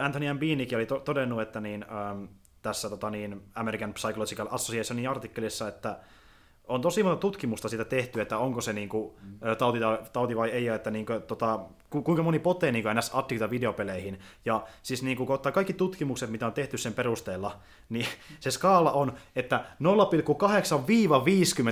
Anthony 0.00 0.28
Ambinikin 0.28 0.78
oli 0.78 0.86
to- 0.86 1.00
todennut, 1.00 1.42
että 1.42 1.60
niin, 1.60 1.84
ähm, 1.90 2.24
tässä 2.62 2.90
tota, 2.90 3.10
niin, 3.10 3.42
American 3.54 3.94
Psychological 3.94 4.48
Associationin 4.50 5.08
artikkelissa, 5.08 5.68
että 5.68 5.98
on 6.68 6.80
tosi 6.80 7.02
monta 7.02 7.20
tutkimusta 7.20 7.68
siitä 7.68 7.84
tehty, 7.84 8.20
että 8.20 8.38
onko 8.38 8.60
se 8.60 8.72
niinku, 8.72 9.18
mm. 9.22 9.38
tauti, 9.58 9.78
tauti 10.12 10.36
vai 10.36 10.50
ei, 10.50 10.68
että 10.68 10.90
niinku, 10.90 11.12
tota, 11.26 11.60
ku, 11.90 12.02
kuinka 12.02 12.22
moni 12.22 12.38
potee 12.38 12.72
niinku 12.72 12.88
ns. 12.94 13.10
addikta 13.14 13.50
videopeleihin. 13.50 14.18
Ja 14.44 14.64
siis 14.82 15.02
niinku, 15.02 15.26
kun 15.26 15.34
ottaa 15.34 15.52
kaikki 15.52 15.72
tutkimukset, 15.72 16.30
mitä 16.30 16.46
on 16.46 16.52
tehty 16.52 16.78
sen 16.78 16.94
perusteella, 16.94 17.56
niin 17.88 18.06
se 18.40 18.50
skaala 18.50 18.92
on, 18.92 19.12
että 19.36 19.64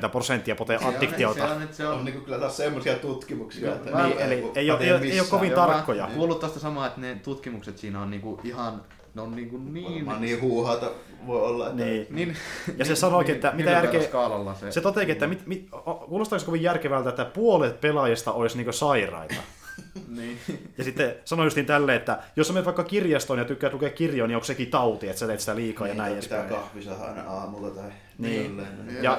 0,8-50 0.06 0.09
prosenttia 0.10 0.56
potee 0.56 0.78
addiktiota. 0.85 1.47
Se 1.47 1.52
on, 1.52 1.60
se 1.60 1.66
on, 1.66 1.74
se 1.74 1.89
on, 1.89 1.98
on 1.98 2.05
niinku 2.05 2.20
kyllä 2.20 2.39
taas 2.39 2.56
semmoisia 2.56 2.97
tutkimuksia, 2.97 3.74
että 3.74 4.02
niin, 4.02 4.18
eli 4.18 4.51
ei, 4.55 4.70
ole, 4.70 4.81
ei, 4.81 4.93
ole, 4.93 5.01
ei 5.01 5.20
ole 5.20 5.28
kovin 5.28 5.52
tarkkoja. 5.52 6.09
Kuullut 6.14 6.40
tästä 6.40 6.59
samaa, 6.59 6.86
että 6.86 7.01
ne 7.01 7.14
tutkimukset 7.14 7.78
siinä 7.78 8.02
on 8.02 8.10
niinku 8.10 8.40
ihan 8.44 8.82
ne 9.16 9.22
on 9.22 9.36
niinku 9.36 9.59
niin... 9.59 9.94
Varmaan 9.94 10.20
niin 10.20 10.40
huuhaata 10.40 10.90
voi 11.26 11.43
olla. 11.43 11.66
Että... 11.70 11.84
Niin. 11.84 12.06
niin. 12.10 12.36
Ja 12.76 12.84
se 12.84 12.97
sanoikin, 12.97 13.34
että 13.34 13.48
niin, 13.48 13.56
mitä 13.56 13.70
järkeä... 13.70 14.01
Se, 14.60 14.72
se 14.72 14.80
toteekin, 14.80 15.12
että 15.12 15.26
mit, 15.26 15.47
mit, 15.47 15.68
kuulostaako 16.09 16.44
kovin 16.44 16.62
järkevältä, 16.62 17.09
että 17.09 17.24
puolet 17.24 17.80
pelaajista 17.80 18.32
olisi 18.32 18.56
niinku 18.56 18.72
sairaita. 18.72 19.34
niin. 20.16 20.38
Ja 20.78 20.84
sitten 20.84 21.14
sanoi 21.24 21.47
justiin 21.47 21.66
tälleen, 21.66 21.97
että 21.97 22.22
jos 22.36 22.52
menet 22.52 22.64
vaikka 22.64 22.84
kirjastoon 22.84 23.38
ja 23.38 23.44
tykkää 23.44 23.70
lukea 23.72 23.90
kirjoja, 23.90 24.26
niin 24.26 24.36
onko 24.36 24.44
sekin 24.44 24.70
tauti, 24.70 25.09
että 25.09 25.20
sä 25.20 25.26
teet 25.26 25.40
sitä 25.40 25.56
liikaa 25.56 25.86
niin, 25.86 25.97
ja 25.97 26.02
näin 26.02 26.16
pitää 26.16 26.44
kahvisa 26.44 26.94
aina 26.94 27.22
aamulla 27.22 27.70
tai 27.70 27.90
niin. 28.18 28.62
Ja, 29.02 29.18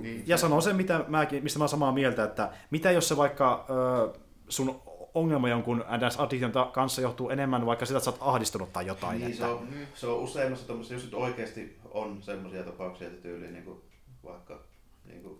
niin. 0.00 0.24
ja 0.26 0.36
sanoo 0.36 0.60
sen, 0.60 0.76
mitä 0.76 1.04
mäkin, 1.08 1.42
mistä 1.42 1.58
mä 1.58 1.62
oon 1.62 1.68
samaa 1.68 1.92
mieltä, 1.92 2.24
että 2.24 2.50
mitä 2.70 2.90
jos 2.90 3.08
se 3.08 3.16
vaikka 3.16 3.66
ö, 3.70 4.18
sun 4.48 4.82
ongelma 5.14 5.48
jonkun 5.48 5.84
ns 6.06 6.20
addiktion 6.20 6.52
kanssa 6.72 7.00
johtuu 7.00 7.30
enemmän 7.30 7.66
vaikka 7.66 7.86
sitä, 7.86 7.98
että 7.98 8.04
sä 8.04 8.10
oot 8.10 8.18
ahdistunut 8.20 8.72
tai 8.72 8.86
jotain. 8.86 9.18
Niin, 9.18 9.30
että... 9.30 9.44
se, 9.44 9.46
on, 9.46 9.68
se 9.94 10.06
on 10.06 10.18
useimmassa 10.18 10.66
tämmöisessä, 10.66 10.94
jos 10.94 11.04
nyt 11.04 11.14
oikeasti 11.14 11.78
on 11.90 12.22
semmoisia 12.22 12.62
tapauksia, 12.62 13.06
että 13.06 13.22
tyyliin 13.22 13.52
niin 13.52 13.64
kuin, 13.64 13.80
vaikka 14.24 14.60
niin 15.04 15.22
kuin, 15.22 15.38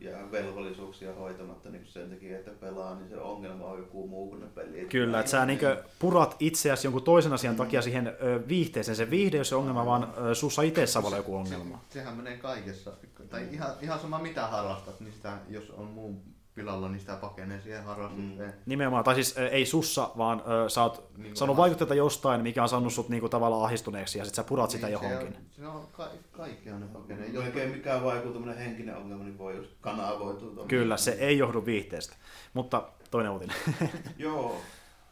jää 0.00 0.32
velvollisuuksia 0.32 1.14
hoitamatta 1.14 1.70
niin 1.70 1.86
sen 1.86 2.10
takia, 2.10 2.38
että 2.38 2.50
pelaa, 2.50 2.94
niin 2.94 3.08
se 3.08 3.16
ongelma 3.16 3.64
on 3.64 3.78
joku 3.78 4.08
muu 4.08 4.28
kuin 4.28 4.40
ne 4.40 4.46
pelit. 4.46 4.88
Kyllä, 4.88 5.20
että 5.20 5.30
sä 5.30 5.46
niin 5.46 5.58
purat 5.98 6.36
itseäsi 6.40 6.86
jonkun 6.86 7.02
toisen 7.02 7.32
asian 7.32 7.56
takia 7.56 7.82
siihen 7.82 8.06
ö, 8.06 8.48
viihteeseen. 8.48 8.96
Se 8.96 9.10
viihde, 9.10 9.36
jos 9.36 9.48
se 9.48 9.54
ongelma, 9.54 9.86
vaan 9.86 10.14
ö, 10.18 10.34
sussa 10.34 10.62
itsessä 10.62 11.02
voi 11.02 11.08
olla 11.08 11.16
joku 11.16 11.36
ongelma. 11.36 11.80
Se, 11.88 11.92
sehän 11.92 12.16
menee 12.16 12.36
kaikessa. 12.36 12.92
Tai 13.30 13.48
ihan, 13.52 13.70
ihan 13.82 14.00
sama 14.00 14.18
mitä 14.18 14.46
harrastat, 14.46 15.00
niin 15.00 15.12
sitä, 15.12 15.38
jos 15.48 15.70
on 15.70 15.86
muu 15.86 16.22
pilalla, 16.54 16.88
niin 16.88 17.00
sitä 17.00 17.16
pakenee 17.16 17.60
siihen 17.60 17.84
harrastukseen. 17.84 18.50
Mm. 18.50 18.62
Nimenomaan, 18.66 19.04
tai 19.04 19.14
siis 19.14 19.34
ei 19.50 19.66
sussa, 19.66 20.10
vaan 20.18 20.42
ö, 20.64 20.68
sä 20.68 20.82
oot 20.82 21.10
niin 21.16 21.36
saanut 21.36 21.56
vaikutteita 21.56 21.94
jostain, 21.94 22.42
mikä 22.42 22.62
on 22.62 22.68
saanut 22.68 22.92
sut 22.92 23.08
niinku 23.08 23.28
tavallaan 23.28 23.64
ahdistuneeksi, 23.64 24.18
ja 24.18 24.24
sit 24.24 24.34
sä 24.34 24.44
purat 24.44 24.70
niin, 24.70 24.70
sitä 24.70 24.88
johonkin. 24.88 25.32
Se 25.32 25.36
on, 25.36 25.44
se 25.50 25.66
on 25.66 25.86
ka- 25.92 26.10
kaikkea 26.32 26.78
ne 26.78 26.86
pakenee. 26.86 27.28
Jos 27.28 27.44
oikein 27.44 27.70
mikään 27.70 28.04
vai 28.04 28.16
joku 28.16 28.44
henkinen 28.58 28.96
ongelma, 28.96 29.24
niin 29.24 29.38
voi 29.38 29.56
just 29.56 29.70
kanavoitua. 29.80 30.64
Kyllä, 30.66 30.96
se 30.96 31.10
ei 31.10 31.38
johdu 31.38 31.66
viihteestä. 31.66 32.16
Mutta 32.54 32.88
toinen 33.10 33.32
uutinen. 33.32 33.56
Joo, 34.18 34.56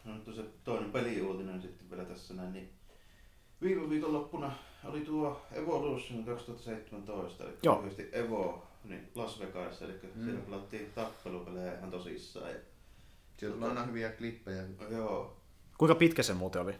no 0.05 0.13
nyt 0.13 0.35
se 0.35 0.43
toinen 0.63 0.91
peliuutinen 0.91 1.61
sitten 1.61 1.89
vielä 1.89 2.05
tässä 2.05 2.33
näin, 2.33 2.53
niin 2.53 2.69
viime 3.61 3.89
viikonloppuna 3.89 4.51
oli 4.83 5.01
tuo 5.01 5.41
Evolution 5.51 6.23
2017, 6.23 7.43
eli 7.43 7.53
Joo. 7.63 7.83
Evo 8.11 8.63
niin 8.83 9.11
Las 9.15 9.39
Vegas, 9.39 9.81
eli 9.81 9.93
mm. 9.93 10.23
siellä 10.23 10.41
pelattiin 10.41 10.91
tappelupelejä 10.95 11.77
ihan 11.77 11.91
tosissaan. 11.91 12.51
Ja... 12.51 12.57
Siellä 13.37 13.55
on 13.55 13.63
aina 13.63 13.85
hyviä 13.85 14.11
klippejä. 14.11 14.63
Joo. 14.89 15.37
Kuinka 15.77 15.95
pitkä 15.95 16.23
se 16.23 16.33
muuten 16.33 16.61
oli? 16.61 16.75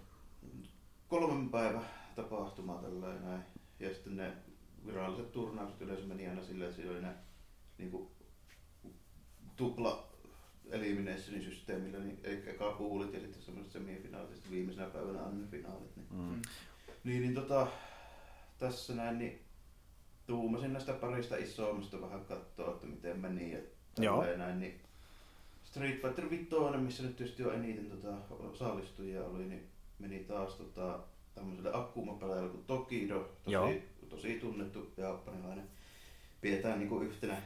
Kolmen 1.07 1.49
päivä 1.49 1.81
tapahtuma 2.15 2.81
tällainen 2.81 3.23
näin. 3.23 3.41
Ja 3.79 3.93
sitten 3.93 4.15
ne 4.15 4.33
viralliset 4.85 5.31
turnaukset 5.31 5.81
yleensä 5.81 6.05
meni 6.05 6.27
aina 6.27 6.43
silleen, 6.43 6.69
että 6.69 6.81
siellä 6.81 6.97
oli 6.97 7.05
ne 7.05 7.13
niin 7.77 7.91
kuin, 7.91 8.09
tupla 9.55 10.13
elimination 10.69 11.41
systeemillä, 11.41 11.99
niin 11.99 12.19
eli 12.23 12.43
eka 12.49 12.71
puulit 12.71 13.13
ja 13.13 13.19
sitten 13.19 13.41
semmoiset 13.41 13.73
semifinaalit 13.73 14.29
ja 14.29 14.35
sitten 14.35 14.51
viimeisenä 14.51 14.89
päivänä 14.89 15.23
aina 15.23 15.37
ne 15.37 15.47
finaalit. 15.47 15.95
Niin, 15.95 16.07
mm. 16.11 16.41
niin, 17.03 17.21
niin 17.21 17.35
tota, 17.35 17.67
tässä 18.57 18.95
näin, 18.95 19.17
niin 19.17 19.42
tuumasin 20.27 20.73
näistä 20.73 20.93
parista 20.93 21.37
isommasta 21.37 22.01
vähän 22.01 22.25
katsoa, 22.25 22.71
että 22.71 22.87
miten 22.87 23.19
meni 23.19 23.51
ja 23.51 23.59
Joo. 23.99 24.25
näin, 24.37 24.59
niin 24.59 24.79
Street 25.63 26.01
Fighter 26.01 26.29
5, 26.29 26.47
missä 26.77 27.03
nyt 27.03 27.15
tietysti 27.15 27.43
jo 27.43 27.51
eniten 27.51 27.89
tota, 27.89 28.35
osallistujia 28.39 29.25
oli, 29.25 29.45
niin 29.45 29.67
meni 29.99 30.19
taas 30.19 30.55
tota, 30.55 30.99
tämmöiselle 31.35 31.71
akkuumapelaajalle 31.73 32.49
kuin 32.49 32.63
Tokido, 32.65 33.19
tosi, 33.19 33.53
Joo. 33.53 33.73
tosi 34.09 34.39
tunnettu 34.39 34.93
japanilainen. 34.97 35.67
Pidetään 36.41 36.79
niinku 36.79 36.99
yhtenä, 36.99 37.41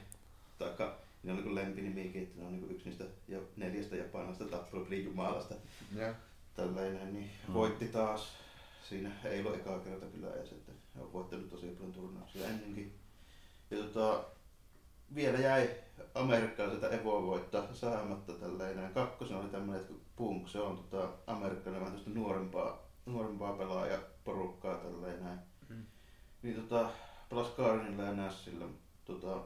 taikka 0.58 0.98
ne 1.24 1.32
on 1.32 1.38
niinku 1.38 1.56
lempinimikin, 1.56 2.24
että 2.24 2.40
ne 2.40 2.46
on 2.46 2.52
niinku 2.52 2.74
yksi 2.74 2.86
niistä 2.86 3.04
jo 3.28 3.48
neljästä 3.56 3.96
japanilaista 3.96 4.46
tappelupelin 4.46 5.06
jumalasta. 5.06 5.56
Yeah. 5.96 6.16
Tällainen, 6.56 7.14
niin 7.14 7.30
mm. 7.48 7.54
voitti 7.54 7.88
taas 7.88 8.34
siinä 8.90 9.12
ei 9.24 9.40
ollut 9.40 9.56
ekaa 9.56 9.80
kerta 9.80 10.06
kyllä 10.06 10.34
edes, 10.34 10.52
että 10.52 10.72
he 10.98 11.04
on 11.04 11.14
voittanut 11.14 11.50
tosi 11.50 11.68
paljon 11.68 11.94
turnauksia 11.94 12.48
ennenkin. 12.48 13.00
Ja 13.72 13.78
tota, 13.78 14.24
vielä 15.16 15.40
jäi 15.40 15.70
amerikkalaiselta 16.16 16.90
Evo 16.90 17.24
voittaa 17.24 17.74
saamatta 17.74 18.34
tällainen. 18.34 18.94
Kakkosen 18.94 19.38
oli 19.38 19.50
tämmöinen, 19.50 19.82
että 19.82 19.94
Punk, 20.16 20.48
se 20.48 20.60
on 20.60 20.78
tota, 20.78 21.10
amerikkalainen 21.28 21.82
vähän 21.82 21.98
tästä 21.98 22.20
nuorempaa, 22.20 22.88
nuorempaa 23.06 23.54
pelaaja 23.54 24.00
porukkaa 24.24 24.76
tällainen. 24.76 25.40
Mm. 25.70 25.86
Niin 26.42 26.56
tota, 26.56 26.90
pelas 27.30 27.50
Garnilla 27.50 28.04
ja 28.04 28.14
Nashilla. 28.14 28.66
Tota, 29.06 29.44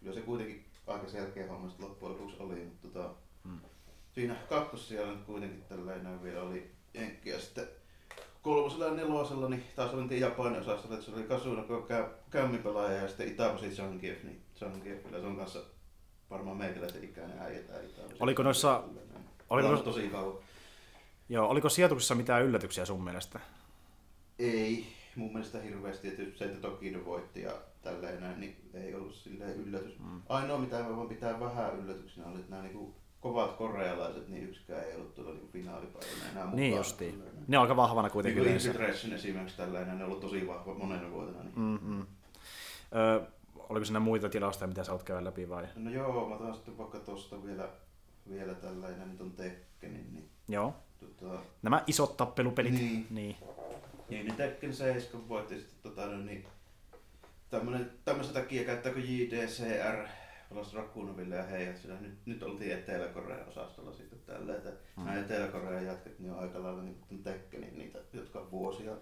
kyllä 0.00 0.14
se 0.14 0.20
kuitenkin 0.20 0.64
aika 0.86 1.08
selkeä 1.08 1.48
homma 1.48 1.70
loppujen 1.78 2.14
lopuksi 2.14 2.36
oli, 2.38 2.64
mutta 2.64 2.88
tota, 2.88 3.14
mm. 3.44 3.60
siinä 4.12 4.34
kakkos 4.48 4.88
siellä 4.88 5.18
kuitenkin 5.26 5.62
tällainen 5.62 6.22
vielä 6.22 6.42
oli 6.42 6.72
Jenkki 6.94 7.30
ja 7.30 7.40
sitten 7.40 7.68
kolmosella 8.44 8.84
ja 8.84 8.94
nelosella, 8.94 9.48
niin 9.48 9.62
taas 9.76 9.94
oltiin 9.94 10.20
Japanin 10.20 10.60
osastolla, 10.60 10.94
että 10.94 11.06
se 11.06 11.16
oli 11.16 11.22
Kasuna, 11.22 11.64
kämmipelaaja 12.30 13.02
ja 13.02 13.08
sitten 13.08 13.28
Itabosi 13.28 13.74
Zangief, 13.74 14.22
niin 14.22 14.42
Zangiefillä 14.58 15.20
se 15.20 15.26
on 15.26 15.36
kanssa 15.36 15.58
varmaan 16.30 16.56
meikäläisen 16.56 17.04
ikäinen 17.04 17.38
äijä 17.38 17.62
tai 17.62 17.84
Itabosi. 17.84 18.16
Oliko 18.20 18.42
noissa... 18.42 18.82
Oliko 19.50 19.68
noissa... 19.68 19.84
tosi 19.84 20.08
kauan. 20.08 20.38
Joo, 21.28 21.48
oliko 21.48 21.68
sijoituksessa 21.68 22.14
mitään 22.14 22.42
yllätyksiä 22.42 22.84
sun 22.84 23.04
mielestä? 23.04 23.40
Ei, 24.38 24.86
mun 25.16 25.32
mielestä 25.32 25.60
hirveästi, 25.60 26.08
että 26.08 26.38
se, 26.38 26.44
että 26.44 26.60
Tokido 26.60 27.04
voitti 27.04 27.42
ja 27.42 27.52
tälleen 27.82 28.40
niin 28.40 28.56
ei 28.74 28.94
ollut 28.94 29.14
silleen 29.14 29.56
yllätys. 29.56 29.98
Mm. 29.98 30.22
Ainoa 30.28 30.58
mitä 30.58 30.82
mä 30.82 30.96
voin 30.96 31.08
pitää 31.08 31.40
vähän 31.40 31.78
yllätyksenä 31.78 32.26
oli, 32.26 32.38
että 32.38 32.50
nämä 32.50 32.62
niinku 32.62 32.94
kovat 33.24 33.52
korealaiset, 33.52 34.28
niin 34.28 34.48
yksikään 34.48 34.84
ei 34.84 34.94
ollut 34.94 35.14
tuolla 35.14 35.34
niin 35.34 35.48
finaalipaikalla 35.48 36.24
enää 36.32 36.44
mukaan. 36.44 36.56
Niin 36.56 36.76
justiin. 36.76 37.22
Ne 37.48 37.58
on 37.58 37.62
aika 37.62 37.76
vahvana 37.76 38.10
kuitenkin 38.10 38.42
niin 38.42 38.54
Infiltration 38.54 39.12
esimerkiksi 39.12 39.56
tällainen, 39.56 39.98
ne 39.98 40.04
on 40.04 40.10
ollut 40.10 40.20
tosi 40.20 40.46
vahva 40.46 40.74
monena 40.74 41.10
vuotena. 41.10 41.42
Niin. 41.42 41.52
Mm-hmm. 41.56 42.06
Ö, 42.94 43.26
oliko 43.68 43.84
siinä 43.84 44.00
muita 44.00 44.28
tilastoja, 44.28 44.68
mitä 44.68 44.84
sä 44.84 44.92
oot 44.92 45.02
käydä 45.02 45.24
läpi 45.24 45.48
vai? 45.48 45.66
No 45.76 45.90
joo, 45.90 46.28
mä 46.28 46.34
otan 46.34 46.54
sitten 46.54 46.78
vaikka 46.78 46.98
tosta 46.98 47.44
vielä, 47.44 47.68
vielä 48.30 48.54
tällainen, 48.54 49.10
nyt 49.10 49.20
on 49.20 49.32
Tekkenin. 49.32 50.14
Niin, 50.14 50.28
joo. 50.48 50.74
Tota, 51.00 51.38
Nämä 51.62 51.82
isot 51.86 52.16
tappelupelit. 52.16 52.74
Niin. 52.74 53.06
niin. 53.10 53.36
Niin, 54.08 54.26
niin 54.26 54.36
Tekken 54.36 54.74
7 54.74 55.28
voitti 55.28 55.54
sitten 55.54 55.78
tota, 55.82 56.06
no 56.06 56.16
niin, 56.16 56.46
tämmönen, 57.50 57.90
tämmöisen 58.04 58.34
takia 58.34 58.64
käyttääkö 58.64 59.00
JDCR 59.00 60.06
pelasi 60.54 60.76
Rakunoville 60.76 61.36
ja 61.36 61.42
heijat 61.42 61.76
sillä 61.76 62.00
nyt, 62.00 62.18
nyt 62.26 62.42
oltiin 62.42 62.72
Etelä-Korean 62.72 63.48
osastolla 63.48 63.92
sitten 63.92 64.18
tällä, 64.26 64.56
että 64.56 64.70
mm. 64.70 65.04
nämä 65.04 65.20
Etelä-Korean 65.20 65.86
jätket 65.86 66.18
niin 66.18 66.32
on 66.32 66.38
aika 66.38 66.62
lailla 66.62 66.82
niin 66.82 67.22
Tekkenin 67.24 67.78
niitä, 67.78 67.98
jotka 68.12 68.38
on 68.38 68.50
vuosia 68.50 68.92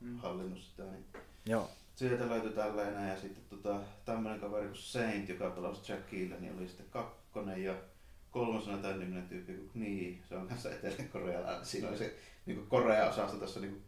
mm. 0.00 0.16
hallinnut 0.16 0.58
sitä. 0.58 0.82
Niin 0.82 1.04
Joo. 1.46 1.70
Sieltä 1.94 2.28
löytyi 2.28 2.50
tällainen 2.50 3.08
ja 3.08 3.20
sitten 3.20 3.44
tota, 3.50 3.80
tämmöinen 4.04 4.40
kaveri 4.40 4.66
kuin 4.66 4.76
Saint, 4.76 5.28
joka 5.28 5.50
pelasi 5.50 5.92
Jackille, 5.92 6.40
niin 6.40 6.56
oli 6.56 6.68
sitten 6.68 6.86
kakkonen 6.90 7.64
ja 7.64 7.74
kolmosena 8.30 8.78
tämän 8.78 9.00
niminen 9.00 9.28
tyyppi 9.28 9.54
kuin 9.54 9.70
Knee, 9.70 10.18
se 10.28 10.36
on 10.36 10.48
kanssa 10.48 10.70
etelä-korealainen. 10.70 11.66
Siinä 11.66 11.88
oli 11.88 11.98
se 11.98 12.16
niin 12.46 12.66
Korea-osasto 12.66 13.36
tässä 13.36 13.60
niin 13.60 13.82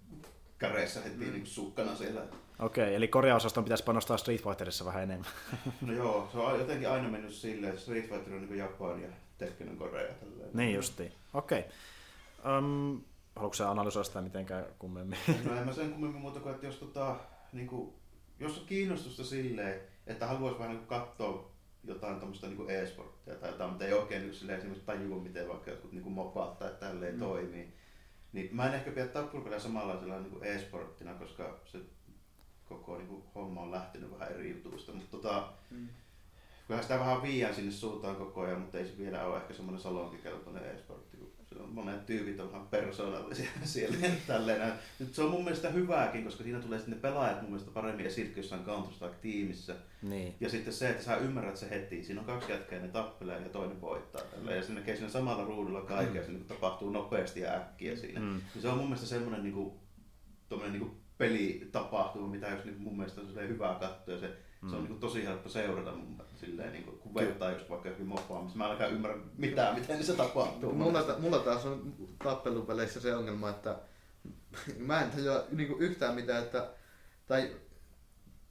käreessä 0.59 1.01
heti 1.01 1.24
mm. 1.24 1.32
niin 1.32 1.47
sukkana 1.47 1.97
siellä. 1.97 2.27
Okei, 2.59 2.95
eli 2.95 3.09
Korea-osaston 3.09 3.65
pitäisi 3.65 3.85
panostaa 3.85 4.17
Street 4.17 4.43
Fighterissa 4.43 4.85
vähän 4.85 5.03
enemmän. 5.03 5.31
no 5.81 5.93
joo, 5.93 6.29
se 6.33 6.39
on 6.39 6.59
jotenkin 6.59 6.91
aina 6.91 7.09
mennyt 7.09 7.33
silleen, 7.33 7.73
että 7.73 7.83
Street 7.83 8.09
Fighter 8.09 8.35
on 8.35 8.41
niin 8.41 8.59
Japan 8.59 9.03
ja 9.03 9.09
Tekken 9.39 9.69
on 9.69 9.77
Korea. 9.77 10.15
Tälleen. 10.15 10.51
Niin 10.55 10.75
justiin, 10.75 11.13
okei. 11.35 11.65
Um, 12.59 13.01
haluatko 13.37 13.55
sä 13.55 13.71
analysoida 13.71 14.05
sitä 14.05 14.21
mitenkään 14.21 14.67
kummemmin? 14.79 15.19
no 15.45 15.57
en 15.57 15.67
mä 15.67 15.73
sen 15.73 15.91
kummemmin 15.91 16.21
muuta 16.21 16.41
kuin, 16.41 16.55
että 16.55 16.67
jos, 16.67 16.77
tota, 16.77 17.17
niin 17.53 17.67
kuin, 17.67 17.93
jos 18.41 18.59
on 18.59 18.67
kiinnostusta 18.67 19.25
silleen, 19.25 19.81
että 20.07 20.27
haluaisi 20.27 20.59
vähän 20.59 20.77
niin 20.77 20.87
katsoa 20.87 21.51
jotain 21.85 22.17
tuommoista 22.17 22.47
niin 22.47 22.71
e-sporttia 22.71 23.35
tai 23.35 23.51
jotain, 23.51 23.71
mutta 23.71 23.85
ei 23.85 23.93
oikein 23.93 24.23
niin 24.23 24.35
silleen, 24.35 24.59
esimerkiksi 24.59 24.87
tajua, 24.87 25.23
miten 25.23 25.49
vaikka 25.49 25.71
jotkut 25.71 25.93
niin 25.93 26.13
mopaat 26.13 26.59
tai 26.59 26.71
tälleen 26.81 27.15
mm. 27.15 27.21
toimii. 27.21 27.75
Niin 28.33 28.57
mä 28.57 28.67
en 28.67 28.75
ehkä 28.75 28.91
pidä 28.91 29.07
tappelupelejä 29.07 29.61
samanlaisella 29.61 30.21
niin 30.21 30.45
e-sporttina, 30.45 31.15
koska 31.15 31.59
se 31.65 31.79
koko 32.69 32.97
niin 32.97 33.09
kuin, 33.09 33.23
homma 33.35 33.61
on 33.61 33.70
lähtenyt 33.70 34.11
vähän 34.11 34.32
eri 34.32 34.51
jutuista. 34.51 34.93
Mutta 34.93 35.11
tota, 35.16 35.49
Mm. 35.70 35.89
kyllähän 36.66 36.82
sitä 36.85 36.99
vähän 36.99 37.23
viiään 37.23 37.55
sinne 37.55 37.73
suuntaan 37.73 38.16
koko 38.16 38.40
ajan, 38.40 38.61
mutta 38.61 38.78
ei 38.78 38.86
se 38.86 38.99
vielä 38.99 39.24
ole 39.24 39.36
ehkä 39.36 39.55
semmoinen 39.55 39.82
salonkikelpoinen 39.82 40.65
e-sportti. 40.65 41.16
kun 41.16 41.32
Se 41.49 41.62
on 41.62 41.69
monet 41.73 42.07
tyypit 42.07 42.40
on 42.40 42.53
vähän 42.53 42.66
persoonallisia 42.66 43.51
siellä 43.65 43.97
tälleen. 44.27 44.73
Nyt 44.99 45.15
se 45.15 45.23
on 45.23 45.31
mun 45.31 45.45
mielestä 45.45 45.70
hyvääkin, 45.70 46.24
koska 46.24 46.43
siinä 46.45 46.61
tulee 46.61 46.78
sitten 46.78 46.95
ne 46.95 47.01
pelaajat 47.01 47.40
mun 47.43 47.51
mielestä 47.51 47.70
paremmin 47.70 48.07
esille, 48.07 48.28
kun 48.28 48.36
jossain 48.36 48.65
Counter-Strike-tiimissä. 48.65 49.74
Niin. 50.03 50.35
Ja 50.40 50.49
sitten 50.51 50.73
se, 50.73 50.90
että 50.90 51.05
sä 51.05 51.16
ymmärrät 51.16 51.57
se 51.57 51.70
heti. 51.70 52.05
Siinä 52.05 52.20
on 52.20 52.27
kaksi 52.27 52.53
jätkää, 52.53 52.78
ne 52.81 52.89
tappelee 52.89 53.40
ja 53.43 53.49
toinen 53.49 53.81
voittaa. 53.81 54.20
Tälleen. 54.23 54.57
Ja 54.57 54.62
se 54.62 54.73
näkee 54.73 54.97
siinä 54.97 55.11
samalla 55.11 55.45
ruudulla 55.45 55.81
kaiken, 55.81 56.15
ja 56.16 56.24
se 56.27 56.32
niin 56.32 56.45
tapahtuu 56.45 56.90
nopeasti 56.90 57.40
ja 57.40 57.53
äkkiä 57.53 57.97
siinä. 57.97 58.20
Mm. 58.20 58.40
Ja 58.55 58.61
se 58.62 58.69
on 58.69 58.77
mun 58.78 58.86
mielestä 58.86 59.07
semmoinen 59.07 59.43
niin 59.43 59.55
kuin, 59.55 59.73
niin 60.70 60.78
kuin 60.81 60.90
pelitapahtuma, 61.19 62.28
mitä 62.28 62.49
jos 62.49 62.65
niin 62.65 62.81
mun 62.81 62.97
mielestä 62.97 63.20
on 63.20 63.49
hyvää 63.49 63.74
katsoa. 63.74 64.15
Ja 64.15 64.20
se, 64.20 64.36
mm. 64.62 64.70
se 64.70 64.77
on 64.77 64.82
niin 64.82 64.89
kuin, 64.89 65.01
tosi 65.01 65.24
helppo 65.24 65.49
seurata 65.49 65.93
mun 65.93 66.11
mielestä, 66.11 66.39
silleen, 66.40 66.73
niin 66.73 66.85
kuin, 66.85 66.99
kun 66.99 67.15
vertaa 67.15 67.51
just 67.51 67.70
vaikka 67.70 67.89
jokin 67.89 68.07
moppaa, 68.07 68.43
missä 68.43 68.59
mä 68.59 68.65
en 68.65 68.70
ainakaan 68.70 68.93
ymmärrä 68.93 69.19
mitään, 69.39 69.81
miten 69.81 70.05
se 70.05 70.16
tapahtuu. 70.16 70.73
Mulla, 70.73 71.03
ta- 71.03 71.19
mulla 71.19 71.39
taas 71.39 71.66
on 71.66 71.95
tappelupeleissä 72.24 73.01
se 73.01 73.15
ongelma, 73.15 73.51
että 73.51 73.78
mä 74.78 75.01
en 75.01 75.11
tajua 75.11 75.45
niinku 75.51 75.77
yhtään 75.78 76.15
mitään, 76.15 76.43
että, 76.43 76.70
tai 77.27 77.51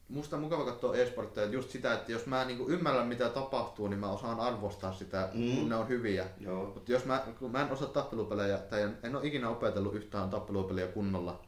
musta 0.10 0.35
on 0.35 0.41
mukava 0.41 0.65
katsoa 0.65 0.95
e-sportteja 0.95 1.48
just 1.48 1.69
sitä, 1.69 1.94
että 1.94 2.11
jos 2.11 2.26
mä 2.26 2.45
niinku 2.45 2.69
ymmärrän 2.69 3.07
mitä 3.07 3.30
tapahtuu, 3.30 3.88
niin 3.88 3.99
mä 3.99 4.11
osaan 4.11 4.39
arvostaa 4.39 4.94
sitä, 4.94 5.30
mm. 5.34 5.56
Kun 5.56 5.69
ne 5.69 5.76
on 5.76 5.88
hyviä. 5.88 6.26
Mutta 6.73 6.91
jos 6.91 7.06
mä, 7.06 7.23
kun 7.39 7.52
mä 7.52 7.61
en 7.61 7.72
osaa 7.72 7.88
tappelupelejä, 7.88 8.57
tai 8.57 8.81
en, 8.81 8.98
en 9.03 9.15
ole 9.15 9.27
ikinä 9.27 9.49
opetellut 9.49 9.95
yhtään 9.95 10.30
tappelupeliä 10.30 10.88
kunnolla, 10.88 11.47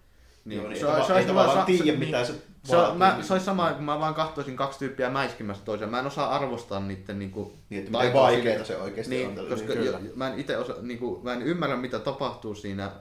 Niin, 0.49 0.61
Joo, 0.61 0.69
niin 0.69 0.79
se, 0.79 0.85
se, 1.01 1.07
se, 1.07 1.13
olisi 1.13 1.35
vaan 1.35 1.65
tiedä, 1.65 1.85
se- 1.85 1.97
mitä 1.97 2.23
se 2.25 2.33
se, 2.63 2.75
on, 2.77 2.97
mä, 2.97 3.17
se 3.21 3.33
olisi 3.33 3.45
sama, 3.45 3.71
kun 3.73 3.83
mä 3.83 3.99
vaan 3.99 4.13
katsoisin 4.13 4.55
kaksi 4.55 4.79
tyyppiä 4.79 5.09
mäiskimässä 5.09 5.65
toisiaan. 5.65 5.91
Mä 5.91 5.99
en 5.99 6.05
osaa 6.07 6.35
arvostaa 6.35 6.79
niiden 6.79 7.19
niinku, 7.19 7.53
Niin, 7.69 7.79
että 7.85 7.91
miten 7.99 8.41
siinä. 8.43 8.63
se 8.63 8.77
oikeasti 8.77 9.15
niin, 9.15 9.27
on. 9.27 9.35
tällä- 9.35 9.49
Koska 9.49 9.73
Kyllä. 9.73 9.99
jo, 9.99 10.11
mä 10.15 10.27
en 10.33 10.39
itse 10.39 10.57
osa, 10.57 10.73
niinku, 10.81 11.19
mä 11.23 11.33
en 11.33 11.41
ymmärrä 11.41 11.75
mitä 11.77 11.99
tapahtuu 11.99 12.55
siinä 12.55 12.91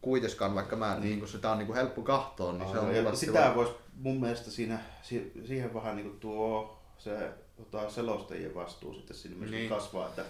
kuitenkaan, 0.00 0.54
vaikka 0.54 0.76
mä, 0.76 0.94
niin. 0.94 1.02
niinku, 1.02 1.26
sitä 1.26 1.50
on 1.50 1.58
niinku 1.58 1.74
helppo 1.74 2.02
kahtoa, 2.02 2.52
niin 2.52 2.68
se 2.72 2.78
on 2.78 2.94
ja 2.96 3.14
sitä 3.14 3.52
voisi 3.54 3.72
mun 4.00 4.20
mielestä 4.20 4.50
siinä, 4.50 4.78
si- 5.02 5.32
siihen 5.46 5.74
vähän 5.74 5.96
niin 5.96 6.06
kuin 6.08 6.20
tuo 6.20 6.78
se 6.98 7.28
tota, 7.56 7.90
selostajien 7.90 8.54
vastuu 8.54 8.94
sitten 8.94 9.16
sinne 9.16 9.36
myös 9.36 9.50
Niin. 9.50 9.58
niin. 9.58 9.70
kasvaa, 9.70 10.06
että 10.08 10.24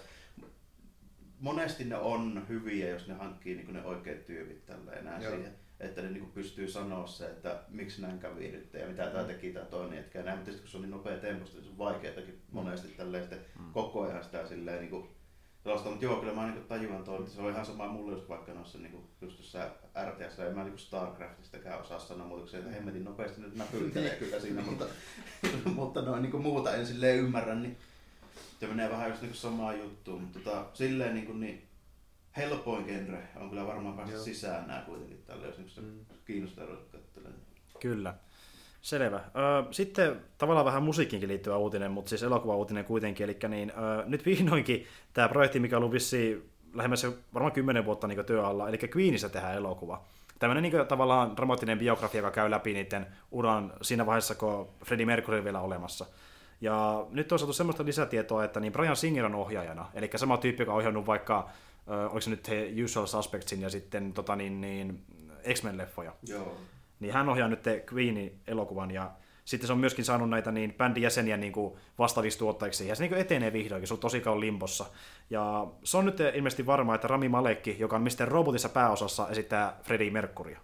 monesti 1.40 1.84
ne 1.84 1.96
on 1.96 2.42
hyviä, 2.48 2.88
jos 2.88 3.08
ne 3.08 3.14
hankkii 3.14 3.54
niin 3.56 3.72
ne 3.74 3.84
oikeat 3.84 4.26
tyypit 4.26 4.66
tällä 4.66 4.92
enää 4.92 5.20
Joo. 5.22 5.34
siihen. 5.34 5.52
Että 5.80 6.02
ne 6.02 6.10
niin 6.10 6.32
pystyy 6.32 6.68
sanoa 6.68 7.06
se, 7.06 7.26
että 7.26 7.62
miksi 7.68 8.02
näin 8.02 8.18
kävi 8.18 8.50
nyt 8.50 8.74
ja 8.74 8.86
mitä 8.86 9.06
tämä 9.06 9.24
teki 9.24 9.52
tämä 9.52 9.66
toinen 9.66 9.96
jätkä. 9.96 10.22
Näin, 10.22 10.38
mutta 10.38 10.52
kun 10.52 10.68
se 10.68 10.76
on 10.76 10.82
niin 10.82 10.90
nopea 10.90 11.16
temposta, 11.16 11.56
niin 11.56 11.64
se 11.64 11.70
on 11.70 11.78
vaikeatakin 11.78 12.42
monesti 12.52 12.88
tälleen 12.88 13.22
sitten 13.22 13.40
koko 13.72 14.02
ajan 14.02 14.24
sitä 14.24 14.46
silleen 14.46 14.78
niin 14.78 14.90
kuin, 14.90 15.08
sellaista, 15.64 15.90
mutta 15.90 16.04
joo, 16.04 16.16
kyllä 16.16 16.34
mä 16.34 16.50
niin 16.50 16.64
tajuan 16.64 17.04
tuon, 17.04 17.20
että 17.20 17.34
se 17.34 17.40
on 17.40 17.52
ihan 17.52 17.66
sama 17.66 17.88
mulle 17.88 18.12
just 18.12 18.28
vaikka 18.28 18.52
noissa 18.52 18.78
niin 18.78 18.92
kuin, 18.92 19.04
just 19.20 19.36
tuossa 19.36 19.70
RTS, 20.10 20.38
en 20.38 20.54
mä 20.54 20.64
niin 20.64 20.78
Starcraftistäkään 20.78 21.80
osaa 21.80 21.98
sanoa 21.98 22.26
muuta, 22.26 22.40
kuin 22.40 22.50
se, 22.50 22.58
että 22.58 22.70
hemmetin 22.70 23.04
nopeasti 23.04 23.40
nyt 23.40 23.56
näpyttelee 23.56 24.16
kyllä. 24.20 24.40
siinä, 24.40 24.62
mutta, 24.62 24.84
mutta 25.74 26.02
noin 26.02 26.22
niin 26.22 26.42
muuta 26.42 26.74
en 26.74 26.86
silleen 26.86 27.18
ymmärrä, 27.18 27.54
niin 27.54 27.76
se 28.60 28.66
menee 28.66 28.90
vähän 28.90 29.08
just 29.08 29.22
niin 29.22 29.30
kuin 29.30 29.40
samaan 29.40 29.78
juttuun, 29.78 30.20
mutta 30.20 30.38
tota, 30.38 30.66
silleen 30.74 31.14
niin, 31.14 31.26
kuin, 31.26 31.40
niin 31.40 31.62
helpoin 32.36 32.84
genre 32.84 33.18
on 33.36 33.50
kyllä 33.50 33.66
varmaan 33.66 33.96
päästä 33.96 34.14
Joo. 34.14 34.24
sisään 34.24 34.66
nämä 34.66 34.82
kuitenkin 34.86 35.22
tälle, 35.26 35.46
jos 35.46 35.76
Mm. 35.76 35.98
kiinnostaa 36.24 36.66
ruveta 36.66 36.84
katselemaan. 36.98 37.40
Kyllä. 37.80 38.14
Selvä. 38.82 39.20
Sitten 39.70 40.20
tavallaan 40.38 40.66
vähän 40.66 40.82
musiikkiinkin 40.82 41.28
liittyvä 41.28 41.56
uutinen, 41.56 41.90
mutta 41.90 42.08
siis 42.08 42.22
elokuva-uutinen 42.22 42.84
kuitenkin. 42.84 43.24
Eli 43.24 43.36
niin, 43.48 43.72
nyt 44.04 44.26
vihdoinkin 44.26 44.86
tämä 45.12 45.28
projekti, 45.28 45.60
mikä 45.60 45.76
on 45.76 45.82
ollut 45.82 45.92
vissiin 45.92 46.50
lähemmäs 46.74 47.06
varmaan 47.34 47.52
10 47.52 47.84
vuotta 47.84 48.06
niin 48.06 48.24
työ 48.24 48.46
alla, 48.46 48.68
eli 48.68 48.78
Queenistä 48.96 49.28
tehdään 49.28 49.54
elokuva. 49.54 50.04
Tämmöinen 50.38 50.62
niin 50.62 50.86
tavallaan 50.88 51.36
dramaattinen 51.36 51.78
biografia, 51.78 52.18
joka 52.18 52.30
käy 52.30 52.50
läpi 52.50 52.72
niiden 52.72 53.06
uran 53.30 53.72
siinä 53.82 54.06
vaiheessa, 54.06 54.34
kun 54.34 54.68
Freddie 54.84 55.06
Mercury 55.06 55.38
on 55.38 55.44
vielä 55.44 55.60
olemassa. 55.60 56.06
Ja 56.60 57.06
nyt 57.10 57.32
on 57.32 57.38
saatu 57.38 57.52
semmoista 57.52 57.84
lisätietoa, 57.84 58.44
että 58.44 58.60
niin 58.60 58.72
Brian 58.72 58.96
Singer 58.96 59.24
on 59.24 59.34
ohjaajana, 59.34 59.86
eli 59.94 60.10
sama 60.16 60.36
tyyppi, 60.36 60.62
joka 60.62 60.72
on 60.72 60.78
ohjannut 60.78 61.06
vaikka, 61.06 61.50
oliko 61.86 62.20
se 62.20 62.30
nyt 62.30 62.48
he 62.48 62.68
Usual 62.84 63.06
Suspectsin 63.06 63.60
ja 63.60 63.70
sitten 63.70 64.12
tota, 64.12 64.36
niin, 64.36 64.60
niin, 64.60 65.02
X-Men-leffoja 65.54 66.12
Joo. 66.28 66.56
niin 67.00 67.12
hän 67.12 67.28
ohjaa 67.28 67.48
nyt 67.48 67.64
Queenin 67.92 68.40
elokuvan 68.46 68.90
ja 68.90 69.10
sitten 69.44 69.66
se 69.66 69.72
on 69.72 69.78
myöskin 69.78 70.04
saanut 70.04 70.30
näitä 70.30 70.52
niin 70.52 70.74
bändin 70.74 71.02
jäseniä 71.02 71.36
niin 71.36 71.52
kuin 71.52 71.74
vastaaviksi 71.98 72.38
tuottajiksi 72.38 72.88
ja 72.88 72.94
se 72.94 73.04
niin 73.04 73.14
etenee 73.14 73.52
vihdoinkin, 73.52 73.88
se 73.88 73.94
on 73.94 74.00
tosi 74.00 74.20
kauan 74.20 74.40
limbossa. 74.40 74.86
Ja 75.30 75.66
se 75.84 75.96
on 75.96 76.04
nyt 76.04 76.20
ilmeisesti 76.34 76.66
varma, 76.66 76.94
että 76.94 77.08
Rami 77.08 77.28
Malekki, 77.28 77.76
joka 77.78 77.96
on 77.96 78.02
Mr. 78.02 78.28
Robotissa 78.28 78.68
pääosassa, 78.68 79.28
esittää 79.28 79.76
Freddie 79.82 80.10
Mercuria. 80.10 80.60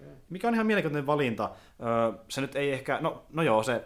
Okei. 0.00 0.12
Mikä 0.30 0.48
on 0.48 0.54
ihan 0.54 0.66
mielenkiintoinen 0.66 1.06
valinta. 1.06 1.50
Se 2.28 2.40
nyt 2.40 2.56
ei 2.56 2.72
ehkä, 2.72 2.98
no, 3.00 3.22
no 3.32 3.42
joo, 3.42 3.62
se, 3.62 3.84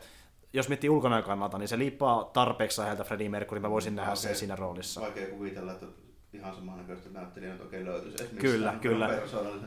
jos 0.53 0.69
miettii 0.69 0.91
ulkonäön 0.91 1.23
kannalta, 1.23 1.59
niin 1.59 1.69
se 1.69 1.79
liippaa 1.79 2.25
tarpeeksi 2.25 2.81
läheltä 2.81 3.05
Freddie 3.05 3.29
Mercury, 3.29 3.61
mä 3.61 3.71
voisin 3.71 3.97
nähdä 3.97 4.15
sen 4.15 4.29
Vaikea- 4.29 4.39
siinä 4.39 4.57
roolissa. 4.57 5.01
Vaikea 5.01 5.27
kuvitella, 5.27 5.73
että 5.73 5.87
ihan 6.35 6.55
samannäköistä 6.55 7.11
näyttelijää 7.11 7.55
nyt 7.55 7.63
oikein 7.63 7.85
löytyisi. 7.85 8.25
edes 8.25 8.35
Kyllä, 8.39 8.75
kyllä. 8.81 9.09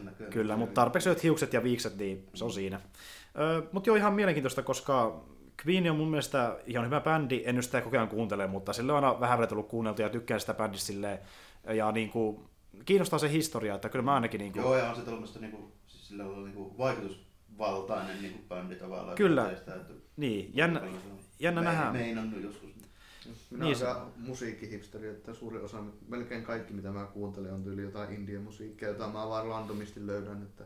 näköinen. 0.03 0.33
Kyllä, 0.33 0.57
mutta 0.57 0.81
tarpeeksi 0.81 1.09
lyhyet 1.09 1.23
hiukset 1.23 1.53
ja 1.53 1.63
viikset, 1.63 1.97
niin 1.97 2.27
se 2.33 2.45
on 2.45 2.51
siinä. 2.51 2.81
Öö, 3.39 3.61
mutta 3.71 3.89
joo, 3.89 3.95
ihan 3.95 4.13
mielenkiintoista, 4.13 4.63
koska 4.63 5.23
Queen 5.65 5.91
on 5.91 5.97
mun 5.97 6.09
mielestä 6.09 6.57
ihan 6.65 6.85
hyvä 6.85 7.01
bändi, 7.01 7.41
en 7.45 7.55
nyt 7.55 7.65
sitä 7.65 7.81
koko 7.81 7.97
ajan 7.97 8.07
kuuntele, 8.07 8.47
mutta 8.47 8.73
sille 8.73 8.93
on 8.93 9.03
aina 9.03 9.19
vähän 9.19 9.37
vielä 9.37 9.47
tullut 9.49 9.67
kuunneltu 9.67 10.01
ja 10.01 10.09
tykkään 10.09 10.39
sitä 10.39 10.53
bändistä 10.53 10.87
silleen, 10.87 11.19
ja 11.73 11.91
niin 11.91 12.09
kuin, 12.09 12.39
kiinnostaa 12.85 13.19
se 13.19 13.31
historia, 13.31 13.75
että 13.75 13.89
kyllä 13.89 14.03
mä 14.05 14.13
ainakin 14.15 14.39
niin 14.39 14.53
kuin, 14.53 14.63
Joo, 14.63 14.77
ja 14.77 14.89
on 14.89 14.95
se 14.95 15.01
tällaista 15.01 15.39
niinku, 15.39 15.71
siis 15.87 16.07
sillä 16.07 16.25
on 16.25 16.43
niinku 16.43 16.77
vaikutusvaltainen 16.77 18.21
niinku 18.21 18.39
bändi 18.49 18.75
tavallaan. 18.75 19.15
Kyllä. 19.15 19.55
Sitä, 19.59 19.75
että 19.75 19.93
niin, 20.17 20.51
jännä, 20.53 20.79
on 20.79 20.99
jännä 21.39 21.61
mein- 21.61 21.63
nähdä. 21.63 21.91
Meinannut 21.91 22.43
joskus. 22.43 22.66
Minä 23.49 23.65
Niin 23.65 23.77
niin, 23.77 23.87
olen 23.87 24.07
musiikkihipsteri, 24.17 25.07
että 25.07 25.33
suurin 25.33 25.61
osa, 25.61 25.83
melkein 26.07 26.43
kaikki 26.43 26.73
mitä 26.73 26.91
mä 26.91 27.05
kuuntelen 27.05 27.53
on 27.53 27.63
tyyli 27.63 27.81
jotain 27.81 28.13
indie 28.13 28.39
musiikkia, 28.39 28.87
jota 28.87 29.07
mä 29.07 29.29
vaan 29.29 29.47
randomisti 29.47 30.07
löydän, 30.07 30.43
että 30.43 30.63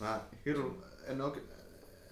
mä 0.00 0.20
hiru, 0.46 0.82
en 1.06 1.20
oikein, 1.20 1.46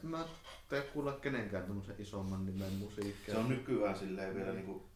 en 0.04 0.10
mä 0.10 0.24
tee 0.68 0.82
kuulla 0.82 1.12
kenenkään 1.12 1.64
tämmöisen 1.64 1.96
isomman 1.98 2.46
nimen 2.46 2.72
musiikkia. 2.72 3.34
Se 3.34 3.40
on 3.40 3.48
nykyään 3.48 3.98
silleen 3.98 4.34
vielä 4.34 4.52
niinku 4.52 4.91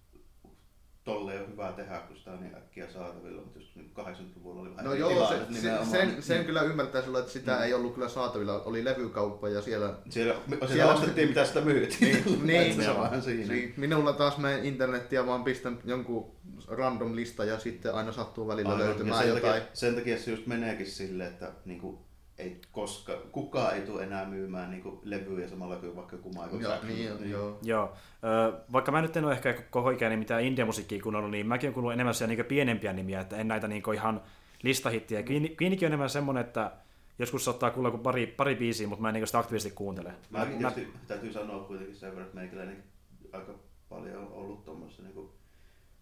tolleen 1.07 1.43
on 1.43 1.49
hyvä 1.53 1.73
tehdä, 1.77 1.99
kun 2.09 2.17
sitä 2.17 2.31
on 2.31 2.41
niin 2.41 2.55
äkkiä 2.55 2.89
saatavilla, 2.93 3.43
mutta 3.43 3.59
just 3.59 3.77
niin 3.77 3.91
80-luvulla 3.99 4.61
oli 4.61 4.71
vähän 4.71 4.85
No 4.85 4.91
eri 4.93 5.01
joo, 5.01 5.09
tilanne, 5.11 5.39
se, 5.47 5.53
nimenomaan 5.53 5.87
sen, 5.91 6.09
niin- 6.09 6.23
sen 6.23 6.45
kyllä 6.45 6.63
ymmärtää 6.63 7.03
sillä, 7.03 7.19
että 7.19 7.33
sitä 7.33 7.57
Mm. 7.57 7.63
ei 7.63 7.75
ollut 7.75 7.95
kyllä 7.95 8.09
saatavilla. 8.09 8.63
Oli 8.63 8.85
levykauppa 8.85 9.49
ja 9.49 9.63
siellä... 9.63 9.95
Siellä, 10.09 10.35
siellä, 10.49 10.67
Siellä- 10.75 10.95
ostettiin 10.95 11.29
mitä 11.29 11.45
sitä 11.45 11.61
myytiin. 11.61 12.25
Niin, 12.25 12.47
niin, 12.47 12.83
se 12.83 12.91
on 12.91 13.01
vähän 13.03 13.23
siinä. 13.23 13.53
Niin, 13.55 13.75
minulla 13.77 14.13
taas 14.13 14.39
menen 14.39 14.65
internettiä 14.65 15.27
vaan 15.27 15.45
pistän 15.45 15.79
jonkun 15.85 16.37
random 16.69 17.17
lista 17.17 17.45
ja 17.45 17.59
sitten 17.59 17.95
aina 17.95 18.13
sattuu 18.13 18.49
välillä 18.49 18.69
Aivan, 18.69 18.81
ja 18.85 18.89
löytymään 18.89 19.19
sen 19.23 19.29
jotain. 19.29 19.53
Takia, 19.63 19.69
sen 19.75 19.95
takia 19.95 20.19
se 20.19 20.31
just 20.31 20.47
meneekin 20.47 20.87
silleen, 20.87 21.33
että 21.33 21.53
niinku, 21.65 22.06
ei 22.39 22.61
koska, 22.73 23.13
kukaan 23.33 23.75
ei 23.75 23.81
tule 23.83 24.03
enää 24.03 24.25
myymään 24.25 24.71
niinku, 24.71 25.01
levyjä 25.05 25.49
samalla 25.49 25.77
kuin 25.77 25.97
vaikka 25.97 26.17
joku 26.17 26.29
Michael 26.29 26.61
Joo, 26.61 26.73
Jackson. 26.73 26.89
niin, 26.95 27.31
joo. 27.31 27.59
Joo, 27.63 27.93
Ö, 28.25 28.61
vaikka 28.73 28.93
mä 28.93 29.03
nyt 29.03 29.17
en 29.17 29.25
ole 29.25 29.33
ehkä 29.33 29.53
koko 29.71 29.91
ikäni 29.91 30.17
mitään 30.17 30.43
indie-musiikkia 30.43 31.03
kuunnellut, 31.03 31.31
niin 31.31 31.47
mäkin 31.47 31.67
olen 31.67 31.75
kuullut 31.75 31.93
enemmän 31.93 32.15
siellä 32.15 32.35
niin 32.35 32.47
pienempiä 32.47 32.93
nimiä, 32.93 33.21
että 33.21 33.37
en 33.37 33.49
näitä 33.49 33.69
niin 33.69 33.83
ihan 33.95 34.23
listahittiä. 34.63 35.23
Queenikin 35.61 35.87
on 35.87 35.91
enemmän 35.91 36.11
semmoinen, 36.11 36.45
että 36.45 36.73
joskus 37.19 37.45
saattaa 37.45 37.71
kuulla 37.71 37.91
kuin 37.91 38.03
pari, 38.03 38.27
pari 38.27 38.55
biisiä, 38.55 38.89
mutta 38.89 39.03
mä 39.03 39.09
en 39.09 39.15
niin 39.15 39.27
sitä 39.27 39.39
aktiivisesti 39.39 39.77
kuuntele. 39.77 40.13
Mäkin 40.31 40.59
tietysti 40.59 40.93
täytyy 41.07 41.33
sanoa 41.33 41.65
kuitenkin 41.65 41.97
sen 41.97 42.11
verran, 42.11 42.27
että 42.27 42.39
meikäläinen 42.39 42.85
aika 43.33 43.55
paljon 43.89 44.19
on 44.19 44.33
ollut 44.33 44.65
tuommoissa 44.65 45.03
niinku 45.03 45.33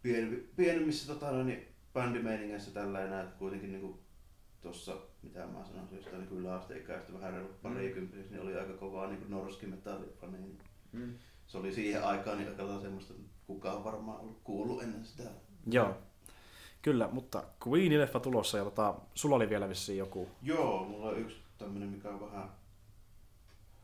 pien, 0.02 0.44
pienemmissä 0.56 1.12
tota, 1.12 1.44
niin 1.44 1.68
bändimeiningeissä 1.94 2.70
tällä 2.70 3.04
enää, 3.04 3.22
että 3.22 3.38
kuitenkin 3.38 3.72
niinku 3.72 3.98
tuossa, 4.60 4.96
mitä 5.24 5.46
mä 5.46 5.64
sanoisin, 5.64 5.96
jostain 5.96 6.20
niin 6.22 6.38
yläasteikäistä 6.40 7.12
vähän 7.12 7.32
reilu 7.32 7.48
parikymppisissä, 7.62 8.30
niin 8.32 8.42
oli 8.42 8.58
aika 8.58 8.72
kovaa 8.72 9.06
niin 9.06 9.30
norskimetallifani. 9.30 10.38
Niin 10.38 10.58
Mm. 10.92 11.14
se 11.46 11.58
oli 11.58 11.72
siihen 11.74 12.04
aikaan 12.04 12.38
niin 12.38 12.48
aika 12.50 12.80
semmoista, 12.80 13.14
kukaan 13.46 13.84
varmaan 13.84 14.20
ollut 14.20 14.40
kuullut 14.44 14.82
ennen 14.82 15.04
sitä. 15.04 15.22
Joo, 15.66 15.94
kyllä, 16.82 17.08
mutta 17.12 17.44
Queenin 17.68 18.00
leffa 18.00 18.20
tulossa 18.20 18.58
ja 18.58 18.64
tota, 18.64 18.94
sulla 19.14 19.36
oli 19.36 19.48
vielä 19.48 19.68
vissiin 19.68 19.98
joku. 19.98 20.28
Joo, 20.42 20.84
mulla 20.84 21.08
on 21.08 21.18
yksi 21.18 21.36
tämmönen, 21.58 21.88
mikä 21.88 22.08
on 22.08 22.20
vähän, 22.20 22.48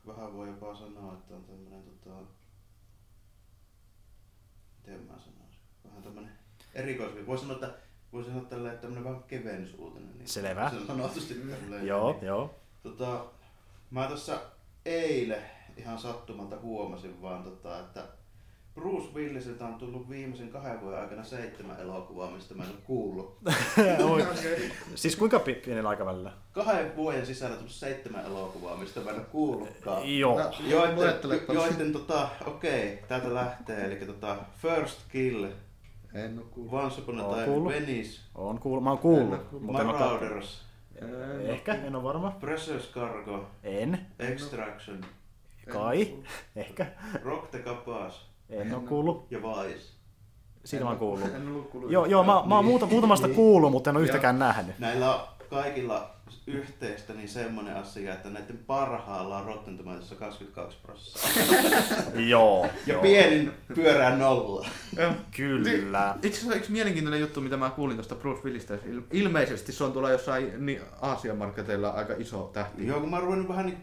vähän 0.07 0.33
voi 0.33 0.47
jopa 0.49 0.75
sanoa, 0.77 1.13
että 1.13 1.35
on 1.35 1.45
tämmönen 1.45 1.83
tota, 1.83 2.17
miten 4.79 5.01
mä 5.01 5.13
sanoisin, 5.19 5.61
vähän 5.85 6.03
tämmönen 6.03 6.33
erikoisvi. 6.75 7.27
Voi 7.27 7.39
sanoa, 7.39 7.55
että 7.55 7.75
voi 8.13 8.25
sanoa 8.25 8.43
tälleen, 8.45 8.75
että 8.75 8.83
tämmönen 8.87 9.05
vähän 9.05 9.23
kevennysuutinen. 9.23 10.19
Niin 10.19 10.29
Selvä. 10.29 10.71
Se 10.71 10.77
on 10.77 10.87
sanotusti 10.87 11.35
tälleen. 11.35 11.87
Joo, 11.87 12.13
Niin, 12.13 12.27
joo. 12.27 12.55
Tota, 12.83 13.25
mä 13.91 14.07
tuossa 14.07 14.41
eilen 14.85 15.43
ihan 15.77 15.99
sattumalta 15.99 16.57
huomasin 16.63 17.23
vaan, 17.23 17.43
tota, 17.43 17.79
että 17.81 18.05
Bruce 18.75 19.15
Willisiltä 19.15 19.65
on 19.65 19.75
tullut 19.75 20.09
viimeisen 20.09 20.49
kahden 20.49 20.81
vuoden 20.81 21.01
aikana 21.01 21.25
seitsemän 21.25 21.81
elokuvaa, 21.81 22.31
mistä 22.31 22.55
mä 22.55 22.63
en 22.63 22.69
ole 22.69 22.79
kuullut. 22.85 23.39
Oi. 24.11 24.27
siis 24.95 25.17
kuinka 25.17 25.39
pi- 25.39 25.55
pienellä 25.55 25.89
aikavälillä? 25.89 26.33
Kahden 26.53 26.97
vuoden 26.97 27.27
sisällä 27.27 27.57
tullut 27.57 27.73
seitsemän 27.73 28.25
elokuvaa, 28.27 28.77
mistä 28.77 29.01
mä 29.01 29.11
en 29.11 29.17
ole 29.17 29.25
kuullutkaan. 29.25 30.19
Joo. 30.19 30.39
No. 30.39 30.51
Joiden, 30.67 31.41
joiden 31.53 31.93
tota, 31.93 32.29
okei, 32.47 33.03
täältä 33.09 33.35
lähtee, 33.35 33.85
eli 33.85 33.97
tota, 34.07 34.37
First 34.63 35.01
Kill, 35.13 35.47
En 36.15 36.39
oo 36.39 36.45
kuullut. 36.51 36.73
Once 36.73 37.01
Upon 37.01 37.21
a 37.21 37.25
Time 37.25 37.45
kuullut. 37.45 37.73
Venice, 37.73 38.21
On 38.35 38.59
kuullut, 38.61 38.85
mä 38.85 38.91
oon 38.91 38.99
kuullut, 38.99 39.33
En 39.33 39.39
oo 39.41 39.45
kuullut. 39.51 39.63
mutta 39.67 39.83
en 39.83 39.89
oo. 39.89 39.93
Marauders, 39.93 40.63
Ehkä, 41.43 41.75
en 41.75 41.97
ole 41.97 42.03
varma. 42.05 42.31
Precious 42.41 42.91
Cargo, 42.95 43.47
En, 43.63 44.07
Extraction, 44.19 45.01
kai, 45.73 46.15
ehkä. 46.57 46.87
Rock 47.25 47.51
the 47.51 47.59
Capaz 47.59 48.15
En 48.51 48.75
ole 48.75 48.83
kuullut. 48.89 49.27
ja 49.31 49.39
Vice. 49.43 49.93
Siitä 50.65 50.85
mä 50.85 50.91
oon 50.91 50.99
kuullut. 50.99 51.35
En 51.35 51.49
ollut 51.49 51.71
kuullut. 51.71 51.91
Joo, 51.91 52.07
joo 52.07 52.25
mä, 52.25 52.43
mä 52.47 52.55
oon 52.57 52.65
muuta, 52.65 52.87
muutamasta 52.87 53.29
kuullut, 53.29 53.71
mutta 53.73 53.91
en 53.91 53.97
ole 53.97 54.05
yhtäkään 54.05 54.39
nähnyt. 54.39 54.79
Näillä 54.79 55.15
on 55.15 55.21
kaikilla 55.51 56.11
yhteistä 56.47 57.13
niin 57.13 57.29
semmonen 57.29 57.77
asia, 57.77 58.15
että 58.15 58.31
näiden 58.31 58.59
parhaalla 58.67 59.39
on 59.39 59.45
Rotten 59.47 59.77
Tomatoesissa 59.79 60.15
22 60.15 60.79
prosenttia. 60.83 62.21
Joo, 62.31 62.65
Ja 62.87 62.93
joo. 62.93 63.03
pienin 63.03 63.53
pyörää 63.75 64.17
nolla. 64.17 64.69
Joo. 64.97 65.13
Kyllä. 65.37 66.15
Itse 66.23 66.39
asiassa 66.39 66.57
yksi 66.57 66.73
mielenkiintoinen 66.73 67.21
juttu, 67.21 67.41
mitä 67.41 67.57
mä 67.57 67.71
kuulin 67.71 67.97
tuosta 67.97 68.15
Bruce 68.15 68.43
Willistä. 68.45 68.75
Il- 68.75 69.03
Ilmeisesti 69.13 69.73
se 69.73 69.85
on 69.85 69.93
tuolla 69.93 70.11
jossain 70.11 70.67
niin 70.67 70.81
Aasian 71.01 71.37
marketeilla 71.37 71.89
aika 71.89 72.15
iso 72.19 72.51
tähti. 72.53 72.87
Joo, 72.87 73.01
kun 73.01 73.11
mä 73.11 73.17
oon 73.17 73.25
ruvennut 73.25 73.49
vähän 73.49 73.67
niin... 73.67 73.79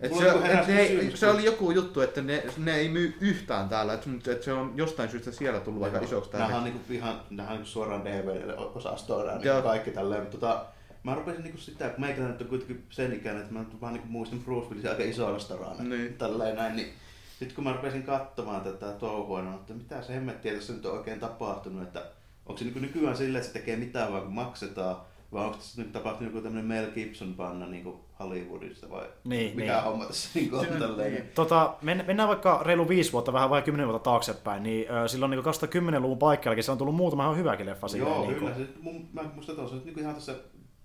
Et 0.00 0.14
se, 0.14 0.24
niinku 0.24 0.46
et 0.46 0.66
ne 1.10 1.10
se 1.16 1.28
oli 1.28 1.44
joku 1.44 1.70
juttu, 1.70 2.00
että 2.00 2.20
ne, 2.22 2.42
ne 2.56 2.74
ei 2.76 2.88
myy 2.88 3.16
yhtään 3.20 3.68
täällä, 3.68 3.94
et, 3.94 4.06
mutta 4.06 4.32
et 4.32 4.42
se 4.42 4.52
on 4.52 4.72
jostain 4.76 5.08
syystä 5.08 5.32
siellä 5.32 5.60
tullut 5.60 5.82
aika 5.82 5.98
isoksi 5.98 6.30
Nämähän 6.32 6.56
on 6.56 6.64
niinku 6.64 6.92
ihan, 6.92 7.20
nämähän 7.30 7.52
on 7.52 7.56
niinku 7.58 7.70
suoraan 7.70 8.04
DVD-osastoon 8.04 9.38
niinku 9.38 9.62
kaikki 9.62 9.90
tälleen. 9.90 10.20
Mutta 10.22 10.38
tota, 10.38 10.64
mä 11.02 11.14
rupesin 11.14 11.42
niinku 11.42 11.58
sitä, 11.58 11.88
kun 11.88 12.00
meikäläinen 12.00 12.32
nyt 12.32 12.42
on 12.42 12.48
kuitenkin 12.48 12.84
sen 12.90 13.12
ikäinen, 13.12 13.42
että 13.42 13.54
mä 13.54 13.60
nyt 13.60 13.80
vaan 13.80 13.92
niinku 13.92 14.08
muistan 14.08 14.38
Bruce 14.38 14.68
Willisin 14.68 14.90
aika 14.90 15.02
isona 15.02 15.38
starana. 15.38 15.82
Niin. 15.84 16.14
Tälleen 16.14 16.56
näin, 16.56 16.76
niin 16.76 16.88
sitten 17.38 17.54
kun 17.54 17.64
mä 17.64 17.72
rupesin 17.72 18.02
katsomaan 18.02 18.60
tätä 18.60 18.86
touhua, 18.92 19.42
niin 19.42 19.54
että 19.54 19.74
mitä 19.74 20.02
se 20.02 20.14
hemmettiä 20.14 20.54
tässä 20.54 20.72
nyt 20.72 20.86
on 20.86 20.98
oikein 20.98 21.20
tapahtunut, 21.20 21.82
että 21.82 22.02
onko 22.46 22.58
se 22.58 22.64
niinku 22.64 22.80
nykyään 22.80 23.16
silleen, 23.16 23.42
että 23.42 23.52
se 23.52 23.58
tekee 23.58 23.76
mitään 23.76 24.12
vaan 24.12 24.22
kun 24.22 24.32
maksetaan, 24.32 24.96
vai 25.32 25.44
onko 25.44 25.56
tässä 25.56 25.82
nyt 25.82 25.92
tapahtunut 25.92 26.32
joku 26.34 26.42
tämmönen 26.44 26.66
Mel 26.68 26.90
Gibson-panna 26.90 27.66
niinku 27.66 28.00
Hollywoodista 28.18 28.90
vai 28.90 29.06
Niin, 29.24 29.56
mikä 29.56 29.72
niin. 29.72 29.84
homma 29.84 30.04
tässä 30.06 30.28
niinku 30.34 30.56
on 30.56 30.66
tälleen. 30.78 31.28
Tota, 31.34 31.74
men, 31.82 32.04
mennään 32.06 32.28
vaikka 32.28 32.60
reilu 32.64 32.88
viisi 32.88 33.12
vuotta, 33.12 33.32
vähän 33.32 33.50
vai 33.50 33.62
kymmenen 33.62 33.88
vuotta 33.88 34.10
taaksepäin, 34.10 34.62
niin 34.62 34.86
ö, 34.92 35.08
silloin 35.08 35.30
niin 35.30 35.44
2010-luvun 35.44 36.18
paikkeellakin 36.18 36.64
se 36.64 36.72
on 36.72 36.78
tullut 36.78 36.94
muutama 36.94 37.24
ihan 37.24 37.36
hyväkin 37.36 37.66
leffa 37.66 37.88
silleen, 37.88 38.12
Joo, 38.14 38.26
niin 38.26 38.34
kyllä. 38.34 38.52
kuin. 38.52 38.66
Se, 38.66 38.72
mun, 38.80 39.08
mä 39.12 39.22
muistan 39.34 39.56
tuossa, 39.56 39.76
että 39.76 39.86
niinku 39.86 40.00
ihan 40.00 40.14
tässä 40.14 40.34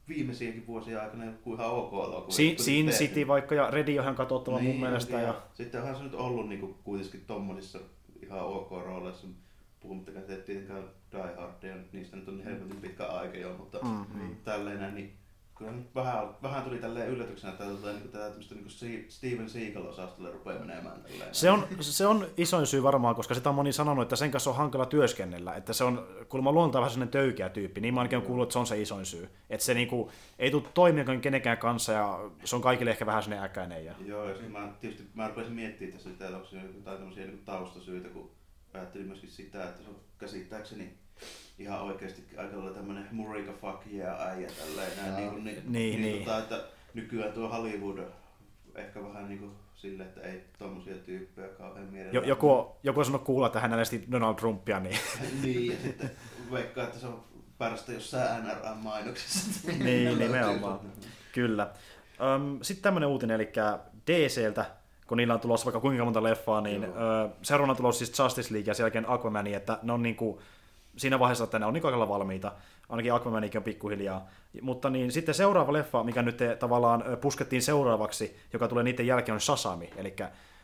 viimeisiäkin 0.07 0.67
vuosia 0.67 1.01
aikana 1.01 1.25
joku 1.25 1.53
ihan 1.53 1.69
ok 1.69 1.93
elokuva. 1.93 2.31
Sin, 2.31 2.59
Sin 2.59 2.85
tehty. 2.85 3.03
City 3.03 3.27
vaikka 3.27 3.55
ja 3.55 3.69
ihan 3.87 4.15
katsottava 4.15 4.59
Niin, 4.59 4.71
mun 4.71 4.79
mielestä. 4.79 5.21
Ja... 5.21 5.41
Sitten 5.53 5.81
onhan 5.81 5.95
se 5.97 6.03
nyt 6.03 6.13
ollut 6.13 6.49
niinku 6.49 6.77
kuitenkin 6.83 7.23
tommonissa 7.27 7.79
ihan 8.23 8.39
ok 8.39 8.71
rooleissa. 8.71 9.27
Puhumattakaan, 9.79 10.21
että 10.21 10.33
et 10.33 10.45
tietenkään 10.45 10.83
Die 11.11 11.35
Hardia, 11.37 11.75
nyt 11.75 11.93
niistä 11.93 12.15
nyt 12.17 12.27
on 12.27 12.37
niin 12.37 12.45
helvetin 12.45 12.81
pitkä 12.81 13.05
aika 13.05 13.37
jo, 13.37 13.55
mutta 13.57 13.79
Mm, 13.83 14.19
niin, 14.19 14.37
tälleen 14.43 14.95
niin 14.95 15.13
kyllä 15.63 15.77
nyt 15.77 15.95
vähän, 15.95 16.29
vähän 16.43 16.63
tuli 16.63 16.77
tälleen 16.77 17.09
yllätyksenä, 17.09 17.53
että 17.53 17.65
tota, 17.65 17.91
niinku, 17.91 18.07
tätä 18.07 18.25
tämmöistä 18.25 18.55
niinku 18.55 18.69
Si- 18.69 19.05
Steven 19.09 19.49
Seagal-osastolle 19.49 20.31
rupeaa 20.31 20.59
menemään 20.59 21.01
tälleen. 21.01 21.35
Se 21.35 21.51
on, 21.51 21.67
se 21.79 22.07
on 22.07 22.27
isoin 22.37 22.67
syy 22.67 22.83
varmaan, 22.83 23.15
koska 23.15 23.33
sitä 23.33 23.49
on 23.49 23.55
moni 23.55 23.73
sanonut, 23.73 24.01
että 24.01 24.15
sen 24.15 24.31
kanssa 24.31 24.49
on 24.49 24.55
hankala 24.55 24.85
työskennellä. 24.85 25.53
Että 25.53 25.73
se 25.73 25.83
on 25.83 26.07
kuulemma 26.29 26.51
luontaa 26.51 26.81
vähän 26.81 26.91
sellainen 26.91 27.11
töykeä 27.11 27.49
tyyppi. 27.49 27.81
Niin 27.81 27.93
mä 27.93 27.99
ainakin 27.99 28.17
olen 28.17 28.27
kuullut, 28.27 28.43
että 28.43 28.53
se 28.53 28.59
on 28.59 28.67
se 28.67 28.81
isoin 28.81 29.05
syy. 29.05 29.29
Että 29.49 29.65
se 29.65 29.73
niinku, 29.73 30.11
ei 30.39 30.51
tule 30.51 30.63
toimia 30.73 31.05
kenenkään 31.21 31.57
kanssa 31.57 31.91
ja 31.91 32.19
se 32.43 32.55
on 32.55 32.61
kaikille 32.61 32.91
ehkä 32.91 33.05
vähän 33.05 33.23
sellainen 33.23 33.45
äkäinen. 33.45 33.85
Ja... 33.85 33.93
Joo, 34.05 34.29
ja 34.29 34.49
mä, 34.49 34.73
tietysti 34.81 35.07
mä 35.13 35.27
rupesin 35.27 35.53
miettimään 35.53 35.93
tässä 35.93 36.09
että 36.09 36.27
onko 36.27 36.47
siinä 36.47 36.65
jotain 36.75 36.97
tämmöisiä 36.97 37.25
niin 37.25 37.41
taustasyitä, 37.45 38.09
kun 38.09 38.31
ajattelin 38.73 39.07
myöskin 39.07 39.29
sitä, 39.29 39.63
että 39.63 39.83
se 39.83 39.89
on 39.89 39.95
käsittääkseni 40.17 41.02
ihan 41.59 41.81
oikeasti 41.81 42.23
aika 42.37 42.57
lailla 42.57 42.73
tämmönen 42.73 43.07
Murika 43.11 43.51
fuck 43.61 43.93
yeah 43.93 44.21
äijä 44.27 44.47
tälleen 44.59 44.91
näin, 44.97 45.15
niin, 45.15 45.29
kuin, 45.31 45.43
niin, 45.43 45.63
Niin, 45.71 46.01
niin. 46.01 46.19
Tota, 46.25 46.37
että 46.37 46.63
nykyään 46.93 47.33
tuo 47.33 47.49
Hollywood 47.49 47.97
ehkä 48.75 49.03
vähän 49.03 49.29
niin 49.29 49.39
kuin 49.39 49.51
sille, 49.75 50.03
että 50.03 50.21
ei 50.21 50.43
tommosia 50.59 50.95
tyyppejä 50.95 51.47
kauhean 51.47 51.85
mielellä. 51.87 52.13
Jo, 52.13 52.21
joku, 52.21 52.51
on- 52.51 52.71
joku 52.83 52.99
on 52.99 53.05
sanonut 53.05 53.25
kuulla, 53.25 53.47
että 53.47 53.59
hän 53.59 53.71
äänesti 53.73 54.05
Donald 54.11 54.35
Trumpia, 54.35 54.79
niin 54.79 54.97
niin, 55.43 55.71
ja 55.71 55.77
sitten 55.83 56.11
veikkaa, 56.51 56.83
että 56.83 56.99
se 56.99 57.07
on 57.07 57.23
pärstä 57.57 57.91
jossain 57.91 58.43
NRA-mainoksessa. 58.43 59.71
Niin, 59.83 60.19
nimenomaan. 60.19 60.79
Kyllä. 61.31 61.69
Öm, 62.35 62.59
Sitten 62.61 62.83
tämmöinen 62.83 63.09
uutinen, 63.09 63.35
eli 63.35 63.49
DCltä, 64.07 64.65
kun 65.07 65.17
niillä 65.17 65.33
on 65.33 65.39
tulossa 65.39 65.65
vaikka 65.65 65.79
kuinka 65.79 66.03
monta 66.03 66.23
leffaa, 66.23 66.61
niin 66.61 66.85
seuraavana 67.41 67.71
on 67.71 67.77
tulossa 67.77 68.05
siis 68.05 68.19
Justice 68.19 68.53
League 68.53 68.69
ja 68.69 68.73
sen 68.73 68.83
jälkeen 68.83 69.09
Aquaman, 69.09 69.47
että 69.47 69.79
ne 69.83 69.93
on 69.93 70.03
niinku, 70.03 70.41
siinä 70.97 71.19
vaiheessa, 71.19 71.43
että 71.43 71.59
ne 71.59 71.65
on 71.65 71.79
lailla 71.83 72.09
valmiita. 72.09 72.51
Ainakin 72.89 73.13
Aquamanikin 73.13 73.59
on 73.59 73.63
pikkuhiljaa. 73.63 74.27
Mutta 74.61 74.89
niin, 74.89 75.11
sitten 75.11 75.35
seuraava 75.35 75.73
leffa, 75.73 76.03
mikä 76.03 76.21
nyt 76.21 76.37
tavallaan 76.59 77.03
ö, 77.07 77.17
puskettiin 77.17 77.61
seuraavaksi, 77.61 78.37
joka 78.53 78.67
tulee 78.67 78.83
niiden 78.83 79.07
jälkeen, 79.07 79.33
on 79.33 79.41
Shazami. 79.41 79.89
Eli 79.97 80.15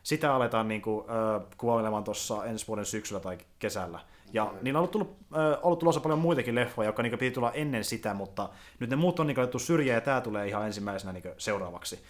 sitä 0.03 0.35
aletaan 0.35 0.67
niinku, 0.67 1.07
ö, 1.09 1.41
kuvailemaan 1.57 2.03
tuossa 2.03 2.45
ensi 2.45 2.67
vuoden 2.67 2.85
syksyllä 2.85 3.19
tai 3.19 3.37
kesällä. 3.59 3.99
Ja 4.33 4.43
Okei. 4.43 4.63
niillä 4.63 4.77
on 4.77 4.81
ollut, 4.81 4.91
tullut, 4.91 5.17
äh, 5.37 5.59
ollut 5.63 5.79
tulossa 5.79 6.01
paljon 6.01 6.19
muitakin 6.19 6.55
leffoja, 6.55 6.87
jotka 6.89 7.03
niin 7.03 7.11
piti 7.17 7.31
tulla 7.31 7.51
ennen 7.51 7.83
sitä, 7.83 8.13
mutta 8.13 8.49
nyt 8.79 8.89
ne 8.89 8.95
muut 8.95 9.19
on 9.19 9.27
niin 9.27 9.39
otettu 9.39 9.59
syrjään 9.59 9.95
ja 9.95 10.01
tämä 10.01 10.21
tulee 10.21 10.47
ihan 10.47 10.65
ensimmäisenä 10.65 11.13
niin 11.13 11.23
seuraavaksi. 11.37 12.03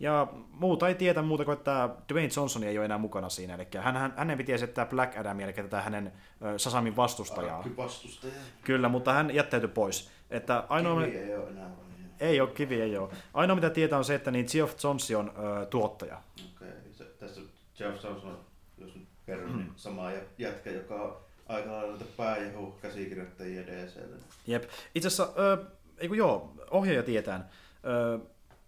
Ja 0.00 0.26
muuta 0.50 0.88
ei 0.88 0.94
tietä 0.94 1.22
muuta 1.22 1.44
kuin, 1.44 1.56
että 1.56 1.88
Dwayne 2.12 2.30
Johnson 2.36 2.64
ei 2.64 2.78
ole 2.78 2.84
enää 2.84 2.98
mukana 2.98 3.28
siinä, 3.28 3.54
eli 3.54 3.66
hän, 3.78 3.96
hän, 3.96 4.14
hänen 4.16 4.38
piti 4.38 4.52
esittää 4.52 4.86
Black 4.86 5.16
Adam, 5.18 5.40
eli 5.40 5.52
tätä 5.52 5.80
hänen 5.80 6.12
ö, 6.42 6.58
Sasamin 6.58 6.96
vastustajaa. 6.96 7.64
Vastustaja. 7.76 8.32
Kyllä, 8.64 8.88
mutta 8.88 9.12
hän 9.12 9.34
jättäytyi 9.34 9.68
pois. 9.68 10.10
Että 10.30 10.64
ainoa, 10.68 11.02
Kivi 11.02 11.16
ei 11.18 11.36
ole 11.36 11.48
enää 11.48 11.64
vaan. 11.64 11.86
ei 12.20 12.40
ole 12.40 12.50
kivi, 12.50 12.80
ei 12.80 12.96
ole. 12.98 13.08
Ainoa 13.34 13.54
mitä 13.56 13.70
tietää 13.70 13.98
on 13.98 14.04
se, 14.04 14.14
että 14.14 14.30
niin 14.30 14.46
Geoff 14.52 14.84
Jones 14.84 15.10
on 15.10 15.32
ö, 15.62 15.66
tuottaja. 15.66 16.20
Okei, 16.56 16.68
se, 16.92 17.04
tässä 17.04 17.40
Jeff 17.80 18.04
Johnson, 18.04 18.38
jos 18.78 18.94
nyt 18.94 19.08
kerron, 19.26 19.56
niin 19.56 19.72
sama 19.76 20.10
jä- 20.10 20.24
jätkä, 20.38 20.70
joka 20.70 20.94
on 20.94 21.16
aika 21.48 21.72
lailla 21.72 21.90
näitä 21.90 22.04
pääjehu 22.16 22.74
käsikirjoittajia 22.82 23.66
DClle. 23.66 24.16
Jep. 24.46 24.64
Itse 24.94 25.08
asiassa, 25.08 25.32
ö, 25.38 25.64
ei 25.98 26.08
kun 26.08 26.16
joo, 26.16 26.52
ohjaaja 26.70 27.02
tietään. 27.02 27.48
Ö, 27.86 28.18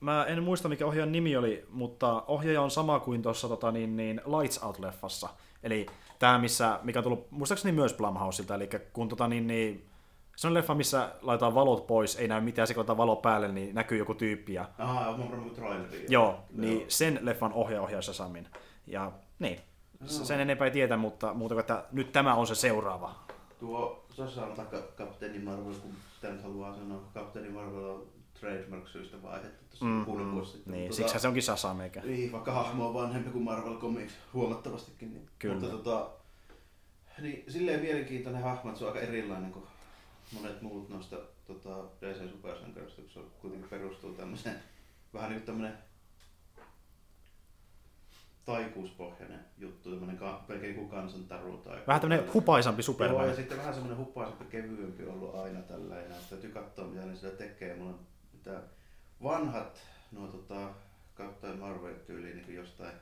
mä 0.00 0.24
en 0.24 0.42
muista 0.42 0.68
mikä 0.68 0.86
ohjaajan 0.86 1.12
nimi 1.12 1.36
oli, 1.36 1.66
mutta 1.70 2.22
ohjaaja 2.26 2.62
on 2.62 2.70
sama 2.70 3.00
kuin 3.00 3.22
tuossa 3.22 3.48
tota, 3.48 3.72
niin, 3.72 3.96
niin 3.96 4.20
Lights 4.26 4.60
Out-leffassa. 4.62 5.28
Eli 5.62 5.86
tämä, 6.18 6.38
missä, 6.38 6.80
mikä 6.82 6.98
on 6.98 7.02
tullut 7.02 7.30
muistaakseni 7.30 7.72
myös 7.72 7.94
Blumhouseilta, 7.94 8.54
eli 8.54 8.68
kun 8.92 9.08
tota, 9.08 9.28
niin, 9.28 9.46
niin, 9.46 9.88
se 10.36 10.46
on 10.46 10.54
leffa, 10.54 10.74
missä 10.74 11.12
laitetaan 11.22 11.54
valot 11.54 11.86
pois, 11.86 12.16
ei 12.16 12.28
näy 12.28 12.40
mitään, 12.40 12.68
se 12.68 12.74
kun 12.74 12.78
laitetaan 12.80 12.96
valo 12.96 13.16
päälle, 13.16 13.48
niin 13.48 13.74
näkyy 13.74 13.98
joku 13.98 14.14
tyyppi. 14.14 14.54
Ja, 14.54 14.68
Aha, 14.78 15.08
on 15.08 15.30
varmaan 15.30 15.50
traileri. 15.50 16.06
joo, 16.08 16.38
niin 16.52 16.84
sen 16.88 17.18
leffan 17.22 17.52
ohjaaja 17.52 17.82
ohjaa 17.82 18.02
Samin. 18.02 18.48
Ja 18.86 19.12
niin, 19.38 19.60
sen 20.06 20.40
enempää 20.40 20.64
ei 20.66 20.70
tietä, 20.70 20.96
mutta 20.96 21.34
muuta 21.34 21.54
kuin, 21.54 21.60
että 21.60 21.84
nyt 21.92 22.12
tämä 22.12 22.34
on 22.34 22.46
se 22.46 22.54
seuraava. 22.54 23.14
Tuo 23.60 24.04
Sasa 24.16 24.46
on 24.46 24.52
taka 24.52 24.78
Kapteeni 24.96 25.38
Marvel, 25.38 25.74
kun 25.74 25.94
sitä 26.14 26.32
nyt 26.32 26.42
haluaa 26.42 26.74
sanoa, 26.74 27.00
Kapteeni 27.14 27.48
Marvel 27.48 27.84
on 27.84 28.06
trademark-syistä 28.40 29.22
vaihdettu 29.22 29.64
tuossa 29.68 29.84
Mm, 29.84 30.04
kuuden 30.04 30.26
mm, 30.26 30.32
vuosi 30.32 30.52
sitten. 30.52 30.72
niin, 30.72 30.92
siksi 30.92 31.18
se 31.18 31.28
onkin 31.28 31.42
Sasam, 31.42 31.80
eikä. 31.80 32.00
Niin, 32.00 32.32
vaikka 32.32 32.52
hahmo 32.52 32.86
on 32.88 32.94
vanhempi 32.94 33.30
kuin 33.30 33.44
Marvel 33.44 33.76
Comics 33.78 34.12
huomattavastikin. 34.32 35.12
Niin. 35.14 35.28
Kyllä. 35.38 35.54
Mutta 35.54 35.76
tota, 35.76 36.10
niin, 37.20 37.44
silleen 37.48 37.80
mielenkiintoinen 37.80 38.42
hahmo, 38.42 38.70
että 38.70 38.78
se 38.78 38.84
on 38.84 38.92
aika 38.92 39.06
erilainen 39.06 39.52
kuin 39.52 39.64
monet 40.32 40.62
muut 40.62 40.88
noista 40.88 41.16
tota, 41.46 41.70
DC 42.00 42.30
supersankarista, 42.30 43.02
kun 43.02 43.10
se 43.10 43.20
kuitenkin 43.40 43.70
perustuu 43.70 44.12
tämmöiseen 44.12 44.56
vähän 45.14 45.32
kuin 45.32 45.42
tämmöinen 45.42 45.78
taikuuspohjainen 48.48 49.40
juttu, 49.58 49.90
tämmöinen 49.90 50.16
ka- 50.16 50.44
melkein 50.48 50.74
kuin 50.74 50.88
kansantaru 50.88 51.56
tai... 51.56 51.78
Vähän 51.86 52.00
tämmöinen 52.00 52.34
hupaisampi 52.34 52.80
Joo, 52.80 52.84
Superman. 52.84 53.28
ja 53.28 53.34
sitten 53.34 53.58
vähän 53.58 53.74
semmoinen 53.74 53.98
hupaisempi, 53.98 54.44
kevyempi 54.44 55.06
ollut 55.06 55.34
aina 55.34 55.60
tällainen. 55.62 56.12
että 56.12 56.30
Täytyy 56.30 56.50
katsoa, 56.50 56.86
mitä 56.86 57.06
ne 57.06 57.16
sillä 57.16 57.34
tekee. 57.34 57.76
Mulla 57.76 57.90
on 57.90 58.00
mitä 58.32 58.60
vanhat, 59.22 59.82
nuo 60.12 60.26
tota, 60.26 60.68
Captain 61.16 61.58
Marvel 61.58 61.94
tyyliin 62.06 62.36
niin 62.36 62.54
jostain 62.54 62.92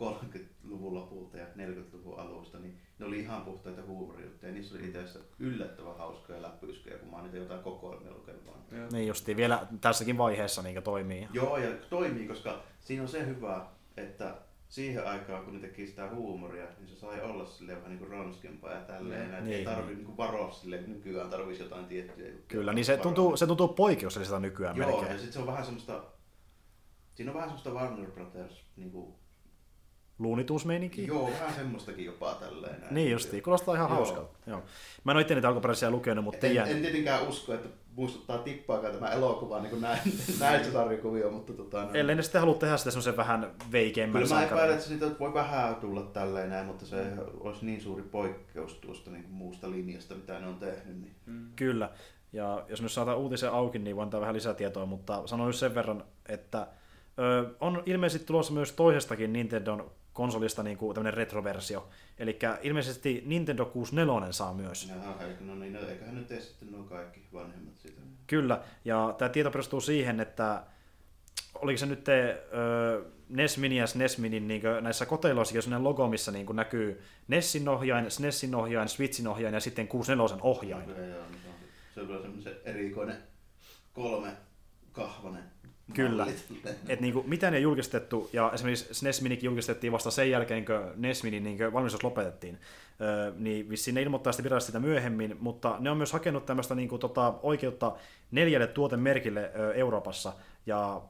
30-luvun 0.00 0.94
lopulta 0.94 1.36
ja 1.36 1.46
40-luvun 1.56 2.20
alusta, 2.20 2.58
niin 2.58 2.78
ne 2.98 3.06
oli 3.06 3.20
ihan 3.20 3.42
puhtaita 3.42 3.82
huumoriuttuja. 3.82 4.52
Niissä 4.52 4.74
oli 4.74 4.86
itse 4.86 4.98
asiassa 4.98 5.20
yllättävän 5.38 5.98
hauskoja 5.98 6.42
läppysköjä, 6.42 6.98
kun 6.98 7.08
mä 7.10 7.16
oon 7.16 7.24
niitä 7.24 7.38
jotain 7.38 7.62
kokoelmia 7.62 8.12
lukenut 8.12 8.46
vaan. 8.46 8.88
Niin 8.92 9.08
justiin, 9.08 9.36
vielä 9.36 9.66
tässäkin 9.80 10.18
vaiheessa 10.18 10.62
niin 10.62 10.82
toimii. 10.82 11.28
Joo, 11.32 11.56
ja 11.56 11.70
toimii, 11.90 12.28
koska 12.28 12.62
siinä 12.80 13.02
on 13.02 13.08
se 13.08 13.26
hyvä, 13.26 13.66
että 13.96 14.34
siihen 14.68 15.06
aikaan, 15.06 15.44
kun 15.44 15.54
ne 15.54 15.60
teki 15.60 15.86
sitä 15.86 16.08
huumoria, 16.14 16.64
niin 16.78 16.88
se 16.88 16.96
sai 16.96 17.20
olla 17.22 17.46
silleen 17.46 17.78
vähän 17.78 17.90
niin 17.90 17.98
kuin 17.98 18.10
ronskimpaa 18.10 18.72
ja 18.72 18.80
tälleen. 18.80 19.30
Mm, 19.30 19.44
Niin, 19.44 19.56
ei 19.56 19.64
tarvi 19.64 19.94
niin 19.94 20.16
varoa 20.16 20.50
silleen, 20.50 20.80
että 20.80 20.92
nykyään 20.92 21.30
tarvisi 21.30 21.62
jotain 21.62 21.86
juttuja. 21.98 22.32
Kyllä, 22.48 22.72
niin 22.72 22.84
se 22.84 22.92
varoa. 22.92 23.02
tuntuu, 23.02 23.36
se 23.36 23.46
tuntuu 23.46 23.68
poikkeukselliselta 23.68 24.40
nykyään 24.40 24.76
Joo, 24.76 24.86
melkein. 24.86 25.06
ja 25.12 25.16
sitten 25.18 25.32
se 25.32 25.38
on 25.38 25.46
vähän 25.46 25.64
semmoista, 25.64 26.04
siinä 27.14 27.30
on 27.30 27.34
vähän 27.36 27.48
semmoista 27.48 27.70
Warner 27.70 28.10
Brothers, 28.10 28.64
niin 28.76 28.90
kuin, 28.90 29.14
Luunituusmeininki. 30.18 31.06
joo, 31.06 31.30
vähän 31.30 31.54
semmoistakin 31.54 32.04
jopa 32.04 32.34
tälleen. 32.34 32.80
näin. 32.80 32.94
Niin 32.94 33.10
justiin, 33.10 33.42
kuulostaa 33.42 33.74
ihan 33.74 33.88
Joo. 33.90 33.96
hauskalta. 33.96 34.38
Joo. 34.46 34.62
Mä 35.04 35.12
en 35.12 35.16
ole 35.16 35.22
itse 35.22 35.34
niitä 35.34 35.48
alkuperäisiä 35.48 35.90
lukenut, 35.90 36.24
mutta 36.24 36.46
En, 36.46 36.52
tiedän. 36.52 36.70
en 36.70 36.82
tietenkään 36.82 37.28
usko, 37.28 37.54
että 37.54 37.68
muistuttaa 37.98 38.38
tippaakaan 38.38 38.94
tämä 38.94 39.10
elokuva 39.10 39.60
niin 39.60 39.70
kuin 39.70 39.82
näin, 39.82 40.00
näitä 40.40 40.70
sarjakuvia, 40.72 41.30
mutta 41.30 41.52
tota, 41.52 41.84
no, 41.84 41.90
Ellei 41.94 42.16
ne 42.16 42.22
sitten 42.22 42.40
halua 42.40 42.54
tehdä 42.54 42.76
sitä 42.76 42.90
semmoisen 42.90 43.16
vähän 43.16 43.50
veikeämmän 43.72 44.22
Kyllä 44.22 44.34
mä 44.34 44.44
epäilen, 44.44 44.74
että 44.74 44.88
siitä 44.88 45.06
voi 45.20 45.34
vähän 45.34 45.74
tulla 45.74 46.02
tälleen 46.02 46.50
näin, 46.50 46.66
mutta 46.66 46.86
se 46.86 47.06
olisi 47.40 47.66
niin 47.66 47.80
suuri 47.80 48.02
poikkeus 48.02 48.74
tuosta 48.74 49.10
niin 49.10 49.22
kuin 49.22 49.34
muusta 49.34 49.70
linjasta, 49.70 50.14
mitä 50.14 50.40
ne 50.40 50.46
on 50.46 50.54
tehnyt. 50.54 51.00
Niin. 51.00 51.14
Mm. 51.26 51.48
Kyllä. 51.56 51.90
Ja 52.32 52.64
jos 52.68 52.82
nyt 52.82 52.92
saadaan 52.92 53.18
uutisen 53.18 53.52
auki, 53.52 53.78
niin 53.78 53.96
voin 53.96 54.04
antaa 54.04 54.20
vähän 54.20 54.34
lisätietoa, 54.34 54.86
mutta 54.86 55.22
just 55.46 55.58
sen 55.58 55.74
verran, 55.74 56.04
että 56.28 56.66
ö, 57.18 57.50
on 57.60 57.82
ilmeisesti 57.86 58.26
tulossa 58.26 58.52
myös 58.52 58.72
toisestakin 58.72 59.32
Nintendon 59.32 59.90
konsolista 60.12 60.62
niin 60.62 60.78
kuin 60.78 60.94
tämmöinen 60.94 61.14
retroversio. 61.14 61.88
Eli 62.18 62.38
ilmeisesti 62.62 63.22
Nintendo 63.26 63.64
64 63.64 64.32
saa 64.32 64.54
myös. 64.54 64.88
Jaha, 64.88 65.14
no 65.40 65.54
niin, 65.54 65.72
no, 65.72 65.80
eiköhän 65.88 66.14
nyt 66.14 66.26
tee 66.26 66.40
sitten 66.40 66.72
nuo 66.72 66.82
kaikki 66.82 67.20
vanhemmat 67.32 67.76
sitä. 67.76 68.00
Kyllä, 68.26 68.60
ja 68.84 69.14
tämä 69.18 69.28
tieto 69.28 69.50
perustuu 69.50 69.80
siihen, 69.80 70.20
että 70.20 70.62
oliko 71.54 71.78
se 71.78 71.86
nyt 71.86 72.04
te, 72.04 72.42
ö, 72.52 73.04
NES 73.28 73.58
Mini 73.58 73.76
ja 73.76 73.86
SNES 73.86 74.18
Mini 74.18 74.40
niin 74.40 74.62
näissä 74.80 75.06
koteloissa, 75.06 75.56
jos 75.56 75.68
ne 75.68 75.78
logo, 75.78 76.08
missä 76.08 76.32
niin 76.32 76.46
näkyy 76.52 77.02
NESin 77.28 77.68
ohjain, 77.68 78.10
SNESin 78.10 78.54
ohjain, 78.54 78.88
Switchin 78.88 79.28
ohjain 79.28 79.54
ja 79.54 79.60
sitten 79.60 79.88
64 79.88 80.36
ohjain. 80.42 80.90
Okei, 80.90 81.10
joo, 81.10 81.24
niin 81.30 81.40
se 81.94 82.00
on, 82.00 82.00
on 82.00 82.06
kyllä 82.06 82.22
semmoinen 82.22 82.54
erikoinen 82.64 83.16
kolme 83.92 84.36
kahvanen 84.92 85.44
Kyllä. 85.94 86.26
Et 86.88 87.00
niinku, 87.00 87.24
mitä 87.26 87.50
ne 87.50 87.58
julkistettu, 87.58 88.30
ja 88.32 88.50
esimerkiksi 88.54 88.94
SNES 88.94 89.22
Minikin 89.22 89.46
julkistettiin 89.46 89.92
vasta 89.92 90.10
sen 90.10 90.30
jälkeen, 90.30 90.64
kun 90.64 90.92
NES 90.96 91.22
Minin 91.22 91.44
niin 91.44 91.72
valmistus 91.72 92.04
lopetettiin, 92.04 92.58
öö, 93.00 93.32
niin 93.36 93.68
vissiin 93.68 93.94
ne 93.94 94.02
ilmoittaa 94.02 94.32
sitä 94.32 94.42
virallisesti 94.42 94.72
sitä 94.72 94.80
myöhemmin, 94.80 95.36
mutta 95.40 95.76
ne 95.80 95.90
on 95.90 95.96
myös 95.96 96.12
hakenut 96.12 96.46
tämmöistä 96.46 96.74
niinku, 96.74 96.98
tota, 96.98 97.34
oikeutta 97.42 97.96
neljälle 98.30 98.66
tuotemerkille 98.66 99.52
öö, 99.56 99.74
Euroopassa, 99.74 100.32
ja 100.66 101.02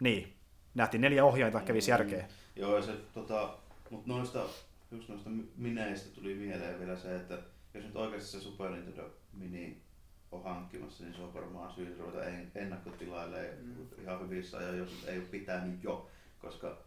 niin, 0.00 0.32
nähtiin 0.74 1.00
neljä 1.00 1.24
ohjainta, 1.24 1.60
kävisi 1.60 1.90
järkeä. 1.90 2.28
Joo, 2.56 2.76
ja 2.76 2.82
se, 2.82 2.92
tota, 3.14 3.54
mutta 3.90 4.08
noista, 4.08 4.42
just 4.90 5.08
noista 5.08 5.30
mineistä 5.56 6.14
tuli 6.14 6.34
mieleen 6.34 6.78
vielä 6.80 6.96
se, 6.96 7.16
että 7.16 7.38
jos 7.74 7.84
nyt 7.84 7.96
oikeasti 7.96 8.30
se 8.30 8.40
Super 8.40 8.70
Nintendo 8.70 9.10
Mini 9.32 9.76
on 10.32 10.44
hankkimassa, 10.44 11.04
niin 11.04 11.14
se 11.14 11.22
on 11.22 11.34
varmaan 11.34 11.74
syy 11.74 11.96
ruveta 11.98 12.24
en- 12.24 12.50
ennakkotilailemaan 12.54 13.46
Mm. 13.62 14.02
ihan 14.02 14.20
hyvissä 14.20 14.58
ajoin, 14.58 14.78
jos 14.78 15.04
ei 15.06 15.18
ole 15.18 15.26
pitänyt 15.26 15.84
jo, 15.84 16.08
koska 16.38 16.78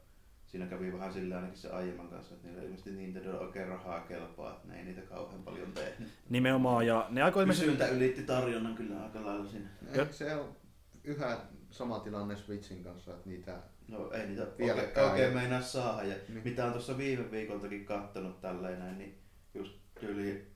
siinä 0.46 0.66
kävi 0.66 0.94
vähän 0.94 1.14
sillä 1.14 1.36
ainakin 1.36 1.58
se 1.58 1.70
aiemman 1.70 2.08
kanssa, 2.08 2.34
että 2.36 2.48
niillä 2.48 2.64
ilmeisesti 2.64 2.92
Nintendo 2.92 3.38
oikein 3.38 3.68
rahaa 3.68 4.00
kelpaa, 4.00 4.54
että 4.54 4.68
ne 4.68 4.80
ei 4.80 4.86
niitä 4.86 5.02
kauhean 5.02 5.44
paljon 5.44 5.72
tehnyt. 5.72 6.10
Nimenomaan, 6.30 6.88
ja 6.88 7.08
ne 7.10 7.22
aikoi 7.24 7.44
ilmeisesti... 7.44 7.66
Kysyntä 7.72 7.88
ylitti 7.88 8.24
tarjonnan 8.24 8.76
kyllä 8.76 9.04
aika 9.04 9.26
lailla 9.26 9.50
siinä. 9.50 9.70
Eikö 9.94 10.14
se 10.14 10.36
on 10.36 10.56
yhä 11.04 11.38
sama 11.72 12.00
tilanne 12.00 12.36
Switchin 12.36 12.84
kanssa, 12.84 13.12
että 13.12 13.30
niitä 13.30 13.58
No 13.88 14.12
ei 14.12 14.28
niitä 14.28 14.48
Vieläkään 14.58 14.86
oikein, 14.88 15.06
oikein 15.06 15.28
ei. 15.30 15.34
meinaa 15.36 15.62
saada. 15.62 16.04
Ja 16.04 16.16
Niin. 16.30 16.42
mitä 16.44 16.66
on 16.66 16.72
tuossa 16.72 16.98
viime 16.98 17.32
viikoltakin 17.32 17.86
kattonut 17.86 18.42
tälleen 18.42 18.80
näin, 18.80 18.98
niin 18.98 19.18
just 19.54 19.74
tyyli, 20.00 20.48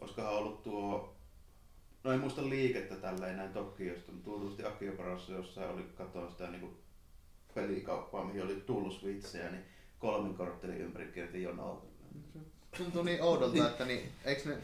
olisikohan 0.00 0.32
ollut 0.32 0.62
tuo, 0.62 1.13
no 2.04 2.12
en 2.12 2.20
muista 2.20 2.48
liikettä 2.48 2.94
tälleen 2.96 3.36
näin 3.36 3.52
Tokiosta, 3.52 4.12
mutta 4.12 4.30
tuotusti 4.30 4.64
Akioparassa 4.64 5.32
jossain 5.32 5.70
oli 5.70 5.82
katoa 5.94 6.30
sitä 6.30 6.50
niinku 6.50 6.76
pelikauppaa, 7.54 8.24
mihin 8.24 8.42
oli 8.42 8.62
tullut 8.66 8.94
switchejä, 8.94 9.50
niin 9.50 9.64
kolmen 9.98 10.34
korttelin 10.34 10.80
ympäri 10.80 11.06
kierti 11.14 11.42
jonoa. 11.42 11.82
tuntuu 12.78 13.02
niin 13.02 13.22
oudolta, 13.22 13.68
että 13.68 13.84
niin, 13.84 14.08
eikö 14.24 14.48
ne 14.48 14.56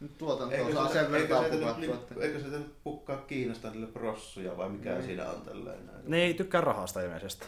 nyt 0.00 0.18
tuotantoa 0.18 0.58
Eikö 0.58 0.72
saa 0.72 0.88
se, 0.88 0.92
sen 0.92 1.12
verran 1.12 1.44
pukattua, 1.44 2.22
eikö 2.22 2.40
se 2.40 2.46
nyt 2.46 2.74
pukkaa 2.84 3.16
Kiinasta 3.16 3.70
niille 3.70 3.86
prossuja 3.86 4.56
vai 4.56 4.68
mikä 4.68 4.92
Niin. 4.92 5.04
siinä 5.04 5.30
on 5.30 5.40
tälleen 5.40 5.86
näin? 5.86 5.98
Ne 6.04 6.22
ei 6.22 6.34
tykkää 6.34 6.60
rahasta 6.60 7.00
ilmeisesti. 7.00 7.46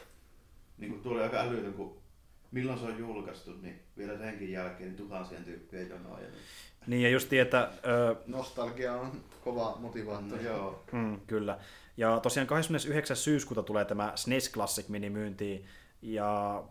niin 0.79 0.91
kuin 0.93 1.03
tuli 1.03 1.23
aika 1.23 1.41
älytön, 1.41 1.73
kun 1.73 1.97
milloin 2.51 2.79
se 2.79 2.85
on 2.85 2.99
julkaistu, 2.99 3.53
niin 3.63 3.81
vielä 3.97 4.19
senkin 4.19 4.53
jälkeen 4.53 4.89
niin 4.89 4.97
tuhansien 4.97 5.45
tyyppien 5.45 5.89
jonoa. 5.89 6.21
Ja 6.21 6.29
niin. 6.29 6.41
Niin, 6.89 7.03
ja 7.03 7.09
just 7.09 7.33
että... 7.33 7.71
Öö, 7.87 8.15
Nostalgia 8.27 8.95
on 8.95 9.13
kova 9.45 9.77
motivaattori. 9.81 10.43
No, 10.45 10.51
joo. 10.51 10.85
Mm, 10.93 11.21
kyllä. 11.27 11.59
Ja 11.97 12.21
tosiaan 12.21 12.47
29. 12.47 13.17
syyskuuta 13.17 13.63
tulee 13.63 13.85
tämä 13.85 14.13
SNES 14.15 14.53
Classic 14.53 14.89
mini 14.89 15.11
myyntiin, 15.11 15.65
ja 16.03 16.63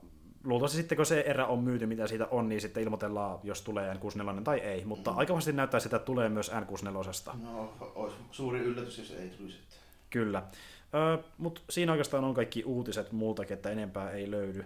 luultavasti 0.43 0.77
sitten 0.77 0.95
kun 0.95 1.05
se 1.05 1.19
erä 1.19 1.45
on 1.45 1.59
myyty, 1.59 1.85
mitä 1.85 2.07
siitä 2.07 2.27
on, 2.31 2.49
niin 2.49 2.61
sitten 2.61 2.83
ilmoitellaan, 2.83 3.39
jos 3.43 3.61
tulee 3.61 3.93
N64 3.93 4.43
tai 4.43 4.59
ei, 4.59 4.85
mutta 4.85 5.11
Mm. 5.11 5.17
aika 5.17 5.33
vahvasti 5.33 5.51
näyttää 5.53 5.79
sitä, 5.79 5.95
että 5.95 6.05
tulee 6.05 6.29
myös 6.29 6.51
N64. 6.51 7.35
No, 7.43 7.73
olisi 7.95 8.15
suuri 8.31 8.59
yllätys, 8.59 8.97
jos 8.97 9.11
ei 9.11 9.29
tulisi. 9.29 9.57
Kyllä. 10.09 10.43
Öö, 10.93 11.17
mutta 11.37 11.61
siinä 11.69 11.91
oikeastaan 11.91 12.23
on 12.23 12.33
kaikki 12.33 12.63
uutiset 12.63 13.11
multakin, 13.11 13.53
että 13.53 13.69
enempää 13.69 14.11
ei 14.11 14.31
löydy. 14.31 14.65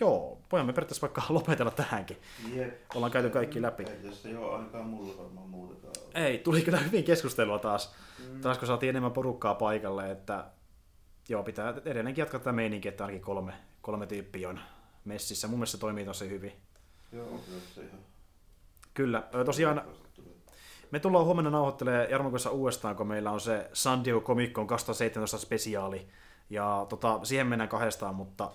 Joo, 0.00 0.38
voimme 0.52 0.72
periaatteessa 0.72 1.00
vaikka 1.02 1.22
lopetella 1.34 1.70
tähänkin. 1.70 2.16
Jep. 2.54 2.80
Ollaan 2.94 3.12
käyty 3.12 3.30
kaikki 3.30 3.62
läpi. 3.62 3.84
Ei 3.84 4.10
tässä 4.10 4.28
joo, 4.28 4.54
ainakaan 4.54 4.86
mulla 4.86 5.22
varmaan 5.22 5.48
muutakaan. 5.48 5.92
Ei, 6.14 6.38
tuli 6.38 6.62
kyllä 6.62 6.78
hyvin 6.78 7.04
keskustelua 7.04 7.58
taas. 7.58 7.94
Mm. 8.30 8.40
Taas 8.40 8.58
kun 8.58 8.66
saatiin 8.66 8.90
enemmän 8.90 9.12
porukkaa 9.12 9.54
paikalle, 9.54 10.10
että 10.10 10.44
joo, 11.28 11.42
pitää 11.42 11.74
edelleenkin 11.84 12.22
jatkaa 12.22 12.40
tätä 12.40 12.52
meininkiä, 12.52 12.88
että 12.88 13.04
ainakin 13.04 13.22
kolme, 13.22 13.52
kolme 13.82 14.06
tyyppiä 14.06 14.48
on 14.48 14.60
messissä. 15.04 15.48
Mun 15.48 15.58
mielestä 15.58 15.76
se 15.76 15.80
toimii 15.80 16.04
tosi 16.04 16.30
hyvin. 16.30 16.52
Joo, 17.12 17.26
kyllä 17.26 17.60
se 17.74 17.80
ihan... 17.80 18.00
Kyllä, 18.94 19.28
tosiaan 19.44 19.82
me 20.94 21.00
tullaan 21.00 21.24
huomenna 21.24 21.50
nauhoittelemaan 21.50 22.10
Jarmon 22.10 22.32
kanssa 22.32 22.50
uudestaan, 22.50 22.96
kun 22.96 23.06
meillä 23.06 23.30
on 23.30 23.40
se 23.40 23.70
San 23.72 24.04
Diego 24.04 24.20
Comic 24.20 24.52
Con 24.52 24.66
2017 24.66 25.38
spesiaali. 25.38 26.08
Ja 26.50 26.86
tota, 26.88 27.20
siihen 27.22 27.46
mennään 27.46 27.68
kahdestaan, 27.68 28.14
mutta, 28.14 28.50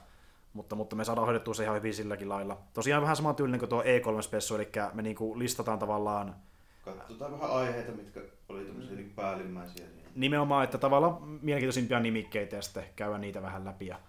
mutta, 0.53 0.75
mutta 0.75 0.95
me 0.95 1.05
saadaan 1.05 1.25
hoidettua 1.25 1.53
se 1.53 1.63
ihan 1.63 1.75
hyvin 1.75 1.93
silläkin 1.93 2.29
lailla. 2.29 2.57
Tosiaan 2.73 3.01
vähän 3.01 3.15
sama 3.15 3.33
tyylinen 3.33 3.59
kuin 3.59 3.69
tuo 3.69 3.81
E3-spessu, 3.81 4.55
eli 4.55 4.69
me 4.93 5.01
niinku 5.01 5.39
listataan 5.39 5.79
tavallaan 5.79 6.35
Katsotaan 6.85 7.31
vähän 7.31 7.51
aiheita, 7.51 7.91
mitkä 7.91 8.21
oli 8.49 8.65
tämmöisiä 8.65 8.97
mm. 8.97 9.09
päällimmäisiä. 9.09 9.85
Nimenomaan, 10.15 10.63
että 10.63 10.77
tavallaan 10.77 11.23
mielenkiintoisimpia 11.41 11.99
nimikkeitä 11.99 12.55
ja 12.55 12.61
sitten 12.61 12.83
käydä 12.95 13.17
niitä 13.17 13.41
vähän 13.41 13.65
läpi 13.65 13.87
ja 13.87 13.99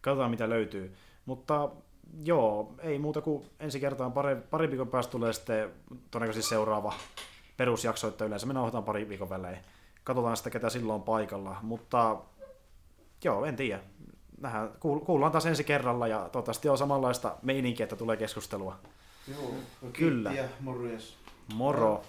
katsotaan 0.00 0.30
mitä 0.30 0.48
löytyy. 0.50 0.94
Mutta 1.26 1.70
joo, 2.24 2.74
ei 2.78 2.98
muuta 2.98 3.20
kuin 3.20 3.44
ensi 3.60 3.80
kertaan 3.80 4.12
pari, 4.12 4.36
pari 4.36 4.70
viikon 4.70 4.88
päästä 4.88 5.10
tulee 5.10 5.32
sitten 5.32 5.70
todennäköisesti 6.10 6.48
seuraava 6.48 6.94
perusjakso, 7.56 8.08
että 8.08 8.24
yleensä 8.24 8.46
me 8.46 8.52
nauhoitetaan 8.52 8.84
pari 8.84 9.08
viikon 9.08 9.30
välein. 9.30 9.58
Katsotaan 10.04 10.36
sitten, 10.36 10.52
ketä 10.52 10.70
silloin 10.70 10.94
on 10.94 11.02
paikalla, 11.02 11.56
mutta 11.62 12.16
joo, 13.24 13.44
en 13.44 13.56
tiedä. 13.56 13.80
Nähdään, 14.42 14.68
kuul- 14.68 15.04
kuullaan 15.04 15.32
taas 15.32 15.46
ensi 15.46 15.64
kerralla 15.64 16.08
ja 16.08 16.18
toivottavasti 16.18 16.68
on 16.68 16.78
samanlaista 16.78 17.36
meininkiä, 17.42 17.84
että 17.84 17.96
tulee 17.96 18.16
keskustelua. 18.16 18.78
Joo, 19.28 19.54
Kyllä. 19.92 20.30
kiitti 20.30 20.46
ja 20.52 20.56
morjes. 20.60 21.16
Moro! 21.54 22.02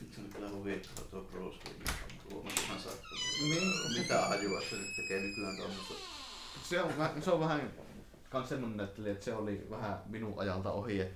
Se 0.00 0.20
on 0.20 0.28
kyllä 0.34 0.50
huvittava 0.50 1.06
tuo 1.10 1.20
Bruce 1.20 1.58
Willis. 1.68 1.90
Huomasin 2.32 2.80
saattaa. 2.80 3.18
Niin. 3.40 3.98
Mitä 3.98 4.20
hajua 4.20 4.60
se 4.60 4.76
nyt 4.76 4.96
tekee 4.96 5.20
nykyään 5.20 5.56
tuommoista. 5.56 5.94
Se 6.62 6.82
on, 6.82 6.90
se 7.20 7.30
on 7.30 7.40
vähän 7.40 7.70
kans 8.30 8.48
semmonen 8.48 8.76
näyttelijä, 8.76 9.12
että 9.12 9.24
se 9.24 9.34
oli 9.34 9.66
vähän 9.70 9.98
minun 10.06 10.34
ajalta 10.36 10.70
ohi, 10.70 11.00
että 11.00 11.14